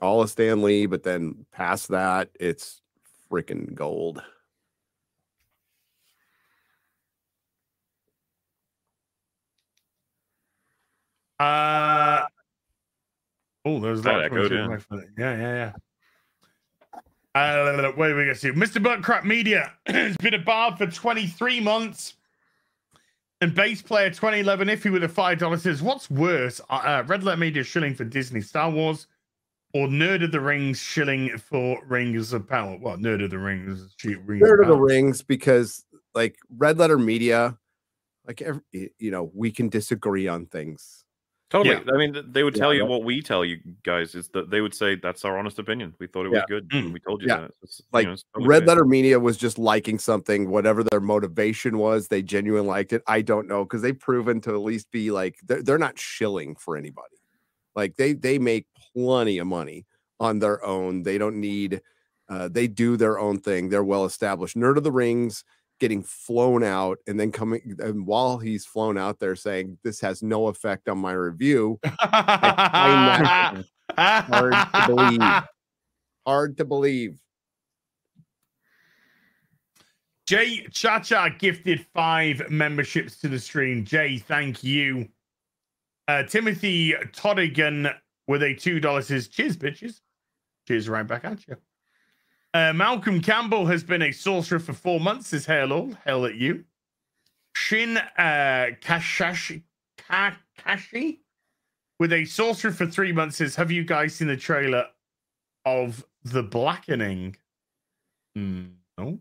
All 0.00 0.20
of 0.20 0.30
Stan 0.30 0.62
Lee, 0.62 0.86
but 0.86 1.04
then 1.04 1.46
past 1.52 1.88
that, 1.88 2.30
it's 2.40 2.82
freaking 3.30 3.72
gold. 3.72 4.20
Uh 11.42 12.24
oh, 13.64 13.80
there's 13.80 14.02
That 14.02 14.18
that. 14.18 14.24
echoed, 14.26 14.52
yeah. 14.52 14.76
Yeah, 15.18 15.36
yeah, 15.36 15.72
yeah. 15.72 15.72
Uh, 17.34 17.92
wait, 17.96 18.12
we 18.12 18.26
go 18.26 18.32
see 18.34 18.50
Mr. 18.50 18.82
Buttcrap 18.82 19.24
Media 19.24 19.72
has 19.86 20.16
been 20.18 20.34
a 20.34 20.38
bar 20.38 20.76
for 20.76 20.86
23 20.86 21.60
months. 21.60 22.14
And 23.40 23.52
bass 23.56 23.82
player 23.82 24.08
2011 24.08 24.68
Iffy 24.68 24.92
with 24.92 25.02
a 25.02 25.08
five 25.08 25.38
dollars 25.38 25.62
says, 25.62 25.82
"What's 25.82 26.08
worse, 26.08 26.60
uh, 26.70 26.74
uh, 26.74 27.04
Red 27.08 27.24
Letter 27.24 27.40
Media 27.40 27.64
shilling 27.64 27.94
for 27.94 28.04
Disney 28.04 28.40
Star 28.40 28.70
Wars, 28.70 29.08
or 29.74 29.88
Nerd 29.88 30.22
of 30.22 30.30
the 30.30 30.40
Rings 30.40 30.78
shilling 30.78 31.36
for 31.38 31.84
Rings 31.86 32.32
of 32.32 32.48
Power? 32.48 32.78
Well, 32.80 32.98
Nerd 32.98 33.24
of 33.24 33.30
the 33.30 33.38
Rings, 33.40 33.94
shoot, 33.96 34.20
Rings 34.24 34.46
Third 34.46 34.60
of 34.62 34.68
the 34.68 34.76
rings, 34.76 35.22
because 35.22 35.84
like 36.14 36.36
Red 36.56 36.78
Letter 36.78 36.98
Media, 36.98 37.58
like 38.28 38.42
every, 38.42 38.62
you 38.70 39.10
know, 39.10 39.32
we 39.34 39.50
can 39.50 39.68
disagree 39.68 40.28
on 40.28 40.46
things. 40.46 41.01
Totally. 41.52 41.76
Yeah. 41.86 41.92
I 41.92 41.98
mean, 41.98 42.32
they 42.32 42.44
would 42.44 42.56
Yeah, 42.56 42.62
tell 42.62 42.72
you 42.72 42.86
what 42.86 43.04
we 43.04 43.20
tell 43.20 43.44
you 43.44 43.60
guys 43.82 44.14
is 44.14 44.28
that 44.28 44.48
they 44.48 44.62
would 44.62 44.72
say 44.72 44.94
that's 44.94 45.22
our 45.22 45.36
honest 45.36 45.58
opinion. 45.58 45.92
We 45.98 46.06
thought 46.06 46.24
it 46.24 46.30
was 46.30 46.38
Yeah. 46.38 46.44
good. 46.48 46.66
Mm. 46.70 46.78
and 46.78 46.92
We 46.94 47.00
told 47.00 47.20
you 47.20 47.28
Yeah. 47.28 47.42
that. 47.42 47.50
It's, 47.62 47.80
you 47.80 47.84
Like, 47.92 48.06
know, 48.06 48.16
totally 48.34 48.48
Red. 48.48 48.66
Letter 48.66 48.86
Media 48.86 49.20
was 49.20 49.36
just 49.36 49.58
liking 49.58 49.98
something, 49.98 50.48
whatever 50.48 50.82
their 50.82 50.98
motivation 51.00 51.76
was. 51.76 52.08
They 52.08 52.22
genuinely 52.22 52.68
liked 52.68 52.94
it. 52.94 53.02
I 53.06 53.20
don't 53.20 53.46
know 53.48 53.64
because 53.64 53.82
they've 53.82 53.98
proven 54.00 54.40
to 54.40 54.50
at 54.54 54.62
least 54.62 54.90
be 54.90 55.10
like 55.10 55.36
they're, 55.46 55.62
they're 55.62 55.76
not 55.76 55.98
shilling 55.98 56.56
for 56.56 56.74
anybody. 56.74 57.16
Like 57.76 57.96
they 57.96 58.14
they 58.14 58.38
make 58.38 58.66
plenty 58.94 59.36
of 59.36 59.46
money 59.46 59.84
on 60.20 60.38
their 60.38 60.64
own. 60.64 61.02
They 61.02 61.18
don't 61.18 61.38
need. 61.38 61.82
Uh, 62.30 62.48
they 62.48 62.66
do 62.66 62.96
their 62.96 63.18
own 63.18 63.38
thing. 63.38 63.68
They're 63.68 63.84
well 63.84 64.06
established. 64.06 64.56
Nerd 64.56 64.78
of 64.78 64.84
the 64.84 64.92
Rings 64.92 65.44
getting 65.82 66.04
flown 66.04 66.62
out 66.62 66.98
and 67.08 67.18
then 67.18 67.32
coming 67.32 67.60
and 67.80 68.06
while 68.06 68.38
he's 68.38 68.64
flown 68.64 68.96
out 68.96 69.18
there 69.18 69.34
saying 69.34 69.76
this 69.82 70.00
has 70.00 70.22
no 70.22 70.46
effect 70.46 70.88
on 70.88 70.96
my 70.96 71.10
review 71.10 71.76
hard 71.98 73.64
to 74.52 74.84
believe 74.86 75.20
hard 76.24 76.56
to 76.56 76.64
believe 76.64 77.18
Jay 80.28 80.64
cha-cha 80.70 81.30
gifted 81.30 81.84
five 81.92 82.48
memberships 82.48 83.18
to 83.18 83.26
the 83.28 83.40
stream. 83.40 83.84
Jay, 83.84 84.18
thank 84.18 84.62
you. 84.62 85.08
Uh, 86.06 86.22
Timothy 86.22 86.94
Toddigan 87.12 87.92
with 88.28 88.44
a 88.44 88.54
two 88.54 88.78
dollars 88.78 89.08
says, 89.08 89.26
"Cheers, 89.26 89.56
bitches." 89.56 90.00
Cheers, 90.68 90.88
right 90.88 91.06
back 91.06 91.24
at 91.24 91.44
you. 91.48 91.56
Uh, 92.54 92.72
Malcolm 92.72 93.20
Campbell 93.20 93.66
has 93.66 93.82
been 93.82 94.02
a 94.02 94.12
sorcerer 94.12 94.58
for 94.58 94.72
four 94.72 95.00
months. 95.00 95.28
Says, 95.28 95.46
"Hello, 95.46 95.90
hell 96.04 96.26
at 96.26 96.34
you." 96.34 96.64
Shin 97.54 97.96
uh, 97.96 98.66
Kashashi 98.80 99.62
with 101.98 102.12
a 102.12 102.24
sorcerer 102.24 102.72
for 102.72 102.86
three 102.86 103.12
months 103.12 103.36
says, 103.36 103.56
"Have 103.56 103.70
you 103.70 103.84
guys 103.84 104.14
seen 104.14 104.28
the 104.28 104.36
trailer 104.36 104.86
of 105.64 106.04
The 106.24 106.42
Blackening?" 106.42 107.36
Mm, 108.36 108.72
no. 108.98 109.18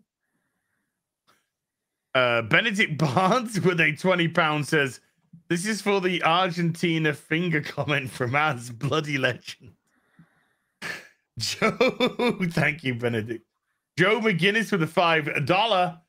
Uh, 2.13 2.41
Benedict 2.41 2.97
Barnes 2.97 3.59
with 3.65 3.79
a 3.79 3.93
20 3.93 4.27
pound 4.29 4.67
says, 4.67 4.99
This 5.47 5.65
is 5.65 5.81
for 5.81 6.01
the 6.01 6.23
Argentina 6.23 7.13
finger 7.13 7.61
comment 7.61 8.09
from 8.09 8.35
Az 8.35 8.69
Bloody 8.69 9.17
Legend. 9.17 9.71
Joe, 11.39 12.37
thank 12.49 12.83
you, 12.83 12.95
Benedict. 12.95 13.45
Joe 13.97 14.19
McGinnis 14.19 14.71
with 14.71 14.83
a 14.83 14.87
five 14.87 15.45
dollar 15.45 15.99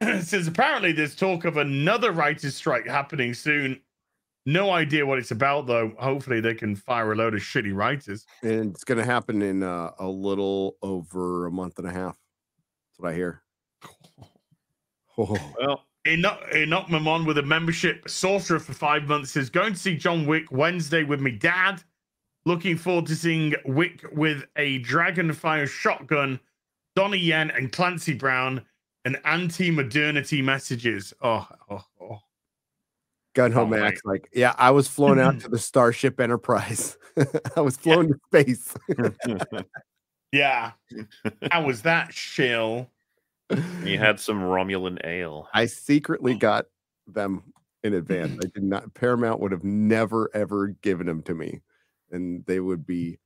says 0.20 0.46
apparently 0.46 0.92
there's 0.92 1.16
talk 1.16 1.44
of 1.44 1.56
another 1.56 2.12
writer's 2.12 2.54
strike 2.54 2.86
happening 2.86 3.34
soon. 3.34 3.80
No 4.44 4.70
idea 4.70 5.04
what 5.04 5.18
it's 5.18 5.32
about 5.32 5.66
though. 5.66 5.92
Hopefully 5.98 6.40
they 6.40 6.54
can 6.54 6.76
fire 6.76 7.12
a 7.12 7.16
load 7.16 7.34
of 7.34 7.40
shitty 7.40 7.74
writers. 7.74 8.26
and 8.42 8.72
it's 8.74 8.84
going 8.84 8.98
to 8.98 9.04
happen 9.04 9.42
in 9.42 9.62
uh, 9.62 9.90
a 9.98 10.06
little 10.06 10.76
over 10.82 11.46
a 11.46 11.50
month 11.50 11.78
and 11.78 11.88
a 11.88 11.92
half 11.92 12.16
that's 12.88 12.98
what 12.98 13.12
i 13.12 13.14
hear 13.14 13.42
oh. 15.18 15.54
Well, 15.58 15.84
Enoch, 16.06 16.40
Enoch 16.54 16.86
Mamon 16.86 17.26
with 17.26 17.38
a 17.38 17.42
membership, 17.42 18.08
sorcerer 18.08 18.60
for 18.60 18.72
five 18.72 19.04
months 19.04 19.32
says 19.32 19.50
going 19.50 19.72
to 19.72 19.78
see 19.78 19.96
John 19.96 20.26
Wick 20.26 20.50
Wednesday 20.52 21.02
with 21.02 21.20
me 21.20 21.32
dad. 21.32 21.82
Looking 22.46 22.78
forward 22.78 23.06
to 23.06 23.16
seeing 23.16 23.54
Wick 23.64 24.06
with 24.12 24.44
a 24.54 24.80
Dragonfire 24.82 25.68
shotgun, 25.68 26.38
Donnie 26.94 27.18
Yen 27.18 27.50
and 27.50 27.72
Clancy 27.72 28.14
Brown, 28.14 28.62
and 29.04 29.18
anti-modernity 29.24 30.42
messages. 30.42 31.12
Oh, 31.20 31.48
oh, 31.68 31.84
oh. 32.00 32.18
Gun 33.34 33.52
Oh, 33.52 33.56
Home 33.56 33.70
Max, 33.70 34.00
like, 34.04 34.28
yeah, 34.32 34.54
I 34.58 34.70
was 34.70 34.86
flown 34.86 35.18
out 35.18 35.40
to 35.40 35.48
the 35.50 35.58
Starship 35.58 36.20
Enterprise. 36.20 36.96
I 37.56 37.60
was 37.60 37.76
flown 37.76 38.08
to 38.08 38.18
space. 38.26 38.74
yeah. 40.32 40.70
How 41.50 41.64
was 41.64 41.82
that 41.82 42.14
shill? 42.14 42.88
you 43.84 43.98
had 43.98 44.20
some 44.20 44.40
Romulan 44.40 45.04
ale. 45.04 45.48
I 45.52 45.66
secretly 45.66 46.34
got 46.38 46.66
them 47.08 47.42
in 47.82 47.94
advance. 47.94 48.38
I 48.44 48.48
did 48.54 48.62
not. 48.62 48.94
Paramount 48.94 49.40
would 49.40 49.52
have 49.52 49.64
never 49.64 50.30
ever 50.32 50.68
given 50.68 51.06
them 51.06 51.22
to 51.22 51.34
me, 51.34 51.60
and 52.10 52.44
they 52.46 52.60
would 52.60 52.86
be 52.86 53.18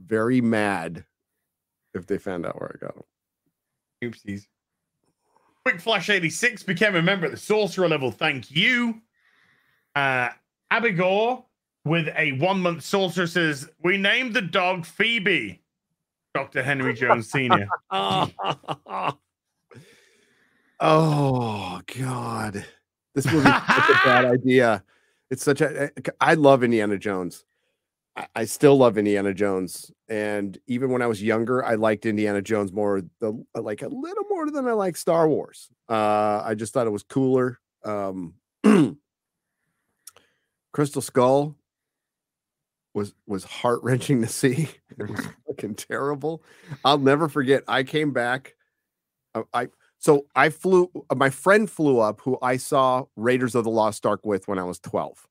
very 0.00 0.40
mad 0.40 1.04
if 1.94 2.06
they 2.06 2.18
found 2.18 2.46
out 2.46 2.60
where 2.60 2.76
I 2.76 2.78
got 2.84 2.94
them. 2.94 3.04
Oopsies. 4.04 4.46
Quick 5.64 5.80
Flash 5.80 6.08
86 6.08 6.62
became 6.62 6.94
a 6.94 7.02
member 7.02 7.26
at 7.26 7.32
the 7.32 7.38
sorcerer 7.38 7.88
level. 7.88 8.10
Thank 8.10 8.50
you. 8.50 9.00
Uh 9.94 10.30
Abigor 10.72 11.44
with 11.84 12.08
a 12.16 12.32
one 12.32 12.60
month 12.60 12.84
sorcerer 12.84 13.26
says, 13.26 13.68
We 13.82 13.96
named 13.96 14.34
the 14.34 14.42
dog 14.42 14.84
Phoebe. 14.86 15.62
Dr. 16.34 16.62
Henry 16.62 16.94
Jones 16.94 17.30
Sr. 17.30 17.68
oh 17.90 19.16
God, 21.98 22.64
this 23.14 23.26
movie 23.26 23.48
is 23.48 23.54
such 23.66 23.90
a 23.90 24.00
bad 24.04 24.24
idea. 24.32 24.84
It's 25.30 25.42
such 25.42 25.60
a. 25.60 25.90
I 26.20 26.34
love 26.34 26.62
Indiana 26.62 26.98
Jones. 26.98 27.44
I, 28.34 28.44
still 28.46 28.76
love 28.76 28.98
Indiana 28.98 29.32
Jones, 29.34 29.90
and 30.08 30.58
even 30.66 30.90
when 30.90 31.02
I 31.02 31.06
was 31.06 31.22
younger, 31.22 31.64
I 31.64 31.74
liked 31.74 32.06
Indiana 32.06 32.42
Jones 32.42 32.72
more. 32.72 33.02
The 33.20 33.44
like 33.54 33.82
a 33.82 33.88
little 33.88 34.24
more 34.28 34.50
than 34.50 34.66
I 34.66 34.72
like 34.72 34.96
Star 34.96 35.28
Wars. 35.28 35.68
Uh, 35.88 36.42
I 36.44 36.54
just 36.54 36.72
thought 36.72 36.86
it 36.86 36.90
was 36.90 37.02
cooler. 37.02 37.58
Um, 37.84 38.34
Crystal 40.72 41.02
Skull 41.02 41.56
was 42.94 43.14
was 43.26 43.44
heart 43.44 43.80
wrenching 43.82 44.22
to 44.22 44.28
see. 44.28 44.68
It 44.98 45.08
was 45.08 45.26
fucking 45.46 45.76
terrible. 45.76 46.42
I'll 46.84 46.98
never 46.98 47.28
forget. 47.28 47.62
I 47.68 47.84
came 47.84 48.12
back. 48.12 48.56
I, 49.32 49.42
I 49.54 49.68
so 50.00 50.26
I 50.34 50.50
flew. 50.50 50.90
uh, 51.08 51.14
My 51.14 51.30
friend 51.30 51.70
flew 51.70 52.00
up, 52.00 52.20
who 52.22 52.36
I 52.42 52.56
saw 52.56 53.04
Raiders 53.14 53.54
of 53.54 53.62
the 53.62 53.70
Lost 53.70 54.04
Ark 54.06 54.22
with 54.24 54.48
when 54.48 54.58
I 54.58 54.64
was 54.64 54.80
twelve. 54.80 55.24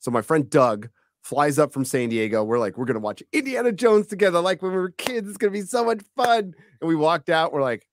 So 0.00 0.10
my 0.10 0.20
friend 0.20 0.50
Doug 0.50 0.90
flies 1.22 1.58
up 1.58 1.72
from 1.72 1.84
San 1.84 2.08
Diego. 2.08 2.42
We're 2.44 2.58
like, 2.58 2.76
we're 2.76 2.86
gonna 2.86 2.98
watch 3.00 3.22
Indiana 3.32 3.72
Jones 3.72 4.06
together, 4.06 4.40
like 4.40 4.62
when 4.62 4.72
we 4.72 4.78
were 4.78 4.90
kids. 4.90 5.28
It's 5.28 5.38
gonna 5.38 5.52
be 5.52 5.62
so 5.62 5.84
much 5.84 6.02
fun. 6.16 6.54
And 6.80 6.88
we 6.88 6.96
walked 6.96 7.28
out. 7.28 7.52
We're 7.52 7.62
like, 7.62 7.86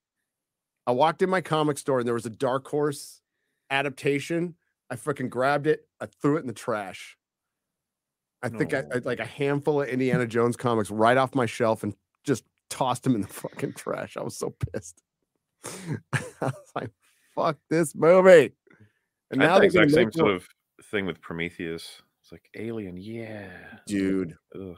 I 0.86 0.92
walked 0.92 1.22
in 1.22 1.30
my 1.30 1.42
comic 1.42 1.78
store 1.78 2.00
and 2.00 2.08
there 2.08 2.14
was 2.14 2.26
a 2.26 2.32
Dark 2.32 2.68
Horse 2.68 3.22
adaptation. 3.70 4.56
I 4.90 4.96
fucking 4.96 5.30
grabbed 5.30 5.68
it. 5.68 5.82
I 6.00 6.06
threw 6.22 6.38
it 6.38 6.42
in 6.42 6.48
the 6.48 6.54
trash. 6.54 7.18
I 8.42 8.50
think 8.50 8.74
I. 8.74 8.84
I 8.94 9.00
like 9.04 9.20
a 9.20 9.26
handful 9.26 9.82
of 9.82 9.90
Indiana 9.90 10.28
Jones 10.28 10.56
comics 10.56 10.92
right 10.92 11.18
off 11.18 11.36
my 11.36 11.46
shelf 11.46 11.84
and 11.84 11.94
just 12.24 12.44
tossed 12.70 13.04
them 13.04 13.16
in 13.16 13.22
the 13.22 13.28
fucking 13.28 13.74
trash. 13.74 14.16
I 14.16 14.24
was 14.24 14.38
so 14.38 14.56
pissed. 14.72 15.02
I 15.66 15.98
was 16.42 16.72
like, 16.76 16.92
fuck 17.36 17.58
this 17.70 17.96
movie. 17.96 18.54
And 19.32 19.44
I 19.44 19.48
now 19.48 19.54
had 19.54 19.64
the 19.64 19.66
exact 19.66 19.92
same 19.92 20.12
sort 20.12 20.32
of 20.32 20.48
thing 20.84 21.06
with 21.06 21.20
Prometheus. 21.20 22.02
It's 22.28 22.34
like 22.34 22.50
Alien, 22.58 22.98
yeah. 22.98 23.48
dude. 23.86 24.36
Ugh. 24.54 24.76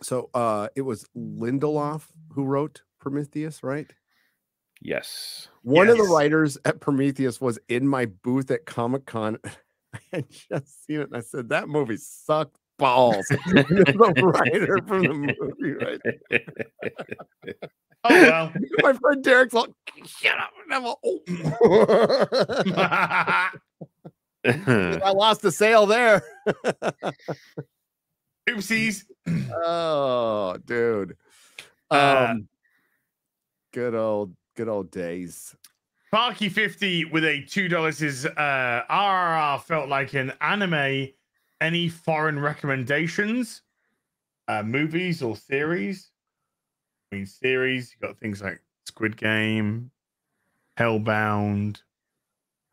So 0.00 0.30
uh 0.32 0.68
it 0.74 0.80
was 0.80 1.06
Lindelof 1.14 2.04
who 2.30 2.44
wrote 2.44 2.80
Prometheus, 2.98 3.62
right? 3.62 3.92
Yes. 4.80 5.48
One 5.64 5.90
of 5.90 5.98
the 5.98 6.04
writers 6.04 6.56
at 6.64 6.80
Prometheus 6.80 7.42
was 7.42 7.58
in 7.68 7.86
my 7.86 8.06
booth 8.06 8.50
at 8.50 8.64
Comic 8.64 9.04
Con. 9.04 9.36
I 9.94 9.98
had 10.12 10.30
just 10.30 10.86
seen 10.86 11.00
it 11.00 11.08
and 11.08 11.16
I 11.18 11.20
said, 11.20 11.50
that 11.50 11.68
movie 11.68 11.98
sucked 11.98 12.56
balls. 12.78 13.26
the 13.28 14.32
writer 14.34 14.78
from 14.86 15.02
the 15.02 15.12
movie, 15.12 15.72
right? 15.84 16.00
Oh, 18.04 18.10
well. 18.10 18.52
My 18.82 18.92
friend 18.94 19.22
Derek's 19.22 19.54
like, 19.54 19.70
shut 20.06 20.38
up. 20.38 20.50
And 20.64 20.74
I'm 20.74 20.84
like, 20.84 20.96
oh. 21.04 21.20
I 24.44 25.10
lost 25.14 25.42
the 25.42 25.52
sale 25.52 25.86
there. 25.86 26.22
Oopsies. 28.48 29.04
oh, 29.54 30.56
dude. 30.64 31.16
Uh, 31.90 32.26
Um, 32.30 32.48
good 33.72 33.94
old, 33.94 34.34
good 34.56 34.68
old 34.68 34.90
days. 34.90 35.54
Parky 36.12 36.48
50 36.48 37.06
with 37.06 37.24
a 37.24 37.42
$2 37.42 38.02
is 38.02 38.26
uh, 38.26 38.82
RRR 38.90 39.60
felt 39.62 39.88
like 39.88 40.14
an 40.14 40.32
anime. 40.40 41.08
Any 41.60 41.88
foreign 41.88 42.38
recommendations? 42.38 43.62
Uh, 44.46 44.62
movies 44.62 45.22
or 45.22 45.34
series? 45.36 46.10
I 47.10 47.16
mean, 47.16 47.26
series, 47.26 47.92
you 47.92 48.06
got 48.06 48.18
things 48.18 48.42
like 48.42 48.60
Squid 48.86 49.16
Game, 49.16 49.90
Hellbound, 50.78 51.80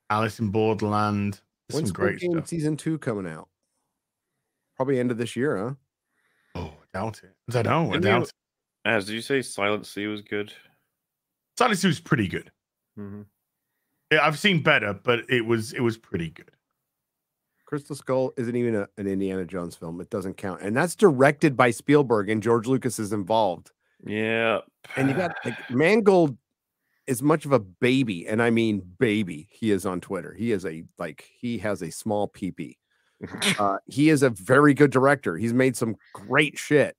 Alice 0.09 0.39
in 0.39 0.49
Borderland. 0.49 1.39
There's 1.71 1.81
When's 1.81 1.89
some 1.89 1.93
great 1.93 2.17
Squid 2.19 2.21
Game 2.31 2.39
stuff. 2.39 2.47
season 2.47 2.77
two 2.77 2.97
coming 2.97 3.27
out? 3.31 3.47
Probably 4.75 4.99
end 4.99 5.11
of 5.11 5.17
this 5.17 5.35
year, 5.35 5.57
huh? 5.57 5.73
Oh, 6.55 6.73
I 6.81 6.97
doubt 6.97 7.21
it. 7.23 7.33
I 7.55 7.61
don't 7.61 7.65
know. 7.65 7.89
I 7.89 7.93
Didn't 7.93 8.03
doubt 8.03 8.17
you- 8.19 8.23
it. 8.23 8.33
As 8.83 9.05
did 9.05 9.13
you 9.13 9.21
say 9.21 9.41
Silent 9.41 9.85
Sea 9.85 10.07
was 10.07 10.21
good? 10.21 10.53
Silent 11.57 11.79
Sea 11.79 11.87
was 11.87 11.99
pretty 11.99 12.27
good. 12.27 12.51
Mhm. 12.97 13.25
Yeah, 14.11 14.25
I've 14.25 14.39
seen 14.39 14.63
better, 14.63 14.93
but 14.93 15.29
it 15.29 15.45
was 15.45 15.73
it 15.73 15.81
was 15.81 15.97
pretty 15.97 16.29
good. 16.29 16.51
Crystal 17.65 17.95
Skull 17.95 18.33
isn't 18.35 18.55
even 18.55 18.75
a, 18.75 18.87
an 18.97 19.07
Indiana 19.07 19.45
Jones 19.45 19.75
film. 19.75 20.01
It 20.01 20.09
doesn't 20.09 20.35
count. 20.35 20.61
And 20.61 20.75
that's 20.75 20.95
directed 20.95 21.55
by 21.55 21.71
Spielberg 21.71 22.29
and 22.29 22.43
George 22.43 22.67
Lucas 22.67 22.99
is 22.99 23.13
involved. 23.13 23.71
Yeah. 24.05 24.59
And 24.97 25.07
you 25.09 25.15
got 25.15 25.35
like 25.45 25.69
Mangold 25.69 26.35
is 27.07 27.21
much 27.23 27.45
of 27.45 27.51
a 27.51 27.59
baby, 27.59 28.27
and 28.27 28.41
I 28.41 28.49
mean 28.49 28.81
baby. 28.99 29.47
He 29.51 29.71
is 29.71 29.85
on 29.85 30.01
Twitter. 30.01 30.33
He 30.33 30.51
is 30.51 30.65
a 30.65 30.83
like 30.97 31.25
he 31.37 31.57
has 31.59 31.81
a 31.81 31.91
small 31.91 32.27
peepee. 32.27 32.77
Uh, 33.59 33.77
he 33.85 34.09
is 34.09 34.23
a 34.23 34.31
very 34.31 34.73
good 34.73 34.89
director. 34.91 35.37
He's 35.37 35.53
made 35.53 35.77
some 35.77 35.95
great 36.13 36.57
shit, 36.57 36.97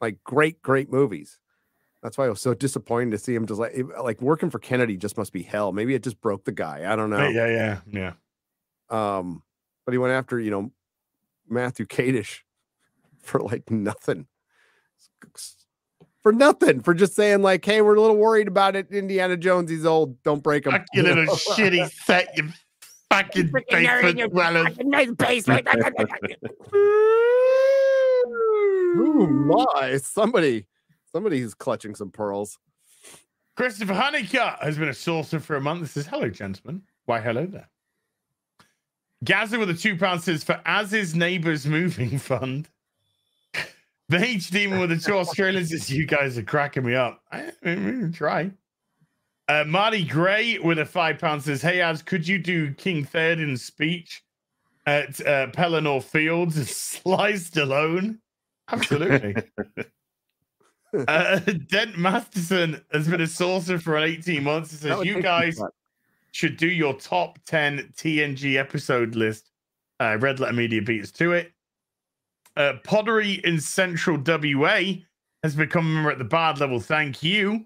like 0.00 0.22
great, 0.22 0.62
great 0.62 0.88
movies. 0.90 1.40
That's 2.00 2.16
why 2.16 2.26
I 2.26 2.28
was 2.28 2.40
so 2.40 2.54
disappointed 2.54 3.10
to 3.12 3.18
see 3.18 3.34
him 3.34 3.44
just 3.46 3.58
like 3.58 3.72
it- 3.74 3.86
like 4.02 4.20
working 4.22 4.50
for 4.50 4.58
Kennedy 4.60 4.96
just 4.96 5.16
must 5.16 5.32
be 5.32 5.42
hell. 5.42 5.72
Maybe 5.72 5.94
it 5.94 6.02
just 6.04 6.20
broke 6.20 6.44
the 6.44 6.52
guy. 6.52 6.90
I 6.92 6.94
don't 6.94 7.10
know. 7.10 7.26
Yeah, 7.28 7.48
yeah, 7.48 8.12
yeah. 8.90 9.16
Um, 9.18 9.42
but 9.84 9.92
he 9.92 9.98
went 9.98 10.12
after 10.12 10.38
you 10.38 10.50
know 10.52 10.70
Matthew 11.48 11.86
Kadish 11.86 12.40
for 13.22 13.40
like 13.40 13.68
nothing. 13.70 14.26
For 16.24 16.32
nothing, 16.32 16.80
for 16.80 16.94
just 16.94 17.14
saying 17.14 17.42
like, 17.42 17.64
"Hey, 17.64 17.82
we're 17.82 17.94
a 17.96 18.00
little 18.00 18.16
worried 18.16 18.48
about 18.48 18.74
it." 18.74 18.90
Indiana 18.90 19.36
Jones, 19.36 19.70
he's 19.70 19.84
old. 19.84 20.20
Don't 20.22 20.42
break 20.42 20.64
him. 20.64 20.72
Fuck 20.72 20.86
you 20.94 21.02
little 21.02 21.26
shitty 21.26 21.88
set, 21.90 22.36
you 22.36 22.48
fucking 23.10 23.52
basement 23.70 24.30
dweller. 24.30 24.70
Ooh, 28.96 29.26
my! 29.74 29.98
Somebody, 29.98 30.00
somebody 30.02 30.66
somebody's 31.12 31.54
clutching 31.54 31.94
some 31.94 32.10
pearls. 32.10 32.58
Christopher 33.56 33.94
Honeycutt 33.94 34.58
has 34.62 34.78
been 34.78 34.88
a 34.88 34.92
sourcer 34.92 35.40
for 35.40 35.56
a 35.56 35.60
month. 35.60 35.82
This 35.82 35.92
says, 35.92 36.06
hello, 36.06 36.28
gentlemen. 36.28 36.82
Why, 37.04 37.20
hello 37.20 37.46
there. 37.46 37.68
Gaza 39.22 39.58
with 39.58 39.70
a 39.70 39.74
two 39.74 39.96
pound 39.96 40.22
says, 40.22 40.42
for 40.42 40.60
as 40.66 40.90
his 40.90 41.14
neighbor's 41.14 41.66
moving 41.66 42.18
fund. 42.18 42.68
The 44.08 44.22
H 44.22 44.50
Demon 44.50 44.80
with 44.80 44.90
the 44.90 44.98
two 44.98 45.16
Australians 45.16 45.70
says, 45.70 45.90
you 45.90 46.06
guys 46.06 46.36
are 46.36 46.42
cracking 46.42 46.84
me 46.84 46.94
up. 46.94 47.22
I, 47.32 47.52
I, 47.64 48.10
try. 48.12 48.50
Uh, 49.48 49.64
Marty 49.66 50.04
Gray 50.04 50.58
with 50.58 50.78
a 50.78 50.84
five 50.84 51.18
pound 51.18 51.42
says, 51.42 51.62
hey, 51.62 51.80
Az, 51.80 52.02
could 52.02 52.26
you 52.26 52.38
do 52.38 52.72
King 52.74 53.04
Théoden 53.04 53.58
speech 53.58 54.22
at 54.86 55.20
uh, 55.20 55.48
Pelennor 55.48 56.02
Fields 56.02 56.58
as 56.58 56.70
Sly 56.70 57.32
Stallone? 57.32 58.18
Absolutely. 58.70 59.36
uh, 61.08 61.40
Dent 61.68 61.98
Masterson 61.98 62.82
has 62.92 63.08
been 63.08 63.20
a 63.22 63.26
saucer 63.26 63.78
for 63.78 63.98
18 63.98 64.42
months. 64.42 64.70
He 64.70 64.76
says, 64.76 65.04
you 65.04 65.22
guys 65.22 65.60
should 66.32 66.56
do 66.56 66.68
your 66.68 66.94
top 66.94 67.38
10 67.46 67.92
TNG 67.96 68.56
episode 68.56 69.14
list. 69.14 69.50
Uh, 70.00 70.18
Red 70.20 70.40
Letter 70.40 70.54
Media 70.54 70.82
beats 70.82 71.10
to 71.12 71.32
it. 71.32 71.53
Uh, 72.56 72.74
Pottery 72.84 73.40
in 73.44 73.60
Central 73.60 74.16
WA 74.24 74.80
has 75.42 75.56
become 75.56 75.86
a 75.86 75.90
member 75.90 76.10
at 76.10 76.18
the 76.18 76.24
bard 76.24 76.60
level. 76.60 76.80
Thank 76.80 77.22
you. 77.22 77.64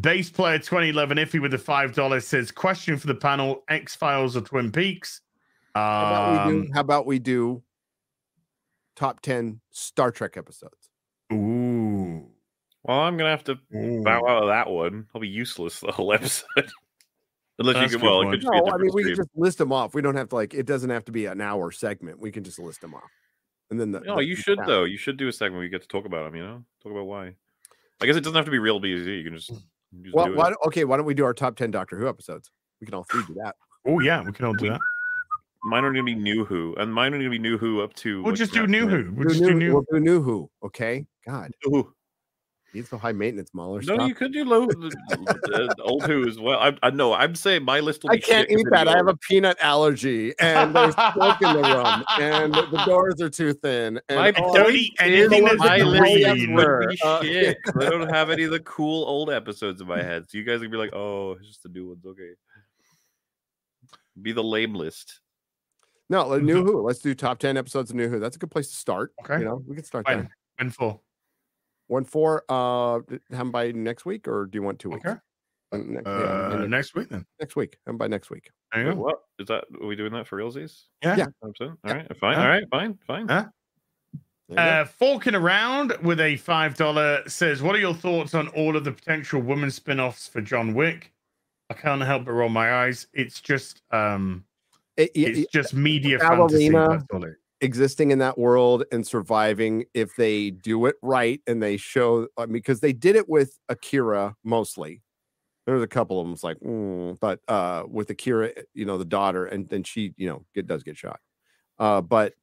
Bass 0.00 0.30
player 0.30 0.58
2011 0.58 1.18
Iffy 1.18 1.40
with 1.40 1.50
the 1.50 1.58
$5 1.58 2.22
says, 2.22 2.50
question 2.50 2.96
for 2.96 3.06
the 3.06 3.14
panel 3.14 3.64
X 3.68 3.94
Files 3.94 4.36
or 4.36 4.40
Twin 4.40 4.72
Peaks? 4.72 5.20
How 5.74 6.06
about 6.06 6.46
we 6.46 6.52
Um, 6.54 6.62
do? 6.62 6.72
How 6.72 6.80
about 6.80 7.06
we 7.06 7.18
do 7.18 7.62
top 8.96 9.20
ten 9.20 9.60
Star 9.70 10.10
Trek 10.10 10.36
episodes? 10.36 10.90
ooh. 11.32 12.26
Well, 12.82 13.00
I'm 13.00 13.16
gonna 13.16 13.30
have 13.30 13.44
to 13.44 13.58
ooh. 13.74 14.02
bow 14.02 14.26
out 14.26 14.42
of 14.42 14.48
that 14.48 14.68
one. 14.70 15.06
I'll 15.14 15.20
be 15.20 15.28
useless 15.28 15.80
the 15.80 15.92
whole 15.92 16.12
episode. 16.12 16.46
Unless 17.58 17.74
That's 17.76 17.92
you 17.92 17.98
can, 17.98 18.06
well, 18.06 18.22
good 18.22 18.28
it 18.28 18.30
could 18.30 18.40
just 18.40 18.52
No, 18.52 18.58
I 18.58 18.78
mean 18.78 18.86
different 18.86 18.94
we 18.94 19.04
can 19.04 19.14
just 19.16 19.28
list 19.36 19.58
them 19.58 19.72
off. 19.72 19.94
We 19.94 20.00
don't 20.00 20.16
have 20.16 20.30
to 20.30 20.34
like. 20.34 20.54
It 20.54 20.66
doesn't 20.66 20.88
have 20.90 21.04
to 21.04 21.12
be 21.12 21.26
an 21.26 21.40
hour 21.42 21.70
segment. 21.70 22.18
We 22.18 22.32
can 22.32 22.42
just 22.42 22.58
list 22.58 22.80
them 22.80 22.94
off, 22.94 23.10
and 23.70 23.80
then 23.80 23.92
the. 23.92 24.00
No, 24.00 24.16
the- 24.16 24.24
you 24.24 24.36
the 24.36 24.42
should 24.42 24.58
count. 24.58 24.68
though. 24.68 24.84
You 24.84 24.96
should 24.96 25.16
do 25.16 25.28
a 25.28 25.32
segment 25.32 25.56
where 25.56 25.64
you 25.64 25.70
get 25.70 25.82
to 25.82 25.88
talk 25.88 26.04
about 26.06 26.24
them. 26.24 26.36
You 26.36 26.42
know, 26.44 26.64
talk 26.82 26.92
about 26.92 27.04
why. 27.06 27.34
I 28.02 28.06
guess 28.06 28.16
it 28.16 28.20
doesn't 28.20 28.34
have 28.36 28.44
to 28.46 28.50
be 28.50 28.58
real 28.58 28.80
BZ. 28.80 29.06
You 29.18 29.24
can 29.24 29.36
just, 29.36 29.50
you 29.50 30.04
just 30.04 30.14
Well, 30.14 30.26
do 30.26 30.34
why, 30.34 30.48
it. 30.50 30.56
okay, 30.66 30.84
why 30.84 30.96
don't 30.96 31.04
we 31.06 31.12
do 31.14 31.24
our 31.24 31.34
top 31.34 31.56
ten 31.56 31.70
Doctor 31.70 31.98
Who 31.98 32.08
episodes? 32.08 32.50
We 32.80 32.86
can 32.86 32.94
all 32.94 33.04
three 33.10 33.22
do 33.26 33.34
that. 33.42 33.56
Oh, 33.86 34.00
yeah, 34.00 34.22
we 34.22 34.32
can 34.32 34.46
all 34.46 34.54
do 34.54 34.70
that. 34.70 34.80
Mine 35.64 35.84
are 35.84 35.90
gonna 35.92 36.02
be 36.04 36.14
New 36.14 36.46
Who, 36.46 36.74
and 36.78 36.92
mine 36.92 37.12
are 37.12 37.18
gonna 37.18 37.28
be 37.28 37.38
New 37.38 37.58
Who 37.58 37.82
up 37.82 37.92
to. 37.96 38.22
We'll 38.22 38.32
like, 38.32 38.38
just 38.38 38.54
do 38.54 38.66
New 38.66 38.84
Smith. 38.88 38.92
Who. 39.06 39.12
We'll 39.12 39.28
Do 39.28 39.34
just 39.34 39.42
do 39.44 39.50
new, 39.52 39.58
New 39.68 39.72
we'll 39.74 39.84
do 39.92 40.00
new 40.00 40.22
Who. 40.22 40.50
Okay, 40.64 41.04
God, 41.26 41.50
New 41.66 41.70
Who. 41.82 41.92
He's 42.72 42.88
so 42.88 42.98
high 42.98 43.10
maintenance, 43.10 43.50
Mauler. 43.52 43.80
No, 43.82 43.94
Stop. 43.96 44.08
you 44.08 44.14
could 44.14 44.32
do 44.32 44.44
low, 44.44 44.64
the, 44.68 44.74
the- 45.08 45.74
the 45.76 45.82
old 45.82 46.04
Who 46.04 46.28
as 46.28 46.38
well. 46.38 46.58
I, 46.60 46.76
I 46.84 46.90
know. 46.90 47.12
I'm 47.12 47.34
saying 47.34 47.64
my 47.64 47.80
list 47.80 48.04
will 48.04 48.12
I 48.12 48.18
can't 48.18 48.48
shit 48.48 48.60
eat 48.60 48.66
that. 48.70 48.86
I 48.86 48.96
have 48.96 49.08
a 49.08 49.16
peanut 49.16 49.56
allergy, 49.60 50.32
and 50.38 50.72
there's 50.74 50.94
smoke 50.94 51.42
in 51.42 51.52
the 51.52 51.62
room, 51.62 52.04
and 52.20 52.54
the 52.54 52.84
doors 52.86 53.20
are 53.20 53.28
too 53.28 53.54
thin. 53.54 54.00
And 54.08 54.18
My 54.20 54.30
all 54.40 54.54
don't 54.54 54.72
eat 54.72 54.92
anything 55.00 55.44
that's 55.46 55.58
my 55.58 55.78
list 55.78 56.00
green. 56.00 56.22
green 56.30 56.54
would 56.54 56.88
be 56.90 56.98
Uh, 57.02 57.22
shit. 57.22 57.58
'cause 57.64 57.74
I 57.84 57.90
don't 57.90 58.08
have 58.08 58.30
any 58.30 58.44
of 58.44 58.52
the 58.52 58.60
cool 58.60 59.04
old 59.04 59.30
episodes 59.30 59.80
in 59.80 59.88
my 59.88 60.00
head. 60.02 60.30
So 60.30 60.38
you 60.38 60.44
guys 60.44 60.60
would 60.60 60.70
be 60.70 60.76
like, 60.76 60.92
oh, 60.94 61.32
it's 61.32 61.48
just 61.48 61.64
the 61.64 61.70
new 61.70 61.88
ones. 61.88 62.04
Okay. 62.06 62.34
Be 64.22 64.30
the 64.32 64.44
lame 64.44 64.74
list. 64.74 65.20
No, 66.08 66.26
like, 66.28 66.42
new 66.42 66.64
Who. 66.64 66.82
Let's 66.82 66.98
do 67.00 67.14
top 67.14 67.38
ten 67.38 67.56
episodes 67.56 67.90
of 67.90 67.96
New 67.96 68.08
Who. 68.08 68.18
That's 68.20 68.36
a 68.36 68.38
good 68.38 68.50
place 68.50 68.68
to 68.70 68.76
start. 68.76 69.12
Okay. 69.24 69.38
You 69.38 69.44
know, 69.44 69.62
we 69.66 69.74
can 69.74 69.84
start 69.84 70.06
When? 70.06 70.18
there. 70.18 70.30
When 70.58 70.70
for? 70.70 71.00
One 71.90 72.04
four. 72.04 72.44
Uh, 72.48 73.00
d- 73.08 73.18
have 73.32 73.40
'em 73.40 73.50
by 73.50 73.72
next 73.72 74.04
week, 74.04 74.28
or 74.28 74.46
do 74.46 74.56
you 74.56 74.62
want 74.62 74.78
two 74.78 74.90
weeks? 74.90 75.04
Okay. 75.04 75.18
Uh, 75.72 75.76
ne- 75.78 76.00
yeah, 76.04 76.08
Uh, 76.08 76.58
ne- 76.60 76.68
next 76.68 76.94
week 76.94 77.08
then. 77.08 77.26
next 77.40 77.56
week. 77.56 77.78
Have 77.84 77.94
'em 77.94 77.98
by 77.98 78.06
next 78.06 78.30
week. 78.30 78.48
There 78.72 78.82
you 78.82 78.88
Wait, 78.90 78.96
what 78.96 79.22
is 79.40 79.48
that? 79.48 79.64
Are 79.80 79.86
we 79.86 79.96
doing 79.96 80.12
that 80.12 80.28
for 80.28 80.38
realsies? 80.38 80.84
Yeah. 81.02 81.16
Yeah. 81.16 81.26
100%? 81.40 81.78
All 81.84 81.90
Yeah. 81.96 82.06
fine. 82.20 82.38
All 82.38 82.46
right, 82.46 82.62
fine, 82.70 82.96
fine. 83.06 83.26
Huh? 83.28 83.46
There 84.12 84.20
you 84.50 84.54
go. 84.56 84.62
Uh, 84.62 84.84
Forking 84.84 85.34
around 85.34 85.92
with 86.02 86.20
a 86.20 86.36
five 86.36 86.76
dollar 86.76 87.28
says, 87.28 87.60
"What 87.60 87.74
are 87.74 87.80
your 87.80 87.94
thoughts 87.94 88.34
on 88.34 88.46
all 88.48 88.76
of 88.76 88.84
the 88.84 88.92
potential 88.92 89.40
women 89.40 89.70
spin-offs 89.72 90.28
for 90.28 90.40
John 90.40 90.74
Wick?" 90.74 91.12
I 91.70 91.74
can't 91.74 92.02
help 92.02 92.24
but 92.24 92.32
roll 92.32 92.48
my 92.50 92.72
eyes. 92.84 93.08
It's 93.12 93.40
just, 93.40 93.82
um, 93.92 94.44
It- 94.96 95.10
it- 95.14 95.38
it's 95.38 95.52
just 95.52 95.74
media 95.74 96.18
fantasy. 96.20 96.68
Ballerina. 96.70 96.88
That's 96.98 97.06
all 97.12 97.24
it. 97.24 97.36
Existing 97.62 98.10
in 98.10 98.18
that 98.20 98.38
world 98.38 98.84
and 98.90 99.06
surviving 99.06 99.84
if 99.92 100.16
they 100.16 100.50
do 100.50 100.86
it 100.86 100.96
right 101.02 101.42
and 101.46 101.62
they 101.62 101.76
show 101.76 102.26
because 102.50 102.80
they 102.80 102.94
did 102.94 103.16
it 103.16 103.28
with 103.28 103.58
Akira 103.68 104.34
mostly. 104.44 105.02
There's 105.66 105.82
a 105.82 105.86
couple 105.88 106.20
of 106.20 106.26
them 106.26 106.36
like, 106.42 106.58
mm, 106.60 107.18
but 107.20 107.40
uh 107.48 107.84
with 107.88 108.10
Akira, 108.10 108.52
you 108.74 108.86
know, 108.86 108.98
the 108.98 109.04
daughter, 109.04 109.46
and 109.46 109.68
then 109.68 109.84
she, 109.84 110.14
you 110.16 110.28
know, 110.28 110.44
get 110.54 110.66
does 110.66 110.82
get 110.82 110.96
shot. 110.96 111.20
Uh, 111.78 112.00
but 112.00 112.34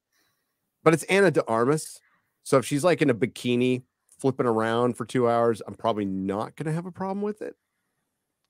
but 0.84 0.94
it's 0.94 1.04
Ana 1.06 1.32
de 1.32 1.46
Armas. 1.48 2.00
So 2.44 2.58
if 2.58 2.66
she's 2.66 2.84
like 2.84 3.02
in 3.02 3.10
a 3.10 3.16
bikini 3.16 3.84
flipping 4.20 4.46
around 4.48 4.98
for 4.98 5.06
two 5.06 5.30
hours, 5.30 5.62
I'm 5.68 5.76
probably 5.76 6.06
not 6.06 6.56
gonna 6.56 6.74
have 6.74 6.86
a 6.86 6.92
problem 6.92 7.22
with 7.22 7.42
it. 7.42 7.56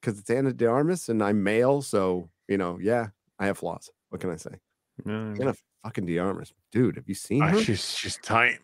Because 0.02 0.20
it's 0.20 0.30
Ana 0.30 0.54
de 0.54 0.68
Armas 0.68 1.10
and 1.10 1.24
I'm 1.24 1.44
male, 1.44 1.82
so 1.82 2.30
you 2.48 2.58
know, 2.58 2.80
yeah, 2.82 3.10
I 3.40 3.48
have 3.48 3.58
flaws. 3.60 3.90
What 4.10 4.22
can 4.22 4.32
I 4.32 4.38
say? 4.38 4.60
Yeah. 5.06 5.34
Ana 5.40 5.54
fucking 5.84 6.06
de 6.06 6.18
Armas, 6.20 6.52
dude. 6.72 6.96
Have 6.96 7.08
you 7.08 7.16
seen 7.16 7.42
Ah, 7.44 7.50
her? 7.50 7.60
she's 7.62 7.96
she's 7.96 8.18
tight. 8.18 8.60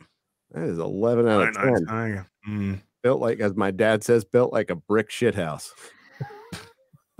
That 0.52 0.64
is 0.66 0.78
11 0.80 1.28
out 1.28 1.42
of 1.50 1.54
Tight, 1.56 1.64
tight, 1.64 1.76
10. 1.78 1.86
tight. 1.86 2.26
Mm. 2.48 2.82
Built 3.02 3.22
like, 3.22 3.40
as 3.40 3.56
my 3.56 3.72
dad 3.72 4.04
says, 4.04 4.24
built 4.24 4.54
like 4.54 4.70
a 4.70 4.76
brick 4.76 5.10
shit 5.12 5.36
house. 5.36 5.74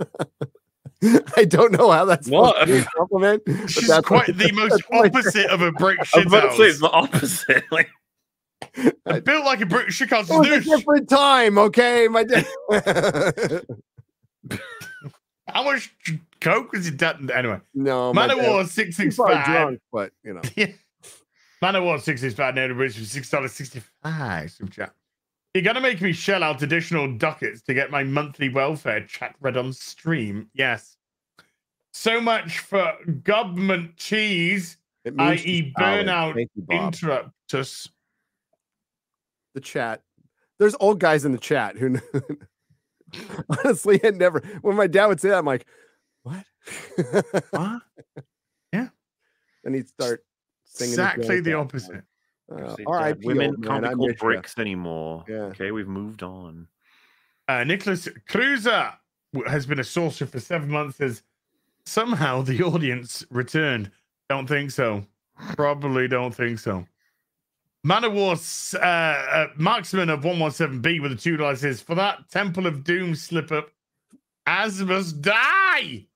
I 1.36 1.44
don't 1.44 1.72
know 1.72 1.90
how 1.90 2.04
that's 2.06 2.28
be 2.30 2.36
a 2.36 2.84
compliment. 2.96 3.42
but 3.44 3.66
She's 3.70 3.88
that's 3.88 4.08
what- 4.10 4.24
quite 4.24 4.36
the 4.38 4.50
most 4.54 4.82
what 4.88 5.06
opposite 5.14 5.46
of 5.50 5.60
a 5.62 5.72
brick 5.72 6.02
shit 6.04 6.30
say 6.30 6.38
it's 6.64 6.80
the 6.80 6.90
opposite. 6.90 7.64
Like, 7.70 7.90
I 9.06 9.20
built 9.20 9.44
like 9.44 9.60
a 9.60 9.66
brick 9.66 9.90
shit 9.90 10.08
house. 10.10 10.30
It 10.30 10.38
was 10.38 10.48
a 10.48 10.60
different 10.60 11.08
time, 11.08 11.58
okay? 11.58 12.08
My 12.08 12.24
dad. 12.24 12.46
How 15.48 15.62
much 15.62 15.94
coke 16.44 16.72
was 16.72 16.86
it 16.86 16.96
done? 16.98 17.30
Anyway, 17.34 17.60
no, 17.74 18.12
my 18.12 18.26
Man 18.26 18.38
of 18.38 18.46
War 18.46 18.64
six 18.64 18.96
six 18.96 19.16
five. 19.16 19.44
drunk, 19.46 19.80
but 19.92 20.12
you 20.22 20.34
know, 20.34 20.66
Man 21.62 21.76
of 21.76 21.82
War 21.84 21.98
six 21.98 22.20
six 22.20 22.34
five. 22.34 22.54
Native 22.54 22.76
Bridge 22.76 22.96
for 22.98 23.04
six 23.04 23.30
dollars 23.30 23.52
sixty 23.52 23.82
five. 24.02 24.50
Super 24.50 24.70
chat. 24.70 24.94
You're 25.54 25.62
gonna 25.64 25.80
make 25.80 26.00
me 26.00 26.12
shell 26.12 26.42
out 26.42 26.62
additional 26.62 27.16
ducats 27.16 27.62
to 27.62 27.74
get 27.74 27.90
my 27.90 28.04
monthly 28.04 28.48
welfare 28.48 29.04
chat 29.06 29.34
read 29.40 29.56
on 29.56 29.72
stream. 29.72 30.48
Yes. 30.54 30.96
So 31.92 32.20
much 32.20 32.58
for 32.58 32.92
government 33.22 33.96
cheese, 33.96 34.78
i.e., 35.06 35.72
burnout 35.78 36.36
you, 36.36 36.48
Bob. 36.56 36.92
interruptus. 36.92 37.88
the 39.54 39.60
chat. 39.60 40.02
There's 40.58 40.74
old 40.80 40.98
guys 40.98 41.24
in 41.24 41.30
the 41.30 41.38
chat 41.38 41.76
who 41.76 41.98
honestly 43.48 44.00
had 44.02 44.16
never. 44.16 44.40
When 44.62 44.76
my 44.76 44.88
dad 44.88 45.06
would 45.06 45.20
say 45.20 45.28
that, 45.28 45.38
I'm 45.38 45.44
like, 45.46 45.66
what? 46.24 46.44
Yeah, 48.72 48.88
and 49.64 49.74
he'd 49.74 49.88
start 49.88 50.24
singing 50.64 50.92
Exactly 50.92 51.40
the 51.40 51.50
jazz. 51.50 51.60
opposite. 51.60 52.04
Uh, 52.50 52.76
say, 52.76 52.84
women 53.22 53.50
old 53.50 53.64
can't 53.66 53.82
man, 53.82 53.92
be 53.92 53.96
called 53.96 54.08
miss 54.08 54.16
ya. 54.20 54.26
bricks 54.26 54.58
anymore. 54.58 55.24
Yeah. 55.28 55.34
Okay, 55.44 55.70
we've 55.70 55.88
moved 55.88 56.22
on. 56.22 56.66
Uh, 57.48 57.64
Nicholas 57.64 58.08
Cruiser 58.28 58.92
has 59.46 59.66
been 59.66 59.78
a 59.80 59.84
sorcerer 59.84 60.26
for 60.26 60.40
seven 60.40 60.68
months. 60.70 60.98
Says 60.98 61.22
somehow 61.86 62.42
the 62.42 62.62
audience 62.62 63.24
returned. 63.30 63.90
Don't 64.28 64.46
think 64.46 64.70
so. 64.70 65.04
Probably 65.56 66.08
don't 66.08 66.34
think 66.34 66.58
so. 66.58 66.86
Man 67.82 68.04
of 68.04 68.14
War 68.14 68.36
uh, 68.74 68.78
uh, 68.78 69.46
marksman 69.56 70.08
of 70.08 70.22
117B 70.22 71.02
with 71.02 71.12
a 71.12 71.16
two 71.16 71.36
dollars 71.36 71.60
says 71.60 71.82
for 71.82 71.94
that 71.94 72.30
Temple 72.30 72.66
of 72.66 72.82
Doom 72.82 73.14
slip 73.14 73.52
up, 73.52 73.70
as 74.46 74.82
must 74.82 75.20
die. 75.20 76.06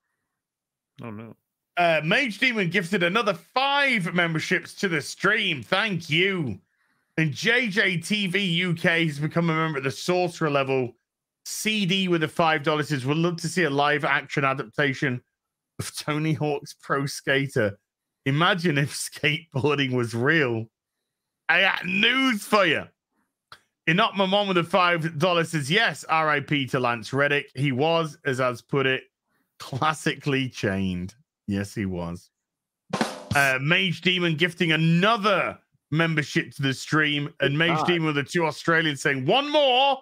Oh 1.03 1.11
no. 1.11 1.37
Uh, 1.77 2.01
Mage 2.03 2.39
Demon 2.39 2.71
gifted 2.71 3.05
another 3.05 3.35
five 3.35 4.13
memberships 4.13 4.75
to 4.75 4.89
the 4.89 5.01
stream. 5.01 5.63
Thank 5.63 6.11
you. 6.11 6.59
And 7.17 7.33
JJTV 7.33 8.71
UK 8.71 9.07
has 9.07 9.19
become 9.19 9.49
a 9.51 9.55
member 9.55 9.79
of 9.79 9.85
the 9.85 9.91
Sorcerer 9.91 10.51
level. 10.51 10.93
CD 11.45 12.09
with 12.09 12.21
the 12.21 12.29
five 12.29 12.63
dollars 12.63 12.89
says, 12.89 13.07
"Would 13.07 13.17
love 13.17 13.37
to 13.39 13.49
see 13.49 13.65
a 13.65 13.71
live 13.71 14.05
action 14.05 14.45
adaptation 14.45 15.23
of 15.79 15.97
Tony 15.97 16.33
Hawk's 16.33 16.75
Pro 16.75 17.07
Skater. 17.07 17.79
Imagine 18.27 18.77
if 18.77 18.93
skateboarding 18.95 19.93
was 19.93 20.15
real." 20.15 20.67
I 21.49 21.63
got 21.63 21.87
news 21.87 22.45
for 22.45 22.67
you. 22.67 22.85
In 23.87 23.97
not 23.97 24.17
my 24.17 24.27
mom 24.27 24.49
with 24.49 24.57
the 24.57 24.65
five 24.65 25.19
dollars 25.19 25.51
says 25.51 25.71
yes. 25.71 26.05
R.I.P. 26.05 26.67
to 26.67 26.81
Lance 26.81 27.13
Reddick. 27.13 27.51
He 27.55 27.73
was, 27.73 28.19
as 28.27 28.39
I've 28.39 28.67
put 28.69 28.87
it, 28.87 29.05
classically 29.59 30.49
chained. 30.49 31.15
Yes, 31.47 31.75
he 31.75 31.87
was. 31.87 32.31
Uh, 33.35 33.59
Mage 33.61 34.01
Demon 34.01 34.37
gifting 34.37 34.73
another 34.73 35.59
membership 35.91 36.51
to 36.53 36.63
the 36.63 36.75
stream, 36.75 37.33
and 37.41 37.57
Mage 37.57 37.79
God. 37.79 37.87
Demon 37.87 38.07
with 38.07 38.17
the 38.17 38.23
two 38.23 38.47
Australians 38.47 39.03
saying 39.03 39.27
one 39.27 39.51
more. 39.51 39.99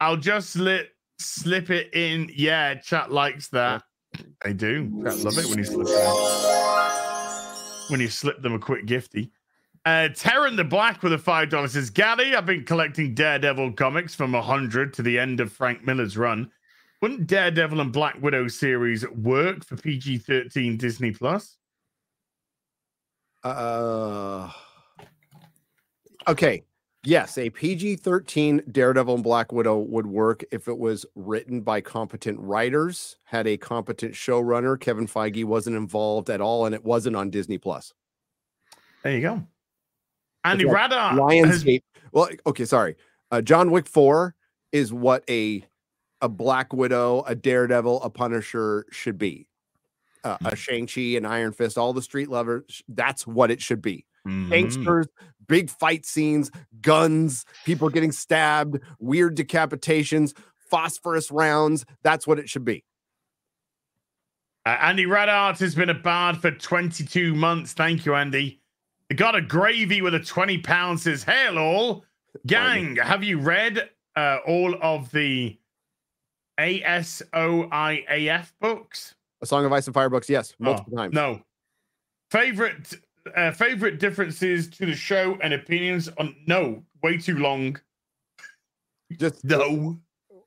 I'll 0.00 0.16
just 0.16 0.50
slip 0.50 0.90
slip 1.18 1.70
it 1.70 1.94
in. 1.94 2.30
Yeah, 2.34 2.74
chat 2.74 3.12
likes 3.12 3.48
that. 3.48 3.82
They 4.44 4.52
do. 4.52 5.02
Chat 5.04 5.18
love 5.18 5.38
it 5.38 5.46
when 5.46 5.58
you 5.58 5.64
slip 5.64 5.86
it 5.88 7.90
when 7.90 8.00
you 8.00 8.08
slip 8.08 8.42
them 8.42 8.54
a 8.54 8.58
quick 8.58 8.86
gifty. 8.86 9.30
Uh, 9.84 10.08
Terran 10.08 10.56
the 10.56 10.64
Black 10.64 11.02
with 11.02 11.12
a 11.12 11.18
five 11.18 11.50
dollars 11.50 11.72
says, 11.72 11.90
"Gaddy, 11.90 12.34
I've 12.34 12.46
been 12.46 12.64
collecting 12.64 13.14
Daredevil 13.14 13.72
comics 13.72 14.14
from 14.14 14.32
hundred 14.32 14.94
to 14.94 15.02
the 15.02 15.18
end 15.18 15.40
of 15.40 15.52
Frank 15.52 15.84
Miller's 15.84 16.16
run. 16.16 16.50
Wouldn't 17.04 17.26
Daredevil 17.26 17.82
and 17.82 17.92
Black 17.92 18.16
Widow 18.22 18.48
series 18.48 19.06
work 19.10 19.62
for 19.62 19.76
PG 19.76 20.16
thirteen 20.20 20.78
Disney 20.78 21.10
Plus? 21.10 21.58
Uh, 23.42 24.50
okay. 26.26 26.62
Yes, 27.04 27.36
a 27.36 27.50
PG 27.50 27.96
13 27.96 28.62
Daredevil 28.72 29.16
and 29.16 29.22
Black 29.22 29.52
Widow 29.52 29.80
would 29.80 30.06
work 30.06 30.44
if 30.50 30.66
it 30.66 30.78
was 30.78 31.04
written 31.14 31.60
by 31.60 31.82
competent 31.82 32.40
writers, 32.40 33.18
had 33.24 33.46
a 33.46 33.58
competent 33.58 34.14
showrunner. 34.14 34.80
Kevin 34.80 35.06
Feige 35.06 35.44
wasn't 35.44 35.76
involved 35.76 36.30
at 36.30 36.40
all, 36.40 36.64
and 36.64 36.74
it 36.74 36.86
wasn't 36.86 37.16
on 37.16 37.28
Disney 37.28 37.58
Plus. 37.58 37.92
There 39.02 39.12
you 39.12 39.20
go. 39.20 39.46
Andy 40.42 40.64
like 40.64 40.74
Radar 40.74 41.10
has 41.10 41.18
Lionsgate. 41.18 41.82
Well, 42.12 42.30
okay, 42.46 42.64
sorry. 42.64 42.96
Uh, 43.30 43.42
John 43.42 43.70
Wick 43.70 43.86
4 43.86 44.34
is 44.72 44.90
what 44.90 45.22
a 45.28 45.66
a 46.24 46.28
Black 46.28 46.72
Widow, 46.72 47.22
a 47.26 47.34
Daredevil, 47.34 48.02
a 48.02 48.08
Punisher 48.08 48.86
should 48.90 49.18
be. 49.18 49.46
Uh, 50.24 50.38
a 50.46 50.56
Shang-Chi, 50.56 51.18
an 51.18 51.26
Iron 51.26 51.52
Fist, 51.52 51.76
all 51.76 51.92
the 51.92 52.00
street 52.00 52.30
lovers. 52.30 52.82
That's 52.88 53.26
what 53.26 53.50
it 53.50 53.60
should 53.60 53.82
be. 53.82 54.06
Mhm. 54.26 54.48
gangsters, 54.48 55.06
big 55.46 55.68
fight 55.68 56.06
scenes, 56.06 56.50
guns, 56.80 57.44
people 57.66 57.90
getting 57.90 58.10
stabbed, 58.10 58.78
weird 58.98 59.36
decapitations, 59.36 60.34
phosphorus 60.70 61.30
rounds. 61.30 61.84
That's 62.02 62.26
what 62.26 62.38
it 62.38 62.48
should 62.48 62.64
be. 62.64 62.84
Uh, 64.64 64.78
Andy 64.80 65.04
Radart 65.04 65.58
has 65.58 65.74
been 65.74 65.90
a 65.90 65.94
bard 65.94 66.38
for 66.38 66.50
22 66.50 67.34
months. 67.34 67.74
Thank 67.74 68.06
you, 68.06 68.14
Andy. 68.14 68.62
Got 69.14 69.34
a 69.34 69.42
gravy 69.42 70.00
with 70.00 70.14
a 70.14 70.20
20 70.20 70.56
pounds 70.56 71.02
says, 71.02 71.22
Hail 71.22 71.58
all. 71.58 72.06
Gang, 72.46 72.96
have 72.96 73.22
you 73.22 73.38
read 73.38 73.90
uh, 74.16 74.38
all 74.46 74.74
of 74.80 75.10
the 75.10 75.58
ASOIAF 76.58 78.52
books? 78.60 79.14
A 79.42 79.46
Song 79.46 79.64
of 79.64 79.72
Ice 79.72 79.86
and 79.86 79.94
Fire 79.94 80.08
books, 80.08 80.28
yes, 80.30 80.54
multiple 80.58 80.92
Oh, 80.94 80.96
times. 81.02 81.14
No. 81.14 81.42
Favorite 82.30 82.94
uh, 83.36 83.50
favorite 83.52 83.98
differences 84.00 84.68
to 84.68 84.86
the 84.86 84.94
show 84.94 85.38
and 85.42 85.54
opinions 85.54 86.08
on 86.18 86.34
no, 86.46 86.82
way 87.02 87.16
too 87.16 87.38
long. 87.38 87.78
just 89.18 89.44
No. 89.44 89.98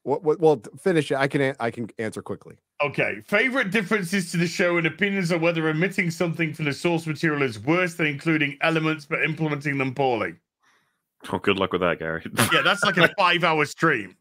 What, 0.04 0.24
what, 0.24 0.40
well, 0.40 0.62
finish 0.80 1.12
it. 1.12 1.16
I 1.16 1.28
can 1.28 1.56
I 1.60 1.70
can 1.72 1.90
answer 2.00 2.22
quickly. 2.22 2.56
Okay. 2.82 3.22
Favorite 3.28 3.72
differences 3.72 4.32
to 4.32 4.38
the 4.38 4.48
show 4.48 4.78
and 4.78 4.86
opinions 4.88 5.32
on 5.32 5.42
whether 5.42 5.68
omitting 5.70 6.12
something 6.12 6.54
from 6.54 6.66
the 6.66 6.74
source 6.74 7.06
material 7.08 7.42
is 7.42 7.60
worse 7.60 7.96
than 7.96 8.06
including 8.08 8.58
elements 8.62 9.06
but 9.06 9.24
implementing 9.24 9.78
them 9.78 9.94
poorly. 9.94 10.36
Oh, 11.32 11.40
good 11.40 11.58
luck 11.58 11.72
with 11.72 11.82
that, 11.82 12.00
Gary. 12.00 12.22
Yeah, 12.54 12.62
that's 12.62 12.84
like 12.84 12.98
a 12.98 13.10
five 13.18 13.44
hour 13.44 13.66
stream. 13.66 14.16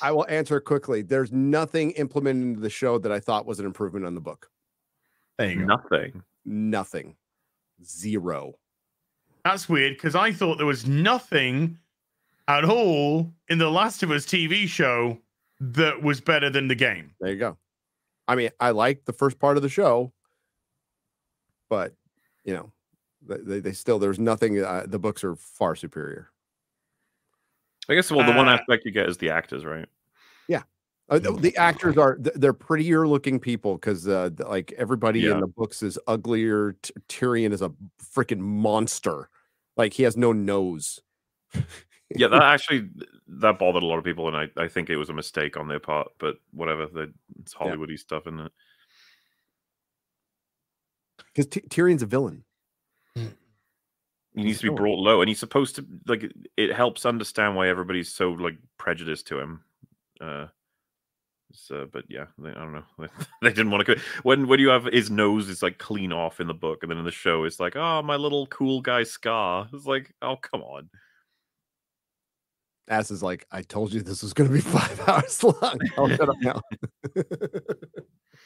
I 0.00 0.12
will 0.12 0.26
answer 0.28 0.60
quickly. 0.60 1.02
There's 1.02 1.32
nothing 1.32 1.92
implemented 1.92 2.42
into 2.42 2.60
the 2.60 2.70
show 2.70 2.98
that 2.98 3.12
I 3.12 3.20
thought 3.20 3.46
was 3.46 3.58
an 3.58 3.66
improvement 3.66 4.06
on 4.06 4.14
the 4.14 4.20
book. 4.20 4.50
There 5.38 5.54
go. 5.54 5.64
Nothing. 5.64 6.22
Nothing. 6.44 7.16
Zero. 7.84 8.54
That's 9.44 9.68
weird 9.68 9.96
because 9.96 10.14
I 10.14 10.32
thought 10.32 10.56
there 10.56 10.66
was 10.66 10.86
nothing 10.86 11.78
at 12.48 12.64
all 12.64 13.32
in 13.48 13.58
the 13.58 13.70
Last 13.70 14.02
of 14.02 14.10
Us 14.10 14.24
TV 14.24 14.66
show 14.66 15.18
that 15.60 16.02
was 16.02 16.20
better 16.20 16.50
than 16.50 16.68
the 16.68 16.74
game. 16.74 17.12
There 17.20 17.30
you 17.30 17.38
go. 17.38 17.56
I 18.28 18.34
mean, 18.34 18.50
I 18.60 18.70
like 18.70 19.04
the 19.04 19.12
first 19.12 19.38
part 19.38 19.56
of 19.56 19.62
the 19.62 19.68
show, 19.68 20.12
but 21.68 21.94
you 22.44 22.54
know, 22.54 22.72
they, 23.26 23.36
they, 23.36 23.60
they 23.60 23.72
still 23.72 23.98
there's 23.98 24.18
nothing. 24.18 24.62
Uh, 24.62 24.84
the 24.86 24.98
books 24.98 25.22
are 25.22 25.36
far 25.36 25.76
superior. 25.76 26.30
I 27.88 27.94
guess 27.94 28.10
well, 28.10 28.26
the 28.26 28.36
one 28.36 28.48
Uh, 28.48 28.52
aspect 28.54 28.84
you 28.84 28.90
get 28.90 29.08
is 29.08 29.16
the 29.18 29.30
actors, 29.30 29.64
right? 29.64 29.86
Uh, 31.08 31.20
the, 31.20 31.30
the 31.30 31.56
actors 31.56 31.96
are 31.96 32.18
they're 32.18 32.52
prettier 32.52 33.06
looking 33.06 33.38
people 33.38 33.74
because 33.76 34.08
uh, 34.08 34.28
like 34.40 34.72
everybody 34.72 35.20
Yeah. 35.20 35.34
in 35.34 35.40
the 35.40 35.46
books 35.46 35.80
is 35.80 35.96
uglier. 36.08 36.72
T- 36.82 36.92
Tyrion 37.08 37.52
is 37.52 37.62
a 37.62 37.70
freaking 38.02 38.40
monster. 38.40 39.30
Like 39.76 39.92
he 39.92 40.02
has 40.02 40.16
no 40.16 40.32
nose. 40.32 40.98
Yeah, 42.10 42.26
that 42.26 42.42
actually 42.42 42.88
that 43.28 43.58
bothered 43.58 43.84
a 43.84 43.86
lot 43.86 43.98
of 43.98 44.04
people, 44.04 44.26
and 44.26 44.36
I, 44.36 44.48
I 44.56 44.66
think 44.68 44.90
it 44.90 44.96
was 44.96 45.08
a 45.08 45.12
mistake 45.12 45.56
on 45.56 45.68
their 45.68 45.78
part. 45.80 46.08
But 46.18 46.36
whatever, 46.52 46.86
the, 46.86 47.12
it's 47.40 47.54
Yeah. 47.60 47.66
Hollywoody 47.68 47.98
stuff, 47.98 48.26
isn't 48.26 48.40
it? 48.40 48.52
Because 51.26 51.46
T- 51.46 51.62
Tyrion's 51.68 52.02
a 52.02 52.06
villain. 52.06 52.44
He 54.36 54.44
needs 54.44 54.60
to 54.60 54.70
be 54.70 54.76
brought 54.76 54.98
low, 54.98 55.20
and 55.22 55.28
he's 55.28 55.40
supposed 55.40 55.76
to 55.76 55.86
like. 56.06 56.22
it- 56.22 56.36
It 56.56 56.72
helps 56.72 57.04
understand 57.06 57.56
why 57.56 57.68
everybody's 57.68 58.12
so 58.12 58.30
like 58.30 58.56
prejudiced 58.78 59.26
to 59.28 59.40
him. 59.40 59.64
Uh, 60.20 60.46
so, 61.52 61.86
but 61.90 62.04
yeah, 62.08 62.26
they, 62.38 62.50
I 62.50 62.54
don't 62.54 62.72
know. 62.74 62.84
they 63.42 63.48
didn't 63.50 63.70
want 63.70 63.86
to. 63.86 63.98
When 64.24 64.46
when 64.46 64.60
you 64.60 64.68
have 64.68 64.84
his 64.84 65.10
nose 65.10 65.48
is 65.48 65.62
like 65.62 65.78
clean 65.78 66.12
off 66.12 66.38
in 66.40 66.46
the 66.46 66.54
book, 66.54 66.82
and 66.82 66.90
then 66.90 66.98
in 66.98 67.04
the 67.04 67.10
show 67.10 67.44
it's 67.44 67.58
like, 67.60 67.76
oh, 67.76 68.02
my 68.02 68.16
little 68.16 68.46
cool 68.48 68.80
guy 68.80 69.02
Scar. 69.04 69.68
It's 69.72 69.86
like, 69.86 70.12
oh, 70.22 70.36
come 70.36 70.62
on. 70.62 70.88
Ass 72.88 73.10
is 73.10 73.22
like, 73.22 73.46
I 73.50 73.62
told 73.62 73.92
you 73.92 74.00
this 74.00 74.22
was 74.22 74.32
going 74.32 74.48
to 74.48 74.54
be 74.54 74.60
five 74.78 75.08
hours 75.08 75.42
long. 75.42 75.78
I'll 75.98 76.08
shut 76.08 76.28
up 76.28 76.36
now. 76.40 76.60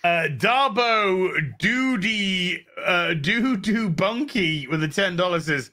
Uh, 0.03 0.29
Darbo 0.39 1.31
Doody 1.59 2.65
uh, 2.87 3.13
Doo 3.15 3.57
Doo 3.59 3.91
Bunky 3.91 4.67
with 4.69 4.83
a 4.83 4.89
ten 4.89 5.15
dollars 5.17 5.47
says, 5.47 5.71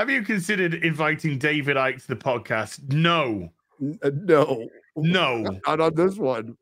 "Have 0.00 0.08
you 0.08 0.22
considered 0.22 0.72
inviting 0.74 1.36
David 1.36 1.76
Icke 1.76 2.00
to 2.00 2.08
the 2.08 2.16
podcast?" 2.16 2.90
No, 2.90 3.52
uh, 4.02 4.10
no, 4.14 4.66
no. 4.96 5.42
not 5.66 5.80
on 5.80 5.94
this 5.94 6.16
one. 6.16 6.56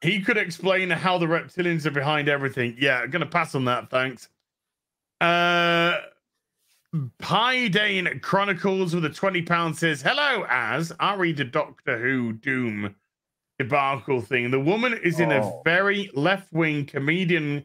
He 0.00 0.20
could 0.22 0.38
explain 0.38 0.88
how 0.88 1.18
the 1.18 1.26
reptilians 1.26 1.84
are 1.84 1.90
behind 1.90 2.28
everything. 2.30 2.76
Yeah, 2.78 3.00
I'm 3.00 3.10
gonna 3.10 3.26
pass 3.26 3.54
on 3.54 3.66
that. 3.66 3.90
Thanks. 3.90 4.28
Uh, 5.20 5.98
Pi 7.18 7.68
Dane 7.68 8.20
Chronicles 8.20 8.94
with 8.94 9.04
a 9.04 9.10
twenty 9.10 9.42
pound 9.42 9.76
says, 9.76 10.00
"Hello, 10.00 10.46
as 10.48 10.90
I 10.98 11.14
read 11.14 11.36
the 11.36 11.44
Doctor 11.44 11.98
Who 11.98 12.32
Doom 12.32 12.94
debacle 13.58 14.22
thing. 14.22 14.50
The 14.50 14.60
woman 14.60 14.94
is 14.94 15.20
in 15.20 15.30
a 15.32 15.44
Oh. 15.44 15.60
very 15.64 16.10
left 16.14 16.52
wing 16.54 16.86
comedian 16.86 17.64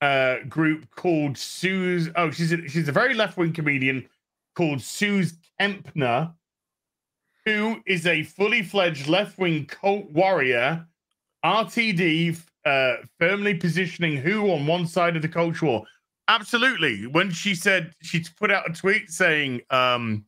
uh 0.00 0.40
group 0.48 0.88
called 0.94 1.36
Sue's. 1.36 2.08
Oh, 2.14 2.30
she's 2.30 2.52
a, 2.52 2.68
she's 2.68 2.86
a 2.88 2.92
very 2.92 3.14
left 3.14 3.36
wing 3.36 3.52
comedian 3.52 4.06
called 4.58 4.82
Suze 4.82 5.34
Kempner, 5.60 6.34
who 7.44 7.80
is 7.86 8.08
a 8.08 8.24
fully 8.24 8.60
fledged 8.60 9.06
left 9.06 9.38
wing 9.38 9.66
cult 9.66 10.10
warrior. 10.10 10.84
RTD 11.44 12.36
uh, 12.64 12.94
firmly 13.20 13.54
positioning 13.54 14.16
who 14.16 14.50
on 14.50 14.66
one 14.66 14.84
side 14.84 15.14
of 15.14 15.22
the 15.22 15.28
culture 15.28 15.66
war. 15.66 15.84
Absolutely. 16.26 17.06
When 17.06 17.30
she 17.30 17.54
said 17.54 17.94
she 18.02 18.24
put 18.36 18.50
out 18.50 18.68
a 18.68 18.72
tweet 18.72 19.10
saying, 19.10 19.60
um, 19.70 20.24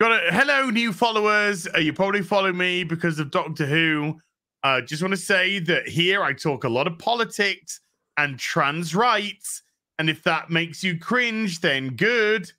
got 0.00 0.12
a 0.12 0.32
hello, 0.32 0.70
new 0.70 0.90
followers. 0.90 1.68
Uh, 1.74 1.80
you 1.80 1.92
probably 1.92 2.22
follow 2.22 2.54
me 2.54 2.82
because 2.82 3.18
of 3.18 3.30
Doctor 3.30 3.66
Who. 3.66 4.18
Uh, 4.64 4.80
just 4.80 5.02
want 5.02 5.12
to 5.12 5.20
say 5.20 5.58
that 5.58 5.86
here 5.86 6.22
I 6.22 6.32
talk 6.32 6.64
a 6.64 6.68
lot 6.68 6.86
of 6.86 6.98
politics 6.98 7.82
and 8.16 8.38
trans 8.38 8.94
rights. 8.94 9.62
And 9.98 10.08
if 10.08 10.22
that 10.22 10.48
makes 10.48 10.82
you 10.82 10.98
cringe, 10.98 11.60
then 11.60 11.88
good. 11.88 12.50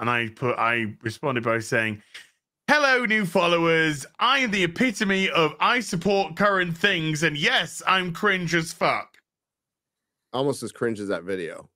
And 0.00 0.10
I 0.10 0.28
put 0.28 0.58
I 0.58 0.94
responded 1.02 1.44
by 1.44 1.58
saying, 1.60 2.02
Hello, 2.68 3.04
new 3.04 3.26
followers. 3.26 4.06
I 4.18 4.38
am 4.40 4.50
the 4.50 4.64
epitome 4.64 5.28
of 5.30 5.54
I 5.60 5.80
support 5.80 6.34
current 6.36 6.76
things, 6.76 7.22
and 7.22 7.36
yes, 7.36 7.82
I'm 7.86 8.12
cringe 8.12 8.54
as 8.54 8.72
fuck. 8.72 9.16
Almost 10.32 10.62
as 10.62 10.72
cringe 10.72 10.98
as 10.98 11.08
that 11.08 11.24
video. 11.24 11.68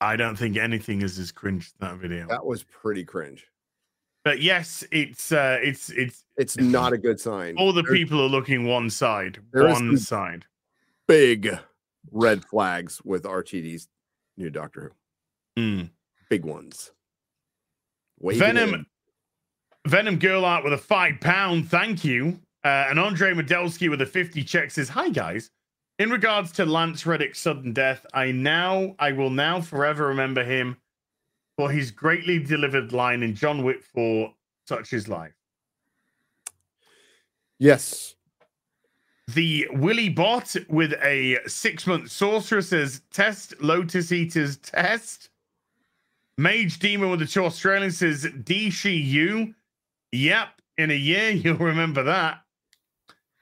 I 0.00 0.16
don't 0.16 0.36
think 0.36 0.56
anything 0.56 1.02
is 1.02 1.18
as 1.18 1.30
cringe 1.32 1.66
as 1.66 1.74
that 1.80 1.98
video. 1.98 2.26
That 2.28 2.44
was 2.44 2.62
pretty 2.64 3.04
cringe. 3.04 3.46
But 4.24 4.40
yes, 4.42 4.84
it's 4.90 5.30
uh 5.30 5.58
it's 5.62 5.90
it's 5.90 6.24
It's 6.36 6.58
not 6.58 6.92
a 6.92 6.98
good 6.98 7.20
sign. 7.20 7.56
all 7.56 7.72
the 7.72 7.82
There's 7.82 7.96
people 7.96 8.20
are 8.20 8.28
looking 8.28 8.66
one 8.66 8.90
side. 8.90 9.38
One 9.52 9.96
side. 9.98 10.44
big 11.06 11.56
red 12.10 12.44
flags 12.44 13.00
with 13.04 13.22
RTD's 13.22 13.88
new 14.36 14.50
Doctor 14.50 14.92
Who. 15.54 15.62
Mm. 15.62 15.90
Big 16.28 16.44
ones. 16.44 16.90
Venom. 18.20 18.86
Venom 19.86 20.18
Girl 20.18 20.44
Art 20.44 20.64
with 20.64 20.72
a 20.72 20.78
five 20.78 21.20
pound, 21.20 21.70
thank 21.70 22.04
you. 22.04 22.40
Uh, 22.64 22.86
and 22.90 22.98
Andre 22.98 23.32
Medelsky 23.32 23.88
with 23.88 24.00
a 24.00 24.06
50 24.06 24.42
check 24.42 24.70
says, 24.70 24.88
Hi 24.88 25.08
guys. 25.08 25.50
In 25.98 26.10
regards 26.10 26.52
to 26.52 26.66
Lance 26.66 27.06
Reddick's 27.06 27.40
sudden 27.40 27.72
death, 27.72 28.04
I 28.12 28.32
now 28.32 28.94
I 28.98 29.12
will 29.12 29.30
now 29.30 29.60
forever 29.60 30.08
remember 30.08 30.44
him 30.44 30.76
for 31.56 31.70
his 31.70 31.90
greatly 31.90 32.38
delivered 32.38 32.92
line 32.92 33.22
in 33.22 33.34
John 33.34 33.62
Wick 33.62 33.82
4, 33.82 34.32
Such 34.66 34.92
is 34.92 35.08
Life. 35.08 35.32
Yes. 37.58 38.14
The 39.28 39.66
Willy 39.72 40.08
Bot 40.08 40.54
with 40.68 40.92
a 41.02 41.38
six 41.46 41.86
month 41.86 42.10
sorcerer 42.10 42.62
says, 42.62 43.02
Test 43.10 43.54
Lotus 43.60 44.12
Eaters 44.12 44.58
test. 44.58 45.30
Mage 46.38 46.78
Demon 46.78 47.10
with 47.10 47.20
the 47.20 47.26
two 47.26 47.44
Australians 47.44 47.98
says, 47.98 48.24
DCU. 48.24 49.54
Yep, 50.12 50.48
in 50.78 50.90
a 50.90 50.94
year 50.94 51.30
you'll 51.30 51.56
remember 51.56 52.02
that. 52.04 52.42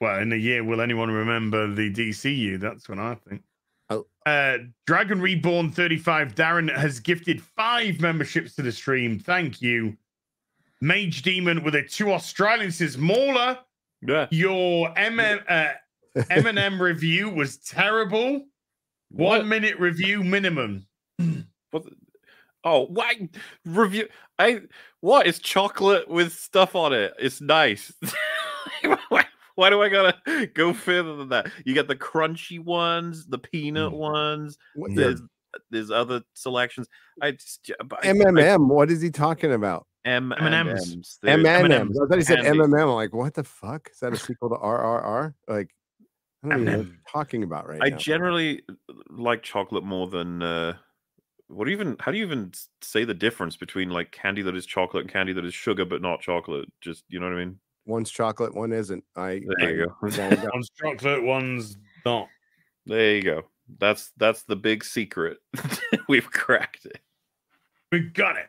Well, 0.01 0.19
in 0.19 0.33
a 0.33 0.37
year, 0.37 0.63
will 0.63 0.81
anyone 0.81 1.09
remember 1.09 1.73
the 1.73 1.91
DCU? 1.91 2.59
That's 2.59 2.89
what 2.89 2.99
I 2.99 3.15
think. 3.27 3.43
Oh. 3.89 4.05
Uh, 4.25 4.57
Dragon 4.87 5.21
Reborn 5.21 5.71
35 5.71 6.35
Darren 6.35 6.75
has 6.75 6.99
gifted 6.99 7.41
five 7.41 8.01
memberships 8.01 8.55
to 8.55 8.61
the 8.61 8.71
stream. 8.71 9.19
Thank 9.19 9.61
you. 9.61 9.95
Mage 10.81 11.21
Demon 11.21 11.63
with 11.63 11.75
a 11.75 11.83
two 11.83 12.11
Australian 12.11 12.71
says, 12.71 12.97
Mauler, 12.97 13.57
Yeah. 14.05 14.27
your 14.31 14.89
MM, 14.95 15.41
uh, 15.47 15.73
M&M 16.29 16.81
review 16.81 17.29
was 17.29 17.57
terrible. 17.57 18.45
One 19.11 19.39
What? 19.39 19.47
minute 19.47 19.79
review 19.79 20.23
minimum. 20.23 20.85
What? 21.71 21.85
The- 22.65 22.69
Oh, 22.69 22.87
why 22.87 23.29
review? 23.65 24.07
I 24.39 24.61
what? 25.01 25.27
It's 25.27 25.39
chocolate 25.39 26.09
with 26.09 26.33
stuff 26.33 26.75
on 26.75 26.93
it. 26.93 27.13
It's 27.19 27.39
nice. 27.41 27.93
why, 29.09 29.25
why 29.55 29.69
do 29.69 29.81
I 29.81 29.89
gotta 29.89 30.47
go 30.53 30.73
further 30.73 31.15
than 31.15 31.29
that? 31.29 31.51
You 31.65 31.73
get 31.73 31.87
the 31.87 31.95
crunchy 31.95 32.59
ones, 32.63 33.25
the 33.27 33.37
peanut 33.39 33.91
Mm. 33.93 33.97
ones. 33.97 34.57
What- 34.75 34.91
Yeah. 34.91 34.95
There's 34.97 35.21
there's 35.71 35.89
other 35.91 36.21
selections. 36.33 36.87
I 37.21 37.31
just 37.31 37.71
but 37.85 38.05
I- 38.05 38.09
I- 38.09 38.13
MMM. 38.13 38.67
What 38.67 38.91
is 38.91 39.01
he 39.01 39.09
talking 39.09 39.53
about? 39.53 39.87
M 40.03 40.33
M&Ms. 40.33 40.91
M&Ms. 40.91 41.19
They're- 41.21 41.47
M&M's. 41.47 41.97
I 41.99 42.05
thought 42.07 42.17
he 42.17 42.23
said 42.23 42.41
candy. 42.41 42.59
MMM. 42.59 42.81
I'm 42.81 42.89
like, 42.89 43.13
what 43.13 43.33
the 43.33 43.43
fuck? 43.45 43.89
Is 43.91 43.99
that 43.99 44.11
a 44.13 44.17
sequel 44.17 44.49
to 44.49 44.55
RRR? 44.55 45.33
Like, 45.47 45.69
I 46.43 46.49
don't 46.49 46.61
even 46.61 46.65
know 46.65 46.77
what 46.79 46.87
you're 46.87 46.95
talking 47.11 47.43
about 47.43 47.67
right 47.69 47.79
now. 47.79 47.85
I 47.85 47.89
now. 47.89 47.97
generally 47.97 48.63
like 49.09 49.41
chocolate 49.43 49.83
more 49.85 50.07
than 50.07 50.43
uh 50.43 50.73
what 51.47 51.65
do 51.65 51.71
you 51.71 51.77
even 51.77 51.95
how 51.99 52.11
do 52.11 52.17
you 52.17 52.25
even 52.25 52.51
say 52.81 53.03
the 53.03 53.13
difference 53.13 53.55
between 53.57 53.89
like 53.89 54.11
candy 54.11 54.41
that 54.41 54.55
is 54.55 54.65
chocolate 54.65 55.01
and 55.03 55.11
candy 55.13 55.33
that 55.33 55.45
is 55.45 55.53
sugar 55.53 55.85
but 55.85 56.01
not 56.01 56.21
chocolate? 56.21 56.69
Just 56.81 57.03
you 57.09 57.19
know 57.19 57.27
what 57.27 57.35
I 57.35 57.45
mean? 57.45 57.59
One's 57.85 58.09
chocolate, 58.09 58.55
one 58.55 58.71
isn't. 58.71 59.03
I 59.15 59.41
There 59.59 59.75
you 59.75 59.83
I- 59.83 59.85
go. 59.85 60.49
One's 60.53 60.69
chocolate, 60.71 61.23
one's 61.23 61.77
not. 62.05 62.27
There 62.87 63.15
you 63.15 63.21
go. 63.21 63.43
That's 63.79 64.11
that's 64.17 64.43
the 64.43 64.55
big 64.55 64.83
secret. 64.83 65.37
We've 66.09 66.29
cracked 66.29 66.85
it. 66.85 66.99
We 67.91 68.01
got 68.01 68.37
it. 68.37 68.47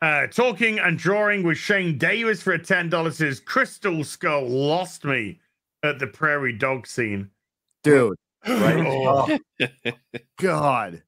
Uh, 0.00 0.26
talking 0.28 0.78
and 0.78 0.96
drawing 0.98 1.42
with 1.42 1.58
Shane 1.58 1.98
Davis 1.98 2.40
for 2.40 2.52
a 2.52 2.58
$10 2.58 3.12
says 3.12 3.40
Crystal 3.40 4.04
Skull 4.04 4.46
lost 4.48 5.04
me 5.04 5.40
at 5.82 5.98
the 5.98 6.06
prairie 6.06 6.52
dog 6.52 6.86
scene. 6.86 7.30
Dude, 7.82 8.16
right? 8.46 9.38
Oh, 9.60 9.92
God. 10.38 11.02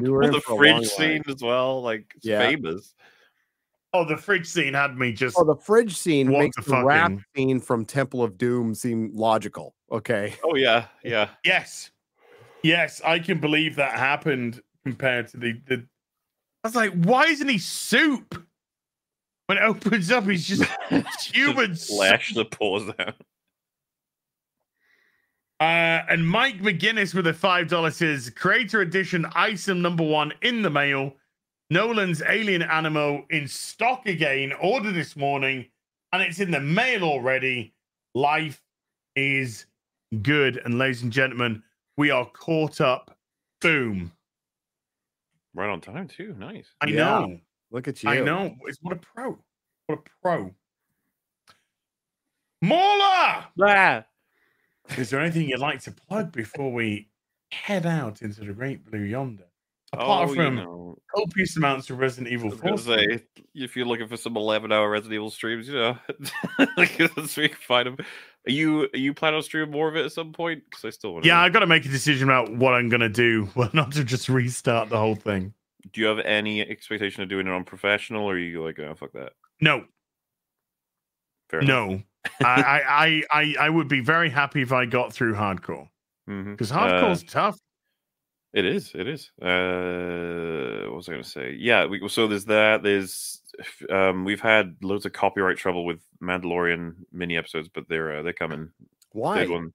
You 0.00 0.12
were 0.12 0.20
Well, 0.20 0.32
the 0.32 0.40
for 0.40 0.64
a 0.64 0.70
long 0.70 0.80
fridge 0.80 0.90
scene 0.90 1.22
as 1.28 1.42
well, 1.42 1.82
like 1.82 2.04
it's 2.16 2.26
Yeah. 2.26 2.40
famous. 2.48 2.94
oh, 3.92 4.04
the 4.04 4.16
fridge 4.16 4.46
scene 4.46 4.74
had 4.74 4.96
me 4.98 5.12
just. 5.12 5.36
Oh, 5.38 5.44
the 5.44 5.54
fridge 5.56 5.96
scene 5.96 6.28
makes 6.28 6.56
the 6.56 6.62
the, 6.62 6.84
rap 6.84 7.02
fucking- 7.12 7.24
scene 7.36 7.60
from 7.60 7.84
Temple 7.84 8.22
of 8.22 8.36
Doom 8.38 8.74
seem 8.74 9.10
logical. 9.14 9.74
Okay. 9.92 10.34
Oh 10.44 10.54
yeah, 10.56 10.86
yeah. 11.04 11.28
Yes. 11.44 11.90
Yes, 12.62 13.00
I 13.04 13.18
can 13.18 13.38
believe 13.40 13.76
that 13.76 13.98
happened 13.98 14.60
compared 14.84 15.28
to 15.28 15.36
the, 15.36 15.52
the 15.66 15.86
I 16.64 16.68
was 16.68 16.74
like, 16.74 16.92
why 16.94 17.24
isn't 17.26 17.48
he 17.48 17.58
soup? 17.58 18.42
When 19.46 19.58
it 19.58 19.62
opens 19.62 20.10
up, 20.10 20.24
he's 20.24 20.46
just 20.48 20.64
human 21.32 21.76
soup. 21.76 21.96
Slash 21.98 22.32
the 22.34 22.46
paws 22.46 22.88
out. 22.98 23.14
Uh, 25.60 26.02
and 26.10 26.26
Mike 26.26 26.58
McGinnis 26.60 27.14
with 27.14 27.26
a 27.28 27.32
five 27.32 27.68
dollar 27.68 27.90
says 27.90 28.30
creator 28.30 28.80
edition 28.80 29.24
item 29.34 29.80
number 29.82 30.04
one 30.04 30.32
in 30.42 30.62
the 30.62 30.70
mail. 30.70 31.14
Nolan's 31.70 32.22
Alien 32.28 32.62
Animo 32.62 33.24
in 33.30 33.48
stock 33.48 34.06
again. 34.06 34.52
Order 34.60 34.92
this 34.92 35.16
morning, 35.16 35.66
and 36.12 36.22
it's 36.22 36.40
in 36.40 36.50
the 36.50 36.60
mail 36.60 37.04
already. 37.04 37.72
Life 38.14 38.60
is 39.16 39.66
good, 40.22 40.60
and 40.64 40.78
ladies 40.78 41.02
and 41.02 41.12
gentlemen, 41.12 41.62
we 41.96 42.10
are 42.10 42.26
caught 42.26 42.80
up. 42.80 43.16
Boom! 43.60 44.12
Right 45.54 45.70
on 45.70 45.80
time 45.80 46.08
too. 46.08 46.34
Nice. 46.38 46.66
I 46.80 46.88
Yeah. 46.88 46.96
know, 46.96 47.40
Look 47.70 47.88
at 47.88 48.02
you. 48.02 48.10
I 48.10 48.20
know. 48.20 48.54
It's 48.66 48.78
what 48.82 48.92
a 48.92 49.00
pro. 49.00 49.38
What 49.86 50.00
a 50.00 50.02
pro. 50.22 50.54
Mauler! 52.62 53.44
Ah, 53.62 54.04
Is 54.98 55.10
there 55.10 55.20
anything 55.20 55.48
you'd 55.48 55.60
like 55.60 55.80
to 55.82 55.92
plug 55.92 56.32
before 56.32 56.72
we 56.72 57.08
head 57.50 57.86
out 57.86 58.22
into 58.22 58.40
the 58.44 58.52
great 58.52 58.84
blue 58.84 59.00
yonder? 59.00 59.44
oh, 59.94 59.98
Apart 59.98 60.28
you 60.30 60.34
from 60.34 60.54
know, 60.56 60.98
copious 61.14 61.56
amounts 61.56 61.88
of 61.90 61.98
Resident 61.98 62.32
Evil 62.32 62.50
was 62.50 62.60
4. 62.60 62.78
say 62.78 63.22
if 63.54 63.76
you're 63.76 63.86
looking 63.86 64.08
for 64.08 64.16
some 64.16 64.36
11 64.36 64.72
hour 64.72 64.90
Resident 64.90 65.14
Evil 65.14 65.30
streams, 65.30 65.68
you 65.68 65.74
know, 65.74 65.96
like 66.76 66.98
we 66.98 67.08
can 67.48 67.56
find 67.60 67.86
them. 67.86 67.96
Are 68.46 68.50
you 68.50 68.88
are 68.92 68.98
you 68.98 69.14
planning 69.14 69.36
on 69.38 69.42
streaming 69.42 69.70
more 69.70 69.88
of 69.88 69.96
it 69.96 70.04
at 70.04 70.12
some 70.12 70.32
point? 70.32 70.64
Because 70.68 70.84
I 70.84 70.90
still 70.90 71.14
want. 71.14 71.24
Yeah, 71.24 71.40
I 71.40 71.48
got 71.48 71.60
to 71.60 71.66
make 71.66 71.86
a 71.86 71.88
decision 71.88 72.28
about 72.28 72.52
what 72.54 72.74
I'm 72.74 72.88
going 72.88 73.00
to 73.00 73.08
do. 73.08 73.48
Well, 73.56 73.70
not 73.72 73.92
to 73.92 74.04
just 74.04 74.28
restart 74.28 74.90
the 74.90 74.98
whole 74.98 75.14
thing. 75.14 75.54
Do 75.92 76.00
you 76.00 76.06
have 76.08 76.18
any 76.20 76.60
expectation 76.60 77.22
of 77.22 77.28
doing 77.28 77.46
it 77.46 77.50
on 77.50 77.64
professional, 77.64 78.24
or 78.24 78.34
are 78.34 78.38
you 78.38 78.62
like, 78.64 78.78
oh 78.80 78.94
fuck 78.94 79.12
that? 79.12 79.32
No, 79.60 79.84
Fair 81.50 81.60
enough. 81.60 81.88
no. 81.88 81.94
I, 81.94 82.04
I, 82.40 83.22
I, 83.30 83.40
I, 83.40 83.54
I 83.60 83.70
would 83.70 83.88
be 83.88 84.00
very 84.00 84.30
happy 84.30 84.62
if 84.62 84.72
I 84.72 84.86
got 84.86 85.12
through 85.12 85.34
hardcore 85.34 85.88
Mhm. 86.28 86.52
because 86.52 86.72
Uh, 86.72 86.76
hardcore's 86.76 87.22
tough. 87.24 87.58
It 88.52 88.64
is. 88.64 88.92
It 88.94 89.08
is. 89.08 89.30
Uh, 89.42 90.84
what 90.88 90.96
was 90.96 91.08
I 91.08 91.12
going 91.12 91.24
to 91.24 91.28
say? 91.28 91.56
Yeah. 91.58 91.86
We, 91.86 92.08
so 92.08 92.26
there's 92.28 92.44
that. 92.46 92.82
There's 92.82 93.40
um, 93.90 94.24
we've 94.24 94.40
had 94.40 94.76
loads 94.82 95.06
of 95.06 95.12
copyright 95.12 95.56
trouble 95.56 95.84
with 95.84 96.00
Mandalorian 96.22 96.94
mini 97.12 97.36
episodes, 97.36 97.68
but 97.68 97.88
they're 97.88 98.18
uh, 98.18 98.22
they're 98.22 98.32
coming. 98.32 98.70
Why? 99.10 99.40
Third 99.40 99.50
one. 99.50 99.72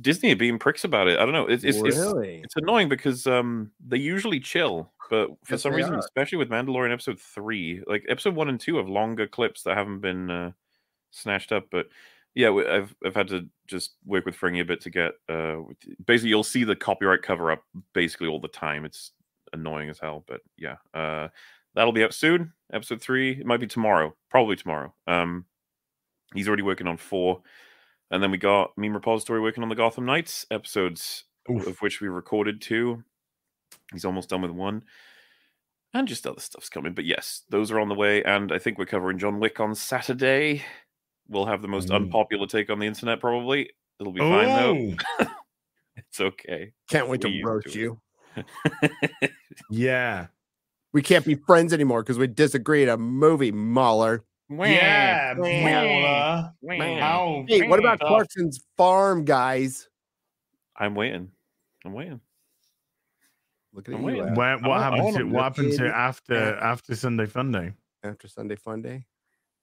Disney 0.00 0.30
are 0.32 0.36
being 0.36 0.60
pricks 0.60 0.84
about 0.84 1.08
it. 1.08 1.18
I 1.18 1.24
don't 1.24 1.34
know. 1.34 1.46
It's 1.48 1.64
it's, 1.64 1.78
it's 1.78 1.96
really? 1.96 2.40
it's 2.44 2.54
annoying 2.56 2.88
because 2.88 3.26
um 3.26 3.72
they 3.84 3.96
usually 3.96 4.38
chill, 4.38 4.92
but 5.10 5.30
for 5.44 5.54
Yes, 5.54 5.62
some 5.62 5.74
reason, 5.74 5.94
are. 5.94 5.98
especially 5.98 6.38
with 6.38 6.50
Mandalorian 6.50 6.92
episode 6.92 7.18
three, 7.20 7.82
like 7.86 8.04
episode 8.08 8.36
one 8.36 8.48
and 8.48 8.60
two 8.60 8.76
have 8.76 8.88
longer 8.88 9.26
clips 9.26 9.64
that 9.64 9.76
haven't 9.76 9.98
been 10.00 10.30
uh, 10.30 10.52
snatched 11.10 11.52
up. 11.52 11.66
But 11.70 11.86
yeah, 12.34 12.50
I've 12.50 12.94
I've 13.04 13.14
had 13.14 13.28
to 13.28 13.48
just 13.66 13.94
work 14.04 14.24
with 14.24 14.34
Fringy 14.36 14.60
a 14.60 14.64
bit 14.64 14.80
to 14.82 14.90
get 14.90 15.12
uh 15.28 15.56
basically 16.06 16.30
you'll 16.30 16.44
see 16.44 16.64
the 16.64 16.76
copyright 16.76 17.22
cover 17.22 17.50
up 17.50 17.62
basically 17.94 18.28
all 18.28 18.40
the 18.40 18.48
time. 18.48 18.84
It's 18.84 19.12
annoying 19.52 19.88
as 19.88 19.98
hell, 19.98 20.24
but 20.26 20.40
yeah, 20.56 20.76
uh 20.94 21.28
that'll 21.74 21.92
be 21.92 22.04
up 22.04 22.12
soon. 22.12 22.52
Episode 22.72 23.00
three, 23.00 23.32
it 23.32 23.46
might 23.46 23.60
be 23.60 23.66
tomorrow, 23.66 24.14
probably 24.30 24.56
tomorrow. 24.56 24.92
Um, 25.06 25.44
he's 26.34 26.48
already 26.48 26.62
working 26.62 26.86
on 26.86 26.96
four. 26.96 27.40
And 28.10 28.22
then 28.22 28.30
we 28.30 28.38
got 28.38 28.72
Meme 28.76 28.94
Repository 28.94 29.40
working 29.40 29.62
on 29.62 29.68
the 29.68 29.74
Gotham 29.74 30.06
Knights 30.06 30.46
episodes, 30.50 31.24
Oof. 31.50 31.66
of 31.66 31.78
which 31.80 32.00
we 32.00 32.08
recorded 32.08 32.60
two. 32.60 33.04
He's 33.92 34.04
almost 34.04 34.28
done 34.28 34.42
with 34.42 34.50
one. 34.50 34.82
And 35.94 36.08
just 36.08 36.26
other 36.26 36.40
stuff's 36.40 36.68
coming. 36.68 36.94
But 36.94 37.04
yes, 37.04 37.42
those 37.48 37.70
are 37.70 37.80
on 37.80 37.88
the 37.88 37.94
way. 37.94 38.22
And 38.22 38.52
I 38.52 38.58
think 38.58 38.78
we're 38.78 38.86
covering 38.86 39.18
John 39.18 39.40
Wick 39.40 39.60
on 39.60 39.74
Saturday. 39.74 40.64
We'll 41.28 41.46
have 41.46 41.62
the 41.62 41.68
most 41.68 41.90
Ooh. 41.90 41.94
unpopular 41.94 42.46
take 42.46 42.70
on 42.70 42.78
the 42.78 42.86
internet, 42.86 43.20
probably. 43.20 43.70
It'll 44.00 44.12
be 44.12 44.20
fine, 44.20 44.46
though. 44.46 44.94
Oh, 45.20 45.26
It's 45.96 46.20
okay. 46.20 46.72
Can't 46.88 47.08
wait 47.08 47.22
we 47.24 47.40
to 47.40 47.44
roast 47.44 47.72
to 47.72 47.78
you. 47.78 48.00
yeah. 49.70 50.28
We 50.92 51.02
can't 51.02 51.24
be 51.24 51.34
friends 51.34 51.72
anymore 51.72 52.02
because 52.02 52.18
we 52.18 52.28
disagree 52.28 52.82
at 52.84 52.88
a 52.88 52.96
movie, 52.96 53.52
Mauler. 53.52 54.24
Yeah. 54.48 55.34
Mauler. 55.36 57.00
How 57.00 57.44
Hey, 57.48 57.68
what 57.68 57.78
about 57.78 58.00
tough. 58.00 58.08
Clarkson's 58.08 58.64
farm, 58.76 59.24
guys? 59.24 59.88
I'm 60.76 60.94
waiting. 60.94 61.30
I'm 61.84 61.92
waiting. 61.92 62.20
Looking 63.74 63.94
at 63.94 63.96
I'm 63.98 64.02
you 64.02 64.06
waiting. 64.22 64.34
Where, 64.34 64.56
what 64.58 64.68
want- 64.68 64.82
happened 64.82 65.16
to 65.16 65.24
what 65.24 65.42
happened 65.42 65.72
to 65.74 65.86
after 65.88 66.56
after 66.56 66.94
Sunday 66.94 67.26
Funday? 67.26 67.74
After 68.02 68.28
Sunday 68.28 68.56
Funday? 68.56 69.04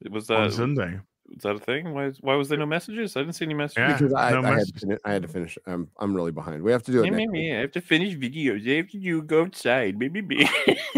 It 0.01 0.11
Was 0.11 0.29
on 0.29 0.41
uh, 0.43 0.51
Sunday? 0.51 0.99
Was 1.29 1.43
that 1.43 1.55
a 1.55 1.59
thing? 1.59 1.93
Why 1.93 2.11
why 2.21 2.35
was 2.35 2.49
there 2.49 2.57
no 2.57 2.65
messages? 2.65 3.15
I 3.15 3.21
didn't 3.21 3.33
see 3.35 3.45
any 3.45 3.53
messages. 3.53 3.77
Yeah, 3.77 3.97
because 3.97 4.13
I, 4.13 4.31
no 4.31 4.41
I, 4.43 4.59
had 4.59 4.67
to 4.67 4.79
finish, 4.79 4.99
I 5.05 5.13
had 5.13 5.21
to 5.23 5.27
finish. 5.27 5.57
I'm 5.65 5.89
I'm 5.99 6.15
really 6.15 6.31
behind. 6.31 6.63
We 6.63 6.71
have 6.71 6.83
to 6.83 6.91
do 6.91 7.03
it. 7.03 7.11
Me, 7.11 7.27
me, 7.27 7.27
week. 7.27 7.53
I 7.53 7.59
have 7.61 7.71
to 7.73 7.81
finish 7.81 8.15
videos. 8.15 8.67
I 8.71 8.77
have 8.77 8.89
to 8.89 8.99
do 8.99 9.21
go 9.21 9.43
outside. 9.43 9.97
Me, 9.97 10.09
me, 10.09 10.21
me. 10.21 10.49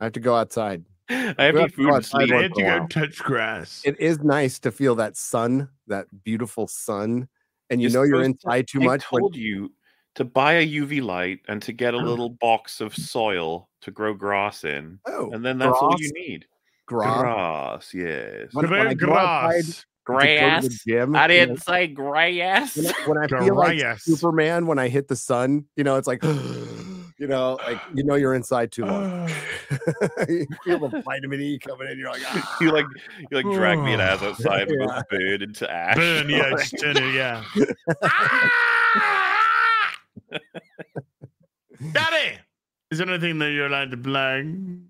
I 0.00 0.04
have 0.04 0.12
to 0.12 0.20
go 0.20 0.34
outside. 0.36 0.84
I 1.10 1.14
have 1.14 1.36
We 1.36 1.36
to 1.36 1.42
have 1.42 1.56
eat 1.56 1.70
to 1.70 1.76
food 1.76 1.82
go 1.82 1.88
and 1.88 1.96
outside 1.96 2.18
sleep. 2.18 2.28
You 2.28 2.34
once 2.34 2.42
had 2.60 2.76
in 2.82 2.88
to 2.88 2.94
go 2.94 3.06
touch 3.06 3.18
grass. 3.18 3.82
It 3.84 3.98
is 3.98 4.20
nice 4.20 4.58
to 4.60 4.70
feel 4.70 4.94
that 4.96 5.16
sun, 5.16 5.68
that 5.86 6.06
beautiful 6.22 6.66
sun, 6.68 7.28
and 7.70 7.80
you 7.80 7.88
You're 7.88 8.00
know 8.00 8.06
you're 8.06 8.24
supposed 8.24 8.40
to- 8.42 8.46
inside 8.48 8.68
too 8.68 8.82
I 8.82 8.84
much. 8.84 9.04
when- 9.10 9.22
told 9.22 9.36
you 9.36 9.72
to 10.16 10.24
buy 10.24 10.54
a 10.54 10.66
UV 10.66 11.00
light 11.02 11.40
and 11.48 11.62
to 11.62 11.72
get 11.72 11.94
a 11.94 11.96
little 11.96 12.28
box 12.28 12.80
of 12.80 12.94
soil 12.94 13.68
to 13.80 13.90
grow 13.90 14.12
grass 14.14 14.64
in, 14.64 14.98
oh, 15.06 15.30
and 15.30 15.44
then 15.44 15.58
that's 15.58 15.78
all 15.80 15.94
you 15.98 16.12
need. 16.14 16.44
Grass. 16.88 17.20
Grass, 17.20 17.94
yes. 17.94 18.48
When- 18.54 18.70
when 18.70 18.86
I 18.88 18.94
go 18.94 19.14
outside 19.14 19.64
grass. 19.64 19.66
to 19.66 19.84
go 20.04 20.18
to 20.18 20.62
the 20.62 20.68
Grass. 20.68 20.84
gym, 20.86 21.14
I 21.16 21.22
you 21.22 21.28
know, 21.28 21.34
didn't 21.46 21.62
say 21.62 21.86
grass. 21.86 22.76
when 22.76 22.86
I, 22.86 22.92
when 23.06 23.18
I 23.22 23.26
feel 23.44 23.54
like 23.56 23.78
Grass. 23.78 24.02
Superman 24.04 24.66
when 24.66 24.78
I 24.78 24.88
hit 24.88 25.06
the 25.08 25.16
sun, 25.16 25.66
you 25.76 25.84
know, 25.84 25.96
it's 25.96 26.08
like, 26.08 26.22
you 27.18 27.26
know, 27.26 27.58
like 27.66 27.78
you 27.94 28.04
know 28.04 28.14
you're 28.14 28.34
inside 28.34 28.72
too 28.72 28.86
long. 28.86 29.28
you 30.28 30.46
feel 30.64 30.78
the 30.88 31.02
vitamin 31.04 31.40
E 31.42 31.58
coming 31.58 31.88
in. 31.90 31.98
You're 31.98 32.10
like, 32.10 32.22
ah. 32.24 32.56
you 32.60 32.70
like 32.72 32.86
you 33.30 33.36
like 33.42 33.44
drag 33.54 33.78
me 33.80 33.92
an 33.92 34.00
ass 34.08 34.22
outside 34.22 34.68
and 34.70 34.80
Yeah. 34.80 34.86
go 34.86 35.02
burn 35.10 35.42
into 35.42 35.70
ash. 35.70 35.96
Burn, 35.96 36.30
yeah, 36.30 36.50
just 36.56 36.78
turn 36.78 36.96
yeah. 37.14 37.44
Daddy, 41.92 42.38
is 42.90 42.98
there 42.98 43.08
anything 43.08 43.38
that 43.38 43.50
you're 43.50 43.66
allowed 43.66 43.90
to 43.90 43.96
play? 43.96 44.42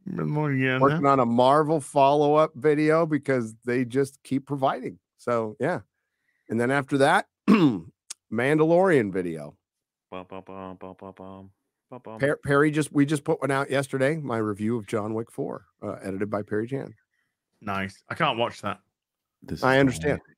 More 0.06 0.50
again, 0.52 0.80
working 0.80 1.06
on 1.06 1.20
a 1.20 1.26
Marvel 1.26 1.80
follow 1.80 2.34
up 2.34 2.52
video 2.54 3.06
because 3.06 3.54
they 3.64 3.84
just 3.84 4.22
keep 4.22 4.46
providing. 4.46 4.98
So 5.18 5.56
yeah, 5.58 5.80
and 6.48 6.60
then 6.60 6.70
after 6.70 6.98
that, 6.98 7.26
Mandalorian 8.32 9.12
video. 9.12 9.56
Bum, 10.10 10.26
bum, 10.28 10.42
bum, 10.46 10.76
bum, 10.76 10.96
bum, 10.98 11.14
bum, 11.16 11.50
bum, 11.90 12.00
bum. 12.02 12.18
Per- 12.18 12.38
Perry 12.44 12.70
just 12.70 12.92
we 12.92 13.04
just 13.04 13.24
put 13.24 13.40
one 13.40 13.50
out 13.50 13.70
yesterday. 13.70 14.16
My 14.16 14.38
review 14.38 14.76
of 14.76 14.86
John 14.86 15.14
Wick 15.14 15.30
Four, 15.30 15.66
uh, 15.82 15.96
edited 16.02 16.30
by 16.30 16.42
Perry 16.42 16.66
Jan. 16.66 16.94
Nice. 17.60 18.02
I 18.08 18.14
can't 18.14 18.38
watch 18.38 18.62
that. 18.62 18.78
This 19.42 19.62
I 19.62 19.78
understand. 19.78 20.20
way. 20.20 20.34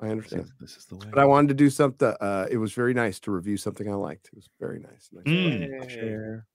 I 0.00 0.04
This 0.06 0.12
understand, 0.12 0.42
is, 0.42 0.52
this 0.60 0.76
is 0.76 0.84
the 0.86 0.96
way. 0.96 1.06
but 1.10 1.18
I 1.18 1.24
wanted 1.24 1.48
to 1.48 1.54
do 1.54 1.68
something. 1.70 2.14
Uh, 2.20 2.46
it 2.50 2.56
was 2.58 2.72
very 2.72 2.94
nice 2.94 3.18
to 3.20 3.30
review 3.32 3.56
something 3.56 3.90
I 3.90 3.94
liked. 3.94 4.28
It 4.28 4.36
was 4.36 4.48
very 4.60 4.78
nice. 4.78 5.08
nice. 5.12 5.24
Mm. 5.24 5.90
Share. 5.90 6.46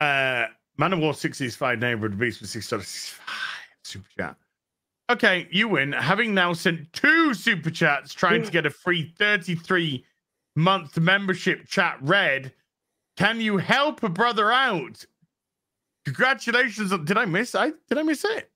Uh, 0.00 0.46
Man 0.76 0.92
of 0.92 0.98
War 0.98 1.14
65 1.14 1.78
neighborhood 1.78 2.18
beast 2.18 2.44
six 2.44 2.68
dollars 2.68 3.14
super 3.84 4.08
chat. 4.18 4.36
Okay, 5.10 5.46
you 5.50 5.68
win. 5.68 5.92
Having 5.92 6.34
now 6.34 6.52
sent 6.52 6.92
two 6.92 7.32
super 7.34 7.70
chats 7.70 8.12
trying 8.12 8.42
to 8.42 8.50
get 8.50 8.66
a 8.66 8.70
free 8.70 9.14
33 9.18 10.04
month 10.56 10.98
membership 10.98 11.66
chat 11.66 11.98
read, 12.00 12.52
can 13.16 13.40
you 13.40 13.56
help 13.58 14.02
a 14.02 14.08
brother 14.08 14.50
out? 14.52 15.04
Congratulations. 16.06 16.92
on- 16.92 17.04
Did 17.04 17.16
I 17.18 17.24
miss? 17.24 17.54
I 17.54 17.72
did 17.88 17.98
I 17.98 18.02
miss 18.02 18.24
it? 18.24 18.50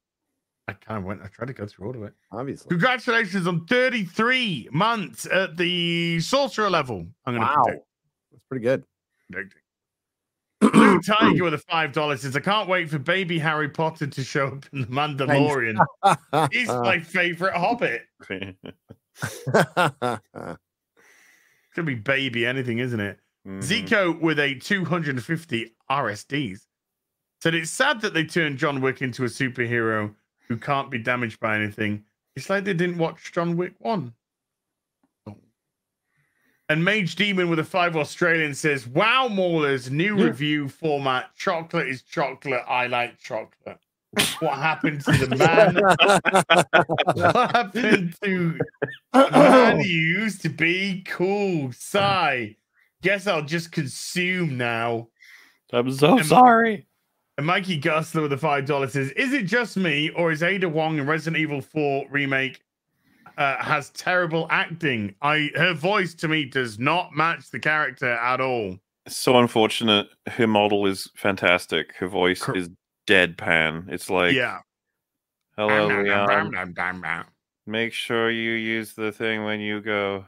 I 0.69 0.73
kind 0.75 0.99
of 0.99 1.05
went. 1.05 1.23
I 1.23 1.29
tried 1.29 1.47
to 1.47 1.55
go 1.55 1.67
through 1.67 1.87
all 1.89 1.97
of 1.97 2.03
it. 2.03 2.13
Obviously, 2.31 2.69
Congratulations 2.69 3.47
on 3.47 3.65
33 3.67 4.69
months 4.71 5.25
at 5.27 5.57
the 5.57 6.21
sorcerer 6.21 6.69
level. 6.69 7.07
I'm 7.25 7.35
gonna 7.35 7.47
wow, 7.47 7.63
predict. 7.65 7.87
that's 8.31 8.45
pretty 8.45 8.65
good. 8.65 8.85
predicting. 9.33 9.63
Blue 10.61 11.01
Tiger 11.01 11.45
with 11.45 11.55
a 11.55 11.59
five 11.59 11.93
dollars 11.93 12.23
says, 12.23 12.37
"I 12.37 12.41
can't 12.41 12.69
wait 12.69 12.91
for 12.91 12.99
baby 12.99 13.39
Harry 13.39 13.69
Potter 13.69 14.07
to 14.09 14.25
show 14.25 14.49
up 14.49 14.67
in 14.73 14.81
the 14.83 14.87
Mandalorian. 14.89 15.79
He's 16.53 16.69
my 16.69 16.99
favorite 17.01 17.55
Hobbit. 17.55 18.03
Gonna 18.29 18.55
be 21.87 21.95
baby 21.95 22.45
anything, 22.47 22.79
isn't 22.79 23.01
it?" 23.01 23.19
Mhm. 23.47 23.63
Zico 23.63 24.21
with 24.21 24.39
a 24.39 24.55
250 24.57 25.75
RSDs 25.91 26.67
said, 27.41 27.55
"It's 27.55 27.71
sad 27.71 28.01
that 28.03 28.15
they 28.15 28.25
turned 28.25 28.59
John 28.59 28.81
Wick 28.81 29.01
into 29.01 29.25
a 29.25 29.29
superhero 29.29 30.15
who 30.49 30.57
can't 30.57 30.91
be 30.91 30.99
damaged 30.99 31.41
by 31.41 31.57
anything. 31.57 32.05
It's 32.37 32.49
like 32.49 32.65
they 32.65 32.75
didn't 32.75 32.99
watch 32.99 33.33
John 33.33 33.57
Wick 33.57 33.75
one." 33.79 34.15
And 36.71 36.85
Mage 36.85 37.15
Demon 37.17 37.49
with 37.49 37.59
a 37.59 37.65
five 37.65 37.97
Australian 37.97 38.55
says, 38.55 38.87
Wow, 38.87 39.29
Maulers, 39.31 39.91
new 39.91 40.15
review 40.15 40.69
format. 40.69 41.35
Chocolate 41.35 41.89
is 41.89 42.03
chocolate. 42.03 42.63
I 42.69 42.87
like 42.89 43.19
chocolate. 43.19 43.79
What 44.41 44.57
happened 44.57 45.03
to 45.05 45.13
the 45.13 45.37
man? 45.37 45.75
what 47.15 47.51
happened 47.55 48.17
to 48.23 48.59
the 49.13 49.31
man 49.31 49.77
who 49.77 49.87
used 49.87 50.43
to 50.43 50.49
be 50.49 51.05
cool? 51.07 51.73
Sigh. 51.73 52.57
Guess 53.03 53.27
I'll 53.27 53.43
just 53.43 53.71
consume 53.71 54.57
now. 54.57 55.09
I'm 55.73 55.93
so 55.93 56.19
Am- 56.19 56.25
sorry. 56.25 56.88
And 57.39 57.47
Mikey 57.47 57.77
Gustler 57.77 58.23
with 58.23 58.33
the 58.33 58.37
five 58.37 58.67
dollars 58.67 58.95
says, 58.95 59.13
"Is 59.13 59.33
it 59.33 59.45
just 59.45 59.77
me, 59.77 60.11
or 60.11 60.33
is 60.33 60.43
Ada 60.43 60.69
Wong 60.69 60.99
in 60.99 61.07
Resident 61.07 61.41
Evil 61.41 61.61
Four 61.61 62.05
remake 62.11 62.61
uh, 63.39 63.63
has 63.63 63.91
terrible 63.91 64.49
acting? 64.51 65.15
I 65.23 65.51
her 65.55 65.73
voice 65.73 66.15
to 66.15 66.27
me 66.27 66.47
does 66.47 66.81
not 66.81 67.15
match 67.15 67.53
the 67.53 67.61
character 67.61 68.11
at 68.11 68.41
all. 68.41 68.77
So 69.07 69.39
unfortunate. 69.39 70.09
Her 70.27 70.49
model 70.49 70.85
is 70.87 71.09
fantastic. 71.15 71.95
Her 71.95 72.09
voice 72.09 72.43
Cor- 72.43 72.57
is 72.57 72.71
deadpan. 73.07 73.89
It's 73.89 74.11
like, 74.11 74.35
yeah, 74.35 74.59
hello, 75.57 75.87
Leon. 75.87 77.25
Make 77.69 77.93
sure 77.93 78.33
you 78.33 78.53
use 78.53 78.95
the 78.95 79.13
thing 79.13 79.45
when 79.45 79.61
you 79.61 79.81
go. 79.81 80.25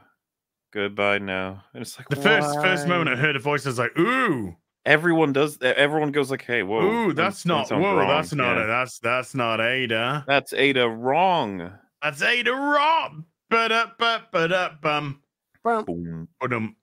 Goodbye 0.71 1.17
now. 1.17 1.65
And 1.73 1.81
it's 1.81 1.97
like 1.97 2.07
The 2.07 2.15
first 2.15 2.55
first 2.61 2.87
moment 2.87 3.09
I 3.09 3.19
heard 3.19 3.35
a 3.35 3.39
voice, 3.39 3.65
I 3.65 3.69
was 3.69 3.79
like, 3.79 3.99
"Ooh, 3.99 4.55
everyone 4.85 5.33
does. 5.33 5.57
Everyone 5.61 6.11
goes 6.11 6.31
like, 6.31 6.43
"Hey, 6.43 6.63
whoa, 6.63 6.81
ooh, 6.81 7.07
that- 7.13 7.15
that's 7.15 7.45
not 7.45 7.67
sounds 7.67 7.81
whoa, 7.83 7.97
wrong." 7.97 8.07
that's 8.07 8.33
not 8.33 8.57
Yeah. 8.57 8.63
a, 8.63 8.67
that's 8.67 8.99
that's 8.99 9.35
not 9.35 9.61
Ada. 9.61 10.23
That's 10.27 10.53
Ada 10.53 10.87
wrong. 10.89 11.71
That's 12.01 12.21
Ada 12.21 12.51
Rob. 12.53 13.23
But 13.49 13.71
up, 13.71 13.97
but 13.97 14.31
but 14.31 14.51
up, 14.51 14.81
bum, 14.81 15.21
Bum. 15.63 15.85
Boom. 15.85 16.27
but 16.39 16.53
um." 16.53 16.75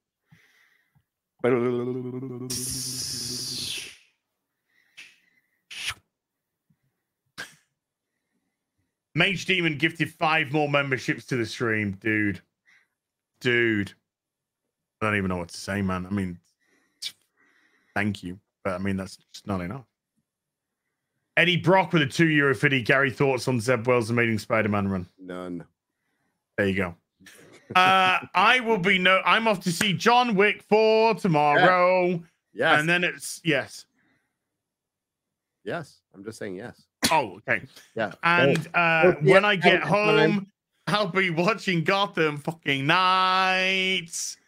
Mage 9.14 9.46
Demon 9.46 9.78
gifted 9.78 10.12
five 10.12 10.52
more 10.52 10.68
memberships 10.68 11.24
to 11.26 11.36
the 11.36 11.46
stream, 11.46 11.92
dude. 12.00 12.40
Dude. 13.40 13.92
I 15.00 15.06
don't 15.06 15.16
even 15.16 15.28
know 15.28 15.36
what 15.38 15.48
to 15.48 15.56
say, 15.56 15.82
man. 15.82 16.06
I 16.06 16.10
mean, 16.10 16.38
thank 17.98 18.22
you. 18.22 18.38
But 18.64 18.74
I 18.74 18.78
mean, 18.78 18.96
that's 18.96 19.16
just 19.32 19.46
not 19.46 19.60
enough. 19.60 19.84
Eddie 21.36 21.56
Brock 21.56 21.92
with 21.92 22.02
a 22.02 22.06
two 22.06 22.28
euro 22.28 22.54
fitty. 22.54 22.82
Gary, 22.82 23.10
thoughts 23.10 23.46
on 23.48 23.60
Zeb 23.60 23.86
Wells' 23.86 24.10
amazing 24.10 24.38
Spider 24.38 24.68
Man 24.68 24.88
run? 24.88 25.06
None. 25.18 25.64
There 26.56 26.66
you 26.66 26.74
go. 26.74 26.94
Uh, 27.76 28.18
I 28.34 28.60
will 28.60 28.78
be 28.78 28.98
no. 28.98 29.20
I'm 29.24 29.46
off 29.46 29.60
to 29.60 29.72
see 29.72 29.92
John 29.92 30.34
Wick 30.34 30.62
4 30.68 31.14
tomorrow. 31.14 32.22
Yes. 32.54 32.80
And 32.80 32.88
then 32.88 33.04
it's, 33.04 33.40
yes. 33.44 33.84
yes. 35.64 36.00
I'm 36.14 36.24
just 36.24 36.38
saying 36.38 36.56
yes. 36.56 36.82
Oh, 37.12 37.40
okay. 37.48 37.64
Yeah. 37.94 38.12
And 38.22 38.58
uh, 38.74 39.02
Oh, 39.04 39.14
yeah, 39.22 39.32
when 39.34 39.44
I 39.44 39.54
get 39.56 39.76
out 39.76 39.82
of 39.82 39.88
time. 39.88 40.32
home, 40.32 40.46
I'll 40.88 41.08
be 41.08 41.30
watching 41.30 41.84
Gotham 41.84 42.38
fucking 42.38 42.86
Nights, 42.86 44.38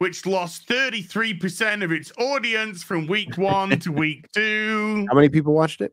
which 0.00 0.24
lost 0.24 0.66
33% 0.66 1.84
of 1.84 1.92
its 1.92 2.10
audience 2.16 2.82
from 2.82 3.06
week 3.06 3.36
one 3.36 3.78
to 3.78 3.92
week 3.92 4.32
two. 4.34 5.04
How 5.10 5.14
many 5.14 5.28
people 5.28 5.52
watched 5.52 5.82
it? 5.82 5.92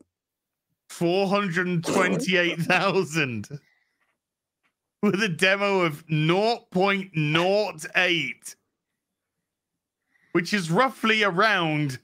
428,000 0.89 3.59
with 5.03 5.21
a 5.21 5.27
demo 5.27 5.81
of 5.81 6.07
0.08, 6.07 8.55
which 10.31 10.53
is 10.53 10.71
roughly 10.71 11.23
around 11.23 11.99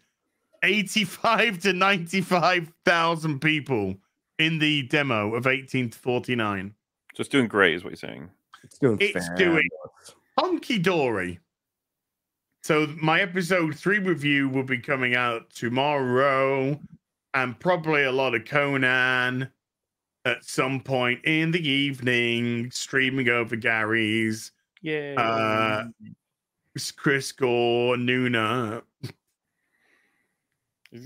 85 0.62 1.60
to 1.60 1.72
95,000 1.72 3.40
people 3.40 3.96
in 4.40 4.60
the 4.60 4.84
demo 4.84 5.36
of 5.36 5.48
18 5.48 5.92
to 5.92 5.98
49. 5.98 6.76
Just 7.16 7.32
doing 7.32 7.48
great, 7.48 7.76
is 7.76 7.86
what 7.86 7.92
you're 7.92 7.96
saying. 7.96 8.30
It's 8.66 8.78
doing. 8.78 8.98
It's 9.00 9.30
doing 9.38 9.70
hunky 10.38 10.80
dory. 10.80 11.40
So 12.64 12.88
my 12.96 13.20
episode 13.20 13.76
three 13.76 14.00
review 14.00 14.48
will 14.48 14.64
be 14.64 14.78
coming 14.78 15.16
out 15.16 15.50
tomorrow, 15.50 16.80
and 17.34 17.60
probably 17.60 18.06
a 18.06 18.12
lot 18.12 18.36
of 18.36 18.46
Conan 18.46 19.50
at 20.24 20.46
some 20.46 20.80
point 20.80 21.20
in 21.26 21.52
the 21.52 21.68
evening, 21.68 22.72
streaming 22.72 23.28
over 23.28 23.58
Gary's. 23.58 24.54
Yeah. 24.82 25.16
Uh, 25.18 25.84
Chris 26.96 27.34
Gore, 27.34 27.98
Nuna. 27.98 28.82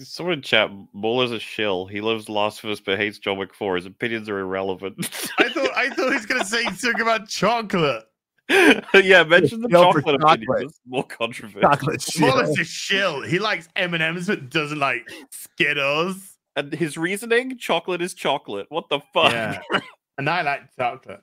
Someone 0.03 0.33
in 0.33 0.41
chat, 0.43 0.69
Mauler's 0.93 1.31
a 1.31 1.39
shill. 1.39 1.87
He 1.87 2.01
loves 2.01 2.29
Last 2.29 2.63
of 2.63 2.69
Us 2.69 2.79
but 2.79 2.99
hates 2.99 3.17
John 3.17 3.39
Wick 3.39 3.55
4. 3.55 3.77
His 3.77 3.85
opinions 3.87 4.29
are 4.29 4.39
irrelevant. 4.39 5.09
I 5.39 5.49
thought 5.49 5.71
I 5.75 5.89
thought 5.89 6.09
he 6.09 6.17
was 6.17 6.25
gonna 6.27 6.45
say 6.45 6.65
something 6.65 7.01
about 7.01 7.27
chocolate. 7.27 8.03
yeah, 8.93 9.23
mention 9.23 9.61
the 9.61 9.69
Shill 9.69 9.91
for 9.91 10.01
chocolate 10.01 10.21
chocolate. 10.21 10.41
opinions. 10.43 10.71
It's 10.71 10.79
more 10.85 11.03
controversial. 11.03 11.61
Chocolate 11.61 12.01
shit. 12.01 12.21
Mauler's 12.21 12.57
a 12.57 12.63
shill. 12.63 13.21
He 13.21 13.39
likes 13.39 13.67
M 13.75 13.93
and 13.93 14.01
M's 14.01 14.27
but 14.27 14.49
doesn't 14.49 14.79
like 14.79 15.07
Skittles. 15.31 16.37
And 16.55 16.73
his 16.73 16.97
reasoning, 16.97 17.57
chocolate 17.57 18.01
is 18.01 18.13
chocolate. 18.13 18.67
What 18.69 18.89
the 18.89 18.99
fuck? 19.13 19.31
Yeah. 19.31 19.59
and 20.17 20.29
I 20.29 20.41
like 20.41 20.75
chocolate. 20.75 21.21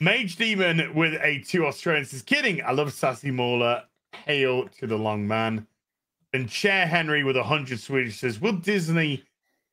Mage 0.00 0.36
Demon 0.36 0.94
with 0.94 1.14
a 1.22 1.40
two 1.40 1.66
Australians 1.66 2.12
is 2.14 2.22
kidding. 2.22 2.62
I 2.64 2.72
love 2.72 2.92
Sassy 2.92 3.30
Mauler. 3.30 3.84
Hail 4.24 4.66
to 4.78 4.86
the 4.86 4.96
long 4.96 5.28
man. 5.28 5.66
And 6.32 6.48
Chair 6.48 6.86
Henry 6.86 7.22
with 7.22 7.36
a 7.36 7.42
hundred 7.42 7.80
Swedish 7.80 8.18
says, 8.18 8.40
Will 8.40 8.52
Disney 8.52 9.24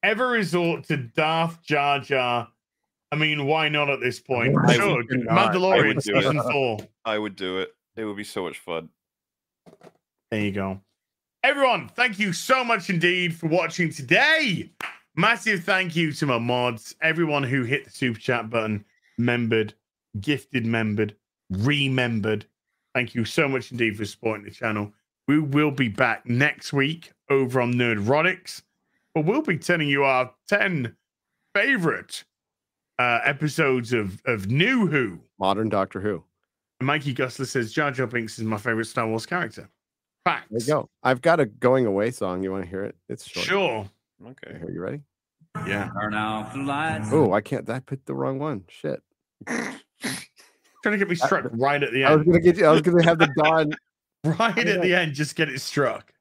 ever 0.03 0.27
resort 0.27 0.83
to 0.85 0.97
Darth 0.97 1.61
Jar 1.63 1.99
Jar? 1.99 2.49
I 3.11 3.15
mean, 3.15 3.45
why 3.45 3.69
not 3.69 3.89
at 3.89 3.99
this 3.99 4.19
point? 4.19 4.55
I 4.67 4.75
Sure. 4.75 5.01
I 5.01 5.03
Mandalorian 5.03 5.95
would 5.95 6.03
do 6.03 6.17
it. 6.17 6.23
season 6.23 6.41
four. 6.51 6.77
I 7.05 7.17
would 7.17 7.35
do 7.35 7.59
it. 7.59 7.73
It 7.95 8.05
would 8.05 8.17
be 8.17 8.23
so 8.23 8.43
much 8.43 8.59
fun. 8.59 8.89
There 10.29 10.41
you 10.41 10.51
go. 10.51 10.81
Everyone, 11.43 11.87
thank 11.89 12.19
you 12.19 12.33
so 12.33 12.63
much 12.63 12.89
indeed 12.89 13.33
for 13.33 13.47
watching 13.47 13.89
today. 13.91 14.69
Massive 15.15 15.63
thank 15.63 15.95
you 15.95 16.11
to 16.11 16.25
my 16.25 16.37
mods, 16.37 16.95
everyone 17.01 17.43
who 17.43 17.63
hit 17.63 17.85
the 17.85 17.91
super 17.91 18.19
chat 18.19 18.49
button, 18.49 18.83
membered, 19.17 19.73
gifted, 20.19 20.65
membered, 20.65 21.15
remembered. 21.49 22.45
Thank 22.93 23.15
you 23.15 23.25
so 23.25 23.47
much 23.47 23.71
indeed 23.71 23.97
for 23.97 24.05
supporting 24.05 24.45
the 24.45 24.51
channel. 24.51 24.91
We 25.27 25.39
will 25.39 25.71
be 25.71 25.87
back 25.87 26.25
next 26.27 26.73
week 26.73 27.11
over 27.29 27.61
on 27.61 27.73
Nerdrotic's, 27.73 28.63
but 29.15 29.25
we'll 29.25 29.41
be 29.41 29.57
telling 29.57 29.87
you 29.87 30.03
our 30.03 30.31
10 30.49 30.95
favorite 31.55 32.23
uh, 32.99 33.19
episodes 33.23 33.93
of, 33.93 34.21
of 34.25 34.47
New 34.47 34.87
Who. 34.87 35.19
Modern 35.39 35.69
Doctor 35.69 36.01
Who. 36.01 36.23
Mikey 36.81 37.13
Gusler 37.13 37.47
says 37.47 37.71
Jar 37.71 37.91
Jar 37.91 38.07
Binks 38.07 38.37
is 38.37 38.45
my 38.45 38.57
favorite 38.57 38.85
Star 38.85 39.07
Wars 39.07 39.25
character. 39.25 39.69
Facts. 40.23 40.47
There 40.51 40.59
you 40.59 40.67
go. 40.67 40.89
I've 41.03 41.21
got 41.21 41.39
a 41.39 41.45
going 41.45 41.85
away 41.85 42.11
song. 42.11 42.43
You 42.43 42.51
want 42.51 42.63
to 42.63 42.69
hear 42.69 42.83
it? 42.83 42.95
It's 43.09 43.27
short. 43.27 43.45
Sure. 43.45 43.89
Okay. 44.27 44.59
Are 44.59 44.71
you 44.71 44.81
ready? 44.81 45.01
Yeah. 45.65 45.89
Turn 45.99 46.13
off 46.13 46.53
the 46.53 46.59
lights. 46.59 47.09
Oh, 47.11 47.33
I 47.33 47.41
can't. 47.41 47.67
I 47.69 47.79
picked 47.79 48.05
the 48.05 48.13
wrong 48.13 48.37
one. 48.37 48.63
Shit. 48.67 49.01
Trying 49.47 49.79
to 50.83 50.97
get 50.97 51.09
me 51.09 51.15
struck 51.15 51.45
right 51.53 51.81
at 51.81 51.91
the 51.91 52.03
end. 52.03 52.13
I 52.13 52.15
was 52.15 52.25
end. 52.25 52.33
gonna 52.33 52.39
get 52.43 52.57
you. 52.57 52.65
I 52.65 52.71
was 52.71 52.81
gonna 52.81 53.03
have 53.03 53.19
the 53.19 53.29
dawn. 53.37 53.73
Right 54.23 54.57
at 54.57 54.81
the 54.81 54.93
end, 54.93 55.13
just 55.13 55.35
get 55.35 55.47
it 55.47 55.61
struck. 55.61 56.11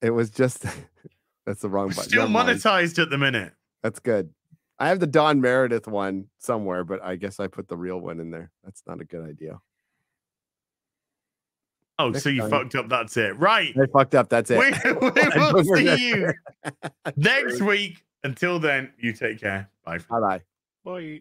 It 0.00 0.10
was 0.10 0.30
just. 0.30 0.64
That's 1.46 1.60
the 1.60 1.68
wrong 1.68 1.88
button. 1.88 2.04
Still 2.04 2.28
Never 2.28 2.46
mind. 2.46 2.58
monetized 2.60 3.02
at 3.02 3.10
the 3.10 3.18
minute. 3.18 3.52
That's 3.82 3.98
good. 3.98 4.30
I 4.78 4.88
have 4.88 5.00
the 5.00 5.06
Don 5.06 5.40
Meredith 5.40 5.86
one 5.86 6.26
somewhere, 6.38 6.84
but 6.84 7.02
I 7.02 7.16
guess 7.16 7.38
I 7.38 7.46
put 7.46 7.68
the 7.68 7.76
real 7.76 8.00
one 8.00 8.18
in 8.20 8.30
there. 8.30 8.50
That's 8.64 8.82
not 8.86 9.00
a 9.00 9.04
good 9.04 9.24
idea. 9.28 9.60
Oh, 11.98 12.08
Next 12.08 12.24
so 12.24 12.30
you 12.30 12.40
time. 12.40 12.50
fucked 12.50 12.74
up. 12.74 12.88
That's 12.88 13.16
it. 13.16 13.38
Right. 13.38 13.74
I 13.78 13.86
fucked 13.86 14.14
up. 14.14 14.28
That's 14.28 14.50
it. 14.50 14.58
We, 14.58 14.70
we 15.00 15.52
will 15.52 15.64
see 15.64 16.08
you 16.08 16.32
next 17.16 17.60
week. 17.60 18.02
Until 18.24 18.58
then, 18.58 18.92
you 18.98 19.12
take 19.12 19.40
care. 19.40 19.68
Bye. 19.84 19.98
for 19.98 20.20
Bye 20.20 20.38
bye. 20.38 20.42
Bye. 20.84 21.20